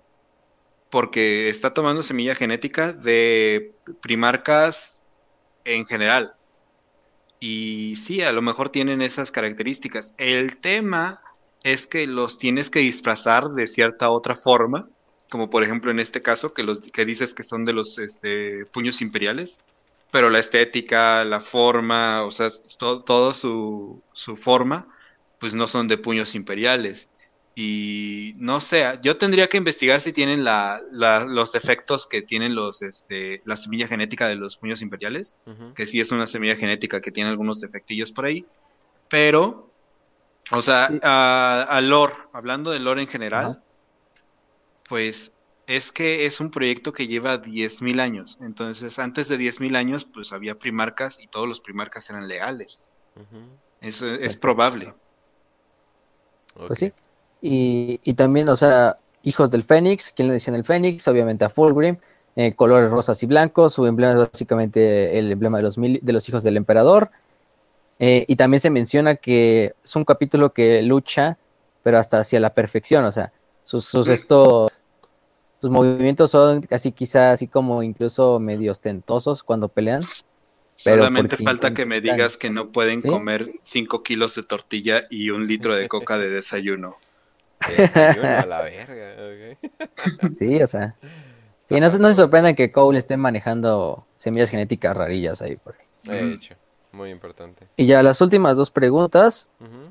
porque 0.90 1.50
está 1.50 1.74
tomando 1.74 2.04
semilla 2.04 2.36
genética 2.36 2.94
de 2.94 3.76
primarcas 4.02 5.04
en 5.66 5.86
general. 5.86 6.36
Y 7.40 7.96
sí, 7.98 8.22
a 8.22 8.32
lo 8.32 8.42
mejor 8.42 8.72
tienen 8.72 9.02
esas 9.02 9.32
características. 9.32 10.16
El 10.18 10.58
tema 10.60 11.22
es 11.64 11.88
que 11.88 12.08
los 12.08 12.38
tienes 12.40 12.70
que 12.70 12.80
disfrazar 12.80 13.50
de 13.52 13.68
cierta 13.68 14.10
otra 14.10 14.36
forma, 14.36 14.90
como 15.30 15.50
por 15.50 15.64
ejemplo 15.64 15.92
en 15.92 16.00
este 16.00 16.22
caso, 16.22 16.54
que 16.54 16.64
los 16.64 16.82
que 16.82 17.06
dices 17.06 17.34
que 17.34 17.44
son 17.44 17.64
de 17.64 17.74
los 17.74 17.98
este, 18.00 18.66
puños 18.68 19.02
imperiales, 19.02 19.62
pero 20.12 20.30
la 20.30 20.40
estética, 20.40 21.24
la 21.26 21.42
forma, 21.42 22.24
o 22.26 22.32
sea, 22.32 22.50
to- 22.78 23.04
todo 23.04 23.34
su, 23.34 24.04
su 24.14 24.36
forma, 24.36 24.88
pues 25.38 25.54
no 25.56 25.68
son 25.68 25.88
de 25.88 25.98
puños 25.98 26.36
imperiales. 26.36 27.12
Y 27.58 28.34
no 28.38 28.60
sé, 28.62 29.00
yo 29.02 29.18
tendría 29.18 29.48
que 29.48 29.58
investigar 29.58 30.02
si 30.02 30.12
tienen 30.14 30.44
la, 30.44 30.82
la- 30.92 31.26
los 31.26 31.52
defectos 31.54 32.08
que 32.08 32.22
tienen 32.22 32.54
los, 32.56 32.82
este, 32.82 33.42
la 33.46 33.56
semilla 33.58 33.88
genética 33.88 34.28
de 34.28 34.36
los 34.36 34.58
puños 34.58 34.82
imperiales 34.82 35.36
que 35.74 35.86
sí 35.86 36.00
es 36.00 36.12
una 36.14 36.26
semilla 36.28 36.56
genética 36.56 37.02
que 37.02 37.12
tiene 37.12 37.30
algunos 37.30 37.60
defectillos 37.60 38.12
por 38.14 38.26
ahí, 38.26 38.50
pero, 39.10 39.76
o 40.52 40.62
sea, 40.62 41.00
a, 41.04 41.64
a 41.70 41.82
lore, 41.82 42.16
hablando 42.34 42.72
de 42.72 42.80
lore 42.80 43.02
en 43.04 43.08
general, 43.10 43.60
pues 44.88 45.35
es 45.68 45.92
que 45.92 46.26
es 46.26 46.40
un 46.40 46.52
proyecto 46.52 46.94
que 46.94 47.08
lleva 47.08 47.38
10.000 47.38 48.00
años, 48.00 48.38
entonces 48.42 49.00
antes 49.00 49.28
de 49.30 49.38
10.000 49.38 49.76
años 49.76 50.06
pues 50.06 50.32
había 50.34 50.58
primarcas 50.60 51.20
y 51.22 51.28
todos 51.28 51.48
los 51.48 51.62
primarcas 51.62 52.10
eran 52.10 52.28
legales, 52.28 52.88
Ujú. 53.16 53.48
eso 53.82 54.06
es, 54.14 54.38
probable. 54.38 54.94
Pues 56.68 56.80
sí. 56.80 56.94
Y, 57.42 58.00
y 58.04 58.14
también, 58.14 58.50
o 58.50 58.56
sea, 58.56 58.98
hijos 59.24 59.52
del 59.52 59.64
Fénix. 59.64 60.12
¿Quién 60.16 60.28
le 60.28 60.34
decían 60.36 60.56
el 60.56 60.64
Fénix? 60.64 61.08
Obviamente 61.08 61.46
a 61.46 61.50
Fulgrim. 61.50 61.98
eh, 62.36 62.54
colores 62.54 62.92
rosas 62.92 63.22
y 63.24 63.26
blancos. 63.26 63.74
Su 63.74 63.86
emblema 63.86 64.14
es 64.14 64.30
básicamente 64.32 65.18
el 65.20 65.32
emblema 65.32 65.58
de 65.58 65.64
los, 65.64 65.78
mil- 65.78 66.00
de 66.02 66.14
los 66.14 66.28
hijos 66.30 66.44
del 66.44 66.58
emperador. 66.58 67.12
Eh, 68.00 68.26
y 68.28 68.36
también 68.36 68.60
se 68.60 68.70
menciona 68.70 69.16
que 69.16 69.74
es 69.84 69.96
un 69.96 70.04
capítulo 70.06 70.54
que 70.54 70.82
lucha, 70.82 71.38
pero 71.84 71.98
hasta 71.98 72.18
hacia 72.20 72.40
la 72.40 72.54
perfección. 72.54 73.06
O 73.06 73.12
sea, 73.12 73.32
sus, 73.64 73.86
sus 73.86 74.08
estos. 74.10 74.82
Sus 75.66 75.72
movimientos 75.72 76.30
son 76.30 76.62
así, 76.70 76.92
quizás 76.92 77.34
así 77.34 77.48
como 77.48 77.82
incluso 77.82 78.40
medio 78.40 78.72
ostentosos 78.72 79.42
cuando 79.42 79.68
pelean. 79.68 80.00
Pero 80.00 80.98
Solamente 80.98 81.38
falta 81.38 81.74
que 81.74 81.88
me 81.88 82.02
digas 82.02 82.38
que 82.38 82.52
no 82.52 82.72
pueden 82.72 83.02
¿Sí? 83.02 83.10
comer 83.10 83.52
5 83.64 84.04
kilos 84.04 84.36
de 84.36 84.44
tortilla 84.44 85.02
y 85.10 85.32
un 85.32 85.48
litro 85.48 85.76
de 85.76 85.88
coca 85.88 86.20
de 86.20 86.30
desayuno. 86.30 86.98
De 87.68 87.74
desayuno 87.82 88.38
a 88.42 88.46
la 88.46 88.62
verga, 88.62 89.16
ok. 89.16 90.38
Sí, 90.38 90.62
o 90.62 90.68
sea. 90.68 90.96
Y 91.70 91.80
no, 91.80 91.90
se- 91.90 91.98
no 92.00 92.10
se 92.10 92.16
sorprendan 92.16 92.56
que 92.56 92.72
Cole 92.72 93.00
esté 93.00 93.18
manejando 93.18 94.06
semillas 94.18 94.52
genéticas 94.52 94.96
rarillas 94.96 95.42
ahí 95.42 95.56
por 95.56 95.76
ahí. 95.76 95.86
De 96.04 96.34
hecho, 96.34 96.56
muy 96.92 97.10
importante. 97.10 97.68
Y 97.76 97.88
ya 97.88 98.04
las 98.04 98.22
últimas 98.22 98.56
dos 98.56 98.70
preguntas 98.70 99.50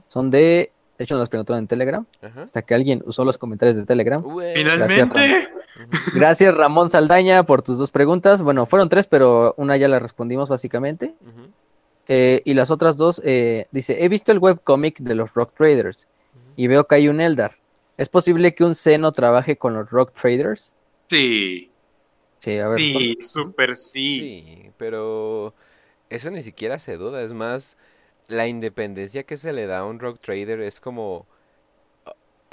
son 0.08 0.30
de. 0.30 0.70
De 0.98 1.05
hecho, 1.05 1.16
nos 1.16 1.28
preguntaron 1.28 1.60
en 1.60 1.66
Telegram. 1.66 2.06
Ajá. 2.23 2.42
Hasta 2.42 2.62
que 2.62 2.74
alguien 2.74 3.02
usó 3.05 3.24
los 3.24 3.36
comentarios 3.36 3.76
de 3.76 3.84
Telegram. 3.84 4.24
Ué. 4.24 4.55
¡Finalmente! 4.56 5.48
Gracias, 6.14 6.55
Ramón 6.55 6.89
Saldaña, 6.89 7.42
por 7.44 7.62
tus 7.62 7.78
dos 7.78 7.90
preguntas. 7.90 8.42
Bueno, 8.42 8.66
fueron 8.66 8.89
tres, 8.89 9.06
pero 9.06 9.55
una 9.56 9.76
ya 9.76 9.89
la 9.89 9.98
respondimos 9.98 10.48
básicamente. 10.48 11.14
Eh, 12.06 12.42
y 12.44 12.55
las 12.55 12.70
otras 12.70 12.97
dos, 12.97 13.20
eh, 13.24 13.66
dice: 13.73 14.05
He 14.05 14.08
visto 14.08 14.31
el 14.31 14.39
webcomic 14.39 15.00
de 15.00 15.14
los 15.14 15.34
Rock 15.34 15.55
Traders 15.56 16.06
y 16.55 16.68
veo 16.68 16.86
que 16.86 16.94
hay 16.94 17.08
un 17.08 17.20
Eldar. 17.20 17.52
¿Es 17.97 18.08
posible 18.08 18.55
que 18.55 18.64
un 18.64 18.74
Seno 18.74 19.12
trabaje 19.12 19.56
con 19.56 19.74
los 19.74 19.90
Rock 19.90 20.12
Traders? 20.14 20.73
Sí. 21.08 21.70
Sí, 22.39 22.58
a 22.58 22.68
ver. 22.68 22.78
Sí, 22.78 23.18
súper 23.20 23.74
sí. 23.74 24.20
Sí, 24.20 24.70
pero 24.76 25.55
eso 26.10 26.31
ni 26.31 26.42
siquiera 26.42 26.78
se 26.78 26.97
duda, 26.97 27.23
es 27.23 27.32
más, 27.32 27.76
la 28.28 28.46
independencia 28.48 29.24
que 29.24 29.36
se 29.36 29.52
le 29.52 29.66
da 29.66 29.80
a 29.80 29.84
un 29.86 29.98
rock 30.00 30.20
trader 30.20 30.60
es 30.60 30.80
como, 30.80 31.26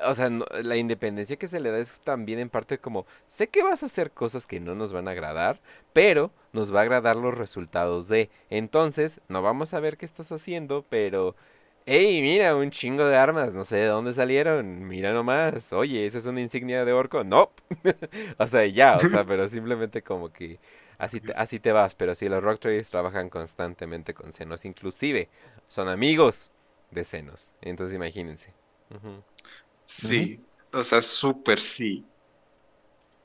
o- 0.03 0.15
sea, 0.15 0.29
la 0.29 0.77
independencia 0.77 1.35
que 1.37 1.47
se 1.47 1.59
le 1.59 1.71
da 1.71 1.79
es 1.79 1.99
también 2.03 2.39
en 2.39 2.49
parte 2.49 2.77
como, 2.79 3.05
sé 3.27 3.47
que 3.49 3.63
vas 3.63 3.83
a 3.83 3.85
hacer 3.87 4.11
cosas 4.11 4.47
que 4.47 4.59
no 4.59 4.75
nos 4.75 4.93
van 4.93 5.07
a 5.07 5.11
agradar, 5.11 5.59
pero 5.93 6.31
nos 6.53 6.73
va 6.73 6.79
a 6.79 6.83
agradar 6.83 7.15
los 7.15 7.37
resultados 7.37 8.07
de, 8.07 8.29
entonces, 8.49 9.21
no 9.29 9.41
vamos 9.41 9.73
a 9.73 9.79
ver 9.79 9.97
qué 9.97 10.05
estás 10.05 10.31
haciendo, 10.31 10.85
pero 10.89 11.35
¡Ey, 11.85 12.21
mira, 12.23 12.55
un 12.55 12.71
chingo 12.71 13.05
de 13.07 13.17
armas! 13.17 13.53
No 13.55 13.65
sé 13.65 13.77
de 13.77 13.87
dónde 13.87 14.13
salieron. 14.13 14.87
Mira 14.87 15.13
nomás. 15.13 15.73
Oye, 15.73 16.07
¿esa 16.07 16.19
es 16.19 16.27
una 16.27 16.41
insignia 16.41 16.85
de 16.85 16.93
orco? 16.93 17.25
No. 17.25 17.51
o 18.39 18.47
sea, 18.47 18.65
ya, 18.67 19.01
o 19.01 19.05
sea, 19.07 19.25
pero 19.25 19.49
simplemente 19.49 20.01
como 20.03 20.31
que 20.33 20.59
así 20.97 21.19
te, 21.21 21.33
así 21.33 21.59
te 21.59 21.73
vas. 21.73 21.95
Pero 21.95 22.15
sí, 22.15 22.29
los 22.29 22.43
Rock 22.43 22.61
Traders 22.61 22.89
trabajan 22.91 23.29
constantemente 23.29 24.13
con 24.13 24.31
senos. 24.31 24.63
Inclusive, 24.65 25.29
son 25.71 25.87
amigos 25.87 26.51
de 26.91 27.05
senos. 27.05 27.53
Entonces 27.61 27.95
imagínense. 27.95 28.53
Sí, 29.85 30.41
o 30.73 30.83
sea, 30.83 31.01
súper 31.01 31.61
sí. 31.61 32.03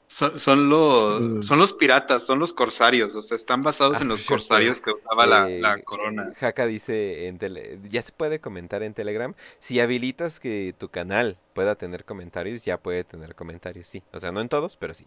Son, 0.09 0.39
son 0.39 0.69
los, 0.69 1.21
Mm. 1.21 1.43
son 1.43 1.59
los 1.59 1.73
piratas, 1.73 2.25
son 2.25 2.39
los 2.39 2.53
corsarios, 2.55 3.17
o 3.17 3.23
sea, 3.23 3.35
están 3.35 3.63
basados 3.63 3.99
Ah, 3.99 4.03
en 4.05 4.09
los 4.09 4.23
corsarios 4.41 4.81
que 4.81 4.93
usaba 4.93 5.27
la, 5.27 5.51
Eh, 5.51 5.59
la 5.59 5.83
corona. 5.83 6.33
Haka 6.41 6.67
dice 6.67 7.27
en 7.27 7.39
tele, 7.39 7.81
ya 7.91 8.01
se 8.03 8.13
puede 8.13 8.39
comentar 8.39 8.85
en 8.85 8.95
Telegram. 8.95 9.35
Si 9.59 9.81
habilitas 9.81 10.39
que 10.39 10.73
tu 10.79 10.89
canal 10.91 11.39
pueda 11.55 11.75
tener 11.75 12.05
comentarios, 12.05 12.63
ya 12.63 12.79
puede 12.79 13.03
tener 13.03 13.35
comentarios, 13.35 13.89
sí. 13.89 14.05
O 14.13 14.21
sea, 14.21 14.31
no 14.31 14.41
en 14.41 14.49
todos, 14.49 14.77
pero 14.77 14.95
sí. 14.95 15.07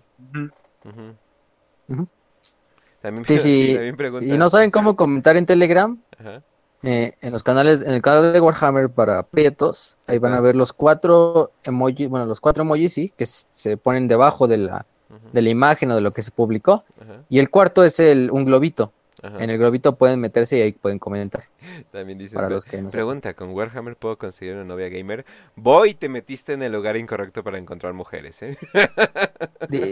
También, 3.01 3.25
Sí, 3.25 3.37
sí. 3.37 3.73
también 3.75 3.95
pregunta. 3.95 4.25
Si 4.25 4.37
no 4.37 4.49
saben 4.49 4.69
cómo 4.71 4.97
comentar 4.97 5.37
en 5.37 5.45
Telegram, 5.45 5.97
Ajá. 6.19 6.43
Eh, 6.83 7.14
en 7.22 7.33
los 7.33 7.43
canales, 7.43 7.82
en 7.82 7.91
el 7.91 8.01
canal 8.01 8.32
de 8.32 8.40
Warhammer 8.40 8.90
para 8.90 9.24
prietos, 9.24 9.98
ahí 10.08 10.17
van 10.17 10.33
a 10.33 10.41
ver 10.41 10.56
los 10.56 10.72
cuatro 10.72 11.51
emojis, 11.64 12.08
bueno, 12.09 12.25
los 12.25 12.40
cuatro 12.40 12.64
emojis, 12.64 12.93
sí, 12.93 13.14
que 13.17 13.25
se 13.25 13.77
ponen 13.77 14.08
debajo 14.08 14.48
de 14.48 14.58
la, 14.58 14.85
de 15.33 15.41
la 15.41 15.49
imagen 15.49 15.91
o 15.91 15.95
de 15.95 16.01
lo 16.01 16.14
que 16.14 16.22
se 16.22 16.32
publicó. 16.32 16.85
Y 17.30 17.40
el 17.40 17.49
cuarto 17.49 17.83
es 17.83 17.99
el, 17.99 18.32
un 18.32 18.45
globito. 18.45 18.93
Ajá. 19.22 19.43
En 19.43 19.49
el 19.49 19.57
globito 19.57 19.95
pueden 19.95 20.19
meterse 20.19 20.57
y 20.57 20.61
ahí 20.61 20.72
pueden 20.72 20.99
comentar. 20.99 21.43
También 21.91 22.17
dicen, 22.17 22.35
Para 22.35 22.49
los 22.49 22.65
que 22.65 22.81
no 22.81 22.89
pregunta, 22.89 23.33
¿con 23.33 23.49
Warhammer 23.51 23.95
puedo 23.95 24.17
conseguir 24.17 24.56
una 24.56 24.64
novia 24.64 24.89
gamer? 24.89 25.25
Voy, 25.56 25.93
te 25.93 26.07
metiste 26.09 26.53
en 26.53 26.64
el 26.64 26.72
lugar 26.72 26.95
incorrecto 26.98 27.43
para 27.43 27.57
encontrar 27.57 27.93
mujeres, 27.93 28.41
¿eh? 28.41 28.57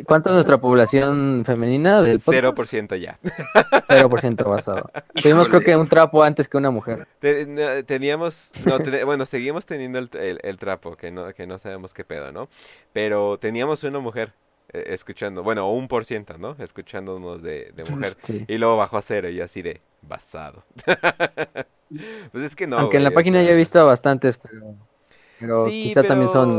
¿Cuánto 0.05 0.29
es 0.29 0.33
nuestra 0.33 0.57
población 0.59 1.43
femenina 1.45 2.01
del 2.01 2.19
podcast? 2.19 2.57
0% 2.57 2.95
ya. 2.99 3.17
0% 3.87 4.49
basado. 4.49 4.89
Tuvimos 5.21 5.49
creo 5.49 5.61
que 5.61 5.75
un 5.75 5.87
trapo 5.87 6.23
antes 6.23 6.47
que 6.47 6.57
una 6.57 6.71
mujer. 6.71 7.07
Teníamos, 7.85 8.51
no, 8.65 8.79
te- 8.79 9.03
bueno, 9.03 9.25
seguimos 9.25 9.65
teniendo 9.65 9.99
el, 9.99 10.09
el- 10.13 10.39
el 10.43 10.57
trapo, 10.57 10.95
que 10.95 11.11
no, 11.11 11.33
que 11.33 11.47
no 11.47 11.59
sabemos 11.59 11.93
qué 11.93 12.03
pedo, 12.03 12.31
¿no? 12.31 12.49
Pero 12.93 13.37
teníamos 13.37 13.83
una 13.83 13.99
mujer 13.99 14.31
escuchando, 14.73 15.43
bueno, 15.43 15.71
un 15.71 15.87
por 15.87 16.05
ciento, 16.05 16.37
¿no? 16.37 16.55
Escuchándonos 16.59 17.41
de, 17.41 17.71
de 17.75 17.83
mujer. 17.91 18.13
Sí. 18.21 18.45
Y 18.47 18.57
luego 18.57 18.77
bajó 18.77 18.97
a 18.97 19.01
cero 19.01 19.29
y 19.29 19.41
así 19.41 19.61
de 19.61 19.81
basado. 20.01 20.63
pues 22.31 22.43
es 22.43 22.55
que 22.55 22.67
no. 22.67 22.77
Aunque 22.77 22.97
en 22.97 23.03
la 23.03 23.11
página 23.11 23.41
ya 23.41 23.51
he 23.51 23.55
visto 23.55 23.85
bastantes, 23.85 24.37
pero, 24.37 24.75
pero 25.39 25.65
Sí, 25.65 25.83
quizá 25.83 26.03
también 26.03 26.29
son 26.29 26.49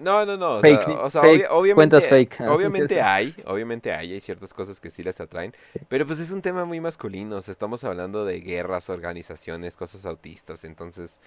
No, 0.00 0.26
no, 0.26 0.36
no. 0.36 0.60
fake, 0.60 0.88
o 0.88 1.10
sea, 1.10 1.22
fake, 1.22 1.46
obviamente, 1.50 1.74
cuentas 1.74 2.06
fake. 2.06 2.40
Obviamente 2.40 3.00
hay, 3.00 3.34
obviamente 3.46 3.92
hay, 3.92 4.12
hay 4.12 4.20
ciertas 4.20 4.52
cosas 4.54 4.80
que 4.80 4.90
sí 4.90 5.02
les 5.02 5.20
atraen, 5.20 5.54
pero 5.88 6.06
pues 6.06 6.20
es 6.20 6.30
un 6.32 6.42
tema 6.42 6.64
muy 6.64 6.80
masculino, 6.80 7.36
o 7.36 7.42
sea, 7.42 7.52
estamos 7.52 7.84
hablando 7.84 8.24
de 8.24 8.40
guerras, 8.40 8.90
organizaciones, 8.90 9.76
cosas 9.76 10.06
autistas, 10.06 10.64
entonces... 10.64 11.20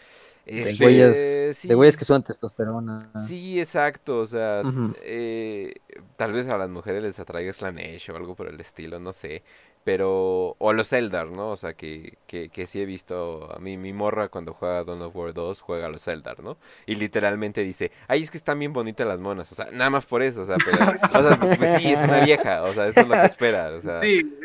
de 0.45 0.57
es, 0.57 0.77
Sí. 0.77 0.83
güeyes, 0.83 1.17
eh, 1.17 1.53
sí, 1.53 1.67
de 1.67 1.75
güeyes 1.75 1.97
que 1.97 2.05
son 2.05 2.23
testosterona. 2.23 3.09
Sí, 3.27 3.59
exacto, 3.59 4.19
o 4.19 4.25
sea, 4.27 4.61
eh, 5.03 5.73
tal 6.17 6.33
vez 6.33 6.47
a 6.49 6.57
las 6.57 6.69
mujeres 6.69 7.03
les 7.03 7.19
atraiga 7.19 7.51
Slanesh 7.53 8.11
o 8.11 8.15
algo 8.15 8.35
por 8.35 8.47
el 8.47 8.59
estilo, 8.61 8.99
no 8.99 9.13
sé, 9.13 9.43
pero, 9.83 10.55
o 10.57 10.73
los 10.73 10.91
Eldar, 10.93 11.27
¿no? 11.27 11.51
O 11.51 11.57
sea, 11.57 11.73
que, 11.75 12.17
que, 12.25 12.49
que 12.49 12.65
sí 12.65 12.81
he 12.81 12.85
visto, 12.85 13.51
a 13.55 13.59
mí 13.59 13.77
mi 13.77 13.93
morra 13.93 14.29
cuando 14.29 14.53
juega 14.53 14.83
Dawn 14.83 15.01
of 15.03 15.15
War 15.15 15.31
2 15.33 15.61
juega 15.61 15.85
a 15.85 15.89
los 15.89 16.07
Eldar, 16.07 16.39
¿no? 16.41 16.57
Y 16.87 16.95
literalmente 16.95 17.61
dice, 17.61 17.91
ay, 18.07 18.23
es 18.23 18.31
que 18.31 18.37
están 18.37 18.57
bien 18.57 18.73
bonitas 18.73 19.05
las 19.05 19.19
monas, 19.19 19.51
o 19.51 19.55
sea, 19.55 19.69
nada 19.71 19.91
más 19.91 20.05
por 20.07 20.23
eso, 20.23 20.41
o 20.41 20.45
sea, 20.45 20.57
pero, 20.57 20.77
o 21.27 21.29
sea, 21.29 21.39
pues 21.57 21.77
sí, 21.81 21.91
es 21.91 21.99
una 21.99 22.19
vieja, 22.25 22.63
o 22.63 22.73
sea, 22.73 22.87
eso 22.87 23.01
es 23.01 23.07
lo 23.07 23.13
que 23.13 23.25
espera, 23.27 23.71
o 23.75 23.81
sea, 23.81 24.01
Sí, 24.01 24.37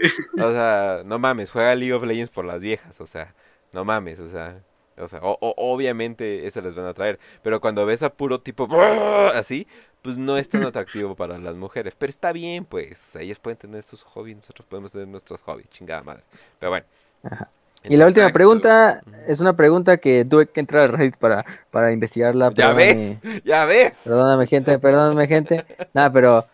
o 0.43 0.53
sea, 0.53 1.03
no 1.07 1.19
mames, 1.19 1.51
juega 1.51 1.75
League 1.75 1.95
of 1.95 2.05
Legends 2.05 2.31
por 2.31 2.45
las 2.45 2.61
viejas, 2.63 3.01
o 3.01 3.07
sea, 3.07 3.35
no 3.73 3.85
mames, 3.85 4.19
o 4.21 4.29
sea, 4.29 4.61
o 5.01 5.09
sea, 5.09 5.21
o- 5.23 5.39
o- 5.41 5.55
obviamente 5.57 6.47
eso 6.47 6.61
les 6.61 6.75
van 6.75 6.87
a 6.87 6.95
traer, 6.95 7.19
pero 7.43 7.61
cuando 7.61 7.85
ves 7.87 8.03
a 8.03 8.11
puro 8.11 8.41
tipo 8.41 8.69
así, 9.35 9.67
pues 10.03 10.17
no 10.19 10.37
es 10.37 10.49
tan 10.49 10.63
atractivo 10.67 11.15
para 11.15 11.39
las 11.39 11.57
mujeres, 11.57 11.95
pero 11.99 12.11
está 12.11 12.33
bien, 12.33 12.65
pues, 12.65 13.15
ellas 13.17 13.39
pueden 13.39 13.59
tener 13.59 13.83
sus 13.83 14.03
hobbies, 14.03 14.37
nosotros 14.37 14.67
podemos 14.69 14.93
tener 14.93 15.09
nuestros 15.09 15.41
hobbies, 15.43 15.69
chingada 15.71 16.03
madre, 16.03 16.23
pero 16.59 16.71
bueno. 16.71 16.87
Y 17.83 17.97
la 17.97 18.07
última 18.07 18.29
pregunta 18.31 19.03
es 19.27 19.41
una 19.41 19.57
pregunta 19.57 19.97
que 19.97 20.27
tuve 20.27 20.47
que 20.47 20.61
entrar 20.61 20.85
a 20.85 20.87
Reddit 20.97 21.17
para, 21.17 21.45
para 21.71 21.91
investigarla. 21.93 22.53
Ya 22.55 22.73
ves, 22.75 23.19
ya 23.43 23.65
ves. 23.65 23.93
Perdóname, 24.05 24.47
gente, 24.47 24.79
perdóname, 24.79 25.27
gente. 25.27 25.65
Nada, 25.95 26.13
pero. 26.13 26.47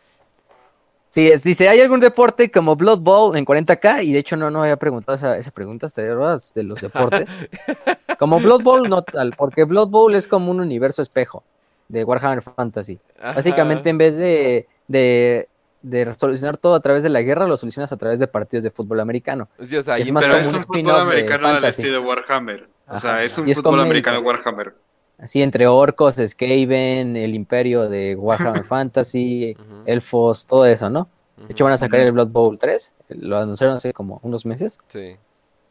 Sí, 1.11 1.27
es- 1.29 1.43
dice, 1.43 1.69
¿hay 1.69 1.81
algún 1.81 1.99
deporte 1.99 2.49
como 2.51 2.77
Blood 2.77 3.01
Bowl 3.01 3.37
en 3.37 3.45
40k? 3.45 4.05
Y 4.05 4.13
de 4.13 4.19
hecho 4.21 4.37
no, 4.37 4.51
no 4.51 4.63
había 4.63 4.77
preguntado 4.77 5.17
esa, 5.17 5.37
esa 5.37 5.51
pregunta, 5.51 5.87
hasta 5.87 6.03
ahora, 6.09 6.37
de 6.55 6.63
los 6.63 6.81
deportes. 6.81 7.29
Como 8.19 8.41
Blood 8.41 8.63
Bowl, 8.63 8.89
no 8.89 9.03
tal, 9.03 9.33
porque 9.37 9.65
Blood 9.65 9.89
Bowl 9.89 10.15
es 10.15 10.27
como 10.29 10.51
un 10.51 10.61
universo 10.61 11.03
espejo 11.03 11.43
de 11.89 12.05
Warhammer 12.05 12.43
Fantasy. 12.43 12.99
Básicamente, 13.23 13.91
en 13.91 13.99
vez 13.99 14.17
de, 14.17 14.67
de, 14.89 15.49
de 15.83 16.13
solucionar 16.19 16.57
todo 16.57 16.75
a 16.75 16.81
través 16.81 17.03
de 17.03 17.09
la 17.11 17.23
guerra, 17.23 17.47
lo 17.47 17.57
solucionas 17.57 17.93
a 17.93 17.97
través 17.97 18.19
de 18.19 18.27
partidos 18.27 18.65
de 18.65 18.71
fútbol 18.71 19.01
americano. 19.01 19.49
Sí, 19.65 19.77
o 19.77 19.83
sea, 19.83 19.95
es 19.97 20.09
y- 20.09 20.13
más 20.13 20.23
pero 20.25 20.35
como 20.35 20.43
es 20.43 20.49
un 20.53 20.57
un 20.57 20.63
fútbol 20.65 20.85
de 20.85 21.01
americano 21.01 21.49
del 21.49 21.57
fantasy. 21.59 21.83
estilo 21.83 22.03
Warhammer. 22.03 22.69
O 22.89 22.99
sea, 22.99 23.23
es 23.23 23.37
un 23.39 23.49
es 23.49 23.57
fútbol 23.57 23.81
americano 23.81 24.21
Warhammer. 24.21 24.75
Así 25.19 25.43
entre 25.43 25.67
orcos, 25.67 26.17
Skaven, 26.17 27.17
el 27.17 27.35
imperio 27.35 27.89
de 27.89 28.15
Warhammer 28.17 28.63
Fantasy, 28.69 29.57
elfos, 29.87 30.47
todo 30.47 30.67
eso, 30.67 30.91
¿no? 30.91 31.09
De 31.37 31.53
hecho 31.53 31.65
van 31.65 31.75
a 31.75 31.79
sacar 31.79 32.01
el 32.01 32.13
Blood 32.13 32.29
Bowl 32.29 32.59
3, 32.59 32.93
lo 33.11 33.37
anunciaron 33.39 33.77
hace 33.77 33.93
como 33.93 34.21
unos 34.23 34.47
meses, 34.47 34.79
sí. 34.89 35.17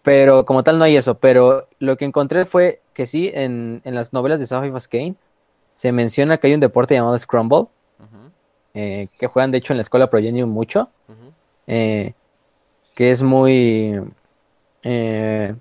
Pero 0.06 0.46
como 0.46 0.64
tal 0.64 0.78
no 0.78 0.86
hay 0.86 0.96
eso, 0.96 1.16
pero 1.16 1.68
lo 1.80 1.98
que 1.98 2.06
encontré 2.06 2.46
fue 2.46 2.80
que 2.94 3.08
sí, 3.08 3.32
en, 3.34 3.82
en 3.84 3.96
las 3.96 4.14
novelas 4.14 4.40
de 4.40 4.48
Safai 4.48 4.72
Kane 4.90 5.16
se 5.76 5.92
menciona 5.92 6.38
que 6.38 6.48
hay 6.48 6.54
un 6.54 6.60
deporte 6.60 6.94
llamado 6.94 7.18
Scramble, 7.18 7.58
ujú, 7.58 8.32
eh, 8.76 9.08
que 9.20 9.28
juegan 9.28 9.52
de 9.52 9.58
hecho 9.58 9.74
en 9.74 9.78
la 9.78 9.82
escuela 9.82 10.10
Progenium 10.10 10.50
mucho, 10.50 10.90
eh, 11.68 12.14
que 12.96 13.12
es 13.12 13.22
muy... 13.24 14.00
eh, 14.84 15.56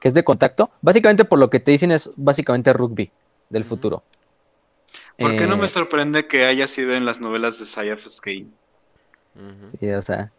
que 0.00 0.08
es 0.08 0.14
de 0.14 0.22
contacto. 0.22 0.70
Básicamente 0.82 1.24
por 1.24 1.38
lo 1.38 1.48
que 1.48 1.60
te 1.60 1.70
dicen 1.70 1.92
es 1.92 2.10
básicamente 2.16 2.72
rugby 2.72 3.10
del 3.48 3.64
futuro. 3.64 4.02
¿Por 5.18 5.36
qué 5.36 5.46
no 5.46 5.54
Eh, 5.54 5.58
me 5.58 5.68
sorprende 5.68 6.26
que 6.26 6.44
haya 6.44 6.66
sido 6.66 6.94
en 6.94 7.04
las 7.04 7.20
novelas 7.20 7.58
de 7.58 7.66
Sayaf 7.66 8.06
Skane? 8.08 8.46
Sí, 9.78 9.90
o 9.90 10.02
sea. 10.02 10.30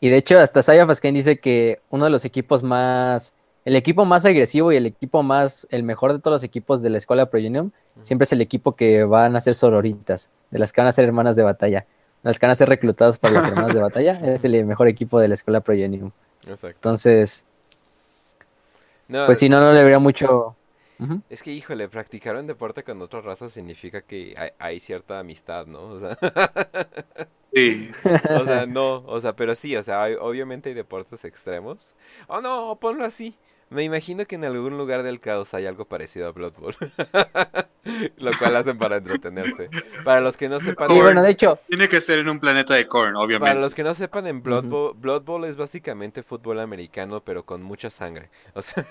Y 0.00 0.08
de 0.08 0.16
hecho, 0.16 0.38
hasta 0.38 0.62
Saya 0.62 0.86
Fasken 0.86 1.14
dice 1.14 1.38
que 1.38 1.80
uno 1.90 2.04
de 2.04 2.10
los 2.10 2.24
equipos 2.24 2.62
más. 2.62 3.32
El 3.64 3.76
equipo 3.76 4.04
más 4.04 4.24
agresivo 4.26 4.72
y 4.72 4.76
el 4.76 4.86
equipo 4.86 5.22
más. 5.22 5.66
El 5.70 5.82
mejor 5.82 6.12
de 6.12 6.18
todos 6.18 6.36
los 6.36 6.42
equipos 6.42 6.82
de 6.82 6.90
la 6.90 6.98
escuela 6.98 7.26
Progenium. 7.26 7.70
Siempre 8.02 8.24
es 8.24 8.32
el 8.32 8.40
equipo 8.40 8.72
que 8.72 9.04
van 9.04 9.36
a 9.36 9.40
ser 9.40 9.54
sororitas. 9.54 10.30
De 10.50 10.58
las 10.58 10.72
que 10.72 10.80
van 10.80 10.88
a 10.88 10.92
ser 10.92 11.04
hermanas 11.04 11.36
de 11.36 11.42
batalla. 11.42 11.86
Las 12.22 12.38
que 12.38 12.46
van 12.46 12.52
a 12.52 12.56
ser 12.56 12.68
reclutados 12.68 13.18
para 13.18 13.34
las 13.34 13.48
hermanas 13.48 13.74
de 13.74 13.80
batalla. 13.80 14.12
Es 14.24 14.44
el 14.44 14.64
mejor 14.66 14.88
equipo 14.88 15.18
de 15.18 15.28
la 15.28 15.34
escuela 15.34 15.60
Progenium. 15.60 16.10
Exacto. 16.42 16.68
Entonces, 16.68 17.44
No, 19.08 19.26
pues 19.26 19.38
si 19.38 19.48
no, 19.48 19.60
no 19.60 19.72
le 19.72 19.82
vería 19.82 19.98
mucho. 19.98 20.56
Es 21.28 21.42
que, 21.42 21.52
híjole, 21.52 21.88
practicar 21.88 22.36
un 22.36 22.46
deporte 22.46 22.84
con 22.84 23.00
otra 23.02 23.20
raza 23.20 23.48
significa 23.48 24.02
que 24.02 24.34
hay, 24.36 24.50
hay 24.58 24.80
cierta 24.80 25.18
amistad, 25.18 25.66
¿no? 25.66 25.82
O 25.84 25.98
sea, 26.00 26.18
Sí. 27.54 27.90
o 28.34 28.44
sea, 28.44 28.66
no, 28.66 28.96
o 29.06 29.20
sea, 29.20 29.36
pero 29.36 29.54
sí, 29.54 29.76
o 29.76 29.82
sea, 29.82 30.02
hay- 30.02 30.14
obviamente 30.14 30.70
hay 30.70 30.74
deportes 30.74 31.24
extremos. 31.24 31.94
Oh, 32.28 32.40
no, 32.40 32.78
ponlo 32.80 33.04
así. 33.04 33.36
Me 33.74 33.82
imagino 33.82 34.24
que 34.24 34.36
en 34.36 34.44
algún 34.44 34.78
lugar 34.78 35.02
del 35.02 35.18
caos 35.18 35.52
hay 35.52 35.66
algo 35.66 35.84
parecido 35.86 36.28
a 36.28 36.30
Blood 36.30 36.52
Bowl. 36.58 36.76
Lo 38.16 38.30
cual 38.38 38.56
hacen 38.56 38.78
para 38.78 38.96
entretenerse. 38.96 39.68
Para 40.04 40.20
los 40.20 40.36
que 40.36 40.48
no 40.48 40.60
sepan, 40.60 40.88
Sí, 40.88 41.00
bueno, 41.00 41.22
de 41.22 41.32
hecho, 41.32 41.58
Tiene 41.68 41.88
que 41.88 42.00
ser 42.00 42.20
en 42.20 42.28
un 42.28 42.38
planeta 42.40 42.74
de 42.74 42.86
para 42.86 43.18
obviamente. 43.18 43.60
los 43.60 43.74
que 43.74 43.82
no 43.82 43.94
sepan, 43.94 44.26
en 44.26 44.42
Blood. 44.42 44.66
Bowl, 44.66 44.94
Blood 44.96 45.22
Bowl 45.22 45.44
es 45.44 45.56
básicamente 45.56 46.22
fútbol 46.22 46.60
americano, 46.60 47.20
pero 47.20 47.44
con 47.44 47.62
mucha 47.62 47.90
sangre. 47.90 48.30
O 48.54 48.62
sea, 48.62 48.86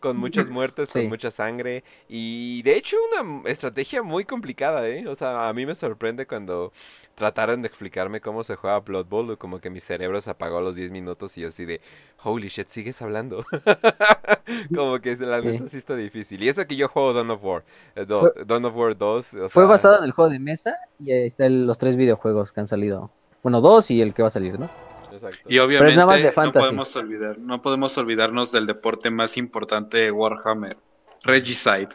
con 0.00 0.18
muchas 0.18 0.50
muertes, 0.50 0.90
con 0.90 1.08
mucha 1.08 1.30
sangre. 1.30 1.82
Y 2.08 2.62
de 2.62 2.76
hecho, 2.76 2.96
una 3.18 3.48
estrategia 3.50 4.02
muy 4.02 4.24
complicada, 4.26 4.86
¿eh? 4.86 5.08
O 5.08 5.14
sea, 5.14 5.48
a 5.48 5.52
mí 5.54 5.64
me 5.64 5.74
sorprende 5.74 6.26
cuando 6.26 6.72
trataron 7.20 7.60
de 7.60 7.68
explicarme 7.68 8.22
cómo 8.22 8.42
se 8.44 8.56
juega 8.56 8.80
Blood 8.80 9.04
Bowl, 9.04 9.36
como 9.36 9.60
que 9.60 9.68
mi 9.68 9.78
cerebro 9.78 10.22
se 10.22 10.30
apagó 10.30 10.56
a 10.56 10.62
los 10.62 10.74
10 10.74 10.90
minutos 10.90 11.36
y 11.36 11.42
yo 11.42 11.48
así 11.48 11.66
de, 11.66 11.82
holy 12.24 12.48
shit, 12.48 12.66
sigues 12.68 13.02
hablando. 13.02 13.44
como 14.74 14.98
que 15.00 15.14
la 15.16 15.42
neta 15.42 15.68
sí 15.68 15.76
está 15.76 15.94
difícil. 15.94 16.42
Y 16.42 16.48
eso 16.48 16.66
que 16.66 16.76
yo 16.76 16.88
juego 16.88 17.12
Dawn 17.12 17.30
of 17.30 17.44
War. 17.44 17.62
eh, 17.94 18.06
Do- 18.06 18.20
Fue- 18.32 18.44
Dawn 18.46 18.64
of 18.64 18.74
War 18.74 18.96
2. 18.96 19.34
o 19.34 19.48
fue 19.50 19.62
sea, 19.62 19.64
basado 19.64 19.98
en 19.98 20.04
el 20.04 20.12
juego 20.12 20.30
de 20.30 20.38
mesa. 20.38 20.74
Y 20.98 21.12
ahí 21.12 21.26
están 21.26 21.66
los 21.66 21.76
tres 21.76 21.94
videojuegos 21.96 22.52
que 22.52 22.60
han 22.60 22.66
salido. 22.66 23.10
Bueno, 23.42 23.60
dos 23.60 23.90
y 23.90 24.00
el 24.00 24.14
que 24.14 24.22
va 24.22 24.28
a 24.28 24.30
salir, 24.30 24.58
¿no? 24.58 24.70
exacto. 25.12 25.38
Y 25.46 25.58
obviamente 25.58 25.96
nada 25.96 26.06
más 26.06 26.22
de 26.22 26.32
no 26.34 26.52
podemos 26.52 26.96
olvidar, 26.96 27.38
no 27.38 27.60
podemos 27.60 27.98
olvidarnos 27.98 28.52
del 28.52 28.66
deporte 28.66 29.10
más 29.10 29.36
importante 29.36 29.98
de 29.98 30.10
Warhammer, 30.10 30.78
Regicide. 31.24 31.88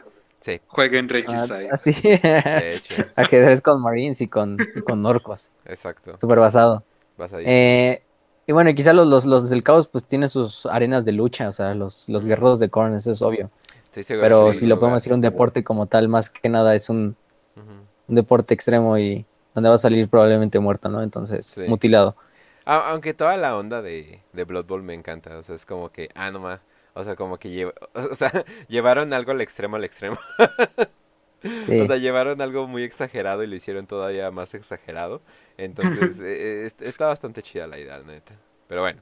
Sí, 0.46 0.60
Jueguen 0.68 1.06
Ah, 1.06 1.12
Regicide. 1.12 1.70
así. 1.70 1.92
de 1.92 2.74
hecho, 2.76 2.94
Ajedrez 3.16 3.60
con 3.60 3.82
Marines 3.82 4.20
y 4.20 4.28
con, 4.28 4.56
y 4.76 4.80
con 4.82 5.04
orcos. 5.04 5.50
exacto. 5.64 6.16
Súper 6.20 6.38
basado. 6.38 6.84
Eh, 7.40 8.00
y 8.46 8.52
bueno, 8.52 8.70
y 8.70 8.76
quizá 8.76 8.92
los, 8.92 9.08
los, 9.08 9.24
los 9.26 9.50
del 9.50 9.64
caos 9.64 9.88
pues 9.88 10.04
tienen 10.04 10.30
sus 10.30 10.64
arenas 10.66 11.04
de 11.04 11.10
lucha, 11.10 11.48
o 11.48 11.52
sea, 11.52 11.74
los, 11.74 12.08
los 12.08 12.24
guerreros 12.24 12.60
de 12.60 12.68
Korn, 12.68 12.94
eso 12.94 13.10
es 13.10 13.22
obvio. 13.22 13.50
Pero 13.92 14.52
si 14.52 14.66
lo 14.66 14.78
podemos 14.78 15.02
decir 15.02 15.12
un 15.12 15.20
deporte 15.20 15.64
como 15.64 15.86
tal, 15.86 16.08
más 16.08 16.30
que 16.30 16.48
nada 16.48 16.76
es 16.76 16.88
un, 16.88 17.16
un 18.06 18.14
deporte 18.14 18.54
extremo 18.54 18.98
y 18.98 19.24
donde 19.52 19.68
va 19.68 19.74
a 19.74 19.78
salir 19.78 20.08
probablemente 20.08 20.60
muerto, 20.60 20.88
¿no? 20.88 21.02
Entonces, 21.02 21.44
Sí. 21.46 21.62
mutilado. 21.66 22.14
A- 22.66 22.90
Aunque 22.90 23.14
toda 23.14 23.36
la 23.36 23.56
onda 23.56 23.82
de, 23.82 24.20
de 24.32 24.44
Blood 24.44 24.66
Bowl 24.66 24.82
me 24.84 24.94
encanta, 24.94 25.38
o 25.38 25.42
sea, 25.42 25.56
es 25.56 25.64
como 25.66 25.90
que, 25.90 26.10
ah, 26.14 26.30
no 26.30 26.38
más, 26.38 26.60
o 26.96 27.04
sea, 27.04 27.16
como 27.16 27.38
que 27.38 27.50
lleva, 27.50 27.72
o 27.94 28.14
sea, 28.14 28.44
llevaron 28.68 29.12
algo 29.12 29.32
al 29.32 29.40
extremo 29.40 29.76
al 29.76 29.84
extremo, 29.84 30.18
Sí. 31.66 31.72
o 31.78 31.86
sea, 31.86 31.96
llevaron 31.96 32.40
algo 32.40 32.66
muy 32.66 32.82
exagerado 32.84 33.42
y 33.42 33.46
lo 33.46 33.56
hicieron 33.56 33.86
todavía 33.86 34.30
más 34.30 34.54
exagerado, 34.54 35.22
entonces 35.56 36.18
eh, 36.20 36.62
eh, 36.62 36.66
est- 36.66 36.82
está 36.82 37.06
bastante 37.06 37.42
chida 37.42 37.66
la 37.66 37.78
idea, 37.78 37.98
la 37.98 38.04
neta, 38.04 38.34
pero 38.68 38.80
bueno, 38.82 39.00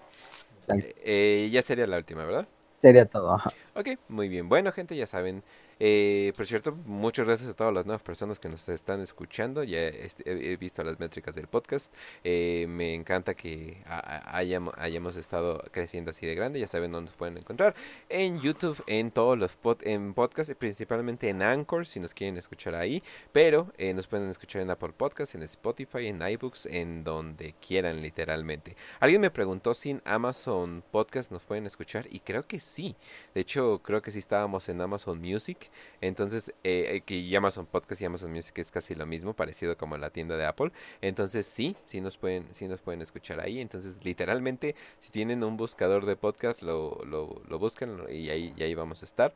eh, 1.04 1.48
ya 1.52 1.62
sería 1.62 1.86
la 1.86 1.98
última, 1.98 2.24
¿verdad? 2.24 2.48
Sería 2.78 3.06
todo. 3.06 3.38
Ok, 3.74 3.88
muy 4.08 4.28
bien. 4.28 4.48
Bueno, 4.48 4.72
gente, 4.72 4.96
ya 4.96 5.06
saben. 5.06 5.42
Eh, 5.80 6.32
por 6.36 6.46
cierto, 6.46 6.72
muchas 6.86 7.26
gracias 7.26 7.50
a 7.50 7.54
todas 7.54 7.72
las 7.74 7.84
nuevas 7.86 8.02
personas 8.02 8.38
que 8.38 8.48
nos 8.48 8.68
están 8.68 9.00
escuchando. 9.00 9.62
Ya 9.64 9.80
este, 9.88 10.52
he, 10.52 10.56
visto 10.56 10.82
las 10.84 10.98
métricas 11.00 11.34
del 11.34 11.46
podcast. 11.48 11.92
Eh, 12.22 12.66
me 12.68 12.94
encanta 12.94 13.34
que 13.34 13.82
ha- 13.86 13.98
ha- 13.98 14.40
hayam- 14.42 14.72
hayamos 14.76 15.16
estado 15.16 15.62
creciendo 15.72 16.10
así 16.10 16.26
de 16.26 16.34
grande. 16.34 16.60
Ya 16.60 16.66
saben 16.66 16.92
dónde 16.92 17.10
nos 17.10 17.16
pueden 17.18 17.36
encontrar. 17.38 17.74
En 18.08 18.40
YouTube, 18.40 18.82
en 18.86 19.10
todos 19.10 19.38
los 19.38 19.56
en 19.82 20.14
podcasts, 20.14 20.54
principalmente 20.54 21.28
en 21.28 21.42
Anchor, 21.42 21.86
si 21.86 22.00
nos 22.00 22.14
quieren 22.14 22.36
escuchar 22.36 22.74
ahí. 22.74 23.02
Pero 23.32 23.72
eh, 23.78 23.94
nos 23.94 24.06
pueden 24.06 24.28
escuchar 24.30 24.62
en 24.62 24.70
Apple 24.70 24.92
Podcasts, 24.96 25.34
en 25.34 25.42
Spotify, 25.42 26.06
en 26.06 26.22
iBooks, 26.22 26.66
en 26.66 27.04
donde 27.04 27.54
quieran, 27.66 28.00
literalmente. 28.02 28.76
Alguien 29.00 29.20
me 29.20 29.30
preguntó 29.30 29.74
si 29.74 29.90
en 29.90 30.02
Amazon 30.04 30.82
Podcast 30.90 31.30
nos 31.30 31.44
pueden 31.44 31.66
escuchar. 31.66 32.06
Y 32.10 32.20
creo 32.20 32.42
que 32.46 32.60
sí. 32.60 32.96
De 33.34 33.40
hecho, 33.40 33.80
creo 33.82 34.02
que 34.02 34.10
sí 34.10 34.18
estábamos 34.18 34.68
en 34.68 34.80
Amazon 34.80 35.20
Music. 35.20 35.63
Entonces, 36.00 36.52
eh, 36.64 37.02
que 37.04 37.36
Amazon 37.36 37.66
Podcast 37.66 38.00
y 38.00 38.04
Amazon 38.04 38.32
Music 38.32 38.58
es 38.58 38.70
casi 38.70 38.94
lo 38.94 39.06
mismo, 39.06 39.34
parecido 39.34 39.76
como 39.76 39.96
la 39.96 40.10
tienda 40.10 40.36
de 40.36 40.46
Apple. 40.46 40.72
Entonces, 41.00 41.46
sí, 41.46 41.76
sí 41.86 42.00
nos 42.00 42.16
pueden, 42.16 42.46
sí 42.54 42.68
nos 42.68 42.80
pueden 42.80 43.02
escuchar 43.02 43.40
ahí. 43.40 43.60
Entonces, 43.60 44.04
literalmente, 44.04 44.74
si 45.00 45.10
tienen 45.10 45.44
un 45.44 45.56
buscador 45.56 46.06
de 46.06 46.16
podcast, 46.16 46.62
lo, 46.62 47.00
lo, 47.04 47.42
lo 47.48 47.58
buscan 47.58 48.04
y 48.10 48.30
ahí, 48.30 48.52
y 48.56 48.62
ahí 48.62 48.74
vamos 48.74 49.02
a 49.02 49.06
estar. 49.06 49.34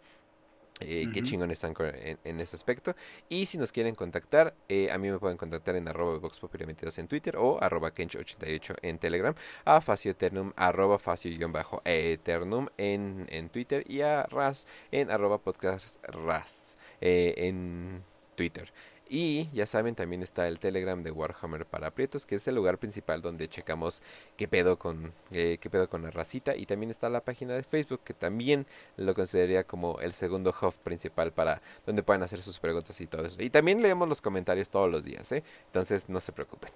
Eh, 0.80 1.06
Qué 1.12 1.22
chingón 1.22 1.50
están 1.50 1.74
en, 1.78 2.18
en 2.24 2.40
ese 2.40 2.56
aspecto. 2.56 2.94
Y 3.28 3.46
si 3.46 3.58
nos 3.58 3.72
quieren 3.72 3.94
contactar, 3.94 4.54
eh, 4.68 4.90
a 4.90 4.98
mí 4.98 5.10
me 5.10 5.18
pueden 5.18 5.36
contactar 5.36 5.76
en 5.76 5.88
arroba 5.88 6.18
voxpopuli22 6.18 6.98
en 6.98 7.08
Twitter 7.08 7.36
o 7.36 7.62
arroba 7.62 7.94
kench88 7.94 8.76
en 8.82 8.98
Telegram, 8.98 9.34
a 9.64 9.80
Facio 9.80 10.10
Eternum, 10.12 10.52
arroba 10.56 10.98
Facio-Eternum 10.98 12.68
en, 12.76 13.26
en 13.28 13.48
Twitter 13.48 13.84
y 13.88 14.00
a 14.02 14.24
Raz 14.24 14.66
en 14.90 15.10
arroba 15.10 15.38
podcast 15.38 15.96
Raz 16.04 16.76
eh, 17.00 17.34
en 17.36 18.02
Twitter. 18.36 18.72
Y 19.08 19.48
ya 19.52 19.66
saben, 19.66 19.94
también 19.94 20.22
está 20.22 20.48
el 20.48 20.58
Telegram 20.58 21.02
de 21.02 21.10
Warhammer 21.10 21.64
para 21.66 21.88
aprietos, 21.88 22.26
que 22.26 22.36
es 22.36 22.46
el 22.48 22.54
lugar 22.54 22.78
principal 22.78 23.22
donde 23.22 23.48
checamos 23.48 24.02
qué 24.36 24.48
pedo 24.48 24.78
con 24.78 25.12
eh, 25.30 25.58
qué 25.60 25.70
pedo 25.70 25.88
con 25.88 26.02
la 26.02 26.10
racita. 26.10 26.54
Y 26.56 26.66
también 26.66 26.90
está 26.90 27.08
la 27.08 27.20
página 27.20 27.54
de 27.54 27.62
Facebook, 27.62 28.00
que 28.04 28.14
también 28.14 28.66
lo 28.96 29.14
consideraría 29.14 29.64
como 29.64 30.00
el 30.00 30.12
segundo 30.12 30.54
hub 30.60 30.74
principal 30.84 31.32
para 31.32 31.62
donde 31.86 32.02
puedan 32.02 32.22
hacer 32.22 32.42
sus 32.42 32.58
preguntas 32.58 33.00
y 33.00 33.06
todo 33.06 33.24
eso. 33.24 33.42
Y 33.42 33.50
también 33.50 33.82
leemos 33.82 34.08
los 34.08 34.20
comentarios 34.20 34.68
todos 34.68 34.90
los 34.90 35.04
días, 35.04 35.30
¿eh? 35.32 35.42
Entonces 35.66 36.08
no 36.08 36.20
se 36.20 36.32
preocupen. 36.32 36.70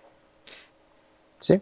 Sí. 1.40 1.60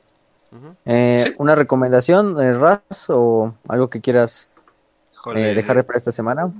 Eh, 0.84 1.18
Sí. 1.18 1.34
¿Una 1.38 1.54
recomendación, 1.54 2.40
eh, 2.42 2.52
Raz, 2.52 3.08
o 3.08 3.54
algo 3.68 3.88
que 3.90 4.00
quieras 4.00 4.48
eh, 5.34 5.54
dejar 5.54 5.84
para 5.84 5.96
esta 5.96 6.12
semana? 6.12 6.52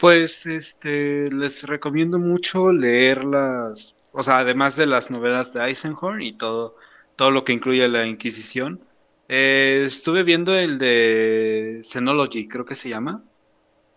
Pues 0.00 0.46
este 0.46 1.30
les 1.30 1.64
recomiendo 1.64 2.18
mucho 2.18 2.72
leer 2.72 3.24
las, 3.24 3.96
o 4.12 4.22
sea, 4.22 4.38
además 4.38 4.76
de 4.76 4.86
las 4.86 5.10
novelas 5.10 5.52
de 5.52 5.60
Eisenhorn 5.62 6.22
y 6.22 6.36
todo, 6.38 6.76
todo 7.16 7.30
lo 7.30 7.44
que 7.44 7.52
incluye 7.52 7.86
la 7.88 8.06
Inquisición. 8.06 8.82
eh, 9.28 9.84
estuve 9.86 10.22
viendo 10.24 10.54
el 10.56 10.78
de 10.78 11.80
Xenology, 11.82 12.48
creo 12.48 12.64
que 12.64 12.74
se 12.74 12.90
llama. 12.90 13.24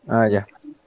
Ah, 0.07 0.27
ya. 0.29 0.45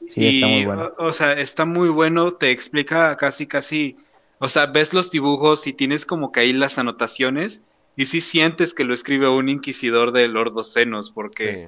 Sí, 0.08 0.26
está 0.26 0.48
muy 0.48 0.62
bueno. 0.62 0.90
o, 0.98 1.06
o 1.06 1.12
sea, 1.12 1.32
está 1.32 1.64
muy 1.64 1.88
bueno, 1.88 2.30
te 2.32 2.50
explica 2.50 3.16
casi, 3.16 3.46
casi, 3.48 3.96
o 4.38 4.48
sea, 4.48 4.66
ves 4.66 4.94
los 4.94 5.10
dibujos 5.10 5.66
y 5.66 5.72
tienes 5.72 6.06
como 6.06 6.30
que 6.32 6.40
ahí 6.40 6.52
las 6.52 6.78
anotaciones 6.78 7.62
y 7.96 8.06
sí 8.06 8.20
sientes 8.20 8.74
que 8.74 8.84
lo 8.84 8.94
escribe 8.94 9.28
un 9.28 9.48
inquisidor 9.48 10.12
de 10.12 10.28
Lord 10.28 10.62
Senos, 10.64 11.10
porque 11.10 11.62
Sí. 11.64 11.66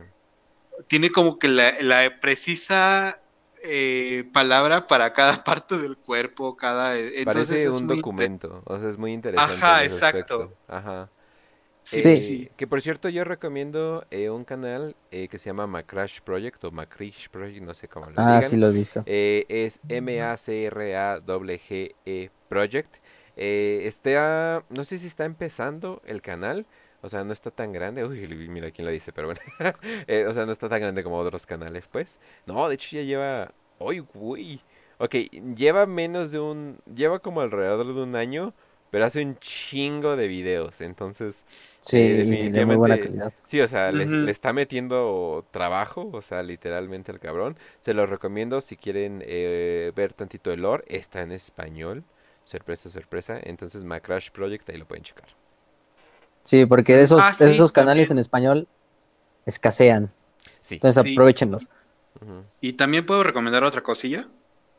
tiene 0.89 1.11
como 1.11 1.39
que 1.39 1.49
la, 1.49 1.75
la 1.81 2.21
precisa 2.21 3.23
eh, 3.65 4.25
palabra 4.33 4.87
para 4.87 5.13
cada 5.13 5.43
parte 5.45 5.79
del 5.79 5.97
cuerpo, 5.97 6.57
cada... 6.57 6.97
Entonces 6.99 7.25
Parece 7.25 7.65
es 7.65 7.71
un 7.71 7.87
muy- 7.87 7.97
documento, 7.97 8.63
o 8.65 8.79
sea, 8.79 8.89
es 8.89 8.99
muy 8.99 9.13
interesante. 9.13 9.55
Ajá, 9.55 9.85
exacto. 9.85 10.35
aspecto. 10.35 10.53
Ajá. 10.69 11.11
Sí, 11.83 12.03
Sí. 12.03 12.09
Eh, 12.11 12.17
sí. 12.17 12.49
Que 12.59 12.67
por 12.67 12.83
cierto, 12.83 13.09
yo 13.09 13.25
recomiendo 13.25 14.05
eh, 14.11 14.29
un 14.29 14.45
canal 14.45 14.95
eh, 15.11 15.27
que 15.29 15.39
se 15.39 15.47
llama 15.47 15.67
Macrash 15.67 16.21
Project 16.21 16.63
o 16.65 16.71
Macrish 16.71 17.31
Project, 17.31 17.63
no 17.63 17.73
sé 17.73 17.89
cómo 17.89 18.11
lo 18.11 18.13
Ah, 18.21 18.37
digan. 18.37 18.51
sí 18.51 18.57
lo 18.59 18.69
he 18.69 18.73
visto. 18.73 19.03
Eh, 19.07 19.47
es 19.49 19.81
M-A-C-R-A-G-E 20.99 22.31
Project. 22.49 22.97
Eh, 23.37 23.83
está, 23.87 24.65
no 24.69 24.85
sé 24.85 24.99
si 24.99 25.07
está 25.07 25.25
empezando 25.25 26.03
el 26.05 26.21
canal, 26.23 26.67
o 27.03 27.09
sea, 27.09 27.25
no 27.25 27.33
está 27.33 27.51
tan 27.51 27.73
grande. 27.73 28.05
Uy, 28.05 28.27
mira 28.49 28.71
quién 28.71 28.87
lo 28.87 28.93
dice, 28.93 29.13
pero 29.13 29.29
bueno. 29.29 29.41
Eh, 30.07 30.27
o 30.27 30.35
sea, 30.35 30.47
no 30.47 30.53
está 30.53 30.69
tan 30.69 30.81
grande 30.81 31.03
como 31.03 31.17
otros 31.19 31.47
canales, 31.47 31.85
pues. 31.91 32.19
No, 32.47 32.69
de 32.69 32.75
hecho 32.75 32.97
ya 32.97 33.03
lleva. 33.03 33.53
¡Uy, 33.79 34.01
güey! 34.01 34.61
Ok, 34.99 35.15
lleva 35.57 35.87
menos 35.87 36.33
de 36.33 36.41
un. 36.41 36.79
Lleva 36.93 37.21
como 37.21 37.41
alrededor 37.41 37.87
de 37.95 38.03
un 38.03 38.17
año, 38.17 38.53
pero 38.91 39.05
hace 39.05 39.23
un 39.23 39.37
chingo 39.39 40.17
de 40.17 40.27
videos. 40.27 40.81
Entonces, 40.81 41.45
Sí, 41.81 41.97
eh, 41.99 42.51
de 42.51 42.67
muy 42.67 42.75
buena 42.77 42.97
definitivamente- 42.97 43.07
calidad. 43.29 43.33
Sí, 43.45 43.61
o 43.61 43.69
sea, 43.69 43.93
le, 43.93 44.29
está 44.31 44.53
metiendo 44.53 45.45
trabajo, 45.53 46.11
o 46.13 46.21
sea, 46.23 46.43
literalmente 46.43 47.13
el 47.13 47.21
cabrón. 47.21 47.57
Se 47.81 47.95
los 47.95 48.11
recomiendo 48.11 48.61
si 48.61 48.77
quieren 48.77 49.23
eh, 49.25 49.93
ver 49.95 50.13
tantito 50.15 50.53
el 50.53 50.63
lore. 50.63 50.85
Está 50.89 51.23
en 51.23 51.31
español. 51.33 52.03
Sorpresa, 52.45 52.89
sorpresa. 52.91 53.39
Entonces, 53.43 53.85
Macrash 53.85 54.31
Project, 54.33 54.69
ahí 54.71 54.79
lo 54.79 54.87
pueden 54.87 55.05
checar. 55.05 55.27
Sí, 56.49 56.65
porque 56.65 56.97
de 56.97 57.03
esos, 57.03 57.21
Ah, 57.23 57.29
de 57.39 57.49
sí, 57.49 57.55
esos 57.57 57.73
canales 57.73 58.09
también. 58.09 58.19
en 58.19 58.23
español 58.23 58.69
escasean. 59.45 60.11
Sí. 60.63 60.77
Entonces 60.77 61.03
Sí. 61.03 61.13
aprovechenlos. 61.13 61.69
Y 62.63 62.73
también 62.73 63.05
puedo 63.05 63.23
recomendar 63.23 63.65
otra 63.65 63.83
cosilla. 63.83 64.27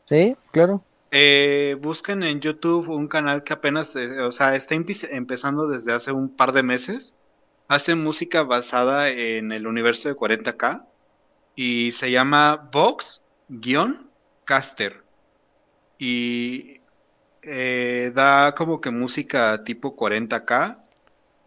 Sí, 0.06 0.36
claro. 0.50 0.82
Eh, 1.12 1.76
busquen 1.80 2.24
en 2.24 2.40
YouTube 2.40 2.88
un 2.88 3.06
canal 3.06 3.44
que 3.44 3.52
apenas, 3.52 3.94
eh, 3.94 4.18
o 4.20 4.32
sea, 4.32 4.56
está 4.56 4.74
empe- 4.74 5.08
empezando 5.12 5.68
desde 5.68 5.92
hace 5.92 6.10
un 6.10 6.28
par 6.28 6.50
de 6.50 6.64
meses. 6.64 7.14
Hace 7.68 7.94
música 7.94 8.42
basada 8.42 9.08
en 9.10 9.52
el 9.52 9.68
universo 9.68 10.08
de 10.08 10.16
40K 10.16 10.86
y 11.54 11.92
se 11.92 12.10
llama 12.10 12.68
Vox-Caster. 12.72 15.04
Y 15.98 16.80
eh, 17.42 18.10
da 18.14 18.54
como 18.56 18.80
que 18.80 18.90
música 18.90 19.62
tipo 19.64 19.94
40K. 19.96 20.79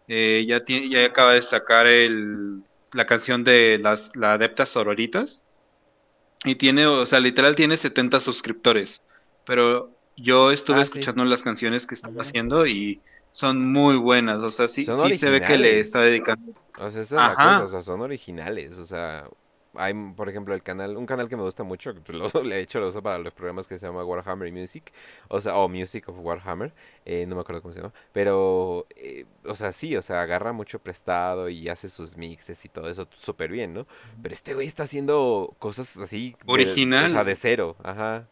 Eh, 0.08 0.44
ya, 0.46 0.64
tiene, 0.64 0.88
ya 0.90 1.06
acaba 1.06 1.32
de 1.32 1.42
sacar 1.42 1.86
el, 1.86 2.62
la 2.92 3.06
canción 3.06 3.44
de 3.44 3.78
las 3.82 4.14
la 4.14 4.34
Adeptas 4.34 4.68
Sororitas. 4.70 5.42
Y 6.44 6.56
tiene, 6.56 6.86
o 6.86 7.06
sea, 7.06 7.20
literal 7.20 7.54
tiene 7.56 7.76
70 7.76 8.20
suscriptores. 8.20 9.02
Pero 9.46 9.90
yo 10.16 10.50
estuve 10.52 10.76
Ah, 10.76 10.84
sí. 10.84 10.90
escuchando 10.90 11.24
las 11.24 11.42
canciones 11.42 11.86
que 11.86 11.94
estaba 11.94 12.22
haciendo 12.22 12.66
y 12.66 13.00
son 13.32 13.72
muy 13.72 13.96
buenas. 13.96 14.38
O 14.40 14.50
sea, 14.50 14.68
sí, 14.68 14.86
sí 14.86 15.14
se 15.14 15.30
ve 15.30 15.40
que 15.42 15.56
le 15.58 15.80
está 15.80 16.00
dedicando. 16.02 16.52
O 16.78 16.90
sea, 16.90 17.04
Ajá. 17.18 17.64
o 17.64 17.68
sea, 17.68 17.82
son 17.82 18.00
originales. 18.02 18.78
O 18.78 18.84
sea, 18.84 19.26
hay, 19.76 19.94
por 20.16 20.28
ejemplo, 20.28 20.54
el 20.54 20.62
canal, 20.62 20.96
un 20.96 21.06
canal 21.06 21.28
que 21.28 21.36
me 21.36 21.42
gusta 21.42 21.62
mucho, 21.64 21.94
que 21.94 22.12
lo, 22.12 22.28
de 22.30 22.60
hecho 22.60 22.80
lo 22.80 22.88
uso 22.88 23.02
para 23.02 23.18
los 23.18 23.34
programas 23.34 23.66
que 23.68 23.78
se 23.78 23.86
llama 23.86 24.04
Warhammer 24.04 24.52
Music, 24.52 24.92
o 25.28 25.40
sea, 25.40 25.56
o 25.56 25.68
Music 25.68 26.08
of 26.08 26.16
Warhammer, 26.18 26.72
eh, 27.04 27.26
no 27.26 27.34
me 27.36 27.42
acuerdo 27.42 27.62
cómo 27.62 27.74
se 27.74 27.80
llama, 27.80 27.92
pero, 28.12 28.86
eh, 28.96 29.26
o 29.44 29.54
sea, 29.56 29.72
sí, 29.72 29.96
o 29.96 30.02
sea, 30.02 30.22
agarra 30.22 30.52
mucho 30.52 30.78
prestado 30.78 31.48
y 31.48 31.68
hace 31.68 31.88
sus 31.88 32.16
mixes 32.16 32.64
y 32.64 32.68
todo 32.68 32.88
eso 32.88 33.08
súper 33.16 33.50
bien, 33.50 33.74
¿no? 33.74 33.86
Pero 34.22 34.34
este 34.34 34.54
güey 34.54 34.66
está 34.66 34.84
haciendo 34.84 35.54
cosas 35.58 35.96
así, 35.96 36.36
de- 36.44 36.52
Original. 36.52 37.10
o 37.10 37.14
sea, 37.14 37.24
de 37.24 37.36
cero, 37.36 37.76
ajá. 37.82 38.26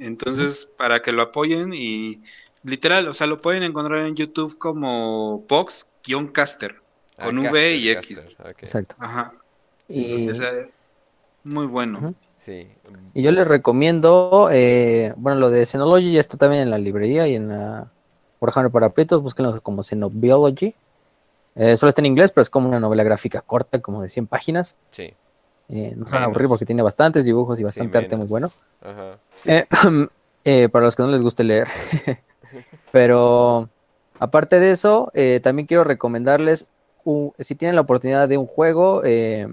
Entonces, 0.00 0.66
para 0.76 1.00
que 1.00 1.12
lo 1.12 1.22
apoyen 1.22 1.72
y 1.72 2.22
literal, 2.64 3.08
o 3.08 3.14
sea, 3.14 3.26
lo 3.26 3.40
pueden 3.40 3.62
encontrar 3.62 4.06
en 4.06 4.16
YouTube 4.16 4.58
como 4.58 5.40
Vox-Caster. 5.48 6.76
Ah, 7.18 7.26
Con 7.26 7.38
V 7.38 7.44
Caster, 7.44 7.76
y 7.76 7.90
X. 7.90 8.20
Caster. 8.20 8.56
Exacto. 8.60 8.96
Ajá. 8.98 9.32
Y, 9.90 10.28
Muy 11.44 11.66
bueno. 11.66 12.14
Sí. 12.44 12.68
Y 13.14 13.22
yo 13.22 13.32
les 13.32 13.46
recomiendo, 13.46 14.48
eh, 14.50 15.12
bueno, 15.16 15.38
lo 15.38 15.50
de 15.50 15.66
Xenology 15.66 16.12
ya 16.12 16.20
está 16.20 16.36
también 16.38 16.62
en 16.62 16.70
la 16.70 16.78
librería 16.78 17.26
y 17.28 17.34
en 17.34 17.48
la 17.48 17.90
Warhammer 18.40 18.70
para 18.72 18.90
Prietos, 18.90 19.22
búsquenlo 19.22 19.60
como 19.60 19.82
Xenobiology. 19.82 20.74
Eh, 21.56 21.76
solo 21.76 21.88
está 21.90 22.00
en 22.00 22.06
inglés, 22.06 22.30
pero 22.32 22.42
es 22.42 22.50
como 22.50 22.68
una 22.68 22.80
novela 22.80 23.02
gráfica 23.02 23.40
corta, 23.42 23.80
como 23.80 24.00
de 24.02 24.08
100 24.08 24.26
páginas. 24.26 24.76
Sí. 24.90 25.12
Eh, 25.68 25.92
no 25.96 26.06
se 26.06 26.14
van 26.14 26.22
a 26.22 26.26
aburrir 26.26 26.48
porque 26.48 26.64
tiene 26.66 26.82
bastantes 26.82 27.24
dibujos 27.24 27.60
y 27.60 27.64
bastante 27.64 27.98
arte 27.98 28.16
muy 28.16 28.26
bueno. 28.26 28.48
Ajá. 28.82 29.18
Eh, 29.44 29.66
eh, 30.44 30.68
para 30.68 30.86
los 30.86 30.96
que 30.96 31.02
no 31.02 31.08
les 31.10 31.22
guste 31.22 31.44
leer. 31.44 31.68
Pero 32.92 33.68
aparte 34.18 34.60
de 34.60 34.70
eso, 34.72 35.10
eh, 35.14 35.40
también 35.42 35.66
quiero 35.66 35.84
recomendarles, 35.84 36.68
un- 37.04 37.32
si 37.38 37.54
tienen 37.54 37.74
la 37.76 37.82
oportunidad 37.82 38.28
de 38.28 38.38
un 38.38 38.46
juego, 38.46 39.02
eh, 39.04 39.48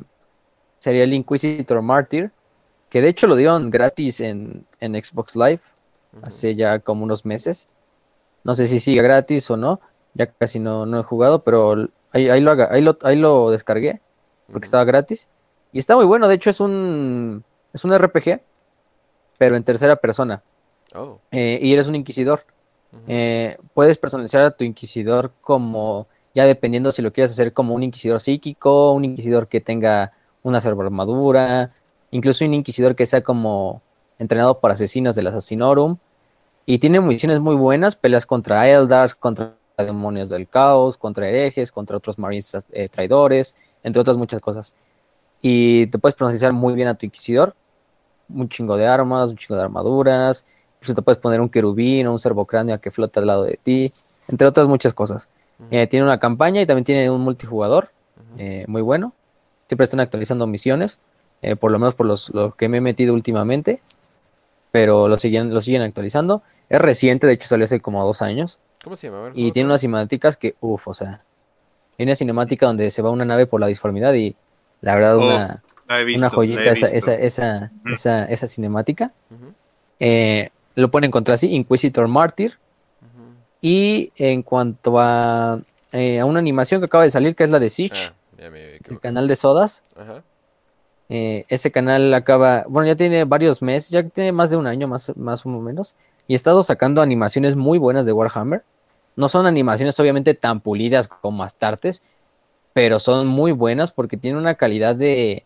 sería 0.80 1.03
el 1.03 1.14
Inquisitor 1.14 1.81
Martyr, 1.81 2.31
que 2.89 3.01
de 3.01 3.09
hecho 3.09 3.27
lo 3.27 3.35
dieron 3.35 3.69
gratis 3.69 4.22
en, 4.22 4.65
en 4.80 4.93
Xbox 4.93 5.35
Live 5.35 5.61
hace 6.22 6.56
ya 6.56 6.80
como 6.80 7.03
unos 7.03 7.25
meses. 7.25 7.67
No 8.43 8.56
sé 8.56 8.67
si 8.67 8.80
sigue 8.80 9.01
gratis 9.01 9.49
o 9.51 9.57
no, 9.57 9.81
ya 10.14 10.27
casi 10.27 10.59
no, 10.59 10.85
no 10.85 10.99
he 10.99 11.03
jugado, 11.03 11.43
pero 11.43 11.89
ahí, 12.11 12.30
ahí 12.30 12.41
lo, 12.41 12.51
ahí, 12.72 12.81
lo, 12.81 12.97
ahí 13.01 13.15
lo 13.15 13.51
descargué 13.51 14.01
porque 14.51 14.65
estaba 14.65 14.85
gratis. 14.85 15.27
Y 15.72 15.80
está 15.80 15.95
muy 15.95 16.06
bueno, 16.06 16.27
de 16.27 16.35
hecho 16.35 16.49
es 16.49 16.59
un, 16.59 17.43
es 17.73 17.83
un 17.83 17.97
RPG, 17.97 18.41
pero 19.38 19.56
en 19.56 19.64
tercera 19.64 19.95
persona. 19.97 20.41
Oh. 20.95 21.19
eh, 21.31 21.59
y 21.61 21.73
eres 21.73 21.88
un 21.88 21.95
inquisidor. 21.95 22.45
Eh, 23.07 23.57
puedes 23.73 23.97
personalizar 23.97 24.41
a 24.43 24.51
tu 24.51 24.64
inquisidor 24.64 25.33
como, 25.41 26.07
ya 26.33 26.45
dependiendo 26.45 26.91
si 26.91 27.01
lo 27.01 27.11
quieres 27.11 27.31
hacer 27.31 27.51
como 27.51 27.75
un 27.75 27.83
inquisidor 27.83 28.22
psíquico, 28.22 28.93
un 28.93 29.06
inquisidor 29.06 29.47
que 29.47 29.59
tenga 29.59 30.14
una 30.48 30.59
armadura, 30.59 31.72
incluso 32.11 32.45
un 32.45 32.53
inquisidor 32.53 32.95
que 32.95 33.06
sea 33.06 33.22
como 33.22 33.82
entrenado 34.19 34.59
para 34.59 34.74
asesinos 34.74 35.16
del 35.16 35.27
asesinorum. 35.27 35.98
Y 36.66 36.80
tiene 36.80 37.00
misiones 37.00 37.40
muy 37.40 37.56
buenas, 37.56 37.95
peleas 37.95 38.26
contra 38.26 38.67
Eldars, 38.69 39.16
contra 39.16 39.56
demonios 39.77 40.30
del 40.30 40.48
caos, 40.48 40.98
contra 40.98 41.27
herejes, 41.30 41.72
contra 41.72 41.98
otros 41.98 42.17
marines 42.17 42.58
eh, 42.72 42.90
traidores, 42.90 43.56
entre 43.84 44.01
otras 44.01 44.17
muchas 44.17 44.42
cosas. 44.42 44.76
Y 45.42 45.88
te 45.88 46.00
puedes 46.00 46.16
personalizar 46.16 46.51
muy 46.53 46.74
bien 46.74 46.88
a 46.88 46.95
tu 46.95 47.06
inquisidor, 47.06 47.56
un 48.30 48.50
chingo 48.50 48.76
de 48.76 48.88
armas, 48.88 49.30
un 49.30 49.38
chingo 49.38 49.56
de 49.56 49.64
armaduras, 49.64 50.45
Incluso 50.77 50.95
te 50.95 51.01
puedes 51.01 51.19
poner 51.19 51.42
un 51.42 51.50
querubín 51.50 52.08
o 52.08 52.14
un 52.14 52.19
cervocráneo 52.19 52.80
que 52.80 52.92
flota 52.92 53.19
al 53.19 53.27
lado 53.27 53.43
de 53.43 53.59
ti, 53.61 53.92
entre 54.27 54.48
otras 54.48 54.67
muchas 54.67 54.93
cosas. 54.93 55.30
Eh, 55.72 55.88
tiene 55.88 56.06
una 56.06 56.19
campaña 56.19 56.61
y 56.61 56.67
también 56.67 56.85
tiene 56.85 57.09
un 57.09 57.22
multijugador 57.22 57.90
eh, 58.38 58.66
muy 58.67 58.82
bueno. 58.82 59.14
Siempre 59.67 59.83
están 59.85 59.99
actualizando 59.99 60.47
misiones, 60.47 60.99
eh, 61.41 61.55
por 61.55 61.71
lo 61.71 61.79
menos 61.79 61.95
por 61.95 62.05
los, 62.05 62.29
lo 62.33 62.55
que 62.55 62.69
me 62.69 62.77
he 62.77 62.81
metido 62.81 63.13
últimamente, 63.13 63.81
pero 64.71 65.07
lo 65.07 65.17
siguen, 65.17 65.53
lo 65.53 65.61
siguen 65.61 65.81
actualizando. 65.81 66.41
Es 66.69 66.79
reciente, 66.79 67.27
de 67.27 67.33
hecho 67.33 67.47
salió 67.47 67.65
hace 67.65 67.79
como 67.79 68.03
dos 68.05 68.21
años, 68.21 68.59
¿Cómo 68.83 68.95
se 68.95 69.07
llama? 69.07 69.19
A 69.19 69.23
ver, 69.23 69.31
y 69.35 69.41
¿cómo 69.43 69.53
tiene 69.53 69.67
unas 69.67 69.81
cinemáticas 69.81 70.37
que, 70.37 70.55
uff, 70.61 70.87
o 70.87 70.93
sea, 70.93 71.21
tiene 71.97 72.11
una 72.11 72.15
cinemática 72.15 72.67
donde 72.67 72.89
se 72.91 73.01
va 73.01 73.09
una 73.09 73.25
nave 73.25 73.45
por 73.47 73.59
la 73.59 73.67
disformidad 73.67 74.13
y 74.13 74.35
la 74.81 74.95
verdad 74.95 75.17
Oh, 75.17 75.25
una, 75.27 75.63
La 75.87 75.99
he 75.99 76.05
visto. 76.05 76.19
una 76.19 76.27
la 76.27 76.35
joyita 76.35 76.61
he 76.63 76.71
esa, 76.73 76.85
visto. 76.95 77.11
esa, 77.11 77.15
esa, 77.15 77.71
esa, 77.85 78.25
esa 78.25 78.47
cinemática. 78.47 79.11
Ujú, 79.31 79.53
Eh, 79.99 80.49
lo 80.75 80.89
pueden 80.91 81.05
encontrar 81.05 81.33
así, 81.35 81.49
Inquisitor 81.53 82.07
Martyr. 82.07 82.57
Y 83.59 84.11
en 84.15 84.43
cuanto 84.43 84.99
a, 84.99 85.59
eh, 85.91 86.19
a 86.19 86.25
una 86.25 86.39
animación 86.39 86.79
que 86.79 86.85
acaba 86.85 87.03
de 87.03 87.09
salir, 87.09 87.35
que 87.35 87.43
es 87.43 87.49
la 87.49 87.59
de 87.59 87.69
Siege, 87.69 88.09
Ah, 88.09 88.13
ya 88.39 88.49
me 88.51 88.76
el 88.90 88.99
canal 88.99 89.27
de 89.27 89.35
Sodas. 89.35 89.83
Ajá. 89.95 90.24
eh, 91.09 91.45
ese 91.48 91.72
canal 91.72 92.14
acaba, 92.14 92.66
bueno, 92.67 92.88
ya 92.88 92.95
tiene 92.95 93.24
varios 93.24 93.61
meses, 93.61 93.90
ya 93.90 94.03
tiene 94.03 94.32
más 94.33 94.49
de 94.49 94.57
un 94.57 94.67
año 94.67 94.88
más, 94.90 95.16
más 95.16 95.45
o 95.45 95.49
menos. 95.49 95.95
Y 96.27 96.33
ha 96.33 96.35
estado 96.35 96.64
sacando 96.64 97.01
animaciones 97.01 97.56
muy 97.56 97.77
buenas 97.77 98.06
de 98.06 98.11
Warhammer. 98.11 98.64
No 99.16 99.30
son 99.30 99.45
animaciones 99.45 99.98
obviamente 100.01 100.33
tan 100.33 100.59
pulidas 100.59 101.07
como 101.07 101.43
Astartes, 101.43 102.01
pero 102.74 102.99
son 102.99 103.25
muy 103.27 103.53
buenas 103.53 103.91
porque 103.93 104.17
tienen 104.17 104.38
una 104.40 104.56
calidad 104.56 104.95
de, 104.95 105.45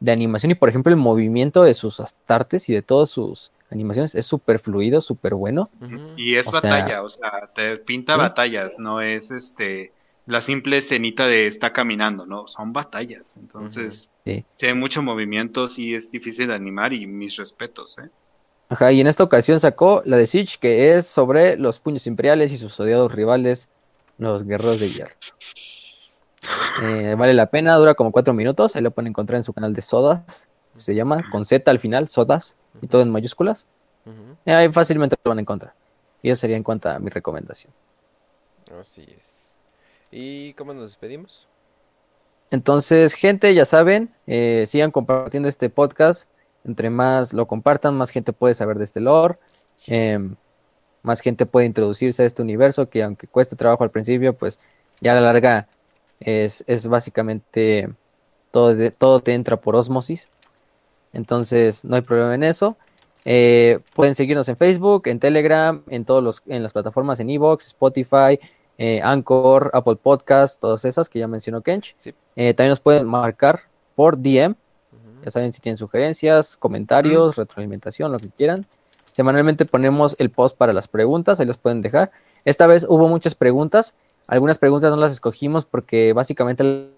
de 0.00 0.12
animación. 0.12 0.50
Y 0.52 0.54
por 0.54 0.70
ejemplo, 0.70 0.90
el 0.90 0.96
movimiento 0.96 1.62
de 1.62 1.74
sus 1.74 2.00
Astartes 2.00 2.68
y 2.70 2.72
de 2.72 2.80
todas 2.82 3.10
sus 3.10 3.52
animaciones 3.70 4.14
es 4.14 4.24
súper 4.26 4.58
fluido, 4.60 5.00
súper 5.02 5.34
bueno. 5.34 5.68
Y 6.16 6.36
es 6.36 6.48
O 6.48 6.52
sea- 6.52 6.60
batalla, 6.70 7.02
o 7.02 7.08
sea, 7.10 7.50
te 7.54 7.76
pinta 7.76 8.14
Sí. 8.14 8.18
batallas, 8.18 8.78
no 8.78 9.00
es 9.02 9.30
este 9.30 9.92
la 10.32 10.40
simple 10.42 10.78
escenita 10.78 11.26
de 11.26 11.46
está 11.46 11.72
caminando, 11.72 12.26
no, 12.26 12.48
son 12.48 12.72
batallas. 12.72 13.36
Entonces, 13.36 14.10
Sí. 14.24 14.44
si 14.56 14.66
hay 14.66 14.74
mucho 14.74 15.02
movimiento, 15.02 15.68
sí 15.68 15.94
es 15.94 16.10
difícil 16.10 16.48
de 16.48 16.54
animar 16.54 16.92
y 16.92 17.06
mis 17.06 17.36
respetos, 17.36 17.98
¿eh? 17.98 18.10
Ajá, 18.68 18.90
y 18.90 19.00
en 19.00 19.06
esta 19.06 19.22
ocasión 19.22 19.60
sacó 19.60 20.02
la 20.06 20.16
de 20.16 20.26
Siege, 20.26 20.56
que 20.58 20.96
es 20.96 21.06
sobre 21.06 21.56
los 21.58 21.78
puños 21.78 22.06
imperiales 22.06 22.50
y 22.52 22.58
sus 22.58 22.80
odiados 22.80 23.12
rivales, 23.12 23.68
los 24.18 24.44
guerreros 24.44 24.80
de 24.80 24.88
hierro. 24.88 25.14
Eh, 26.82 27.14
vale 27.16 27.34
la 27.34 27.46
pena, 27.46 27.76
dura 27.76 27.94
como 27.94 28.10
cuatro 28.10 28.34
minutos, 28.34 28.74
ahí 28.74 28.82
lo 28.82 28.90
pueden 28.90 29.08
encontrar 29.08 29.36
en 29.36 29.44
su 29.44 29.52
canal 29.52 29.74
de 29.74 29.82
Sodas, 29.82 30.48
se 30.74 30.94
llama, 30.94 31.22
con 31.30 31.44
Z 31.44 31.70
al 31.70 31.78
final, 31.78 32.08
Sodas, 32.08 32.56
y 32.80 32.88
todo 32.88 33.02
en 33.02 33.10
mayúsculas. 33.10 33.68
Eh, 34.44 34.52
ahí 34.52 34.72
fácilmente 34.72 35.16
lo 35.22 35.28
van 35.28 35.38
a 35.38 35.42
encontrar. 35.42 35.74
Y 36.20 36.30
eso 36.30 36.40
sería 36.40 36.56
en 36.56 36.64
cuanto 36.64 36.88
a 36.88 36.98
mi 36.98 37.10
recomendación. 37.10 37.72
Así 38.80 39.02
es. 39.02 39.41
¿Y 40.12 40.52
cómo 40.54 40.74
nos 40.74 40.90
despedimos? 40.90 41.48
Entonces, 42.50 43.14
gente, 43.14 43.54
ya 43.54 43.64
saben, 43.64 44.10
eh, 44.26 44.64
sigan 44.68 44.90
compartiendo 44.90 45.48
este 45.48 45.70
podcast. 45.70 46.28
Entre 46.64 46.90
más 46.90 47.32
lo 47.32 47.46
compartan, 47.46 47.96
más 47.96 48.10
gente 48.10 48.32
puede 48.32 48.54
saber 48.54 48.78
de 48.78 48.84
este 48.84 49.00
lore. 49.00 49.38
em, 49.86 50.36
más 51.02 51.20
gente 51.20 51.46
puede 51.46 51.66
introducirse 51.66 52.22
a 52.22 52.26
este 52.26 52.42
universo 52.42 52.88
que 52.88 53.02
aunque 53.02 53.26
cueste 53.26 53.56
trabajo 53.56 53.82
al 53.82 53.90
principio, 53.90 54.34
pues 54.36 54.60
ya 55.00 55.10
a 55.12 55.14
la 55.16 55.20
larga 55.22 55.66
es, 56.20 56.62
es 56.68 56.86
básicamente 56.86 57.90
todo, 58.52 58.74
de- 58.76 58.92
todo 58.92 59.18
te 59.20 59.34
entra 59.34 59.56
por 59.60 59.74
osmosis. 59.74 60.28
Entonces, 61.12 61.84
no 61.84 61.96
hay 61.96 62.02
problema 62.02 62.34
en 62.36 62.44
eso. 62.44 62.76
Eh, 63.24 63.80
pueden 63.94 64.14
seguirnos 64.14 64.48
en 64.48 64.56
Facebook, 64.56 65.08
en 65.08 65.18
Telegram, 65.20 65.82
en 65.88 66.04
todos 66.04 66.22
los, 66.22 66.42
en 66.46 66.62
las 66.62 66.72
plataformas 66.72 67.18
en 67.20 67.30
Evox, 67.30 67.68
Spotify, 67.68 68.38
eh, 68.78 69.00
Anchor, 69.02 69.70
Apple 69.72 69.96
Podcast, 69.96 70.60
todas 70.60 70.84
esas 70.84 71.08
que 71.08 71.18
ya 71.18 71.28
mencionó 71.28 71.60
Kench. 71.60 71.94
Sí. 71.98 72.14
Eh, 72.36 72.54
también 72.54 72.70
nos 72.70 72.80
pueden 72.80 73.06
marcar 73.06 73.60
por 73.94 74.16
DM. 74.18 74.54
Ya 75.24 75.30
saben 75.30 75.52
si 75.52 75.60
tienen 75.60 75.76
sugerencias, 75.76 76.56
comentarios, 76.56 77.36
retroalimentación, 77.36 78.10
lo 78.10 78.18
que 78.18 78.28
quieran. 78.30 78.66
Semanalmente 79.12 79.64
ponemos 79.64 80.16
el 80.18 80.30
post 80.30 80.56
para 80.56 80.72
las 80.72 80.88
preguntas, 80.88 81.38
ahí 81.38 81.46
los 81.46 81.58
pueden 81.58 81.80
dejar. 81.80 82.10
Esta 82.44 82.66
vez 82.66 82.84
hubo 82.88 83.08
muchas 83.08 83.34
preguntas. 83.34 83.94
Algunas 84.26 84.58
preguntas 84.58 84.90
no 84.90 84.96
las 84.96 85.12
escogimos 85.12 85.64
porque 85.64 86.12
básicamente 86.12 86.90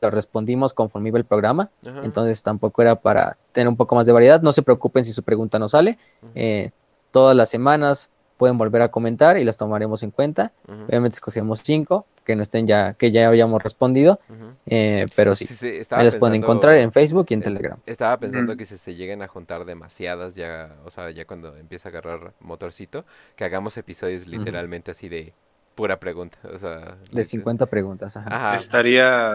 las 0.00 0.14
respondimos 0.14 0.72
conforme 0.72 1.08
iba 1.08 1.18
el 1.18 1.24
programa. 1.24 1.68
Entonces 2.02 2.42
tampoco 2.42 2.82
era 2.82 2.96
para 2.96 3.36
tener 3.52 3.68
un 3.68 3.76
poco 3.76 3.94
más 3.94 4.06
de 4.06 4.12
variedad. 4.12 4.40
No 4.40 4.52
se 4.52 4.62
preocupen 4.62 5.04
si 5.04 5.12
su 5.12 5.22
pregunta 5.22 5.58
no 5.58 5.68
sale. 5.68 5.98
Eh, 6.34 6.70
todas 7.10 7.36
las 7.36 7.48
semanas 7.48 8.10
pueden 8.40 8.56
volver 8.56 8.80
a 8.80 8.88
comentar 8.88 9.36
y 9.36 9.44
las 9.44 9.58
tomaremos 9.58 10.02
en 10.02 10.10
cuenta. 10.12 10.50
Obviamente 10.66 11.16
escogemos 11.16 11.60
cinco 11.62 12.06
que 12.24 12.34
no 12.36 12.42
estén 12.42 12.66
ya, 12.66 12.94
que 12.94 13.12
ya 13.12 13.28
habíamos 13.28 13.62
respondido. 13.62 14.18
Eh, 14.66 15.04
pero 15.14 15.34
sí, 15.34 15.44
Sí, 15.44 15.66
las 15.78 15.86
pueden 15.88 16.10
pensando- 16.10 16.34
encontrar 16.36 16.78
en 16.78 16.90
Facebook 16.90 17.26
y 17.28 17.34
en 17.34 17.40
eh, 17.40 17.44
Telegram. 17.44 17.78
Estaba 17.84 18.16
pensando 18.16 18.52
Ujú. 18.52 18.58
que 18.58 18.64
si 18.64 18.78
se 18.78 18.94
lleguen 18.94 19.20
a 19.22 19.28
juntar 19.28 19.66
demasiadas 19.66 20.34
ya, 20.34 20.74
o 20.86 20.90
sea, 20.90 21.10
ya 21.10 21.26
cuando 21.26 21.54
empieza 21.56 21.88
a 21.88 21.90
agarrar 21.90 22.32
motorcito, 22.40 23.04
que 23.36 23.44
hagamos 23.44 23.76
episodios 23.76 24.26
literalmente 24.26 24.90
así 24.92 25.08
de 25.10 25.34
pura 25.74 26.00
pregunta, 26.00 26.38
o 26.44 26.58
sea, 26.58 26.76
De 26.78 27.08
liter- 27.10 27.24
50 27.26 27.66
preguntas. 27.66 28.16
ajá. 28.16 28.28
Ajá. 28.48 28.56
Estaría 28.56 29.34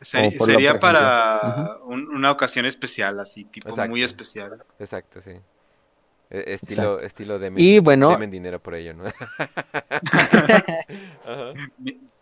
sería 0.00 0.78
para 0.80 1.76
un- 1.84 2.08
una 2.08 2.30
ocasión 2.32 2.64
especial, 2.66 3.20
así, 3.20 3.44
tipo 3.44 3.68
Exacto. 3.68 3.90
muy 3.90 4.02
especial. 4.02 4.62
Exacto, 4.80 5.20
sí. 5.20 5.32
E- 6.30 6.54
estilo, 6.54 7.00
estilo 7.00 7.38
de 7.40 7.52
Y 7.56 7.80
bueno- 7.80 8.16
dinero 8.18 8.60
por 8.60 8.74
ello, 8.76 8.94
¿no? 8.94 9.04
Ajá. 11.24 11.52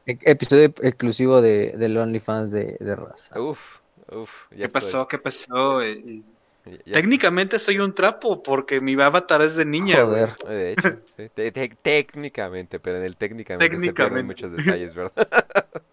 E- 0.07 0.19
Episodio 0.23 0.73
exclusivo 0.83 1.41
de, 1.43 1.73
del 1.77 1.97
OnlyFans 1.97 2.51
de, 2.51 2.77
de 2.81 2.97
Raza. 2.97 3.39
Uf, 3.41 3.59
uf. 4.11 4.31
ya 4.51 4.57
¿Qué 4.57 4.63
estoy. 4.63 4.69
pasó? 4.73 5.09
¿Qué 5.09 5.19
pasó? 5.19 5.83
Eh, 5.83 5.93
eh, 5.93 6.23
Ya- 6.65 6.73
ya- 6.85 6.93
Técnicamente 6.95 7.59
soy 7.59 7.79
un 7.79 7.95
trapo 7.95 8.43
porque 8.43 8.81
mi 8.83 8.93
avatar 9.01 9.41
es 9.41 9.57
de 9.57 9.65
niña, 9.65 10.03
güey. 10.03 10.25
De 10.47 10.73
hecho, 10.73 10.89
sí, 11.17 11.29
te- 11.35 11.51
te- 11.53 11.69
técnicamente, 11.83 12.79
pero 12.79 12.99
en 12.99 13.05
el 13.05 13.17
técnicamente, 13.17 13.65
se 13.65 13.71
Técnicamente. 13.71 14.25
muchos 14.25 14.53
detalles, 14.53 14.95
¿verdad? 14.95 15.13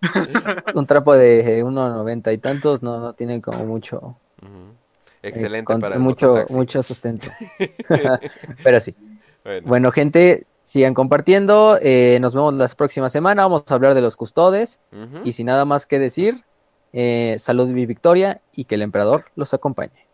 Un 0.76 0.86
trapo 0.86 1.16
de 1.16 1.60
eh, 1.60 1.64
1.90 1.64 2.34
y 2.34 2.38
tantos 2.40 2.82
no, 2.84 3.00
no 3.00 3.14
tienen 3.14 3.40
como 3.42 3.66
mucho, 3.66 4.18
eh, 4.42 4.48
Excelente 5.28 5.78
para 5.80 5.98
mucho, 6.00 6.46
mucho 6.50 6.84
sustento. 6.84 7.30
Pero 8.64 8.80
sí. 8.80 8.96
Bueno, 9.44 9.68
Bueno, 9.68 9.92
gente, 9.92 10.46
sigan 10.64 10.94
compartiendo. 10.94 11.78
eh, 11.82 12.18
nos 12.22 12.34
vemos 12.34 12.54
la 12.54 12.68
próxima 12.68 13.10
semana. 13.10 13.44
Vamos 13.44 13.64
a 13.70 13.74
hablar 13.74 13.94
de 13.94 14.02
los 14.02 14.16
custodes. 14.16 14.80
Y 15.24 15.34
sin 15.34 15.48
nada 15.48 15.66
más 15.66 15.86
que 15.86 16.00
decir, 16.00 16.44
eh, 16.94 17.36
salud 17.40 17.70
y 17.70 17.86
victoria 17.86 18.42
y 18.54 18.66
que 18.66 18.76
el 18.76 18.82
emperador 18.82 19.26
los 19.36 19.54
acompañe. 19.54 20.06